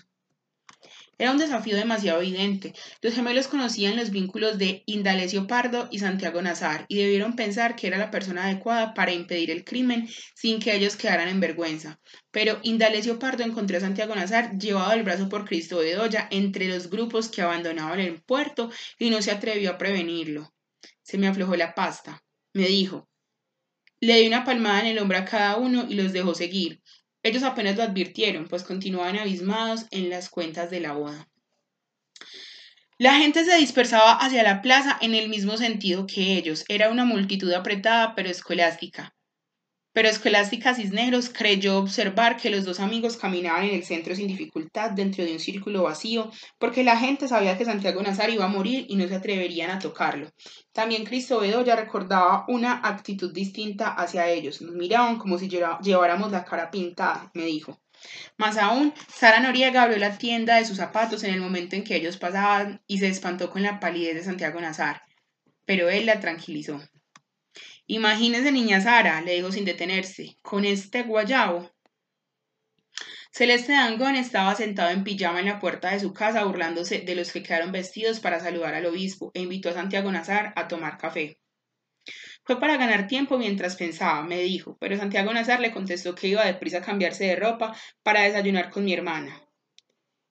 Era 1.20 1.32
un 1.34 1.38
desafío 1.38 1.76
demasiado 1.76 2.22
evidente. 2.22 2.74
Los 3.02 3.14
gemelos 3.14 3.50
conocían 3.50 3.98
los 3.98 4.10
vínculos 4.10 4.58
de 4.58 4.84
Indalecio 4.86 5.48
Pardo 5.48 5.90
y 5.92 6.00
Santiago 6.00 6.42
Nazar 6.42 6.86
y 6.88 6.96
debieron 6.96 7.36
pensar 7.36 7.76
que 7.76 7.88
era 7.88 7.98
la 7.98 8.10
persona 8.10 8.46
adecuada 8.46 8.94
para 8.94 9.12
impedir 9.12 9.52
el 9.52 9.66
crimen 9.66 10.08
sin 10.34 10.62
que 10.62 10.74
ellos 10.74 10.96
quedaran 10.96 11.28
en 11.28 11.42
vergüenza. 11.42 12.00
Pero 12.32 12.60
Indalecio 12.64 13.20
Pardo 13.20 13.44
encontró 13.44 13.76
a 13.76 13.82
Santiago 13.82 14.16
Nazar 14.16 14.58
llevado 14.58 14.92
del 14.92 15.04
brazo 15.04 15.28
por 15.28 15.44
Cristo 15.44 15.82
de 15.82 15.96
Doya 15.96 16.30
entre 16.32 16.70
los 16.70 16.90
grupos 16.90 17.28
que 17.28 17.42
abandonaban 17.42 18.00
el 18.00 18.24
puerto 18.24 18.72
y 18.98 19.10
no 19.10 19.22
se 19.22 19.32
atrevió 19.32 19.72
a 19.72 19.78
prevenirlo. 19.78 20.54
Se 21.02 21.18
me 21.18 21.28
aflojó 21.28 21.58
la 21.58 21.76
pasta. 21.76 22.24
Me 22.54 22.66
dijo. 22.68 23.10
Le 24.00 24.22
di 24.22 24.28
una 24.28 24.46
palmada 24.46 24.80
en 24.80 24.88
el 24.88 25.00
hombro 25.00 25.18
a 25.18 25.26
cada 25.26 25.58
uno 25.58 25.86
y 25.90 25.96
los 25.96 26.14
dejó 26.14 26.34
seguir. 26.34 26.82
Ellos 27.24 27.44
apenas 27.44 27.76
lo 27.76 27.84
advirtieron, 27.84 28.48
pues 28.48 28.64
continuaban 28.64 29.18
abismados 29.18 29.86
en 29.92 30.10
las 30.10 30.30
cuentas 30.30 30.70
de 30.70 30.80
la 30.80 30.94
boda. 30.94 31.30
La 32.98 33.16
gente 33.16 33.46
se 33.46 33.56
dispersaba 33.56 34.14
hacia 34.14 34.44
la 34.44 34.62
plaza 34.62 34.98
en 35.02 35.16
el 35.16 35.30
mismo 35.30 35.58
sentido 35.58 36.06
que 36.06 36.38
ellos. 36.38 36.66
Era 36.68 36.90
una 36.90 37.06
multitud 37.06 37.52
apretada 37.54 38.14
pero 38.16 38.30
escolástica. 38.30 39.16
Pero 39.92 40.08
Escolástica 40.08 40.76
Cisneros 40.76 41.30
creyó 41.30 41.78
observar 41.78 42.38
que 42.38 42.50
los 42.50 42.64
dos 42.64 42.80
amigos 42.80 43.18
caminaban 43.18 43.66
en 43.66 43.76
el 43.76 43.84
centro 43.84 44.16
sin 44.16 44.28
dificultad 44.28 44.92
dentro 44.92 45.24
de 45.24 45.34
un 45.34 45.40
círculo 45.40 45.84
vacío, 45.84 46.32
porque 46.60 46.84
la 46.84 46.98
gente 46.98 47.28
sabía 47.28 47.58
que 47.58 47.66
Santiago 47.66 48.02
Nazar 48.02 48.30
iba 48.30 48.46
a 48.46 48.50
morir 48.50 48.86
y 48.88 48.96
no 48.96 49.08
se 49.08 49.16
atreverían 49.16 49.72
a 49.72 49.80
tocarlo. 49.80 50.32
También 50.72 51.06
Cristo 51.06 51.44
ya 51.44 51.76
recordaba 51.76 52.46
una 52.48 52.82
actitud 52.84 53.34
distinta 53.34 53.90
hacia 53.90 54.30
ellos. 54.30 54.62
Nos 54.62 54.76
miraban 54.76 55.18
como 55.18 55.38
si 55.38 55.50
lleváramos 55.50 56.32
la 56.32 56.46
cara 56.46 56.70
pintada, 56.70 57.32
me 57.34 57.46
dijo. 57.46 57.80
Más 58.38 58.58
aún, 58.58 58.94
Sara 59.14 59.40
Noriega 59.40 59.84
abrió 59.84 59.98
la 59.98 60.18
tienda 60.18 60.56
de 60.56 60.66
sus 60.66 60.78
zapatos 60.78 61.24
en 61.24 61.34
el 61.34 61.42
momento 61.42 61.76
en 61.76 61.84
que 61.84 61.96
ellos 61.96 62.18
pasaban 62.18 62.82
y 62.88 63.00
se 63.00 63.08
espantó 63.08 63.50
con 63.50 63.64
la 63.64 63.80
palidez 63.80 64.16
de 64.16 64.24
Santiago 64.24 64.62
Nazar. 64.62 65.02
Pero 65.66 65.90
él 65.90 66.06
la 66.06 66.20
tranquilizó. 66.20 66.80
Imagínese, 67.92 68.52
niña 68.52 68.80
Sara, 68.82 69.20
le 69.22 69.34
dijo 69.34 69.52
sin 69.52 69.66
detenerse, 69.66 70.38
con 70.44 70.64
este 70.64 71.02
guayabo. 71.02 71.72
Celeste 73.32 73.72
Dangón 73.72 74.16
estaba 74.16 74.54
sentado 74.54 74.92
en 74.92 75.04
pijama 75.04 75.40
en 75.40 75.48
la 75.48 75.60
puerta 75.60 75.90
de 75.90 76.00
su 76.00 76.14
casa 76.14 76.44
burlándose 76.44 77.00
de 77.00 77.16
los 77.16 77.32
que 77.32 77.42
quedaron 77.42 77.72
vestidos 77.72 78.20
para 78.20 78.40
saludar 78.40 78.76
al 78.76 78.86
obispo 78.86 79.32
e 79.34 79.42
invitó 79.42 79.70
a 79.70 79.74
Santiago 79.74 80.12
Nazar 80.12 80.54
a 80.56 80.68
tomar 80.68 81.00
café. 81.00 81.40
Fue 82.44 82.60
para 82.60 82.78
ganar 82.78 83.08
tiempo 83.08 83.40
mientras 83.40 83.76
pensaba, 83.76 84.22
me 84.22 84.38
dijo, 84.38 84.78
pero 84.80 84.96
Santiago 84.96 85.34
Nazar 85.34 85.60
le 85.60 85.72
contestó 85.72 86.14
que 86.14 86.28
iba 86.28 86.46
deprisa 86.46 86.78
a 86.78 86.84
cambiarse 86.84 87.26
de 87.26 87.38
ropa 87.38 87.76
para 88.04 88.22
desayunar 88.22 88.70
con 88.70 88.86
mi 88.86 88.94
hermana. 88.94 89.42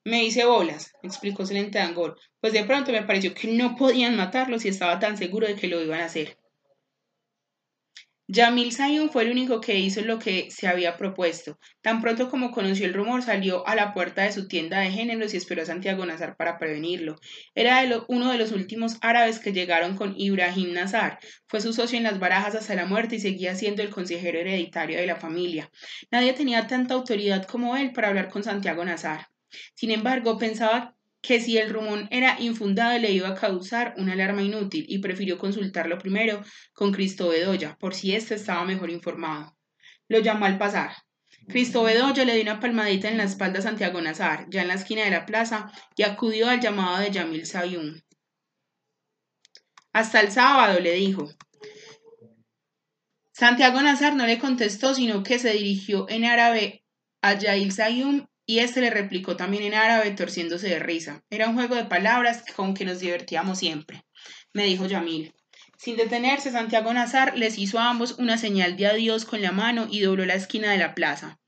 Me 0.04 0.22
hice 0.22 0.44
bolas, 0.44 0.92
explicó 1.02 1.44
Celeste 1.44 1.80
Dangón, 1.80 2.14
pues 2.40 2.52
de 2.52 2.62
pronto 2.62 2.92
me 2.92 3.02
pareció 3.02 3.34
que 3.34 3.48
no 3.48 3.74
podían 3.74 4.16
matarlo 4.16 4.60
si 4.60 4.68
estaba 4.68 5.00
tan 5.00 5.18
seguro 5.18 5.48
de 5.48 5.56
que 5.56 5.66
lo 5.66 5.82
iban 5.82 6.02
a 6.02 6.04
hacer. 6.04 6.37
Yamil 8.30 8.72
Sayun 8.72 9.08
fue 9.08 9.22
el 9.22 9.30
único 9.30 9.58
que 9.58 9.78
hizo 9.78 10.02
lo 10.02 10.18
que 10.18 10.50
se 10.50 10.68
había 10.68 10.98
propuesto. 10.98 11.58
Tan 11.80 12.02
pronto 12.02 12.28
como 12.28 12.50
conoció 12.50 12.84
el 12.84 12.92
rumor, 12.92 13.22
salió 13.22 13.66
a 13.66 13.74
la 13.74 13.94
puerta 13.94 14.22
de 14.22 14.32
su 14.32 14.48
tienda 14.48 14.80
de 14.80 14.90
géneros 14.90 15.32
y 15.32 15.38
esperó 15.38 15.62
a 15.62 15.64
Santiago 15.64 16.04
Nazar 16.04 16.36
para 16.36 16.58
prevenirlo. 16.58 17.16
Era 17.54 17.82
uno 18.08 18.30
de 18.30 18.36
los 18.36 18.52
últimos 18.52 18.98
árabes 19.00 19.38
que 19.38 19.54
llegaron 19.54 19.96
con 19.96 20.12
Ibrahim 20.14 20.74
Nazar. 20.74 21.18
Fue 21.46 21.62
su 21.62 21.72
socio 21.72 21.96
en 21.96 22.04
las 22.04 22.18
barajas 22.18 22.54
hasta 22.54 22.74
la 22.74 22.84
muerte 22.84 23.16
y 23.16 23.20
seguía 23.20 23.54
siendo 23.54 23.82
el 23.82 23.88
consejero 23.88 24.38
hereditario 24.38 24.98
de 24.98 25.06
la 25.06 25.16
familia. 25.16 25.70
Nadie 26.10 26.34
tenía 26.34 26.66
tanta 26.66 26.92
autoridad 26.92 27.46
como 27.46 27.78
él 27.78 27.92
para 27.94 28.08
hablar 28.08 28.28
con 28.28 28.44
Santiago 28.44 28.84
Nazar. 28.84 29.28
Sin 29.74 29.90
embargo, 29.90 30.36
pensaba 30.36 30.97
que 31.20 31.40
si 31.40 31.58
el 31.58 31.70
rumor 31.70 32.08
era 32.10 32.40
infundado 32.40 32.98
le 32.98 33.12
iba 33.12 33.28
a 33.28 33.34
causar 33.34 33.94
una 33.96 34.12
alarma 34.12 34.42
inútil 34.42 34.84
y 34.88 34.98
prefirió 34.98 35.38
consultarlo 35.38 35.98
primero 35.98 36.42
con 36.72 36.92
Cristo 36.92 37.28
Bedoya, 37.28 37.76
por 37.78 37.94
si 37.94 38.14
éste 38.14 38.34
estaba 38.34 38.64
mejor 38.64 38.90
informado. 38.90 39.56
Lo 40.08 40.20
llamó 40.20 40.46
al 40.46 40.58
pasar. 40.58 40.92
Cristo 41.48 41.82
Bedoya 41.82 42.24
le 42.24 42.34
dio 42.34 42.42
una 42.42 42.60
palmadita 42.60 43.08
en 43.08 43.16
la 43.16 43.24
espalda 43.24 43.58
a 43.58 43.62
Santiago 43.62 44.00
Nazar, 44.00 44.46
ya 44.50 44.62
en 44.62 44.68
la 44.68 44.74
esquina 44.74 45.04
de 45.04 45.10
la 45.10 45.26
plaza, 45.26 45.72
y 45.96 46.02
acudió 46.02 46.48
al 46.48 46.60
llamado 46.60 46.98
de 46.98 47.10
Yamil 47.10 47.46
Sayum. 47.46 48.00
Hasta 49.92 50.20
el 50.20 50.30
sábado, 50.30 50.78
le 50.80 50.92
dijo. 50.92 51.28
Santiago 53.32 53.80
Nazar 53.80 54.14
no 54.14 54.26
le 54.26 54.38
contestó, 54.38 54.94
sino 54.94 55.22
que 55.22 55.38
se 55.38 55.52
dirigió 55.52 56.08
en 56.08 56.24
árabe 56.24 56.84
a 57.22 57.34
Yail 57.34 57.72
Sayum 57.72 58.26
y 58.48 58.60
este 58.60 58.80
le 58.80 58.88
replicó 58.88 59.36
también 59.36 59.62
en 59.62 59.74
árabe, 59.74 60.10
torciéndose 60.12 60.68
de 60.68 60.78
risa. 60.78 61.22
Era 61.28 61.50
un 61.50 61.54
juego 61.54 61.74
de 61.74 61.84
palabras 61.84 62.42
con 62.56 62.72
que 62.72 62.86
nos 62.86 62.98
divertíamos 62.98 63.58
siempre, 63.58 64.06
me 64.54 64.64
dijo 64.64 64.86
Yamil. 64.86 65.34
Sin 65.76 65.98
detenerse, 65.98 66.50
Santiago 66.50 66.90
Nazar 66.94 67.36
les 67.36 67.58
hizo 67.58 67.78
a 67.78 67.90
ambos 67.90 68.12
una 68.18 68.38
señal 68.38 68.78
de 68.78 68.86
adiós 68.86 69.26
con 69.26 69.42
la 69.42 69.52
mano 69.52 69.86
y 69.90 70.00
dobló 70.00 70.24
la 70.24 70.34
esquina 70.34 70.72
de 70.72 70.78
la 70.78 70.94
plaza. 70.94 71.38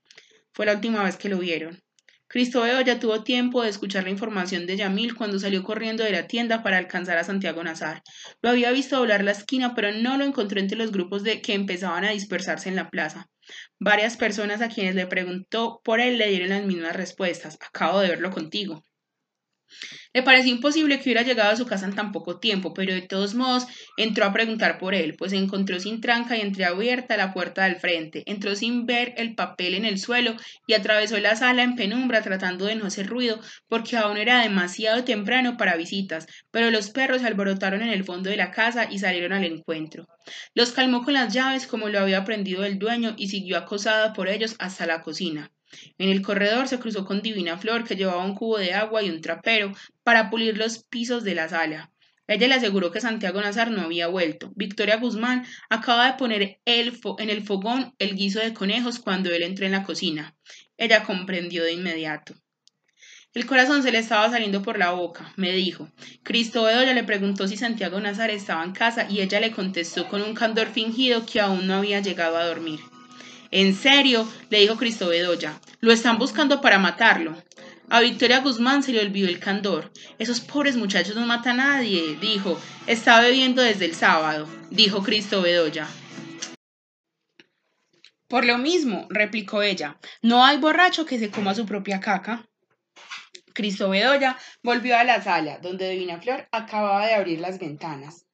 Fue 0.53 0.67
la 0.67 0.75
última 0.75 1.03
vez 1.03 1.17
que 1.17 1.27
lo 1.27 1.39
vieron. 1.39 1.81
Cristóbal 2.27 2.85
ya 2.85 2.99
tuvo 2.99 3.23
tiempo 3.23 3.63
de 3.63 3.69
escuchar 3.69 4.03
la 4.03 4.11
información 4.11 4.67
de 4.67 4.77
Yamil 4.77 5.15
cuando 5.15 5.39
salió 5.39 5.63
corriendo 5.63 6.03
de 6.03 6.11
la 6.11 6.27
tienda 6.27 6.61
para 6.61 6.77
alcanzar 6.77 7.17
a 7.17 7.23
Santiago 7.23 7.63
Nazar. 7.63 8.03
Lo 8.43 8.51
había 8.51 8.69
visto 8.69 8.97
doblar 8.97 9.23
la 9.23 9.31
esquina, 9.31 9.73
pero 9.73 9.91
no 9.91 10.17
lo 10.17 10.23
encontró 10.23 10.59
entre 10.59 10.77
los 10.77 10.91
grupos 10.91 11.23
de 11.23 11.41
que 11.41 11.55
empezaban 11.55 12.05
a 12.05 12.11
dispersarse 12.11 12.69
en 12.69 12.75
la 12.75 12.91
plaza. 12.91 13.27
Varias 13.79 14.17
personas 14.17 14.61
a 14.61 14.69
quienes 14.69 14.95
le 14.95 15.07
preguntó 15.07 15.81
por 15.83 15.99
él 15.99 16.17
le 16.17 16.29
dieron 16.29 16.49
las 16.49 16.63
mismas 16.63 16.95
respuestas. 16.95 17.57
Acabo 17.61 17.99
de 17.99 18.09
verlo 18.09 18.31
contigo. 18.31 18.83
Le 20.13 20.23
pareció 20.23 20.51
imposible 20.51 20.97
que 20.97 21.03
hubiera 21.03 21.21
llegado 21.21 21.51
a 21.51 21.55
su 21.55 21.65
casa 21.65 21.85
en 21.85 21.95
tan 21.95 22.11
poco 22.11 22.37
tiempo, 22.37 22.73
pero 22.73 22.93
de 22.93 23.01
todos 23.01 23.33
modos 23.33 23.65
entró 23.95 24.25
a 24.25 24.33
preguntar 24.33 24.77
por 24.77 24.93
él, 24.93 25.15
pues 25.17 25.31
se 25.31 25.37
encontró 25.37 25.79
sin 25.79 26.01
tranca 26.01 26.35
y 26.35 26.41
entreabierta 26.41 27.15
la 27.15 27.33
puerta 27.33 27.63
del 27.63 27.77
frente. 27.77 28.23
Entró 28.25 28.55
sin 28.55 28.85
ver 28.85 29.13
el 29.15 29.35
papel 29.35 29.73
en 29.73 29.85
el 29.85 29.99
suelo 29.99 30.35
y 30.67 30.73
atravesó 30.73 31.17
la 31.19 31.37
sala 31.37 31.63
en 31.63 31.75
penumbra 31.75 32.21
tratando 32.21 32.65
de 32.65 32.75
no 32.75 32.87
hacer 32.87 33.07
ruido, 33.07 33.39
porque 33.69 33.95
aún 33.95 34.17
era 34.17 34.41
demasiado 34.41 35.05
temprano 35.05 35.55
para 35.55 35.77
visitas, 35.77 36.27
pero 36.51 36.71
los 36.71 36.89
perros 36.89 37.21
se 37.21 37.27
alborotaron 37.27 37.81
en 37.81 37.89
el 37.89 38.03
fondo 38.03 38.29
de 38.29 38.37
la 38.37 38.51
casa 38.51 38.91
y 38.91 38.99
salieron 38.99 39.31
al 39.31 39.45
encuentro. 39.45 40.09
Los 40.53 40.73
calmó 40.73 41.03
con 41.03 41.13
las 41.13 41.33
llaves 41.33 41.67
como 41.67 41.87
lo 41.87 41.99
había 41.99 42.17
aprendido 42.17 42.65
el 42.65 42.79
dueño 42.79 43.13
y 43.17 43.29
siguió 43.29 43.57
acosada 43.57 44.11
por 44.11 44.27
ellos 44.27 44.55
hasta 44.59 44.85
la 44.85 45.01
cocina. 45.01 45.51
En 45.97 46.09
el 46.09 46.21
corredor 46.21 46.67
se 46.67 46.79
cruzó 46.79 47.05
con 47.05 47.21
Divina 47.21 47.57
Flor, 47.57 47.83
que 47.83 47.95
llevaba 47.95 48.25
un 48.25 48.35
cubo 48.35 48.57
de 48.57 48.73
agua 48.73 49.03
y 49.03 49.09
un 49.09 49.21
trapero 49.21 49.73
para 50.03 50.29
pulir 50.29 50.57
los 50.57 50.83
pisos 50.83 51.23
de 51.23 51.35
la 51.35 51.49
sala. 51.49 51.91
Ella 52.27 52.47
le 52.47 52.55
aseguró 52.55 52.91
que 52.91 53.01
Santiago 53.01 53.41
Nazar 53.41 53.71
no 53.71 53.81
había 53.81 54.07
vuelto. 54.07 54.51
Victoria 54.55 54.97
Guzmán 54.97 55.45
acaba 55.69 56.05
de 56.05 56.17
poner 56.17 56.61
en 56.65 57.29
el 57.29 57.43
fogón 57.43 57.93
el 57.99 58.15
guiso 58.15 58.39
de 58.39 58.53
conejos 58.53 58.99
cuando 58.99 59.29
él 59.31 59.43
entró 59.43 59.65
en 59.65 59.73
la 59.73 59.83
cocina. 59.83 60.35
Ella 60.77 61.03
comprendió 61.03 61.63
de 61.63 61.73
inmediato. 61.73 62.35
El 63.33 63.45
corazón 63.45 63.81
se 63.81 63.93
le 63.93 63.99
estaba 63.99 64.29
saliendo 64.29 64.61
por 64.61 64.77
la 64.77 64.91
boca, 64.91 65.33
me 65.37 65.51
dijo. 65.53 65.89
Cristo 66.21 66.63
Bedoya 66.63 66.93
le 66.93 67.05
preguntó 67.05 67.47
si 67.47 67.55
Santiago 67.55 67.99
Nazar 67.99 68.29
estaba 68.29 68.63
en 68.63 68.73
casa 68.73 69.07
y 69.09 69.21
ella 69.21 69.39
le 69.39 69.51
contestó 69.51 70.09
con 70.09 70.21
un 70.21 70.33
candor 70.33 70.67
fingido 70.67 71.25
que 71.25 71.39
aún 71.39 71.65
no 71.65 71.75
había 71.75 72.01
llegado 72.01 72.35
a 72.37 72.45
dormir. 72.45 72.81
En 73.51 73.75
serio, 73.75 74.25
le 74.49 74.59
dijo 74.59 74.77
Cristo 74.77 75.09
Bedoya, 75.09 75.59
lo 75.81 75.91
están 75.91 76.17
buscando 76.17 76.61
para 76.61 76.79
matarlo. 76.79 77.35
A 77.89 77.99
Victoria 77.99 78.39
Guzmán 78.39 78.81
se 78.81 78.93
le 78.93 79.01
olvidó 79.01 79.27
el 79.27 79.39
candor. 79.39 79.91
Esos 80.17 80.39
pobres 80.39 80.77
muchachos 80.77 81.15
no 81.15 81.25
matan 81.25 81.59
a 81.59 81.75
nadie, 81.75 82.17
dijo. 82.21 82.57
Está 82.87 83.19
bebiendo 83.19 83.61
desde 83.61 83.83
el 83.83 83.93
sábado, 83.93 84.47
dijo 84.69 85.03
Cristo 85.03 85.41
Bedoya. 85.41 85.89
Por 88.29 88.45
lo 88.45 88.57
mismo, 88.57 89.07
replicó 89.09 89.61
ella, 89.61 89.99
no 90.21 90.45
hay 90.45 90.57
borracho 90.57 91.05
que 91.05 91.19
se 91.19 91.29
coma 91.29 91.53
su 91.53 91.65
propia 91.65 91.99
caca. 91.99 92.47
Cristo 93.53 93.89
Bedoya 93.89 94.37
volvió 94.63 94.97
a 94.97 95.03
la 95.03 95.21
sala, 95.21 95.59
donde 95.59 95.89
Divina 95.89 96.21
Flor 96.21 96.47
acababa 96.53 97.05
de 97.05 97.15
abrir 97.15 97.41
las 97.41 97.59
ventanas. 97.59 98.25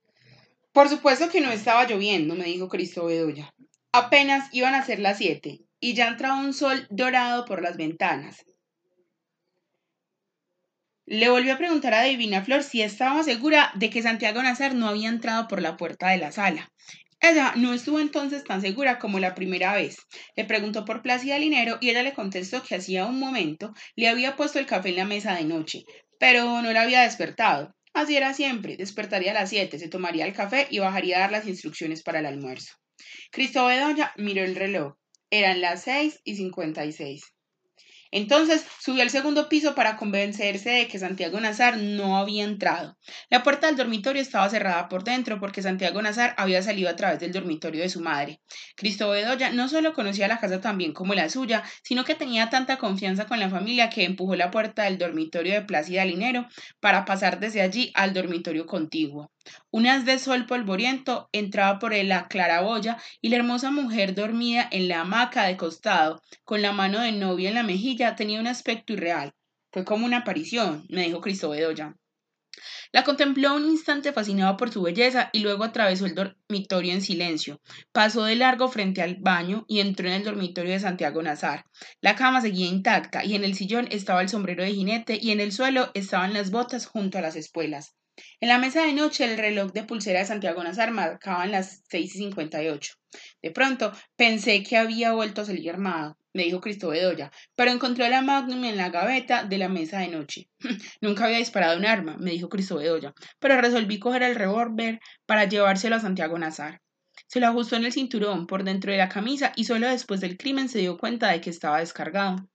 Por 0.72 0.88
supuesto 0.88 1.30
que 1.30 1.42
no 1.42 1.52
estaba 1.52 1.88
lloviendo, 1.88 2.36
me 2.36 2.46
dijo 2.46 2.70
Cristo 2.70 3.06
Bedoya. 3.06 3.52
Apenas 3.98 4.50
iban 4.52 4.76
a 4.76 4.86
ser 4.86 5.00
las 5.00 5.18
siete 5.18 5.62
y 5.80 5.96
ya 5.96 6.10
entraba 6.10 6.40
un 6.40 6.54
sol 6.54 6.86
dorado 6.92 7.46
por 7.46 7.64
las 7.64 7.78
ventanas. 7.78 8.46
Le 11.08 11.30
volvió 11.30 11.56
a 11.56 11.58
preguntar 11.58 11.96
a 11.96 12.04
Divina 12.04 12.44
Flor 12.44 12.62
si 12.62 12.84
estaba 12.84 13.24
segura 13.24 13.72
de 13.74 13.90
que 13.90 14.04
Santiago 14.04 14.44
Nazar 14.44 14.76
no 14.76 14.88
había 14.88 15.10
entrado 15.10 15.48
por 15.48 15.64
la 15.64 15.78
puerta 15.78 16.10
de 16.10 16.20
la 16.20 16.32
sala. 16.32 16.70
Ella 17.20 17.54
no 17.56 17.74
estuvo 17.74 18.00
entonces 18.00 18.44
tan 18.44 18.62
segura 18.62 19.00
como 19.00 19.18
la 19.18 19.34
primera 19.34 19.74
vez. 19.74 19.98
Le 20.36 20.46
preguntó 20.46 20.86
por 20.86 21.02
Plácida 21.02 21.40
Linero 21.40 21.80
y 21.82 21.90
ella 21.90 22.04
le 22.04 22.14
contestó 22.14 22.62
que 22.62 22.76
hacía 22.76 23.08
un 23.08 23.20
momento 23.20 23.74
le 23.96 24.10
había 24.10 24.36
puesto 24.36 24.60
el 24.60 24.68
café 24.68 24.90
en 24.90 24.98
la 24.98 25.06
mesa 25.06 25.34
de 25.34 25.46
noche, 25.46 25.86
pero 26.20 26.62
no 26.62 26.72
la 26.72 26.84
había 26.84 27.02
despertado. 27.02 27.74
Así 27.96 28.16
era 28.16 28.36
siempre, 28.36 28.78
despertaría 28.78 29.32
a 29.32 29.34
las 29.34 29.50
siete, 29.50 29.80
se 29.80 29.90
tomaría 29.90 30.28
el 30.28 30.34
café 30.34 30.68
y 30.70 30.78
bajaría 30.78 31.18
a 31.18 31.22
dar 31.22 31.32
las 31.32 31.48
instrucciones 31.48 32.04
para 32.04 32.20
el 32.20 32.28
almuerzo. 32.28 32.76
Cristóbal 33.32 33.78
Bedoya 33.78 34.14
miró 34.18 34.44
el 34.44 34.56
reloj. 34.56 34.96
Eran 35.30 35.62
las 35.62 35.84
seis 35.84 36.20
y 36.24 36.36
cincuenta 36.36 36.86
y 36.86 36.92
seis. 36.92 37.37
Entonces 38.12 38.66
subió 38.80 39.04
al 39.04 39.10
segundo 39.10 39.50
piso 39.50 39.76
para 39.76 39.98
convencerse 39.98 40.70
de 40.70 40.88
que 40.88 41.00
Santiago 41.00 41.40
Nazar 41.40 41.78
no 41.78 42.18
había 42.18 42.44
entrado. 42.44 42.98
La 43.30 43.44
puerta 43.44 43.68
del 43.68 43.76
dormitorio 43.76 44.22
estaba 44.22 44.50
cerrada 44.50 44.88
por 44.90 45.04
dentro 45.04 45.40
porque 45.40 45.62
Santiago 45.62 46.02
Nazar 46.02 46.34
había 46.38 46.62
salido 46.62 46.90
a 46.90 46.96
través 46.96 47.20
del 47.20 47.32
dormitorio 47.32 47.82
de 47.82 47.90
su 47.90 48.02
madre. 48.02 48.42
Cristo 48.76 49.10
Bedoya 49.10 49.52
no 49.52 49.68
solo 49.70 49.94
conocía 49.94 50.28
la 50.28 50.40
casa 50.40 50.62
tan 50.62 50.78
bien 50.78 50.94
como 50.94 51.14
la 51.14 51.30
suya, 51.30 51.64
sino 51.84 52.04
que 52.04 52.16
tenía 52.16 52.50
tanta 52.50 52.78
confianza 52.78 53.26
con 53.26 53.40
la 53.40 53.50
familia 53.50 53.90
que 53.90 54.04
empujó 54.04 54.36
la 54.36 54.52
puerta 54.52 54.84
del 54.84 54.98
dormitorio 54.98 55.54
de 55.54 55.62
Plácida 55.62 56.06
Linero 56.06 56.48
para 56.80 57.06
pasar 57.06 57.40
desde 57.40 57.62
allí 57.62 57.92
al 57.96 58.14
dormitorio 58.14 58.66
contiguo. 58.66 59.32
Un 59.72 59.88
de 60.06 60.20
sol 60.20 60.46
polvoriento 60.46 61.30
entraba 61.32 61.80
por 61.80 61.96
la 61.96 62.28
claraboya 62.28 62.98
y 63.22 63.30
la 63.30 63.38
hermosa 63.38 63.72
mujer 63.72 64.14
dormida 64.14 64.68
en 64.72 64.88
la 64.90 65.02
hamaca 65.02 65.46
de 65.46 65.56
costado, 65.56 66.22
con 66.44 66.62
la 66.62 66.74
mano 66.74 67.00
de 67.00 67.14
novia 67.14 67.50
en 67.50 67.56
la 67.56 67.64
mejilla, 67.64 67.97
tenía 68.16 68.40
un 68.40 68.48
aspecto 68.48 68.94
irreal. 68.94 69.34
Fue 69.72 69.84
como 69.84 70.06
una 70.06 70.20
aparición, 70.20 70.86
me 70.90 71.04
dijo 71.04 71.22
Cristo 71.22 71.50
Bedoya. 71.50 71.96
La 72.92 73.04
contempló 73.04 73.56
un 73.56 73.66
instante 73.66 74.14
fascinado 74.14 74.58
por 74.58 74.72
su 74.72 74.82
belleza 74.82 75.30
y 75.34 75.40
luego 75.40 75.64
atravesó 75.64 76.06
el 76.06 76.16
dormitorio 76.16 76.94
en 76.94 77.02
silencio. 77.02 77.62
Pasó 77.92 78.24
de 78.24 78.36
largo 78.36 78.70
frente 78.70 79.02
al 79.02 79.18
baño 79.18 79.66
y 79.68 79.82
entró 79.82 80.08
en 80.08 80.14
el 80.14 80.24
dormitorio 80.24 80.72
de 80.72 80.80
Santiago 80.80 81.22
Nazar. 81.22 81.66
La 82.02 82.16
cama 82.16 82.42
seguía 82.42 82.68
intacta 82.68 83.24
y 83.26 83.36
en 83.36 83.44
el 83.44 83.56
sillón 83.56 83.88
estaba 83.92 84.22
el 84.22 84.30
sombrero 84.30 84.64
de 84.64 84.74
jinete 84.74 85.20
y 85.22 85.32
en 85.32 85.40
el 85.40 85.52
suelo 85.52 85.92
estaban 85.94 86.34
las 86.34 86.50
botas 86.50 86.86
junto 86.86 87.18
a 87.18 87.22
las 87.22 87.36
espuelas. 87.36 87.96
En 88.40 88.50
la 88.50 88.58
mesa 88.58 88.84
de 88.84 88.94
noche 88.94 89.26
el 89.26 89.38
reloj 89.38 89.74
de 89.74 89.84
pulsera 89.84 90.20
de 90.20 90.26
Santiago 90.26 90.64
Nazar 90.64 90.92
marcaban 90.92 91.52
las 91.52 91.84
seis 91.88 92.16
y 92.16 92.18
cincuenta 92.18 92.64
y 92.64 92.70
ocho. 92.70 92.94
De 93.44 93.52
pronto 93.52 93.92
pensé 94.16 94.64
que 94.64 94.78
había 94.78 95.12
vuelto 95.12 95.42
a 95.42 95.46
salir 95.46 95.70
armado, 95.70 96.17
me 96.34 96.44
dijo 96.44 96.62
Cristo 96.62 96.90
Bedoya, 96.90 97.32
pero 97.56 97.72
encontré 97.72 98.10
la 98.10 98.22
Magnum 98.22 98.64
en 98.66 98.78
la 98.78 98.90
gaveta 98.90 99.44
de 99.44 99.58
la 99.58 99.70
mesa 99.70 100.00
de 100.00 100.10
noche. 100.10 100.50
Nunca 101.02 101.26
había 101.26 101.38
disparado 101.38 101.78
un 101.78 101.86
arma, 101.86 102.18
me 102.20 102.32
dijo 102.32 102.50
Cristo 102.50 102.78
Bedoya, 102.78 103.14
pero 103.40 103.60
resolví 103.60 104.00
coger 104.00 104.24
el 104.24 104.36
revólver 104.36 105.00
para 105.26 105.46
llevárselo 105.46 105.96
a 105.96 106.00
Santiago 106.00 106.38
Nazar. 106.38 106.82
Se 107.28 107.40
lo 107.40 107.48
ajustó 107.48 107.76
en 107.76 107.86
el 107.86 107.92
cinturón 107.92 108.48
por 108.48 108.64
dentro 108.64 108.92
de 108.92 108.98
la 108.98 109.10
camisa 109.10 109.52
y 109.56 109.66
solo 109.66 109.88
después 109.88 110.22
del 110.22 110.38
crimen 110.38 110.70
se 110.70 110.80
dio 110.80 110.98
cuenta 110.98 111.32
de 111.32 111.42
que 111.42 111.50
estaba 111.50 111.80
descargado. 111.80 112.48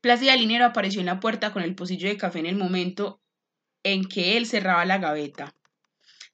Plácida 0.00 0.36
Linero 0.36 0.66
apareció 0.66 1.00
en 1.00 1.06
la 1.06 1.20
puerta 1.20 1.52
con 1.52 1.62
el 1.62 1.74
pocillo 1.74 2.08
de 2.08 2.18
café 2.18 2.40
en 2.40 2.46
el 2.46 2.56
momento 2.56 3.20
en 3.82 4.04
que 4.04 4.36
él 4.36 4.46
cerraba 4.46 4.84
la 4.84 4.98
gaveta. 4.98 5.54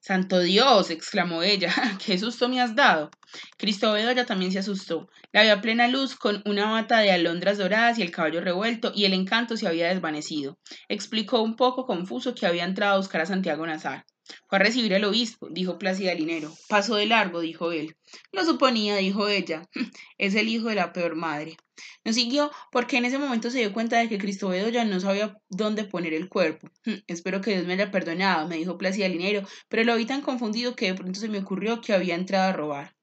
Santo 0.01 0.41
Dios, 0.41 0.89
exclamó 0.91 1.43
ella, 1.43 1.73
qué 2.05 2.17
susto 2.19 2.49
me 2.49 2.61
has 2.61 2.75
dado. 2.75 3.11
Cristo 3.59 3.93
Bedoya 3.93 4.25
también 4.25 4.51
se 4.51 4.59
asustó. 4.59 5.09
La 5.31 5.43
vio 5.43 5.53
a 5.53 5.61
plena 5.61 5.89
luz 5.89 6.17
con 6.17 6.43
una 6.47 6.71
bata 6.71 7.01
de 7.01 7.13
alondras 7.13 7.59
doradas 7.59 7.99
y 7.99 8.03
el 8.03 8.11
caballo 8.11 8.41
revuelto, 8.41 8.93
y 8.95 9.05
el 9.05 9.13
encanto 9.13 9.59
se 9.59 9.69
había 9.69 9.89
desvanecido. 9.89 10.59
Explicó 10.89 11.43
un 11.43 11.55
poco 11.55 11.85
confuso 11.85 12.35
que 12.35 12.47
había 12.47 12.65
entrado 12.65 12.95
a 12.95 12.99
buscar 12.99 13.21
a 13.21 13.27
Santiago 13.27 13.67
Nazar. 13.67 14.07
Fue 14.49 14.59
a 14.59 14.63
recibir 14.63 14.95
al 14.95 15.05
obispo, 15.05 15.49
dijo 15.51 15.79
Plácida 15.79 16.15
Linero. 16.15 16.51
Pasó 16.69 16.97
de 16.97 17.07
largo, 17.07 17.41
dijo 17.41 17.73
él. 17.73 17.97
Lo 18.33 18.45
suponía, 18.45 18.97
dijo 18.97 19.29
ella. 19.29 19.69
Es 20.19 20.35
el 20.35 20.49
hijo 20.49 20.69
de 20.69 20.77
la 20.77 20.93
peor 20.93 21.15
madre. 21.15 21.57
No 22.05 22.13
siguió 22.13 22.51
porque 22.73 22.97
en 22.97 23.05
ese 23.05 23.19
momento 23.19 23.51
se 23.51 23.59
dio 23.59 23.73
cuenta 23.73 23.99
de 23.99 24.09
que 24.09 24.19
Cristo 24.19 24.55
ya 24.55 24.85
no 24.85 25.01
sabía 25.01 25.37
dónde 25.49 25.85
poner 25.85 26.15
el 26.15 26.29
cuerpo. 26.29 26.71
Espero 27.07 27.41
que 27.41 27.53
Dios 27.53 27.67
me 27.67 27.75
haya 27.75 27.91
perdonado, 27.91 28.49
me 28.49 28.57
dijo 28.57 28.79
Plácida 28.79 29.09
Linero, 29.09 29.47
pero 29.69 29.85
lo 29.85 29.97
vi 29.97 30.07
tan 30.07 30.23
confundido 30.23 30.75
que 30.77 30.87
de 30.87 30.95
pronto 30.95 31.19
se 31.21 31.29
me 31.29 31.39
ocurrió 31.39 31.81
que 31.81 31.93
había 31.93 32.15
entrado 32.15 32.49
a 32.49 32.53
robar. 32.53 32.97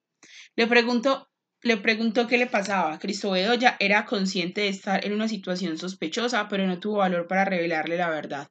Le 0.56 0.68
preguntó 0.68 1.30
le 1.64 1.78
preguntó 1.78 2.28
qué 2.28 2.38
le 2.38 2.48
pasaba. 2.48 3.00
Cristo 3.00 3.36
ya 3.36 3.78
era 3.80 4.06
consciente 4.06 4.62
de 4.62 4.70
estar 4.70 5.04
en 5.06 5.14
una 5.14 5.28
situación 5.28 5.78
sospechosa, 5.78 6.48
pero 6.48 6.68
no 6.68 6.80
tuvo 6.80 6.98
valor 6.98 7.28
para 7.28 7.46
revelarle 7.46 7.98
la 7.98 8.10
verdad. 8.10 8.48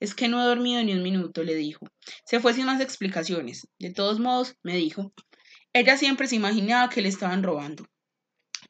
Es 0.00 0.14
que 0.14 0.28
no 0.28 0.40
he 0.40 0.46
dormido 0.46 0.82
ni 0.84 0.92
un 0.92 1.02
minuto, 1.02 1.42
le 1.42 1.54
dijo. 1.54 1.86
Se 2.24 2.40
fue 2.40 2.52
sin 2.52 2.66
más 2.66 2.80
explicaciones. 2.80 3.68
De 3.78 3.92
todos 3.92 4.20
modos, 4.20 4.56
me 4.62 4.76
dijo. 4.76 5.12
Ella 5.72 5.96
siempre 5.96 6.26
se 6.26 6.36
imaginaba 6.36 6.90
que 6.90 7.00
le 7.00 7.08
estaban 7.08 7.42
robando. 7.42 7.86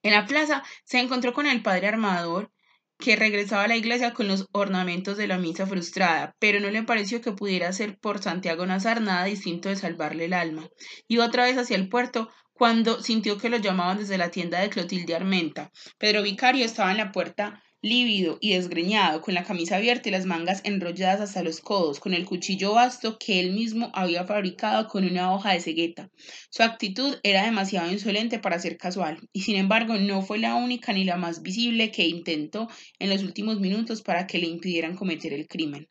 En 0.02 0.12
la 0.12 0.26
plaza 0.26 0.62
se 0.84 0.98
encontró 0.98 1.32
con 1.32 1.46
el 1.46 1.62
padre 1.62 1.88
armador, 1.88 2.50
que 2.98 3.16
regresaba 3.16 3.64
a 3.64 3.68
la 3.68 3.76
iglesia 3.76 4.12
con 4.12 4.28
los 4.28 4.48
ornamentos 4.52 5.16
de 5.16 5.26
la 5.26 5.38
misa 5.38 5.66
frustrada, 5.66 6.36
pero 6.38 6.60
no 6.60 6.70
le 6.70 6.84
pareció 6.84 7.20
que 7.20 7.32
pudiera 7.32 7.68
hacer 7.68 7.98
por 7.98 8.22
Santiago 8.22 8.64
Nazar 8.64 9.00
nada 9.00 9.24
distinto 9.24 9.68
de 9.68 9.76
salvarle 9.76 10.26
el 10.26 10.32
alma. 10.32 10.68
Iba 11.08 11.26
otra 11.26 11.44
vez 11.44 11.58
hacia 11.58 11.76
el 11.76 11.88
puerto 11.88 12.30
cuando 12.52 13.02
sintió 13.02 13.38
que 13.38 13.48
lo 13.48 13.56
llamaban 13.56 13.98
desde 13.98 14.18
la 14.18 14.30
tienda 14.30 14.60
de 14.60 14.70
Clotilde 14.70 15.16
Armenta. 15.16 15.72
Pedro 15.98 16.22
Vicario 16.22 16.64
estaba 16.64 16.92
en 16.92 16.98
la 16.98 17.10
puerta 17.10 17.62
lívido 17.82 18.38
y 18.40 18.54
desgreñado, 18.54 19.20
con 19.20 19.34
la 19.34 19.42
camisa 19.42 19.76
abierta 19.76 20.08
y 20.08 20.12
las 20.12 20.24
mangas 20.24 20.60
enrolladas 20.64 21.20
hasta 21.20 21.42
los 21.42 21.60
codos, 21.60 21.98
con 21.98 22.14
el 22.14 22.24
cuchillo 22.24 22.74
vasto 22.74 23.18
que 23.18 23.40
él 23.40 23.52
mismo 23.52 23.90
había 23.92 24.24
fabricado 24.24 24.86
con 24.88 25.04
una 25.04 25.34
hoja 25.34 25.52
de 25.52 25.60
cegueta. 25.60 26.08
Su 26.48 26.62
actitud 26.62 27.16
era 27.24 27.44
demasiado 27.44 27.90
insolente 27.90 28.38
para 28.38 28.60
ser 28.60 28.78
casual, 28.78 29.28
y 29.32 29.42
sin 29.42 29.56
embargo 29.56 29.98
no 29.98 30.22
fue 30.22 30.38
la 30.38 30.54
única 30.54 30.92
ni 30.92 31.04
la 31.04 31.16
más 31.16 31.42
visible 31.42 31.90
que 31.90 32.06
intentó 32.06 32.68
en 33.00 33.10
los 33.10 33.22
últimos 33.24 33.58
minutos 33.58 34.00
para 34.00 34.26
que 34.26 34.38
le 34.38 34.46
impidieran 34.46 34.96
cometer 34.96 35.32
el 35.32 35.48
crimen. 35.48 35.88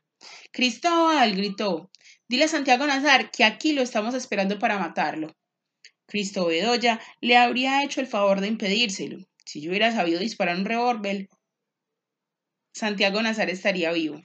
Cristóbal, 0.51 1.35
gritó, 1.35 1.91
dile 2.29 2.45
a 2.45 2.47
Santiago 2.47 2.87
Nazar 2.87 3.31
que 3.31 3.43
aquí 3.43 3.73
lo 3.73 3.81
estamos 3.81 4.15
esperando 4.15 4.59
para 4.59 4.79
matarlo. 4.79 5.35
Cristo 6.05 6.45
Bedoya 6.45 6.99
le 7.21 7.37
habría 7.37 7.83
hecho 7.83 8.01
el 8.01 8.07
favor 8.07 8.39
de 8.39 8.47
impedírselo. 8.47 9.17
Si 9.45 9.61
yo 9.61 9.71
hubiera 9.71 9.91
sabido 9.91 10.19
disparar 10.19 10.57
un 10.57 10.65
revólver, 10.65 11.27
Santiago 12.73 13.21
Nazar 13.21 13.49
estaría 13.49 13.91
vivo. 13.91 14.23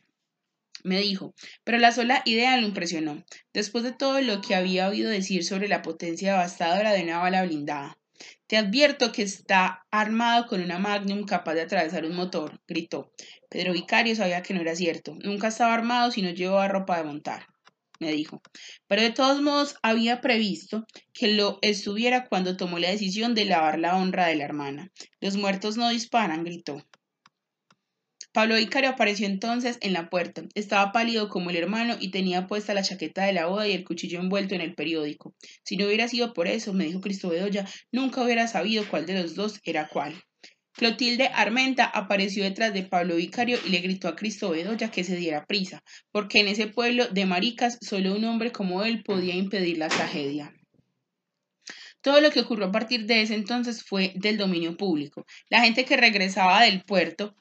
Me 0.84 1.00
dijo, 1.00 1.34
pero 1.64 1.78
la 1.78 1.92
sola 1.92 2.22
idea 2.24 2.56
lo 2.58 2.66
impresionó, 2.66 3.24
después 3.52 3.82
de 3.84 3.92
todo 3.92 4.20
lo 4.20 4.40
que 4.40 4.54
había 4.54 4.88
oído 4.88 5.10
decir 5.10 5.44
sobre 5.44 5.68
la 5.68 5.82
potencia 5.82 6.32
devastadora 6.32 6.92
de 6.92 7.02
una 7.02 7.18
bala 7.18 7.42
blindada. 7.44 7.98
Te 8.46 8.56
advierto 8.56 9.12
que 9.12 9.22
está 9.22 9.84
armado 9.90 10.46
con 10.46 10.62
una 10.62 10.78
magnum 10.78 11.24
capaz 11.24 11.54
de 11.54 11.62
atravesar 11.62 12.04
un 12.04 12.14
motor, 12.14 12.60
gritó. 12.68 13.12
Pedro 13.50 13.72
Vicario 13.72 14.14
sabía 14.14 14.42
que 14.42 14.54
no 14.54 14.60
era 14.60 14.76
cierto. 14.76 15.16
Nunca 15.22 15.48
estaba 15.48 15.74
armado 15.74 16.10
si 16.10 16.22
no 16.22 16.30
llevaba 16.30 16.68
ropa 16.68 16.98
de 16.98 17.04
montar 17.04 17.46
me 17.98 18.12
dijo. 18.12 18.42
Pero 18.86 19.02
de 19.02 19.10
todos 19.10 19.40
modos 19.42 19.76
había 19.82 20.20
previsto 20.20 20.86
que 21.12 21.28
lo 21.28 21.58
estuviera 21.62 22.26
cuando 22.28 22.56
tomó 22.56 22.78
la 22.78 22.90
decisión 22.90 23.34
de 23.34 23.44
lavar 23.44 23.78
la 23.78 23.96
honra 23.96 24.26
de 24.26 24.36
la 24.36 24.44
hermana. 24.44 24.92
Los 25.20 25.36
muertos 25.36 25.76
no 25.76 25.88
disparan, 25.88 26.44
gritó. 26.44 26.84
Pablo 28.36 28.58
Ícaro 28.58 28.88
apareció 28.88 29.26
entonces 29.26 29.78
en 29.80 29.94
la 29.94 30.10
puerta. 30.10 30.42
Estaba 30.54 30.92
pálido 30.92 31.30
como 31.30 31.48
el 31.48 31.56
hermano 31.56 31.96
y 31.98 32.10
tenía 32.10 32.46
puesta 32.46 32.74
la 32.74 32.82
chaqueta 32.82 33.24
de 33.24 33.32
la 33.32 33.46
boda 33.46 33.66
y 33.66 33.72
el 33.72 33.82
cuchillo 33.82 34.20
envuelto 34.20 34.54
en 34.54 34.60
el 34.60 34.74
periódico. 34.74 35.34
Si 35.62 35.78
no 35.78 35.86
hubiera 35.86 36.06
sido 36.06 36.34
por 36.34 36.46
eso, 36.46 36.74
me 36.74 36.84
dijo 36.84 37.00
Cristo 37.00 37.30
Bedoya, 37.30 37.66
nunca 37.92 38.22
hubiera 38.22 38.46
sabido 38.46 38.86
cuál 38.90 39.06
de 39.06 39.22
los 39.22 39.36
dos 39.36 39.58
era 39.64 39.88
cuál. 39.88 40.22
Clotilde 40.74 41.28
Armenta 41.28 41.86
apareció 41.86 42.44
detrás 42.44 42.74
de 42.74 42.82
Pablo 42.82 43.16
Vicario 43.16 43.58
y 43.64 43.70
le 43.70 43.78
gritó 43.78 44.06
a 44.06 44.16
Cristo 44.16 44.50
Bedoya 44.50 44.90
que 44.90 45.02
se 45.02 45.16
diera 45.16 45.46
prisa, 45.46 45.82
porque 46.12 46.40
en 46.40 46.48
ese 46.48 46.66
pueblo 46.66 47.06
de 47.06 47.24
maricas 47.24 47.78
solo 47.80 48.14
un 48.14 48.24
hombre 48.26 48.52
como 48.52 48.84
él 48.84 49.02
podía 49.02 49.34
impedir 49.34 49.78
la 49.78 49.88
tragedia. 49.88 50.52
Todo 52.02 52.20
lo 52.20 52.30
que 52.30 52.40
ocurrió 52.40 52.66
a 52.66 52.70
partir 52.70 53.06
de 53.06 53.22
ese 53.22 53.34
entonces 53.34 53.82
fue 53.82 54.12
del 54.14 54.36
dominio 54.36 54.76
público. 54.76 55.24
La 55.48 55.62
gente 55.62 55.86
que 55.86 55.96
regresaba 55.96 56.62
del 56.62 56.84
puerto, 56.84 57.34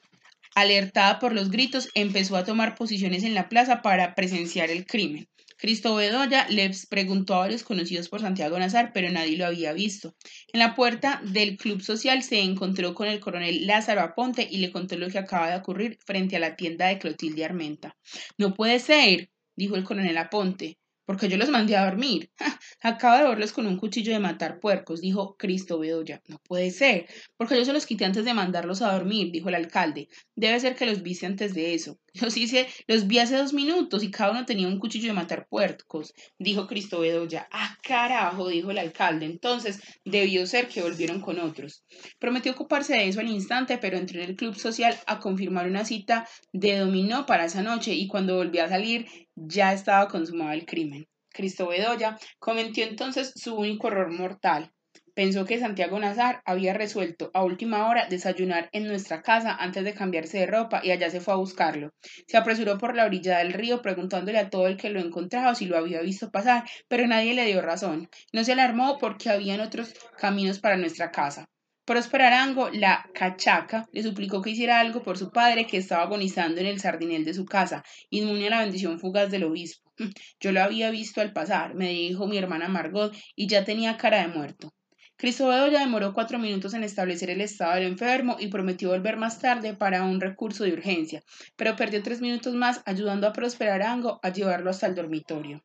alertada 0.56 1.18
por 1.20 1.32
los 1.32 1.50
gritos, 1.50 1.90
empezó 1.94 2.36
a 2.36 2.44
tomar 2.44 2.74
posiciones 2.74 3.22
en 3.22 3.34
la 3.34 3.48
plaza 3.48 3.82
para 3.82 4.14
presenciar 4.14 4.70
el 4.70 4.86
crimen. 4.86 5.28
Cristo 5.58 5.94
Bedoya 5.94 6.46
les 6.48 6.86
preguntó 6.86 7.34
a 7.34 7.40
varios 7.40 7.62
conocidos 7.62 8.08
por 8.08 8.20
Santiago 8.20 8.58
Nazar, 8.58 8.90
pero 8.92 9.10
nadie 9.10 9.36
lo 9.36 9.46
había 9.46 9.72
visto. 9.72 10.14
En 10.52 10.60
la 10.60 10.74
puerta 10.74 11.20
del 11.24 11.56
club 11.56 11.82
social 11.82 12.22
se 12.22 12.40
encontró 12.40 12.94
con 12.94 13.06
el 13.06 13.20
coronel 13.20 13.66
Lázaro 13.66 14.00
Aponte 14.00 14.48
y 14.50 14.58
le 14.58 14.72
contó 14.72 14.96
lo 14.96 15.08
que 15.08 15.18
acaba 15.18 15.50
de 15.50 15.56
ocurrir 15.56 15.98
frente 16.04 16.36
a 16.36 16.40
la 16.40 16.56
tienda 16.56 16.88
de 16.88 16.98
Clotilde 16.98 17.44
Armenta. 17.44 17.96
No 18.38 18.54
puede 18.54 18.78
ser, 18.78 19.30
dijo 19.54 19.76
el 19.76 19.84
coronel 19.84 20.18
Aponte 20.18 20.78
porque 21.06 21.28
yo 21.28 21.38
los 21.38 21.48
mandé 21.48 21.76
a 21.76 21.86
dormir. 21.86 22.30
Acabo 22.82 23.16
de 23.16 23.28
verlos 23.28 23.52
con 23.52 23.66
un 23.66 23.78
cuchillo 23.78 24.12
de 24.12 24.18
matar 24.18 24.60
puercos, 24.60 25.00
dijo 25.00 25.36
Cristo 25.38 25.78
Bedoya. 25.78 26.20
No 26.28 26.38
puede 26.38 26.70
ser, 26.70 27.06
porque 27.36 27.56
yo 27.56 27.64
se 27.64 27.72
los 27.72 27.86
quité 27.86 28.04
antes 28.04 28.24
de 28.24 28.34
mandarlos 28.34 28.82
a 28.82 28.92
dormir, 28.92 29.30
dijo 29.32 29.48
el 29.48 29.54
alcalde. 29.54 30.08
Debe 30.34 30.60
ser 30.60 30.74
que 30.74 30.86
los 30.86 31.02
viste 31.02 31.24
antes 31.26 31.54
de 31.54 31.74
eso. 31.74 31.98
Los 32.22 32.34
hice, 32.38 32.66
los 32.86 33.06
vi 33.06 33.18
hace 33.18 33.36
dos 33.36 33.52
minutos 33.52 34.02
y 34.02 34.10
cada 34.10 34.30
uno 34.30 34.46
tenía 34.46 34.68
un 34.68 34.78
cuchillo 34.78 35.08
de 35.08 35.12
matar 35.12 35.46
puercos, 35.48 36.14
dijo 36.38 36.66
Cristo 36.66 37.00
Bedoya. 37.00 37.46
Ah, 37.52 37.76
carajo, 37.82 38.48
dijo 38.48 38.70
el 38.70 38.78
alcalde. 38.78 39.26
Entonces 39.26 39.80
debió 40.02 40.46
ser 40.46 40.66
que 40.68 40.80
volvieron 40.80 41.20
con 41.20 41.38
otros. 41.38 41.84
Prometió 42.18 42.52
ocuparse 42.52 42.94
de 42.94 43.08
eso 43.08 43.20
al 43.20 43.28
instante, 43.28 43.76
pero 43.76 43.98
entró 43.98 44.22
en 44.22 44.30
el 44.30 44.36
club 44.36 44.54
social 44.54 44.98
a 45.06 45.20
confirmar 45.20 45.66
una 45.66 45.84
cita 45.84 46.26
de 46.52 46.78
dominó 46.78 47.26
para 47.26 47.44
esa 47.44 47.62
noche 47.62 47.92
y 47.92 48.08
cuando 48.08 48.36
volvió 48.36 48.64
a 48.64 48.68
salir 48.70 49.06
ya 49.36 49.72
estaba 49.72 50.08
consumado 50.08 50.52
el 50.52 50.66
crimen. 50.66 51.06
Cristo 51.32 51.68
Bedoya 51.68 52.18
cometió 52.38 52.84
entonces 52.84 53.32
su 53.36 53.54
único 53.54 53.88
error 53.88 54.10
mortal. 54.10 54.72
Pensó 55.14 55.46
que 55.46 55.58
Santiago 55.58 55.98
Nazar 55.98 56.42
había 56.44 56.74
resuelto 56.74 57.30
a 57.32 57.42
última 57.42 57.88
hora 57.88 58.06
desayunar 58.06 58.68
en 58.72 58.86
nuestra 58.86 59.22
casa 59.22 59.54
antes 59.54 59.84
de 59.84 59.94
cambiarse 59.94 60.38
de 60.38 60.46
ropa 60.46 60.80
y 60.82 60.90
allá 60.90 61.10
se 61.10 61.20
fue 61.20 61.34
a 61.34 61.38
buscarlo. 61.38 61.94
Se 62.26 62.36
apresuró 62.36 62.76
por 62.76 62.94
la 62.94 63.06
orilla 63.06 63.38
del 63.38 63.52
río 63.54 63.80
preguntándole 63.80 64.38
a 64.38 64.50
todo 64.50 64.66
el 64.66 64.76
que 64.76 64.90
lo 64.90 65.00
encontraba 65.00 65.54
si 65.54 65.66
lo 65.66 65.78
había 65.78 66.02
visto 66.02 66.30
pasar, 66.30 66.64
pero 66.88 67.06
nadie 67.06 67.34
le 67.34 67.46
dio 67.46 67.62
razón. 67.62 68.08
No 68.32 68.44
se 68.44 68.52
alarmó 68.52 68.98
porque 68.98 69.30
habían 69.30 69.60
otros 69.60 69.94
caminos 70.18 70.58
para 70.58 70.76
nuestra 70.76 71.10
casa. 71.10 71.46
Próspero 71.86 72.24
Arango, 72.24 72.68
la 72.70 73.08
cachaca, 73.14 73.88
le 73.92 74.02
suplicó 74.02 74.42
que 74.42 74.50
hiciera 74.50 74.80
algo 74.80 75.04
por 75.04 75.16
su 75.16 75.30
padre 75.30 75.68
que 75.68 75.76
estaba 75.76 76.02
agonizando 76.02 76.60
en 76.60 76.66
el 76.66 76.80
sardinel 76.80 77.24
de 77.24 77.32
su 77.32 77.44
casa, 77.44 77.84
inmune 78.10 78.48
a 78.48 78.50
la 78.50 78.60
bendición 78.62 78.98
fugaz 78.98 79.30
del 79.30 79.44
obispo. 79.44 79.92
Yo 80.40 80.50
lo 80.50 80.62
había 80.62 80.90
visto 80.90 81.20
al 81.20 81.32
pasar, 81.32 81.76
me 81.76 81.90
dijo 81.90 82.26
mi 82.26 82.38
hermana 82.38 82.66
Margot, 82.66 83.14
y 83.36 83.46
ya 83.46 83.64
tenía 83.64 83.96
cara 83.96 84.20
de 84.22 84.26
muerto. 84.26 84.74
Cristo 85.16 85.48
ya 85.68 85.78
demoró 85.78 86.12
cuatro 86.12 86.40
minutos 86.40 86.74
en 86.74 86.82
establecer 86.82 87.30
el 87.30 87.40
estado 87.40 87.76
del 87.76 87.84
enfermo 87.84 88.34
y 88.40 88.48
prometió 88.48 88.88
volver 88.88 89.16
más 89.16 89.38
tarde 89.38 89.72
para 89.72 90.02
un 90.02 90.20
recurso 90.20 90.64
de 90.64 90.72
urgencia, 90.72 91.22
pero 91.54 91.76
perdió 91.76 92.02
tres 92.02 92.20
minutos 92.20 92.54
más 92.54 92.82
ayudando 92.84 93.28
a 93.28 93.32
Próspero 93.32 93.72
Arango 93.72 94.18
a 94.24 94.30
llevarlo 94.30 94.70
hasta 94.70 94.88
el 94.88 94.96
dormitorio. 94.96 95.62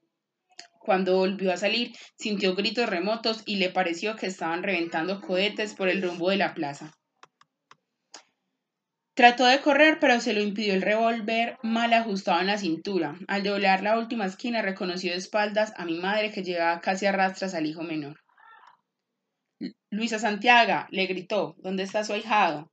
Cuando 0.84 1.18
volvió 1.18 1.54
a 1.54 1.58
salir, 1.58 1.94
sintió 2.18 2.56
gritos 2.56 2.90
remotos 2.90 3.44
y 3.46 3.58
le 3.58 3.70
pareció 3.70 4.16
que 4.16 4.26
estaban 4.26 4.64
reventando 4.64 5.22
cohetes 5.22 5.76
por 5.76 5.90
el 5.90 6.02
rumbo 6.02 6.32
de 6.32 6.38
la 6.38 6.56
plaza. 6.56 6.92
Trató 9.14 9.46
de 9.46 9.62
correr, 9.62 10.00
pero 10.00 10.20
se 10.20 10.34
lo 10.34 10.42
impidió 10.42 10.74
el 10.74 10.82
revólver 10.82 11.60
mal 11.62 11.94
ajustado 11.94 12.42
en 12.42 12.48
la 12.48 12.58
cintura. 12.58 13.16
Al 13.28 13.44
doblar 13.44 13.84
la 13.84 14.00
última 14.00 14.26
esquina, 14.26 14.64
reconoció 14.64 15.12
de 15.12 15.18
espaldas 15.18 15.72
a 15.78 15.86
mi 15.86 16.00
madre 16.00 16.32
que 16.32 16.42
llevaba 16.42 16.82
casi 16.82 17.06
a 17.06 17.12
rastras 17.12 17.54
al 17.54 17.68
hijo 17.68 17.84
menor. 17.84 18.20
Luisa 19.92 20.18
Santiago, 20.18 20.88
le 20.90 21.06
gritó, 21.06 21.56
¿dónde 21.60 21.84
está 21.84 22.04
su 22.04 22.14
ahijado? 22.14 22.72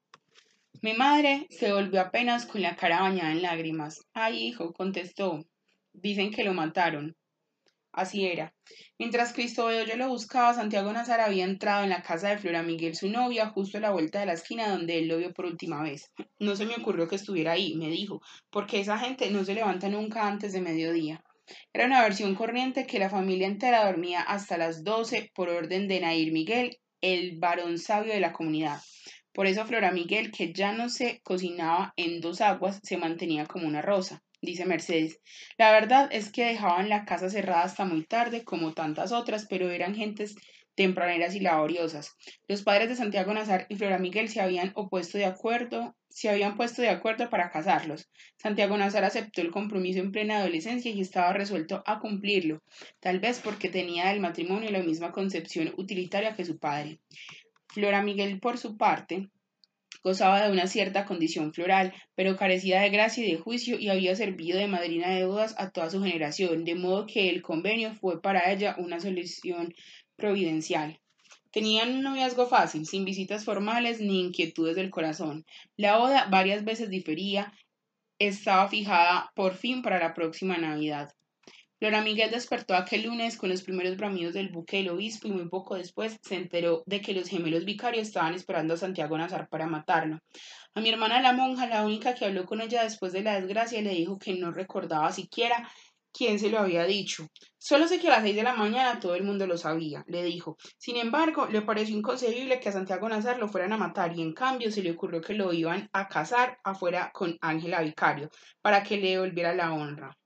Mi 0.80 0.94
madre 0.94 1.46
se 1.50 1.74
volvió 1.74 2.00
apenas 2.00 2.46
con 2.46 2.62
la 2.62 2.74
cara 2.76 3.02
bañada 3.02 3.32
en 3.32 3.42
lágrimas. 3.42 4.00
Ay, 4.14 4.44
hijo, 4.44 4.72
contestó. 4.72 5.44
Dicen 5.92 6.30
que 6.30 6.44
lo 6.44 6.54
mataron. 6.54 7.14
Así 7.98 8.26
era. 8.26 8.54
Mientras 8.96 9.32
Cristo 9.32 9.72
yo 9.72 9.96
lo 9.96 10.08
buscaba, 10.08 10.54
Santiago 10.54 10.92
Nazar 10.92 11.20
había 11.20 11.44
entrado 11.44 11.82
en 11.82 11.90
la 11.90 12.00
casa 12.00 12.28
de 12.28 12.38
Flora 12.38 12.62
Miguel, 12.62 12.94
su 12.94 13.10
novia, 13.10 13.48
justo 13.48 13.78
a 13.78 13.80
la 13.80 13.90
vuelta 13.90 14.20
de 14.20 14.26
la 14.26 14.34
esquina 14.34 14.68
donde 14.68 14.98
él 14.98 15.08
lo 15.08 15.16
vio 15.18 15.32
por 15.34 15.46
última 15.46 15.82
vez. 15.82 16.12
No 16.38 16.54
se 16.54 16.64
me 16.64 16.76
ocurrió 16.76 17.08
que 17.08 17.16
estuviera 17.16 17.52
ahí, 17.52 17.74
me 17.74 17.88
dijo, 17.88 18.22
porque 18.50 18.78
esa 18.78 19.00
gente 19.00 19.32
no 19.32 19.44
se 19.44 19.56
levanta 19.56 19.88
nunca 19.88 20.28
antes 20.28 20.52
de 20.52 20.60
mediodía. 20.60 21.24
Era 21.72 21.86
una 21.86 22.02
versión 22.02 22.36
corriente 22.36 22.86
que 22.86 23.00
la 23.00 23.10
familia 23.10 23.48
entera 23.48 23.84
dormía 23.84 24.20
hasta 24.20 24.58
las 24.58 24.84
doce 24.84 25.32
por 25.34 25.48
orden 25.48 25.88
de 25.88 25.98
Nair 25.98 26.30
Miguel, 26.30 26.78
el 27.00 27.36
varón 27.40 27.78
sabio 27.78 28.12
de 28.12 28.20
la 28.20 28.32
comunidad. 28.32 28.80
Por 29.32 29.48
eso 29.48 29.66
Flora 29.66 29.90
Miguel, 29.90 30.30
que 30.30 30.52
ya 30.52 30.70
no 30.70 30.88
se 30.88 31.20
cocinaba 31.24 31.94
en 31.96 32.20
dos 32.20 32.42
aguas, 32.42 32.78
se 32.84 32.96
mantenía 32.96 33.46
como 33.46 33.66
una 33.66 33.82
rosa 33.82 34.22
dice 34.40 34.66
Mercedes. 34.66 35.20
La 35.56 35.72
verdad 35.72 36.08
es 36.12 36.30
que 36.30 36.44
dejaban 36.44 36.88
la 36.88 37.04
casa 37.04 37.30
cerrada 37.30 37.62
hasta 37.62 37.84
muy 37.84 38.04
tarde, 38.04 38.44
como 38.44 38.74
tantas 38.74 39.12
otras, 39.12 39.46
pero 39.48 39.70
eran 39.70 39.94
gentes 39.94 40.36
tempraneras 40.78 41.34
y 41.34 41.40
laboriosas. 41.40 42.16
Los 42.46 42.62
padres 42.62 42.88
de 42.88 42.94
Santiago 42.94 43.34
Nazar 43.34 43.66
y 43.68 43.74
Flora 43.74 43.98
Miguel 43.98 44.28
se 44.28 44.40
habían 44.40 44.70
opuesto 44.76 45.18
de 45.18 45.24
acuerdo, 45.24 45.96
se 46.08 46.28
habían 46.28 46.56
puesto 46.56 46.82
de 46.82 46.88
acuerdo 46.88 47.28
para 47.30 47.50
casarlos. 47.50 48.08
Santiago 48.36 48.78
Nazar 48.78 49.02
aceptó 49.02 49.40
el 49.40 49.50
compromiso 49.50 49.98
en 49.98 50.12
plena 50.12 50.38
adolescencia 50.38 50.92
y 50.92 51.00
estaba 51.00 51.32
resuelto 51.32 51.82
a 51.84 51.98
cumplirlo, 51.98 52.62
tal 53.00 53.18
vez 53.18 53.40
porque 53.40 53.68
tenía 53.68 54.06
del 54.06 54.20
matrimonio 54.20 54.70
la 54.70 54.84
misma 54.84 55.10
concepción 55.10 55.74
utilitaria 55.76 56.36
que 56.36 56.44
su 56.44 56.58
padre. 56.60 57.00
Flora 57.66 58.00
Miguel, 58.00 58.38
por 58.38 58.56
su 58.56 58.76
parte, 58.76 59.28
Gozaba 60.02 60.42
de 60.42 60.52
una 60.52 60.66
cierta 60.66 61.04
condición 61.04 61.52
floral, 61.52 61.92
pero 62.14 62.36
carecía 62.36 62.80
de 62.80 62.90
gracia 62.90 63.24
y 63.24 63.32
de 63.32 63.38
juicio 63.38 63.78
y 63.78 63.88
había 63.88 64.14
servido 64.16 64.58
de 64.58 64.66
madrina 64.66 65.10
de 65.10 65.24
bodas 65.24 65.54
a 65.58 65.70
toda 65.70 65.90
su 65.90 66.02
generación, 66.02 66.64
de 66.64 66.74
modo 66.74 67.06
que 67.06 67.30
el 67.30 67.42
convenio 67.42 67.94
fue 67.94 68.20
para 68.22 68.52
ella 68.52 68.76
una 68.78 69.00
solución 69.00 69.74
providencial. 70.16 71.00
Tenían 71.50 71.94
un 71.94 72.02
noviazgo 72.02 72.46
fácil, 72.46 72.86
sin 72.86 73.04
visitas 73.04 73.44
formales 73.44 74.00
ni 74.00 74.20
inquietudes 74.20 74.76
del 74.76 74.90
corazón. 74.90 75.44
La 75.76 75.96
boda 75.96 76.28
varias 76.30 76.64
veces 76.64 76.90
difería, 76.90 77.52
estaba 78.18 78.68
fijada 78.68 79.30
por 79.34 79.54
fin 79.54 79.82
para 79.82 79.98
la 79.98 80.14
próxima 80.14 80.58
Navidad. 80.58 81.10
Flora 81.78 82.02
Miguel 82.02 82.32
despertó 82.32 82.74
aquel 82.74 83.04
lunes 83.04 83.36
con 83.36 83.50
los 83.50 83.62
primeros 83.62 83.96
bramidos 83.96 84.34
del 84.34 84.48
buque 84.48 84.78
del 84.78 84.88
obispo 84.88 85.28
y 85.28 85.30
muy 85.30 85.48
poco 85.48 85.76
después 85.76 86.18
se 86.22 86.34
enteró 86.34 86.82
de 86.86 87.00
que 87.00 87.14
los 87.14 87.28
gemelos 87.28 87.64
vicarios 87.64 88.08
estaban 88.08 88.34
esperando 88.34 88.74
a 88.74 88.78
Santiago 88.78 89.16
Nazar 89.16 89.48
para 89.48 89.68
matarlo. 89.68 90.18
A 90.74 90.80
mi 90.80 90.88
hermana 90.88 91.22
la 91.22 91.32
monja, 91.32 91.68
la 91.68 91.86
única 91.86 92.16
que 92.16 92.24
habló 92.24 92.46
con 92.46 92.60
ella 92.60 92.82
después 92.82 93.12
de 93.12 93.22
la 93.22 93.40
desgracia, 93.40 93.80
le 93.80 93.94
dijo 93.94 94.18
que 94.18 94.34
no 94.34 94.50
recordaba 94.50 95.12
siquiera 95.12 95.70
quién 96.12 96.40
se 96.40 96.50
lo 96.50 96.58
había 96.58 96.84
dicho. 96.84 97.28
Solo 97.58 97.86
sé 97.86 98.00
que 98.00 98.08
a 98.08 98.10
las 98.10 98.22
seis 98.22 98.34
de 98.34 98.42
la 98.42 98.54
mañana 98.54 98.98
todo 98.98 99.14
el 99.14 99.22
mundo 99.22 99.46
lo 99.46 99.56
sabía, 99.56 100.02
le 100.08 100.24
dijo. 100.24 100.56
Sin 100.78 100.96
embargo, 100.96 101.46
le 101.46 101.62
pareció 101.62 101.96
inconcebible 101.96 102.58
que 102.58 102.70
a 102.70 102.72
Santiago 102.72 103.08
Nazar 103.08 103.38
lo 103.38 103.46
fueran 103.46 103.72
a 103.72 103.76
matar 103.76 104.16
y 104.16 104.22
en 104.22 104.32
cambio 104.32 104.72
se 104.72 104.82
le 104.82 104.90
ocurrió 104.90 105.20
que 105.20 105.34
lo 105.34 105.52
iban 105.52 105.88
a 105.92 106.08
casar 106.08 106.58
afuera 106.64 107.12
con 107.14 107.38
Ángela 107.40 107.82
Vicario 107.82 108.30
para 108.60 108.82
que 108.82 108.96
le 108.96 109.10
devolviera 109.10 109.54
la 109.54 109.72
honra. 109.72 110.17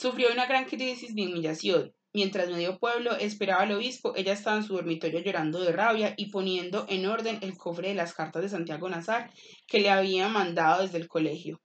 Sufrió 0.00 0.32
una 0.32 0.46
gran 0.46 0.64
crisis 0.64 1.14
de 1.14 1.26
humillación. 1.26 1.94
Mientras 2.14 2.48
medio 2.48 2.78
pueblo 2.78 3.14
esperaba 3.16 3.64
al 3.64 3.72
obispo, 3.72 4.14
ella 4.16 4.32
estaba 4.32 4.56
en 4.56 4.62
su 4.62 4.72
dormitorio 4.72 5.20
llorando 5.20 5.60
de 5.60 5.72
rabia 5.72 6.14
y 6.16 6.30
poniendo 6.30 6.86
en 6.88 7.04
orden 7.04 7.38
el 7.42 7.58
cofre 7.58 7.88
de 7.88 7.94
las 7.96 8.14
cartas 8.14 8.40
de 8.40 8.48
Santiago 8.48 8.88
Nazar 8.88 9.30
que 9.66 9.80
le 9.80 9.90
había 9.90 10.28
mandado 10.28 10.80
desde 10.80 10.96
el 10.96 11.06
colegio. 11.06 11.60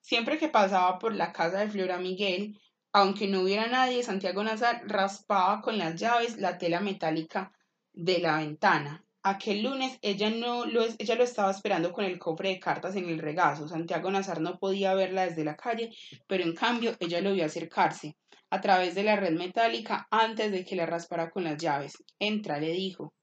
Siempre 0.00 0.38
que 0.38 0.46
pasaba 0.46 1.00
por 1.00 1.16
la 1.16 1.32
casa 1.32 1.58
de 1.58 1.68
Flora 1.68 1.98
Miguel, 1.98 2.60
aunque 2.92 3.26
no 3.26 3.40
hubiera 3.40 3.66
nadie, 3.66 4.04
Santiago 4.04 4.44
Nazar 4.44 4.82
raspaba 4.86 5.60
con 5.60 5.76
las 5.76 6.00
llaves 6.00 6.36
la 6.36 6.58
tela 6.58 6.78
metálica 6.78 7.50
de 7.92 8.20
la 8.20 8.38
ventana. 8.38 9.03
Aquel 9.26 9.62
lunes 9.62 9.98
ella, 10.02 10.28
no 10.28 10.66
lo, 10.66 10.84
ella 10.98 11.14
lo 11.14 11.24
estaba 11.24 11.50
esperando 11.50 11.92
con 11.92 12.04
el 12.04 12.18
cofre 12.18 12.50
de 12.50 12.60
cartas 12.60 12.94
en 12.94 13.08
el 13.08 13.18
regazo. 13.18 13.66
Santiago 13.66 14.10
Nazar 14.10 14.42
no 14.42 14.58
podía 14.58 14.92
verla 14.92 15.24
desde 15.24 15.44
la 15.44 15.56
calle, 15.56 15.90
pero 16.26 16.44
en 16.44 16.54
cambio 16.54 16.94
ella 17.00 17.22
lo 17.22 17.32
vio 17.32 17.46
acercarse 17.46 18.16
a 18.50 18.60
través 18.60 18.94
de 18.94 19.02
la 19.02 19.16
red 19.16 19.32
metálica 19.32 20.06
antes 20.10 20.52
de 20.52 20.62
que 20.62 20.76
la 20.76 20.84
raspara 20.84 21.30
con 21.30 21.44
las 21.44 21.56
llaves. 21.56 21.94
Entra, 22.18 22.60
le 22.60 22.72
dijo. 22.72 23.14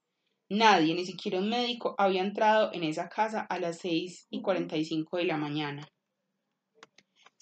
Nadie, 0.48 0.94
ni 0.96 1.06
siquiera 1.06 1.38
un 1.38 1.48
médico, 1.48 1.94
había 1.96 2.22
entrado 2.22 2.70
en 2.72 2.82
esa 2.82 3.08
casa 3.08 3.46
a 3.48 3.60
las 3.60 3.78
seis 3.78 4.26
y 4.28 4.42
cuarenta 4.42 4.76
y 4.76 4.84
cinco 4.84 5.18
de 5.18 5.24
la 5.24 5.36
mañana. 5.36 5.88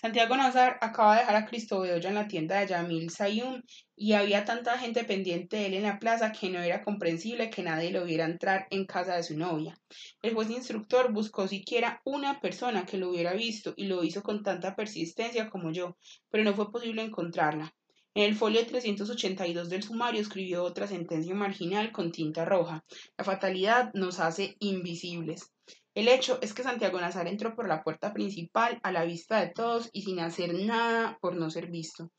Santiago 0.00 0.34
Nazar 0.34 0.78
acaba 0.80 1.12
de 1.12 1.20
dejar 1.20 1.36
a 1.36 1.44
Cristo 1.44 1.80
Bedoya 1.80 2.08
en 2.08 2.14
la 2.14 2.26
tienda 2.26 2.58
de 2.58 2.68
Yamil 2.68 3.10
Sayum 3.10 3.60
y 3.94 4.14
había 4.14 4.46
tanta 4.46 4.78
gente 4.78 5.04
pendiente 5.04 5.58
de 5.58 5.66
él 5.66 5.74
en 5.74 5.82
la 5.82 5.98
plaza 5.98 6.32
que 6.32 6.48
no 6.48 6.58
era 6.58 6.82
comprensible 6.82 7.50
que 7.50 7.62
nadie 7.62 7.90
lo 7.90 8.06
viera 8.06 8.24
entrar 8.24 8.66
en 8.70 8.86
casa 8.86 9.16
de 9.16 9.22
su 9.22 9.36
novia. 9.36 9.78
El 10.22 10.32
juez 10.32 10.48
instructor 10.48 11.12
buscó 11.12 11.46
siquiera 11.48 12.00
una 12.06 12.40
persona 12.40 12.86
que 12.86 12.96
lo 12.96 13.10
hubiera 13.10 13.34
visto 13.34 13.74
y 13.76 13.88
lo 13.88 14.02
hizo 14.02 14.22
con 14.22 14.42
tanta 14.42 14.74
persistencia 14.74 15.50
como 15.50 15.70
yo, 15.70 15.98
pero 16.30 16.44
no 16.44 16.54
fue 16.54 16.72
posible 16.72 17.02
encontrarla. 17.02 17.74
En 18.14 18.24
el 18.24 18.34
folio 18.34 18.66
382 18.66 19.68
del 19.68 19.82
sumario 19.82 20.22
escribió 20.22 20.64
otra 20.64 20.86
sentencia 20.86 21.34
marginal 21.34 21.92
con 21.92 22.10
tinta 22.10 22.46
roja. 22.46 22.84
La 23.18 23.24
fatalidad 23.24 23.92
nos 23.92 24.18
hace 24.18 24.56
invisibles. 24.60 25.52
El 25.94 26.06
hecho 26.06 26.38
es 26.40 26.54
que 26.54 26.62
Santiago 26.62 27.00
Nazar 27.00 27.26
entró 27.26 27.56
por 27.56 27.66
la 27.66 27.82
puerta 27.82 28.12
principal 28.12 28.78
a 28.82 28.92
la 28.92 29.04
vista 29.04 29.40
de 29.40 29.48
todos 29.48 29.90
y 29.92 30.02
sin 30.02 30.20
hacer 30.20 30.54
nada 30.54 31.18
por 31.20 31.34
no 31.34 31.50
ser 31.50 31.68
visto. 31.68 32.12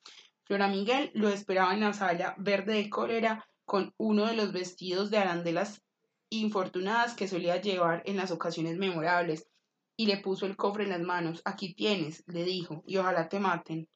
Flora 0.44 0.68
Miguel 0.68 1.12
lo 1.14 1.30
esperaba 1.30 1.74
en 1.74 1.80
la 1.80 1.94
sala 1.94 2.36
verde 2.38 2.74
de 2.74 2.90
cólera 2.90 3.48
con 3.64 3.94
uno 3.98 4.26
de 4.26 4.36
los 4.36 4.52
vestidos 4.52 5.10
de 5.10 5.18
arandelas 5.18 5.82
infortunadas 6.30 7.14
que 7.14 7.30
solía 7.30 7.62
llevar 7.62 8.04
en 8.06 8.18
las 8.18 8.32
ocasiones 8.32 8.78
memorables 8.78 9.48
y 9.96 10.08
le 10.08 10.18
puso 10.18 10.46
el 10.46 10.58
cofre 10.58 10.84
en 10.84 10.90
las 10.90 11.02
manos. 11.02 11.42
Aquí 11.46 11.74
tienes, 11.74 12.24
le 12.28 12.44
dijo, 12.44 12.84
y 12.86 12.98
ojalá 12.98 13.30
te 13.30 13.40
maten. 13.40 13.88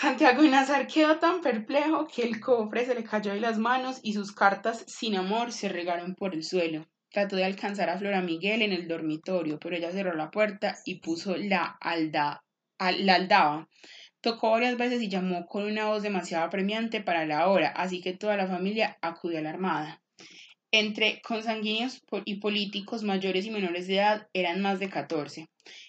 Santiago 0.00 0.44
Nazar 0.44 0.86
quedó 0.86 1.18
tan 1.18 1.40
perplejo 1.40 2.06
que 2.06 2.22
el 2.22 2.38
cofre 2.38 2.86
se 2.86 2.94
le 2.94 3.02
cayó 3.02 3.32
de 3.32 3.40
las 3.40 3.58
manos 3.58 3.98
y 4.04 4.12
sus 4.12 4.30
cartas 4.30 4.84
sin 4.86 5.16
amor 5.16 5.50
se 5.50 5.68
regaron 5.68 6.14
por 6.14 6.34
el 6.34 6.44
suelo. 6.44 6.86
Trató 7.10 7.34
de 7.34 7.44
alcanzar 7.44 7.90
a 7.90 7.98
Flora 7.98 8.22
Miguel 8.22 8.62
en 8.62 8.70
el 8.70 8.86
dormitorio, 8.86 9.58
pero 9.58 9.74
ella 9.74 9.90
cerró 9.90 10.14
la 10.14 10.30
puerta 10.30 10.78
y 10.84 11.00
puso 11.00 11.36
la, 11.36 11.76
alda, 11.80 12.44
la 12.78 13.14
aldaba. 13.16 13.68
Tocó 14.20 14.52
varias 14.52 14.76
veces 14.76 15.02
y 15.02 15.08
llamó 15.08 15.46
con 15.46 15.64
una 15.64 15.86
voz 15.86 16.04
demasiado 16.04 16.44
apremiante 16.44 17.00
para 17.00 17.26
la 17.26 17.48
hora, 17.48 17.70
así 17.70 18.00
que 18.00 18.12
toda 18.12 18.36
la 18.36 18.46
familia 18.46 18.98
acudió 19.02 19.40
a 19.40 19.42
la 19.42 19.50
armada. 19.50 20.00
Entre 20.70 21.20
consanguíneos 21.22 22.04
y 22.24 22.36
políticos 22.36 23.02
mayores 23.02 23.46
y 23.46 23.50
menores 23.50 23.88
de 23.88 23.96
edad 23.96 24.28
eran 24.32 24.60
más 24.60 24.78
de 24.78 24.90
catorce. 24.90 25.48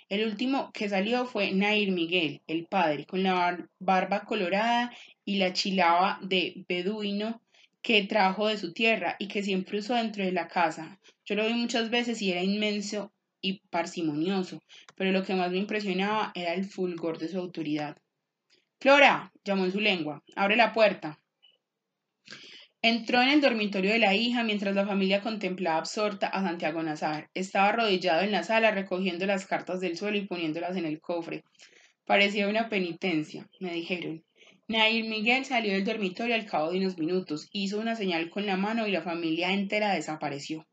El 0.09 0.25
último 0.25 0.71
que 0.73 0.89
salió 0.89 1.25
fue 1.25 1.51
Nair 1.51 1.91
Miguel, 1.91 2.41
el 2.47 2.65
padre, 2.65 3.05
con 3.05 3.21
la 3.21 3.67
barba 3.79 4.25
colorada 4.25 4.91
y 5.23 5.37
la 5.37 5.53
chilaba 5.53 6.19
de 6.23 6.65
beduino 6.67 7.41
que 7.83 8.03
trajo 8.03 8.47
de 8.47 8.57
su 8.57 8.73
tierra 8.73 9.15
y 9.19 9.27
que 9.27 9.43
siempre 9.43 9.77
usó 9.77 9.93
dentro 9.93 10.25
de 10.25 10.31
la 10.31 10.47
casa. 10.47 10.99
Yo 11.25 11.35
lo 11.35 11.45
vi 11.45 11.53
muchas 11.53 11.91
veces 11.91 12.21
y 12.23 12.31
era 12.31 12.41
inmenso 12.41 13.13
y 13.39 13.59
parsimonioso, 13.69 14.63
pero 14.95 15.11
lo 15.11 15.23
que 15.23 15.35
más 15.35 15.51
me 15.51 15.57
impresionaba 15.57 16.31
era 16.33 16.53
el 16.53 16.65
fulgor 16.65 17.19
de 17.19 17.29
su 17.29 17.37
autoridad. 17.37 17.95
Flora, 18.79 19.31
llamó 19.43 19.65
en 19.65 19.71
su 19.71 19.79
lengua, 19.79 20.23
abre 20.35 20.55
la 20.55 20.73
puerta. 20.73 21.19
Entró 22.81 23.21
en 23.21 23.27
el 23.27 23.41
dormitorio 23.41 23.91
de 23.91 23.99
la 23.99 24.15
hija 24.15 24.41
mientras 24.43 24.73
la 24.73 24.87
familia 24.87 25.19
contemplaba 25.19 25.79
absorta 25.79 26.27
a 26.27 26.41
Santiago 26.41 26.81
Nazar. 26.81 27.29
Estaba 27.33 27.67
arrodillado 27.67 28.21
en 28.21 28.31
la 28.31 28.43
sala 28.43 28.71
recogiendo 28.71 29.25
las 29.25 29.45
cartas 29.45 29.81
del 29.81 29.97
suelo 29.97 30.17
y 30.17 30.25
poniéndolas 30.25 30.77
en 30.77 30.85
el 30.85 31.01
cofre. 31.01 31.43
Parecía 32.05 32.47
una 32.47 32.69
penitencia, 32.69 33.49
me 33.59 33.73
dijeron. 33.73 34.23
Nair 34.69 35.03
Miguel 35.09 35.43
salió 35.43 35.73
del 35.73 35.83
dormitorio 35.83 36.35
al 36.35 36.45
cabo 36.45 36.71
de 36.71 36.77
unos 36.77 36.97
minutos, 36.97 37.49
hizo 37.51 37.81
una 37.81 37.97
señal 37.97 38.29
con 38.29 38.45
la 38.45 38.55
mano 38.55 38.87
y 38.87 38.91
la 38.91 39.01
familia 39.01 39.51
entera 39.51 39.93
desapareció. 39.93 40.65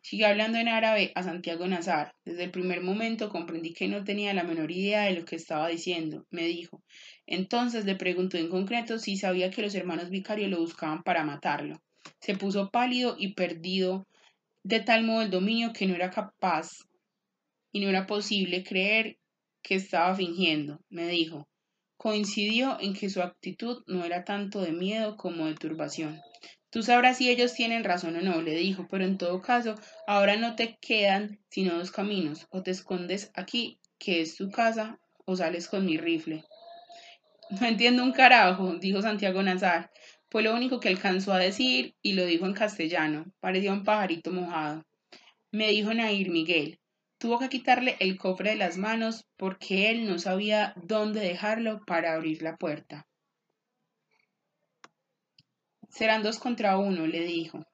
Siguió 0.00 0.28
hablando 0.28 0.58
en 0.58 0.68
árabe 0.68 1.10
a 1.16 1.24
Santiago 1.24 1.66
Nazar. 1.66 2.14
Desde 2.24 2.44
el 2.44 2.52
primer 2.52 2.82
momento 2.82 3.30
comprendí 3.30 3.74
que 3.74 3.88
no 3.88 4.04
tenía 4.04 4.32
la 4.32 4.44
menor 4.44 4.70
idea 4.70 5.02
de 5.02 5.14
lo 5.14 5.24
que 5.24 5.34
estaba 5.34 5.66
diciendo. 5.68 6.24
Me 6.30 6.44
dijo, 6.44 6.84
entonces 7.28 7.84
le 7.84 7.94
preguntó 7.94 8.38
en 8.38 8.48
concreto 8.48 8.98
si 8.98 9.16
sabía 9.16 9.50
que 9.50 9.62
los 9.62 9.74
hermanos 9.74 10.08
vicarios 10.08 10.50
lo 10.50 10.58
buscaban 10.58 11.02
para 11.02 11.24
matarlo. 11.24 11.80
Se 12.20 12.34
puso 12.34 12.70
pálido 12.70 13.16
y 13.18 13.34
perdido 13.34 14.06
de 14.64 14.80
tal 14.80 15.04
modo 15.04 15.22
el 15.22 15.30
dominio 15.30 15.72
que 15.72 15.86
no 15.86 15.94
era 15.94 16.10
capaz 16.10 16.70
y 17.70 17.80
no 17.80 17.88
era 17.88 18.06
posible 18.06 18.64
creer 18.64 19.18
que 19.62 19.74
estaba 19.74 20.14
fingiendo. 20.14 20.80
Me 20.88 21.06
dijo. 21.06 21.46
Coincidió 21.98 22.78
en 22.80 22.94
que 22.94 23.10
su 23.10 23.20
actitud 23.22 23.82
no 23.86 24.04
era 24.04 24.24
tanto 24.24 24.62
de 24.62 24.72
miedo 24.72 25.16
como 25.16 25.46
de 25.46 25.54
turbación. 25.54 26.20
Tú 26.70 26.82
sabrás 26.82 27.16
si 27.18 27.28
ellos 27.28 27.54
tienen 27.54 27.82
razón 27.82 28.14
o 28.16 28.20
no, 28.20 28.40
le 28.40 28.54
dijo, 28.54 28.86
pero 28.88 29.04
en 29.04 29.18
todo 29.18 29.42
caso, 29.42 29.74
ahora 30.06 30.36
no 30.36 30.54
te 30.54 30.78
quedan 30.80 31.40
sino 31.50 31.76
dos 31.76 31.90
caminos, 31.90 32.46
o 32.50 32.62
te 32.62 32.70
escondes 32.70 33.32
aquí, 33.34 33.80
que 33.98 34.20
es 34.20 34.36
tu 34.36 34.50
casa, 34.50 35.00
o 35.24 35.34
sales 35.34 35.66
con 35.66 35.86
mi 35.86 35.96
rifle. 35.96 36.44
No 37.50 37.66
entiendo 37.66 38.02
un 38.02 38.12
carajo, 38.12 38.74
dijo 38.74 39.00
Santiago 39.00 39.42
Nazar. 39.42 39.90
Fue 40.30 40.42
lo 40.42 40.54
único 40.54 40.80
que 40.80 40.88
alcanzó 40.88 41.32
a 41.32 41.38
decir 41.38 41.94
y 42.02 42.12
lo 42.12 42.26
dijo 42.26 42.44
en 42.44 42.52
castellano. 42.52 43.24
Parecía 43.40 43.72
un 43.72 43.84
pajarito 43.84 44.30
mojado. 44.30 44.84
Me 45.50 45.68
dijo 45.68 45.94
Nair 45.94 46.30
Miguel. 46.30 46.78
Tuvo 47.16 47.38
que 47.38 47.48
quitarle 47.48 47.96
el 48.00 48.18
cofre 48.18 48.50
de 48.50 48.56
las 48.56 48.76
manos 48.76 49.24
porque 49.36 49.90
él 49.90 50.06
no 50.06 50.18
sabía 50.18 50.74
dónde 50.76 51.20
dejarlo 51.20 51.80
para 51.86 52.14
abrir 52.14 52.42
la 52.42 52.56
puerta. 52.56 53.06
Serán 55.88 56.22
dos 56.22 56.38
contra 56.38 56.76
uno, 56.76 57.06
le 57.06 57.20
dijo. 57.24 57.64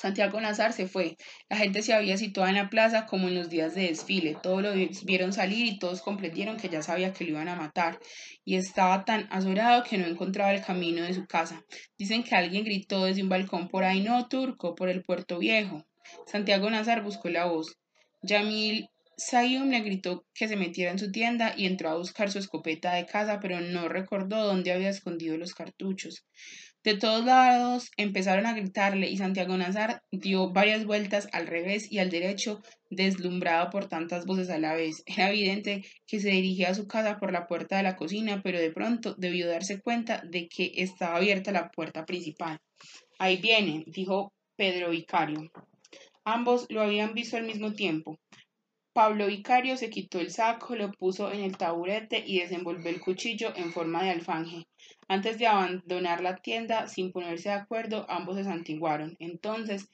Santiago 0.00 0.40
Nazar 0.40 0.72
se 0.72 0.86
fue. 0.86 1.18
La 1.50 1.58
gente 1.58 1.82
se 1.82 1.92
había 1.92 2.16
situado 2.16 2.48
en 2.48 2.54
la 2.54 2.70
plaza 2.70 3.04
como 3.04 3.28
en 3.28 3.34
los 3.34 3.50
días 3.50 3.74
de 3.74 3.88
desfile. 3.88 4.34
Todos 4.42 4.62
lo 4.62 4.72
vieron 5.04 5.34
salir 5.34 5.66
y 5.66 5.78
todos 5.78 6.00
comprendieron 6.00 6.56
que 6.56 6.70
ya 6.70 6.80
sabía 6.80 7.12
que 7.12 7.24
lo 7.24 7.32
iban 7.32 7.48
a 7.48 7.54
matar. 7.54 7.98
Y 8.42 8.56
estaba 8.56 9.04
tan 9.04 9.28
azorado 9.30 9.84
que 9.84 9.98
no 9.98 10.06
encontraba 10.06 10.54
el 10.54 10.64
camino 10.64 11.02
de 11.02 11.12
su 11.12 11.26
casa. 11.26 11.66
Dicen 11.98 12.22
que 12.22 12.34
alguien 12.34 12.64
gritó 12.64 13.04
desde 13.04 13.22
un 13.22 13.28
balcón 13.28 13.68
por 13.68 13.84
ahí, 13.84 14.00
no, 14.00 14.26
turco, 14.26 14.74
por 14.74 14.88
el 14.88 15.02
puerto 15.02 15.38
viejo. 15.38 15.84
Santiago 16.26 16.70
Nazar 16.70 17.02
buscó 17.02 17.28
la 17.28 17.44
voz. 17.44 17.76
Yamil 18.22 18.88
Sayum 19.18 19.68
le 19.68 19.80
gritó 19.80 20.24
que 20.32 20.48
se 20.48 20.56
metiera 20.56 20.92
en 20.92 20.98
su 20.98 21.12
tienda 21.12 21.52
y 21.54 21.66
entró 21.66 21.90
a 21.90 21.98
buscar 21.98 22.30
su 22.30 22.38
escopeta 22.38 22.94
de 22.94 23.04
casa, 23.04 23.38
pero 23.38 23.60
no 23.60 23.86
recordó 23.86 24.46
dónde 24.46 24.72
había 24.72 24.88
escondido 24.88 25.36
los 25.36 25.52
cartuchos. 25.52 26.24
De 26.82 26.96
todos 26.96 27.26
lados 27.26 27.90
empezaron 27.98 28.46
a 28.46 28.54
gritarle 28.54 29.10
y 29.10 29.18
Santiago 29.18 29.54
Nazar 29.58 30.02
dio 30.10 30.50
varias 30.50 30.86
vueltas 30.86 31.28
al 31.32 31.46
revés 31.46 31.92
y 31.92 31.98
al 31.98 32.08
derecho, 32.08 32.62
deslumbrado 32.88 33.68
por 33.68 33.86
tantas 33.86 34.24
voces 34.24 34.48
a 34.48 34.58
la 34.58 34.74
vez. 34.74 35.02
Era 35.04 35.28
evidente 35.28 35.84
que 36.06 36.20
se 36.20 36.30
dirigía 36.30 36.70
a 36.70 36.74
su 36.74 36.86
casa 36.86 37.18
por 37.18 37.32
la 37.32 37.46
puerta 37.46 37.76
de 37.76 37.82
la 37.82 37.96
cocina, 37.96 38.40
pero 38.42 38.58
de 38.58 38.72
pronto 38.72 39.14
debió 39.18 39.46
darse 39.46 39.82
cuenta 39.82 40.22
de 40.26 40.48
que 40.48 40.72
estaba 40.76 41.16
abierta 41.16 41.52
la 41.52 41.70
puerta 41.70 42.06
principal. 42.06 42.58
Ahí 43.18 43.36
viene, 43.36 43.84
dijo 43.86 44.32
Pedro 44.56 44.88
Vicario. 44.88 45.50
Ambos 46.24 46.64
lo 46.70 46.80
habían 46.80 47.12
visto 47.12 47.36
al 47.36 47.44
mismo 47.44 47.74
tiempo. 47.74 48.18
Pablo 48.94 49.26
Vicario 49.26 49.76
se 49.76 49.90
quitó 49.90 50.18
el 50.18 50.30
saco, 50.30 50.74
lo 50.74 50.90
puso 50.92 51.30
en 51.30 51.40
el 51.40 51.58
taburete 51.58 52.24
y 52.26 52.38
desenvolvió 52.40 52.88
el 52.88 53.00
cuchillo 53.00 53.54
en 53.54 53.70
forma 53.70 54.02
de 54.02 54.10
alfanje. 54.10 54.64
Antes 55.10 55.40
de 55.40 55.48
abandonar 55.48 56.20
la 56.20 56.36
tienda, 56.36 56.86
sin 56.86 57.10
ponerse 57.10 57.48
de 57.48 57.56
acuerdo, 57.56 58.06
ambos 58.08 58.36
se 58.36 58.44
santiguaron. 58.44 59.16
Entonces, 59.18 59.90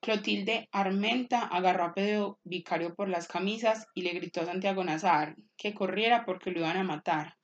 Clotilde 0.00 0.66
Armenta 0.72 1.42
agarró 1.42 1.84
a 1.84 1.92
Pedro 1.92 2.38
Vicario 2.42 2.94
por 2.94 3.10
las 3.10 3.28
camisas 3.28 3.86
y 3.94 4.00
le 4.00 4.14
gritó 4.14 4.40
a 4.40 4.46
Santiago 4.46 4.82
Nazar 4.82 5.36
que 5.58 5.74
corriera 5.74 6.24
porque 6.24 6.52
lo 6.52 6.60
iban 6.60 6.78
a 6.78 6.84
matar. 6.84 7.34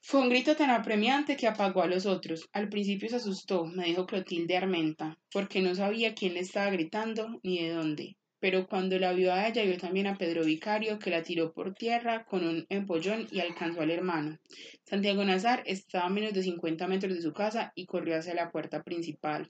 Fue 0.00 0.20
un 0.20 0.30
grito 0.30 0.56
tan 0.56 0.70
apremiante 0.70 1.36
que 1.36 1.46
apagó 1.46 1.82
a 1.82 1.86
los 1.86 2.04
otros. 2.04 2.48
Al 2.52 2.68
principio 2.68 3.08
se 3.08 3.16
asustó, 3.16 3.64
me 3.64 3.84
dijo 3.84 4.04
Clotilde 4.04 4.56
Armenta, 4.56 5.16
porque 5.30 5.62
no 5.62 5.76
sabía 5.76 6.12
quién 6.12 6.34
le 6.34 6.40
estaba 6.40 6.72
gritando 6.72 7.38
ni 7.44 7.62
de 7.62 7.72
dónde 7.72 8.16
pero 8.42 8.66
cuando 8.66 8.98
la 8.98 9.12
vio 9.12 9.32
a 9.32 9.46
ella, 9.46 9.62
vio 9.62 9.78
también 9.78 10.08
a 10.08 10.18
Pedro 10.18 10.44
Vicario, 10.44 10.98
que 10.98 11.10
la 11.10 11.22
tiró 11.22 11.52
por 11.52 11.74
tierra 11.74 12.24
con 12.24 12.44
un 12.44 12.66
empollón 12.70 13.28
y 13.30 13.38
alcanzó 13.38 13.82
al 13.82 13.92
hermano. 13.92 14.36
Santiago 14.82 15.24
Nazar 15.24 15.62
estaba 15.64 16.06
a 16.06 16.10
menos 16.10 16.32
de 16.32 16.42
50 16.42 16.88
metros 16.88 17.14
de 17.14 17.22
su 17.22 17.32
casa 17.32 17.72
y 17.76 17.86
corrió 17.86 18.18
hacia 18.18 18.34
la 18.34 18.50
puerta 18.50 18.82
principal. 18.82 19.48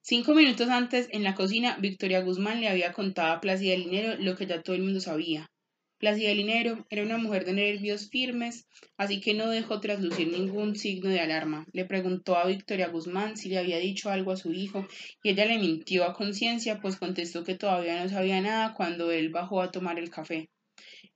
Cinco 0.00 0.34
minutos 0.34 0.68
antes, 0.68 1.06
en 1.12 1.22
la 1.22 1.36
cocina, 1.36 1.78
Victoria 1.80 2.20
Guzmán 2.20 2.60
le 2.60 2.68
había 2.68 2.92
contado 2.92 3.32
a 3.32 3.40
Plácida 3.40 3.76
Linero 3.76 4.16
lo 4.20 4.34
que 4.34 4.46
ya 4.46 4.60
todo 4.60 4.74
el 4.74 4.82
mundo 4.82 4.98
sabía. 4.98 5.52
Plácida 5.98 6.34
Linero 6.34 6.86
era 6.90 7.02
una 7.02 7.18
mujer 7.18 7.44
de 7.44 7.52
nervios 7.52 8.10
firmes, 8.10 8.66
así 8.96 9.20
que 9.20 9.32
no 9.32 9.48
dejó 9.48 9.80
traslucir 9.80 10.28
ningún 10.28 10.76
signo 10.76 11.08
de 11.08 11.20
alarma. 11.20 11.66
Le 11.72 11.84
preguntó 11.84 12.36
a 12.36 12.46
Victoria 12.46 12.88
Guzmán 12.88 13.36
si 13.36 13.48
le 13.48 13.58
había 13.58 13.78
dicho 13.78 14.10
algo 14.10 14.32
a 14.32 14.36
su 14.36 14.52
hijo 14.52 14.86
y 15.22 15.30
ella 15.30 15.46
le 15.46 15.58
mintió 15.58 16.04
a 16.04 16.12
conciencia, 16.14 16.80
pues 16.80 16.96
contestó 16.96 17.44
que 17.44 17.54
todavía 17.54 18.02
no 18.02 18.08
sabía 18.08 18.40
nada 18.40 18.74
cuando 18.74 19.12
él 19.12 19.30
bajó 19.30 19.62
a 19.62 19.70
tomar 19.70 19.98
el 19.98 20.10
café. 20.10 20.50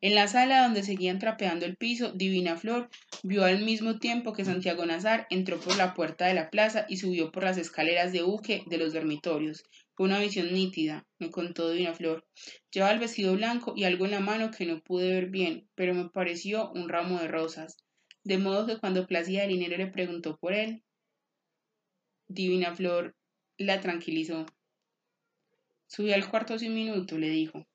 En 0.00 0.14
la 0.14 0.28
sala 0.28 0.62
donde 0.62 0.84
seguían 0.84 1.18
trapeando 1.18 1.66
el 1.66 1.76
piso, 1.76 2.12
Divina 2.12 2.56
Flor 2.56 2.88
vio 3.24 3.44
al 3.44 3.64
mismo 3.64 3.98
tiempo 3.98 4.32
que 4.32 4.44
Santiago 4.44 4.86
Nazar 4.86 5.26
entró 5.28 5.58
por 5.58 5.76
la 5.76 5.92
puerta 5.92 6.26
de 6.26 6.34
la 6.34 6.50
plaza 6.50 6.86
y 6.88 6.98
subió 6.98 7.32
por 7.32 7.42
las 7.42 7.58
escaleras 7.58 8.12
de 8.12 8.22
buque 8.22 8.62
de 8.66 8.78
los 8.78 8.92
dormitorios. 8.92 9.64
Una 9.98 10.20
visión 10.20 10.52
nítida, 10.52 11.08
me 11.18 11.28
contó 11.32 11.70
Divina 11.70 11.92
Flor. 11.92 12.24
Llevaba 12.70 12.92
el 12.92 13.00
vestido 13.00 13.34
blanco 13.34 13.74
y 13.76 13.82
algo 13.82 14.04
en 14.04 14.12
la 14.12 14.20
mano 14.20 14.52
que 14.52 14.64
no 14.64 14.80
pude 14.80 15.10
ver 15.10 15.26
bien, 15.26 15.68
pero 15.74 15.92
me 15.92 16.08
pareció 16.08 16.70
un 16.70 16.88
ramo 16.88 17.18
de 17.18 17.26
rosas. 17.26 17.78
De 18.22 18.38
modo 18.38 18.64
que 18.64 18.78
cuando 18.78 19.08
Placida 19.08 19.42
de 19.42 19.48
Linero 19.48 19.76
le 19.76 19.88
preguntó 19.88 20.36
por 20.36 20.52
él, 20.52 20.84
Divina 22.28 22.76
Flor 22.76 23.16
la 23.56 23.80
tranquilizó. 23.80 24.46
Subí 25.88 26.12
al 26.12 26.30
cuarto 26.30 26.54
un 26.54 26.74
minuto, 26.74 27.18
le 27.18 27.30
dijo. 27.30 27.66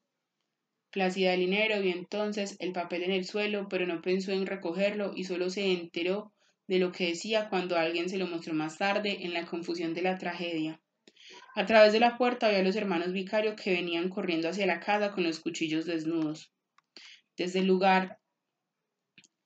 Plácida 0.92 1.32
del 1.32 1.42
Linero 1.42 1.82
vio 1.82 1.92
entonces 1.92 2.56
el 2.60 2.72
papel 2.72 3.04
en 3.04 3.12
el 3.12 3.26
suelo, 3.26 3.68
pero 3.68 3.86
no 3.86 4.02
pensó 4.02 4.32
en 4.32 4.46
recogerlo 4.46 5.12
y 5.14 5.26
solo 5.26 5.50
se 5.50 5.74
enteró 5.74 6.32
de 6.68 6.80
lo 6.80 6.94
que 6.94 7.08
decía 7.08 7.50
cuando 7.50 7.76
alguien 7.76 8.08
se 8.08 8.18
lo 8.18 8.28
mostró 8.28 8.54
más 8.54 8.78
tarde 8.78 9.26
en 9.26 9.34
la 9.34 9.46
confusión 9.46 9.94
de 9.94 10.04
la 10.04 10.18
tragedia. 10.18 10.80
A 11.56 11.66
través 11.66 11.94
de 11.94 12.00
la 12.00 12.18
puerta 12.18 12.48
había 12.48 12.64
los 12.64 12.76
hermanos 12.76 13.12
vicarios 13.12 13.56
que 13.56 13.74
venían 13.74 14.10
corriendo 14.10 14.50
hacia 14.50 14.66
la 14.66 14.80
casa 14.80 15.12
con 15.12 15.24
los 15.24 15.40
cuchillos 15.40 15.86
desnudos. 15.86 16.52
Desde 17.38 17.60
el 17.60 17.68
lugar 17.68 18.20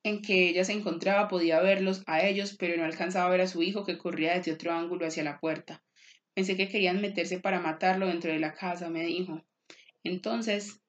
en 0.03 0.21
que 0.21 0.49
ella 0.49 0.63
se 0.63 0.73
encontraba 0.73 1.27
podía 1.27 1.59
verlos 1.59 2.03
a 2.07 2.21
ellos, 2.21 2.55
pero 2.57 2.77
no 2.77 2.85
alcanzaba 2.85 3.27
a 3.27 3.31
ver 3.31 3.41
a 3.41 3.47
su 3.47 3.61
hijo 3.61 3.85
que 3.85 3.97
corría 3.97 4.35
desde 4.35 4.53
otro 4.53 4.71
ángulo 4.71 5.05
hacia 5.05 5.23
la 5.23 5.39
puerta. 5.39 5.83
Pensé 6.33 6.55
que 6.55 6.69
querían 6.69 7.01
meterse 7.01 7.39
para 7.39 7.59
matarlo 7.59 8.07
dentro 8.07 8.31
de 8.31 8.39
la 8.39 8.53
casa, 8.53 8.89
me 8.89 9.03
dijo. 9.03 9.43
Entonces 10.03 10.81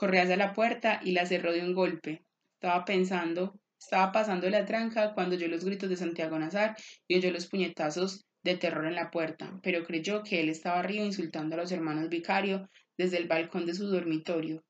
Corrió 0.00 0.22
hacia 0.22 0.38
la 0.38 0.54
puerta 0.54 1.00
y 1.04 1.12
la 1.12 1.26
cerró 1.26 1.52
de 1.52 1.60
un 1.60 1.74
golpe. 1.74 2.24
Estaba 2.54 2.86
pensando, 2.86 3.60
estaba 3.78 4.12
pasando 4.12 4.48
la 4.48 4.64
tranca 4.64 5.12
cuando 5.12 5.36
oyó 5.36 5.46
los 5.48 5.62
gritos 5.62 5.90
de 5.90 5.96
Santiago 5.96 6.38
Nazar 6.38 6.74
y 7.06 7.16
oyó 7.16 7.30
los 7.30 7.46
puñetazos 7.46 8.24
de 8.42 8.56
terror 8.56 8.86
en 8.86 8.94
la 8.94 9.10
puerta, 9.10 9.58
pero 9.62 9.84
creyó 9.84 10.22
que 10.22 10.40
él 10.40 10.48
estaba 10.48 10.80
arriba 10.80 11.04
insultando 11.04 11.54
a 11.54 11.58
los 11.58 11.72
hermanos 11.72 12.08
vicario 12.08 12.68
desde 12.96 13.18
el 13.18 13.28
balcón 13.28 13.66
de 13.66 13.74
su 13.74 13.86
dormitorio. 13.86 14.64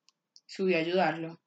Subió 0.47 0.77
a 0.77 0.81
ayudarlo. 0.81 1.41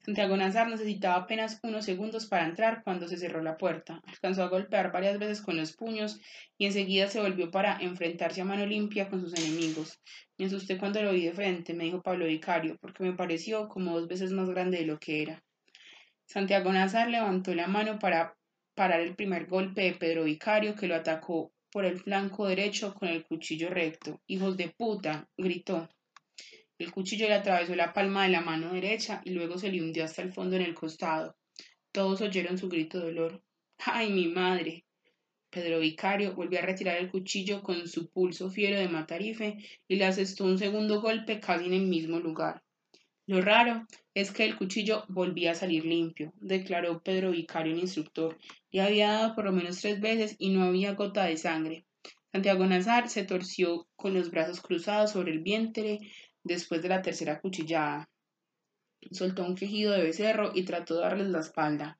Santiago 0.00 0.36
Nazar 0.36 0.68
necesitaba 0.68 1.16
apenas 1.16 1.60
unos 1.62 1.84
segundos 1.84 2.26
para 2.26 2.46
entrar 2.46 2.82
cuando 2.82 3.08
se 3.08 3.18
cerró 3.18 3.42
la 3.42 3.58
puerta. 3.58 4.00
Alcanzó 4.06 4.42
a 4.42 4.48
golpear 4.48 4.90
varias 4.90 5.18
veces 5.18 5.42
con 5.42 5.56
los 5.56 5.74
puños 5.74 6.18
y 6.56 6.64
enseguida 6.64 7.08
se 7.08 7.20
volvió 7.20 7.50
para 7.50 7.78
enfrentarse 7.78 8.40
a 8.40 8.44
mano 8.44 8.64
limpia 8.64 9.10
con 9.10 9.20
sus 9.20 9.34
enemigos. 9.34 10.00
Me 10.38 10.46
asusté 10.46 10.78
cuando 10.78 11.02
lo 11.02 11.12
vi 11.12 11.26
de 11.26 11.32
frente, 11.32 11.74
me 11.74 11.84
dijo 11.84 12.00
Pablo 12.00 12.24
Vicario, 12.24 12.78
porque 12.80 13.04
me 13.04 13.12
pareció 13.12 13.68
como 13.68 13.98
dos 13.98 14.08
veces 14.08 14.32
más 14.32 14.48
grande 14.48 14.78
de 14.78 14.86
lo 14.86 14.98
que 14.98 15.22
era. 15.22 15.44
Santiago 16.24 16.72
Nazar 16.72 17.08
levantó 17.10 17.54
la 17.54 17.66
mano 17.66 17.98
para 17.98 18.34
parar 18.74 19.00
el 19.00 19.14
primer 19.14 19.46
golpe 19.46 19.82
de 19.82 19.92
Pedro 19.92 20.24
Vicario, 20.24 20.74
que 20.74 20.86
lo 20.86 20.94
atacó 20.94 21.52
por 21.70 21.84
el 21.84 21.98
flanco 21.98 22.46
derecho 22.46 22.94
con 22.94 23.08
el 23.08 23.24
cuchillo 23.24 23.70
recto. 23.70 24.20
Hijos 24.26 24.56
de 24.56 24.68
puta, 24.68 25.28
gritó. 25.36 25.88
El 26.78 26.92
cuchillo 26.92 27.26
le 27.26 27.34
atravesó 27.34 27.74
la 27.74 27.92
palma 27.92 28.24
de 28.24 28.30
la 28.30 28.40
mano 28.40 28.72
derecha 28.72 29.20
y 29.24 29.30
luego 29.30 29.58
se 29.58 29.70
le 29.70 29.82
hundió 29.82 30.04
hasta 30.04 30.22
el 30.22 30.32
fondo 30.32 30.56
en 30.56 30.62
el 30.62 30.74
costado. 30.74 31.36
Todos 31.92 32.20
oyeron 32.20 32.58
su 32.58 32.68
grito 32.68 32.98
de 32.98 33.06
dolor. 33.06 33.42
¡Ay, 33.78 34.10
mi 34.10 34.28
madre! 34.28 34.84
Pedro 35.50 35.80
Vicario 35.80 36.34
volvió 36.34 36.58
a 36.58 36.62
retirar 36.62 36.98
el 36.98 37.10
cuchillo 37.10 37.62
con 37.62 37.88
su 37.88 38.10
pulso 38.10 38.50
fiero 38.50 38.78
de 38.78 38.88
matarife 38.88 39.56
y 39.88 39.96
le 39.96 40.04
asestó 40.04 40.44
un 40.44 40.58
segundo 40.58 41.00
golpe 41.00 41.40
casi 41.40 41.66
en 41.66 41.72
el 41.72 41.86
mismo 41.86 42.20
lugar. 42.20 42.62
Lo 43.28 43.42
raro 43.42 43.86
es 44.14 44.30
que 44.30 44.46
el 44.46 44.56
cuchillo 44.56 45.04
volvía 45.08 45.50
a 45.50 45.54
salir 45.54 45.84
limpio, 45.84 46.32
declaró 46.40 47.02
Pedro 47.02 47.30
Vicario, 47.30 47.74
el 47.74 47.80
instructor. 47.80 48.38
Le 48.70 48.80
había 48.80 49.12
dado 49.12 49.34
por 49.34 49.44
lo 49.44 49.52
menos 49.52 49.82
tres 49.82 50.00
veces 50.00 50.34
y 50.38 50.48
no 50.48 50.62
había 50.62 50.94
gota 50.94 51.26
de 51.26 51.36
sangre. 51.36 51.84
Santiago 52.32 52.64
Nazar 52.64 53.10
se 53.10 53.24
torció 53.24 53.86
con 53.96 54.14
los 54.14 54.30
brazos 54.30 54.62
cruzados 54.62 55.10
sobre 55.10 55.32
el 55.32 55.40
vientre, 55.40 56.00
después 56.42 56.80
de 56.80 56.88
la 56.88 57.02
tercera 57.02 57.38
cuchillada. 57.38 58.08
Soltó 59.10 59.44
un 59.44 59.56
quejido 59.56 59.92
de 59.92 60.04
becerro 60.04 60.52
y 60.54 60.64
trató 60.64 60.94
de 60.94 61.02
darles 61.02 61.28
la 61.28 61.40
espalda. 61.40 61.98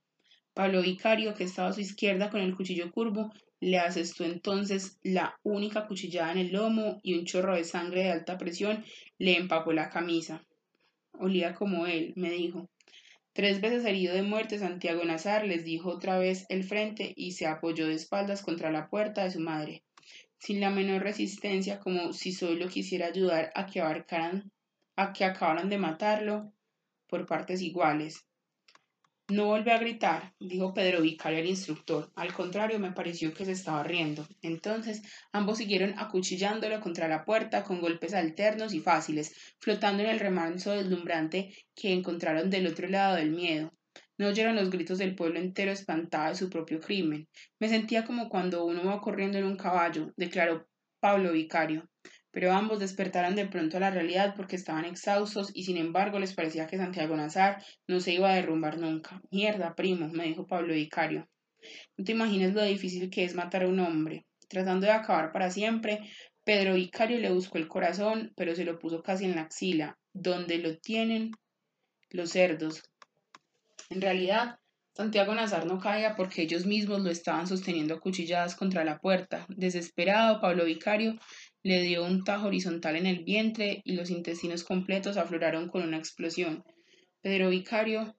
Pablo 0.54 0.80
Vicario, 0.80 1.34
que 1.34 1.44
estaba 1.44 1.68
a 1.68 1.72
su 1.74 1.82
izquierda 1.82 2.30
con 2.30 2.40
el 2.40 2.56
cuchillo 2.56 2.90
curvo, 2.90 3.34
le 3.60 3.78
asestó 3.78 4.24
entonces 4.24 4.98
la 5.02 5.38
única 5.42 5.86
cuchillada 5.86 6.32
en 6.32 6.38
el 6.38 6.52
lomo 6.52 7.00
y 7.02 7.18
un 7.18 7.26
chorro 7.26 7.54
de 7.54 7.64
sangre 7.64 8.04
de 8.04 8.12
alta 8.12 8.38
presión 8.38 8.82
le 9.18 9.36
empapó 9.36 9.74
la 9.74 9.90
camisa. 9.90 10.42
Olía 11.20 11.54
como 11.54 11.86
él, 11.86 12.12
me 12.16 12.30
dijo. 12.30 12.68
Tres 13.32 13.60
veces 13.60 13.84
herido 13.84 14.14
de 14.14 14.22
muerte, 14.22 14.58
Santiago 14.58 15.04
Nazar 15.04 15.46
les 15.46 15.64
dijo 15.64 15.90
otra 15.90 16.18
vez 16.18 16.46
el 16.48 16.64
frente 16.64 17.12
y 17.16 17.32
se 17.32 17.46
apoyó 17.46 17.86
de 17.86 17.94
espaldas 17.94 18.42
contra 18.42 18.70
la 18.70 18.88
puerta 18.88 19.24
de 19.24 19.30
su 19.30 19.40
madre 19.40 19.82
sin 20.38 20.60
la 20.60 20.70
menor 20.70 21.02
resistencia, 21.02 21.80
como 21.80 22.12
si 22.12 22.32
solo 22.32 22.68
quisiera 22.68 23.06
ayudar 23.06 23.50
a 23.54 23.66
que 23.66 23.80
abarcaran, 23.80 24.50
a 24.96 25.12
que 25.12 25.24
acabaran 25.24 25.68
de 25.68 25.78
matarlo 25.78 26.52
por 27.08 27.26
partes 27.26 27.60
iguales. 27.60 28.24
No 29.30 29.44
volvió 29.44 29.74
a 29.74 29.78
gritar, 29.78 30.32
dijo 30.40 30.72
Pedro 30.72 31.02
Vicario 31.02 31.40
al 31.40 31.46
instructor. 31.46 32.10
Al 32.14 32.32
contrario, 32.32 32.78
me 32.78 32.92
pareció 32.92 33.34
que 33.34 33.44
se 33.44 33.52
estaba 33.52 33.82
riendo. 33.82 34.26
Entonces, 34.40 35.02
ambos 35.32 35.58
siguieron 35.58 35.98
acuchillándolo 35.98 36.80
contra 36.80 37.08
la 37.08 37.26
puerta 37.26 37.62
con 37.62 37.82
golpes 37.82 38.14
alternos 38.14 38.72
y 38.72 38.80
fáciles, 38.80 39.54
flotando 39.60 40.02
en 40.02 40.08
el 40.08 40.18
remanso 40.18 40.70
deslumbrante 40.70 41.52
que 41.74 41.92
encontraron 41.92 42.48
del 42.48 42.68
otro 42.68 42.88
lado 42.88 43.16
del 43.16 43.30
miedo. 43.30 43.70
No 44.16 44.28
oyeron 44.28 44.56
los 44.56 44.70
gritos 44.70 44.96
del 44.96 45.14
pueblo 45.14 45.38
entero 45.38 45.72
espantada 45.72 46.30
de 46.30 46.34
su 46.34 46.48
propio 46.48 46.80
crimen. 46.80 47.28
Me 47.60 47.68
sentía 47.68 48.06
como 48.06 48.30
cuando 48.30 48.64
uno 48.64 48.82
va 48.86 49.02
corriendo 49.02 49.36
en 49.36 49.44
un 49.44 49.56
caballo, 49.56 50.10
declaró 50.16 50.66
Pablo 51.00 51.32
Vicario. 51.32 51.86
Pero 52.38 52.52
ambos 52.52 52.78
despertaron 52.78 53.34
de 53.34 53.46
pronto 53.46 53.78
a 53.78 53.80
la 53.80 53.90
realidad 53.90 54.34
porque 54.36 54.54
estaban 54.54 54.84
exhaustos 54.84 55.50
y 55.54 55.64
sin 55.64 55.76
embargo 55.76 56.20
les 56.20 56.34
parecía 56.34 56.68
que 56.68 56.76
Santiago 56.76 57.16
Nazar 57.16 57.64
no 57.88 57.98
se 57.98 58.12
iba 58.12 58.30
a 58.30 58.36
derrumbar 58.36 58.78
nunca. 58.78 59.20
Mierda, 59.32 59.74
primo, 59.74 60.06
me 60.06 60.26
dijo 60.26 60.46
Pablo 60.46 60.72
Vicario. 60.72 61.28
No 61.96 62.04
te 62.04 62.12
imaginas 62.12 62.54
lo 62.54 62.62
difícil 62.62 63.10
que 63.10 63.24
es 63.24 63.34
matar 63.34 63.64
a 63.64 63.68
un 63.68 63.80
hombre. 63.80 64.24
Tratando 64.48 64.86
de 64.86 64.92
acabar 64.92 65.32
para 65.32 65.50
siempre, 65.50 65.98
Pedro 66.44 66.74
Vicario 66.74 67.18
le 67.18 67.32
buscó 67.32 67.58
el 67.58 67.66
corazón, 67.66 68.32
pero 68.36 68.54
se 68.54 68.64
lo 68.64 68.78
puso 68.78 69.02
casi 69.02 69.24
en 69.24 69.34
la 69.34 69.42
axila, 69.42 69.98
donde 70.12 70.58
lo 70.58 70.78
tienen 70.78 71.32
los 72.10 72.30
cerdos. 72.30 72.84
En 73.90 74.00
realidad, 74.00 74.60
Santiago 74.98 75.32
Nazar 75.32 75.66
no 75.66 75.78
caía 75.78 76.16
porque 76.16 76.42
ellos 76.42 76.66
mismos 76.66 77.02
lo 77.02 77.10
estaban 77.10 77.46
sosteniendo 77.46 77.94
a 77.94 78.00
cuchilladas 78.00 78.54
contra 78.56 78.84
la 78.84 78.98
puerta. 78.98 79.46
Desesperado, 79.48 80.40
Pablo 80.40 80.64
Vicario 80.64 81.16
le 81.62 81.82
dio 81.82 82.04
un 82.04 82.24
tajo 82.24 82.46
horizontal 82.46 82.96
en 82.96 83.06
el 83.06 83.24
vientre 83.24 83.82
y 83.84 83.92
los 83.92 84.10
intestinos 84.10 84.64
completos 84.64 85.16
afloraron 85.16 85.68
con 85.68 85.82
una 85.82 85.98
explosión. 85.98 86.64
Pedro 87.20 87.50
Vicario 87.50 88.14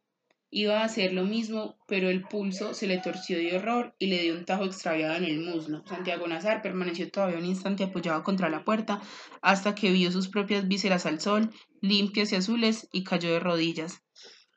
iba 0.52 0.82
a 0.82 0.86
hacer 0.86 1.14
lo 1.14 1.24
mismo, 1.24 1.78
pero 1.88 2.10
el 2.10 2.24
pulso 2.24 2.74
se 2.74 2.88
le 2.88 2.98
torció 2.98 3.38
de 3.38 3.56
horror 3.56 3.96
y 4.00 4.08
le 4.08 4.22
dio 4.22 4.34
un 4.34 4.46
tajo 4.46 4.66
extraviado 4.66 5.16
en 5.16 5.26
el 5.26 5.40
muslo. 5.40 5.84
Santiago 5.88 6.28
Nazar 6.28 6.62
permaneció 6.62 7.10
todavía 7.10 7.38
un 7.38 7.46
instante 7.46 7.84
apoyado 7.84 8.24
contra 8.24 8.50
la 8.50 8.64
puerta 8.64 9.02
hasta 9.42 9.76
que 9.76 9.92
vio 9.92 10.12
sus 10.12 10.28
propias 10.28 10.68
vísceras 10.68 11.06
al 11.06 11.20
sol, 11.20 11.52
limpias 11.82 12.32
y 12.32 12.36
azules, 12.36 12.90
y 12.92 13.04
cayó 13.04 13.32
de 13.32 13.40
rodillas. 13.40 14.02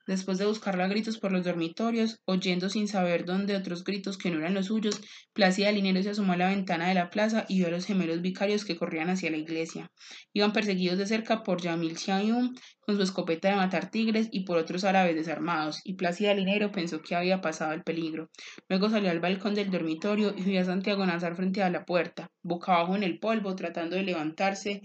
Después 0.06 0.38
de 0.38 0.46
buscarla 0.46 0.84
a 0.84 0.88
gritos 0.88 1.18
por 1.18 1.30
los 1.30 1.44
dormitorios, 1.44 2.20
oyendo 2.24 2.68
sin 2.68 2.88
saber 2.88 3.24
dónde 3.24 3.54
otros 3.54 3.84
gritos 3.84 4.18
que 4.18 4.30
no 4.30 4.38
eran 4.38 4.54
los 4.54 4.66
suyos, 4.66 5.00
Plácida 5.32 5.70
Linero 5.70 6.02
se 6.02 6.10
asomó 6.10 6.32
a 6.32 6.36
la 6.36 6.48
ventana 6.48 6.88
de 6.88 6.94
la 6.94 7.08
plaza 7.08 7.46
y 7.48 7.58
vio 7.58 7.68
a 7.68 7.70
los 7.70 7.86
gemelos 7.86 8.20
vicarios 8.20 8.64
que 8.64 8.76
corrían 8.76 9.10
hacia 9.10 9.30
la 9.30 9.36
iglesia. 9.36 9.92
Iban 10.32 10.52
perseguidos 10.52 10.98
de 10.98 11.06
cerca 11.06 11.44
por 11.44 11.62
Yamil 11.62 11.96
Xiayum 11.96 12.52
con 12.80 12.96
su 12.96 13.02
escopeta 13.02 13.50
de 13.50 13.56
matar 13.56 13.90
tigres 13.90 14.28
y 14.32 14.44
por 14.44 14.58
otros 14.58 14.82
árabes 14.82 15.14
desarmados, 15.14 15.80
y 15.84 15.94
Plácida 15.94 16.34
Linero 16.34 16.72
pensó 16.72 17.00
que 17.00 17.14
había 17.14 17.40
pasado 17.40 17.72
el 17.72 17.84
peligro. 17.84 18.28
Luego 18.68 18.90
salió 18.90 19.10
al 19.10 19.20
balcón 19.20 19.54
del 19.54 19.70
dormitorio 19.70 20.34
y 20.36 20.42
vio 20.42 20.60
a 20.60 20.64
Santiago 20.64 21.06
Nazar 21.06 21.36
frente 21.36 21.62
a 21.62 21.70
la 21.70 21.84
puerta, 21.84 22.28
boca 22.42 22.74
abajo 22.74 22.96
en 22.96 23.04
el 23.04 23.20
polvo, 23.20 23.54
tratando 23.54 23.94
de 23.94 24.02
levantarse 24.02 24.82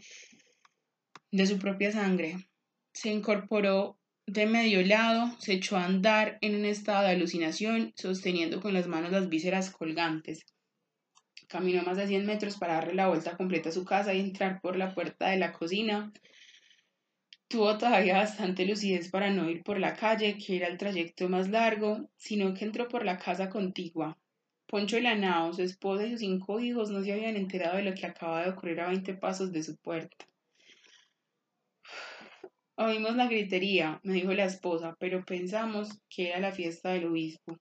de 1.31 1.47
su 1.47 1.57
propia 1.57 1.91
sangre. 1.91 2.37
Se 2.93 3.09
incorporó 3.09 3.97
de 4.27 4.45
medio 4.45 4.85
lado, 4.85 5.31
se 5.39 5.53
echó 5.53 5.77
a 5.77 5.85
andar 5.85 6.37
en 6.41 6.53
un 6.55 6.65
estado 6.65 7.03
de 7.03 7.13
alucinación, 7.13 7.93
sosteniendo 7.95 8.59
con 8.59 8.73
las 8.73 8.85
manos 8.85 9.11
las 9.11 9.29
vísceras 9.29 9.71
colgantes. 9.71 10.45
Caminó 11.47 11.81
más 11.83 11.95
de 11.95 12.07
100 12.07 12.25
metros 12.25 12.57
para 12.57 12.73
darle 12.73 12.95
la 12.95 13.07
vuelta 13.07 13.37
completa 13.37 13.69
a 13.69 13.71
su 13.71 13.85
casa 13.85 14.13
y 14.13 14.19
entrar 14.19 14.59
por 14.59 14.75
la 14.75 14.93
puerta 14.93 15.29
de 15.29 15.37
la 15.37 15.53
cocina. 15.53 16.11
Tuvo 17.47 17.77
todavía 17.77 18.17
bastante 18.17 18.65
lucidez 18.65 19.09
para 19.09 19.31
no 19.31 19.49
ir 19.49 19.63
por 19.63 19.79
la 19.79 19.93
calle, 19.93 20.37
que 20.37 20.57
era 20.57 20.67
el 20.67 20.77
trayecto 20.77 21.29
más 21.29 21.47
largo, 21.47 22.09
sino 22.17 22.53
que 22.53 22.65
entró 22.65 22.89
por 22.89 23.05
la 23.05 23.17
casa 23.17 23.49
contigua. 23.49 24.17
Poncho 24.65 24.99
Lanao, 24.99 25.53
su 25.53 25.61
esposa 25.61 26.05
y 26.05 26.11
sus 26.11 26.19
cinco 26.19 26.59
hijos 26.59 26.89
no 26.89 27.01
se 27.01 27.13
habían 27.13 27.37
enterado 27.37 27.77
de 27.77 27.83
lo 27.83 27.93
que 27.93 28.05
acaba 28.05 28.43
de 28.43 28.49
ocurrir 28.49 28.81
a 28.81 28.89
20 28.89 29.13
pasos 29.13 29.53
de 29.53 29.63
su 29.63 29.77
puerta. 29.77 30.27
Oímos 32.79 33.15
la 33.15 33.25
gritería, 33.25 33.99
me 34.03 34.13
dijo 34.13 34.31
la 34.33 34.45
esposa, 34.45 34.95
pero 34.99 35.25
pensamos 35.25 35.89
que 36.07 36.29
era 36.29 36.39
la 36.39 36.51
fiesta 36.51 36.91
del 36.91 37.05
obispo. 37.05 37.57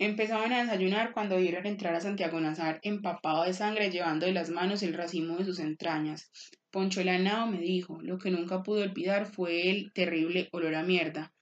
Empezaban 0.00 0.52
a 0.52 0.62
desayunar 0.64 1.12
cuando 1.12 1.36
vieron 1.36 1.64
entrar 1.64 1.94
a 1.94 2.00
Santiago 2.00 2.40
Nazar 2.40 2.80
empapado 2.82 3.44
de 3.44 3.54
sangre, 3.54 3.92
llevando 3.92 4.26
de 4.26 4.32
las 4.32 4.50
manos 4.50 4.82
el 4.82 4.94
racimo 4.94 5.36
de 5.36 5.44
sus 5.44 5.60
entrañas. 5.60 6.32
Poncho 6.72 7.04
Lanao 7.04 7.46
me 7.46 7.60
dijo, 7.60 8.02
lo 8.02 8.18
que 8.18 8.32
nunca 8.32 8.64
pudo 8.64 8.82
olvidar 8.82 9.26
fue 9.26 9.70
el 9.70 9.92
terrible 9.92 10.48
olor 10.50 10.74
a 10.74 10.82
mierda. 10.82 11.32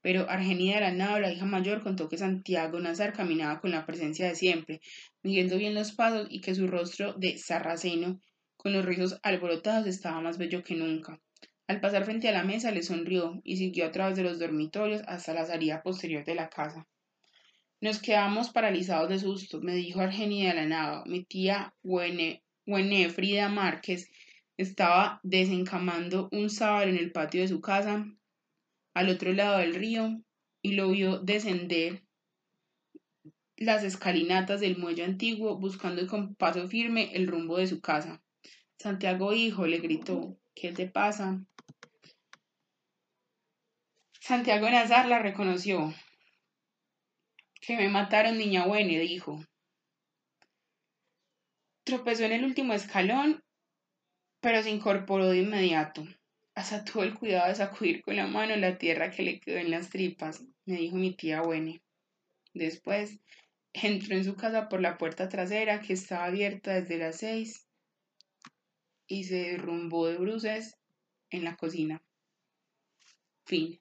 Pero 0.00 0.28
Argenida 0.28 0.80
Lanao, 0.80 1.20
la 1.20 1.32
hija 1.32 1.46
mayor, 1.46 1.84
contó 1.84 2.08
que 2.08 2.18
Santiago 2.18 2.80
Nazar 2.80 3.12
caminaba 3.12 3.60
con 3.60 3.70
la 3.70 3.86
presencia 3.86 4.26
de 4.26 4.34
siempre, 4.34 4.80
midiendo 5.22 5.58
bien 5.58 5.76
los 5.76 5.92
pasos 5.92 6.26
y 6.28 6.40
que 6.40 6.56
su 6.56 6.66
rostro 6.66 7.12
de 7.12 7.38
sarraceno 7.38 8.20
con 8.58 8.74
los 8.74 8.84
rizos 8.84 9.18
alborotados 9.22 9.86
estaba 9.86 10.20
más 10.20 10.36
bello 10.36 10.62
que 10.62 10.74
nunca. 10.74 11.18
Al 11.68 11.80
pasar 11.80 12.04
frente 12.04 12.28
a 12.28 12.32
la 12.32 12.44
mesa 12.44 12.70
le 12.70 12.82
sonrió 12.82 13.40
y 13.44 13.56
siguió 13.56 13.86
a 13.86 13.92
través 13.92 14.16
de 14.16 14.24
los 14.24 14.38
dormitorios 14.38 15.02
hasta 15.06 15.32
la 15.32 15.46
salida 15.46 15.82
posterior 15.82 16.24
de 16.24 16.34
la 16.34 16.50
casa. 16.50 16.86
Nos 17.80 18.00
quedamos 18.00 18.50
paralizados 18.50 19.08
de 19.08 19.18
susto, 19.18 19.60
me 19.60 19.74
dijo 19.74 20.00
Argenia 20.00 20.50
de 20.50 20.56
la 20.56 20.66
nada. 20.66 21.04
Mi 21.06 21.24
tía 21.24 21.74
Frida 23.14 23.48
Márquez 23.48 24.10
estaba 24.56 25.20
desencamando 25.22 26.28
un 26.32 26.50
sábado 26.50 26.88
en 26.88 26.96
el 26.96 27.12
patio 27.12 27.40
de 27.40 27.48
su 27.48 27.60
casa, 27.60 28.04
al 28.94 29.08
otro 29.08 29.32
lado 29.32 29.58
del 29.58 29.76
río, 29.76 30.20
y 30.60 30.72
lo 30.72 30.90
vio 30.90 31.20
descender 31.20 32.02
las 33.56 33.84
escalinatas 33.84 34.60
del 34.60 34.76
muelle 34.76 35.04
antiguo, 35.04 35.58
buscando 35.58 36.04
con 36.08 36.34
paso 36.34 36.66
firme 36.68 37.10
el 37.14 37.28
rumbo 37.28 37.58
de 37.58 37.68
su 37.68 37.80
casa. 37.80 38.20
Santiago, 38.78 39.32
hijo, 39.32 39.66
le 39.66 39.78
gritó, 39.78 40.38
¿qué 40.54 40.70
te 40.72 40.86
pasa? 40.86 41.44
Santiago 44.20 44.70
Nazar 44.70 45.06
la 45.08 45.18
reconoció. 45.18 45.92
Que 47.60 47.76
me 47.76 47.88
mataron, 47.88 48.38
niña 48.38 48.66
buena, 48.66 49.00
dijo. 49.00 49.44
Tropezó 51.82 52.22
en 52.24 52.32
el 52.32 52.44
último 52.44 52.72
escalón, 52.72 53.42
pero 54.40 54.62
se 54.62 54.70
incorporó 54.70 55.28
de 55.28 55.38
inmediato. 55.38 56.04
Hasta 56.54 56.84
tuvo 56.84 57.02
el 57.02 57.14
cuidado 57.14 57.48
de 57.48 57.56
sacudir 57.56 58.02
con 58.02 58.14
la 58.14 58.28
mano 58.28 58.54
la 58.54 58.78
tierra 58.78 59.10
que 59.10 59.24
le 59.24 59.40
quedó 59.40 59.58
en 59.58 59.72
las 59.72 59.90
tripas, 59.90 60.44
me 60.66 60.76
dijo 60.76 60.94
mi 60.94 61.16
tía 61.16 61.42
Buene. 61.42 61.82
Después 62.54 63.18
entró 63.72 64.14
en 64.14 64.24
su 64.24 64.36
casa 64.36 64.68
por 64.68 64.80
la 64.80 64.98
puerta 64.98 65.28
trasera 65.28 65.80
que 65.80 65.94
estaba 65.94 66.26
abierta 66.26 66.74
desde 66.74 66.98
las 66.98 67.16
seis 67.16 67.67
y 69.08 69.24
se 69.24 69.36
derrumbó 69.36 70.06
de 70.06 70.18
bruces 70.18 70.76
en 71.30 71.42
la 71.44 71.56
cocina. 71.56 72.02
Fin. 73.44 73.80